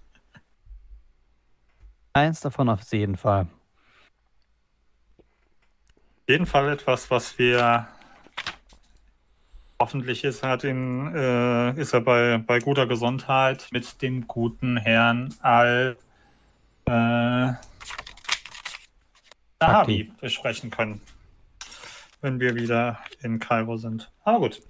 Eins 2.15 2.41
davon 2.41 2.68
auf 2.68 2.81
jeden 2.93 3.17
Fall. 3.17 3.49
Auf 5.18 6.28
jeden 6.28 6.47
Fall 6.47 6.70
etwas, 6.70 7.10
was 7.10 7.36
wir 7.39 7.89
hoffentlich 9.81 10.23
ist, 10.23 10.44
hat 10.44 10.62
ihn, 10.62 11.12
äh, 11.15 11.73
ist 11.73 11.93
er 11.93 12.01
bei, 12.01 12.39
bei 12.39 12.60
guter 12.60 12.86
Gesundheit 12.86 13.67
mit 13.73 14.01
dem 14.01 14.28
guten 14.28 14.76
Herrn 14.76 15.34
Al 15.43 15.97
äh, 16.86 17.52
Sahabi 19.60 20.12
besprechen 20.20 20.70
können, 20.70 21.01
wenn 22.20 22.39
wir 22.39 22.55
wieder 22.55 23.01
in 23.23 23.41
Kairo 23.41 23.76
sind. 23.76 24.12
Aber 24.23 24.39
gut. 24.39 24.62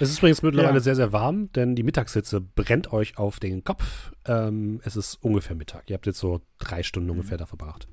Es 0.00 0.10
ist 0.10 0.18
übrigens 0.18 0.42
mittlerweile 0.42 0.74
Ja. 0.74 0.80
sehr, 0.80 0.94
sehr 0.96 1.12
warm, 1.12 1.50
denn 1.52 1.74
die 1.74 1.82
Mittagshitze 1.82 2.40
brennt 2.40 2.92
euch 2.92 3.18
auf 3.18 3.40
den 3.40 3.64
Kopf. 3.64 4.12
Ähm, 4.26 4.80
es 4.84 4.96
ist 4.96 5.16
ungefähr 5.24 5.56
Mittag. 5.56 5.90
Ihr 5.90 5.94
habt 5.94 6.06
jetzt 6.06 6.18
so 6.18 6.40
drei 6.58 6.82
Stunden 6.82 7.10
ungefähr 7.10 7.36
da 7.36 7.46
verbracht. 7.46 7.88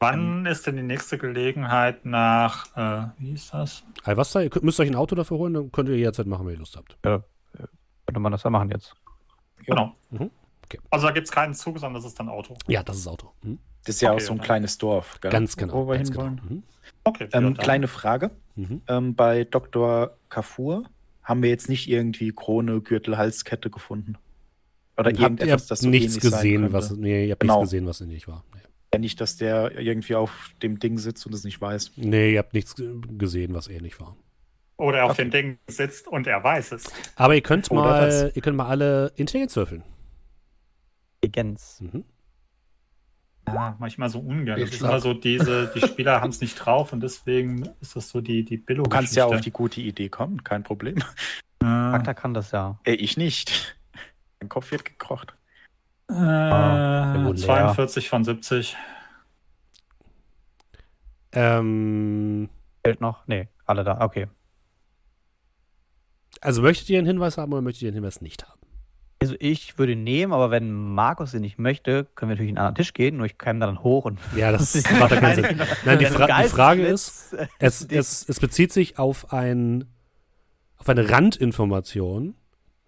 Wann 0.00 0.44
ist 0.46 0.66
denn 0.66 0.76
die 0.76 0.82
nächste 0.82 1.18
Gelegenheit 1.18 2.04
nach, 2.04 2.66
äh, 2.76 3.08
wie 3.18 3.32
ist 3.32 3.52
das? 3.54 3.84
Alvasta, 4.04 4.42
ihr 4.42 4.50
könnt- 4.50 4.64
müsst 4.64 4.78
euch 4.78 4.88
ein 4.88 4.96
Auto 4.96 5.14
dafür 5.14 5.38
holen, 5.38 5.54
dann 5.54 5.72
könnt 5.72 5.88
ihr 5.88 5.96
jederzeit 5.96 6.26
machen, 6.26 6.46
wenn 6.46 6.54
ihr 6.54 6.58
Lust 6.58 6.76
habt. 6.76 6.98
Könnte 7.02 8.20
man 8.20 8.30
das 8.32 8.42
ja 8.42 8.50
machen 8.50 8.70
jetzt. 8.70 8.94
Genau. 9.64 9.94
Mhm. 10.10 10.30
Okay. 10.66 10.78
Also 10.90 11.06
da 11.06 11.12
gibt 11.12 11.26
es 11.26 11.32
keinen 11.32 11.54
Zug, 11.54 11.78
sondern 11.78 11.94
das 11.94 12.04
ist 12.04 12.18
dann 12.20 12.28
Auto. 12.28 12.54
Ja, 12.66 12.82
das 12.82 12.98
ist 12.98 13.06
Auto. 13.08 13.32
Mhm. 13.42 13.58
Das 13.84 13.96
ist 13.96 14.02
ja 14.02 14.12
Okay, 14.12 14.22
auch 14.22 14.26
so 14.26 14.32
ein 14.34 14.40
kleines 14.40 14.76
Dorf, 14.78 15.20
gell? 15.20 15.30
Ganz 15.30 15.56
genau. 15.56 15.74
Wo 15.74 15.88
wir 15.88 15.96
ganz 15.96 16.08
hinwollen. 16.08 16.36
genau. 16.36 16.54
Mhm. 16.54 16.62
Okay. 17.04 17.28
Ähm, 17.32 17.54
ja, 17.56 17.62
kleine 17.62 17.88
Frage. 17.88 18.30
Mhm. 18.56 18.82
Ähm, 18.88 19.14
bei 19.14 19.44
Dr. 19.44 20.16
Kafur 20.28 20.84
haben 21.24 21.42
wir 21.42 21.50
jetzt 21.50 21.68
nicht 21.68 21.88
irgendwie 21.88 22.32
Krone, 22.32 22.80
Gürtel, 22.80 23.16
Halskette 23.16 23.70
gefunden. 23.70 24.16
Oder 24.96 25.10
ihr 25.10 25.20
irgendetwas, 25.20 25.62
habt 25.62 25.70
das 25.72 25.80
so 25.80 25.88
nichts 25.88 26.20
gesehen, 26.20 26.72
was. 26.72 26.90
Nee, 26.92 27.26
ihr 27.26 27.32
habt 27.32 27.40
Genau. 27.40 27.60
nichts 27.60 27.70
gesehen, 27.72 27.86
was 27.86 28.00
ähnlich 28.00 28.28
war. 28.28 28.44
Nee. 28.54 28.60
Ja, 28.94 29.00
nicht, 29.00 29.20
dass 29.20 29.36
der 29.36 29.76
irgendwie 29.80 30.14
auf 30.14 30.50
dem 30.62 30.78
Ding 30.78 30.98
sitzt 30.98 31.26
und 31.26 31.32
es 31.34 31.42
nicht 31.42 31.60
weiß. 31.60 31.92
nee, 31.96 32.32
ihr 32.34 32.38
habt 32.38 32.54
nichts 32.54 32.76
ge- 32.76 33.00
gesehen, 33.18 33.52
was 33.54 33.66
ähnlich 33.66 33.98
war. 33.98 34.16
Oder 34.76 35.04
auf 35.04 35.12
Okay. 35.12 35.22
dem 35.22 35.30
Ding 35.30 35.58
sitzt 35.68 36.06
und 36.08 36.26
er 36.28 36.42
weiß 36.44 36.72
es. 36.72 36.84
Aber 37.16 37.34
ihr 37.34 37.40
könnt 37.40 37.70
Oder 37.70 37.80
mal, 37.80 38.06
das. 38.08 38.36
ihr 38.36 38.42
könnt 38.42 38.56
mal 38.56 38.66
alle 38.66 39.12
Intelligenz 39.16 39.56
würfeln. 39.56 39.82
Intelligenz. 41.20 41.80
Mhm. 41.80 42.04
Ja, 43.46 43.76
manchmal 43.78 44.08
so 44.08 44.20
ungern. 44.20 44.58
Das 44.58 44.68
Ich 44.68 44.74
ist 44.76 44.80
immer 44.82 45.00
so, 45.00 45.14
diese, 45.14 45.70
die 45.74 45.80
Spieler 45.80 46.20
haben 46.22 46.30
es 46.30 46.40
nicht 46.40 46.54
drauf 46.56 46.92
und 46.92 47.00
deswegen 47.00 47.68
ist 47.80 47.94
das 47.96 48.08
so 48.08 48.20
die, 48.20 48.44
die 48.44 48.56
billo 48.56 48.84
Du 48.84 48.90
kannst 48.90 49.14
ja 49.16 49.26
auf 49.26 49.40
die 49.40 49.50
gute 49.50 49.80
Idee 49.80 50.08
kommen, 50.08 50.42
kein 50.44 50.62
Problem. 50.62 50.96
äh, 50.98 51.64
Charakter 51.64 52.14
kann 52.14 52.34
das 52.34 52.50
ja. 52.52 52.78
Äh, 52.84 52.94
ich 52.94 53.16
nicht. 53.16 53.76
Mein 54.40 54.48
Kopf 54.48 54.70
wird 54.70 54.84
gekocht. 54.84 55.34
äh, 56.08 57.24
gut, 57.24 57.38
42 57.38 58.08
von 58.08 58.24
70. 58.24 58.76
Ähm, 61.32 62.48
Fehlt 62.84 63.00
noch? 63.00 63.26
Nee, 63.26 63.48
alle 63.66 63.84
da. 63.84 64.00
Okay. 64.00 64.28
also 66.40 66.62
möchtet 66.62 66.90
ihr 66.90 66.98
einen 66.98 67.06
Hinweis 67.06 67.38
haben 67.38 67.52
oder 67.52 67.62
möchtet 67.62 67.82
ihr 67.82 67.88
einen 67.88 67.96
Hinweis 67.96 68.20
nicht 68.20 68.46
haben? 68.46 68.60
Also 69.24 69.36
ich 69.40 69.78
würde 69.78 69.92
ihn 69.92 70.04
nehmen, 70.04 70.32
aber 70.34 70.50
wenn 70.50 70.70
Markus 70.72 71.32
ihn 71.34 71.40
nicht 71.40 71.58
möchte, 71.58 72.04
können 72.14 72.28
wir 72.28 72.34
natürlich 72.34 72.50
an 72.52 72.58
einen 72.58 72.66
anderen 72.66 72.74
Tisch 72.76 72.92
gehen, 72.92 73.16
nur 73.16 73.24
ich 73.26 73.38
käme 73.38 73.58
dann 73.60 73.82
hoch 73.82 74.04
und. 74.04 74.20
Ja, 74.36 74.52
das 74.52 74.74
macht 74.98 75.12
ja 75.12 75.20
keinen 75.20 75.34
Sinn. 75.42 75.60
Nein, 75.86 75.98
die, 75.98 76.06
Fra 76.06 76.42
die 76.42 76.48
Frage 76.48 76.86
ist, 76.86 77.34
es, 77.58 77.82
es, 77.86 78.28
es 78.28 78.38
bezieht 78.40 78.72
sich 78.72 78.98
auf, 78.98 79.32
ein, 79.32 79.86
auf 80.76 80.88
eine 80.90 81.08
Randinformation, 81.08 82.34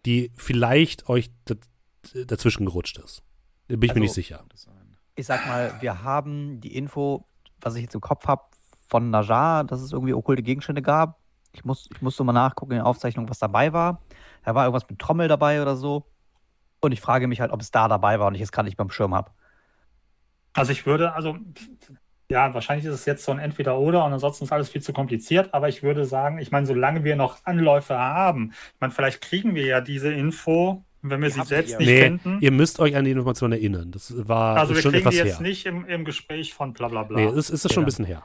die 0.04 0.30
vielleicht 0.34 1.08
euch 1.08 1.30
dazwischen 2.26 2.66
gerutscht 2.66 2.98
ist. 2.98 3.22
Da 3.68 3.76
bin 3.76 3.82
ich 3.84 3.94
mir 3.94 3.94
Also- 3.94 4.00
nicht 4.00 4.14
sicher. 4.14 4.44
ich 5.14 5.24
sag 5.26 5.46
mal, 5.46 5.72
wir 5.80 6.02
haben 6.02 6.60
die 6.60 6.76
Info, 6.76 7.24
was 7.62 7.74
ich 7.76 7.82
jetzt 7.82 7.94
im 7.94 8.00
Kopf 8.02 8.26
habe, 8.26 8.42
von 8.88 9.10
Najar, 9.10 9.64
dass 9.64 9.80
es 9.80 9.92
irgendwie 9.92 10.12
okkulte 10.14 10.42
Gegenstände 10.42 10.82
gab. 10.82 11.18
Ich, 11.52 11.64
muss, 11.64 11.88
ich 11.92 12.02
musste 12.02 12.22
mal 12.22 12.32
nachgucken 12.34 12.72
in 12.72 12.78
den 12.80 12.84
Aufzeichnungen, 12.84 13.30
was 13.30 13.38
dabei 13.38 13.72
war. 13.72 14.02
Da 14.44 14.54
war 14.54 14.64
irgendwas 14.66 14.88
mit 14.88 14.98
Trommel 14.98 15.26
dabei 15.26 15.62
oder 15.62 15.74
so. 15.74 16.04
Und 16.80 16.92
ich 16.92 17.00
frage 17.00 17.26
mich 17.26 17.40
halt, 17.40 17.50
ob 17.52 17.60
es 17.60 17.70
da 17.70 17.88
dabei 17.88 18.18
war 18.20 18.28
und 18.28 18.34
ich 18.34 18.42
es 18.42 18.52
gerade 18.52 18.66
nicht 18.66 18.76
beim 18.76 18.90
Schirm 18.90 19.14
habe. 19.14 19.30
Also 20.52 20.72
ich 20.72 20.86
würde, 20.86 21.12
also 21.14 21.36
ja, 22.30 22.52
wahrscheinlich 22.54 22.86
ist 22.86 22.94
es 22.94 23.04
jetzt 23.06 23.24
so 23.24 23.32
ein 23.32 23.38
Entweder-Oder 23.38 24.04
und 24.04 24.12
ansonsten 24.12 24.44
ist 24.44 24.52
alles 24.52 24.68
viel 24.70 24.82
zu 24.82 24.92
kompliziert, 24.92 25.54
aber 25.54 25.68
ich 25.68 25.82
würde 25.82 26.04
sagen, 26.04 26.38
ich 26.38 26.50
meine, 26.50 26.66
solange 26.66 27.04
wir 27.04 27.14
noch 27.16 27.44
Anläufe 27.44 27.96
haben, 27.98 28.52
ich 28.74 28.80
meine, 28.80 28.92
vielleicht 28.92 29.20
kriegen 29.22 29.54
wir 29.54 29.64
ja 29.66 29.80
diese 29.80 30.12
Info, 30.12 30.82
wenn 31.02 31.20
wir 31.22 31.28
Die 31.28 31.34
sie 31.34 31.44
selbst 31.44 31.72
ihr. 31.72 31.78
nicht 31.78 31.86
Nee, 31.88 32.00
finden. 32.02 32.38
ihr 32.40 32.50
müsst 32.50 32.80
euch 32.80 32.96
an 32.96 33.04
die 33.04 33.12
Information 33.12 33.52
erinnern. 33.52 33.92
Das 33.92 34.12
war 34.28 34.56
also 34.56 34.74
wir 34.74 34.82
schon 34.82 34.92
kriegen 34.92 35.08
die 35.10 35.16
jetzt 35.16 35.38
her. 35.38 35.40
nicht 35.40 35.66
im, 35.66 35.84
im 35.86 36.04
Gespräch 36.04 36.52
von 36.54 36.72
bla 36.72 36.88
bla 36.88 37.04
bla. 37.04 37.16
Nee, 37.20 37.26
es 37.26 37.48
ist, 37.50 37.64
ist 37.64 37.72
schon 37.72 37.82
ein 37.82 37.84
Ja. 37.84 37.86
bisschen 37.86 38.04
her. 38.06 38.22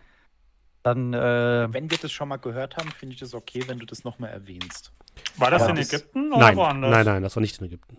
Dann, 0.84 1.14
äh, 1.14 1.68
Wenn 1.72 1.92
wir 1.92 1.98
das 2.00 2.12
schon 2.12 2.28
mal 2.28 2.38
gehört 2.38 2.78
haben, 2.78 2.90
finde 2.90 3.14
ich 3.14 3.20
das 3.20 3.36
okay, 3.36 3.64
wenn 3.68 3.78
du 3.78 3.86
das 3.86 4.04
nochmal 4.04 4.32
erwähnst. 4.32 4.92
War 5.38 5.52
das 5.52 5.62
aber 5.62 5.72
in 5.72 5.76
das- 5.76 5.94
Ägypten 5.94 6.32
oder 6.34 6.40
Nein, 6.46 6.58
woanders? 6.58 6.90
nein, 6.92 7.06
nein, 7.06 7.22
das 7.22 7.36
war 7.36 7.42
nicht 7.42 7.60
in 7.60 7.68
Ägypten. 7.68 7.98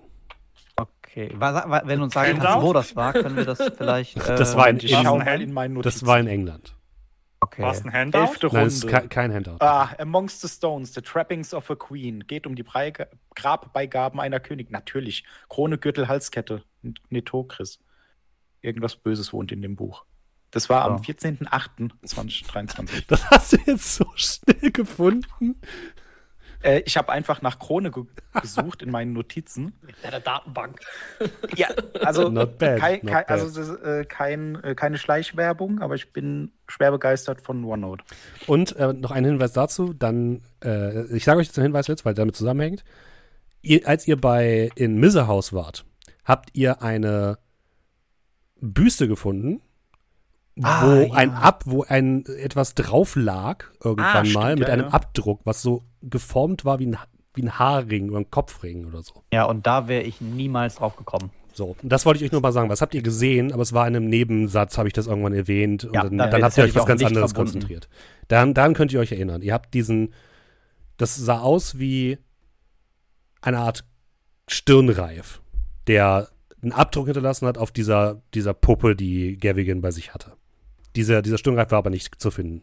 Okay. 1.13 1.31
Wenn 1.85 1.99
du 1.99 2.05
uns 2.05 2.15
sagen 2.15 2.39
kannst, 2.39 2.63
wo 2.63 2.73
das 2.73 2.97
war, 2.97 3.13
können 3.13 3.37
wir 3.37 3.45
das 3.45 3.59
vielleicht. 3.77 4.17
Äh, 4.17 4.37
Das 4.37 4.57
war 4.57 4.69
in- 4.69 4.81
ein 4.81 5.05
mal 5.05 5.25
Hand- 5.27 5.43
in 5.43 5.53
meinen 5.53 5.75
Notizen. 5.75 6.01
Das 6.01 6.07
war 6.07 6.19
in 6.19 6.27
England. 6.27 6.75
Okay. 7.41 7.63
War 7.63 7.73
es 7.73 7.85
ein 7.85 7.93
Handout? 7.93 8.21
Elfte 8.21 8.49
Nein, 8.53 8.67
es 8.69 8.75
ist 8.77 8.85
Runde. 8.85 9.01
ke 9.01 9.09
kein 9.09 9.33
Handout. 9.35 9.57
Ah, 9.59 9.91
Amongst 9.99 10.41
the 10.43 10.49
Stones, 10.49 10.95
The 10.95 11.01
Trappings 11.03 11.53
of 11.53 11.69
a 11.71 11.75
Queen. 11.75 12.25
Geht 12.27 12.47
um 12.47 12.55
die 12.55 12.63
Breige 12.63 13.09
Grabbeigaben 13.35 14.21
einer 14.21 14.39
Königin. 14.39 14.73
Natürlich. 14.73 15.25
Krone, 15.49 15.77
Gürtel, 15.79 16.07
Halskette. 16.07 16.63
Netokris. 17.11 17.81
Irgendwas 18.61 18.95
Böses 18.95 19.33
wohnt 19.33 19.51
in 19.51 19.61
dem 19.61 19.75
Buch. 19.75 20.05
Das 20.53 20.69
war 20.69 20.83
am 20.85 20.99
Ja. 20.99 21.15
14.08.2023. 21.15 23.05
Das 23.09 23.29
hast 23.31 23.53
du 23.53 23.57
jetzt 23.67 23.95
so 23.95 24.07
schnell 24.15 24.71
gefunden. 24.71 25.57
Äh, 26.63 26.83
ich 26.85 26.97
habe 26.97 27.11
einfach 27.13 27.43
nach 27.43 27.59
Krone 27.59 27.91
ge 27.91 28.05
gesucht 28.41 28.83
in 28.83 28.91
meinen 28.91 29.13
Notizen. 29.13 29.73
In 30.03 30.11
der 30.11 30.21
Datenbank. 30.21 30.81
Ja, 31.57 31.69
also, 32.03 32.29
Not 32.29 32.59
bad, 32.59 32.79
kein, 32.79 33.01
not 33.03 33.13
kein, 33.13 33.27
bad. 33.27 33.31
also 33.31 33.61
das, 33.61 33.81
äh, 33.83 34.05
kein, 34.05 34.63
äh, 34.63 34.75
keine 34.75 34.97
Schleichwerbung, 34.97 35.81
aber 35.81 35.95
ich 35.95 36.13
bin 36.13 36.53
schwer 36.67 36.91
begeistert 36.91 37.41
von 37.41 37.65
OneNote. 37.65 38.05
Und 38.47 38.75
äh, 38.77 38.93
noch 38.93 39.11
ein 39.11 39.25
Hinweis 39.25 39.53
dazu, 39.53 39.93
dann, 39.93 40.41
äh, 40.65 41.05
ich 41.15 41.25
sage 41.25 41.41
euch 41.41 41.47
jetzt 41.47 41.57
den 41.57 41.65
Hinweis 41.65 41.87
jetzt, 41.89 42.05
weil 42.05 42.15
damit 42.15 42.37
zusammenhängt. 42.37 42.85
Ihr, 43.61 43.87
als 43.87 44.09
ihr 44.09 44.21
bei 44.21 44.71
in 44.75 44.99
Miserhaus 44.99 45.53
wart, 45.53 45.85
habt 46.25 46.51
ihr 46.55 46.83
eine 46.83 47.39
Büste 48.61 49.09
gefunden 49.09 49.61
Ah, 50.61 50.87
wo 50.87 51.03
ja. 51.05 51.13
ein 51.15 51.31
Ab, 51.31 51.63
wo 51.67 51.83
ein 51.85 52.27
etwas 52.27 52.75
drauf 52.75 53.17
lag, 53.17 53.65
irgendwann 53.83 54.05
Ah, 54.07 54.15
mal, 54.15 54.27
stimmt, 54.27 54.59
mit 54.59 54.69
ja, 54.69 54.75
einem 54.75 54.85
ja. 54.87 54.91
Abdruck, 54.93 55.41
was 55.45 55.63
so 55.63 55.85
geformt 56.03 56.65
war 56.67 56.79
wie 56.79 56.87
ein, 56.89 56.99
wie 57.35 57.43
ein 57.43 57.59
Haarring 57.59 58.11
oder 58.11 58.19
ein 58.19 58.31
Kopfring 58.31 58.85
oder 58.87 59.03
so. 59.03 59.23
Ja, 59.33 59.45
und 59.45 59.67
da 59.67 59.89
wäre 59.89 60.03
ich 60.03 60.21
niemals 60.21 60.75
drauf 60.77 60.97
gekommen. 60.97 61.31
So, 61.55 61.77
und 61.83 61.91
das 61.93 62.05
wollte 62.07 62.19
ich 62.19 62.25
euch 62.27 62.33
nur 62.33 62.41
mal 62.43 62.53
sagen. 62.53 62.69
Was 62.71 62.81
habt 62.83 62.95
ihr 62.95 63.03
gesehen? 63.03 63.53
Aber 63.53 63.63
es 63.63 63.73
war 63.73 63.87
in 63.87 63.95
einem 63.97 64.09
Nebensatz, 64.09 64.77
habe 64.79 64.89
ich 64.89 64.95
das 64.95 65.07
irgendwann 65.07 65.35
erwähnt. 65.35 65.85
Und 65.85 65.95
Ja, 65.95 66.03
dann, 66.03 66.19
da- 66.19 66.27
dann 66.29 66.43
habt 66.45 66.57
ihr 66.59 66.65
euch 66.65 66.75
was 66.75 66.87
ganz 66.87 67.03
anderes 67.03 67.33
verbunden. 67.33 67.53
konzentriert. 67.53 67.89
Dann, 68.29 68.53
dann 68.55 68.75
könnt 68.75 68.93
ihr 68.93 69.01
euch 69.01 69.13
erinnern. 69.13 69.43
Ihr 69.43 69.53
habt 69.55 69.73
diesen, 69.75 70.13
das 70.99 71.15
sah 71.17 71.41
aus 71.41 71.79
wie 71.79 72.19
eine 73.43 73.59
Art 73.59 73.85
Stirnreif, 74.49 75.41
der 75.87 76.29
einen 76.63 76.73
Abdruck 76.73 77.07
hinterlassen 77.07 77.47
hat 77.47 77.59
auf 77.59 77.71
dieser, 77.71 78.23
dieser 78.35 78.55
Puppe, 78.55 78.95
die 78.97 79.37
Gavigan 79.37 79.81
bei 79.81 79.91
sich 79.91 80.15
hatte. 80.15 80.33
Dieser, 80.97 81.23
dieser 81.23 81.39
Stirnreif 81.39 81.71
war 81.71 81.79
aber 81.79 81.91
nicht 81.91 82.21
zu 82.21 82.31
finden. 82.31 82.63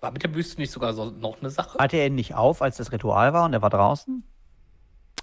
War 0.00 0.10
mit 0.10 0.22
der 0.22 0.28
Büste 0.28 0.60
nicht 0.60 0.70
sogar 0.72 0.94
so 0.94 1.10
noch 1.10 1.40
eine 1.40 1.50
Sache? 1.50 1.78
Hatte 1.78 1.96
er 1.96 2.06
ihn 2.06 2.14
nicht 2.14 2.34
auf, 2.34 2.60
als 2.62 2.76
das 2.76 2.92
Ritual 2.92 3.32
war 3.32 3.44
und 3.44 3.52
er 3.52 3.62
war 3.62 3.70
draußen? 3.70 4.24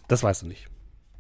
Das 0.07 0.23
weißt 0.23 0.43
du 0.43 0.47
nicht. 0.47 0.67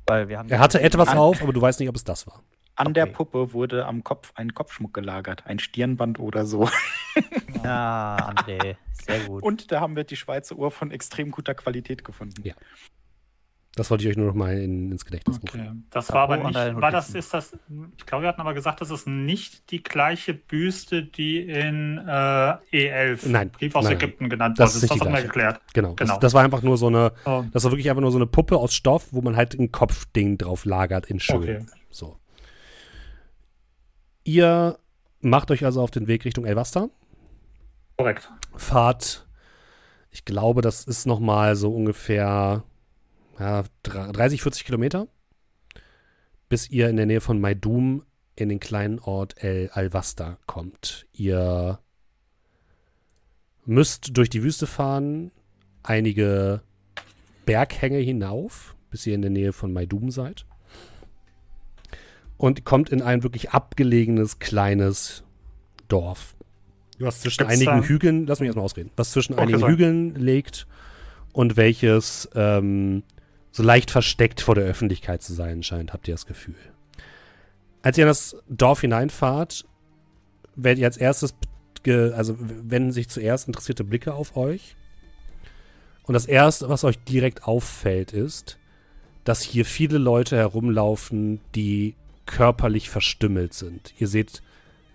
Weil 0.07 0.27
wir 0.29 0.39
haben 0.39 0.49
Er 0.49 0.59
hatte 0.59 0.81
etwas 0.81 1.09
auf, 1.09 1.41
aber 1.41 1.53
du 1.53 1.61
weißt 1.61 1.79
nicht, 1.79 1.89
ob 1.89 1.95
es 1.95 2.03
das 2.03 2.25
war. 2.25 2.41
An 2.75 2.93
der 2.93 3.03
Okay. 3.03 3.13
Puppe 3.13 3.53
wurde 3.53 3.85
am 3.85 4.03
Kopf 4.05 4.31
ein 4.35 4.53
Kopfschmuck 4.53 4.93
gelagert, 4.93 5.45
ein 5.45 5.59
Stirnband 5.59 6.17
oder 6.19 6.45
so. 6.45 6.69
Ja, 7.63 8.15
André, 8.33 8.77
sehr 9.05 9.19
gut. 9.27 9.43
Und 9.43 9.71
da 9.71 9.81
haben 9.81 9.97
wir 9.97 10.05
die 10.05 10.15
Schweizer 10.15 10.55
Uhr 10.55 10.71
von 10.71 10.89
extrem 10.91 11.29
guter 11.29 11.53
Qualität 11.53 12.05
gefunden. 12.05 12.41
Ja. 12.43 12.53
Das 13.75 13.89
wollte 13.91 14.03
ich 14.03 14.09
euch 14.09 14.17
nur 14.17 14.27
noch 14.27 14.33
mal 14.33 14.57
in, 14.57 14.91
ins 14.91 15.05
Gedächtnis 15.05 15.37
rufen. 15.41 15.59
Okay. 15.61 15.71
Das 15.91 16.11
war 16.11 16.23
aber 16.23 16.37
nicht, 16.37 16.55
war 16.81 16.91
das, 16.91 17.11
ist 17.13 17.33
das, 17.33 17.53
ich 17.97 18.05
glaube, 18.05 18.23
wir 18.23 18.29
hatten 18.29 18.41
aber 18.41 18.53
gesagt, 18.55 18.81
das 18.81 18.89
ist 18.89 19.07
nicht 19.07 19.71
die 19.71 19.81
gleiche 19.83 20.33
Büste, 20.33 21.03
die 21.03 21.39
in 21.39 21.97
äh, 21.99 22.01
E11, 22.73 23.29
Nein, 23.29 23.51
Brief 23.51 23.75
aus 23.75 23.85
nein, 23.85 23.93
Ägypten 23.93 24.27
genannt 24.29 24.59
Das 24.59 24.75
wurde. 24.75 24.85
ist 24.85 24.91
das 24.91 24.99
haben 24.99 25.07
wir 25.07 25.11
gleiche. 25.11 25.27
geklärt. 25.27 25.61
Genau. 25.73 25.93
Genau. 25.93 26.13
Das, 26.13 26.19
das 26.19 26.33
war 26.33 26.43
einfach 26.43 26.61
nur 26.63 26.77
so 26.77 26.87
eine, 26.87 27.13
Oh, 27.25 27.43
das 27.53 27.63
war 27.63 27.71
wirklich 27.71 27.89
einfach 27.89 28.01
nur 28.01 28.11
so 28.11 28.17
eine 28.17 28.25
Puppe 28.27 28.57
aus 28.57 28.73
Stoff, 28.73 29.09
wo 29.11 29.21
man 29.21 29.35
halt 29.37 29.53
ein 29.53 29.71
Kopfding 29.71 30.37
drauf 30.37 30.65
lagert 30.65 31.05
in 31.05 31.19
schön. 31.19 31.37
okay. 31.37 31.65
So. 31.91 32.17
Ihr 34.23 34.77
macht 35.21 35.51
euch 35.51 35.65
also 35.65 35.81
auf 35.81 35.91
den 35.91 36.07
Weg 36.07 36.25
Richtung 36.25 36.45
Elvastar. 36.45 36.89
Korrekt. 37.97 38.31
Fahrt, 38.55 39.27
ich 40.11 40.25
glaube, 40.25 40.61
das 40.61 40.83
ist 40.85 41.05
noch 41.05 41.19
mal 41.19 41.55
so 41.55 41.73
ungefähr 41.73 42.63
ja, 43.39 43.63
30, 43.83 44.41
40 44.41 44.65
Kilometer, 44.65 45.07
bis 46.49 46.69
ihr 46.69 46.89
in 46.89 46.97
der 46.97 47.05
Nähe 47.05 47.21
von 47.21 47.39
Maidum 47.39 48.03
in 48.35 48.49
den 48.49 48.59
kleinen 48.59 48.99
Ort 48.99 49.43
El 49.43 49.69
Alvasta 49.69 50.37
kommt. 50.45 51.07
Ihr 51.13 51.79
müsst 53.65 54.17
durch 54.17 54.29
die 54.29 54.43
Wüste 54.43 54.67
fahren, 54.67 55.31
einige 55.83 56.61
Berghänge 57.45 57.97
hinauf, 57.99 58.75
bis 58.89 59.05
ihr 59.05 59.15
in 59.15 59.21
der 59.21 59.31
Nähe 59.31 59.53
von 59.53 59.71
Maidum 59.73 60.11
seid. 60.11 60.45
Und 62.37 62.63
kommt 62.63 62.89
in 62.89 63.01
ein 63.01 63.23
wirklich 63.23 63.51
abgelegenes 63.51 64.39
kleines 64.39 65.23
Dorf. 65.89 66.35
Was 66.99 67.21
zwischen 67.21 67.39
Gibt's 67.39 67.53
einigen 67.53 67.81
da- 67.81 67.87
Hügeln, 67.87 68.27
lass 68.27 68.39
mich 68.39 68.47
erstmal 68.47 68.65
ausreden, 68.65 68.91
was 68.95 69.11
zwischen 69.11 69.33
Okay, 69.33 69.43
einigen 69.43 69.59
sorry. 69.59 69.71
Hügeln 69.73 70.15
liegt 70.15 70.67
und 71.33 71.57
welches 71.57 72.29
ähm, 72.35 73.03
so 73.51 73.63
leicht 73.63 73.91
versteckt 73.91 74.41
vor 74.41 74.55
der 74.55 74.65
Öffentlichkeit 74.65 75.21
zu 75.21 75.33
sein 75.33 75.63
scheint, 75.63 75.93
habt 75.93 76.07
ihr 76.07 76.13
das 76.13 76.25
Gefühl. 76.25 76.55
Als 77.81 77.97
ihr 77.97 78.03
in 78.03 78.09
das 78.09 78.35
Dorf 78.49 78.81
hineinfahrt, 78.81 79.65
werdet 80.55 80.79
ihr 80.79 80.87
als 80.87 80.97
erstes, 80.97 81.33
also 81.87 82.35
wenden 82.37 82.91
sich 82.91 83.09
zuerst 83.09 83.47
interessierte 83.47 83.83
Blicke 83.83 84.13
auf 84.13 84.35
euch. 84.35 84.75
Und 86.03 86.13
das 86.13 86.25
erste, 86.25 86.69
was 86.69 86.83
euch 86.83 86.97
direkt 87.03 87.43
auffällt, 87.43 88.13
ist, 88.13 88.57
dass 89.23 89.41
hier 89.41 89.65
viele 89.65 89.97
Leute 89.97 90.37
herumlaufen, 90.37 91.39
die 91.55 91.95
körperlich 92.25 92.89
verstümmelt 92.89 93.53
sind. 93.53 93.93
Ihr 93.99 94.07
seht 94.07 94.41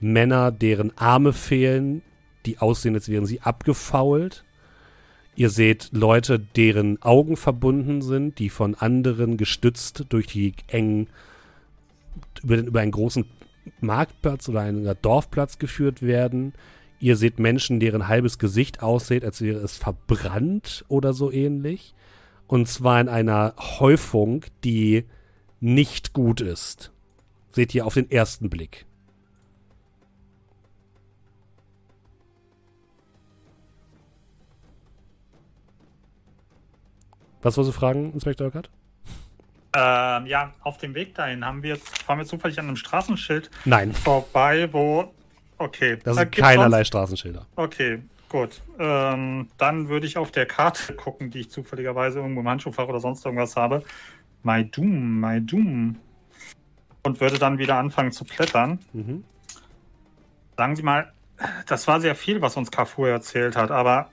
Männer, 0.01 0.53
deren 0.53 0.97
Arme 0.99 1.33
fehlen, 1.33 2.03
die 2.47 2.59
aussehen, 2.59 2.95
als 2.95 3.09
wären 3.09 3.27
sie 3.27 3.41
abgefault. 3.41 4.45
Ihr 5.37 5.51
seht 5.51 5.91
Leute, 5.93 6.39
deren 6.39 7.03
Augen 7.03 7.37
verbunden 7.37 8.03
sind, 8.03 8.39
die 8.39 8.51
von 8.51 8.75
anderen 8.77 9.37
gestützt 9.37 10.07
durch 10.09 10.29
die 10.29 10.55
engen, 10.69 11.09
über, 12.43 12.57
den, 12.57 12.67
über 12.67 12.81
einen 12.81 12.93
großen 12.93 13.25
Marktplatz 13.81 14.49
oder 14.49 14.61
einen 14.61 14.95
Dorfplatz 15.03 15.59
geführt 15.59 16.03
werden. 16.03 16.53
Ihr 17.01 17.17
seht 17.17 17.39
Menschen, 17.39 17.81
deren 17.81 18.07
halbes 18.07 18.39
Gesicht 18.39 18.83
aussieht, 18.83 19.25
als 19.25 19.41
wäre 19.41 19.59
es 19.59 19.77
verbrannt 19.77 20.85
oder 20.89 21.13
so 21.13 21.33
ähnlich. 21.33 21.95
Und 22.47 22.69
zwar 22.69 23.01
in 23.01 23.09
einer 23.09 23.55
Häufung, 23.59 24.45
die 24.63 25.05
nicht 25.61 26.13
gut 26.13 26.41
ist. 26.41 26.93
Seht 27.51 27.75
ihr 27.75 27.87
auf 27.87 27.95
den 27.95 28.11
ersten 28.11 28.51
Blick. 28.51 28.87
Was 37.45 37.57
wolltest 37.59 37.77
du 37.77 37.79
fragen, 37.79 38.13
Inspektor 38.13 38.49
Eckert? 38.49 38.71
Ähm, 39.77 40.27
ja, 40.27 40.53
auf 40.63 40.79
dem 40.79 40.95
Weg 40.95 41.15
dahin 41.15 41.45
haben 41.45 41.63
wir 41.63 41.75
jetzt, 41.75 42.03
fahren 42.03 42.19
wir 42.19 42.25
zufällig 42.27 42.59
an 42.59 42.67
einem 42.67 42.77
Straßenschild 42.77 43.51
Nein, 43.65 43.93
vorbei, 43.93 44.69
wo. 44.73 45.13
Okay. 45.59 45.99
das 46.03 46.17
sind 46.17 46.33
keinerlei 46.33 46.79
sonst- 46.79 46.89
Straßenschilder. 46.89 47.47
Okay, 47.57 48.01
gut. 48.29 48.61
Ähm, 48.79 49.49
dann 49.59 49.89
würde 49.89 50.07
ich 50.07 50.17
auf 50.17 50.31
der 50.31 50.47
Karte 50.47 50.95
gucken, 50.95 51.31
die 51.31 51.41
ich 51.41 51.51
zufälligerweise 51.51 52.21
irgendwo 52.21 52.41
im 52.41 52.49
Handschuhfach 52.49 52.89
oder 52.89 53.01
sonst 53.01 53.25
irgendwas 53.25 53.57
habe. 53.57 53.83
My 54.43 54.65
Doom, 54.65 55.21
My 55.21 55.41
Doom. 55.41 55.97
Und 57.03 57.21
würde 57.21 57.39
dann 57.39 57.59
wieder 57.59 57.77
anfangen 57.77 58.13
zu 58.13 58.25
blättern. 58.25 58.79
Mhm. 58.95 59.25
Sagen 60.57 60.77
Sie 60.77 60.83
mal, 60.83 61.13
das 61.67 61.87
war 61.89 62.01
sehr 62.01 62.15
viel, 62.15 62.41
was 62.41 62.57
uns 62.57 62.71
Carrefour 62.71 63.09
erzählt 63.09 63.57
hat, 63.57 63.71
aber 63.71 64.09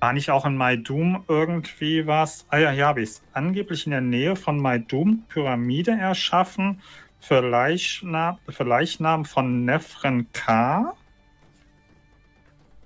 war 0.00 0.12
nicht 0.12 0.30
auch 0.30 0.46
in 0.46 0.56
My 0.56 0.80
Doom 0.80 1.24
irgendwie 1.28 2.06
was? 2.06 2.46
Ah 2.50 2.58
ja, 2.58 2.70
hier 2.70 2.86
habe 2.86 3.02
ich 3.02 3.10
es. 3.10 3.22
Angeblich 3.32 3.86
in 3.86 3.92
der 3.92 4.00
Nähe 4.00 4.36
von 4.36 4.60
My 4.60 4.80
Doom 4.80 5.24
Pyramide 5.28 5.92
erschaffen 5.92 6.80
für, 7.18 7.40
Leichna 7.40 8.38
für 8.48 8.64
Leichnam 8.64 9.24
von 9.24 9.64
Nefren 9.64 10.30
K. 10.32 10.94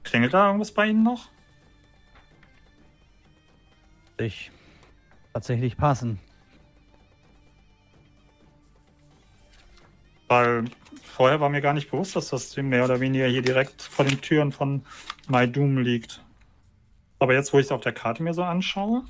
Klingelt 0.04 0.34
da 0.34 0.46
irgendwas 0.46 0.72
bei 0.72 0.86
Ihnen 0.86 1.02
noch? 1.02 1.28
Ich 4.18 4.50
tatsächlich 5.32 5.76
passen. 5.76 6.18
Weil 10.28 10.64
vorher 11.02 11.40
war 11.40 11.50
mir 11.50 11.60
gar 11.60 11.74
nicht 11.74 11.90
bewusst, 11.90 12.16
dass 12.16 12.28
das 12.28 12.56
mehr 12.56 12.84
oder 12.84 13.00
weniger 13.00 13.26
hier 13.26 13.42
direkt 13.42 13.82
vor 13.82 14.04
den 14.04 14.20
Türen 14.20 14.52
von 14.52 14.82
My 15.28 15.46
Doom 15.50 15.78
liegt. 15.78 16.22
Aber 17.22 17.34
jetzt, 17.34 17.52
wo 17.52 17.60
ich 17.60 17.66
es 17.66 17.70
auf 17.70 17.80
der 17.80 17.92
Karte 17.92 18.20
mir 18.20 18.34
so 18.34 18.42
anschaue, 18.42 19.04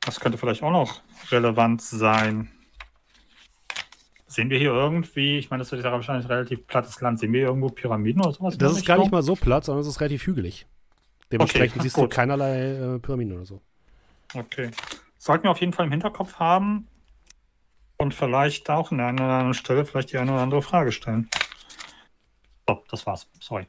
das 0.00 0.18
könnte 0.18 0.38
vielleicht 0.38 0.64
auch 0.64 0.72
noch 0.72 1.02
relevant 1.30 1.80
sein. 1.82 2.50
Sehen 4.26 4.50
wir 4.50 4.58
hier 4.58 4.72
irgendwie, 4.72 5.38
ich 5.38 5.50
meine, 5.50 5.60
das 5.60 5.72
ist 5.72 5.84
ja 5.84 5.92
wahrscheinlich 5.92 6.28
relativ 6.28 6.66
plattes 6.66 7.00
Land, 7.00 7.20
sehen 7.20 7.32
wir 7.32 7.42
irgendwo 7.42 7.68
Pyramiden 7.68 8.22
oder 8.22 8.32
sowas? 8.32 8.58
Das 8.58 8.72
ist 8.72 8.86
gar 8.86 8.98
nicht 8.98 9.12
mal 9.12 9.22
so 9.22 9.36
platt, 9.36 9.64
sondern 9.64 9.82
es 9.82 9.86
ist 9.86 10.00
relativ 10.00 10.26
hügelig. 10.26 10.66
Dementsprechend 11.30 11.76
Okay, 11.76 11.82
siehst 11.84 11.94
gut. 11.94 12.10
du 12.10 12.16
keinerlei 12.16 12.72
äh, 12.72 12.98
Pyramiden 12.98 13.36
oder 13.36 13.46
so. 13.46 13.60
Okay. 14.34 14.72
Sollten 15.16 15.44
wir 15.44 15.52
auf 15.52 15.60
jeden 15.60 15.72
Fall 15.72 15.86
im 15.86 15.92
Hinterkopf 15.92 16.40
haben 16.40 16.88
und 17.98 18.14
vielleicht 18.14 18.68
auch 18.68 18.90
an 18.90 18.98
der 18.98 19.06
einen 19.06 19.20
oder 19.20 19.28
anderen 19.28 19.54
Stelle 19.54 19.84
vielleicht 19.84 20.10
die 20.12 20.18
eine 20.18 20.32
oder 20.32 20.42
andere 20.42 20.62
Frage 20.62 20.90
stellen. 20.90 21.30
So, 22.66 22.82
das 22.90 23.06
war's. 23.06 23.28
Sorry. 23.38 23.68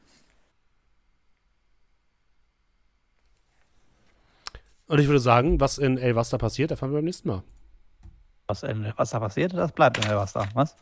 Und 4.90 4.98
ich 4.98 5.06
würde 5.06 5.20
sagen, 5.20 5.60
was 5.60 5.78
in 5.78 5.98
El 5.98 6.16
Vasta 6.16 6.36
passiert, 6.36 6.72
erfahren 6.72 6.90
wir 6.90 6.96
beim 6.96 7.04
nächsten 7.04 7.28
Mal. 7.28 7.44
Was, 8.48 8.64
in, 8.64 8.82
da 8.82 9.20
passiert, 9.20 9.54
das 9.54 9.70
bleibt 9.70 10.04
in 10.04 10.10
Wasser. 10.10 10.48
Was? 10.54 10.74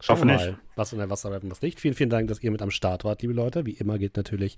Schauen 0.00 0.16
Hoffe 0.16 0.28
wir 0.28 0.34
nicht. 0.36 0.46
mal, 0.46 0.58
was 0.76 0.92
in 0.92 0.98
der 1.00 1.10
Wasser 1.10 1.28
bleibt 1.28 1.42
und 1.42 1.50
was 1.50 1.60
nicht. 1.60 1.80
Vielen, 1.80 1.94
vielen 1.94 2.08
Dank, 2.08 2.28
dass 2.28 2.40
ihr 2.40 2.52
mit 2.52 2.62
am 2.62 2.70
Start 2.70 3.02
wart, 3.02 3.20
liebe 3.22 3.34
Leute. 3.34 3.66
Wie 3.66 3.72
immer 3.72 3.98
gilt 3.98 4.16
natürlich, 4.16 4.56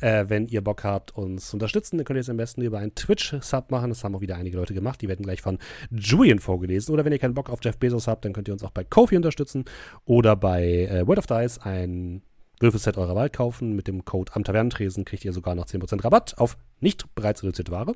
äh, 0.00 0.26
wenn 0.28 0.48
ihr 0.48 0.62
Bock 0.62 0.84
habt, 0.84 1.16
uns 1.16 1.48
zu 1.48 1.56
unterstützen, 1.56 1.96
dann 1.96 2.04
könnt 2.04 2.18
ihr 2.18 2.20
es 2.20 2.28
am 2.28 2.36
besten 2.36 2.60
über 2.60 2.76
einen 2.76 2.94
Twitch-Sub 2.94 3.70
machen. 3.70 3.88
Das 3.88 4.04
haben 4.04 4.14
auch 4.14 4.20
wieder 4.20 4.36
einige 4.36 4.58
Leute 4.58 4.74
gemacht. 4.74 5.00
Die 5.00 5.08
werden 5.08 5.22
gleich 5.24 5.40
von 5.40 5.58
Julian 5.90 6.38
vorgelesen. 6.38 6.92
Oder 6.92 7.06
wenn 7.06 7.12
ihr 7.12 7.18
keinen 7.18 7.32
Bock 7.32 7.48
auf 7.48 7.60
Jeff 7.62 7.78
Bezos 7.78 8.06
habt, 8.06 8.26
dann 8.26 8.34
könnt 8.34 8.48
ihr 8.48 8.52
uns 8.52 8.64
auch 8.64 8.70
bei 8.70 8.84
Kofi 8.84 9.16
unterstützen 9.16 9.64
oder 10.04 10.36
bei 10.36 10.88
äh, 10.90 11.06
World 11.06 11.20
of 11.20 11.26
Dice 11.26 11.56
ein 11.56 12.20
Würfelset 12.62 12.96
eurer 12.96 13.14
Wahl 13.14 13.30
kaufen. 13.30 13.74
Mit 13.74 13.88
dem 13.88 14.04
Code 14.04 14.32
am 14.34 14.44
Tavernentresen 14.44 15.04
kriegt 15.04 15.24
ihr 15.24 15.32
sogar 15.32 15.54
noch 15.54 15.66
10% 15.66 16.04
Rabatt 16.04 16.38
auf 16.38 16.56
nicht 16.82 17.14
bereits 17.14 17.42
reduzierte 17.42 17.72
Ware. 17.72 17.94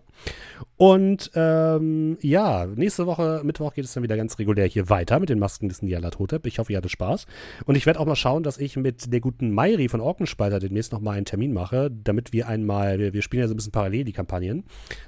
Und 0.76 1.30
ähm, 1.34 2.18
ja, 2.20 2.66
nächste 2.66 3.06
Woche, 3.06 3.42
Mittwoch, 3.44 3.74
geht 3.74 3.84
es 3.84 3.92
dann 3.92 4.02
wieder 4.02 4.16
ganz 4.16 4.38
regulär 4.38 4.66
hier 4.66 4.88
weiter 4.88 5.18
mit 5.18 5.28
den 5.28 5.38
Masken 5.38 5.68
des 5.68 5.82
Nialatotep. 5.82 6.46
Ich 6.46 6.58
hoffe, 6.58 6.72
ihr 6.72 6.78
hattet 6.78 6.92
Spaß. 6.92 7.26
Und 7.64 7.74
ich 7.74 7.84
werde 7.86 7.98
auch 7.98 8.06
mal 8.06 8.16
schauen, 8.16 8.42
dass 8.42 8.58
ich 8.58 8.76
mit 8.76 9.12
der 9.12 9.20
guten 9.20 9.50
Mairi 9.52 9.88
von 9.88 10.00
Orkenspalter 10.00 10.60
demnächst 10.60 10.92
nochmal 10.92 11.16
einen 11.16 11.26
Termin 11.26 11.52
mache, 11.52 11.90
damit 11.90 12.32
wir 12.32 12.46
einmal, 12.46 12.98
wir, 12.98 13.12
wir 13.12 13.22
spielen 13.22 13.42
ja 13.42 13.48
so 13.48 13.54
ein 13.54 13.56
bisschen 13.56 13.72
parallel 13.72 14.04
die 14.04 14.12
Kampagnen. 14.12 14.64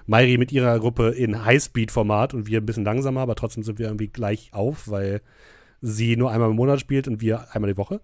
Mairi 0.06 0.38
mit 0.38 0.50
ihrer 0.50 0.78
Gruppe 0.80 1.10
in 1.10 1.44
Highspeed-Format 1.44 2.34
und 2.34 2.46
wir 2.46 2.60
ein 2.60 2.66
bisschen 2.66 2.84
langsamer, 2.84 3.20
aber 3.20 3.36
trotzdem 3.36 3.62
sind 3.62 3.78
wir 3.78 3.86
irgendwie 3.86 4.08
gleich 4.08 4.50
auf, 4.52 4.88
weil 4.88 5.20
sie 5.80 6.16
nur 6.16 6.30
einmal 6.30 6.50
im 6.50 6.56
Monat 6.56 6.80
spielt 6.80 7.08
und 7.08 7.20
wir 7.20 7.54
einmal 7.54 7.70
die 7.70 7.76
Woche. 7.76 8.00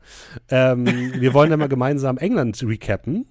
Ähm, 0.49 0.87
wir 1.19 1.35
wollen 1.35 1.51
dann 1.51 1.61
mal 1.61 1.69
gemeinsam 1.69 2.19
England 2.19 2.63
recappen. 2.63 3.27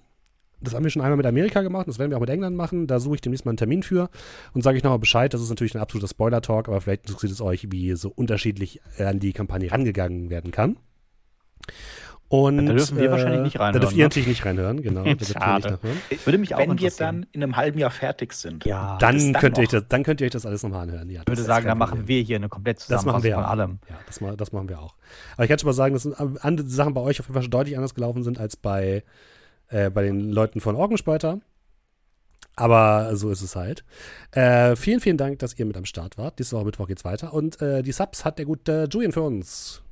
Das 0.60 0.74
haben 0.74 0.82
wir 0.82 0.90
schon 0.90 1.02
einmal 1.02 1.18
mit 1.18 1.26
Amerika 1.26 1.60
gemacht, 1.60 1.88
das 1.88 1.98
werden 1.98 2.10
wir 2.10 2.16
auch 2.16 2.22
mit 2.22 2.30
England 2.30 2.56
machen. 2.56 2.86
Da 2.86 2.98
suche 2.98 3.16
ich 3.16 3.20
demnächst 3.20 3.44
mal 3.44 3.50
einen 3.50 3.58
Termin 3.58 3.82
für 3.82 4.08
und 4.54 4.62
sage 4.62 4.78
ich 4.78 4.82
nochmal 4.82 4.98
Bescheid. 4.98 5.34
Das 5.34 5.42
ist 5.42 5.50
natürlich 5.50 5.74
ein 5.74 5.80
absoluter 5.80 6.08
Spoiler-Talk, 6.08 6.68
aber 6.68 6.80
vielleicht 6.80 7.06
interessiert 7.06 7.32
es 7.32 7.40
euch, 7.42 7.70
wie 7.70 7.94
so 7.96 8.08
unterschiedlich 8.08 8.80
an 8.98 9.20
die 9.20 9.34
Kampagne 9.34 9.70
rangegangen 9.70 10.30
werden 10.30 10.52
kann. 10.52 10.76
Und, 12.28 12.66
Da 12.66 12.72
dürfen 12.72 12.98
wir 12.98 13.10
wahrscheinlich 13.12 13.42
nicht 13.42 13.56
Da 13.56 13.60
reinhören, 13.64 13.80
dürft 13.82 13.92
ihr 13.94 13.98
ne? 13.98 14.04
natürlich 14.04 14.28
nicht 14.28 14.44
reinhören, 14.44 14.82
genau. 14.82 15.04
Da 15.04 15.14
dürft 15.14 15.30
ihr 15.34 15.40
Schade. 15.40 15.70
nachhören. 15.72 15.96
Würde 16.24 16.38
mich 16.38 16.54
auch 16.54 16.58
Wenn 16.58 16.78
wir 16.80 16.90
dann 16.90 17.26
in 17.32 17.42
einem 17.42 17.56
halben 17.56 17.78
Jahr 17.78 17.90
fertig 17.90 18.32
sind. 18.32 18.64
ja, 18.64 18.96
Dann, 18.98 19.14
das 19.16 19.24
dann 19.24 19.34
könnt 19.34 19.58
ihr 19.58 19.62
euch 19.62 19.72
noch? 19.72 19.80
das, 19.80 19.88
dann 19.88 20.02
könnt 20.02 20.20
ihr 20.20 20.24
euch 20.24 20.30
das 20.32 20.46
alles 20.46 20.62
nochmal 20.62 20.80
anhören. 20.82 21.10
Ja, 21.10 21.20
ich 21.20 21.28
würde 21.28 21.36
das 21.42 21.46
sagen, 21.46 21.66
dann 21.66 21.78
machen 21.78 22.08
wir 22.08 22.22
hier 22.22 22.36
eine 22.36 22.48
komplett 22.48 22.78
Das 22.78 22.88
machen 22.88 23.22
Zusammenfassung 23.22 23.24
wir 23.24 23.34
von 23.34 23.44
allem. 23.44 23.78
Ja, 23.88 23.96
das, 24.06 24.20
ma- 24.20 24.36
das 24.36 24.52
machen 24.52 24.68
wir 24.68 24.80
auch. 24.80 24.96
Aber 25.34 25.44
ich 25.44 25.48
kann 25.48 25.58
schon 25.58 25.66
mal 25.68 25.72
sagen, 25.74 25.94
dass 25.94 26.06
an- 26.06 26.38
andere 26.40 26.66
Sachen 26.66 26.94
bei 26.94 27.02
euch 27.02 27.20
auf 27.20 27.26
jeden 27.26 27.34
Fall 27.34 27.42
schon 27.42 27.50
deutlich 27.52 27.76
anders 27.76 27.94
gelaufen 27.94 28.22
sind 28.24 28.40
als 28.40 28.56
bei, 28.56 29.04
äh, 29.68 29.90
bei 29.90 30.02
den 30.02 30.30
Leuten 30.30 30.60
von 30.60 30.74
Orgenspalter. 30.76 31.40
Aber 32.56 33.16
so 33.16 33.30
ist 33.30 33.42
es 33.42 33.54
halt. 33.56 33.84
Äh, 34.32 34.76
vielen, 34.76 35.00
vielen 35.00 35.16
Dank, 35.18 35.40
dass 35.40 35.58
ihr 35.58 35.66
mit 35.66 35.76
am 35.76 35.84
Start 35.84 36.18
wart. 36.18 36.38
Nächste 36.38 36.56
Woche 36.56 36.64
Mittwoch 36.66 36.86
geht's 36.88 37.04
weiter. 37.04 37.32
Und 37.34 37.60
äh, 37.60 37.82
die 37.82 37.92
Subs 37.92 38.24
hat 38.24 38.38
der 38.38 38.46
gute 38.46 38.88
Julian 38.90 39.12
für 39.12 39.22
uns. 39.22 39.82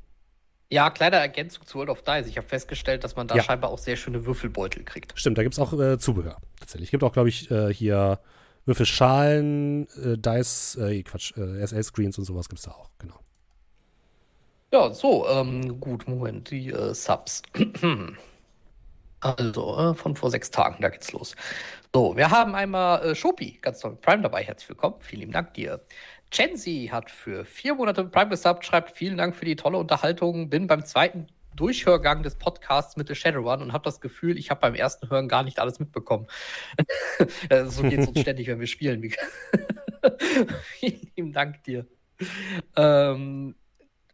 Ja, 0.73 0.89
kleine 0.89 1.17
Ergänzung 1.17 1.67
zu 1.67 1.77
World 1.77 1.91
of 1.91 2.01
Dice. 2.03 2.27
Ich 2.29 2.39
habe 2.39 2.49
festgestellt, 2.49 3.05
dass 3.05 3.15
man 3.15 3.29
da 3.29 3.37
Ja. 3.37 3.43
scheinbar 3.43 3.71
auch 3.71 3.77
sehr 3.77 3.97
schöne 3.97 4.25
Würfelbeutel 4.25 4.85
kriegt. 4.85 5.13
Stimmt, 5.19 5.37
da 5.37 5.43
gibt's 5.43 5.59
auch 5.59 5.75
äh, 5.79 5.99
Zubehör. 5.99 6.39
Tatsächlich. 6.59 6.91
Gibt 6.91 7.05
auch, 7.05 7.13
glaube 7.13 7.29
ich, 7.29 7.51
äh, 7.51 7.75
hier 7.75 8.21
Würfelschalen, 8.65 9.87
äh, 10.03 10.17
Dice, 10.17 10.77
äh, 10.77 11.03
Quatsch, 11.03 11.37
äh, 11.37 11.61
SL-Screens 11.67 12.17
und 12.17 12.25
sowas 12.25 12.49
gibt's 12.49 12.65
da 12.65 12.71
auch. 12.71 12.89
Genau. 12.99 13.21
Ja, 14.73 14.95
so, 14.95 15.29
ähm, 15.29 15.79
gut, 15.79 16.09
Moment, 16.09 16.51
die 16.51 16.71
äh, 16.71 16.95
Subs. 16.95 17.43
Also, 19.25 19.95
von 19.95 20.17
vor 20.17 20.33
sechs 20.33 20.51
Tagen, 20.51 20.83
da 20.83 20.89
geht's 20.89 21.13
los. 21.13 21.37
So, 21.95 22.17
wir 22.17 22.29
haben 22.31 22.57
einmal 22.57 23.05
äh, 23.11 23.15
Shopi, 23.15 23.59
ganz 23.63 23.79
toll, 23.79 23.93
mit 23.93 24.01
Prime 24.01 24.21
dabei, 24.23 24.43
herzlich 24.43 24.69
willkommen, 24.69 24.97
vielen 24.99 25.21
lieben 25.21 25.33
Dank 25.33 25.55
dir. 25.55 25.81
Chenzi 26.33 26.89
hat 26.91 27.11
für 27.11 27.45
vier 27.45 27.75
Monate 27.75 28.05
Prime 28.05 28.31
gesubbt, 28.31 28.65
schreibt 28.65 28.97
vielen 28.97 29.19
Dank 29.19 29.37
für 29.37 29.45
die 29.45 29.55
tolle 29.55 29.77
Unterhaltung, 29.77 30.49
bin 30.49 30.67
beim 30.67 30.85
zweiten 30.85 31.27
Durchhörgang 31.55 32.23
des 32.23 32.37
Podcasts 32.37 32.97
mit 32.97 33.09
The 33.09 33.15
Shadowrun 33.15 33.61
und 33.61 33.75
habe 33.75 33.85
das 33.85 34.01
Gefühl, 34.01 34.39
ich 34.39 34.51
habe 34.51 34.63
beim 34.63 34.75
ersten 34.75 35.11
Hören 35.11 35.29
gar 35.29 35.43
nicht 35.43 35.59
alles 35.59 35.79
mitbekommen. 35.79 36.27
Äh, 37.51 37.67
so 37.67 37.83
geht 37.83 38.01
es 38.01 38.09
uns 38.09 38.21
ständig, 38.21 38.49
wenn 38.49 38.59
wir 38.59 38.67
spielen. 38.67 39.01
Vielen 40.63 41.33
Dank 41.33 41.63
dir. 41.63 41.87
Ähm, 42.75 43.55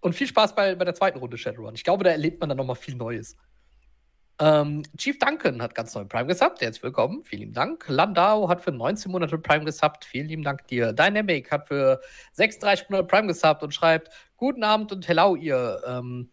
und 0.01 0.15
viel 0.15 0.27
Spaß 0.27 0.55
bei, 0.55 0.75
bei 0.75 0.85
der 0.85 0.95
zweiten 0.95 1.19
Runde 1.19 1.39
Shadowrun. 1.39 1.75
Ich 1.75 1.85
glaube, 1.85 2.05
da 2.05 2.11
erlebt 2.11 2.41
man 2.41 2.49
dann 2.49 2.59
nochmal 2.59 2.77
viel 2.77 2.97
Neues. 2.97 3.37
Ähm, 4.41 4.85
Chief 4.97 5.19
Duncan 5.19 5.61
hat 5.61 5.75
ganz 5.75 5.95
neu 5.95 6.05
Prime 6.05 6.27
gesubbt. 6.27 6.61
Herzlich 6.61 6.83
willkommen. 6.83 7.25
Vielen 7.25 7.41
lieben 7.41 7.53
Dank. 7.55 7.85
Landau 7.89 8.49
hat 8.49 8.61
für 8.61 8.71
19 8.71 9.11
Monate 9.11 9.37
Prime 9.37 9.65
gesubbt. 9.65 10.05
Vielen 10.05 10.29
lieben 10.29 10.45
Dank 10.45 10.67
dir. 10.69 10.93
Dynamic 10.93 11.51
hat 11.51 11.67
für 11.67 12.01
36 12.33 12.89
Monate 12.89 13.09
Prime 13.09 13.27
gesubbt 13.27 13.63
und 13.65 13.75
schreibt: 13.75 14.11
Guten 14.37 14.63
Abend 14.63 14.93
und 14.93 15.09
hello, 15.09 15.35
ihr. 15.35 15.83
Ähm, 15.87 16.31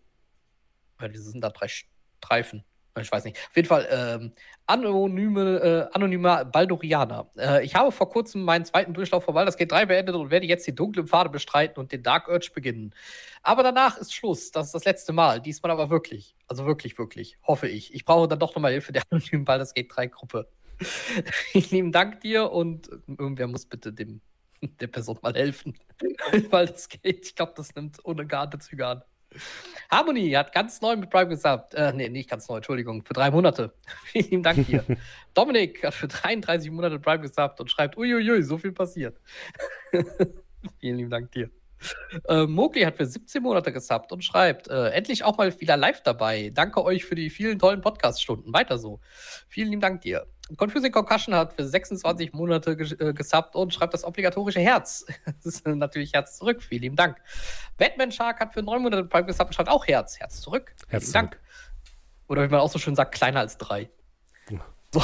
ja, 1.01 1.07
diese 1.07 1.31
sind 1.31 1.41
da 1.43 1.49
drei 1.49 1.67
Streifen. 1.67 2.63
Ich 3.01 3.11
weiß 3.11 3.25
nicht. 3.25 3.37
Auf 3.37 3.55
jeden 3.55 3.67
Fall 3.67 3.87
ähm, 3.91 4.31
anonyme, 4.67 5.89
äh, 5.91 5.95
anonymer 5.95 6.45
Baldorianer. 6.45 7.29
Äh, 7.37 7.65
ich 7.65 7.75
habe 7.75 7.91
vor 7.91 8.09
kurzem 8.09 8.43
meinen 8.43 8.63
zweiten 8.63 8.93
Durchlauf 8.93 9.25
von 9.25 9.33
Baldur's 9.33 9.57
Gate 9.57 9.71
3 9.71 9.85
beendet 9.85 10.15
und 10.15 10.31
werde 10.31 10.45
jetzt 10.45 10.65
die 10.65 10.73
dunklen 10.73 11.07
Pfade 11.07 11.29
bestreiten 11.29 11.79
und 11.79 11.91
den 11.91 12.03
Dark 12.03 12.29
Urge 12.29 12.51
beginnen. 12.53 12.93
Aber 13.43 13.63
danach 13.63 13.97
ist 13.97 14.13
Schluss. 14.13 14.51
Das 14.51 14.67
ist 14.67 14.75
das 14.75 14.85
letzte 14.85 15.11
Mal. 15.11 15.41
Diesmal 15.41 15.71
aber 15.71 15.89
wirklich. 15.89 16.35
Also 16.47 16.65
wirklich, 16.65 16.97
wirklich. 16.97 17.37
Hoffe 17.43 17.67
ich. 17.67 17.93
Ich 17.93 18.05
brauche 18.05 18.29
dann 18.29 18.39
doch 18.39 18.55
nochmal 18.55 18.71
Hilfe 18.71 18.93
der 18.93 19.03
anonymen 19.09 19.43
Baldur's 19.43 19.73
Gate 19.73 19.91
3 19.93 20.07
Gruppe. 20.07 20.47
Vielen 20.79 21.69
lieben 21.71 21.91
Dank 21.91 22.21
dir 22.21 22.51
und 22.51 22.89
irgendwer 23.07 23.47
muss 23.47 23.65
bitte 23.65 23.91
dem, 23.91 24.21
der 24.79 24.87
Person 24.87 25.19
mal 25.21 25.33
helfen. 25.33 25.77
Weil 26.49 26.67
das 26.67 26.87
geht. 26.87 27.25
Ich 27.25 27.35
glaube, 27.35 27.53
das 27.55 27.75
nimmt 27.75 28.03
ohne 28.05 28.25
geahnte 28.25 28.59
Züge 28.59 28.87
an. 28.87 29.01
Harmony 29.89 30.31
hat 30.31 30.53
ganz 30.53 30.81
neu 30.81 30.95
mit 30.95 31.09
Prime 31.09 31.29
gesubbt. 31.29 31.73
Äh, 31.73 31.93
nee, 31.93 32.09
nicht 32.09 32.29
ganz 32.29 32.47
neu, 32.49 32.57
Entschuldigung, 32.57 33.03
für 33.03 33.13
drei 33.13 33.31
Monate. 33.31 33.73
Vielen 34.05 34.29
lieben 34.29 34.43
Dank 34.43 34.67
dir. 34.67 34.83
Dominik 35.33 35.83
hat 35.83 35.93
für 35.93 36.07
33 36.07 36.71
Monate 36.71 36.99
Prime 36.99 37.21
gesubbt 37.21 37.59
und 37.59 37.69
schreibt, 37.69 37.97
uiuiui, 37.97 38.43
so 38.43 38.57
viel 38.57 38.71
passiert. 38.71 39.19
Vielen 40.79 40.97
lieben 40.97 41.09
Dank 41.09 41.31
dir. 41.31 41.49
Äh, 42.27 42.47
Mogli 42.47 42.81
hat 42.81 42.97
für 42.97 43.05
17 43.05 43.43
Monate 43.43 43.71
gesubbt 43.71 44.11
und 44.11 44.23
schreibt, 44.23 44.67
äh, 44.69 44.89
endlich 44.89 45.23
auch 45.23 45.37
mal 45.37 45.59
wieder 45.59 45.77
live 45.77 46.01
dabei. 46.01 46.51
Danke 46.53 46.83
euch 46.83 47.05
für 47.05 47.15
die 47.15 47.29
vielen 47.29 47.59
tollen 47.59 47.81
Podcast-Stunden. 47.81 48.53
Weiter 48.53 48.77
so. 48.77 48.99
Vielen 49.49 49.69
lieben 49.69 49.81
Dank 49.81 50.01
dir. 50.01 50.25
Confusing 50.57 50.91
Concussion 50.91 51.33
hat 51.33 51.53
für 51.53 51.65
26 51.65 52.33
Monate 52.33 52.77
ges 52.77 52.91
äh, 52.93 53.13
gesubbt 53.13 53.55
und 53.55 53.73
schreibt 53.73 53.93
das 53.93 54.03
obligatorische 54.03 54.59
Herz. 54.59 55.05
Das 55.43 55.55
ist 55.55 55.65
natürlich 55.65 56.13
Herz 56.13 56.37
zurück. 56.37 56.61
Vielen 56.61 56.83
lieben 56.83 56.95
Dank. 56.95 57.17
Batman 57.77 58.11
Shark 58.11 58.39
hat 58.39 58.53
für 58.53 58.61
9 58.61 58.81
Monate 58.81 59.05
Prime 59.05 59.25
gesubbt 59.25 59.49
und 59.49 59.53
schreibt 59.55 59.69
auch 59.69 59.87
Herz. 59.87 60.19
Herz 60.19 60.41
zurück. 60.41 60.73
Vielen 60.77 60.89
Herz 60.91 61.03
lieben 61.03 61.13
Dank. 61.13 61.39
Oder 62.27 62.43
wie 62.43 62.47
man 62.49 62.59
auch 62.59 62.71
so 62.71 62.79
schön 62.79 62.95
sagt, 62.95 63.13
kleiner 63.13 63.39
als 63.39 63.57
drei. 63.57 63.89
So. 64.91 65.03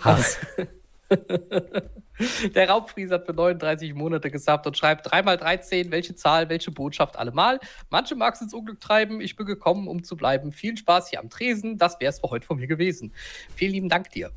Hass. 0.00 0.38
Der 2.54 2.68
Raubfries 2.68 3.10
hat 3.10 3.26
für 3.26 3.32
39 3.32 3.94
Monate 3.94 4.30
gesubbt 4.30 4.66
und 4.66 4.76
schreibt 4.76 5.06
3x13, 5.12 5.90
welche 5.90 6.14
Zahl, 6.14 6.48
welche 6.48 6.70
Botschaft 6.70 7.16
allemal. 7.16 7.60
Manche 7.90 8.14
mag 8.14 8.34
es 8.34 8.40
ins 8.40 8.54
Unglück 8.54 8.80
treiben, 8.80 9.20
ich 9.20 9.36
bin 9.36 9.46
gekommen, 9.46 9.88
um 9.88 10.02
zu 10.02 10.16
bleiben. 10.16 10.52
Viel 10.52 10.76
Spaß 10.76 11.10
hier 11.10 11.20
am 11.20 11.30
Tresen, 11.30 11.78
das 11.78 12.00
wäre 12.00 12.10
es 12.10 12.20
für 12.20 12.30
heute 12.30 12.46
von 12.46 12.58
mir 12.58 12.66
gewesen. 12.66 13.12
Vielen 13.54 13.72
lieben 13.72 13.88
Dank 13.88 14.10
dir. 14.10 14.30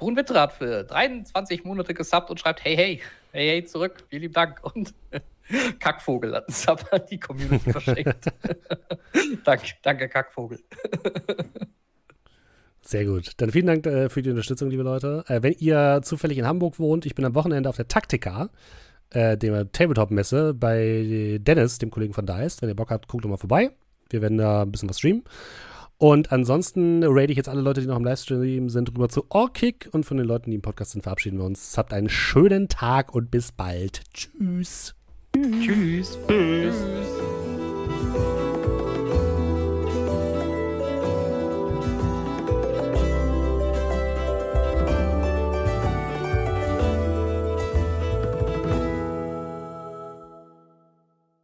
Brun 0.00 0.16
Witter 0.16 0.40
hat 0.40 0.54
für 0.54 0.82
23 0.82 1.64
Monate 1.64 1.92
gesubbt 1.92 2.30
und 2.30 2.40
schreibt 2.40 2.64
hey, 2.64 2.74
hey, 2.74 3.00
hey, 3.32 3.48
hey, 3.50 3.64
zurück. 3.64 4.02
Vielen 4.08 4.22
lieben 4.22 4.32
Dank. 4.34 4.58
Und 4.62 4.94
Kackvogel 5.78 6.34
hat 6.34 6.48
einen 6.48 6.54
Sub 6.54 6.86
an 6.90 7.02
die 7.10 7.20
Community 7.20 7.70
verschenkt. 7.70 8.32
danke, 9.44 9.66
danke, 9.82 10.08
Kackvogel. 10.08 10.58
Sehr 12.80 13.04
gut. 13.04 13.32
Dann 13.36 13.50
vielen 13.50 13.66
Dank 13.66 13.86
äh, 13.86 14.08
für 14.08 14.22
die 14.22 14.30
Unterstützung, 14.30 14.70
liebe 14.70 14.82
Leute. 14.82 15.22
Äh, 15.28 15.42
wenn 15.42 15.52
ihr 15.58 16.00
zufällig 16.02 16.38
in 16.38 16.46
Hamburg 16.46 16.78
wohnt, 16.78 17.04
ich 17.04 17.14
bin 17.14 17.26
am 17.26 17.34
Wochenende 17.34 17.68
auf 17.68 17.76
der 17.76 17.88
Taktika, 17.88 18.48
äh, 19.10 19.36
der 19.36 19.70
Tabletop-Messe, 19.70 20.54
bei 20.54 21.38
Dennis, 21.42 21.76
dem 21.76 21.90
Kollegen 21.90 22.14
von 22.14 22.24
Dice. 22.24 22.62
Wenn 22.62 22.70
ihr 22.70 22.74
Bock 22.74 22.88
habt, 22.88 23.06
guckt 23.06 23.26
doch 23.26 23.28
mal 23.28 23.36
vorbei. 23.36 23.70
Wir 24.08 24.22
werden 24.22 24.38
da 24.38 24.62
ein 24.62 24.72
bisschen 24.72 24.88
was 24.88 24.96
streamen. 24.96 25.24
Und 26.00 26.32
ansonsten 26.32 27.04
rate 27.04 27.30
ich 27.30 27.36
jetzt 27.36 27.50
alle 27.50 27.60
Leute, 27.60 27.82
die 27.82 27.86
noch 27.86 27.98
im 27.98 28.04
Livestream 28.04 28.70
sind, 28.70 28.88
rüber 28.88 29.10
zu 29.10 29.26
Orkick. 29.28 29.90
Und 29.92 30.06
von 30.06 30.16
den 30.16 30.24
Leuten, 30.24 30.50
die 30.50 30.54
im 30.54 30.62
Podcast 30.62 30.92
sind, 30.92 31.02
verabschieden 31.02 31.36
wir 31.36 31.44
uns. 31.44 31.76
Habt 31.76 31.92
einen 31.92 32.08
schönen 32.08 32.68
Tag 32.68 33.14
und 33.14 33.30
bis 33.30 33.52
bald. 33.52 34.00
Tschüss. 34.14 34.94
Tschüss. 35.34 36.18
Tschüss. 36.26 36.74